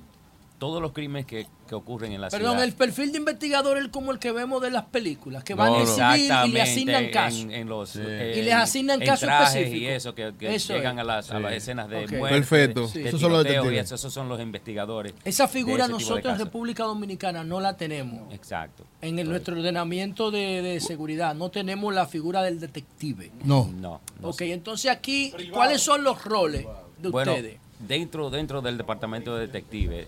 todos 0.64 0.82
los 0.82 0.94
crímenes 0.94 1.26
que, 1.26 1.46
que 1.68 1.76
ocurren 1.76 2.14
en 2.14 2.22
la 2.22 2.30
Perdón, 2.30 2.52
ciudad... 2.52 2.64
el 2.64 2.72
perfil 2.74 3.12
de 3.12 3.18
investigador 3.18 3.78
es 3.78 3.90
como 3.90 4.14
el 4.14 4.18
que 4.20 4.32
vemos 4.32 4.62
de 4.62 4.72
las 4.72 4.86
películas, 4.86 5.44
que 5.44 5.56
van 5.56 5.74
No, 5.74 5.82
en 5.82 5.88
civil 5.88 6.32
y 6.46 6.52
le 6.54 6.62
asignan 6.62 7.10
casos. 7.10 7.46
en 7.50 7.68
los, 7.68 7.96
y 7.98 8.00
eh, 8.02 8.42
les 8.46 8.54
asignan 8.54 9.02
casos 9.02 9.28
específicos. 9.28 9.78
y 9.82 9.86
eso, 9.88 10.16
que, 10.16 10.34
que 10.40 10.56
Eso 10.56 10.72
llegan 10.74 11.00
es. 11.00 11.02
a 11.02 11.04
las, 11.04 11.32
a 11.32 11.40
las 11.42 11.52
escenas 11.52 11.90
de 11.90 12.06
Ok. 12.06 12.12
muerte, 12.14 12.38
Perfecto. 12.38 12.88
de 12.88 13.10
Esos 13.10 13.20
son 13.20 13.34
los 13.34 13.44
y 13.44 13.50
detectives. 13.50 13.84
eso, 13.88 13.96
esos 13.96 14.14
son 14.14 14.30
los 14.30 14.40
investigadores. 14.40 15.14
Esa 15.26 15.50
figura 15.50 15.90
nosotros 15.90 16.34
en. 16.34 16.40
República 16.40 16.86
Dominicana 16.86 17.44
no 17.44 17.60
la 17.60 17.76
tenemos. 17.76 18.34
Exacto. 18.34 18.86
En 19.02 19.20
el- 19.20 19.28
nuestro 19.28 19.58
ordenamiento 19.58 20.32
de, 20.32 20.62
de 20.62 20.80
seguridad 20.80 21.36
no 21.36 21.52
tenemos 21.52 21.94
la 21.94 22.06
figura 22.08 22.42
del 22.42 22.62
detective. 22.62 23.32
No. 23.44 23.70
No. 23.82 24.00
no 24.22 24.30
Ok, 24.30 24.42
entonces 24.44 24.90
aquí, 24.90 25.34
¿cuáles 25.52 25.82
son 25.82 26.06
los 26.06 26.24
roles 26.24 26.66
de 27.00 27.10
Bueno, 27.10 27.34
ustedes? 27.34 27.58
dentro, 27.80 28.30
dentro 28.30 28.62
del 28.62 28.78
departamento 28.78 29.36
de 29.36 29.48
detective, 29.48 30.08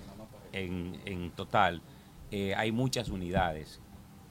en, 0.56 1.00
en 1.06 1.32
total, 1.32 1.82
eh, 2.32 2.54
hay 2.56 2.72
muchas 2.72 3.10
unidades. 3.10 3.80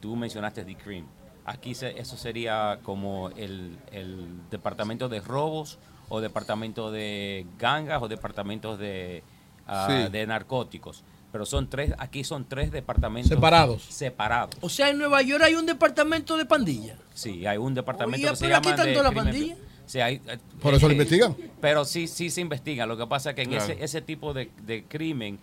Tú 0.01 0.17
mencionaste 0.17 0.65
The 0.65 0.77
Cream. 0.77 1.07
Aquí 1.45 1.75
se- 1.75 1.99
eso 2.01 2.17
sería 2.17 2.79
como 2.83 3.29
el, 3.31 3.77
el 3.93 4.27
departamento 4.51 5.09
de 5.09 5.21
robos 5.21 5.79
o 6.09 6.21
departamento 6.21 6.91
de 6.91 7.47
gangas 7.59 8.03
o 8.03 8.09
departamentos 8.09 8.79
de, 8.79 9.23
ah, 9.67 9.87
Sí. 10.07 10.11
de 10.13 10.27
narcóticos. 10.27 11.05
Pero 11.33 11.45
son 11.47 11.69
tres, 11.69 11.93
aquí 11.99 12.23
son 12.23 12.45
tres 12.45 12.71
departamentos 12.71 13.29
Separados. 13.31 13.83
Separados. 13.83 14.55
O 14.61 14.69
sea, 14.69 14.89
en 14.91 14.99
Nueva 14.99 15.21
York 15.23 15.43
hay 15.45 15.55
un 15.55 15.67
departamento 15.67 16.37
de 16.37 16.45
pandilla. 16.47 16.97
Sí, 17.13 17.45
hay 17.47 17.59
un 17.59 17.75
departamento 17.75 18.19
Oye, 18.27 18.31
que 18.31 18.37
se 18.37 18.45
pero 18.45 18.57
aquí 18.57 18.69
llama 18.69 18.75
están 18.77 18.87
de 18.87 18.93
todas 18.95 19.15
las 19.15 19.23
crimen- 19.25 19.35
pandillas. 19.35 19.59
Sí, 19.87 20.01
hay, 20.01 20.15
eh, 20.29 20.39
¿Por 20.63 20.73
eso 20.75 20.87
lo 20.87 20.93
eh, 20.93 20.95
investigan? 20.97 21.37
Pero 21.61 21.85
sí, 21.85 22.07
sí 22.07 22.31
se 22.31 22.41
investiga. 22.41 22.87
Lo 22.87 22.97
que 22.97 23.07
pasa 23.07 23.31
es 23.31 23.37
que 23.37 23.43
en 23.43 23.51
Claro. 23.51 23.65
ese, 23.65 23.85
ese 23.85 24.01
tipo 24.01 24.33
de, 24.33 24.51
de 24.63 24.85
crimen, 24.85 25.39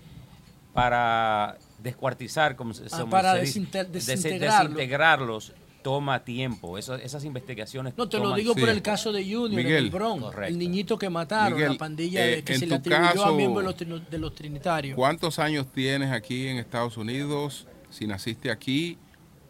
para 0.73 1.57
descuartizar, 1.79 2.55
como 2.55 2.73
se, 2.73 2.83
Ah, 2.85 2.99
como 2.99 3.09
para 3.09 3.33
se 3.35 3.41
dice, 3.41 3.59
desinte- 3.59 3.85
des- 3.89 4.05
desintegrarlo. 4.05 4.69
desintegrarlos, 4.69 5.53
toma 5.81 6.23
tiempo. 6.23 6.77
Eso, 6.77 6.95
esas 6.95 7.25
investigaciones 7.25 7.93
No, 7.97 8.07
te 8.07 8.17
lo 8.17 8.23
toman 8.23 8.39
digo 8.39 8.53
por 8.55 8.69
el 8.69 8.81
caso 8.81 9.11
de 9.11 9.23
Junior 9.23 9.49
en 9.49 9.55
Miguel. 9.55 9.83
el 9.85 9.89
Bronx, 9.89 10.23
Correcto. 10.25 10.47
el 10.47 10.57
niñito 10.59 10.97
que 10.97 11.09
mataron, 11.09 11.53
Miguel, 11.57 11.71
la 11.73 11.77
pandilla 11.77 12.25
eh, 12.25 12.35
de- 12.37 12.43
que 12.43 12.57
se 12.57 12.67
le 12.67 12.75
atribuyó 12.75 13.25
a 13.25 13.31
miembros 13.33 13.77
de 13.79 13.85
los, 13.85 14.09
de 14.09 14.17
los 14.19 14.35
trinitarios. 14.35 14.95
¿Cuántos 14.95 15.39
años 15.39 15.65
tienes 15.73 16.11
aquí 16.11 16.47
en 16.47 16.57
Estados 16.57 16.97
Unidos? 16.97 17.67
Si 17.89 18.05
naciste 18.07 18.51
aquí 18.51 18.97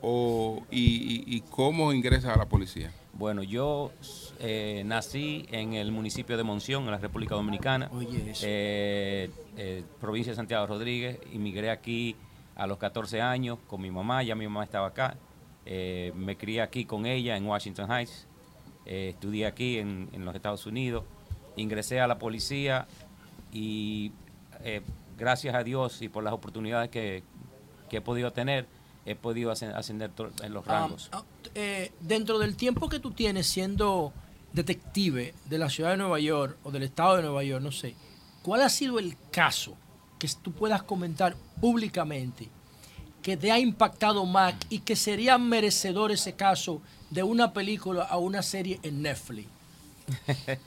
o, 0.02 0.64
y, 0.72 0.80
y- 0.80 1.24
y 1.36 1.42
cómo 1.42 1.94
ingresas 1.94 2.34
a 2.34 2.38
la 2.38 2.46
policía. 2.48 2.92
Bueno, 3.14 3.44
yo 3.44 3.92
eh, 4.42 4.84
nací 4.86 5.46
en 5.52 5.74
el 5.74 5.92
municipio 5.92 6.36
de 6.36 6.44
Monción, 6.44 6.84
en 6.86 6.92
la 6.92 6.98
República 6.98 7.36
Dominicana, 7.36 7.90
eh, 8.42 9.30
eh, 9.58 9.84
provincia 10.00 10.32
de 10.32 10.36
Santiago 10.36 10.66
Rodríguez. 10.68 11.20
Inmigré 11.32 11.70
aquí 11.70 12.16
a 12.56 12.68
los 12.68 12.78
14 12.78 13.22
años 13.22 13.60
con 13.68 13.82
mi 13.82 13.92
mamá, 13.92 14.24
ya 14.24 14.36
mi 14.36 14.46
mamá 14.48 14.64
estaba 14.64 14.88
acá. 14.88 15.16
Eh, 15.66 16.12
me 16.16 16.38
crié 16.38 16.62
aquí 16.62 16.86
con 16.86 17.06
ella 17.06 17.38
en 17.38 17.46
Washington 17.46 17.92
Heights. 17.92 18.28
Estudié 18.86 19.46
aquí 19.46 19.78
en, 19.78 20.10
en 20.12 20.26
los 20.26 20.34
Estados 20.36 20.66
Unidos. 20.66 21.04
Ingresé 21.56 22.00
a 22.02 22.08
la 22.08 22.18
policía 22.18 22.88
y 23.52 24.12
eh, 24.64 24.82
gracias 25.18 25.54
a 25.56 25.64
Dios 25.64 26.02
y 26.02 26.10
por 26.10 26.24
las 26.24 26.34
oportunidades 26.34 26.90
que, 26.90 27.24
que 27.90 27.98
he 27.98 28.02
podido 28.02 28.32
tener, 28.32 28.66
he 29.06 29.16
podido 29.16 29.52
ascen- 29.52 29.74
ascender 29.76 30.10
en 30.44 30.54
los 30.54 30.68
Ah, 30.68 30.72
rangos. 30.80 31.10
ah, 31.12 31.24
eh, 31.54 31.92
dentro 32.00 32.40
del 32.40 32.56
tiempo 32.56 32.90
que 32.90 33.00
tú 33.00 33.12
tienes 33.12 33.48
siendo 33.48 34.14
detective 34.54 35.34
de 35.50 35.58
la 35.58 35.70
ciudad 35.70 35.92
de 35.92 35.98
Nueva 35.98 36.20
York 36.20 36.58
o 36.64 36.72
del 36.72 36.84
estado 36.84 37.16
de 37.18 37.24
Nueva 37.24 37.44
York, 37.44 37.64
no 37.64 37.72
sé, 37.72 37.96
¿cuál 38.44 38.62
ha 38.62 38.70
sido 38.70 39.00
el 39.00 39.16
caso 39.32 39.76
que 40.20 40.28
tú 40.42 40.52
puedas 40.52 40.84
comentar 40.84 41.36
públicamente 41.60 42.50
que 43.22 43.38
te 43.38 43.52
ha 43.52 43.60
impactado 43.60 44.26
más 44.26 44.56
y 44.70 44.80
que 44.80 44.96
sería 44.96 45.38
merecedor 45.38 46.12
ese 46.12 46.34
caso 46.34 46.82
de 47.10 47.24
una 47.24 47.54
película 47.54 48.04
a 48.04 48.18
una 48.18 48.42
serie 48.42 48.80
en 48.84 49.02
Netflix? 49.02 49.48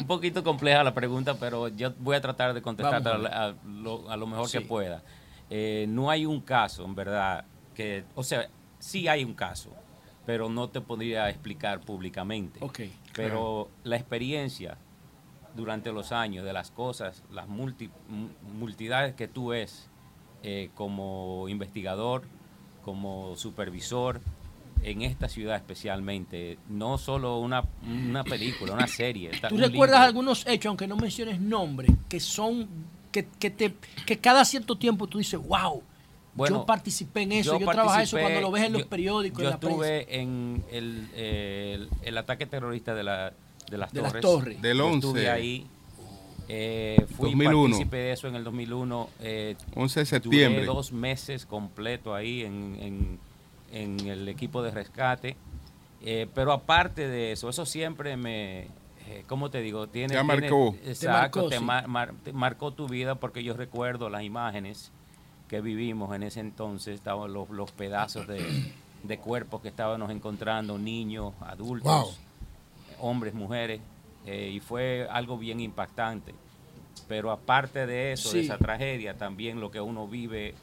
Un 0.00 0.06
poquito 0.06 0.42
compleja 0.44 0.82
la 0.84 0.94
pregunta, 0.94 1.34
pero 1.38 1.68
yo 1.68 1.92
voy 1.98 2.16
a 2.16 2.20
tratar 2.20 2.54
de 2.54 2.62
contestar 2.62 3.06
a 3.06 3.10
a, 3.10 3.48
a 3.48 3.54
lo, 3.66 4.10
a 4.10 4.16
lo 4.16 4.26
mejor 4.26 4.48
Sí. 4.48 4.58
que 4.58 4.64
pueda. 4.64 5.02
Eh, 5.50 5.86
no 5.88 6.10
hay 6.10 6.26
un 6.26 6.40
caso, 6.40 6.84
en 6.84 6.94
verdad, 6.94 7.44
que, 7.74 8.04
o 8.14 8.22
sea, 8.22 8.48
sí 8.78 9.08
hay 9.08 9.24
un 9.24 9.34
caso, 9.34 9.70
pero 10.28 10.50
no 10.50 10.68
te 10.68 10.82
podría 10.82 11.30
explicar 11.30 11.80
públicamente. 11.80 12.58
Ok. 12.62 12.80
Pero 13.14 13.70
la 13.82 13.96
experiencia 13.96 14.76
durante 15.56 15.90
los 15.90 16.12
años 16.12 16.44
de 16.44 16.52
las 16.52 16.70
cosas, 16.70 17.22
las 17.32 17.48
multi, 17.48 17.88
mu- 18.10 18.28
multidades 18.58 19.14
que 19.14 19.26
tú 19.26 19.48
ves 19.48 19.88
eh, 20.42 20.68
como 20.74 21.48
investigador, 21.48 22.24
como 22.84 23.36
supervisor, 23.36 24.20
en 24.82 25.00
esta 25.00 25.30
ciudad 25.30 25.56
especialmente, 25.56 26.58
no 26.68 26.98
solo 26.98 27.38
una, 27.38 27.64
una 27.86 28.22
película, 28.22 28.74
una 28.74 28.86
serie. 28.86 29.30
¿Tú 29.48 29.54
un 29.54 29.62
recuerdas 29.62 30.00
libro. 30.00 30.08
algunos 30.08 30.46
hechos, 30.46 30.66
aunque 30.68 30.86
no 30.86 30.96
menciones 30.96 31.40
nombres, 31.40 31.90
que 32.06 32.20
son, 32.20 32.68
que, 33.10 33.26
que, 33.40 33.48
te, 33.48 33.74
que 34.04 34.18
cada 34.18 34.44
cierto 34.44 34.76
tiempo 34.76 35.06
tú 35.06 35.16
dices, 35.16 35.40
wow, 35.40 35.82
Bueno, 36.38 36.56
yo 36.60 36.66
participé 36.66 37.22
en 37.22 37.32
eso, 37.32 37.58
yo, 37.58 37.66
trabajé 37.70 38.04
eso 38.04 38.18
cuando 38.18 38.40
lo 38.40 38.50
ves 38.50 38.64
en 38.64 38.72
los 38.72 38.82
yo- 38.82 38.88
periódicos, 38.88 39.38
Yo 39.42 39.44
en 39.44 39.50
la 39.50 39.60
prensa. 39.60 39.76
estuve 39.98 40.20
en 40.20 40.64
el, 40.70 41.08
eh, 41.14 41.72
el, 41.74 41.88
el 42.02 42.18
ataque 42.18 42.46
terrorista 42.46 42.94
de, 42.94 43.02
la, 43.04 43.32
de 43.70 43.76
las 43.78 43.92
De 43.92 44.00
las 44.00 44.12
torres. 44.12 44.22
torres. 44.22 44.62
Del 44.62 44.78
Yo 44.78 44.86
11. 44.86 45.06
Estuve 45.08 45.28
ahí. 45.30 45.66
eh, 46.48 47.04
fui 47.16 47.30
2001. 47.32 47.62
partícipe 47.70 47.96
de 47.98 48.12
eso 48.12 48.28
en 48.28 48.36
el 48.36 48.44
2001. 48.44 49.08
eh, 49.20 49.56
11 49.74 50.00
de 50.00 50.06
septiembre. 50.06 50.60
Duré 50.60 50.66
dos 50.66 50.92
meses 50.92 51.44
completo 51.44 52.14
ahí 52.14 52.42
en, 52.42 52.76
en- 52.80 53.18
en 53.72 54.08
el 54.08 54.28
equipo 54.28 54.62
de 54.62 54.70
rescate. 54.70 55.36
Eh, 56.02 56.26
pero 56.34 56.52
aparte 56.52 57.06
de 57.08 57.32
eso, 57.32 57.48
eso 57.48 57.66
siempre 57.66 58.16
me, 58.16 58.68
eh, 59.08 59.24
¿cómo 59.26 59.50
te 59.50 59.60
digo? 59.60 59.88
Tiene, 59.88 60.08
Te 60.14 60.14
tiene- 60.14 60.24
marcó. 60.24 60.74
Te 60.82 60.90
Exacto, 60.90 61.40
marcó, 61.40 61.48
te 61.50 61.58
sí. 61.58 61.64
mar- 61.64 61.88
mar- 61.88 62.14
te 62.24 62.32
marcó 62.32 62.72
tu 62.72 62.86
vida 62.88 63.16
porque 63.16 63.42
yo 63.42 63.54
recuerdo 63.54 64.08
las 64.08 64.22
imágenes 64.22 64.92
que 65.48 65.60
vivimos 65.60 66.14
en 66.14 66.22
ese 66.22 66.40
entonces, 66.40 66.94
estaban 66.96 67.32
los, 67.32 67.48
los 67.50 67.70
pedazos 67.72 68.26
de, 68.26 68.64
de 69.02 69.18
cuerpos 69.18 69.60
que 69.62 69.68
estábamos 69.68 70.10
encontrando, 70.10 70.78
niños, 70.78 71.32
adultos, 71.40 71.88
Wow. 71.90 72.14
hombres, 73.00 73.34
mujeres, 73.34 73.80
eh, 74.26 74.50
y 74.52 74.60
fue 74.60 75.06
algo 75.10 75.38
bien 75.38 75.60
impactante. 75.60 76.34
Pero 77.06 77.30
aparte 77.30 77.86
de 77.86 78.12
eso, 78.12 78.32
de 78.32 78.40
esa 78.40 78.58
tragedia, 78.58 79.14
también 79.14 79.60
lo 79.60 79.70
que 79.70 79.80
uno 79.80 80.06
vive 80.06 80.54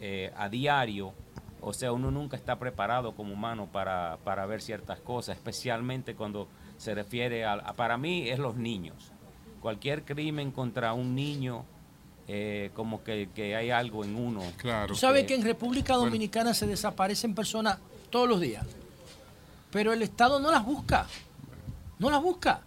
eh, 0.00 0.32
a 0.36 0.48
diario, 0.48 1.12
o 1.60 1.72
sea, 1.74 1.92
uno 1.92 2.10
nunca 2.10 2.36
está 2.36 2.58
preparado 2.58 3.12
como 3.12 3.34
humano 3.34 3.68
para, 3.70 4.16
para 4.24 4.46
ver 4.46 4.62
ciertas 4.62 4.98
cosas, 5.00 5.36
especialmente 5.36 6.14
cuando 6.14 6.48
se 6.78 6.94
refiere 6.94 7.44
a, 7.44 7.52
a- 7.52 7.72
para 7.74 7.98
mí, 7.98 8.28
es 8.30 8.38
los 8.38 8.56
niños. 8.56 9.12
Cualquier 9.60 10.02
crimen 10.02 10.50
contra 10.50 10.92
un 10.94 11.14
niño, 11.14 11.64
eh, 12.28 12.70
como 12.74 13.02
que, 13.02 13.28
que 13.34 13.56
hay 13.56 13.70
algo 13.70 14.04
en 14.04 14.14
uno. 14.16 14.42
Claro. 14.56 14.88
Tú 14.88 14.94
sabes 14.94 15.24
que 15.24 15.34
en 15.34 15.42
República 15.42 15.94
Dominicana 15.94 16.54
se 16.54 16.66
desaparecen 16.66 17.34
personas 17.34 17.78
todos 18.10 18.28
los 18.28 18.40
días, 18.40 18.64
pero 19.70 19.92
el 19.92 20.02
Estado 20.02 20.38
no 20.38 20.50
las 20.50 20.64
busca, 20.64 21.06
no 21.98 22.10
las 22.10 22.22
busca. 22.22 22.62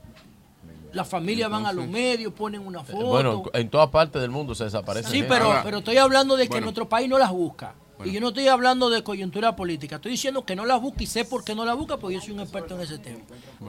Las 0.92 1.09
familias 1.09 1.50
van 1.50 1.66
a 1.66 1.74
los 1.74 1.88
medios, 1.88 2.32
ponen 2.32 2.66
una 2.66 2.82
foto. 2.82 3.06
Bueno, 3.06 3.43
en 3.53 3.69
todas 3.69 3.90
partes 3.90 4.22
del 4.22 4.32
mundo 4.32 4.56
se 4.56 4.64
desaparece. 4.64 5.09
Sí, 5.09 5.17
gente. 5.17 5.30
pero, 5.34 5.53
pero 5.61 5.80
estoy 5.80 5.98
hablando 5.98 6.38
de 6.38 6.43
que 6.45 6.51
Bueno. 6.51 6.66
nuestro 6.67 6.88
país 6.88 7.09
no 7.09 7.17
las 7.17 7.32
busca. 7.32 7.75
Bueno. 7.98 8.09
Y 8.09 8.16
yo 8.16 8.22
no 8.22 8.30
estoy 8.30 8.48
hablando 8.48 8.90
de 8.90 9.03
coyuntura 9.03 9.58
política. 9.58 9.98
Estoy 9.98 10.11
diciendo 10.11 10.45
que 10.45 10.56
no 10.56 10.66
las 10.66 10.82
busca 10.82 11.03
y 11.03 11.08
sé 11.08 11.25
por 11.25 11.43
qué 11.43 11.53
no 11.53 11.66
las 11.66 11.75
busca, 11.75 11.98
porque 11.98 12.16
yo 12.16 12.22
soy 12.22 12.32
un 12.34 12.40
experto 12.40 12.75
en 12.75 12.82
ese 12.82 12.98
tema. 12.98 13.19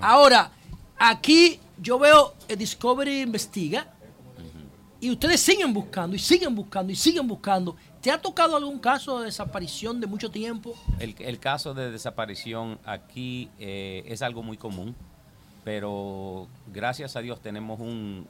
Ahora, 0.01 0.53
aquí 0.99 1.59
yo 1.79 1.99
veo 1.99 2.35
eh, 2.49 2.55
Discovery 2.55 3.23
investiga 3.23 3.89
y 5.01 5.11
ustedes 5.11 5.41
siguen 5.41 5.73
buscando 5.75 6.17
y 6.17 6.19
siguen 6.19 6.55
buscando 6.55 6.93
y 6.93 6.97
siguen 6.97 7.27
buscando. 7.29 7.77
¿Te 8.01 8.11
ha 8.11 8.21
tocado 8.21 8.57
algún 8.57 8.79
caso 8.79 9.19
de 9.19 9.27
desaparición 9.27 10.01
de 10.01 10.07
mucho 10.07 10.31
tiempo? 10.31 10.75
El, 10.99 11.15
el 11.19 11.39
caso 11.39 11.75
de 11.75 11.91
desaparición 11.91 12.79
aquí 12.85 13.51
eh, 13.59 14.05
es 14.07 14.23
algo 14.23 14.43
muy 14.43 14.57
común, 14.57 14.95
pero 15.65 16.47
gracias 16.73 17.17
a 17.17 17.21
Dios 17.21 17.41
tenemos 17.41 17.81
un, 17.81 18.27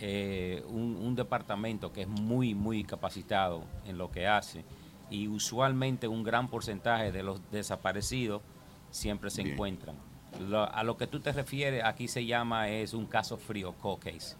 eh, 0.00 0.64
un, 0.68 0.96
un 0.96 1.14
departamento 1.14 1.92
que 1.92 2.02
es 2.02 2.08
muy, 2.08 2.54
muy 2.54 2.84
capacitado 2.84 3.62
en 3.86 3.98
lo 3.98 4.10
que 4.10 4.26
hace 4.26 4.64
y 5.10 5.28
usualmente 5.28 6.08
un 6.08 6.24
gran 6.24 6.48
porcentaje 6.48 7.12
de 7.12 7.22
los 7.22 7.40
desaparecidos 7.52 8.42
siempre 8.90 9.30
se 9.30 9.42
Bien. 9.42 9.54
encuentran. 9.54 9.96
Lo- 10.48 10.70
a 10.72 10.82
lo 10.82 10.96
que 10.96 11.06
tú 11.06 11.20
te 11.20 11.32
refieres 11.32 11.84
aquí 11.84 12.08
se 12.08 12.24
llama 12.26 12.68
es 12.70 12.92
un 12.94 13.06
caso 13.06 13.36
frío, 13.36 13.74
cold 13.80 14.00
case. 14.00 14.36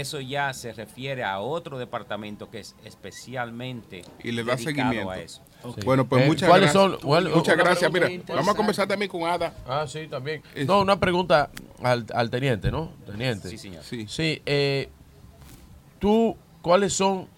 Eso 0.00 0.20
ya 0.20 0.54
se 0.54 0.72
refiere 0.72 1.22
a 1.22 1.38
otro 1.40 1.78
departamento 1.78 2.48
que 2.50 2.60
es 2.60 2.74
especialmente 2.84 4.02
Y 4.24 4.32
le 4.32 4.42
da 4.42 4.56
dedicado 4.56 4.90
seguimiento. 4.90 5.10
a 5.10 5.18
eso. 5.18 5.42
Bueno, 5.84 6.08
pues 6.08 6.22
Eh, 6.24 6.26
muchas 6.28 6.48
¿cuáles 6.48 6.72
gracias. 6.72 7.00
son- 7.02 7.30
muchas 7.34 7.56
gracias. 7.58 7.92
Mira, 7.92 8.08
vamos 8.28 8.48
a 8.48 8.54
conversar 8.54 8.88
también 8.88 9.10
con 9.10 9.22
Ada. 9.24 9.54
Ah, 9.66 9.84
sí, 9.86 10.08
también. 10.08 10.42
No, 10.66 10.80
una 10.80 10.98
pregunta 10.98 11.50
al, 11.82 12.06
al 12.14 12.30
teniente, 12.30 12.70
¿no? 12.70 12.90
Teniente. 13.04 13.50
Sí, 13.50 13.58
señor. 13.58 13.84
Sí. 13.84 14.06
Sí, 14.08 14.40
eh, 14.46 14.88
tú, 15.98 16.36
¿cuáles 16.62 16.94
son 16.94 17.28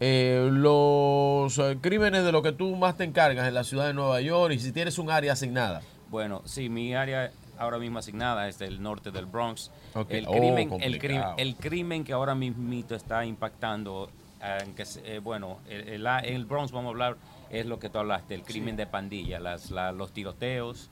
eh, 0.00 0.48
los 0.50 1.58
eh, 1.58 1.76
crímenes 1.82 2.24
de 2.24 2.32
lo 2.32 2.42
que 2.42 2.52
tú 2.52 2.74
más 2.76 2.96
te 2.96 3.04
encargas 3.04 3.46
en 3.46 3.52
la 3.52 3.64
ciudad 3.64 3.86
de 3.86 3.92
Nueva 3.92 4.20
York 4.22 4.54
y 4.54 4.58
si 4.58 4.72
tienes 4.72 4.98
un 4.98 5.10
área 5.10 5.34
asignada? 5.34 5.82
Bueno, 6.08 6.40
sí, 6.46 6.70
mi 6.70 6.94
área 6.94 7.30
ahora 7.58 7.78
mismo 7.78 7.98
asignada 7.98 8.48
es 8.48 8.60
el 8.62 8.80
norte 8.82 9.10
del 9.10 9.26
Bronx. 9.26 9.70
El, 10.08 10.24
Oh, 10.28 10.32
crimen, 10.32 10.58
el, 10.58 10.68
crimen, 10.68 10.68
complicado. 10.68 11.34
el 11.38 11.56
crimen 11.56 12.04
que 12.04 12.12
ahora 12.12 12.34
mismito 12.34 12.94
está 12.94 13.24
impactando, 13.24 14.10
eh, 14.42 14.58
en 14.64 14.74
que 14.74 14.84
se- 14.84 15.16
eh, 15.16 15.18
bueno, 15.18 15.58
el, 15.68 15.88
el- 15.88 16.02
la- 16.04 16.20
en 16.20 16.34
el 16.34 16.44
Bronx 16.46 16.70
vamos 16.72 16.86
a 16.88 16.90
hablar, 16.90 17.16
es 17.50 17.66
lo 17.66 17.78
que 17.80 17.88
tú 17.90 17.98
hablaste, 17.98 18.34
el 18.34 18.42
crimen 18.42 18.76
de 18.76 18.86
pandilla, 18.86 19.40
las, 19.40 19.70
la- 19.70 19.90
los 19.92 20.12
tiroteos, 20.12 20.90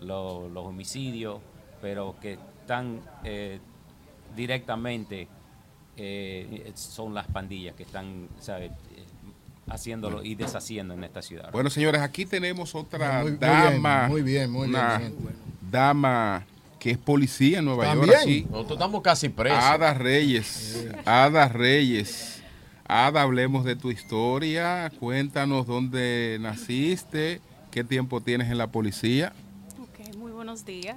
lo- 0.00 0.48
los 0.48 0.64
homicidios, 0.66 1.40
pero 1.82 2.14
que 2.20 2.38
están 2.60 3.00
eh, 3.24 3.58
directamente, 4.36 5.28
eh, 5.96 6.70
son 6.74 7.14
las 7.14 7.26
pandillas 7.26 7.74
que 7.74 7.82
están, 7.84 8.28
¿sabes? 8.40 8.70
Haciéndolo 9.68 10.22
y 10.22 10.36
deshaciendo 10.36 10.94
en 10.94 11.02
esta 11.02 11.22
ciudad. 11.22 11.50
Bueno, 11.50 11.70
señores, 11.70 12.00
aquí 12.00 12.24
tenemos 12.26 12.74
otra 12.76 13.22
Muy- 13.22 13.30
muy 13.32 13.38
dama. 13.40 14.00
bien, 14.02 14.10
muy 14.12 14.22
bien, 14.22 14.50
muy 14.50 14.68
bien, 14.68 15.14
dama 15.70 16.44
que 16.78 16.90
es 16.90 16.98
policía 16.98 17.58
en 17.60 17.64
Nueva 17.64 17.84
York. 17.94 17.98
También. 18.10 18.20
Aquí. 18.20 18.46
Nosotros 18.50 18.72
estamos 18.78 19.02
casi 19.02 19.28
presos. 19.28 19.58
Ada 19.62 19.94
Reyes. 19.94 20.86
Ada 21.04 21.48
Reyes. 21.48 22.42
Ada, 22.88 23.22
hablemos 23.22 23.64
de 23.64 23.74
tu 23.76 23.90
historia. 23.90 24.92
Cuéntanos 25.00 25.66
dónde 25.66 26.38
naciste, 26.40 27.40
qué 27.70 27.82
tiempo 27.82 28.20
tienes 28.20 28.50
en 28.50 28.58
la 28.58 28.68
policía. 28.68 29.32
Ok, 29.80 30.14
muy 30.16 30.30
buenos 30.32 30.64
días. 30.64 30.96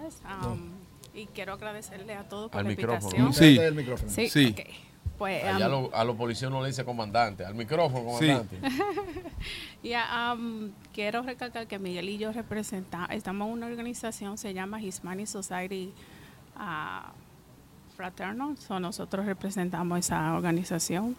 y 1.16 1.26
quiero 1.28 1.54
agradecerle 1.54 2.14
a 2.14 2.24
todos 2.30 2.52
por 2.52 2.60
Al 2.60 2.66
la 2.66 2.70
micrófono. 2.70 3.16
invitación. 3.18 3.34
Sí. 3.34 3.60
El 3.60 3.74
micrófono. 3.76 4.12
Sí. 4.12 4.56
Pues, 5.20 5.44
Allá 5.44 5.68
lo- 5.68 5.94
a 5.94 6.04
los 6.06 6.16
policías 6.16 6.50
no 6.50 6.62
le 6.62 6.70
dice 6.70 6.84
comandante, 6.86 7.46
al 7.46 7.54
micrófono 7.54 8.18
Sí. 8.18 8.26
comandante. 8.28 8.60
ya, 9.84 10.32
am, 10.32 10.72
quiero 10.94 11.22
recalcar 11.22 11.68
que 11.68 11.78
Miguel 11.78 12.10
y 12.10 12.18
yo 12.18 12.32
representamos, 12.32 13.10
estamos 13.12 13.48
en 13.48 13.54
una 13.54 13.68
organización, 13.68 14.38
se 14.38 14.54
llama 14.54 14.82
Hispanic 14.82 15.28
Society 15.28 15.94
ah, 16.56 17.12
Fraternal, 17.98 18.58
so 18.58 18.80
nosotros 18.80 19.26
representamos 19.26 20.00
esa 20.00 20.34
organización. 20.36 21.16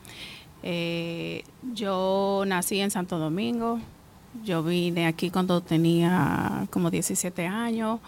Eh, 0.62 1.44
yo 1.74 2.44
nací 2.46 2.80
en 2.80 2.90
Santo 2.90 3.18
Domingo, 3.18 3.80
yo 4.44 4.62
vine 4.62 5.06
aquí 5.06 5.28
cuando 5.30 5.60
tenía 5.60 6.66
como 6.70 6.90
17 6.90 7.46
años. 7.46 8.00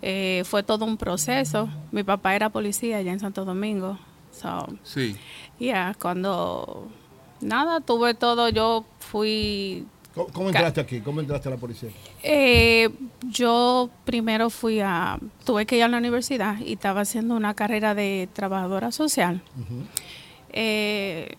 Eh, 0.00 0.42
fue 0.46 0.62
todo 0.62 0.84
un 0.84 0.96
proceso. 0.96 1.68
Mi 1.92 2.02
papá 2.02 2.34
era 2.34 2.48
policía 2.50 2.96
allá 2.96 3.12
en 3.12 3.20
Santo 3.20 3.44
Domingo. 3.44 3.98
So, 4.32 4.66
Sí. 4.82 5.16
ya, 5.60 5.94
cuando 6.00 6.88
nada, 7.40 7.80
tuve 7.80 8.14
todo, 8.14 8.48
yo 8.48 8.84
fui... 8.98 9.86
¿Cómo, 10.14 10.26
cómo 10.28 10.48
entraste 10.48 10.80
aquí? 10.80 11.00
¿Cómo 11.00 11.20
entraste 11.20 11.48
a 11.48 11.52
la 11.52 11.56
policía? 11.56 11.88
Eh, 12.22 12.90
yo 13.30 13.88
primero 14.04 14.50
fui 14.50 14.80
a, 14.80 15.18
tuve 15.44 15.64
que 15.64 15.76
ir 15.76 15.82
a 15.84 15.88
la 15.88 15.96
universidad 15.98 16.58
y 16.60 16.74
estaba 16.74 17.00
haciendo 17.02 17.34
una 17.34 17.54
carrera 17.54 17.94
de 17.94 18.28
trabajadora 18.32 18.90
social. 18.92 19.40
Eh, 20.52 21.34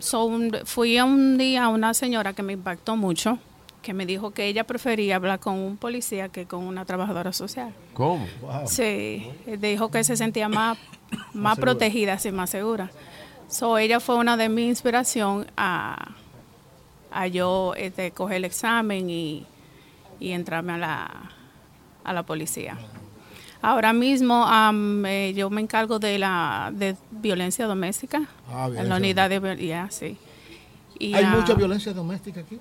so, 0.00 0.24
un- 0.24 0.52
fui 0.64 0.96
a 0.96 1.04
un 1.04 1.36
día 1.38 1.64
a 1.64 1.68
una 1.68 1.92
señora 1.94 2.32
que 2.32 2.42
me 2.42 2.54
impactó 2.54 2.96
mucho, 2.96 3.38
que 3.84 3.94
me 3.94 4.06
dijo 4.06 4.32
que 4.32 4.46
ella 4.46 4.64
prefería 4.64 5.16
hablar 5.16 5.38
con 5.38 5.58
un 5.58 5.76
policía 5.76 6.30
que 6.30 6.46
con 6.46 6.64
una 6.64 6.84
trabajadora 6.86 7.32
social. 7.32 7.72
¿Cómo? 7.92 8.26
Sí, 8.66 9.30
dijo 9.58 9.90
que 9.90 10.02
se 10.02 10.16
sentía 10.16 10.48
más, 10.48 10.78
más 11.34 11.58
protegida, 11.58 12.18
sí, 12.18 12.32
más 12.32 12.50
segura. 12.50 12.90
So, 13.48 13.76
ella 13.78 14.00
fue 14.00 14.16
una 14.16 14.36
de 14.38 14.48
mi 14.48 14.66
inspiración 14.66 15.46
a, 15.56 16.14
a 17.12 17.26
yo 17.26 17.74
este, 17.76 18.10
coger 18.10 18.38
el 18.38 18.46
examen 18.46 19.10
y, 19.10 19.46
y 20.18 20.32
entrarme 20.32 20.72
a 20.72 20.78
la, 20.78 21.30
a 22.04 22.12
la 22.14 22.22
policía. 22.22 22.78
Ahora 23.60 23.92
mismo 23.92 24.46
am, 24.46 25.04
eh, 25.06 25.32
yo 25.34 25.50
me 25.50 25.60
encargo 25.60 25.98
de 25.98 26.18
la 26.18 26.70
de 26.74 26.96
violencia 27.10 27.66
doméstica 27.66 28.28
Ah, 28.50 28.68
en 28.74 28.88
la 28.88 28.96
unidad 28.96 29.30
de 29.30 29.40
violencia, 29.40 29.88
sí. 29.90 30.16
Y, 30.98 31.14
¿Hay 31.14 31.24
ah, 31.24 31.36
mucha 31.36 31.54
violencia 31.54 31.92
doméstica 31.92 32.40
aquí? 32.40 32.58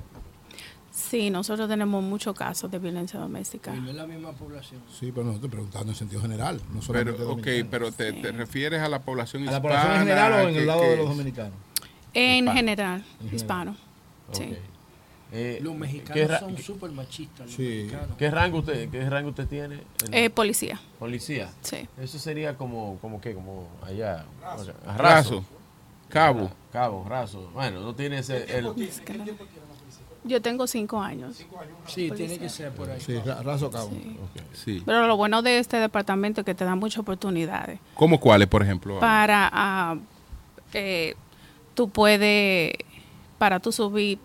Sí, 0.94 1.32
nosotros 1.32 1.68
tenemos 1.68 2.04
muchos 2.04 2.36
casos 2.38 2.70
de 2.70 2.78
violencia 2.78 3.20
doméstica. 3.20 3.76
Y 3.76 3.80
no 3.80 3.90
es 3.90 3.96
la 3.96 4.06
misma 4.06 4.32
población. 4.34 4.80
Sí, 4.92 5.12
pero 5.12 5.26
no 5.26 5.32
estoy 5.34 5.50
preguntando 5.50 5.92
en 5.92 5.96
sentido 5.96 6.22
general. 6.22 6.62
No 6.72 6.82
Pero, 6.92 7.32
ok, 7.32 7.48
pero 7.72 7.92
te, 7.92 8.14
te 8.14 8.32
refieres 8.32 8.80
a 8.80 8.88
la 8.90 9.00
población 9.00 9.42
¿A 9.42 9.46
la 9.52 9.58
hispana. 9.58 9.62
población 9.62 9.94
en 9.94 10.00
general 10.00 10.34
o 10.34 10.50
en 10.50 10.56
el 10.56 10.68
lado 10.68 10.82
de 10.84 10.98
los 10.98 11.10
dominicanos? 11.10 11.54
En 12.14 12.36
Hispano. 12.44 12.56
general, 12.58 13.06
En 13.28 13.36
hispano. 13.36 13.76
Sí. 14.34 14.56
Eh, 15.36 15.60
Los 15.64 15.74
¿qué 15.74 15.80
mexicanos 15.80 16.40
son 16.40 16.56
qué- 16.56 16.62
súper 16.62 16.92
machistas. 16.92 17.48
los 17.48 17.56
Sí. 17.56 17.64
mexicanos. 17.86 18.18
¿Qué 18.20 18.30
rango 18.30 18.60
usted, 18.60 18.90
qué 18.92 19.10
rango 19.10 19.30
usted 19.30 19.48
tiene? 19.48 19.80
Eh, 20.12 20.30
policía. 20.30 20.80
Policía. 21.00 21.50
Sí. 21.62 21.88
Eso 22.00 22.20
sería 22.20 22.56
como, 22.56 23.00
como 23.02 23.20
qué, 23.20 23.34
como 23.34 23.68
allá. 23.82 24.26
Raso. 24.44 24.74
Raso. 24.96 25.46
Cabo. 26.08 26.52
Cabo, 26.72 27.04
raso. 27.10 27.50
Bueno, 27.56 27.80
no 27.82 27.96
tiene 27.96 28.20
ese. 28.20 28.44
El, 28.60 28.68
Yo 30.26 30.42
tengo 30.42 30.68
cinco 30.68 31.02
años. 31.02 31.38
Sí, 31.88 32.08
Policía. 32.08 32.16
tiene 32.16 32.38
que 32.40 32.50
ser 32.50 32.72
por 32.72 32.90
ahí. 32.90 33.00
Sí, 33.02 33.18
ra- 33.20 33.42
raso 33.44 33.70
cabo. 33.70 33.92
Sí. 34.54 34.82
Pero 34.86 35.06
lo 35.08 35.18
bueno 35.18 35.42
de 35.42 35.60
este 35.60 35.78
departamento 35.78 36.42
es 36.42 36.46
que 36.46 36.56
te 36.56 36.64
da 36.64 36.76
muchas 36.76 37.00
oportunidades. 37.00 37.80
¿Cómo 37.96 38.20
cuáles, 38.20 38.48
por 38.48 38.62
ejemplo? 38.64 39.00
Para, 39.00 39.50
ah, 39.52 39.98
eh, 40.74 41.16
tú 41.74 41.90
puedes, 41.90 42.74
para 43.38 43.60
tú 43.60 43.72
subir, 43.74 44.20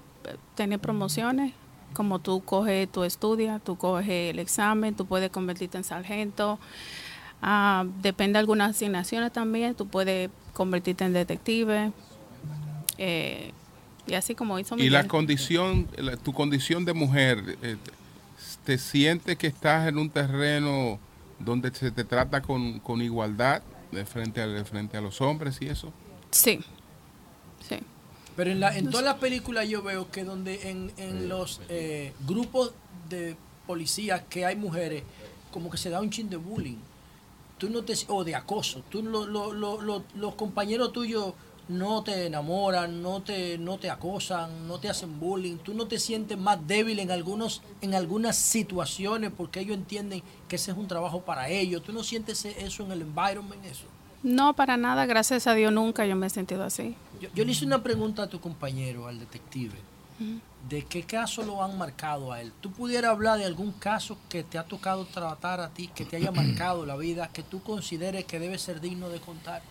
tener 0.54 0.78
promociones, 0.78 1.52
como 1.94 2.18
tú 2.20 2.42
coges, 2.44 2.88
tú 2.92 3.02
estudias, 3.02 3.60
tú 3.64 3.76
coges 3.76 4.30
el 4.30 4.38
examen, 4.38 4.94
tú 4.94 5.04
puedes 5.06 5.30
convertirte 5.30 5.78
en 5.78 5.84
sargento. 5.84 6.60
Ah, 7.42 7.84
depende 8.02 8.34
de 8.34 8.38
algunas 8.40 8.70
asignaciones 8.70 9.32
también, 9.32 9.74
tú 9.74 9.88
puedes 9.88 10.30
convertirte 10.52 11.04
en 11.04 11.12
detective. 11.12 11.92
eh, 12.98 13.52
y 14.08 14.14
así 14.14 14.34
como 14.34 14.58
hizo 14.58 14.74
Y 14.76 14.88
la 14.90 14.98
Miguel. 15.00 15.06
condición, 15.08 15.88
la- 15.96 16.16
tu 16.16 16.32
condición 16.32 16.84
de 16.84 16.92
mujer, 16.94 17.56
eh, 17.62 17.76
¿te 18.64 18.78
sientes 18.78 19.36
que 19.38 19.46
estás 19.46 19.88
en 19.88 19.98
un 19.98 20.10
terreno 20.10 20.98
donde 21.38 21.72
se 21.74 21.90
te 21.90 22.04
trata 22.04 22.42
con, 22.42 22.80
con 22.80 23.02
igualdad 23.02 23.62
de 23.92 24.04
frente, 24.04 24.40
a, 24.40 24.46
de 24.46 24.64
frente 24.64 24.96
a 24.96 25.00
los 25.00 25.20
hombres 25.20 25.58
y 25.60 25.66
eso? 25.68 25.92
Sí, 26.30 26.60
sí. 27.68 27.76
Pero 28.36 28.50
en, 28.50 28.60
la, 28.60 28.76
en 28.76 28.88
todas 28.90 29.04
las 29.04 29.16
películas 29.16 29.68
yo 29.68 29.82
veo 29.82 30.10
que 30.10 30.24
donde 30.24 30.70
en, 30.70 30.92
en 30.96 31.28
los 31.28 31.60
eh, 31.68 32.12
grupos 32.26 32.72
de 33.08 33.36
policías 33.66 34.22
que 34.30 34.44
hay 34.46 34.54
mujeres, 34.56 35.02
como 35.50 35.70
que 35.70 35.76
se 35.76 35.90
da 35.90 36.00
un 36.00 36.10
chin 36.10 36.30
de 36.30 36.36
bullying. 36.36 36.76
Tú 37.58 37.68
no 37.68 37.82
te, 37.82 37.94
o 38.06 38.22
de 38.22 38.36
acoso. 38.36 38.84
Tú, 38.88 39.02
lo- 39.02 39.26
lo- 39.26 39.52
lo- 39.52 39.80
lo- 39.82 40.04
los 40.14 40.34
compañeros 40.36 40.92
tuyos 40.92 41.34
no 41.68 42.02
te 42.02 42.26
enamoran, 42.26 43.02
no 43.02 43.22
te, 43.22 43.58
no 43.58 43.78
te 43.78 43.90
acosan, 43.90 44.66
no 44.66 44.78
te 44.78 44.88
hacen 44.88 45.20
bullying. 45.20 45.56
Tú 45.58 45.74
no 45.74 45.86
te 45.86 45.98
sientes 45.98 46.38
más 46.38 46.66
débil 46.66 46.98
en, 46.98 47.10
algunos, 47.10 47.62
en 47.80 47.94
algunas 47.94 48.36
situaciones 48.36 49.30
porque 49.36 49.60
ellos 49.60 49.76
entienden 49.76 50.22
que 50.48 50.56
ese 50.56 50.70
es 50.70 50.76
un 50.76 50.88
trabajo 50.88 51.20
para 51.20 51.48
ellos. 51.48 51.82
Tú 51.82 51.92
no 51.92 52.02
sientes 52.02 52.44
eso 52.44 52.84
en 52.84 52.92
el 52.92 53.02
environment, 53.02 53.64
eso. 53.64 53.84
No, 54.22 54.55
para 54.55 54.76
nada, 54.76 55.06
gracias 55.06 55.47
a 55.47 55.55
Dios 55.55 55.72
nunca 55.72 56.05
yo 56.05 56.16
me 56.16 56.26
he 56.26 56.30
sentido 56.30 56.64
así. 56.64 56.97
Yo, 57.20 57.28
yo 57.34 57.44
le 57.44 57.52
hice 57.52 57.64
una 57.64 57.82
pregunta 57.82 58.24
a 58.24 58.26
tu 58.28 58.40
compañero, 58.40 59.06
al 59.06 59.18
detective. 59.18 59.76
¿De 60.68 60.84
qué 60.84 61.05
caso 61.05 61.44
lo 61.44 61.62
han 61.62 61.78
marcado 61.78 62.32
a 62.32 62.40
él? 62.40 62.52
¿Tú 62.60 62.72
pudieras 62.72 63.12
hablar 63.12 63.38
de 63.38 63.44
algún 63.44 63.70
caso 63.70 64.18
que 64.28 64.42
te 64.42 64.58
ha 64.58 64.64
tocado 64.64 65.06
tratar 65.06 65.60
a 65.60 65.68
ti, 65.68 65.88
que 65.94 66.05
te 66.05 66.16
haya 66.16 66.32
marcado 66.32 66.84
la 66.84 66.97
vida, 66.97 67.28
que 67.28 67.44
tú 67.44 67.62
consideres 67.62 68.24
que 68.24 68.40
debe 68.40 68.58
ser 68.58 68.80
digno 68.80 69.08
de 69.10 69.20
contar? 69.20 69.62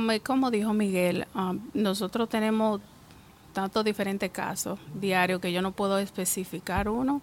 Me- 0.00 0.20
como 0.20 0.50
dijo 0.50 0.72
Miguel, 0.72 1.26
ah, 1.34 1.54
nosotros 1.72 2.28
tenemos 2.28 2.80
tantos 3.52 3.84
diferentes 3.84 4.30
casos 4.30 4.78
diarios 4.94 5.40
que 5.40 5.52
yo 5.52 5.62
no 5.62 5.72
puedo 5.72 5.98
especificar 5.98 6.88
uno, 6.88 7.20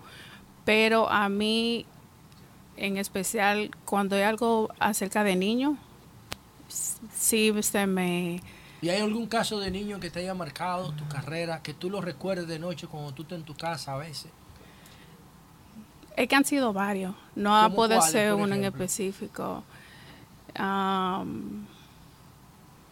pero 0.66 1.10
a 1.10 1.30
mí 1.30 1.86
en 2.78 2.98
especial 2.98 3.72
cuando 3.86 4.16
hay 4.16 4.24
algo 4.24 4.70
acerca 4.80 5.24
de 5.24 5.36
niños, 5.36 5.78
sí 6.68 7.54
se 7.62 7.88
me... 7.88 8.42
¿Y 8.82 8.90
hay 8.90 9.00
algún 9.02 9.28
caso 9.28 9.60
de 9.60 9.70
niño 9.70 10.00
que 10.00 10.10
te 10.10 10.22
haya 10.22 10.34
marcado 10.34 10.92
tu 10.94 11.08
carrera, 11.08 11.62
que 11.62 11.74
tú 11.74 11.90
lo 11.90 12.02
recuerdes 12.02 12.48
de 12.48 12.58
noche 12.58 12.88
cuando 12.88 13.14
tú 13.14 13.22
estás 13.22 13.38
en 13.38 13.46
tu 13.46 13.54
casa 13.54 13.94
a 13.94 13.98
veces? 13.98 14.32
Es 16.18 16.28
que 16.28 16.36
han 16.36 16.46
sido 16.46 16.74
varios, 16.74 17.14
no 17.36 17.52
¿Cómo 17.64 17.76
puede 17.76 18.02
ser 18.02 18.34
uno 18.34 18.56
en 18.56 18.64
específico. 18.66 19.64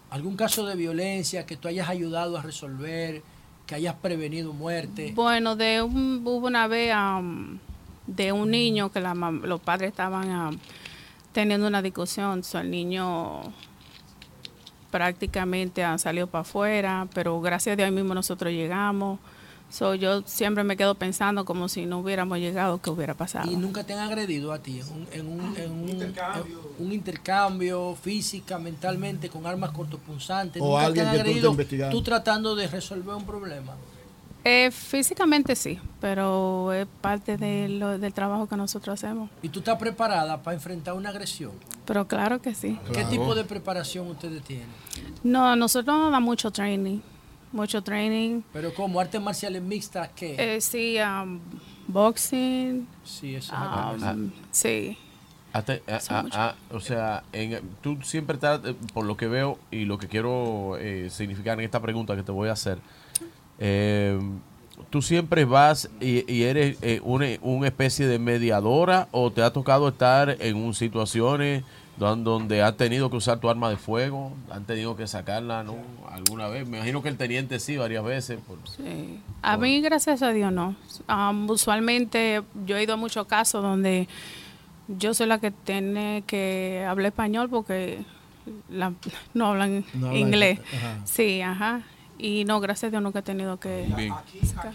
¿Algún 0.10 0.36
caso 0.36 0.66
de 0.66 0.76
violencia 0.76 1.46
que 1.46 1.56
tú 1.56 1.68
hayas 1.68 1.88
ayudado 1.90 2.38
a 2.38 2.42
resolver, 2.42 3.22
que 3.68 3.76
hayas 3.76 3.96
prevenido 3.96 4.54
muerte? 4.54 5.12
Bueno, 5.16 5.56
de 5.56 5.84
un, 5.84 6.22
hubo 6.26 6.48
una 6.48 6.68
vez 6.68 6.92
am, 6.94 7.60
de 8.08 8.32
un 8.32 8.50
niño 8.50 8.92
que 8.92 9.00
los 9.02 9.60
padres 9.62 9.92
estaban 9.92 10.30
am, 10.32 10.60
teniendo 11.32 11.68
una 11.68 11.82
discusión. 11.82 12.44
So, 12.44 12.60
el 12.60 12.72
niño 12.72 13.42
prácticamente 14.90 15.84
ah, 15.84 15.98
salió 16.00 16.28
para 16.28 16.42
afuera, 16.42 17.08
pero 17.14 17.40
gracias 17.42 17.74
a 17.74 17.76
Dios 17.76 17.92
mismo 17.92 18.16
nosotros 18.16 18.52
llegamos. 18.52 19.20
So, 19.70 19.94
yo 19.94 20.24
siempre 20.26 20.64
me 20.64 20.76
quedo 20.76 20.96
pensando 20.96 21.46
como 21.46 21.70
si 21.70 21.86
no 21.86 22.00
hubiéramos 22.00 22.40
llegado, 22.40 22.82
¿qué 22.82 22.90
hubiera 22.90 23.14
pasado? 23.14 23.50
¿Y 23.52 23.56
nunca 23.56 23.84
te 23.84 23.94
han 23.94 24.00
agredido 24.00 24.52
a 24.52 24.60
ti 24.60 24.80
en 24.80 24.88
un, 24.88 25.08
en 25.12 25.28
un, 25.28 25.58
en 25.58 25.72
un- 25.72 26.02
en 26.02 26.86
un 26.86 26.92
intercambio 26.92 27.96
física, 28.02 28.58
mentalmente, 28.58 29.30
con 29.30 29.46
armas 29.46 29.70
cortopunzantes? 29.72 30.62
O 30.62 30.70
¿Nunca 30.72 30.86
alguien 30.88 31.06
te 31.06 31.10
han 31.12 31.16
que 31.18 31.18
tú 31.24 31.30
agredido 31.30 31.50
investigando. 31.52 31.96
tú 31.98 32.04
tratando 32.04 32.56
de 32.56 32.68
resolver 32.68 33.14
un 33.16 33.26
problema? 33.26 33.76
Eh, 34.44 34.72
físicamente 34.72 35.56
sí, 35.56 35.78
pero 36.02 36.74
es 36.74 36.88
parte 37.02 37.38
de 37.38 37.70
lo- 37.70 38.00
del 38.00 38.14
trabajo 38.14 38.48
que 38.48 38.56
nosotros 38.56 38.94
hacemos. 38.96 39.30
¿Y 39.44 39.50
tú 39.50 39.60
estás 39.60 39.78
preparada 39.78 40.42
para 40.42 40.56
enfrentar 40.56 40.96
una 40.96 41.10
agresión? 41.10 41.52
Pero 41.86 42.08
claro 42.08 42.42
que 42.42 42.56
sí. 42.56 42.80
¿Qué 42.94 43.04
tipo 43.06 43.36
de 43.36 43.44
preparación 43.44 44.08
ustedes 44.08 44.42
tienen? 44.44 44.68
No, 45.24 45.56
nosotros 45.56 45.96
nos 45.96 46.12
da 46.12 46.20
mucho 46.20 46.50
training, 46.52 47.00
mucho 47.52 47.82
training. 47.82 48.42
Pero 48.54 48.74
como 48.74 49.00
artes 49.00 49.22
marciales 49.22 49.62
mixtas, 49.62 50.10
¿qué? 50.16 50.36
Eh, 50.38 50.62
sí, 50.62 50.98
um, 51.00 51.40
boxing. 51.88 52.88
Sí, 53.04 53.36
eso 53.36 53.54
es 53.54 53.60
um, 53.60 53.66
marcial. 53.76 54.32
sí. 54.52 54.98
Hasta- 55.52 55.80
a- 55.88 56.00
Son 56.00 56.16
a- 56.18 56.22
muchos. 56.24 56.38
a- 56.38 56.56
o 56.72 56.80
sea, 56.80 57.24
en- 57.34 57.60
tú 57.82 57.98
siempre 58.04 58.36
estás, 58.36 58.62
eh, 58.66 58.76
por 58.94 59.06
lo 59.06 59.18
que 59.18 59.28
veo 59.28 59.58
y 59.72 59.86
lo 59.86 59.98
que 59.98 60.08
quiero 60.08 60.78
eh, 60.80 61.10
significar 61.10 61.58
en 61.58 61.66
esta 61.66 61.80
pregunta 61.82 62.16
que 62.16 62.22
te 62.22 62.32
voy 62.32 62.50
a 62.50 62.52
hacer, 62.52 62.78
eh, 63.58 64.20
tú 64.92 65.02
siempre 65.02 65.46
vas 65.46 65.90
y, 66.00 66.32
y 66.32 66.44
eres 66.44 66.78
eh, 66.84 67.02
una, 67.04 67.26
una 67.42 67.68
especie 67.68 68.06
de 68.08 68.20
mediadora 68.20 69.08
o 69.12 69.32
te 69.32 69.42
ha 69.42 69.52
tocado 69.52 69.88
estar 69.90 70.38
en 70.40 70.56
un 70.56 70.74
situaciones 70.76 71.64
donde 72.00 72.62
has 72.62 72.78
tenido 72.78 73.10
que 73.10 73.18
usar 73.18 73.40
tu 73.40 73.50
arma 73.50 73.70
de 73.70 73.76
fuego, 73.78 74.32
han 74.50 74.64
tenido 74.66 74.96
que 74.96 75.06
sacarla 75.08 75.64
¿no? 75.64 75.76
alguna 76.12 76.48
vez. 76.48 76.68
Me 76.68 76.78
imagino 76.78 77.02
que 77.04 77.10
el 77.10 77.18
teniente 77.18 77.60
sí 77.60 77.76
varias 77.78 78.04
veces. 78.04 78.40
por- 78.48 78.58
Sí. 78.68 79.20
A 79.42 79.58
mí, 79.58 79.82
gracias 79.82 80.22
a 80.22 80.32
Dios, 80.32 80.52
no. 80.52 80.76
Um, 81.10 81.50
usualmente 81.50 82.42
yo 82.66 82.78
he 82.78 82.84
ido 82.84 82.94
a 82.94 82.98
muchos 82.98 83.28
casos 83.28 83.62
donde 83.62 84.08
yo 84.88 85.14
soy 85.14 85.28
la 85.28 85.40
que 85.40 85.52
tiene 85.52 86.24
que 86.26 86.86
hablar 86.88 87.08
español 87.08 87.50
porque 87.50 88.00
la- 88.70 88.94
no 89.34 89.48
hablan 89.48 89.84
No 89.94 90.08
hablan- 90.08 90.18
inglés. 90.18 90.60
ajá. 90.74 90.98
Sí, 91.06 91.42
ajá. 91.42 91.82
Y 92.22 92.44
no, 92.44 92.60
gracias 92.60 92.90
a 92.90 92.92
Dios 92.92 93.02
nunca 93.02 93.20
he 93.20 93.22
tenido 93.22 93.58
que... 93.62 93.90
Bien. 93.96 94.14
sacar. 94.46 94.74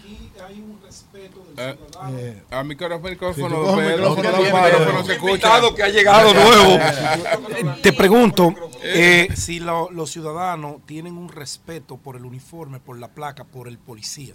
Eh, 1.57 2.43
a 2.49 2.63
micrófono, 2.63 2.97
Si 3.03 3.15
tú 3.15 3.47
micrófono, 3.47 3.63
coges 3.63 3.85
el 3.87 3.93
Pedro, 3.95 4.15
micrófono, 4.15 4.37
el 4.45 4.53
micrófono 4.53 5.03
se 5.05 5.13
escucha. 5.13 5.61
que 5.75 5.83
ha 5.83 5.89
llegado 5.89 6.33
nuevo. 6.33 7.75
Te 7.83 7.93
pregunto 7.93 8.51
eh, 8.81 9.27
si 9.35 9.59
lo- 9.59 9.91
los 9.91 10.09
ciudadanos 10.09 10.77
tienen 10.87 11.17
un 11.17 11.29
respeto 11.29 11.97
por 11.97 12.15
el 12.15 12.25
uniforme, 12.25 12.79
por 12.79 12.97
la 12.97 13.09
placa, 13.09 13.43
por 13.43 13.67
el 13.67 13.77
policía. 13.77 14.33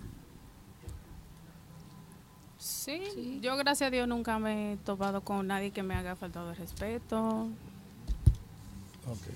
Sí, 2.58 3.40
yo 3.42 3.56
gracias 3.56 3.88
a 3.88 3.90
Dios 3.90 4.06
nunca 4.06 4.38
me 4.38 4.74
he 4.74 4.76
topado 4.76 5.22
con 5.22 5.46
nadie 5.48 5.70
que 5.72 5.82
me 5.82 5.94
haga 5.94 6.14
faltado 6.14 6.50
de 6.50 6.54
respeto. 6.54 7.48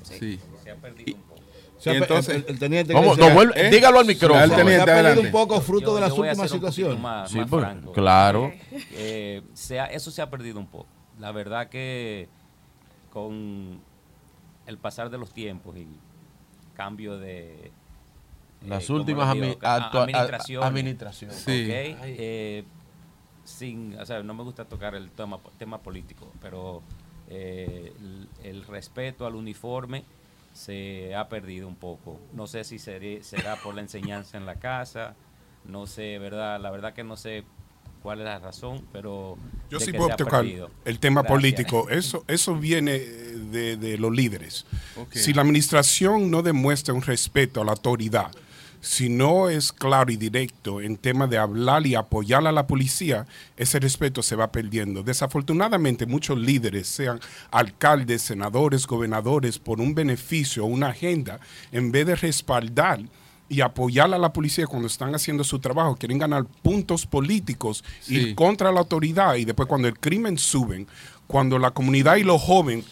Sí. 0.05 0.39
Se 0.63 0.71
ha 0.71 0.77
perdido 0.77 1.17
un 1.17 1.23
poco. 1.23 1.34
Se 1.85 1.91
ha 1.91 1.95
Y 1.95 1.97
pe- 1.99 2.05
entonces- 2.05 2.35
el, 2.37 2.45
el 2.49 2.59
teniente 2.59 2.93
¿Cómo? 2.95 3.15
No, 3.15 3.29
vuelve- 3.31 3.53
¿Eh? 3.57 3.71
Dígalo 3.71 3.99
al 4.01 4.07
micrófono. 4.07 4.41
Al 4.43 4.51
teniente, 4.51 4.85
se 4.87 4.91
ha 4.91 5.03
perdido 5.03 5.21
un 5.21 5.31
poco 5.31 5.61
fruto 5.61 5.87
Yo- 5.89 5.95
de 5.97 6.01
las 6.01 6.13
últimas 6.13 6.51
situaciones. 6.51 6.99
Más, 6.99 7.31
Sí, 7.31 7.39
más 7.39 7.49
pues, 7.51 7.63
franco. 7.63 7.93
claro. 7.93 8.53
Eh, 8.93 9.43
se 9.53 9.79
ha- 9.81 9.87
eso 9.87 10.11
se 10.11 10.23
ha 10.23 10.31
perdido 10.31 10.59
un 10.59 10.67
poco. 10.67 10.87
La 11.21 11.31
verdad 11.31 11.69
que 11.69 12.29
con 13.13 13.81
el 14.67 14.79
pasar 14.79 15.11
de 15.11 15.19
los 15.19 15.31
tiempos 15.33 15.77
y 15.77 15.87
cambio 16.75 17.19
de 17.19 17.71
Las 18.67 18.87
como 18.87 19.01
últimas 19.01 19.33
digo, 19.35 19.59
administraciones, 19.63 20.67
administraciones. 20.67 21.37
Sí. 21.37 21.65
¿ok? 21.67 21.99
Eh, 22.05 22.65
sin, 23.45 23.99
o 24.01 24.07
sea, 24.07 24.23
no 24.23 24.33
me 24.33 24.43
gusta 24.43 24.65
tocar 24.65 24.95
el 24.95 25.11
tema, 25.11 25.39
tema 25.59 25.79
político, 25.83 26.33
pero 26.41 26.83
eh, 27.29 27.93
el, 28.01 28.29
el 28.43 28.65
respeto 28.65 29.27
al 29.27 29.35
uniforme 29.35 30.05
se 30.55 31.15
ha 31.15 31.29
perdido 31.29 31.69
un 31.69 31.77
poco. 31.77 32.19
No 32.33 32.47
sé 32.47 32.65
si 32.65 32.79
seré- 32.79 33.23
será 33.23 33.57
por 33.57 33.75
la 33.75 33.83
enseñanza 33.83 34.39
en 34.39 34.47
la 34.47 34.55
casa, 34.55 35.15
no 35.67 35.87
sé, 35.87 36.19
verdad, 36.19 36.59
la 36.61 36.71
verdad 36.71 36.95
que 36.95 37.05
no 37.05 37.17
sé 37.19 37.45
cuál 38.03 38.21
es 38.21 38.25
la 38.27 38.39
razón, 38.39 38.87
pero 38.93 39.37
Yo 39.71 39.81
sí 39.81 39.93
puedo 39.93 40.15
tocar 40.17 40.43
perdido. 40.43 40.71
el 40.85 40.99
tema 40.99 41.23
Gracias. 41.23 41.37
político. 41.39 41.89
Eso, 41.91 42.25
eso 42.29 42.55
viene 42.55 42.99
de, 43.01 43.77
de 43.77 43.99
los 43.99 44.13
líderes. 44.15 44.65
Si 45.11 45.33
la 45.33 45.43
administración 45.43 46.31
no 46.31 46.43
demuestra 46.43 46.95
un 46.95 47.03
respeto 47.03 47.61
a 47.63 47.65
la 47.65 47.73
autoridad, 47.73 48.31
si 48.85 49.09
no 49.09 49.49
es 49.49 49.73
claro 49.73 50.13
y 50.13 50.17
directo 50.17 50.83
en 50.83 50.99
tema 50.99 51.27
de 51.27 51.39
hablar 51.39 51.87
y 51.87 51.95
apoyar 51.95 52.47
a 52.47 52.53
la 52.53 52.67
policía, 52.67 53.27
ese 53.57 53.81
respeto 53.81 54.23
se 54.23 54.37
va 54.37 54.53
perdiendo. 54.53 55.03
Desafortunadamente, 55.03 56.05
muchos 56.05 56.39
líderes, 56.39 56.87
sean 56.87 57.19
alcaldes, 57.51 58.21
senadores, 58.21 58.87
gobernadores, 58.87 59.59
por 59.59 59.81
un 59.81 59.95
beneficio 59.95 60.65
o 60.65 60.67
una 60.67 60.89
agenda, 60.89 61.41
en 61.73 61.93
vez 61.93 62.07
de 62.07 62.15
respaldar 62.15 63.01
y 63.49 63.63
apoyar 63.63 64.13
a 64.13 64.19
la 64.19 64.33
policía 64.33 64.67
cuando 64.67 64.87
están 64.87 65.15
haciendo 65.15 65.45
su 65.45 65.59
trabajo, 65.61 65.97
quieren 65.97 66.19
ganar 66.19 66.45
puntos 66.63 67.07
políticos, 67.07 67.85
Sí. 68.01 68.17
ir 68.17 68.35
contra 68.35 68.71
la 68.71 68.81
autoridad 68.81 69.35
y 69.37 69.45
después 69.45 69.67
cuando 69.69 69.89
el 69.89 69.99
crimen 69.99 70.37
suben, 70.39 70.87
cuando 71.35 71.59
la 71.59 71.73
comunidad 71.73 72.15
y 72.15 72.23
los 72.23 72.41
jóvenes 72.41 72.85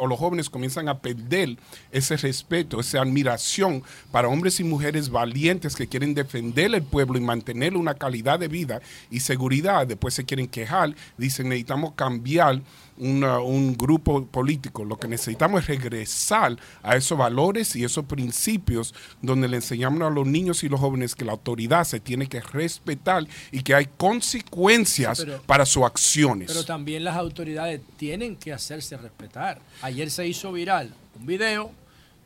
o 0.00 0.06
los 0.06 0.18
jóvenes 0.18 0.48
comienzan 0.48 0.88
a 0.88 1.00
perder 1.00 1.58
ese 1.92 2.16
respeto, 2.16 2.80
esa 2.80 3.02
admiración 3.02 3.82
para 4.10 4.28
hombres 4.28 4.58
y 4.58 4.64
mujeres 4.64 5.10
valientes 5.10 5.76
que 5.76 5.86
quieren 5.86 6.14
defender 6.14 6.74
el 6.74 6.82
pueblo 6.82 7.18
y 7.18 7.20
mantener 7.20 7.76
una 7.76 7.92
calidad 7.92 8.38
de 8.38 8.48
vida 8.48 8.80
y 9.10 9.20
seguridad, 9.20 9.86
después 9.86 10.14
se 10.14 10.24
quieren 10.24 10.48
quejar, 10.48 10.94
dicen 11.18 11.50
necesitamos 11.50 11.92
cambiar 11.92 12.62
una- 13.00 13.40
un 13.40 13.76
grupo 13.76 14.24
político. 14.26 14.84
Lo 14.84 14.96
que 14.98 15.08
necesitamos 15.08 15.62
es 15.62 15.66
regresar 15.68 16.56
a 16.82 16.96
esos 16.96 17.18
valores 17.18 17.74
y 17.74 17.82
esos 17.82 18.04
principios 18.04 18.94
donde 19.22 19.48
le 19.48 19.56
enseñamos 19.56 20.02
a 20.02 20.10
los 20.10 20.26
niños 20.26 20.62
y 20.62 20.68
los 20.68 20.78
jóvenes 20.80 21.14
que 21.14 21.24
la 21.24 21.32
autoridad 21.32 21.84
se 21.84 21.98
tiene 21.98 22.28
que 22.28 22.40
respetar 22.40 23.26
y 23.50 23.62
que 23.62 23.74
hay 23.74 23.86
consecuencias 23.96 25.18
Sí, 25.18 25.24
pero- 25.26 25.42
para 25.42 25.66
sus 25.66 25.82
acciones. 25.84 26.48
Pero 26.48 26.64
también 26.64 27.02
las 27.04 27.16
autoridades 27.16 27.80
tienen 27.96 28.36
que 28.36 28.52
hacerse 28.52 28.96
respetar. 28.96 29.60
Ayer 29.82 30.10
se 30.10 30.26
hizo 30.28 30.52
viral 30.52 30.94
un 31.18 31.26
video 31.26 31.72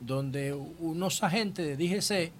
donde 0.01 0.53
unos 0.53 1.23
agentes 1.23 1.67
de 1.67 1.77
DGC 1.77 2.33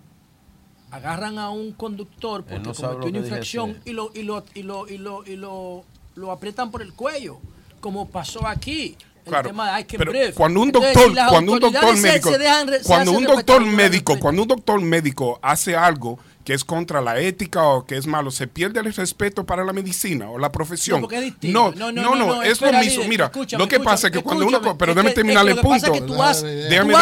agarran 0.90 1.38
a 1.38 1.50
un 1.50 1.72
conductor 1.72 2.44
porque 2.44 2.60
no 2.60 2.74
cometió 2.74 3.08
una 3.10 3.18
infracción 3.18 3.78
y 3.84 3.92
lo 3.92 4.10
y 4.14 4.22
lo 4.22 4.44
y 4.54 4.62
lo 4.62 4.88
y 4.88 4.98
lo 4.98 5.24
y 5.26 5.36
lo, 5.36 5.84
lo 6.14 6.30
aprietan 6.30 6.70
por 6.70 6.82
el 6.82 6.92
cuello, 6.92 7.40
como 7.84 8.08
pasó 8.08 8.46
aquí. 8.46 8.96
El 9.26 9.30
Claro, 9.30 9.48
tema 9.48 9.74
de 9.74 9.80
I 9.80 9.84
can 9.84 9.98
pero 9.98 10.12
cuando 10.34 10.60
un 10.60 10.72
doctor, 10.72 11.12
cuando 11.28 11.52
un 11.52 11.60
doctor 11.60 11.96
médico, 11.98 12.30
se 12.30 12.38
dejan 12.38 12.66
re- 12.68 12.78
se 12.80 12.84
cuando 12.84 13.12
un 13.12 13.24
doctor 13.24 13.60
no 13.62 13.72
médico, 13.72 14.18
cuando 14.18 14.42
un 14.42 14.48
doctor 14.48 14.80
médico 14.80 15.38
hace 15.42 15.76
algo 15.76 16.18
que 16.44 16.52
es 16.52 16.62
contra 16.62 17.00
la 17.00 17.18
ética 17.18 17.62
o 17.62 17.86
que 17.86 17.96
es 17.96 18.06
malo, 18.06 18.30
se 18.30 18.46
pierde 18.46 18.80
el 18.80 18.92
respeto 18.92 19.44
para 19.46 19.64
la 19.64 19.72
medicina 19.72 20.28
o 20.30 20.38
la 20.38 20.52
profesión. 20.52 21.00
No, 21.00 21.10
es 21.10 21.20
distinto. 21.22 21.72
No, 21.74 21.90
no, 21.90 22.14
no, 22.14 22.42
es 22.42 22.60
lo 22.60 22.70
mismo. 22.72 23.04
Mira, 23.04 23.32
lo 23.58 23.66
que 23.66 23.80
pasa 23.80 24.08
es 24.08 24.12
que 24.12 24.22
cuando 24.22 24.46
uno, 24.46 24.60
pero 24.76 24.92
déjame 24.94 25.10
que- 25.10 25.14
terminar 25.14 25.44
que 25.46 25.50
el 25.52 25.56
que 25.56 25.62
punto. 25.62 25.92
que 25.92 26.00
Déjame 26.64 26.92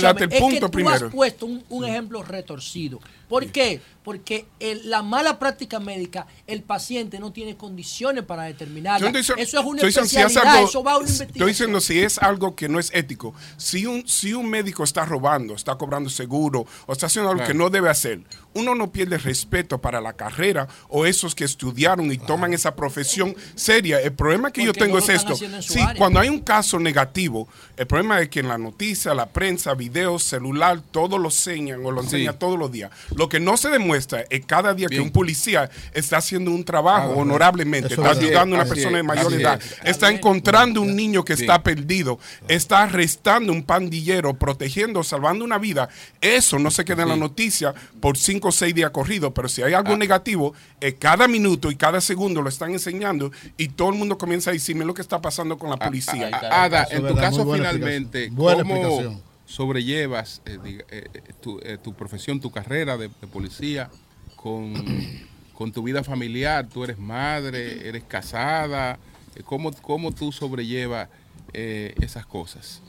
darte 0.00 0.24
el 0.24 0.30
que 0.30 0.38
punto 0.38 0.58
tú 0.60 0.64
has 0.66 0.70
primero. 0.70 1.10
puesto 1.10 1.46
un, 1.46 1.64
un 1.70 1.84
ejemplo 1.86 2.22
retorcido. 2.22 3.00
¿Por 3.28 3.46
qué? 3.46 3.80
Porque 4.06 4.46
el- 4.60 4.88
la 4.88 5.02
mala 5.02 5.40
práctica 5.40 5.80
médica, 5.80 6.28
el 6.46 6.62
paciente 6.62 7.18
no 7.18 7.32
tiene 7.32 7.56
condiciones 7.56 8.22
para 8.22 8.44
determinarla. 8.44 9.04
Yo 9.04 9.12
no 9.12 9.18
estoy- 9.18 9.42
eso 9.42 9.58
es 9.58 9.66
una 9.66 9.82
estoy 9.82 9.88
diciendo 10.04 10.08
si 10.08 10.16
es 10.16 10.22
especialidad, 10.26 10.54
algo- 10.58 10.68
eso 10.68 10.82
va 10.84 10.92
a 10.92 10.98
una 10.98 11.08
Estoy 11.08 11.46
diciendo 11.48 11.80
si 11.80 11.98
es 11.98 12.18
algo 12.18 12.54
que 12.54 12.68
no 12.68 12.78
es 12.78 12.92
ético. 12.94 13.34
Si 13.56 13.84
un, 13.84 14.06
si 14.06 14.32
un 14.32 14.48
médico 14.48 14.84
está 14.84 15.04
robando, 15.04 15.54
está 15.56 15.74
cobrando 15.74 16.08
seguro 16.08 16.66
o 16.86 16.92
está 16.92 17.06
haciendo 17.06 17.30
algo 17.30 17.40
Claro. 17.40 17.52
que 17.52 17.58
no 17.58 17.68
debe 17.68 17.90
hacer, 17.90 18.20
uno 18.54 18.76
no 18.76 18.92
pierde 18.92 19.18
respeto 19.18 19.78
para 19.80 20.00
la 20.00 20.12
carrera 20.12 20.68
o 20.88 21.04
esos 21.04 21.34
que 21.34 21.42
estudiaron 21.42 22.12
y 22.12 22.16
toman 22.18 22.54
esa 22.54 22.76
profesión 22.76 23.34
seria. 23.56 24.00
El 24.00 24.12
problema 24.12 24.52
que 24.52 24.62
yo 24.62 24.68
Porque 24.68 24.84
tengo 24.84 24.98
es 24.98 25.08
esto. 25.08 25.34
Sí, 25.34 25.80
área. 25.80 25.94
cuando 25.98 26.20
hay 26.20 26.28
un 26.28 26.42
caso 26.42 26.78
negativo, 26.78 27.48
el 27.76 27.88
problema 27.88 28.20
es 28.20 28.28
que 28.28 28.38
en 28.38 28.46
la 28.46 28.56
noticia, 28.56 29.14
la 29.14 29.26
prensa, 29.26 29.74
videos, 29.74 30.22
celular, 30.22 30.80
todo 30.92 31.18
lo 31.18 31.24
enseñan 31.30 31.84
o 31.84 31.90
lo 31.90 32.02
Sí. 32.02 32.06
enseñan 32.06 32.38
todos 32.38 32.56
los 32.56 32.70
días. 32.70 32.92
Lo 33.16 33.28
que 33.28 33.40
no 33.40 33.56
se 33.56 33.68
demuestra 33.68 33.95
es 33.96 34.46
cada 34.46 34.74
día 34.74 34.88
que 34.88 35.00
un 35.00 35.10
policía 35.10 35.68
está 35.92 36.18
haciendo 36.18 36.50
un 36.50 36.64
trabajo 36.64 37.12
Ah, 37.12 37.16
honorablemente, 37.16 37.94
está 37.94 38.12
es. 38.12 38.18
ayudando 38.18 38.56
a 38.56 38.58
una 38.60 38.62
es, 38.64 38.68
persona 38.68 38.96
de 38.98 39.02
mayor 39.02 39.32
es. 39.32 39.40
edad, 39.40 39.60
está 39.84 40.10
encontrando 40.10 40.80
un 40.80 40.94
niño 40.94 41.24
que 41.24 41.32
está 41.32 41.62
perdido, 41.62 42.18
está 42.48 42.82
arrestando 42.82 43.52
un 43.52 43.62
pandillero, 43.62 44.34
protegiendo, 44.34 45.02
salvando 45.02 45.44
una 45.44 45.58
vida. 45.58 45.88
Eso 46.20 46.58
no 46.58 46.70
se 46.70 46.84
queda 46.84 47.02
en 47.02 47.08
la 47.10 47.16
noticia 47.16 47.74
por 48.00 48.16
cinco 48.16 48.48
o 48.48 48.52
seis 48.52 48.74
días 48.74 48.90
corridos, 48.90 49.32
pero 49.34 49.48
si 49.48 49.62
hay 49.62 49.74
algo 49.74 49.94
Ah. 49.94 49.96
negativo, 49.96 50.54
eh, 50.80 50.94
cada 50.94 51.26
minuto 51.28 51.70
y 51.70 51.76
cada 51.76 52.00
segundo 52.00 52.42
lo 52.42 52.48
están 52.48 52.70
enseñando 52.72 53.32
y 53.56 53.68
todo 53.68 53.88
el 53.90 53.94
mundo 53.96 54.18
comienza 54.18 54.50
a 54.50 54.52
decirme 54.52 54.84
lo 54.84 54.94
que 54.94 55.02
está 55.02 55.20
pasando 55.20 55.58
con 55.58 55.70
la 55.70 55.76
policía. 55.76 56.30
A- 56.32 56.64
Ada, 56.64 56.86
en 56.90 57.06
tu 57.06 57.14
caso 57.16 57.44
finalmente, 57.52 58.30
¿cómo. 58.34 59.26
Sobrellevas 59.46 60.42
eh, 60.44 60.58
diga- 60.62 60.84
eh, 60.90 61.08
eh, 61.14 61.22
tu, 61.40 61.58
eh, 61.62 61.78
tu 61.82 61.94
profesión, 61.94 62.40
tu 62.40 62.50
carrera 62.50 62.96
de, 62.98 63.08
de 63.08 63.26
policía 63.26 63.88
con, 64.36 64.74
con 65.54 65.72
tu 65.72 65.82
vida 65.82 66.04
familiar? 66.04 66.68
Tú 66.68 66.84
eres 66.84 66.98
madre, 66.98 67.88
eres 67.88 68.04
casada. 68.04 68.98
¿Cómo, 69.44 69.72
cómo 69.82 70.12
tú 70.12 70.32
sobrellevas 70.32 71.08
eh, 71.52 71.94
esas 72.00 72.26
cosas? 72.26 72.82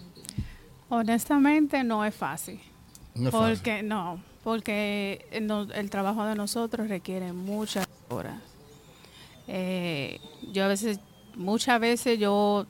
Honestamente 0.90 1.84
no 1.84 2.04
es 2.06 2.16
fácil. 2.16 2.60
No 3.16 3.30
es 3.30 3.36
fácil. 3.36 3.56
porque 3.58 3.84
no, 3.84 4.22
porque 4.44 5.26
el, 5.32 5.48
no- 5.48 5.64
el 5.74 5.90
trabajo 5.90 6.26
de 6.26 6.36
nosotros 6.36 6.88
requiere 6.90 7.34
muchas 7.34 7.88
horas. 8.10 8.42
Eh, 9.48 10.20
yo 10.52 10.64
a 10.64 10.68
veces, 10.68 11.00
muchas 11.36 11.80
veces 11.80 12.20
yo 12.20 12.66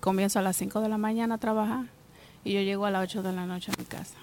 comienzo 0.00 0.38
a 0.38 0.42
las 0.42 0.56
5 0.56 0.80
de 0.80 0.88
la 0.88 0.98
mañana 0.98 1.36
a 1.36 1.38
trabajar 1.38 1.86
y 2.44 2.52
yo 2.52 2.60
llego 2.60 2.86
a 2.86 2.90
las 2.90 3.02
8 3.04 3.22
de 3.22 3.32
la 3.32 3.46
noche 3.46 3.70
a 3.70 3.78
mi 3.78 3.84
casa. 3.84 4.14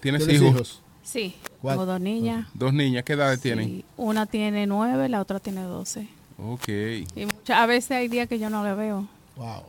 ¿Tienes, 0.00 0.24
¿Tienes 0.26 0.42
hijos? 0.42 0.54
hijos? 0.54 0.82
Sí, 1.02 1.34
¿Cuál? 1.60 1.74
tengo 1.74 1.86
dos 1.86 2.00
niñas. 2.00 2.46
Dos 2.54 2.72
niñas, 2.72 3.02
¿qué 3.04 3.14
edades 3.14 3.40
tienen? 3.40 3.84
Una 3.96 4.26
tiene 4.26 4.66
9, 4.66 5.08
la 5.08 5.20
otra 5.20 5.40
tiene 5.40 5.62
12. 5.62 6.08
Ok. 6.38 6.68
Y 7.16 7.26
muchas, 7.26 7.58
a 7.58 7.66
veces 7.66 7.90
hay 7.92 8.08
días 8.08 8.28
que 8.28 8.38
yo 8.38 8.48
no 8.50 8.62
le 8.64 8.74
veo. 8.74 9.06
Wow. 9.36 9.62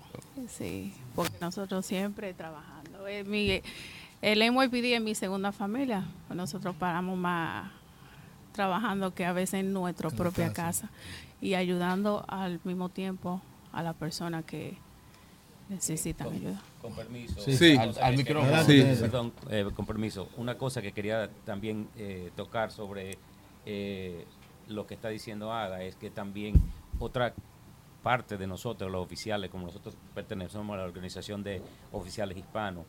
Sí, 0.50 0.94
porque 1.16 1.36
nosotros 1.42 1.86
siempre 1.86 2.34
trabajando. 2.34 3.08
Eh, 3.08 3.24
mi- 3.24 3.62
el 4.22 4.42
NYPD 4.42 4.96
es 4.96 5.02
mi 5.02 5.16
segunda 5.16 5.52
familia. 5.52 6.06
Nosotros 6.34 6.76
paramos 6.76 7.18
más 7.18 7.72
trabajando 8.54 9.14
que 9.14 9.26
a 9.26 9.34
veces 9.34 9.56
en 9.62 9.74
nuestra 9.74 10.10
En 10.10 10.14
la 10.16 10.18
propia 10.18 10.54
casa. 10.54 10.88
casa 10.88 10.90
y 11.42 11.56
ayudando 11.56 12.24
al 12.28 12.60
mismo 12.64 12.90
tiempo 12.90 13.42
a 13.72 13.82
la 13.84 13.94
persona 13.94 14.44
que 14.44 14.78
necesita 15.70 16.26
ayuda. 16.26 16.62
Con 16.84 16.94
permiso. 16.94 17.42
Sí. 17.42 17.58
Sí. 17.58 17.72
Al, 17.72 17.80
al 17.80 17.90
Adelante, 17.90 18.18
micrófono. 18.18 18.64
Sí. 18.66 18.84
Perdón, 19.00 19.34
eh, 19.50 19.66
con 19.76 19.86
permiso. 19.88 20.30
Una 20.38 20.56
cosa 20.58 20.82
que 20.84 20.92
quería 20.92 21.30
también 21.46 21.88
eh, 21.98 22.30
tocar 22.36 22.70
sobre 22.72 23.18
eh, 23.66 24.26
lo 24.68 24.86
que 24.86 24.94
está 24.94 25.10
diciendo 25.10 25.52
Ada 25.52 25.82
es 25.82 25.96
que 25.96 26.12
también 26.12 26.54
otra 27.00 27.34
parte 28.04 28.38
de 28.38 28.46
nosotros, 28.48 28.92
los 28.92 29.02
oficiales, 29.04 29.50
como 29.50 29.66
nosotros 29.68 29.96
pertenecemos 30.14 30.74
a 30.76 30.78
la 30.78 30.84
organización 30.84 31.42
de 31.42 31.62
oficiales 31.94 32.38
hispanos, 32.38 32.86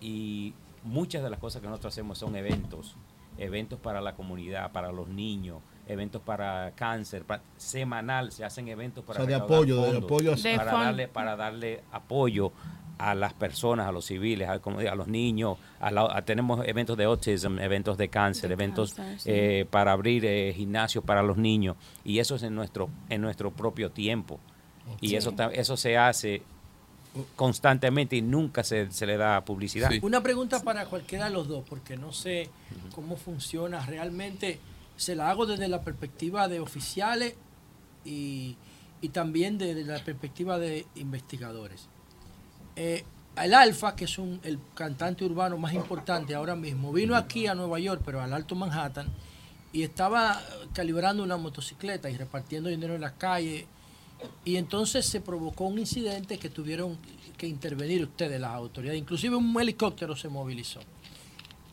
y 0.00 0.54
muchas 0.82 1.22
de 1.22 1.28
las 1.30 1.38
cosas 1.38 1.60
que 1.60 1.68
nosotros 1.68 1.92
hacemos 1.92 2.16
son 2.18 2.36
eventos, 2.36 2.96
eventos 3.36 3.78
para 3.78 4.00
la 4.00 4.14
comunidad, 4.14 4.72
para 4.72 4.90
los 4.92 5.08
niños, 5.08 5.58
eventos 5.86 6.22
para 6.22 6.72
cáncer, 6.74 7.24
pa- 7.24 7.42
semanal 7.58 8.32
se 8.32 8.44
hacen 8.46 8.68
eventos 8.68 9.04
para 9.04 9.22
O 9.22 9.26
sea, 9.26 9.38
de 9.38 9.42
apoyo, 9.42 9.82
de 9.82 9.98
apoyo 9.98 10.34
para 10.56 10.72
darle 10.72 11.08
para 11.08 11.36
darle 11.36 11.82
apoyo 11.92 12.50
a 12.98 13.14
las 13.14 13.34
personas, 13.34 13.86
a 13.86 13.92
los 13.92 14.06
civiles, 14.06 14.48
a, 14.48 14.58
como 14.60 14.78
digo, 14.80 14.90
a 14.90 14.94
los 14.94 15.06
niños. 15.08 15.58
A 15.80 15.90
la- 15.90 16.08
a- 16.16 16.24
tenemos 16.24 16.66
eventos 16.66 16.96
de 16.96 17.04
autism, 17.04 17.58
eventos 17.58 17.98
de 17.98 18.08
cáncer, 18.08 18.50
eventos 18.52 18.94
cáncer, 18.94 19.20
sí. 19.20 19.30
eh, 19.32 19.66
para 19.70 19.92
abrir 19.92 20.24
eh, 20.24 20.52
gimnasios 20.56 21.04
para 21.04 21.22
los 21.22 21.36
niños. 21.36 21.76
Y 22.04 22.18
eso 22.20 22.36
es 22.36 22.42
en 22.42 22.54
nuestro, 22.54 22.88
en 23.10 23.20
nuestro 23.20 23.50
propio 23.50 23.90
tiempo. 23.90 24.40
Y 25.00 25.16
eso, 25.16 25.34
eso 25.52 25.76
se 25.76 25.98
hace 25.98 26.42
constantemente 27.34 28.16
y 28.16 28.22
nunca 28.22 28.62
se, 28.62 28.90
se 28.90 29.06
le 29.06 29.16
da 29.16 29.44
publicidad. 29.44 29.90
Una 30.02 30.22
pregunta 30.22 30.62
para 30.62 30.86
cualquiera 30.86 31.24
de 31.26 31.30
los 31.30 31.48
dos, 31.48 31.64
porque 31.68 31.96
no 31.96 32.12
sé 32.12 32.50
cómo 32.94 33.16
funciona 33.16 33.84
realmente. 33.86 34.58
Se 34.96 35.14
la 35.14 35.30
hago 35.30 35.46
desde 35.46 35.68
la 35.68 35.82
perspectiva 35.82 36.48
de 36.48 36.60
oficiales 36.60 37.34
y, 38.04 38.56
y 39.00 39.08
también 39.10 39.58
desde 39.58 39.84
la 39.84 39.98
perspectiva 40.04 40.58
de 40.58 40.86
investigadores. 40.94 41.88
Eh, 42.76 43.04
el 43.42 43.52
Alfa, 43.52 43.96
que 43.96 44.04
es 44.04 44.18
un, 44.18 44.40
el 44.44 44.58
cantante 44.74 45.24
urbano 45.24 45.58
más 45.58 45.74
importante 45.74 46.34
ahora 46.34 46.56
mismo, 46.56 46.92
vino 46.92 47.14
aquí 47.16 47.46
a 47.46 47.54
Nueva 47.54 47.78
York, 47.78 48.02
pero 48.04 48.22
al 48.22 48.32
Alto 48.32 48.54
Manhattan, 48.54 49.08
y 49.72 49.82
estaba 49.82 50.40
calibrando 50.72 51.22
una 51.22 51.36
motocicleta 51.36 52.08
y 52.08 52.16
repartiendo 52.16 52.70
dinero 52.70 52.94
en 52.94 53.02
las 53.02 53.12
calles. 53.12 53.66
Y 54.44 54.56
entonces 54.56 55.04
se 55.04 55.20
provocó 55.20 55.64
un 55.64 55.78
incidente 55.78 56.38
que 56.38 56.48
tuvieron 56.48 56.96
que 57.36 57.46
intervenir 57.46 58.02
ustedes, 58.02 58.40
las 58.40 58.52
autoridades. 58.52 58.98
Inclusive 58.98 59.36
un 59.36 59.60
helicóptero 59.60 60.16
se 60.16 60.28
movilizó. 60.28 60.80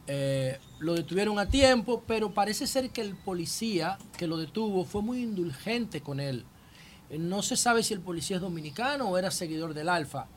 Eh, 0.08 0.60
lo 0.80 0.96
detuvieron 0.96 1.40
a 1.40 1.48
tiempo, 1.48 2.04
pero 2.06 2.34
parece 2.34 2.68
ser 2.68 2.90
que 2.90 3.00
el 3.00 3.16
policía 3.16 3.98
que 4.18 4.28
lo 4.28 4.36
detuvo 4.36 4.84
fue 4.84 5.02
muy 5.02 5.24
indulgente 5.24 6.02
con 6.02 6.20
él. 6.20 6.44
Eh, 7.10 7.18
No 7.18 7.42
se 7.42 7.56
sabe 7.56 7.84
si 7.84 7.94
el 7.94 8.02
policía 8.02 8.36
es 8.36 8.42
dominicano 8.42 9.08
o 9.08 9.18
era 9.18 9.32
seguidor 9.32 9.74
del 9.74 9.88
Alfa. 9.88 10.28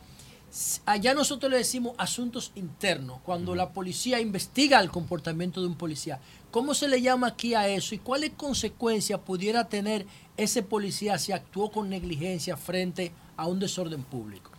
Allá 0.86 1.12
nosotros 1.12 1.50
le 1.50 1.58
decimos 1.58 1.94
asuntos 1.98 2.52
internos, 2.54 3.20
cuando 3.24 3.54
la 3.54 3.70
policía 3.70 4.20
investiga 4.20 4.80
el 4.80 4.90
comportamiento 4.90 5.60
de 5.60 5.66
un 5.66 5.74
policía. 5.74 6.18
¿Cómo 6.50 6.72
se 6.72 6.88
le 6.88 7.02
llama 7.02 7.26
aquí 7.28 7.54
a 7.54 7.68
eso 7.68 7.94
y 7.94 7.98
cuáles 7.98 8.30
consecuencias 8.30 9.20
pudiera 9.20 9.68
tener 9.68 10.06
ese 10.36 10.62
policía 10.62 11.18
si 11.18 11.32
actuó 11.32 11.70
con 11.70 11.90
negligencia 11.90 12.56
frente 12.56 13.12
a 13.36 13.46
un 13.46 13.58
desorden 13.58 14.02
público? 14.02 14.50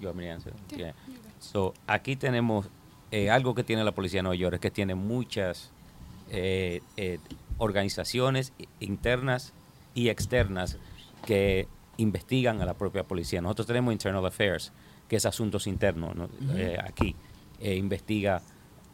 Yeah. 0.00 0.94
So, 1.40 1.74
aquí 1.86 2.16
tenemos 2.16 2.66
eh, 3.10 3.30
algo 3.30 3.54
que 3.54 3.64
tiene 3.64 3.84
la 3.84 3.92
policía 3.92 4.18
de 4.18 4.22
Nueva 4.22 4.36
York, 4.36 4.54
es 4.54 4.60
que 4.60 4.70
tiene 4.70 4.94
muchas 4.94 5.70
eh, 6.30 6.80
eh, 6.96 7.18
organizaciones 7.58 8.52
internas 8.78 9.52
y 9.94 10.08
externas 10.08 10.78
que 11.26 11.66
investigan 11.96 12.62
a 12.62 12.64
la 12.64 12.74
propia 12.74 13.04
policía. 13.04 13.40
Nosotros 13.40 13.66
tenemos 13.66 13.92
Internal 13.92 14.24
Affairs, 14.24 14.72
que 15.10 15.16
es 15.16 15.26
asuntos 15.26 15.66
internos. 15.66 16.14
Eh, 16.56 16.78
aquí 16.82 17.16
eh, 17.60 17.74
investiga 17.74 18.40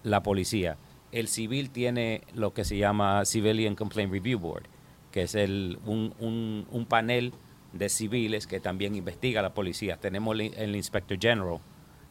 la 0.02 0.22
policía. 0.22 0.78
El 1.12 1.28
civil 1.28 1.68
tiene 1.70 2.22
lo 2.34 2.54
que 2.54 2.64
se 2.64 2.76
llama 2.78 3.24
Civilian 3.26 3.74
Complaint 3.76 4.10
Review 4.10 4.38
Board, 4.38 4.64
que 5.12 5.22
es 5.22 5.34
el, 5.34 5.78
un, 5.84 6.14
un- 6.18 6.66
un 6.70 6.86
panel 6.86 7.32
de 7.74 7.90
civiles 7.90 8.46
que 8.46 8.60
también 8.60 8.94
investiga 8.96 9.40
a 9.40 9.42
la 9.42 9.52
policía. 9.52 9.98
Tenemos 9.98 10.34
el, 10.40 10.54
el 10.54 10.74
Inspector 10.74 11.18
General, 11.20 11.58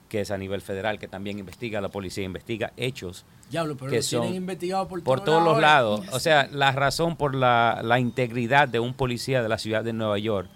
que 0.08 0.22
es 0.22 0.30
a 0.30 0.38
nivel 0.38 0.62
federal, 0.62 1.00
que 1.00 1.08
también 1.08 1.40
investiga 1.40 1.80
a 1.80 1.82
la 1.82 1.90
policía, 1.90 2.24
investiga 2.24 2.74
hechos 2.78 3.26
Diablo, 3.50 3.76
pero 3.76 3.90
que 3.90 3.98
lo 3.98 4.04
tienen 4.04 4.28
son 4.28 4.36
investigado 4.36 4.88
por, 4.88 5.02
por 5.04 5.24
todos 5.24 5.44
los 5.44 5.60
lados. 5.60 6.02
O 6.12 6.20
sea, 6.20 6.48
la 6.52 6.72
razón 6.74 7.16
por 7.18 7.34
la, 7.34 7.82
la 7.84 8.00
integridad 8.00 8.68
de 8.68 8.80
un 8.80 8.94
policía 8.94 9.42
de 9.42 9.50
la 9.50 9.58
ciudad 9.58 9.84
de 9.84 9.94
Nueva 9.94 10.20
York 10.20 10.48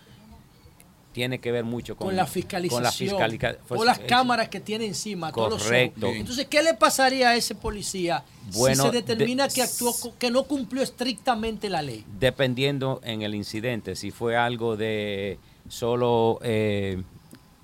tiene 1.11 1.39
que 1.39 1.51
ver 1.51 1.63
mucho 1.63 1.95
con, 1.97 2.07
con 2.07 2.15
la 2.15 2.25
fiscalización, 2.27 2.79
con 2.79 2.83
la 2.83 2.91
fiscalica- 3.29 3.57
por 3.67 3.85
las 3.85 3.99
cámaras 3.99 4.49
que 4.49 4.59
tiene 4.59 4.85
encima, 4.85 5.31
todos 5.31 5.49
los 5.53 5.63
Correcto. 5.63 6.05
ojos. 6.07 6.17
Entonces, 6.17 6.45
¿qué 6.47 6.61
le 6.61 6.75
pasaría 6.75 7.29
a 7.29 7.35
ese 7.35 7.55
policía 7.55 8.23
Bueno, 8.53 8.83
si 8.83 8.89
se 8.89 8.95
determina 8.95 9.47
de- 9.47 9.53
que 9.55 9.61
actuó 9.63 9.93
que 10.19 10.29
no 10.29 10.43
cumplió 10.43 10.83
estrictamente 10.83 11.67
la 11.69 11.81
ley? 11.81 12.05
dependiendo 12.19 13.01
en 13.03 13.23
el 13.23 13.33
incidente, 13.33 13.95
si 13.95 14.11
fue 14.11 14.37
algo 14.37 14.77
de 14.77 15.39
solo 15.67 16.39
eh, 16.43 17.01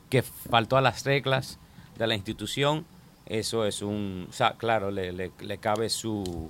que 0.09 0.23
faltó 0.23 0.75
a 0.77 0.81
las 0.81 1.03
reglas 1.05 1.59
de 1.99 2.07
la 2.07 2.15
institución, 2.15 2.83
eso 3.27 3.65
es 3.65 3.81
un, 3.83 4.27
o 4.29 4.33
sea, 4.33 4.53
claro, 4.53 4.89
le, 4.91 5.11
le- 5.11 5.31
le 5.39 5.57
cabe 5.59 5.89
su, 5.89 6.49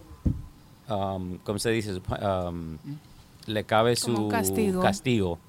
um, 0.89 1.37
¿cómo 1.39 1.59
se 1.59 1.69
dice? 1.71 1.91
Um, 2.21 2.77
le 3.47 3.63
cabe 3.65 3.95
Como 3.97 4.17
su 4.17 4.27
castigo. 4.29 4.81
castigo. 4.81 5.39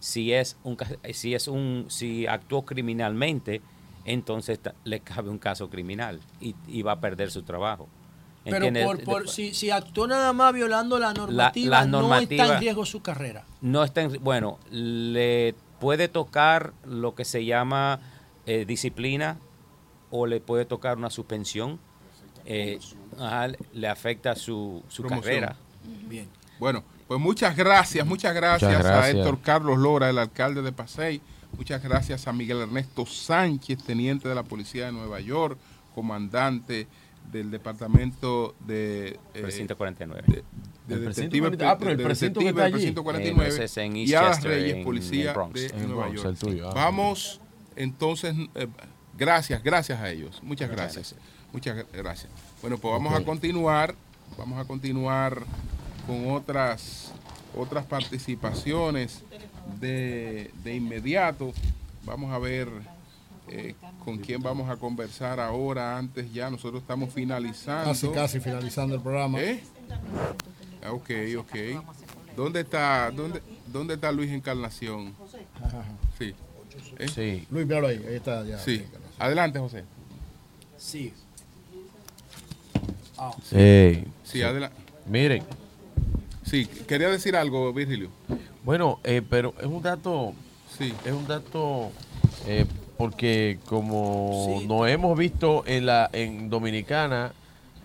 Si 0.00 0.32
es 0.32 0.56
un, 0.64 0.76
ca- 0.76 0.88
si 1.12 1.34
es 1.34 1.46
un, 1.46 1.86
si 1.88 2.26
actuó 2.26 2.64
criminalmente, 2.64 3.60
entonces 4.04 4.58
le 4.84 5.00
cabe 5.00 5.28
un 5.30 5.38
caso 5.38 5.68
criminal 5.70 6.20
y, 6.40 6.54
y 6.66 6.82
va 6.82 6.92
a 6.92 7.00
perder 7.00 7.30
su 7.30 7.42
trabajo. 7.42 7.86
Pero 8.44 8.72
por, 8.72 9.04
por- 9.04 9.28
si, 9.28 9.52
si 9.54 9.70
actuó 9.70 10.06
nada 10.06 10.32
más 10.32 10.52
violando 10.54 10.98
la 10.98 11.12
normativa, 11.12 11.80
la 11.80 11.86
no 11.86 12.14
está 12.16 12.54
en 12.56 12.60
riesgo 12.60 12.86
su 12.86 13.02
carrera. 13.02 13.44
No 13.60 13.84
está 13.84 14.00
en, 14.00 14.12
bueno, 14.24 14.58
le 14.70 15.54
puede 15.78 16.08
tocar 16.08 16.72
lo 16.84 17.14
que 17.14 17.24
se 17.26 17.44
llama 17.44 18.00
eh, 18.46 18.64
disciplina 18.64 19.38
o 20.10 20.26
le 20.26 20.40
puede 20.40 20.64
tocar 20.64 20.96
una 20.96 21.10
suspensión. 21.10 21.78
eh, 22.46 22.78
ajá, 23.18 23.48
le 23.74 23.86
afecta 23.88 24.34
su, 24.34 24.82
su 24.88 25.02
carrera. 25.04 25.54
Bien. 26.08 26.26
Bueno, 26.58 26.82
pues 27.10 27.18
muchas 27.20 27.56
gracias, 27.56 28.06
muchas 28.06 28.32
gracias, 28.32 28.70
Muchas 28.70 28.86
a 28.86 28.88
gracias. 28.88 29.16
Héctor 29.16 29.40
Carlos 29.40 29.78
Lora, 29.78 30.08
el 30.10 30.18
alcalde 30.18 30.62
de 30.62 30.70
Pasey. 30.70 31.20
Muchas 31.58 31.82
gracias 31.82 32.28
a 32.28 32.32
Miguel 32.32 32.58
Ernesto 32.60 33.04
Sánchez, 33.04 33.82
teniente 33.82 34.28
de 34.28 34.36
la 34.36 34.44
Policía 34.44 34.86
de 34.86 34.92
Nueva 34.92 35.18
York, 35.18 35.58
comandante 35.92 36.86
del 37.32 37.50
departamento 37.50 38.54
de... 38.60 39.18
eh, 39.34 39.42
Precinto 39.42 39.76
49. 39.76 40.22
de- 40.28 40.34
de 40.86 40.94
El 40.94 41.02
precinto 41.02 41.30
detective- 41.36 41.40
40 41.40 41.68
ah, 41.72 41.78
pero 41.78 41.90
el 41.90 41.96
de 41.96 42.04
precinto 42.04 42.38
detective 42.38 42.62
allí. 42.62 42.72
precinto 42.74 43.00
Eh, 43.00 43.04
49 43.04 43.48
no, 43.48 43.54
ese 43.54 43.64
es 43.64 43.76
en 43.76 43.96
y 43.96 44.12
a 44.14 44.22
las 44.22 44.42
Reyes, 44.44 44.76
en- 44.76 44.84
policía 44.84 45.28
en 45.30 45.34
Bronx. 45.34 45.54
de 45.60 45.66
En 45.66 45.88
Nueva 45.88 46.02
Bronx, 46.08 46.22
York. 46.22 46.28
el 46.28 46.38
tuyo, 46.38 46.68
ah. 46.70 46.74
Vamos, 46.76 47.40
entonces, 47.74 48.36
eh, 48.54 48.68
gracias, 49.18 49.64
gracias 49.64 49.98
a 50.00 50.08
ellos. 50.10 50.40
Muchas 50.44 50.70
gracias. 50.70 51.16
Muchas 51.52 51.76
gra- 51.76 51.86
gracias. 51.92 52.30
Bueno, 52.60 52.78
pues 52.78 52.92
vamos 52.92 53.12
Ok. 53.14 53.20
a 53.20 53.24
continuar, 53.24 53.94
vamos 54.38 54.60
a 54.60 54.64
continuar 54.64 55.42
con 56.06 56.30
otras 56.30 57.12
otras 57.56 57.84
participaciones 57.84 59.22
de, 59.80 60.50
de 60.62 60.74
inmediato. 60.76 61.52
Vamos 62.04 62.32
a 62.32 62.38
ver 62.38 62.68
eh, 63.48 63.74
con 64.04 64.18
quién 64.18 64.40
vamos 64.42 64.70
a 64.70 64.76
conversar 64.76 65.40
ahora. 65.40 65.98
Antes 65.98 66.32
ya 66.32 66.48
nosotros 66.50 66.80
estamos 66.82 67.12
finalizando. 67.12 67.90
Casi, 67.90 68.08
casi 68.08 68.40
finalizando 68.40 68.94
el 68.94 69.00
programa. 69.02 69.40
¿Eh? 69.40 69.62
Ah, 70.82 70.92
Ok, 70.92 71.10
ok. 71.38 71.82
¿Dónde 72.36 72.60
está, 72.60 73.10
dónde, 73.10 73.42
dónde 73.66 73.94
está 73.94 74.12
Luis 74.12 74.30
Encarnación? 74.30 75.14
Sí. 76.18 76.34
¿Eh? 76.98 77.08
Sí. 77.08 77.46
Luis, 77.50 77.66
míralo 77.66 77.88
ahí, 77.88 78.02
ahí 78.08 78.14
está 78.14 78.44
ya. 78.44 78.58
Sí. 78.58 78.84
Adelante, 79.18 79.58
José. 79.58 79.84
Sí. 80.78 81.12
Sí. 83.44 84.04
Sí, 84.24 84.42
adelante. 84.42 84.76
Miren. 85.06 85.42
Sí, 86.44 86.66
quería 86.66 87.08
decir 87.08 87.36
algo, 87.36 87.72
Virgilio. 87.72 88.10
Bueno, 88.64 88.98
eh, 89.04 89.22
pero 89.28 89.54
es 89.60 89.66
un 89.66 89.82
dato. 89.82 90.32
Sí. 90.78 90.92
Es 91.04 91.12
un 91.12 91.26
dato. 91.26 91.90
eh, 92.46 92.66
porque 92.96 93.58
como 93.64 94.60
nos 94.68 94.86
hemos 94.88 95.16
visto 95.18 95.64
en 95.66 95.86
la 95.86 96.10
en 96.12 96.50
Dominicana 96.50 97.32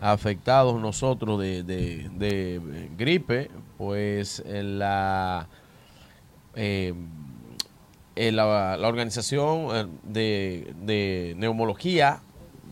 afectados 0.01 0.82
nosotros 0.82 1.40
de, 1.40 1.64
de- 1.64 2.09
de 2.17 2.90
gripe, 2.98 3.50
pues 3.77 4.43
en 4.45 4.77
la 4.80 5.48
eh, 6.56 6.93
en 8.17 8.35
la, 8.35 8.75
la 8.77 8.88
organización 8.90 9.90
de, 10.03 10.74
de 10.82 11.34
neumología 11.38 12.19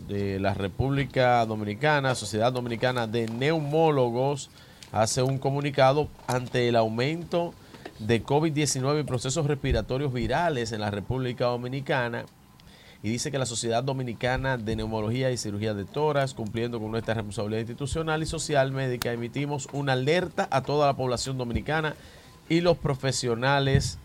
de 0.10 0.38
la 0.40 0.54
República 0.54 1.46
Dominicana, 1.46 2.14
Sociedad 2.14 2.52
Dominicana 2.52 3.08
de 3.08 3.28
Neumólogos, 3.28 4.50
hace 4.94 5.24
un 5.24 5.40
comunicado 5.40 6.08
ante 6.28 6.70
el 6.70 6.78
aumento 6.78 7.54
de 8.00 8.24
COVID-19 8.24 9.02
y 9.02 9.04
procesos 9.04 9.48
respiratorios 9.48 10.14
virales 10.14 10.72
en 10.72 10.82
la 10.82 10.92
República 10.92 11.46
Dominicana. 11.46 12.26
Y 13.02 13.10
dice 13.10 13.32
que 13.32 13.38
la 13.38 13.46
Sociedad 13.46 13.84
Dominicana 13.84 14.56
de 14.58 14.78
Neumología 14.78 15.30
y 15.32 15.38
Cirugía 15.38 15.74
de 15.74 15.84
Toras, 15.84 16.34
cumpliendo 16.34 16.80
con 16.80 16.92
nuestra 16.92 17.16
responsabilidad 17.16 17.62
institucional 17.62 18.24
y 18.24 18.26
social 18.28 18.72
médica, 18.72 19.12
emitimos 19.12 19.68
una 19.74 19.94
alerta 19.94 20.48
a 20.52 20.62
toda 20.62 20.88
la 20.88 20.96
población 20.96 21.38
dominicana 21.38 21.96
y 22.48 22.62
los 22.62 22.78
profesionales 22.78 23.98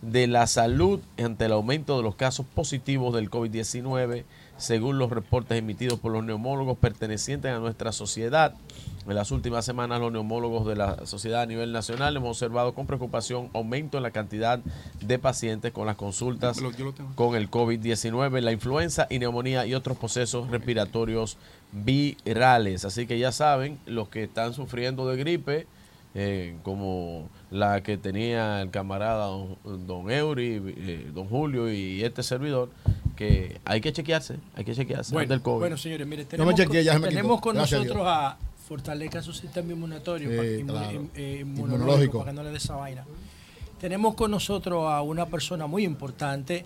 de 0.00 0.26
la 0.26 0.48
salud 0.48 1.00
ante 1.22 1.44
el 1.44 1.52
aumento 1.52 1.96
de 1.96 2.02
los 2.02 2.16
casos 2.16 2.46
positivos 2.46 3.14
del 3.14 3.30
COVID-19, 3.30 4.24
según 4.62 4.96
los 4.96 5.10
reportes 5.10 5.58
emitidos 5.58 5.98
por 5.98 6.12
los 6.12 6.22
neumólogos 6.22 6.78
pertenecientes 6.78 7.50
a 7.50 7.58
nuestra 7.58 7.90
sociedad. 7.90 8.54
En 9.08 9.16
las 9.16 9.32
últimas 9.32 9.64
semanas, 9.64 9.98
los 9.98 10.12
neumólogos 10.12 10.64
de 10.68 10.76
la 10.76 11.04
sociedad 11.04 11.42
a 11.42 11.46
nivel 11.46 11.72
nacional 11.72 12.16
hemos 12.16 12.36
observado 12.36 12.72
con 12.72 12.86
preocupación 12.86 13.50
aumento 13.54 13.96
en 13.96 14.04
la 14.04 14.12
cantidad 14.12 14.60
de 15.00 15.18
pacientes 15.18 15.72
con 15.72 15.86
las 15.86 15.96
consultas 15.96 16.60
con 17.16 17.34
el 17.34 17.50
COVID-19, 17.50 18.40
la 18.40 18.52
influenza 18.52 19.08
y 19.10 19.18
neumonía 19.18 19.66
y 19.66 19.74
otros 19.74 19.98
procesos 19.98 20.48
respiratorios 20.48 21.38
virales. 21.72 22.84
Así 22.84 23.08
que 23.08 23.18
ya 23.18 23.32
saben, 23.32 23.80
los 23.86 24.10
que 24.10 24.22
están 24.22 24.54
sufriendo 24.54 25.08
de 25.08 25.16
gripe, 25.16 25.66
eh, 26.14 26.54
como 26.62 27.28
la 27.50 27.82
que 27.82 27.96
tenía 27.98 28.62
el 28.62 28.70
camarada 28.70 29.26
don, 29.26 29.56
don 29.88 30.08
Eury, 30.08 30.62
eh, 30.64 31.10
don 31.12 31.26
Julio 31.26 31.72
y 31.72 32.04
este 32.04 32.22
servidor, 32.22 32.68
que 33.16 33.60
hay 33.64 33.80
que 33.80 33.92
chequearse, 33.92 34.36
hay 34.54 34.64
que 34.64 34.74
chequearse 34.74 35.12
Bueno, 35.12 35.28
del 35.30 35.42
COVID. 35.42 35.58
bueno, 35.60 35.76
señores, 35.76 36.06
mire, 36.06 36.22
me 36.22 36.28
tenemos, 36.28 36.54
chequeé, 36.54 36.66
con, 36.80 36.84
ya 36.84 36.92
se 36.94 36.98
me 36.98 37.08
tenemos 37.08 37.40
con 37.40 37.54
Gracias 37.54 37.80
a 37.80 37.84
nosotros 37.84 38.06
a, 38.08 38.38
fortalezca 38.68 39.20
su 39.22 39.32
sistema 39.32 39.72
inmunitario, 39.72 40.30
Sí, 40.30 40.36
para- 40.36 40.48
inmu- 40.48 40.66
claro. 40.66 40.92
in- 40.92 41.10
eh, 41.14 41.38
Inmunológico. 41.40 41.76
inmunológico, 41.76 42.18
para 42.20 42.30
que 42.30 42.36
no 42.36 42.42
le 42.42 42.50
dé 42.50 42.56
esa 42.56 42.76
vaina. 42.76 43.04
Tenemos 43.80 44.14
con 44.14 44.30
nosotros 44.30 44.86
a 44.90 45.02
una 45.02 45.26
persona 45.26 45.66
muy 45.66 45.84
importante 45.84 46.64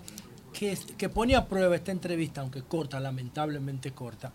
que, 0.53 0.77
que 0.97 1.09
pone 1.09 1.35
a 1.35 1.45
prueba 1.45 1.75
esta 1.75 1.91
entrevista, 1.91 2.41
aunque 2.41 2.61
corta, 2.61 2.99
lamentablemente 2.99 3.91
corta, 3.91 4.31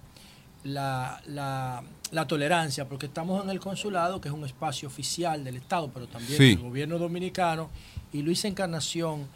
la, 0.64 1.20
la- 1.26 1.82
la 2.10 2.26
tolerancia, 2.26 2.86
porque 2.88 3.06
estamos 3.06 3.42
en 3.42 3.48
el 3.50 3.58
consulado, 3.58 4.20
que 4.20 4.28
es 4.28 4.34
un 4.34 4.44
espacio 4.44 4.86
oficial 4.88 5.42
del 5.44 5.56
Estado, 5.56 5.90
pero 5.94 6.06
también 6.08 6.36
Sí. 6.36 6.48
del 6.56 6.58
gobierno 6.58 6.98
dominicano, 6.98 7.70
y 8.12 8.20
Luis 8.22 8.44
Encarnación 8.44 9.26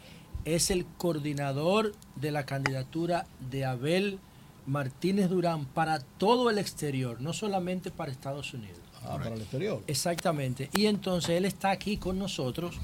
es 0.45 0.71
el 0.71 0.85
coordinador 0.85 1.93
de 2.15 2.31
la 2.31 2.45
candidatura 2.45 3.25
de 3.49 3.65
Abel 3.65 4.19
Martínez 4.65 5.29
Durán 5.29 5.65
para 5.65 5.99
todo 5.99 6.49
el 6.49 6.57
exterior, 6.57 7.21
no 7.21 7.33
solamente 7.33 7.91
para 7.91 8.11
Estados 8.11 8.53
Unidos. 8.53 8.79
Ah, 9.03 9.17
para 9.17 9.35
el 9.35 9.41
exterior. 9.41 9.81
Exactamente. 9.87 10.69
Y 10.73 10.87
entonces 10.87 11.31
él 11.31 11.45
está 11.45 11.71
aquí 11.71 11.97
con 11.97 12.19
nosotros 12.19 12.75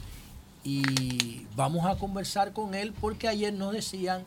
y 0.63 1.45
vamos 1.55 1.85
a 1.85 1.97
conversar 1.97 2.53
con 2.53 2.73
él 2.73 2.93
porque 2.93 3.27
ayer 3.27 3.53
nos 3.53 3.73
decían 3.73 4.25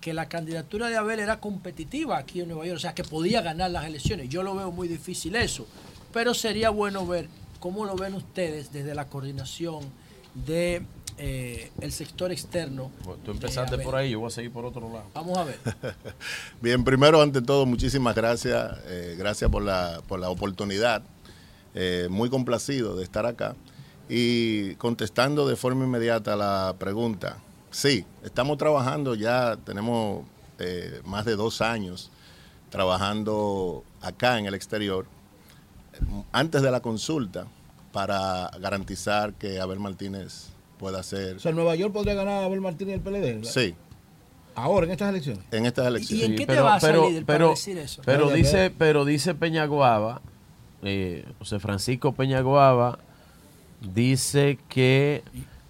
que 0.00 0.12
la 0.12 0.28
candidatura 0.28 0.88
de 0.88 0.96
Abel 0.96 1.20
era 1.20 1.40
competitiva 1.40 2.18
aquí 2.18 2.40
en 2.40 2.48
Nueva 2.48 2.66
York, 2.66 2.76
o 2.76 2.80
sea, 2.80 2.94
que 2.94 3.04
podía 3.04 3.42
ganar 3.42 3.70
las 3.70 3.84
elecciones. 3.84 4.28
Yo 4.28 4.42
lo 4.42 4.54
veo 4.54 4.70
muy 4.70 4.88
difícil 4.88 5.36
eso, 5.36 5.66
pero 6.12 6.34
sería 6.34 6.70
bueno 6.70 7.06
ver 7.06 7.28
cómo 7.60 7.84
lo 7.84 7.96
ven 7.96 8.14
ustedes 8.14 8.72
desde 8.72 8.94
la 8.94 9.08
coordinación 9.08 9.84
de 10.46 10.82
eh, 11.18 11.70
el 11.80 11.92
sector 11.92 12.32
externo. 12.32 12.90
Tú 13.24 13.30
empezaste 13.32 13.78
por 13.78 13.96
ahí, 13.96 14.10
yo 14.10 14.20
voy 14.20 14.28
a 14.28 14.30
seguir 14.30 14.52
por 14.52 14.64
otro 14.64 14.88
lado. 14.92 15.06
Vamos 15.14 15.36
a 15.36 15.44
ver. 15.44 15.58
Bien, 16.62 16.84
primero, 16.84 17.20
ante 17.20 17.42
todo, 17.42 17.66
muchísimas 17.66 18.14
gracias. 18.14 18.78
eh, 18.86 19.16
gracias 19.18 19.50
por 19.50 19.62
la, 19.62 20.00
por 20.06 20.20
la 20.20 20.30
oportunidad. 20.30 21.02
Eh, 21.74 22.08
muy 22.10 22.30
complacido 22.30 22.96
de 22.96 23.04
estar 23.04 23.26
acá. 23.26 23.54
Y 24.08 24.74
contestando 24.76 25.46
de 25.46 25.56
forma 25.56 25.84
inmediata 25.84 26.34
la 26.34 26.74
pregunta, 26.78 27.38
sí, 27.70 28.06
estamos 28.24 28.56
trabajando 28.56 29.14
ya, 29.14 29.56
tenemos 29.64 30.24
eh, 30.58 31.00
más 31.04 31.24
de 31.24 31.36
dos 31.36 31.60
años 31.60 32.10
trabajando 32.70 33.84
acá 34.00 34.38
en 34.38 34.46
el 34.46 34.54
exterior, 34.54 35.06
antes 36.32 36.62
de 36.62 36.70
la 36.70 36.80
consulta, 36.80 37.46
para 37.92 38.50
garantizar 38.60 39.34
que 39.34 39.60
Abel 39.60 39.78
Martínez 39.78 40.48
pueda 40.78 41.02
ser... 41.02 41.36
O 41.36 41.40
sea, 41.40 41.52
Nueva 41.52 41.74
York 41.74 41.92
podría 41.92 42.14
ganar 42.14 42.42
a 42.42 42.44
Abel 42.46 42.60
Martínez 42.60 42.92
y 42.92 42.94
el 42.94 43.00
PLD. 43.00 43.44
Sí, 43.44 43.74
Ahora, 44.54 44.86
en 44.86 44.92
estas 44.92 45.10
elecciones. 45.10 45.44
en 45.52 45.66
estas 45.66 45.86
elecciones. 45.86 46.24
en 46.26 46.32
qué 46.32 46.40
te 46.40 46.46
pero, 46.46 46.64
basas, 46.64 46.90
pero, 46.90 47.08
líder, 47.08 47.24
para 47.24 47.38
pero, 47.38 47.50
decir 47.50 47.78
eso? 47.78 48.02
pero 48.04 48.30
dice, 48.30 48.72
pero 48.76 49.04
dice 49.04 49.34
Peñaguaba, 49.34 50.20
eh, 50.82 51.24
José 51.38 51.60
Francisco 51.60 52.12
Peñaguaba, 52.12 52.98
dice 53.94 54.58
que 54.68 55.22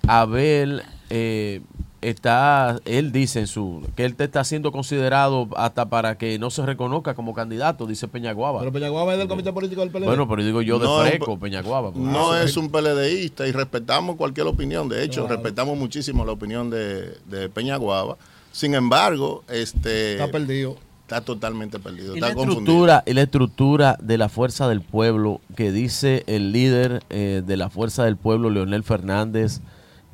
Abel 0.07 0.83
eh, 1.11 1.61
está, 2.03 2.79
él 2.85 3.13
dice 3.13 3.41
en 3.41 3.47
su, 3.47 3.83
que 3.97 4.05
él 4.05 4.15
te 4.15 4.25
está 4.25 4.45
siendo 4.45 4.73
considerado 4.73 5.49
hasta 5.57 5.89
para 5.89 6.17
que 6.19 6.39
no 6.39 6.51
se 6.51 6.65
reconozca 6.65 7.15
como 7.15 7.35
candidato, 7.35 7.87
dice 7.87 8.09
Peñaguaba. 8.09 8.61
Pero 8.61 8.73
Peñaguaba 8.73 9.13
es 9.13 9.19
del 9.19 9.29
comité 9.29 9.53
político 9.53 9.81
del 9.83 9.91
PLD. 9.91 10.05
Bueno, 10.07 10.29
pero 10.29 10.45
digo 10.45 10.63
yo 10.63 10.79
de 10.79 10.87
No, 10.87 11.01
fresco, 11.01 11.39
Peñaguaba. 11.39 11.91
pues. 11.93 12.05
No 12.05 12.33
Ah, 12.33 12.43
es 12.43 12.57
un 12.57 12.71
PLDista 12.71 13.47
y 13.47 13.53
respetamos 13.53 14.17
cualquier 14.17 14.47
opinión. 14.47 14.89
De 14.89 15.03
hecho, 15.03 15.23
Claro. 15.27 15.37
respetamos 15.43 15.77
muchísimo 15.79 16.25
la 16.25 16.33
opinión 16.33 16.71
de, 16.71 17.17
de 17.27 17.49
Peñaguaba. 17.49 18.17
Sin 18.53 18.75
embargo, 18.75 19.45
este 19.49 20.13
Está 20.13 20.29
perdido. 20.31 20.77
está 21.03 21.21
totalmente 21.21 21.79
perdido. 21.79 22.17
Y 22.17 22.21
la, 22.21 22.29
confundido. 22.35 22.61
estructura, 22.61 23.03
y 23.07 23.13
la 23.15 23.23
estructura 23.23 23.97
de 24.01 24.19
la 24.19 24.29
Fuerza 24.29 24.69
del 24.69 24.81
Pueblo 24.83 25.41
que 25.57 25.73
dice 25.73 26.25
el 26.27 26.53
líder 26.53 27.03
eh, 27.11 27.43
de 27.47 27.57
la 27.57 27.71
Fuerza 27.71 28.05
del 28.05 28.17
Pueblo, 28.17 28.51
Leonel 28.51 28.85
Fernández, 28.85 29.61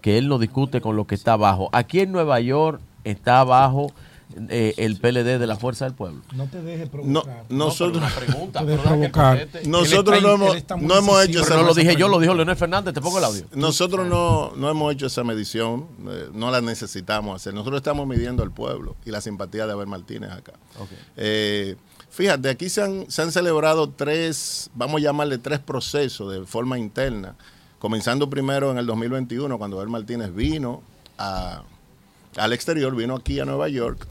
que 0.05 0.19
él 0.19 0.29
no 0.29 0.39
discute 0.39 0.83
con 0.83 0.97
lo 0.97 1.07
que 1.07 1.15
está 1.15 1.33
abajo. 1.33 1.71
Aquí 1.73 2.01
en 2.01 2.13
Nueva 2.13 2.39
York 2.39 2.79
está 3.05 3.41
abajo 3.41 3.91
eh, 4.51 4.75
el 4.77 4.99
PLD 4.99 5.39
de 5.39 5.47
la 5.47 5.57
Fuerza 5.57 5.87
del 5.87 5.95
Pueblo. 5.95 6.21
No 6.35 6.47
te 6.47 6.61
dejes 6.61 6.87
No, 6.93 7.23
provocar. 7.23 7.45
nosotros, 7.49 7.97
Una 8.05 8.15
pregunta, 8.15 8.59
Te 8.65 8.67
dejes 8.67 8.85
deja 8.85 9.01
que 9.01 9.09
provocar. 9.09 9.49
nosotros 9.67 10.19
Él 10.19 10.23
no 10.25 10.33
está- 10.35 10.45
hemos, 10.45 10.57
está 10.57 10.77
no 10.77 10.95
hemos 10.99 11.25
hecho 11.25 11.41
esa 11.41 11.57
no 11.57 11.63
lo 11.63 11.73
dije 11.73 11.97
yo, 11.97 12.09
lo 12.09 12.19
dijo 12.21 12.35
Leonel 12.35 12.55
Fernández, 12.57 12.93
te 12.93 13.01
pongo 13.01 13.17
el 13.17 13.25
audio. 13.25 13.47
Nosotros 13.55 14.07
no, 14.07 14.53
no 14.57 14.69
hemos 14.69 14.93
hecho 14.93 15.07
esa 15.07 15.25
medición, 15.25 15.87
eh, 16.07 16.29
no 16.35 16.51
la 16.51 16.61
necesitamos 16.61 17.37
hacer. 17.37 17.55
Nosotros 17.55 17.79
estamos 17.79 18.07
midiendo 18.07 18.43
al 18.43 18.51
pueblo 18.51 18.97
y 19.07 19.11
la 19.11 19.23
simpatía 19.23 19.67
de 19.67 19.73
Abel 19.73 19.87
Martínez 19.87 20.33
acá. 20.33 20.53
Eh, 21.17 21.77
fíjate, 22.11 22.51
aquí 22.51 22.69
se 22.69 22.83
han, 22.83 23.11
se 23.11 23.23
han 23.23 23.33
celebrado 23.33 23.89
tres, 23.89 24.69
vamos 24.75 25.01
a 25.01 25.05
llamarle 25.05 25.39
tres 25.39 25.61
procesos 25.61 26.31
de 26.31 26.45
forma 26.45 26.79
interna, 26.79 27.37
comenzando 27.89 28.31
primero 28.31 28.71
en 28.71 28.79
el 28.79 28.87
2021, 28.87 29.59
cuando 29.59 29.77
Abel 29.77 29.91
Martínez 29.91 30.35
vino 30.35 30.81
a- 31.19 31.63
al 32.39 32.53
exterior, 32.55 32.97
vino 32.97 33.15
aquí 33.15 33.41
a 33.41 33.45
Nueva 33.45 33.69
York 33.69 34.07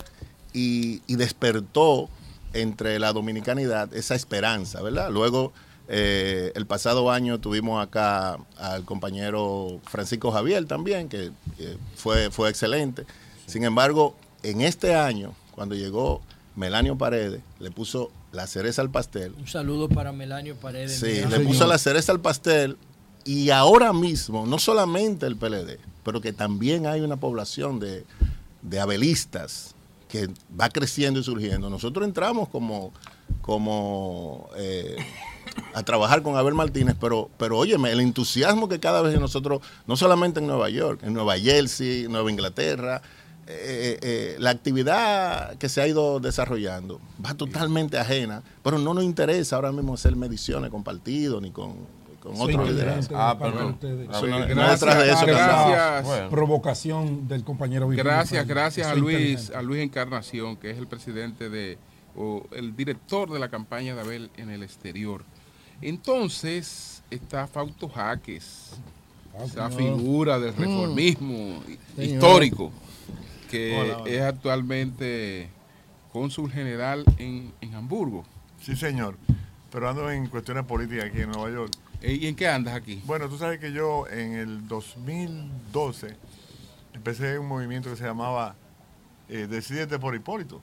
y, 0.53 1.01
y 1.07 1.15
despertó 1.15 2.07
entre 2.53 2.99
la 2.99 3.11
dominicanidad 3.13 3.91
esa 3.95 4.13
esperanza, 4.13 4.79
¿verdad? 4.83 5.09
Luego, 5.09 5.53
eh, 5.87 6.51
el 6.53 6.67
pasado 6.67 7.09
año 7.09 7.39
tuvimos 7.39 7.83
acá 7.83 8.37
al 8.59 8.85
compañero 8.85 9.79
Francisco 9.85 10.31
Javier 10.31 10.65
también, 10.65 11.09
que 11.09 11.31
eh, 11.57 11.77
fue, 11.95 12.29
fue 12.29 12.51
excelente. 12.51 13.05
Sin 13.47 13.63
embargo, 13.63 14.15
en 14.43 14.61
este 14.61 14.93
año, 14.93 15.33
cuando 15.55 15.73
llegó 15.73 16.21
Melanio 16.55 16.95
Paredes, 16.95 17.41
le 17.59 17.71
puso 17.71 18.11
la 18.31 18.45
cereza 18.45 18.83
al 18.83 18.91
pastel. 18.91 19.33
Un 19.39 19.47
saludo 19.47 19.89
para 19.89 20.11
Melanio 20.11 20.55
Paredes. 20.57 20.99
Sí, 20.99 21.23
le 21.27 21.39
puso 21.39 21.65
la 21.65 21.79
cereza 21.79 22.11
al 22.11 22.19
pastel 22.19 22.77
y 23.25 23.49
ahora 23.49 23.93
mismo, 23.93 24.45
no 24.45 24.59
solamente 24.59 25.25
el 25.25 25.35
PLD, 25.35 25.79
pero 26.03 26.21
que 26.21 26.33
también 26.33 26.87
hay 26.87 27.01
una 27.01 27.17
población 27.17 27.79
de, 27.79 28.05
de 28.61 28.79
abelistas 28.79 29.75
que 30.13 30.29
va 30.59 30.69
creciendo 30.69 31.19
y 31.19 31.23
surgiendo. 31.23 31.69
Nosotros 31.69 32.05
entramos 32.05 32.49
como, 32.49 32.93
como 33.41 34.49
eh, 34.55 34.97
a 35.73 35.83
trabajar 35.83 36.21
con 36.21 36.35
Abel 36.35 36.53
Martínez, 36.53 36.95
pero, 36.99 37.29
pero 37.37 37.57
óyeme, 37.57 37.91
el 37.91 37.99
entusiasmo 37.99 38.69
que 38.69 38.79
cada 38.79 39.01
vez 39.01 39.19
nosotros, 39.19 39.61
no 39.87 39.97
solamente 39.97 40.39
en 40.39 40.47
Nueva 40.47 40.69
York, 40.69 41.01
en 41.03 41.13
Nueva 41.13 41.37
Jersey, 41.39 42.07
Nueva 42.09 42.29
Inglaterra, 42.29 43.01
eh, 43.47 43.99
eh, 44.01 44.35
la 44.39 44.51
actividad 44.51 45.57
que 45.57 45.67
se 45.67 45.81
ha 45.81 45.87
ido 45.87 46.19
desarrollando 46.19 47.01
va 47.23 47.33
totalmente 47.33 47.97
ajena, 47.97 48.43
pero 48.63 48.77
no 48.77 48.93
nos 48.93 49.03
interesa 49.03 49.55
ahora 49.55 49.71
mismo 49.71 49.95
hacer 49.95 50.15
mediciones 50.15 50.69
con 50.69 50.83
partidos 50.83 51.41
ni 51.41 51.51
con, 51.51 51.75
con 52.23 52.33
ustedes. 52.39 54.09
Eso 54.09 54.27
no- 54.27 54.39
no 54.39 54.45
Gracias, 54.47 54.79
detrás 54.79 54.97
de 55.03 55.11
eso 55.11 55.25
que 55.25 55.31
andamos. 55.31 55.71
gracias. 55.71 56.05
Bueno. 56.05 56.29
Provocación 56.29 57.27
del 57.27 57.43
compañero 57.43 57.87
Virgilio 57.87 58.11
Gracias, 58.11 58.47
gracias 58.47 58.87
a 58.87 58.95
Luis, 58.95 59.49
a 59.51 59.61
Luis 59.61 59.81
Encarnación, 59.81 60.55
que 60.55 60.71
es 60.71 60.77
el 60.77 60.87
presidente 60.87 61.49
de, 61.49 61.77
o 62.15 62.43
el 62.51 62.75
director 62.75 63.29
de 63.31 63.39
la 63.39 63.49
campaña 63.49 63.93
de 63.95 64.01
Abel 64.01 64.31
en 64.37 64.49
el 64.49 64.63
exterior. 64.63 65.23
Entonces 65.81 67.03
está 67.11 67.45
Fausto 67.47 67.89
Jaques, 67.89 68.71
esa 69.43 69.69
señor. 69.69 69.97
figura 69.99 70.39
del 70.39 70.53
Mm. 70.53 70.57
reformismo 70.59 71.63
Señor. 71.95 72.13
histórico, 72.13 72.71
que 73.51 73.77
Hola, 73.79 73.97
hola. 73.99 74.09
es 74.11 74.21
actualmente 74.21 75.49
cónsul 76.11 76.51
general 76.51 77.03
en, 77.17 77.51
en 77.61 77.75
Hamburgo. 77.75 78.23
Sí, 78.61 78.75
señor. 78.75 79.17
Pero 79.71 79.89
ando 79.89 80.09
en 80.09 80.27
cuestiones 80.27 80.63
políticas 80.65 81.05
aquí 81.05 81.21
en 81.21 81.31
Nueva 81.31 81.49
York. 81.51 81.71
¿Y 82.03 82.27
en 82.27 82.35
qué 82.35 82.49
andas 82.49 82.75
aquí? 82.75 83.01
Bueno, 83.05 83.29
tú 83.29 83.37
sabes 83.37 83.59
que 83.59 83.71
yo 83.71 84.05
en 84.09 84.33
el 84.33 84.67
2012 84.67 86.17
empecé 86.93 87.39
un 87.39 87.47
movimiento 87.47 87.89
que 87.89 87.95
se 87.95 88.03
llamaba 88.03 88.55
eh, 89.29 89.47
Decídete 89.49 89.97
por 89.99 90.13
Hipólito. 90.13 90.61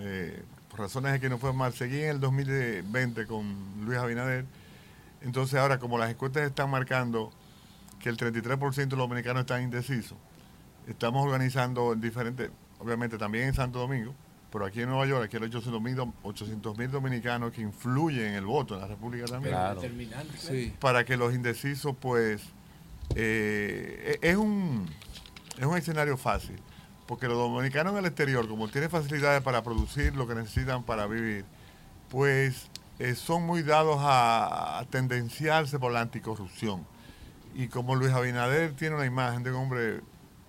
Eh, 0.00 0.42
por 0.68 0.80
razones 0.80 1.12
de 1.12 1.20
que 1.20 1.30
no 1.30 1.38
fue 1.38 1.54
mal. 1.54 1.72
Seguí 1.72 2.02
en 2.02 2.10
el 2.10 2.20
2020 2.20 3.26
con 3.26 3.56
Luis 3.86 3.98
Abinader. 3.98 4.44
Entonces 5.22 5.58
ahora, 5.58 5.78
como 5.78 5.96
las 5.96 6.10
encuestas 6.10 6.42
están 6.42 6.68
marcando 6.68 7.32
que 7.98 8.10
el 8.10 8.18
33% 8.18 8.74
de 8.74 8.96
los 8.96 8.98
dominicanos 9.08 9.40
están 9.40 9.62
indecisos, 9.62 10.18
estamos 10.86 11.24
organizando 11.24 11.94
en 11.94 12.02
diferentes, 12.02 12.50
obviamente 12.78 13.16
también 13.16 13.48
en 13.48 13.54
Santo 13.54 13.78
Domingo, 13.78 14.14
pero 14.54 14.66
aquí 14.66 14.82
en 14.82 14.88
Nueva 14.88 15.04
York, 15.04 15.24
aquí 15.24 15.36
hay 15.36 15.42
800 15.42 15.82
mil 15.82 16.00
800 16.22 16.78
mil 16.78 16.88
dominicanos 16.88 17.50
que 17.50 17.60
influyen 17.60 18.26
en 18.26 18.34
el 18.34 18.44
voto 18.46 18.76
en 18.76 18.82
la 18.82 18.86
República 18.86 19.24
también. 19.24 19.52
Claro. 19.52 19.80
Determinante, 19.80 20.28
claro. 20.28 20.54
Sí. 20.54 20.72
Para 20.78 21.04
que 21.04 21.16
los 21.16 21.34
indecisos, 21.34 21.96
pues, 21.98 22.40
eh, 23.16 24.16
es, 24.22 24.36
un, 24.36 24.88
es 25.58 25.66
un 25.66 25.76
escenario 25.76 26.16
fácil. 26.16 26.56
Porque 27.08 27.26
los 27.26 27.36
dominicanos 27.36 27.94
en 27.94 27.98
el 27.98 28.06
exterior, 28.06 28.46
como 28.46 28.68
tienen 28.68 28.90
facilidades 28.90 29.42
para 29.42 29.64
producir 29.64 30.14
lo 30.14 30.28
que 30.28 30.36
necesitan 30.36 30.84
para 30.84 31.08
vivir, 31.08 31.44
pues 32.08 32.68
eh, 33.00 33.16
son 33.16 33.42
muy 33.42 33.64
dados 33.64 33.98
a, 34.02 34.78
a 34.78 34.84
tendenciarse 34.84 35.80
por 35.80 35.90
la 35.90 36.00
anticorrupción. 36.00 36.86
Y 37.56 37.66
como 37.66 37.96
Luis 37.96 38.12
Abinader 38.12 38.76
tiene 38.76 38.94
una 38.94 39.04
imagen 39.04 39.42
de 39.42 39.50
un 39.50 39.56
hombre 39.56 40.00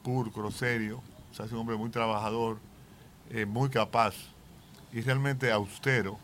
pulcro, 0.04 0.52
serio, 0.52 1.02
o 1.32 1.34
sea, 1.34 1.48
es 1.48 1.52
un 1.52 1.58
hombre 1.58 1.76
muy 1.76 1.90
trabajador, 1.90 2.60
eh, 3.30 3.46
muy 3.46 3.70
capaz 3.70 4.16
y 4.92 5.02
realmente 5.02 5.52
austero. 5.52 6.18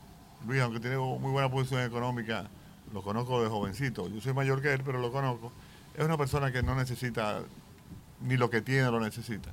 Luis, 0.48 0.62
aunque 0.62 0.80
tiene 0.80 0.98
muy 0.98 1.32
buena 1.32 1.50
posición 1.50 1.82
económica, 1.82 2.50
lo 2.94 3.02
conozco 3.02 3.42
de 3.44 3.50
jovencito. 3.50 4.08
Yo 4.10 4.22
soy 4.22 4.34
mayor 4.34 4.62
que 4.62 4.74
él, 4.74 4.82
pero 4.84 5.00
lo 5.00 5.12
conozco. 5.12 5.52
Es 5.96 6.04
una 6.04 6.18
persona 6.18 6.52
que 6.52 6.64
no 6.64 6.76
necesita, 6.76 7.42
ni 8.22 8.38
lo 8.38 8.50
que 8.50 8.62
tiene 8.62 8.90
lo 8.90 9.00
necesita. 9.00 9.50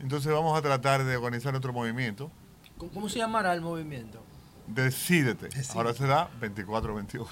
Entonces 0.00 0.32
vamos 0.32 0.56
a 0.56 0.62
tratar 0.62 1.04
de 1.04 1.16
organizar 1.16 1.54
otro 1.54 1.72
movimiento. 1.72 2.30
¿Cómo, 2.76 3.08
se 3.08 3.18
llamará 3.18 3.52
el 3.54 3.60
movimiento? 3.60 4.20
Decídete. 4.66 5.48
Ahora 5.74 5.94
será 5.94 6.28
24-28. 6.40 7.26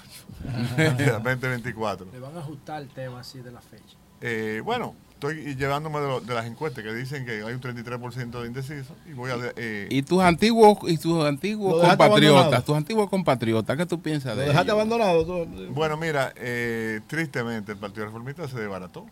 20-24. 0.77 2.05
Le 2.11 2.19
van 2.19 2.35
a 2.35 2.39
ajustar 2.39 2.81
el 2.81 2.89
tema 2.89 3.21
así 3.21 3.39
de 3.39 3.51
la 3.51 3.61
fecha. 3.61 3.95
Eh, 4.21 4.61
bueno, 4.65 4.95
estoy 5.17 5.55
llevándome 5.55 5.99
de, 5.99 6.07
lo- 6.07 6.21
de 6.21 6.33
las 6.35 6.45
encuestas 6.45 6.83
que 6.83 6.93
dicen 6.93 7.25
que 7.25 7.31
hay 7.43 7.53
un 7.53 7.59
33% 7.59 8.39
de 8.41 8.47
indeciso 8.47 8.93
y 9.09 9.13
voy 9.13 9.31
a... 9.31 9.35
eh, 9.55 9.87
Y 9.89 10.03
tus 10.03 10.21
antiguos, 10.21 10.77
y 10.87 10.97
tus 10.97 11.25
antiguos 11.25 11.71
Lo 11.73 11.79
dejaste 11.81 11.97
compatriotas, 11.97 12.37
abandonado. 12.39 12.63
tus 12.63 12.75
antiguos 12.77 13.09
compatriotas, 13.09 13.77
¿qué 13.77 13.85
tú 13.87 13.99
piensas 13.99 14.31
de 14.31 14.35
¿Lo 14.35 14.41
ellos? 14.43 14.53
dejaste 14.53 14.71
abandonado? 14.71 15.45
Bueno, 15.71 15.97
mira, 15.97 16.31
eh, 16.35 17.01
tristemente 17.07 17.71
el 17.71 17.79
Partido 17.79 18.05
Reformista 18.05 18.47
se 18.47 18.59
desbarató. 18.59 19.05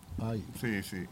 Sí, 0.60 0.82
sí. 0.84 1.04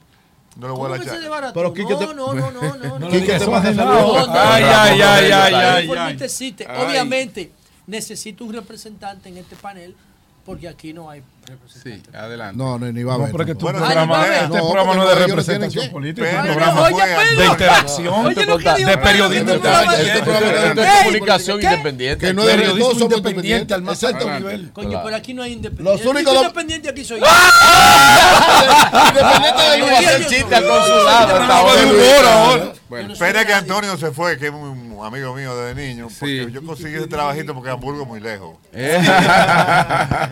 No 0.57 0.69
le 0.69 0.73
voy 0.75 0.83
a 0.83 0.85
¿Cómo 0.85 0.89
la 0.89 0.99
que 0.99 1.03
se 1.05 1.11
echar. 1.11 1.21
desbarató? 1.23 1.55
Pero 1.55 1.75
Quique 1.75 1.95
te- 1.97 2.07
no, 2.07 2.15
no, 2.15 2.35
no, 2.35 2.51
no, 2.53 2.77
no, 2.79 2.99
no. 3.01 3.09
Quique 3.09 3.27
te 3.27 3.47
No, 3.47 3.61
saludos. 3.61 3.77
no, 3.77 4.27
no, 4.29 4.33
Ay, 4.33 4.63
ay, 4.63 5.01
ay, 5.01 5.01
ay, 5.03 5.33
ay, 5.33 5.55
ay. 5.55 5.89
Ay. 5.91 6.87
Obviamente, 6.87 7.51
necesito 7.89 8.45
un 8.45 8.53
representante 8.53 9.29
en 9.29 9.39
este 9.39 9.57
panel 9.57 9.97
porque 10.45 10.69
aquí 10.69 10.93
no 10.93 11.09
hay 11.11 11.23
representante. 11.47 12.11
Sí, 12.11 12.17
adelante. 12.17 12.57
No, 12.57 12.79
no, 12.79 12.91
ni 12.93 13.03
va 13.03 13.15
a 13.15 13.19
No, 13.19 13.23
haber. 13.25 13.33
pero 13.33 13.45
es 13.45 13.49
que 13.49 13.55
tu 13.55 13.67
tampoco. 13.67 13.85
programa, 13.87 14.23
a 14.23 14.27
este 14.27 14.37
haber. 14.45 14.61
programa 14.61 14.95
no 14.95 15.03
es 15.03 15.09
porque 15.09 15.15
de 15.15 15.21
no 15.21 15.27
representación 15.27 15.91
política, 15.91 16.27
Pero, 16.27 16.43
es 16.43 16.49
un 16.49 16.55
programa 16.55 16.81
oye, 16.83 16.95
Pedro. 17.05 17.41
de 17.41 17.47
interacción, 17.47 18.27
Oye, 18.27 18.47
lo 18.47 18.59
que 18.59 18.65
de 18.65 18.75
Pedro, 18.77 19.01
periodismo 19.03 19.53
este 19.53 20.09
este 20.09 20.81
de 20.81 20.89
comunicación 21.05 21.61
¿qué? 21.61 21.67
independiente. 21.67 22.27
Que 22.27 22.35
no 22.35 22.43
es 22.43 22.49
de 22.49 22.55
Periodismo 22.55 22.85
todos 22.87 22.99
somos 22.99 23.17
independiente 23.19 23.75
al 23.75 23.83
más 23.83 24.05
alto 24.05 24.31
nivel. 24.31 24.71
Coño, 24.73 25.01
pero 25.05 25.17
aquí 25.17 25.35
no 25.35 25.43
hay 25.43 25.53
independiente. 25.53 26.05
Los 26.05 26.15
únicos- 26.15 26.35
independiente 26.37 26.89
aquí 26.91 27.05
soy 27.05 27.21
yo. 27.21 27.27
Independiente 29.09 29.63
de 29.63 29.71
del 29.71 29.81
Yo 29.81 29.97
hacer 29.97 30.27
chiste 30.27 30.55
al 30.55 30.67
consulado. 30.67 32.73
Bueno. 32.89 33.13
Espera 33.13 33.45
que 33.45 33.53
Antonio 33.53 33.97
se 33.97 34.11
fue, 34.13 34.39
que 34.39 34.47
es 34.47 34.53
un 34.53 34.74
un 34.99 35.05
amigo 35.07 35.35
mío 35.35 35.57
desde 35.57 35.75
niño, 35.89 36.09
porque 36.19 36.49
yo 36.51 36.65
conseguí 36.65 36.95
ese 36.97 37.07
trabajito 37.07 37.55
porque 37.55 37.71
Hamburgo 37.71 38.03
es 38.03 38.09
muy 38.09 38.21
lejos. 38.21 38.57
Eh. 38.77 38.99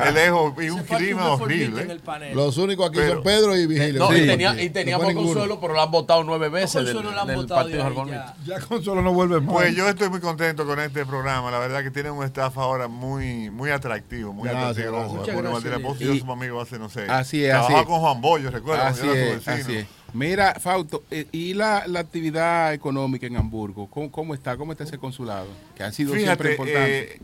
es 0.07 0.15
lejos 0.15 0.53
y 0.63 0.71
un 0.71 0.83
clima 0.83 1.33
horrible. 1.35 2.01
Los 2.35 2.57
únicos 2.57 2.89
aquí 2.89 2.99
Pero- 2.99 3.15
son 3.15 3.23
Pedro 3.23 3.57
y 3.57 3.67
Vigilio. 3.67 4.01
No, 4.01 4.09
Sí. 4.11 4.23
y, 4.23 4.27
tenía- 4.27 4.61
y 4.63 4.67
No 4.69 4.73
teníamos. 4.73 5.13
Consuelo, 5.15 5.61
pero 5.61 5.75
lo 5.75 5.83
han 5.83 5.91
votado 5.91 6.25
nueve 6.25 6.49
veces 6.49 6.85
del, 6.85 6.95
Consuelo 6.95 7.13
la 7.15 7.23
han 7.23 7.29
del 7.29 7.37
votado 7.37 7.61
Partido 7.61 7.79
de 7.79 7.83
ahí, 7.85 7.89
Reformista. 7.91 8.35
Ya 8.47 8.61
Consuelo 8.61 9.03
no 9.03 9.13
vuelve 9.13 9.41
más. 9.41 9.53
Pues 9.55 9.77
yo 9.77 9.89
estoy 9.89 10.09
muy 10.11 10.21
contento 10.21 10.67
con 10.67 10.79
este 10.81 11.05
programa. 11.07 11.51
La 11.51 11.59
verdad 11.59 11.83
que 11.83 11.91
tiene 11.91 12.11
un 12.11 12.25
staff 12.25 12.57
ahora 12.59 12.89
muy 12.89 13.51
muy 13.51 13.71
atractivo, 13.71 14.33
muy 14.33 14.49
Gracias, 14.49 14.71
atractivo. 14.89 14.97
gracias. 15.15 15.37
Gracias, 15.37 15.53
Martínez 15.83 16.01
y 16.01 16.05
yo 16.05 16.17
somos 16.21 16.37
amigos 16.37 16.63
hace, 16.69 16.79
no 16.79 16.89
sé. 16.89 17.03
Así 17.09 17.45
es, 17.45 17.51
Trabajaba 17.51 17.75
así 17.79 17.83
es. 17.83 17.87
con 17.89 18.01
Juan 18.01 18.21
Bollo, 18.21 18.51
recuerdo. 18.51 18.83
Es, 18.89 19.49
así 19.49 19.73
es. 19.77 19.87
Mira, 20.15 20.55
Fausto, 20.61 21.05
eh, 21.11 21.27
¿y 21.33 21.55
la, 21.55 21.85
la 21.87 22.01
actividad 22.01 22.75
económica 22.75 23.27
en 23.27 23.37
Hamburgo? 23.37 23.89
¿Cómo, 23.89 24.11
cómo 24.11 24.35
está? 24.35 24.57
¿Cómo 24.57 24.73
está 24.73 24.85
ese 24.85 24.99
consulado? 24.99 25.47
Que 25.75 25.83
ha 25.85 25.93
sido 25.93 26.15
siempre 26.15 26.53
importante. 26.53 27.15
eh, 27.15 27.21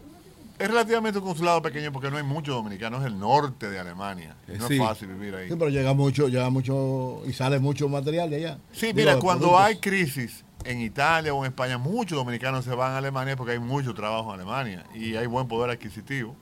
es 0.58 0.67
relativamente 0.68 1.18
un 1.20 1.25
consulado 1.25 1.62
pequeño 1.62 1.92
porque 1.92 2.10
no 2.10 2.17
hay 2.17 2.23
muchos 2.25 2.55
dominicanos, 2.55 3.00
es 3.02 3.07
el 3.07 3.18
norte 3.18 3.70
de 3.70 3.78
Alemania. 3.78 4.34
No 4.58 4.67
Sí. 4.67 4.75
es 4.75 4.81
fácil 4.81 5.08
vivir 5.08 5.34
ahí. 5.34 5.49
Sí, 5.49 5.55
pero 5.57 5.68
llega 5.70 5.92
mucho, 5.94 6.28
llega 6.28 6.50
mucho 6.50 7.23
y 7.26 7.33
sale 7.33 7.58
mucho 7.60 7.89
material 7.89 8.28
de 8.31 8.36
allá. 8.36 8.58
Sí, 8.73 8.86
Digo, 8.86 8.97
mira, 8.97 9.18
cuando 9.20 9.49
productos. 9.50 9.67
hay 9.67 9.76
crisis 9.78 10.44
en 10.65 10.81
Italia 10.81 11.33
o 11.33 11.44
en 11.44 11.50
España, 11.52 11.78
muchos 11.78 12.17
dominicanos 12.18 12.65
se 12.65 12.73
van 12.75 12.92
a 12.92 12.99
Alemania 12.99 13.36
porque 13.36 13.52
hay 13.52 13.60
mucho 13.60 13.94
trabajo 13.94 14.34
en 14.34 14.41
Alemania 14.41 14.84
y 14.94 15.15
hay 15.15 15.26
buen 15.26 15.47
poder 15.47 15.70
adquisitivo. 15.70 16.34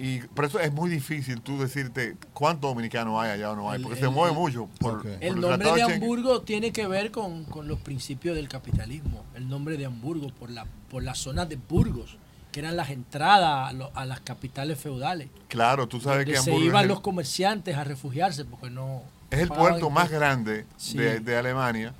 Y 0.00 0.20
por 0.20 0.44
eso 0.44 0.60
es 0.60 0.72
muy 0.72 0.88
difícil 0.90 1.40
tú 1.40 1.58
decirte 1.58 2.16
cuántos 2.32 2.70
dominicanos 2.70 3.20
hay 3.20 3.32
allá 3.32 3.50
o 3.50 3.56
no 3.56 3.70
hay, 3.70 3.82
porque 3.82 3.98
el- 3.98 4.04
se 4.04 4.08
mueve 4.08 4.32
el- 4.32 4.38
mucho. 4.38 4.68
Por, 4.78 5.02
por 5.02 5.10
El 5.20 5.40
nombre 5.40 5.58
de 5.72 5.76
Schengen. 5.80 6.02
Hamburgo 6.02 6.42
tiene 6.42 6.70
que 6.72 6.86
ver 6.86 7.10
con, 7.10 7.44
con 7.44 7.66
los 7.66 7.80
principios 7.80 8.36
del 8.36 8.48
capitalismo. 8.48 9.24
El 9.34 9.48
nombre 9.48 9.76
de 9.76 9.86
Hamburgo 9.86 10.28
por 10.38 10.50
la 10.50 10.66
por 10.90 11.02
la 11.02 11.14
zona 11.16 11.44
de 11.46 11.56
Burgos, 11.56 12.16
que 12.52 12.60
eran 12.60 12.76
las 12.76 12.90
entradas 12.90 13.70
a, 13.70 13.72
lo- 13.72 13.90
a 13.94 14.04
las 14.06 14.20
capitales 14.20 14.78
feudales. 14.78 15.28
Claro, 15.48 15.88
tú 15.88 16.00
sabes 16.00 16.20
donde 16.20 16.32
que 16.32 16.38
se 16.38 16.50
Hamburgo 16.50 16.64
iban 16.66 16.76
es 16.80 16.82
el- 16.84 16.88
los 16.90 17.00
comerciantes 17.00 17.76
a 17.76 17.82
refugiarse 17.84 18.44
porque 18.44 18.70
no 18.70 19.02
Es 19.30 19.40
el 19.40 19.48
puerto 19.48 19.90
más 19.90 20.10
grande 20.10 20.64
Sí. 20.76 20.96
de, 20.96 21.18
de 21.20 21.36
Alemania 21.36 21.92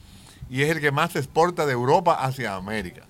y 0.49 0.63
es 0.63 0.71
el 0.71 0.81
que 0.81 0.93
más 0.93 1.13
se 1.13 1.19
exporta 1.19 1.67
de 1.67 1.73
Europa 1.73 2.15
hacia 2.15 2.55
América. 2.55 3.03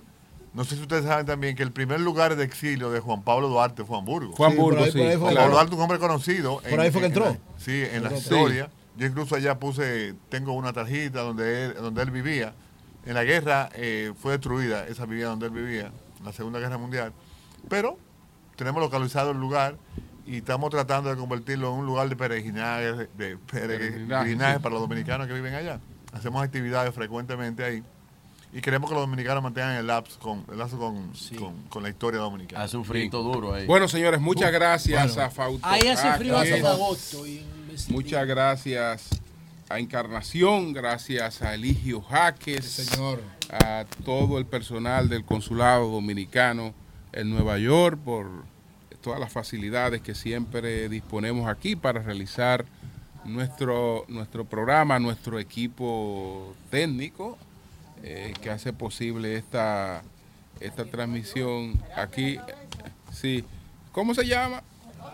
No 0.53 0.63
sé 0.63 0.75
si 0.75 0.81
ustedes 0.81 1.05
saben 1.05 1.25
también 1.25 1.55
que 1.55 1.63
el 1.63 1.71
primer 1.71 1.99
lugar 1.99 2.35
de 2.35 2.43
exilio 2.43 2.89
de 2.89 2.99
Juan 2.99 3.21
Pablo 3.23 3.47
Duarte 3.49 3.85
fue 3.85 3.97
Hamburgo. 3.97 4.35
Fue 4.35 4.47
Hamburgo, 4.47 4.71
Sí, 4.71 4.75
por 4.77 4.85
ahí- 4.85 4.91
sí, 4.91 4.97
por 4.97 5.07
ahí 5.07 5.13
fue- 5.13 5.19
Juan 5.21 5.31
claro. 5.33 5.45
Pablo 5.45 5.55
Duarte, 5.55 5.75
un 5.75 5.81
hombre 5.81 5.99
conocido. 5.99 6.61
Por 6.61 6.79
ahí 6.79 6.91
fue 6.91 7.01
que 7.01 7.07
en 7.07 7.11
entró. 7.13 7.25
la- 7.25 7.37
sí, 7.57 7.83
en 7.91 8.03
la 8.03 8.09
Sí. 8.09 8.15
historia. 8.15 8.69
Yo 8.97 9.05
incluso 9.07 9.35
allá 9.35 9.57
puse, 9.59 10.15
tengo 10.29 10.53
una 10.53 10.73
tarjeta 10.73 11.21
donde 11.21 11.65
él, 11.65 11.73
donde 11.75 12.01
él 12.01 12.11
vivía. 12.11 12.53
En 13.05 13.13
la 13.13 13.23
guerra 13.23 13.69
eh, 13.75 14.11
fue 14.19 14.33
destruida 14.33 14.85
esa 14.87 15.05
vivienda 15.05 15.29
donde 15.29 15.45
él 15.45 15.51
vivía, 15.53 15.91
en 16.19 16.25
la 16.25 16.33
Segunda 16.33 16.59
Guerra 16.59 16.77
Mundial. 16.77 17.13
Pero 17.69 17.97
tenemos 18.57 18.81
localizado 18.81 19.31
el 19.31 19.39
lugar 19.39 19.77
y 20.25 20.37
estamos 20.37 20.69
tratando 20.69 21.09
de 21.09 21.15
convertirlo 21.15 21.71
en 21.73 21.79
un 21.79 21.85
lugar 21.85 22.09
de 22.09 22.15
peregrinaje, 22.15 22.83
de 23.17 23.37
Peregrinaje, 23.37 23.97
peregrinaje 24.17 24.55
sí. 24.57 24.59
para 24.63 24.73
los 24.73 24.81
dominicanos 24.81 25.27
que 25.27 25.33
viven 25.33 25.53
allá. 25.53 25.79
Hacemos 26.11 26.43
actividades 26.43 26.93
frecuentemente 26.93 27.63
ahí 27.63 27.83
y 28.51 28.61
queremos 28.61 28.89
que 28.89 28.95
los 28.95 29.03
dominicanos 29.03 29.43
mantengan 29.43 29.75
el 29.75 29.87
lazo 29.87 30.19
con, 30.19 30.43
el 30.51 30.57
lazo 30.57 30.77
con, 30.79 31.11
con, 31.37 31.63
con 31.69 31.83
la 31.83 31.89
historia 31.89 32.19
dominicana. 32.19 32.63
Hace 32.63 32.77
un 32.77 32.85
frito 32.85 33.21
duro 33.21 33.53
ahí. 33.53 33.65
Bueno, 33.67 33.87
señores, 33.87 34.19
muchas 34.19 34.51
gracias 34.51 35.15
Bueno. 35.15 35.27
a 35.27 35.29
Fausto. 35.29 35.67
Ahí 35.67 35.87
hace 35.87 36.11
frío 36.13 36.37
hasta 36.37 36.71
agosto. 36.71 37.23
Muchas 37.89 38.27
gracias 38.27 39.09
a 39.69 39.79
Encarnación, 39.79 40.73
gracias 40.73 41.41
a 41.43 41.53
Eligio 41.53 42.01
Jaques, 42.01 42.65
señor. 42.65 43.21
a 43.51 43.85
todo 44.03 44.39
el 44.39 44.45
personal 44.45 45.09
del 45.09 45.23
Consulado 45.25 45.89
Dominicano 45.89 46.73
en 47.13 47.29
Nueva 47.29 47.57
York 47.59 47.99
por 48.03 48.27
todas 49.01 49.19
las 49.19 49.31
facilidades 49.31 50.01
que 50.01 50.15
siempre 50.15 50.89
disponemos 50.89 51.47
aquí 51.47 51.75
para 51.75 52.01
realizar 52.01 52.65
nuestro, 53.25 54.05
nuestro 54.07 54.45
programa, 54.45 54.99
nuestro 54.99 55.39
equipo 55.39 56.53
técnico 56.71 57.37
eh, 58.03 58.33
que 58.41 58.49
hace 58.49 58.73
posible 58.73 59.35
esta, 59.37 60.01
esta 60.59 60.85
transmisión 60.85 61.81
aquí. 61.95 62.37
Sí. 63.13 63.43
¿Cómo 63.91 64.13
se 64.13 64.25
llama? 64.25 64.61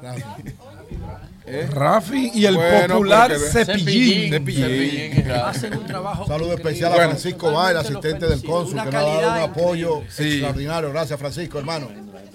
¿Eh? 1.48 1.68
Rafi 1.72 2.32
y 2.34 2.46
el 2.46 2.56
Bueno, 2.56 2.96
popular 2.96 3.32
porque- 3.32 3.66
Cepillín. 3.66 4.32
Cepillín. 4.32 5.32
Hacen 5.32 5.78
un 5.78 5.86
trabajo. 5.86 6.26
Saludo 6.28 6.54
increíble. 6.54 6.72
especial 6.72 6.94
a 6.94 6.96
Francisco 6.96 7.52
Bail, 7.52 7.78
asistente 7.78 8.26
del 8.28 8.44
cónsul, 8.44 8.80
que 8.80 8.86
nos 8.86 8.96
ha 8.96 9.02
dado 9.02 9.32
un 9.46 9.50
apoyo. 9.52 10.02
Sí. 10.10 10.24
extraordinario. 10.34 10.90
Gracias, 10.92 11.20
Francisco, 11.20 11.60
hermano. 11.60 11.88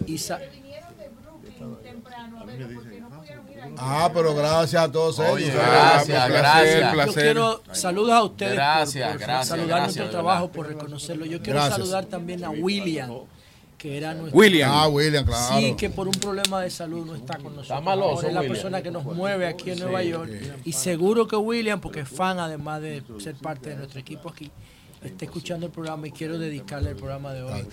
Y 0.06 0.16
sa- 0.18 0.38
Ah, 3.82 4.10
pero 4.12 4.34
gracias 4.34 4.82
a 4.82 4.90
todos 4.92 5.18
Oye, 5.18 5.44
ellos. 5.46 5.54
gracias, 5.56 6.26
un 6.26 6.32
gracias. 6.32 7.06
Yo 7.06 7.12
quiero 7.14 7.62
saludos 7.72 8.12
a 8.12 8.22
ustedes 8.24 8.52
Gracias, 8.54 9.08
por, 9.08 9.18
por 9.18 9.26
gracias, 9.26 9.48
saludar 9.48 9.68
gracias, 9.68 9.96
nuestro 9.96 10.10
trabajo, 10.10 10.52
por 10.52 10.66
reconocerlo. 10.68 11.24
Yo 11.26 11.40
quiero 11.40 11.58
Gracias. 11.60 11.78
saludar 11.78 12.04
también 12.06 12.44
a 12.44 12.50
William, 12.50 13.10
que 13.78 13.96
era 13.96 14.12
nuestro... 14.14 14.38
William. 14.38 14.70
Ah, 14.72 14.88
William, 14.88 15.24
claro. 15.24 15.58
Sí, 15.58 15.74
que 15.76 15.88
por 15.88 16.06
un 16.06 16.12
problema 16.14 16.60
de 16.60 16.70
salud 16.70 17.06
no 17.06 17.14
está 17.14 17.38
con 17.38 17.56
nosotros. 17.56 17.82
maloso, 17.82 18.16
Ahora 18.16 18.28
es 18.28 18.34
la 18.34 18.40
William. 18.40 18.54
persona 18.54 18.82
que 18.82 18.90
nos 18.90 19.04
mueve 19.04 19.46
aquí 19.46 19.70
en 19.70 19.78
Nueva 19.80 20.02
York. 20.02 20.30
Y 20.64 20.72
seguro 20.72 21.26
que 21.26 21.36
William, 21.36 21.80
porque 21.80 22.00
es 22.00 22.08
fan 22.08 22.38
además 22.38 22.82
de 22.82 23.02
ser 23.18 23.34
parte 23.36 23.70
de 23.70 23.76
nuestro 23.76 23.98
equipo 24.00 24.28
aquí, 24.28 24.50
está 25.02 25.24
escuchando 25.24 25.66
el 25.66 25.72
programa 25.72 26.06
y 26.08 26.10
quiero 26.10 26.38
dedicarle 26.38 26.90
el 26.90 26.96
programa 26.96 27.32
de 27.32 27.42
hoy 27.42 27.66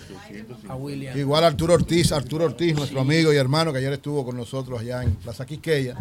a 0.68 0.74
William. 0.74 1.16
Igual 1.18 1.44
Arturo 1.44 1.74
Ortiz, 1.74 2.12
Arturo 2.12 2.46
Ortiz, 2.46 2.74
nuestro 2.74 3.00
amigo 3.00 3.32
y 3.32 3.36
hermano 3.36 3.72
que 3.72 3.78
ayer 3.78 3.92
estuvo 3.92 4.24
con 4.24 4.36
nosotros 4.36 4.80
allá 4.80 5.02
en 5.02 5.14
Plaza 5.16 5.44
Quisqueya. 5.44 5.94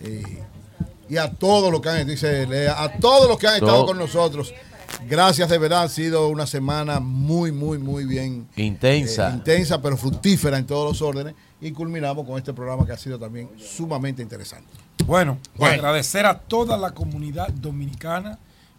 Eh, 0.00 0.22
y 1.08 1.16
a 1.16 1.30
todos 1.30 1.72
los 1.72 1.80
que 1.80 1.88
han, 1.88 2.06
dice 2.06 2.46
Lea, 2.46 2.82
a 2.82 2.92
todos 2.98 3.28
los 3.28 3.38
que 3.38 3.46
han 3.48 3.54
estado 3.54 3.86
con 3.86 3.96
nosotros. 3.98 4.52
Gracias, 5.08 5.48
de 5.48 5.58
verdad, 5.58 5.82
ha 5.84 5.88
sido 5.88 6.28
una 6.28 6.46
semana 6.46 6.98
muy, 7.00 7.52
muy, 7.52 7.78
muy 7.78 8.04
bien. 8.04 8.46
Intensa. 8.56 9.30
eh, 9.30 9.34
intensa, 9.34 9.80
pero 9.80 9.96
fructífera 9.96 10.58
en 10.58 10.66
todos 10.66 10.86
los 10.88 11.02
órdenes. 11.02 11.34
Y 11.60 11.72
culminamos 11.72 12.26
con 12.26 12.36
este 12.38 12.52
programa 12.52 12.84
que 12.86 12.92
ha 12.92 12.98
sido 12.98 13.18
también 13.18 13.48
sumamente 13.58 14.22
interesante. 14.22 14.68
Bueno, 15.06 15.38
Bueno. 15.56 15.74
agradecer 15.74 16.26
a 16.26 16.38
toda 16.38 16.76
la 16.76 16.92
comunidad 16.92 17.48
dominicana 17.48 18.38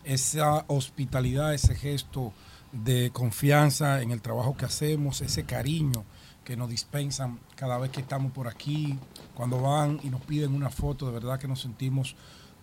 esa 0.10 0.66
hospitalidad, 0.68 1.54
ese 1.54 1.76
gesto 1.76 2.34
de 2.72 3.12
confianza 3.12 4.02
en 4.02 4.10
el 4.10 4.22
trabajo 4.22 4.58
que 4.58 4.66
hacemos, 4.66 5.22
ese 5.22 5.44
cariño 5.44 6.04
que 6.44 6.58
nos 6.58 6.68
dispensan 6.68 7.40
cada 7.56 7.78
vez 7.78 7.92
que 7.92 8.02
estamos 8.02 8.32
por 8.32 8.48
aquí, 8.48 8.98
cuando 9.36 9.62
van 9.62 10.00
y 10.04 10.10
nos 10.10 10.22
piden 10.22 10.56
una 10.56 10.72
foto, 10.72 11.06
de 11.06 11.12
verdad 11.12 11.40
que 11.40 11.48
nos 11.48 11.62
sentimos 11.62 12.16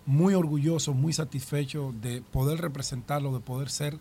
muy 0.06 0.34
orgullosos, 0.34 0.96
muy 0.96 1.12
satisfechos 1.12 1.94
de 2.00 2.20
poder 2.20 2.60
representarlo, 2.60 3.32
de 3.32 3.40
poder 3.40 3.70
ser 3.70 3.96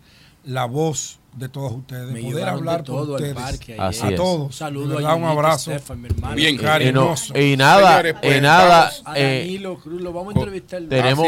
la 0.46 0.64
voz 0.64 1.18
de 1.36 1.50
todos 1.50 1.70
ustedes, 1.72 2.04
Me 2.12 2.20
poder 2.22 2.24
llevaron 2.36 2.44
de 2.64 2.70
hablar 2.70 2.82
todo 2.82 2.96
por 3.08 3.16
al 3.22 3.28
ustedes. 3.30 3.34
parque 3.34 3.72
ayer. 3.74 3.80
Así 3.82 4.06
a 4.06 4.08
es. 4.08 4.16
todos. 4.16 4.40
Un 4.46 4.52
saludo 4.54 4.86
de 4.88 4.94
a 4.94 4.96
verdad, 4.96 5.16
un 5.16 5.24
abrazo. 5.24 5.70
Estefan, 5.72 6.00
mi 6.00 6.08
hermano. 6.08 6.34
Bien, 6.34 6.56
no- 6.56 6.62
cariñoso. 6.62 7.38
y 7.38 7.56
nada, 7.58 7.88
Señores, 7.90 8.14
pues, 8.22 8.36
y 8.36 8.40
nada, 8.40 8.92
eh, 9.14 9.38
Danilo 9.42 9.78
Cruz, 9.78 10.00
lo 10.00 10.12
vamos 10.14 10.34
a 10.34 10.38
entrevistar. 10.38 10.82
tenemos, 10.88 11.26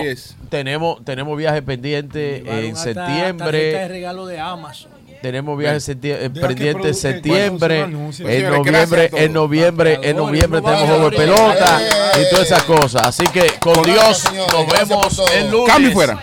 tenemos, 0.48 1.04
tenemos 1.04 1.36
viaje 1.36 1.60
pendiente 1.60 2.38
en 2.38 2.72
hasta 2.74 2.94
tarjeta 2.94 3.04
de 3.04 3.14
septiembre. 3.34 3.88
regalo 3.88 4.26
de 4.26 4.40
Amazon. 4.40 4.92
Tenemos 5.20 5.58
viajes 5.58 5.88
eh, 5.88 6.30
pendientes 6.32 6.86
en 6.86 6.94
septiembre, 6.94 7.80
en 7.80 8.12
Señores, 8.12 8.50
noviembre, 8.52 9.10
en 9.12 9.32
noviembre, 9.32 9.98
en 10.02 10.16
noviembre 10.16 10.60
tenemos 10.62 10.86
juego 10.88 11.10
de 11.10 11.16
pelota 11.16 11.80
y 12.20 12.30
todas 12.30 12.46
esas 12.46 12.62
cosas. 12.62 13.02
Así 13.04 13.24
que 13.26 13.54
con 13.58 13.82
Dios 13.82 14.24
nos 14.52 14.66
vemos 14.78 15.22
el 15.34 15.50
lunes. 15.50 15.68
Cambio 15.68 15.90
fuera. 15.92 16.22